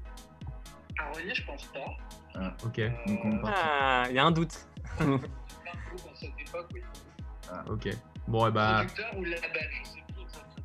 Parolier, 0.96 1.34
je 1.34 1.46
pense 1.46 1.66
pas. 1.66 2.50
Ok. 2.66 2.82
Donc 3.08 3.20
on 3.26 3.38
part. 3.40 3.54
Ah, 3.56 4.04
il 4.10 4.16
y 4.16 4.20
a 4.20 4.26
un 4.26 4.32
doute. 4.32 4.68
À 5.00 6.18
cette 6.18 6.30
époque, 6.48 6.68
oui. 6.74 6.82
Ok. 7.70 7.90
Bon, 8.28 8.48
et 8.48 8.52
bah 8.52 8.84
Producteur 8.86 9.18
ou 9.18 9.24
label, 9.24 9.42
je 9.84 9.90
sais 9.90 10.04
plus 10.14 10.22
exactement. 10.24 10.56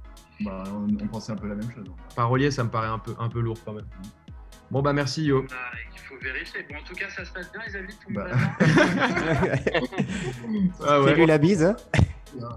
Bah, 0.41 0.65
on, 0.73 1.05
on 1.05 1.09
pensait 1.09 1.33
un 1.33 1.37
peu 1.37 1.49
la 1.49 1.55
même 1.55 1.71
chose. 1.71 1.85
parolier, 2.17 2.51
ça 2.51 2.65
me 2.65 2.71
paraît 2.71 2.89
un 2.89 2.99
peu 2.99 3.15
un 3.19 3.29
peu 3.29 3.41
lourd 3.41 3.59
quand 3.65 3.73
même. 3.73 3.87
Bon 4.71 4.83
bah 4.83 4.93
merci 4.93 5.25
Yo. 5.25 5.45
Ah, 5.51 5.73
il 5.93 5.99
faut 5.99 6.15
vérifier. 6.23 6.65
Bon, 6.71 6.77
en 6.77 6.83
tout 6.85 6.95
cas, 6.95 7.09
ça 7.11 7.25
se 7.25 7.33
passe 7.33 7.51
bien, 7.53 7.61
les 7.67 7.77
amis. 7.77 7.95
Tout 8.05 8.11
le 8.11 8.15
Bah. 8.15 8.27
Ah 10.87 11.01
ouais. 11.01 11.09
Fais-lui 11.11 11.27
la 11.27 11.39
bise. 11.39 11.65
hein. 11.65 11.77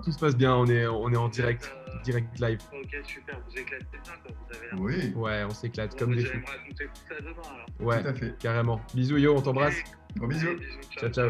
Tout 0.04 0.12
se 0.12 0.20
passe 0.20 0.36
bien. 0.36 0.54
On 0.56 0.66
est 0.68 0.86
on 0.86 1.10
est 1.12 1.18
en 1.18 1.28
direct 1.30 1.72
Euh, 1.88 2.02
direct 2.04 2.40
live. 2.40 2.60
Ok, 2.74 2.96
super. 3.06 3.40
Vous 3.50 3.58
éclatez 3.58 3.86
bien, 3.92 4.14
quoi. 4.24 4.32
Vous 4.48 4.56
avez 4.56 4.68
l'air. 4.68 4.80
Oui, 4.80 5.14
Ouais, 5.16 5.44
on 5.46 5.50
s'éclate 5.50 5.92
Bon, 5.94 5.98
comme 5.98 6.10
bah, 6.12 6.16
des 6.18 6.26
fous. 6.26 6.40
raconter 6.46 6.86
tout 6.86 7.02
ça 7.10 7.16
demain, 7.20 7.34
alors. 7.56 7.88
Ouais, 7.88 8.02
tout 8.04 8.10
à 8.10 8.14
fait. 8.14 8.38
carrément. 8.38 8.82
Bisous 8.94 9.18
Yo, 9.18 9.36
on 9.36 9.42
t'embrasse. 9.42 9.76
Gros 10.18 10.28
bisous. 10.28 10.48
Allez, 10.50 10.58
bisous, 10.58 10.80
Ciao 11.00 11.10
ciao. 11.10 11.30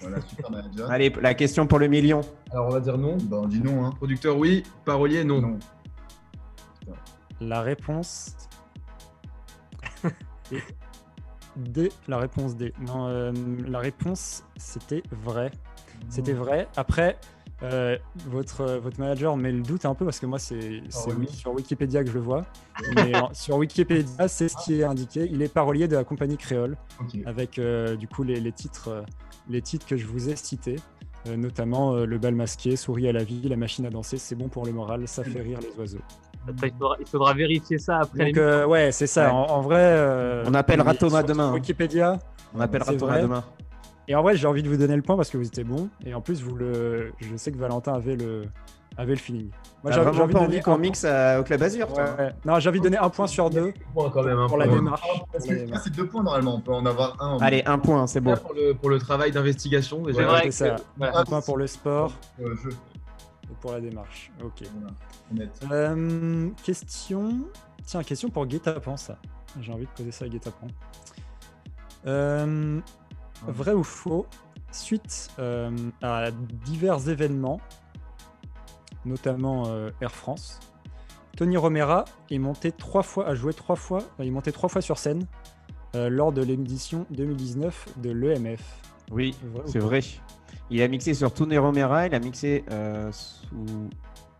Voilà, 0.00 0.20
super 0.20 0.50
manager. 0.50 0.90
Allez, 0.92 1.12
la 1.20 1.34
question 1.34 1.66
pour 1.66 1.78
le 1.80 1.88
million. 1.88 2.20
Alors 2.52 2.66
on 2.68 2.70
va 2.70 2.80
dire 2.80 2.98
non. 2.98 3.16
Bah, 3.22 3.38
on 3.42 3.46
dit 3.48 3.60
non, 3.60 3.84
hein. 3.84 3.90
Producteur 3.96 4.36
oui, 4.38 4.62
parolier 4.84 5.24
non. 5.24 5.40
Non. 5.40 5.58
La 7.40 7.62
réponse 7.62 8.36
D. 11.56 11.90
La 12.08 12.18
réponse 12.18 12.56
D. 12.56 12.72
Non, 12.80 13.08
euh, 13.08 13.32
la 13.66 13.78
réponse, 13.78 14.44
c'était 14.56 15.02
vrai. 15.10 15.50
C'était 16.08 16.34
vrai. 16.34 16.68
Après, 16.76 17.18
euh, 17.62 17.96
votre, 18.26 18.60
euh, 18.60 18.78
votre 18.78 19.00
manager 19.00 19.36
met 19.36 19.50
le 19.50 19.62
doute 19.62 19.86
un 19.86 19.94
peu 19.94 20.04
parce 20.04 20.20
que 20.20 20.26
moi, 20.26 20.38
c'est 20.38 20.82
oui. 21.18 21.28
sur 21.28 21.54
Wikipédia 21.54 22.04
que 22.04 22.10
je 22.10 22.14
le 22.14 22.20
vois. 22.20 22.44
Mais 22.94 23.12
sur 23.32 23.56
Wikipédia, 23.56 24.28
c'est 24.28 24.48
ce 24.48 24.56
qui 24.58 24.80
est 24.80 24.84
indiqué. 24.84 25.28
Il 25.30 25.40
est 25.42 25.52
parolier 25.52 25.88
de 25.88 25.96
la 25.96 26.04
compagnie 26.04 26.36
créole 26.36 26.76
avec 27.24 27.58
euh, 27.58 27.96
du 27.96 28.08
coup 28.08 28.22
les, 28.22 28.40
les 28.40 28.52
titres, 28.52 29.04
les 29.48 29.62
titres 29.62 29.86
que 29.86 29.96
je 29.96 30.06
vous 30.06 30.28
ai 30.28 30.36
cités. 30.36 30.76
notamment 31.36 31.94
le 31.94 32.18
bal 32.18 32.34
masqué, 32.34 32.76
souris 32.76 33.08
à 33.08 33.12
la 33.12 33.24
vie, 33.24 33.48
la 33.48 33.56
machine 33.56 33.86
à 33.86 33.90
danser, 33.90 34.18
c'est 34.18 34.36
bon 34.36 34.48
pour 34.48 34.66
le 34.66 34.72
moral, 34.72 35.08
ça 35.08 35.24
fait 35.24 35.40
rire 35.40 35.58
les 35.60 35.76
oiseaux. 35.80 36.02
Après, 36.48 36.68
il, 36.68 36.72
faudra, 36.78 36.96
il 37.00 37.06
faudra 37.06 37.34
vérifier 37.34 37.78
ça 37.78 37.98
après. 38.02 38.26
Donc 38.26 38.36
euh, 38.38 38.66
ouais, 38.66 38.92
c'est 38.92 39.06
ça. 39.06 39.26
Ouais. 39.26 39.30
En, 39.32 39.46
en 39.46 39.60
vrai, 39.62 39.80
euh, 39.80 40.44
On 40.46 40.54
appellera 40.54 40.94
Thomas 40.94 41.18
sur- 41.18 41.26
demain, 41.28 41.44
sur 41.44 41.50
hein. 41.52 41.54
Wikipédia. 41.54 42.18
On 42.54 42.60
appellera 42.60 42.92
Thomas 42.94 43.12
vrai. 43.14 43.22
demain. 43.22 43.44
Et 44.08 44.14
en 44.14 44.22
vrai, 44.22 44.36
j'ai 44.36 44.46
envie 44.46 44.62
de 44.62 44.68
vous 44.68 44.76
donner 44.76 44.94
le 44.96 45.02
point 45.02 45.16
parce 45.16 45.30
que 45.30 45.36
vous 45.36 45.46
étiez 45.46 45.64
bon. 45.64 45.88
Et 46.04 46.14
en 46.14 46.20
plus, 46.20 46.42
vous 46.42 46.54
le, 46.54 47.12
je 47.18 47.36
sais 47.36 47.50
que 47.50 47.58
Valentin 47.58 47.92
avait 47.94 48.14
le, 48.14 48.44
avait 48.96 49.14
le 49.14 49.18
feeling. 49.18 49.50
Moi, 49.82 49.90
vraiment 49.92 50.24
envie 50.24 50.32
pas 50.32 50.38
de 50.38 50.44
envie 50.44 50.50
donner 50.52 50.62
qu'on 50.62 50.74
un 50.74 50.78
mixe 50.78 51.04
à- 51.04 51.40
au 51.40 51.42
Club 51.42 51.62
Azur, 51.62 51.88
Ouais, 51.92 52.02
ouais. 52.18 52.32
Non, 52.44 52.58
j'ai 52.60 52.68
envie 52.68 52.78
de 52.78 52.84
donner 52.84 52.98
un 52.98 53.08
point 53.10 53.26
sur 53.26 53.50
deux 53.50 53.72
Point 53.94 54.10
quand 54.10 54.22
même. 54.22 54.38
pour 54.46 54.56
la 54.58 54.66
pour- 54.66 54.76
démarche. 54.76 55.02
C'est 55.40 55.92
deux 55.94 56.06
points 56.06 56.22
normalement, 56.22 56.54
on 56.56 56.60
peut 56.60 56.72
en 56.72 56.86
avoir 56.86 57.16
un. 57.20 57.34
en- 57.34 57.38
Allez, 57.38 57.62
un 57.66 57.78
point, 57.78 58.06
c'est 58.06 58.20
bon. 58.20 58.36
Pour 58.36 58.54
le, 58.54 58.74
pour 58.74 58.90
le 58.90 58.98
travail 58.98 59.32
d'investigation. 59.32 60.02
C'est 60.06 60.12
que- 60.44 60.50
ça. 60.52 60.76
ouais. 61.00 61.08
Un 61.12 61.24
point 61.24 61.40
pour 61.40 61.56
le 61.56 61.66
sport 61.66 62.12
Euh. 62.40 62.54
Et 63.50 63.54
pour 63.60 63.72
la 63.72 63.80
démarche. 63.80 64.30
Ok. 64.42 64.62
Voilà. 65.30 65.50
Euh, 65.70 66.50
question. 66.62 67.40
Tiens, 67.84 68.02
question 68.02 68.30
pour 68.30 68.46
Guet-Apens, 68.46 68.96
ça. 68.96 69.18
J'ai 69.60 69.72
envie 69.72 69.86
de 69.86 69.90
poser 69.90 70.10
ça 70.10 70.24
à 70.24 70.28
Guet-Apens. 70.28 70.68
Euh, 72.06 72.80
vrai 73.46 73.72
ou 73.72 73.82
faux 73.82 74.26
Suite 74.72 75.30
euh, 75.38 75.70
à 76.02 76.30
divers 76.30 77.08
événements, 77.08 77.60
notamment 79.04 79.68
euh, 79.68 79.90
Air 80.02 80.14
France, 80.14 80.60
Tony 81.36 81.56
Romera 81.56 82.04
est 82.30 82.38
monté 82.38 82.72
trois 82.72 83.02
fois, 83.02 83.26
a 83.28 83.34
joué 83.34 83.54
trois 83.54 83.76
fois, 83.76 84.02
il 84.18 84.26
est 84.26 84.30
monté 84.30 84.52
trois 84.52 84.68
fois 84.68 84.82
sur 84.82 84.98
scène 84.98 85.26
euh, 85.94 86.08
lors 86.08 86.32
de 86.32 86.42
l'édition 86.42 87.06
2019 87.10 87.88
de 87.98 88.10
l'EMF. 88.10 88.62
Oui, 89.10 89.34
Vrai 89.42 89.62
ou 89.64 89.68
c'est 89.68 89.78
vrai. 89.78 90.00
Il 90.70 90.82
a 90.82 90.88
mixé 90.88 91.14
sur 91.14 91.32
Tony 91.32 91.58
Romera, 91.58 92.06
il 92.06 92.14
a 92.14 92.18
mixé 92.18 92.64
euh, 92.70 93.10
sous 93.12 93.88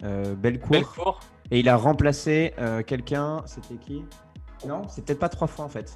euh, 0.02 0.34
Bellecour. 0.34 1.20
et 1.50 1.60
il 1.60 1.68
a 1.68 1.76
remplacé 1.76 2.52
euh, 2.58 2.82
quelqu'un. 2.82 3.42
C'était 3.46 3.76
qui? 3.76 4.02
Non, 4.66 4.82
c'est 4.88 5.04
peut-être 5.04 5.20
pas 5.20 5.28
trois 5.28 5.46
fois 5.46 5.64
en 5.64 5.68
fait. 5.68 5.94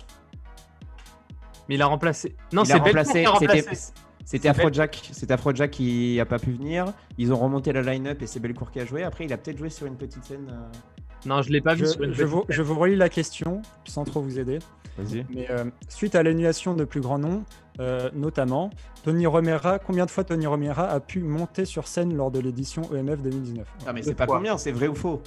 Mais 1.69 1.75
il 1.77 1.83
a 1.83 1.87
remplacé. 1.87 2.37
Non, 2.53 2.65
c'est 2.65 2.75
remplacé. 2.75 3.21
qui 3.23 3.27
a 3.27 3.31
remplacé. 3.31 3.93
c'était- 4.25 4.49
Afrojack. 4.49 5.11
C'était 5.13 5.33
Afrojack 5.33 5.71
qui 5.71 6.21
a 6.21 6.27
pas 6.27 6.39
pu 6.39 6.53
venir. 6.53 6.93
Ils 7.19 7.33
ont 7.33 7.37
remonté 7.37 7.73
la 7.73 7.83
line-up 7.83 8.23
et 8.23 8.27
c'est 8.27 8.39
Belcourt 8.41 8.71
qui 8.71 8.81
a 8.81 8.85
joué. 8.85 9.03
Après, 9.03 9.25
il 9.25 9.33
a 9.33 9.37
peut-être 9.37 9.59
joué 9.59 9.71
sur 9.71 9.87
une 9.87 9.97
petite 9.97 10.25
scène. 10.25 10.53
Non, 11.27 11.43
je 11.43 11.51
l'ai 11.51 11.61
pas 11.61 11.75
vu 11.75 11.81
Je, 11.85 11.91
sur 11.91 12.03
une 12.03 12.13
je 12.15 12.25
vous, 12.25 12.45
je 12.49 12.63
vous 12.63 12.79
relis 12.79 12.97
la 12.97 13.09
question 13.09 13.61
sans 13.85 14.05
trop 14.05 14.21
vous 14.21 14.39
aider. 14.39 14.59
Vas-y. 14.99 15.25
Mais 15.31 15.51
euh, 15.51 15.65
suite 15.89 16.15
à 16.15 16.23
l'annulation 16.23 16.75
de 16.75 16.85
plus 16.85 17.01
grands 17.01 17.19
noms, 17.19 17.45
euh, 17.79 18.11
notamment 18.15 18.71
Tony 19.05 19.27
Romera, 19.27 19.79
combien 19.79 20.05
de 20.07 20.11
fois 20.11 20.25
Tony 20.25 20.47
Romera 20.47 20.85
a 20.89 21.01
pu 21.01 21.21
monter 21.21 21.65
sur 21.65 21.87
scène 21.87 22.17
lors 22.17 22.31
de 22.31 22.39
l'édition 22.41 22.83
EMF 22.95 23.23
2019 23.23 23.67
Ah, 23.87 23.93
mais 23.93 24.03
c'est 24.03 24.15
pas 24.15 24.27
combien, 24.27 24.59
c'est 24.59 24.73
vrai 24.73 24.89
ou 24.89 24.95
faux? 24.95 25.23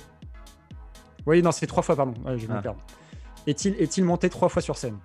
Oui, 1.25 1.41
non, 1.41 1.51
c'est 1.51 1.67
trois 1.67 1.81
fois, 1.83 1.95
pardon. 1.95 2.13
Ouais, 2.25 2.37
je 2.37 2.45
vais 2.45 2.53
Ah. 2.53 2.57
me 2.57 2.61
perdre. 2.61 2.79
Est-il 3.47 3.75
est-il 3.81 4.03
monté 4.03 4.29
trois 4.29 4.49
fois 4.49 4.61
sur 4.61 4.77
scène? 4.77 4.97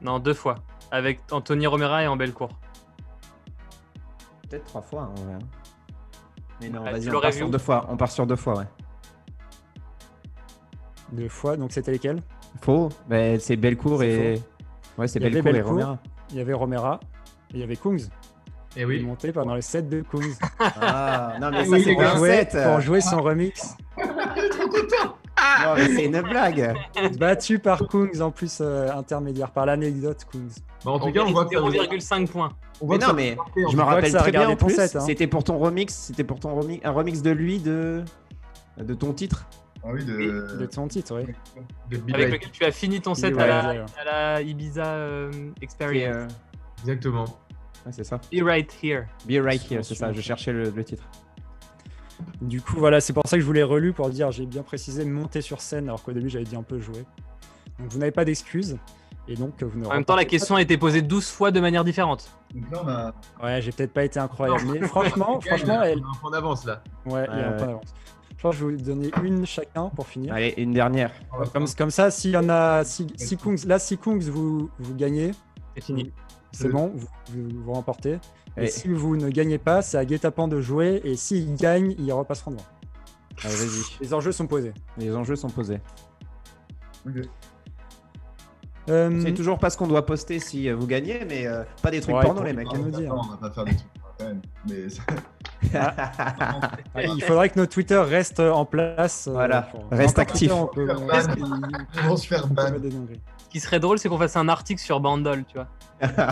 Non, 0.00 0.18
deux 0.18 0.34
fois. 0.34 0.56
Avec 0.90 1.20
Anthony 1.30 1.66
Romera 1.66 2.02
et 2.02 2.06
en 2.06 2.16
Bellecour. 2.16 2.48
Peut-être 4.48 4.64
trois 4.64 4.82
fois, 4.82 5.02
hein, 5.02 5.14
en 5.18 5.22
vrai. 5.24 5.38
Mais 6.60 6.68
non, 6.70 6.82
Ah, 6.86 6.92
vas-y, 6.92 7.08
on 7.10 7.20
part 7.20 7.30
vu 7.30 7.36
sur 7.38 7.50
deux 7.50 7.58
fois. 7.58 7.86
On 7.88 7.96
part 7.96 8.10
sur 8.10 8.26
deux 8.26 8.36
fois, 8.36 8.58
ouais. 8.58 8.64
Deux 11.12 11.28
fois, 11.28 11.56
donc 11.56 11.72
c'était 11.72 11.92
lesquels 11.92 12.20
Faux 12.62 12.88
Mais 13.08 13.38
c'est 13.38 13.56
Belcourt 13.56 14.02
et. 14.02 14.40
Ouais, 14.98 15.08
c'est 15.08 15.18
Il 15.18 15.22
y 15.22 15.26
avait 15.26 15.42
Belcourt 15.42 15.78
et. 15.78 15.82
Romera. 15.82 15.98
Il 16.30 16.36
y 16.36 16.40
avait 16.40 16.52
Romera 16.52 17.00
et 17.52 17.54
il 17.54 17.60
y 17.60 17.62
avait 17.62 17.76
Kungs. 17.76 17.98
Et 17.98 18.08
Il 18.76 18.82
est 18.82 18.84
oui. 18.84 19.00
monté 19.02 19.32
pendant 19.32 19.54
les 19.56 19.62
sets 19.62 19.82
de 19.82 20.02
Kungs 20.02 20.34
Ah, 20.80 21.34
non, 21.40 21.50
mais 21.50 21.64
ça, 21.64 21.70
Oui, 21.72 21.82
c'est 21.84 21.94
pour 21.94 22.16
jouer, 22.16 22.30
set. 22.30 22.56
pour 22.64 22.80
jouer 22.80 23.00
son 23.00 23.20
remix. 23.22 23.76
Non, 25.64 25.74
mais 25.76 25.88
c'est 25.88 26.04
une 26.04 26.20
blague. 26.22 26.74
Battu 27.18 27.58
par 27.58 27.86
Kungs 27.88 28.20
en 28.20 28.30
plus 28.30 28.58
euh, 28.60 28.90
intermédiaire, 28.92 29.50
par 29.50 29.66
l'anecdote 29.66 30.26
Kungs. 30.30 30.48
Bah, 30.84 30.92
en 30.92 30.98
tout 30.98 31.12
cas, 31.12 31.22
on 31.26 31.32
voit 31.32 31.46
que 31.46 31.56
ça- 32.00 32.16
0,5 32.16 32.28
points. 32.28 32.50
on 32.80 32.86
Mais 32.88 32.98
non, 32.98 33.12
mais 33.14 33.36
en 33.66 33.70
je 33.70 33.76
me 33.76 33.82
rappelle 33.82 34.12
très 34.12 34.30
bien 34.30 34.48
en 34.48 34.56
ton 34.56 34.66
plus. 34.66 34.74
set, 34.76 34.96
hein. 34.96 35.00
C'était 35.00 35.26
pour 35.26 35.42
ton 35.44 35.58
remix. 35.58 35.94
C'était 35.94 36.24
pour 36.24 36.40
ton 36.40 36.54
remix, 36.54 36.84
un 36.84 36.90
remix 36.90 37.22
de 37.22 37.30
lui 37.30 37.58
de 37.58 38.02
de 38.78 38.94
ton 38.94 39.12
titre. 39.12 39.46
Ah 39.82 39.88
oui, 39.92 40.04
De 40.04 40.56
de. 40.58 40.66
ton 40.66 40.86
titre, 40.88 41.16
oui. 41.18 41.32
de 41.90 41.96
Avec 41.96 42.14
Right. 42.16 42.32
lequel 42.32 42.50
tu 42.50 42.64
as 42.64 42.70
fini 42.72 43.00
ton 43.00 43.14
set 43.14 43.36
à, 43.38 43.46
la, 43.46 43.68
ouais. 43.72 43.84
à 43.98 44.04
la 44.04 44.42
Ibiza 44.42 44.84
euh, 44.84 45.30
Experience. 45.62 46.16
euh, 46.16 46.28
Exactement. 46.82 47.24
ouais, 47.24 47.92
c'est 47.92 48.04
ça. 48.04 48.18
Be 48.32 48.42
right 48.42 48.70
here. 48.82 49.04
Be 49.26 49.42
right 49.42 49.62
here, 49.70 49.82
c'est 49.82 49.94
ça. 49.94 50.12
Je 50.12 50.20
cherchais 50.20 50.52
le, 50.52 50.70
le 50.70 50.84
titre. 50.84 51.04
Du 52.42 52.60
coup, 52.60 52.74
voilà, 52.76 53.00
c'est 53.00 53.14
pour 53.14 53.22
ça 53.26 53.36
que 53.36 53.40
je 53.40 53.46
vous 53.46 53.52
l'ai 53.54 53.62
relu 53.62 53.92
pour 53.94 54.10
dire, 54.10 54.30
j'ai 54.30 54.44
bien 54.44 54.62
précisé 54.62 55.04
monter 55.06 55.40
sur 55.40 55.60
scène, 55.62 55.84
alors 55.88 56.02
qu'au 56.02 56.12
début 56.12 56.28
j'avais 56.28 56.44
dit 56.44 56.56
un 56.56 56.62
peu 56.62 56.78
jouer. 56.78 57.04
Donc 57.78 57.90
vous 57.90 57.98
n'avez 57.98 58.10
pas 58.12 58.26
d'excuses. 58.26 58.76
Et 59.28 59.34
donc 59.36 59.62
vous 59.62 59.78
ne 59.78 59.86
En 59.86 59.92
même 59.94 60.04
temps, 60.04 60.16
la 60.16 60.24
question 60.26 60.56
a 60.56 60.62
été 60.62 60.76
posée 60.76 61.00
12 61.02 61.28
fois 61.30 61.50
de 61.50 61.60
manière 61.60 61.84
différente. 61.84 62.30
Donc 62.54 62.70
là, 62.72 62.80
on 62.84 62.88
a. 62.88 63.12
pas- 63.12 63.44
Ouais, 63.46 63.62
j'ai 63.62 63.70
peut-être 63.72 63.92
pas 63.92 64.04
été 64.04 64.18
incroyable. 64.18 64.62
Mais 64.72 64.86
franchement, 64.86 65.40
franchement, 65.46 65.82
elle. 65.82 66.00
On 66.00 66.08
a 66.08 66.10
un 66.10 66.18
point 66.20 66.30
d'avance 66.32 66.64
là. 66.66 66.82
Ouais, 67.06 67.26
il 67.32 67.38
y 67.38 67.42
a 67.42 67.80
Je 68.40 68.42
pense 68.48 68.54
que 68.54 68.60
je 68.62 68.66
vais 68.68 68.76
vous 68.76 68.82
donner 68.82 69.10
une 69.22 69.44
chacun 69.44 69.90
pour 69.90 70.06
finir. 70.06 70.32
Allez, 70.32 70.54
une 70.56 70.72
dernière. 70.72 71.12
Comme, 71.52 71.68
comme 71.76 71.90
ça, 71.90 72.10
s'il 72.10 72.30
y 72.30 72.36
en 72.38 72.48
a. 72.48 72.84
Si, 72.84 73.06
si 73.16 73.36
Kungs, 73.36 73.66
là, 73.66 73.78
si 73.78 73.98
Kungs 73.98 74.18
vous, 74.30 74.70
vous 74.78 74.94
gagnez, 74.94 75.32
C'est 75.74 75.82
fini. 75.84 76.10
c'est 76.50 76.70
bon, 76.70 76.90
vous, 76.94 77.06
vous, 77.34 77.62
vous 77.62 77.72
remportez. 77.74 78.18
Et 78.56 78.68
si 78.68 78.88
vous 78.88 79.18
ne 79.18 79.28
gagnez 79.28 79.58
pas, 79.58 79.82
c'est 79.82 79.98
à 79.98 80.06
Guet-apens 80.06 80.48
de 80.48 80.58
jouer. 80.58 81.02
Et 81.04 81.16
s'ils 81.16 81.54
gagnent, 81.54 81.94
ils 81.98 82.10
repasseront 82.14 82.52
devant. 82.52 82.64
Allez, 83.44 83.54
vas-y. 83.56 83.98
Les 84.00 84.14
enjeux 84.14 84.32
sont 84.32 84.46
posés. 84.46 84.72
Les 84.96 85.14
enjeux 85.14 85.36
sont 85.36 85.50
posés. 85.50 85.82
Euh, 88.88 89.20
C'est 89.22 89.34
toujours 89.34 89.58
pas 89.58 89.68
ce 89.68 89.76
qu'on 89.76 89.86
doit 89.86 90.06
poster 90.06 90.38
si 90.38 90.70
euh, 90.70 90.74
vous 90.76 90.86
gagnez, 90.86 91.26
mais 91.28 91.46
euh, 91.46 91.62
pas 91.82 91.90
des 91.90 92.00
trucs 92.00 92.16
Ouais, 92.16 92.22
porno, 92.22 92.42
les 92.42 92.54
mecs. 92.54 92.68
on 92.72 92.78
va 92.78 93.36
pas 93.36 93.50
faire 93.50 93.64
des 93.66 93.76
trucs 93.76 93.90
quand 94.18 94.24
même. 94.24 94.40
Mais 94.66 94.86
Ouais, 96.94 97.06
il 97.16 97.22
faudrait 97.22 97.48
que 97.50 97.58
notre 97.58 97.72
Twitter 97.72 97.98
reste 97.98 98.40
en 98.40 98.64
place. 98.64 99.26
euh, 99.28 99.32
Voilà, 99.32 99.62
pour- 99.62 99.84
reste 99.90 100.18
actif. 100.18 100.50
On 100.52 100.66
peut- 100.66 100.88
on 100.90 101.06
Ils 101.94 102.08
vont 102.08 102.16
se 102.16 102.26
faire 102.26 102.46
ban. 102.46 102.66
Ce 102.66 103.48
qui 103.50 103.60
serait 103.60 103.80
drôle, 103.80 103.98
c'est 103.98 104.08
qu'on 104.08 104.18
fasse 104.18 104.36
un 104.36 104.48
article 104.48 104.80
sur 104.80 105.00
Bandol, 105.00 105.44
tu 105.44 105.54
vois. 105.58 105.66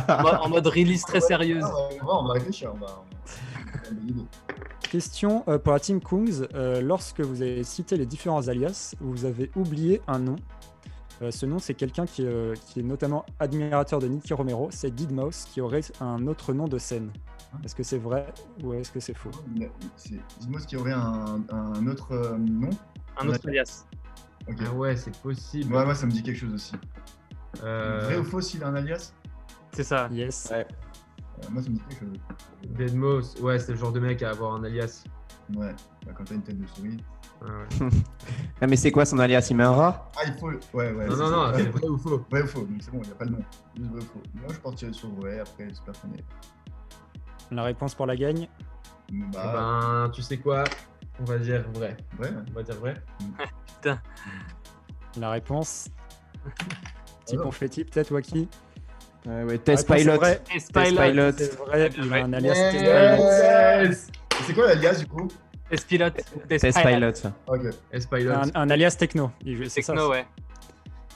En 0.09 0.23
mode, 0.23 0.39
en 0.43 0.49
mode 0.49 0.67
release 0.67 1.03
très 1.03 1.21
sérieuse. 1.21 1.65
Ah, 1.67 2.07
on 2.11 2.25
va- 2.25 2.33
réfléchir. 2.35 2.73
Question 4.91 5.45
euh, 5.49 5.59
pour 5.59 5.73
la 5.75 5.81
team 5.81 6.01
Kungs. 6.01 6.47
Euh, 6.55 6.81
lorsque 6.81 7.21
vous 7.21 7.43
avez 7.43 7.63
cité 7.65 7.97
les 7.97 8.07
différents 8.07 8.49
alias, 8.49 8.95
vous 9.01 9.25
avez 9.27 9.51
oublié 9.55 10.01
un 10.09 10.19
nom. 10.19 10.37
Euh, 11.21 11.31
ce 11.31 11.47
nom, 11.47 11.59
c'est 11.59 11.75
quelqu'un 11.75 12.07
qui, 12.07 12.25
euh, 12.25 12.55
qui 12.67 12.81
est 12.81 12.83
notamment 12.85 13.27
admirateur 13.41 13.99
de 13.99 14.07
Nicky 14.07 14.33
Romero. 14.35 14.69
C'est 14.71 14.91
Didmos, 14.95 15.47
qui 15.47 15.61
aurait 15.61 15.81
un 16.01 16.27
autre 16.27 16.53
nom 16.53 16.69
de 16.69 16.79
scène. 16.79 17.11
Est-ce 17.65 17.75
que 17.75 17.83
c'est 17.83 17.99
vrai 17.99 18.27
ou 18.63 18.75
est-ce 18.75 18.93
que 18.93 19.01
c'est 19.01 19.15
faux? 19.15 19.31
C'est 19.97 20.21
Dimos 20.41 20.59
qui 20.67 20.77
aurait 20.77 20.93
un, 20.93 21.43
un 21.51 21.87
autre 21.87 22.13
euh, 22.13 22.37
nom? 22.37 22.71
Un 23.19 23.29
autre 23.29 23.49
alias. 23.49 23.87
Ok. 24.49 24.57
Ah 24.65 24.73
ouais, 24.75 24.97
c'est 24.97 25.17
possible. 25.19 25.75
Ouais, 25.75 25.85
moi 25.85 25.95
ça 25.95 26.07
me 26.07 26.13
dit 26.13 26.23
quelque 26.23 26.39
chose 26.39 26.55
aussi. 26.55 26.75
Euh, 27.65 28.01
Vrai 28.05 28.19
ou 28.19 28.25
faux 28.25 28.41
s'il 28.41 28.63
a 28.63 28.69
un 28.69 28.75
alias? 28.75 29.13
C'est 29.73 29.83
ça. 29.83 30.09
Yes. 30.13 30.51
Euh, 30.53 30.63
Moi 31.51 31.63
ça 31.63 31.71
me 31.71 31.75
dit 31.77 31.83
quelque 31.89 32.01
chose. 32.01 32.19
Deadmos, 32.77 33.41
ouais, 33.41 33.59
c'est 33.59 33.73
le 33.73 33.79
genre 33.79 33.93
de 33.93 34.01
mec 34.01 34.23
à 34.23 34.31
avoir 34.31 34.55
un 34.55 34.65
alias. 34.65 35.05
Ouais, 35.55 35.75
bah, 36.05 36.13
quand 36.15 36.25
t'as 36.25 36.35
une 36.35 36.43
tête 36.43 36.61
de 36.61 36.67
souris. 36.67 36.99
Ouais, 37.43 37.49
ouais. 37.81 37.89
Ah, 38.61 38.67
mais 38.67 38.75
c'est 38.77 38.91
quoi 38.91 39.05
son 39.07 39.19
alias? 39.21 39.47
Il 39.51 39.57
met 39.57 39.63
un 39.63 39.71
rat? 39.71 40.11
Ah, 40.17 40.23
il 40.27 40.33
faut. 40.35 40.49
Ouais, 40.49 40.91
ouais. 40.93 41.07
Non, 41.07 41.13
c'est 41.15 41.17
non, 41.23 41.31
non, 41.31 41.53
Ouais, 41.53 41.63
c'est 41.63 41.69
vrai 41.69 41.87
ou 41.89 41.97
faux? 41.97 42.27
vrai 42.29 42.43
ou 42.43 42.47
faux, 42.49 42.61
donc 42.63 42.79
c'est 42.81 42.91
bon, 42.91 42.99
il 43.03 43.07
n'y 43.07 43.13
a 43.13 43.15
pas 43.15 43.25
le 43.25 43.31
nom. 43.31 43.39
Juste 43.77 43.91
vrai 43.91 44.01
ou 44.01 44.05
faux. 44.05 44.23
Moi 44.35 44.49
je 44.53 44.59
partirais 44.59 44.93
sur 44.93 45.09
vrai, 45.11 45.39
après 45.39 45.69
j'espère 45.69 45.95
qu'on 46.01 46.09
est. 46.15 46.25
La 47.53 47.63
réponse 47.63 47.95
pour 47.95 48.07
la 48.07 48.17
gagne? 48.17 48.49
Bah, 49.13 49.43
Eh 49.45 49.53
ben, 49.53 50.11
tu 50.13 50.23
sais 50.23 50.39
quoi? 50.39 50.65
On 51.21 51.25
va 51.25 51.39
dire 51.39 51.65
vrai. 51.75 51.97
ouais. 52.19 52.31
On 52.51 52.53
va 52.53 52.63
dire 52.65 52.75
vrai. 52.77 52.97
La 55.19 55.31
réponse? 55.31 55.89
Petit 57.25 57.35
Alors. 57.35 57.45
confetti, 57.47 57.85
peut-être, 57.85 58.11
Waki? 58.13 58.49
Ouais, 59.27 59.43
ouais, 59.45 59.59
Test 59.59 59.89
Réponse, 59.89 60.05
c'est 60.05 60.11
Pilot. 60.11 60.19
Test. 60.53 60.73
Pilot. 60.73 61.33
C'est 61.39 61.57
vrai, 61.57 61.91
il 61.97 62.13
a 62.13 62.17
un 62.25 62.33
alias 62.33 62.55
Yes 62.55 62.73
Test 62.73 64.05
Pilot. 64.05 64.45
C'est 64.47 64.55
quoi 64.55 64.67
l'alias 64.67 64.95
du 65.01 65.07
coup? 65.07 65.29
Test 65.71 65.87
Pilot. 65.89 66.11
Test 66.49 66.63
Test 66.63 66.79
Pilot. 66.83 67.13
Pilot. 67.13 67.33
Ok. 67.47 67.61
S-Pilot. 67.93 68.33
Un, 68.33 68.43
un 68.55 68.71
alias 68.71 68.97
techno. 68.99 69.31
Il 69.45 69.69
ça, 69.71 69.75
Techno, 69.83 70.11
ouais. 70.11 70.27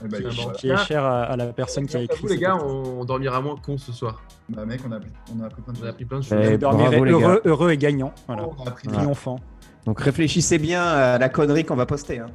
Eh 0.04 0.08
bah, 0.08 0.18
Ah 0.20 0.28
il- 0.30 0.36
bon. 0.36 0.42
voilà. 0.42 0.58
qui 0.58 0.68
est 0.70 0.76
cher 0.78 1.04
à, 1.04 1.22
à 1.24 1.36
la 1.36 1.46
personne 1.52 1.86
qui 1.86 1.96
a 1.96 2.00
écrit. 2.00 2.26
les 2.28 2.38
gars, 2.38 2.56
on, 2.56 3.00
on 3.00 3.04
dormira 3.04 3.40
moins 3.40 3.56
con 3.56 3.78
ce 3.78 3.92
soir. 3.92 4.22
Bah, 4.48 4.64
mec, 4.66 4.80
on 4.86 4.92
a, 4.92 4.98
on 5.34 5.42
a 5.42 5.46
appris 5.46 5.62
plein 5.62 5.72
de 5.72 5.78
On 5.78 5.80
choses. 5.80 5.86
a 5.86 5.90
appris 5.90 6.04
plein 6.04 6.18
de 6.20 6.24
Eh, 6.24 6.50
choses. 6.50 6.58
Bravo, 6.58 7.04
heureux, 7.06 7.40
heureux 7.44 7.70
et 7.70 7.76
gagnant. 7.78 8.12
Voilà. 8.26 8.42
On 8.58 8.64
a 8.64 8.68
appris 8.68 8.88
Voilà. 8.88 8.98
Triomphant. 8.98 9.38
Donc 9.86 10.00
réfléchissez 10.00 10.58
bien 10.58 10.82
à 10.82 11.18
la 11.18 11.28
connerie 11.28 11.64
qu'on 11.64 11.76
va 11.76 11.86
poster. 11.86 12.18
hein. 12.18 12.26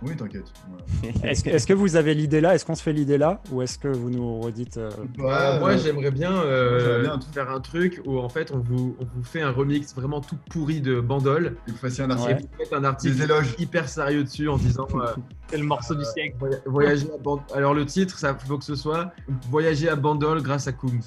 Oui, 0.00 0.14
t'inquiète. 0.16 0.44
Voilà. 0.68 0.84
Est-ce 1.32 1.42
que, 1.42 1.50
est-ce 1.50 1.66
que 1.66 1.72
vous 1.72 1.96
avez 1.96 2.14
l'idée 2.14 2.40
là? 2.40 2.54
Est-ce 2.54 2.64
qu'on 2.64 2.76
se 2.76 2.82
fait 2.84 2.92
l'idée 2.92 3.18
là? 3.18 3.42
Ou 3.50 3.62
est-ce 3.62 3.78
que 3.78 3.88
vous 3.88 4.10
nous 4.10 4.40
redites 4.40 4.76
euh, 4.76 4.90
Euh, 5.18 5.58
moi, 5.58 5.66
ouais. 5.70 5.78
j'aimerais 5.78 6.12
bien, 6.12 6.32
euh, 6.32 6.78
J'aimerais 6.78 7.16
bien 7.18 7.20
faire 7.32 7.50
un 7.50 7.60
truc 7.60 8.00
où 8.06 8.18
en 8.20 8.28
fait 8.28 8.52
on 8.52 8.58
vous, 8.58 8.96
on 9.00 9.04
vous 9.04 9.24
fait 9.24 9.40
un 9.42 9.50
remix 9.50 9.92
vraiment 9.96 10.20
tout 10.20 10.36
pourri 10.50 10.80
de 10.80 11.00
Bandol 11.00 11.56
un 11.66 11.72
et 11.72 12.12
article. 12.12 12.42
vous 12.42 12.64
faites 12.64 12.72
un 12.72 12.80
Des 12.80 12.86
article 12.86 13.22
éloges. 13.22 13.54
hyper 13.58 13.88
sérieux 13.88 14.22
dessus 14.22 14.48
en 14.48 14.56
disant 14.56 14.86
euh, 14.94 15.12
C'est 15.50 15.58
le 15.58 15.64
morceau 15.64 15.96
du 15.96 16.04
siècle. 16.04 16.36
voy- 16.38 16.56
voyager 16.66 17.08
à 17.12 17.18
Bandol. 17.18 17.44
Alors 17.54 17.74
le 17.74 17.84
titre, 17.84 18.18
ça 18.18 18.34
faut 18.36 18.58
que 18.58 18.64
ce 18.64 18.76
soit 18.76 19.10
voyager 19.50 19.88
à 19.88 19.96
Bandol 19.96 20.42
grâce 20.42 20.68
à 20.68 20.72
Kungs. 20.72 21.00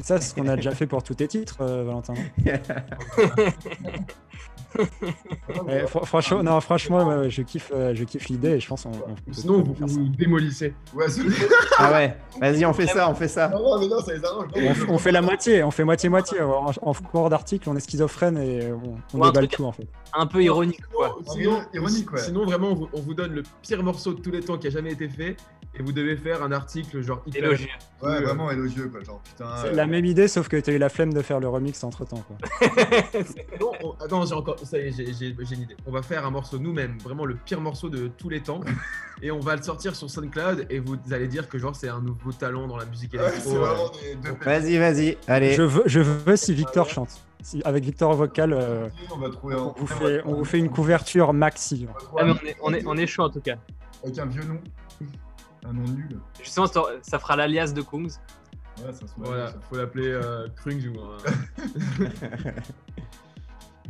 Ça, 0.00 0.20
c'est 0.20 0.28
ce 0.28 0.34
qu'on 0.34 0.46
a 0.46 0.56
déjà 0.56 0.72
fait 0.72 0.86
pour 0.86 1.02
tous 1.02 1.14
tes 1.14 1.26
titres, 1.26 1.56
euh, 1.62 1.82
Valentin. 1.84 2.12
Eh, 5.68 5.84
fr- 5.84 6.04
franchement, 6.04 6.42
non, 6.42 6.60
franchement, 6.60 7.06
ouais, 7.06 7.30
je 7.30 7.42
kiffe, 7.42 7.70
euh, 7.74 7.94
je 7.94 8.04
kiffe 8.04 8.28
l'idée 8.28 8.50
et 8.50 8.60
je 8.60 8.68
pense 8.68 8.82
qu'on. 8.84 8.90
on 8.90 9.32
Sinon, 9.32 9.54
on 9.80 9.86
vous, 9.86 9.86
vous 9.86 10.08
démolissez. 10.08 10.74
Ouais. 10.94 11.06
Ah 11.78 11.92
ouais, 11.92 12.16
vas-y, 12.40 12.64
on 12.64 12.72
fait 12.72 12.86
ça, 12.86 13.10
on 13.10 13.14
fait 13.14 13.28
ça. 13.28 13.48
Non, 13.48 13.60
non, 13.60 13.78
mais 13.80 13.88
non, 13.88 14.00
ça 14.00 14.14
les 14.14 14.24
arrange. 14.24 14.46
On, 14.88 14.96
fait 14.98 15.12
la 15.12 15.20
moitié, 15.20 15.62
on 15.62 15.70
fait 15.70 15.84
moitié-moitié. 15.84 16.40
En, 16.40 16.70
en 16.80 16.94
cours 16.94 17.28
d'article, 17.28 17.68
on 17.68 17.76
est 17.76 17.80
schizophrène 17.80 18.38
et 18.38 18.72
on, 18.72 18.96
on 19.12 19.20
Ouais, 19.20 19.26
un 19.28 19.30
déballe 19.30 19.48
tout 19.48 19.64
en 19.64 19.72
fait. 19.72 19.86
Un 20.14 20.26
peu 20.26 20.42
ironique, 20.42 20.80
quoi. 20.92 21.18
Sinon, 21.26 21.60
ironique, 21.74 22.10
ouais. 22.12 22.20
sinon, 22.20 22.46
vraiment, 22.46 22.68
on 22.70 22.74
vous, 22.74 22.88
on 22.94 23.00
vous 23.00 23.12
donne 23.14 23.32
le 23.34 23.42
pire 23.60 23.82
morceau 23.82 24.14
de 24.14 24.20
tous 24.20 24.30
les 24.30 24.40
temps 24.40 24.56
qui 24.56 24.68
a 24.68 24.70
jamais 24.70 24.92
été 24.92 25.08
fait 25.08 25.36
et 25.78 25.82
vous 25.82 25.92
devez 25.92 26.16
faire 26.16 26.42
un 26.42 26.52
article 26.52 27.02
genre 27.02 27.20
hyper 27.26 27.44
Élogieux. 27.44 27.66
Ouais, 28.02 28.22
vraiment 28.22 28.50
élogieux, 28.50 28.88
quoi. 28.88 29.02
Genre, 29.04 29.20
putain. 29.22 29.44
C'est 29.60 29.68
euh, 29.68 29.72
la 29.74 29.86
même 29.86 30.06
idée, 30.06 30.26
sauf 30.28 30.48
que 30.48 30.56
tu 30.56 30.70
as 30.70 30.72
eu 30.72 30.78
la 30.78 30.88
flemme 30.88 31.12
de 31.12 31.20
faire 31.20 31.38
le 31.40 31.48
remix 31.48 31.84
entre 31.84 32.06
temps. 32.06 32.24
Quoi. 32.26 32.36
Non, 33.60 33.72
on- 33.82 33.92
Attends, 34.02 34.24
j'ai 34.24 34.34
encore. 34.34 34.56
Ça 34.66 34.78
y 34.78 34.88
est, 34.88 34.92
j'ai- 34.92 35.06
j'ai 35.12 35.34
j'ai 35.38 35.54
une 35.54 35.62
idée. 35.62 35.76
On 35.86 35.92
va 35.92 36.02
faire 36.02 36.26
un 36.26 36.30
morceau 36.30 36.58
nous-mêmes, 36.58 36.98
vraiment 36.98 37.24
le 37.24 37.36
pire 37.36 37.60
morceau 37.60 37.88
de 37.88 38.08
tous 38.08 38.28
les 38.28 38.42
temps. 38.42 38.60
et 39.22 39.30
on 39.30 39.38
va 39.40 39.56
le 39.56 39.62
sortir 39.62 39.94
sur 39.96 40.10
SoundCloud 40.10 40.66
et 40.68 40.78
vous 40.80 40.96
allez 41.12 41.28
dire 41.28 41.48
que 41.48 41.58
genre 41.58 41.74
c'est 41.76 41.88
un 41.88 42.00
nouveau 42.00 42.32
talent 42.32 42.66
dans 42.66 42.76
la 42.76 42.84
musique 42.84 43.14
Ouais, 43.14 43.20
électro. 43.28 43.52
c'est 43.94 44.16
euh. 44.16 44.22
des 44.22 44.30
Vas-y, 44.44 44.76
vas-y, 44.78 45.16
allez. 45.28 45.52
Je 45.54 45.62
veux, 45.62 45.82
je 45.86 46.00
veux 46.00 46.36
si 46.36 46.52
Victor 46.54 46.88
chante. 46.90 47.20
Si, 47.42 47.62
avec 47.64 47.84
Victor 47.84 48.12
vocal, 48.14 48.52
euh, 48.52 48.88
On 49.14 49.18
va 49.18 49.30
trouver 49.30 49.54
un. 49.54 49.58
on, 49.58 49.72
vous 49.78 49.86
fait, 49.86 50.20
on 50.24 50.34
vous 50.34 50.44
fait 50.44 50.58
une 50.58 50.68
couverture 50.70 51.32
maxi. 51.32 51.86
on 52.12 52.16
Ah, 52.18 52.24
mais 52.24 52.32
on, 52.32 52.46
est, 52.46 52.56
on, 52.62 52.74
est, 52.74 52.86
on 52.86 52.96
est 52.96 53.06
chaud 53.06 53.22
en 53.22 53.30
tout 53.30 53.40
cas. 53.40 53.54
Avec 54.02 54.18
un 54.18 54.26
vieux 54.26 54.42
nom. 54.44 54.60
Un 55.64 55.72
nom 55.72 55.84
nul. 55.84 56.18
Justement, 56.42 56.66
ça 56.66 56.82
ça 57.02 57.18
fera 57.20 57.36
l'alias 57.36 57.72
de 57.72 57.82
Kungs. 57.82 58.08
Ouais, 58.78 58.92
ça 58.92 59.06
se 59.06 59.12
voilà, 59.16 59.52
faut 59.70 59.76
l'appeler 59.76 60.08
euh, 60.08 60.48
ou 60.66 60.70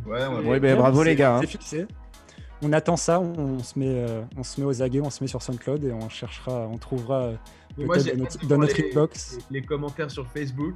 Ouais, 0.07 0.25
ouais, 0.45 0.59
ben, 0.59 0.77
bravo 0.77 1.03
les 1.03 1.15
gars. 1.15 1.35
Hein. 1.35 1.41
C'est 1.41 1.47
fixé. 1.47 1.85
On 2.63 2.73
attend 2.73 2.97
ça, 2.97 3.19
on, 3.19 3.59
se 3.59 3.77
met, 3.77 3.85
euh, 3.87 4.21
on 4.35 4.43
se 4.43 4.59
met 4.59 4.65
aux 4.65 4.81
aguets, 4.81 5.01
on 5.01 5.11
se 5.11 5.23
met 5.23 5.27
sur 5.27 5.43
SoundCloud 5.43 5.83
et 5.83 5.91
on 5.91 6.09
cherchera, 6.09 6.67
on 6.71 6.77
trouvera 6.77 7.33
peut-être 7.75 8.47
dans 8.47 8.57
notre, 8.57 8.81
inbox. 8.81 9.37
Les, 9.51 9.61
commentaires 9.61 10.09
sur 10.09 10.25
Facebook, 10.27 10.73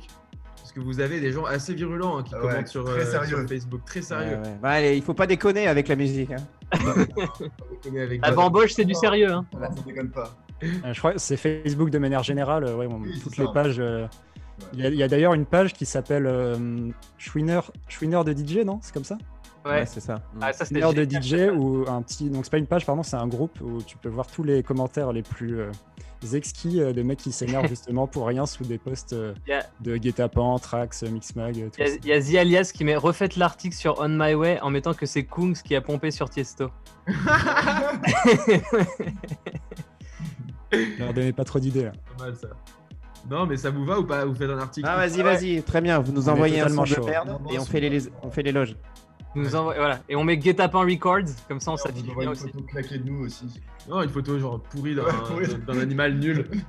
parce 0.57 0.71
que 0.71 0.79
vous 0.79 0.99
avez 0.99 1.19
des 1.19 1.31
gens 1.31 1.45
assez 1.45 1.73
virulents 1.73 2.19
hein, 2.19 2.23
qui 2.23 2.33
commentent 2.33 2.67
sur, 2.67 2.87
euh, 2.87 3.25
sur, 3.25 3.47
Facebook, 3.47 3.81
très 3.83 4.03
sérieux. 4.03 4.37
Ouais, 4.37 4.57
bah, 4.61 4.69
allez, 4.69 4.95
il 4.95 5.01
faut 5.01 5.15
pas 5.15 5.25
déconner 5.25 5.67
avec 5.67 5.87
la 5.87 5.95
musique. 5.95 6.31
Hein. 6.31 6.45
La 8.21 8.31
bamboche, 8.31 8.73
c'est 8.73 8.85
du 8.85 8.93
sérieux. 8.93 9.31
Hein. 9.31 9.45
ça 9.51 9.81
déconne 9.83 10.11
pas. 10.11 10.35
je 10.61 10.99
crois 10.99 11.13
que 11.13 11.19
c'est 11.19 11.35
Facebook 11.35 11.89
de 11.89 11.97
manière 11.97 12.21
générale. 12.21 12.65
Ouais, 12.75 12.87
toutes 13.23 13.37
les 13.37 13.47
pages. 13.51 13.81
Il 14.73 14.95
y 14.95 15.03
a, 15.03 15.07
d'ailleurs 15.07 15.33
une 15.33 15.45
page 15.45 15.73
qui 15.73 15.85
s'appelle 15.85 16.25
euh, 16.25 16.89
Schwiner, 17.17 17.61
de 17.99 18.33
DJ, 18.33 18.65
non? 18.65 18.79
C'est 18.81 18.93
comme 18.93 19.03
ça? 19.03 19.17
Ouais, 19.65 19.85
c'est 19.85 19.99
ça. 19.99 20.21
Ah, 20.41 20.53
ça 20.53 20.65
Schwiner 20.65 20.93
de 20.93 21.03
DJ 21.03 21.51
ou 21.55 21.85
un 21.87 22.01
petit. 22.01 22.29
Donc 22.29 22.45
c'est 22.45 22.51
pas 22.51 22.57
une 22.57 22.67
page, 22.67 22.85
pardon, 22.85 23.03
c'est 23.03 23.17
un 23.17 23.27
groupe 23.27 23.59
où 23.61 23.81
tu 23.83 23.97
peux 23.97 24.09
voir 24.09 24.27
tous 24.27 24.43
les 24.43 24.63
commentaires 24.63 25.11
les 25.11 25.21
plus 25.21 25.59
euh, 25.59 25.71
exquis 26.33 26.81
euh, 26.81 26.93
de 26.93 27.03
mecs 27.03 27.19
qui 27.19 27.31
s'énervent 27.31 27.67
justement 27.69 28.07
pour 28.07 28.25
rien 28.25 28.45
sous 28.45 28.63
des 28.63 28.77
posts 28.79 29.13
de 29.13 29.97
Guetapan, 29.97 30.57
Trax, 30.57 31.03
Mixmag. 31.03 31.69
Il 31.77 32.05
y, 32.05 32.13
a 32.13 32.21
The 32.21 32.35
Alias 32.35 32.71
qui 32.73 32.83
met 32.83 32.95
refaites 32.95 33.35
l'article 33.35 33.75
sur 33.75 33.99
On 33.99 34.09
My 34.09 34.33
Way 34.33 34.61
en 34.61 34.71
mettant 34.71 34.93
que 34.93 35.05
c'est 35.05 35.25
Kungs 35.25 35.53
qui 35.63 35.75
a 35.75 35.81
pompé 35.81 36.09
sur 36.11 36.29
Tiesto. 36.29 36.69
Leur 40.97 41.13
donnez 41.13 41.33
pas 41.33 41.43
trop 41.43 41.59
d'idées. 41.59 41.91
Pas 42.17 42.25
mal 42.25 42.35
ça. 42.35 42.47
Non, 43.29 43.45
mais 43.45 43.57
ça 43.57 43.69
vous 43.69 43.85
va 43.85 43.99
ou 43.99 44.03
pas 44.03 44.25
Vous 44.25 44.35
faites 44.35 44.49
un 44.49 44.59
article 44.59 44.87
Ah, 44.89 44.95
vas-y, 44.95 45.21
vas-y, 45.21 45.63
très 45.63 45.81
bien. 45.81 45.99
Vous 45.99 46.11
nous 46.11 46.29
envoyez 46.29 46.61
un 46.61 46.69
son 46.69 46.83
de 46.83 46.95
perdre 46.95 47.39
et 47.51 47.59
on 47.59 47.65
fait, 47.65 47.79
les, 47.79 48.09
on 48.21 48.31
fait 48.31 48.43
l'éloge. 48.43 48.75
Nous 49.33 49.55
envoie, 49.55 49.75
voilà. 49.75 49.99
Et 50.09 50.15
on 50.15 50.23
met 50.23 50.39
Get 50.41 50.59
Up 50.59 50.73
Records, 50.73 51.29
comme 51.47 51.61
ça 51.61 51.71
on 51.71 51.77
s'affiche 51.77 52.03
bien 52.03 52.31
aussi. 52.31 52.43
Une 52.45 52.51
photo 52.51 52.65
claquée 52.65 52.97
de 52.97 53.09
nous 53.09 53.25
aussi. 53.25 53.61
Non, 53.87 54.01
une 54.01 54.09
photo 54.09 54.37
genre 54.37 54.59
pourrie 54.59 54.93
d'un 54.95 55.79
animal 55.79 56.15
nul. 56.15 56.49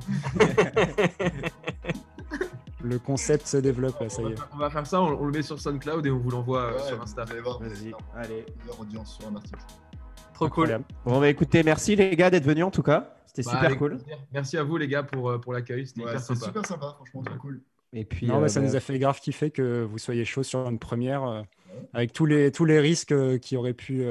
le 2.84 2.98
concept 3.00 3.46
se 3.48 3.56
développe 3.56 4.00
là, 4.00 4.08
ça 4.08 4.22
y 4.22 4.26
est. 4.26 4.36
On 4.54 4.58
va 4.58 4.70
faire 4.70 4.86
ça, 4.86 5.00
on, 5.02 5.24
le 5.24 5.32
met 5.32 5.42
sur 5.42 5.58
SoundCloud 5.58 6.06
et 6.06 6.10
on 6.10 6.18
vous 6.18 6.30
l'envoie 6.30 6.62
euh, 6.62 6.78
sur 6.86 7.02
Insta. 7.02 7.24
Vas-y, 7.24 7.92
allez. 8.16 8.46
audience 8.78 9.18
sur 9.18 9.28
un 9.28 9.36
article. 9.36 9.58
Trop 10.34 10.48
cool. 10.48 10.80
Bon, 11.04 11.20
bah 11.20 11.28
écoutez, 11.28 11.62
merci 11.62 11.96
les 11.96 12.16
gars 12.16 12.30
d'être 12.30 12.44
venus 12.44 12.64
en 12.64 12.70
tout 12.70 12.82
cas. 12.82 13.14
C'était 13.34 13.48
bah, 13.50 13.60
super 13.60 13.78
cool. 13.78 13.98
Merci 14.32 14.58
à 14.58 14.62
vous 14.62 14.76
les 14.76 14.88
gars 14.88 15.02
pour, 15.02 15.30
euh, 15.30 15.38
pour 15.38 15.52
l'accueil. 15.52 15.86
C'était 15.86 16.18
sympa. 16.18 16.44
super 16.44 16.66
sympa, 16.66 16.92
franchement, 16.96 17.22
très 17.22 17.38
cool. 17.38 17.62
Et 17.94 18.04
puis, 18.04 18.26
non, 18.26 18.42
euh, 18.42 18.48
ça 18.48 18.60
bah, 18.60 18.66
nous 18.66 18.76
a 18.76 18.80
fait 18.80 18.98
grave 18.98 19.20
kiffer 19.20 19.50
que 19.50 19.82
vous 19.84 19.98
soyez 19.98 20.24
chaud 20.24 20.42
sur 20.42 20.68
une 20.68 20.78
première, 20.78 21.24
euh, 21.24 21.42
avec 21.94 22.12
tous 22.12 22.26
les, 22.26 22.52
tous 22.52 22.64
les 22.64 22.80
risques 22.80 23.14
qui 23.40 23.56
auraient 23.56 23.74
pu. 23.74 24.04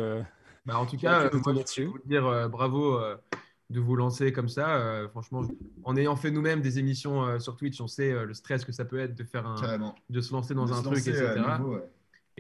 Bah, 0.66 0.78
en 0.78 0.86
tout 0.86 0.98
cas, 0.98 1.30
moi, 1.32 1.54
je 1.76 1.84
vous 1.84 2.00
dire 2.06 2.50
bravo 2.50 3.00
de 3.70 3.80
vous 3.80 3.96
lancer 3.96 4.34
comme 4.34 4.50
ça. 4.50 5.08
franchement, 5.12 5.44
en 5.84 5.96
ayant 5.96 6.16
fait 6.16 6.32
nous-mêmes 6.32 6.62
des 6.62 6.80
émissions 6.80 7.40
sur 7.40 7.56
Twitch, 7.56 7.80
on 7.80 7.88
sait 7.88 8.26
le 8.26 8.34
stress 8.34 8.66
que 8.66 8.72
ça 8.72 8.86
peut 8.86 9.00
être 9.00 9.16
de 9.16 9.24
faire 9.24 9.48
un, 9.48 9.94
de 10.10 10.22
se 10.22 10.34
lancer 10.34 10.54
dans 10.54 10.74
un 10.74 10.82
truc, 10.82 11.00
etc. 11.00 11.42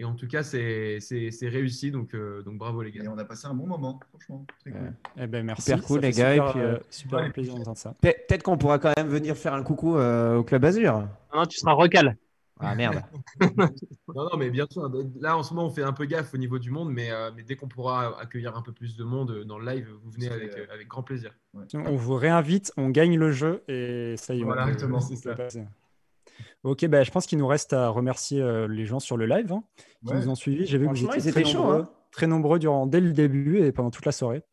Et 0.01 0.03
en 0.03 0.15
tout 0.15 0.27
cas, 0.27 0.41
c'est 0.41 0.97
réussi, 1.43 1.91
donc, 1.91 2.15
euh, 2.15 2.41
donc 2.41 2.57
bravo 2.57 2.81
les 2.81 2.91
gars. 2.91 3.03
Et 3.03 3.07
on 3.07 3.19
a 3.19 3.23
passé 3.23 3.45
un 3.45 3.53
bon 3.53 3.67
moment, 3.67 3.99
franchement. 4.09 4.43
Très 4.61 4.71
cool. 4.71 4.93
Eh 5.15 5.27
ben, 5.27 5.45
merci. 5.45 5.65
Super 5.65 5.83
cool 5.83 5.99
les 5.99 6.11
gars. 6.11 6.33
Super, 6.33 6.47
et 6.47 6.51
puis, 6.51 6.61
euh, 6.61 6.77
super 6.89 7.31
plaisir 7.31 7.53
d'entendre 7.53 7.77
ça. 7.77 7.93
Peut-être 8.01 8.41
qu'on 8.41 8.57
pourra 8.57 8.79
quand 8.79 8.93
même 8.97 9.09
venir 9.09 9.37
faire 9.37 9.53
un 9.53 9.61
coucou 9.61 9.97
euh, 9.97 10.37
au 10.37 10.43
Club 10.43 10.65
Azur. 10.65 11.07
Non, 11.35 11.45
tu 11.45 11.59
seras 11.59 11.73
recal. 11.73 12.17
Ah 12.59 12.73
merde. 12.73 13.03
non, 13.57 14.23
non, 14.31 14.37
mais 14.39 14.49
bien 14.49 14.65
sûr. 14.67 14.91
Là, 15.19 15.37
en 15.37 15.43
ce 15.43 15.53
moment, 15.53 15.67
on 15.67 15.71
fait 15.71 15.83
un 15.83 15.93
peu 15.93 16.05
gaffe 16.05 16.33
au 16.33 16.37
niveau 16.37 16.57
du 16.57 16.71
monde, 16.71 16.91
mais, 16.91 17.11
mais 17.35 17.43
dès 17.43 17.55
qu'on 17.55 17.67
pourra 17.67 18.19
accueillir 18.19 18.57
un 18.57 18.63
peu 18.63 18.71
plus 18.71 18.97
de 18.97 19.03
monde 19.03 19.43
dans 19.45 19.59
le 19.59 19.71
live, 19.71 19.87
vous 20.03 20.09
venez 20.09 20.29
avec, 20.29 20.55
avec 20.73 20.87
grand 20.87 21.03
plaisir. 21.03 21.31
On 21.75 21.95
vous 21.95 22.15
réinvite, 22.15 22.73
on 22.75 22.89
gagne 22.89 23.19
le 23.19 23.31
jeu 23.31 23.63
et 23.67 24.15
ça 24.17 24.33
y 24.33 24.41
est. 24.41 24.43
Voilà, 24.43 24.63
exactement, 24.63 24.99
c'est 24.99 25.15
ça. 25.15 25.35
Ok, 26.63 26.85
bah, 26.85 27.03
je 27.03 27.09
pense 27.09 27.25
qu'il 27.25 27.39
nous 27.39 27.47
reste 27.47 27.73
à 27.73 27.89
remercier 27.89 28.39
euh, 28.39 28.67
les 28.67 28.85
gens 28.85 28.99
sur 28.99 29.17
le 29.17 29.25
live 29.25 29.51
hein, 29.51 29.63
qui 30.05 30.13
nous 30.13 30.29
ont 30.29 30.35
suivis. 30.35 30.67
J'ai 30.67 30.77
vu 30.77 30.87
que 30.87 30.93
vous 30.93 31.17
étiez 31.17 31.31
très, 31.31 31.53
nombreux, 31.53 31.81
hein. 31.81 31.89
très 32.11 32.27
nombreux 32.27 32.59
durant, 32.59 32.85
dès 32.85 32.99
le 32.99 33.13
début 33.13 33.59
et 33.63 33.71
pendant 33.71 33.89
toute 33.89 34.05
la 34.05 34.11
soirée. 34.11 34.43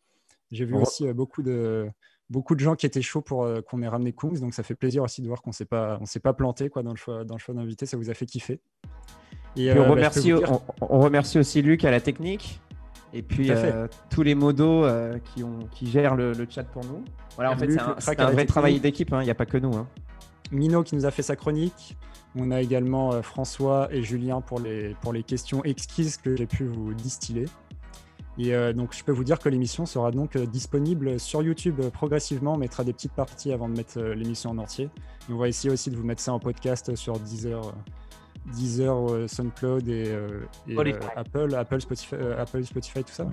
J'ai 0.51 0.65
vu 0.65 0.75
aussi 0.75 1.07
euh, 1.07 1.13
beaucoup, 1.13 1.43
de, 1.43 1.91
beaucoup 2.31 2.55
de 2.55 2.61
gens 2.61 2.77
qui 2.77 2.87
étaient 2.87 3.03
chauds 3.03 3.21
pour 3.21 3.45
euh, 3.45 3.61
qu'on 3.61 3.83
ait 3.83 3.89
ramené 3.89 4.15
Kungs, 4.15 4.41
donc 4.41 4.55
ça 4.55 4.63
fait 4.63 4.75
plaisir 4.75 5.03
aussi 5.03 5.21
de 5.21 5.27
voir 5.27 5.43
qu'on 5.43 5.51
ne 5.51 6.07
s'est 6.07 6.21
pas 6.21 6.33
planté 6.33 6.71
quoi, 6.71 6.83
dans 6.83 6.93
le 6.93 6.97
choix, 6.97 7.25
dans 7.25 7.35
le 7.35 7.41
choix 7.41 7.55
d'invité, 7.55 7.85
ça 7.85 7.99
vous 7.99 8.09
a 8.09 8.15
fait 8.15 8.25
kiffer. 8.25 8.59
Et, 9.57 9.71
on, 9.73 9.75
bah, 9.75 9.89
remercie, 9.91 10.33
on, 10.81 11.01
remercie 11.01 11.39
aussi 11.39 11.61
Luc 11.61 11.85
à 11.85 11.91
la 11.91 12.01
technique. 12.01 12.63
Et 13.13 13.23
puis 13.23 13.51
tous 14.11 14.23
les 14.23 14.35
modos 14.35 14.87
qui, 15.25 15.43
ont, 15.43 15.61
qui 15.73 15.87
gèrent 15.87 16.15
le, 16.15 16.35
chat 16.49 16.65
pour 16.65 16.85
nous. 16.85 17.05
Voilà, 17.37 17.53
en 17.53 17.57
fait, 17.57 17.71
c'est 17.99 18.21
un, 18.21 18.31
vrai 18.31 18.47
travail 18.47 18.81
d'équipe, 18.81 19.13
hein, 19.13 19.21
il 19.23 19.25
n'y 19.25 19.31
a 19.31 19.35
pas 19.35 19.47
que 19.47 19.59
nous. 19.59 19.73
Mino 20.51 20.83
qui 20.83 20.95
nous 20.95 21.07
a 21.07 21.11
fait 21.11 21.23
sa 21.23 21.37
chronique. 21.37 21.97
On 22.37 22.51
a 22.51 22.61
également 22.61 23.13
euh, 23.13 23.23
François 23.23 23.89
et 23.91 24.03
Julien 24.03 24.41
pour 24.41 24.61
les, 24.61 24.95
pour 25.01 25.13
les 25.13 25.23
questions 25.23 25.65
exquises 25.65 26.17
que 26.17 26.37
j'ai 26.37 26.47
pu 26.47 26.65
vous 26.65 26.95
distiller. 26.95 27.47
Et 28.39 28.55
euh, 28.55 28.73
donc, 28.73 28.95
je 28.95 29.03
peux 29.03 29.13
vous 29.13 29.25
dire 29.25 29.39
que 29.41 29.49
l'émission 29.49 29.87
sera 29.87 30.13
donc 30.13 30.37
euh, 30.37 30.47
disponible 30.47 31.19
sur 31.19 31.43
YouTube 31.43 31.81
progressivement. 31.93 32.55
On 32.55 32.59
mettra 32.59 32.85
des 32.85 32.93
petites 32.93 33.13
parties 33.13 33.53
avant 33.53 33.69
de 33.69 33.77
mettre 33.77 34.01
l'émission 34.01 34.51
en 34.51 34.59
entier. 34.59 34.91
Et 35.29 35.33
on 35.33 35.39
va 35.39 35.49
essayer 35.49 35.73
aussi 35.73 35.91
de 35.91 35.97
vous 35.97 36.05
mettre 36.05 36.21
ça 36.21 36.33
en 36.33 36.39
podcast 36.39 36.95
sur 36.95 37.19
Deezer, 37.19 37.75
Deezer 38.55 39.29
SoundCloud 39.29 39.89
et, 39.89 40.15
Apple, 41.17 41.55
Apple 41.57 41.81
Spotify, 41.81 42.15
Apple, 42.39 42.65
Spotify, 42.65 43.03
tout 43.03 43.13
ça. 43.13 43.27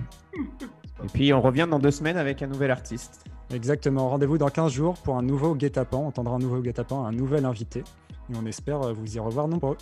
Et 1.04 1.06
puis, 1.12 1.32
on 1.32 1.40
revient 1.40 1.68
dans 1.70 1.78
deux 1.78 1.92
semaines 1.92 2.16
avec 2.16 2.42
un 2.42 2.48
nouvel 2.48 2.72
artiste. 2.72 3.24
Exactement. 3.52 4.08
Rendez-vous 4.08 4.38
dans 4.38 4.48
15 4.48 4.72
jours 4.72 4.94
pour 4.94 5.16
un 5.16 5.22
nouveau 5.22 5.54
guet-apens. 5.54 5.98
On 5.98 6.08
entendra 6.08 6.36
un 6.36 6.38
nouveau 6.38 6.60
guet-apens, 6.60 7.04
un 7.04 7.12
nouvel 7.12 7.44
invité. 7.44 7.84
Et 8.30 8.36
on 8.36 8.46
espère 8.46 8.92
vous 8.92 9.16
y 9.16 9.20
revoir 9.20 9.48
nombreux. 9.48 9.76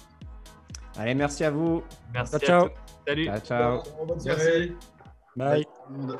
Allez, 0.96 1.14
merci 1.14 1.44
à 1.44 1.50
vous. 1.50 1.82
Merci. 2.12 2.38
Ciao, 2.38 2.40
ciao. 2.40 2.68
Salut. 3.06 3.26
Ciao, 3.26 3.40
ciao. 3.40 3.82
Merci. 4.24 4.72
Bye. 5.36 5.66
Bye. 5.88 6.16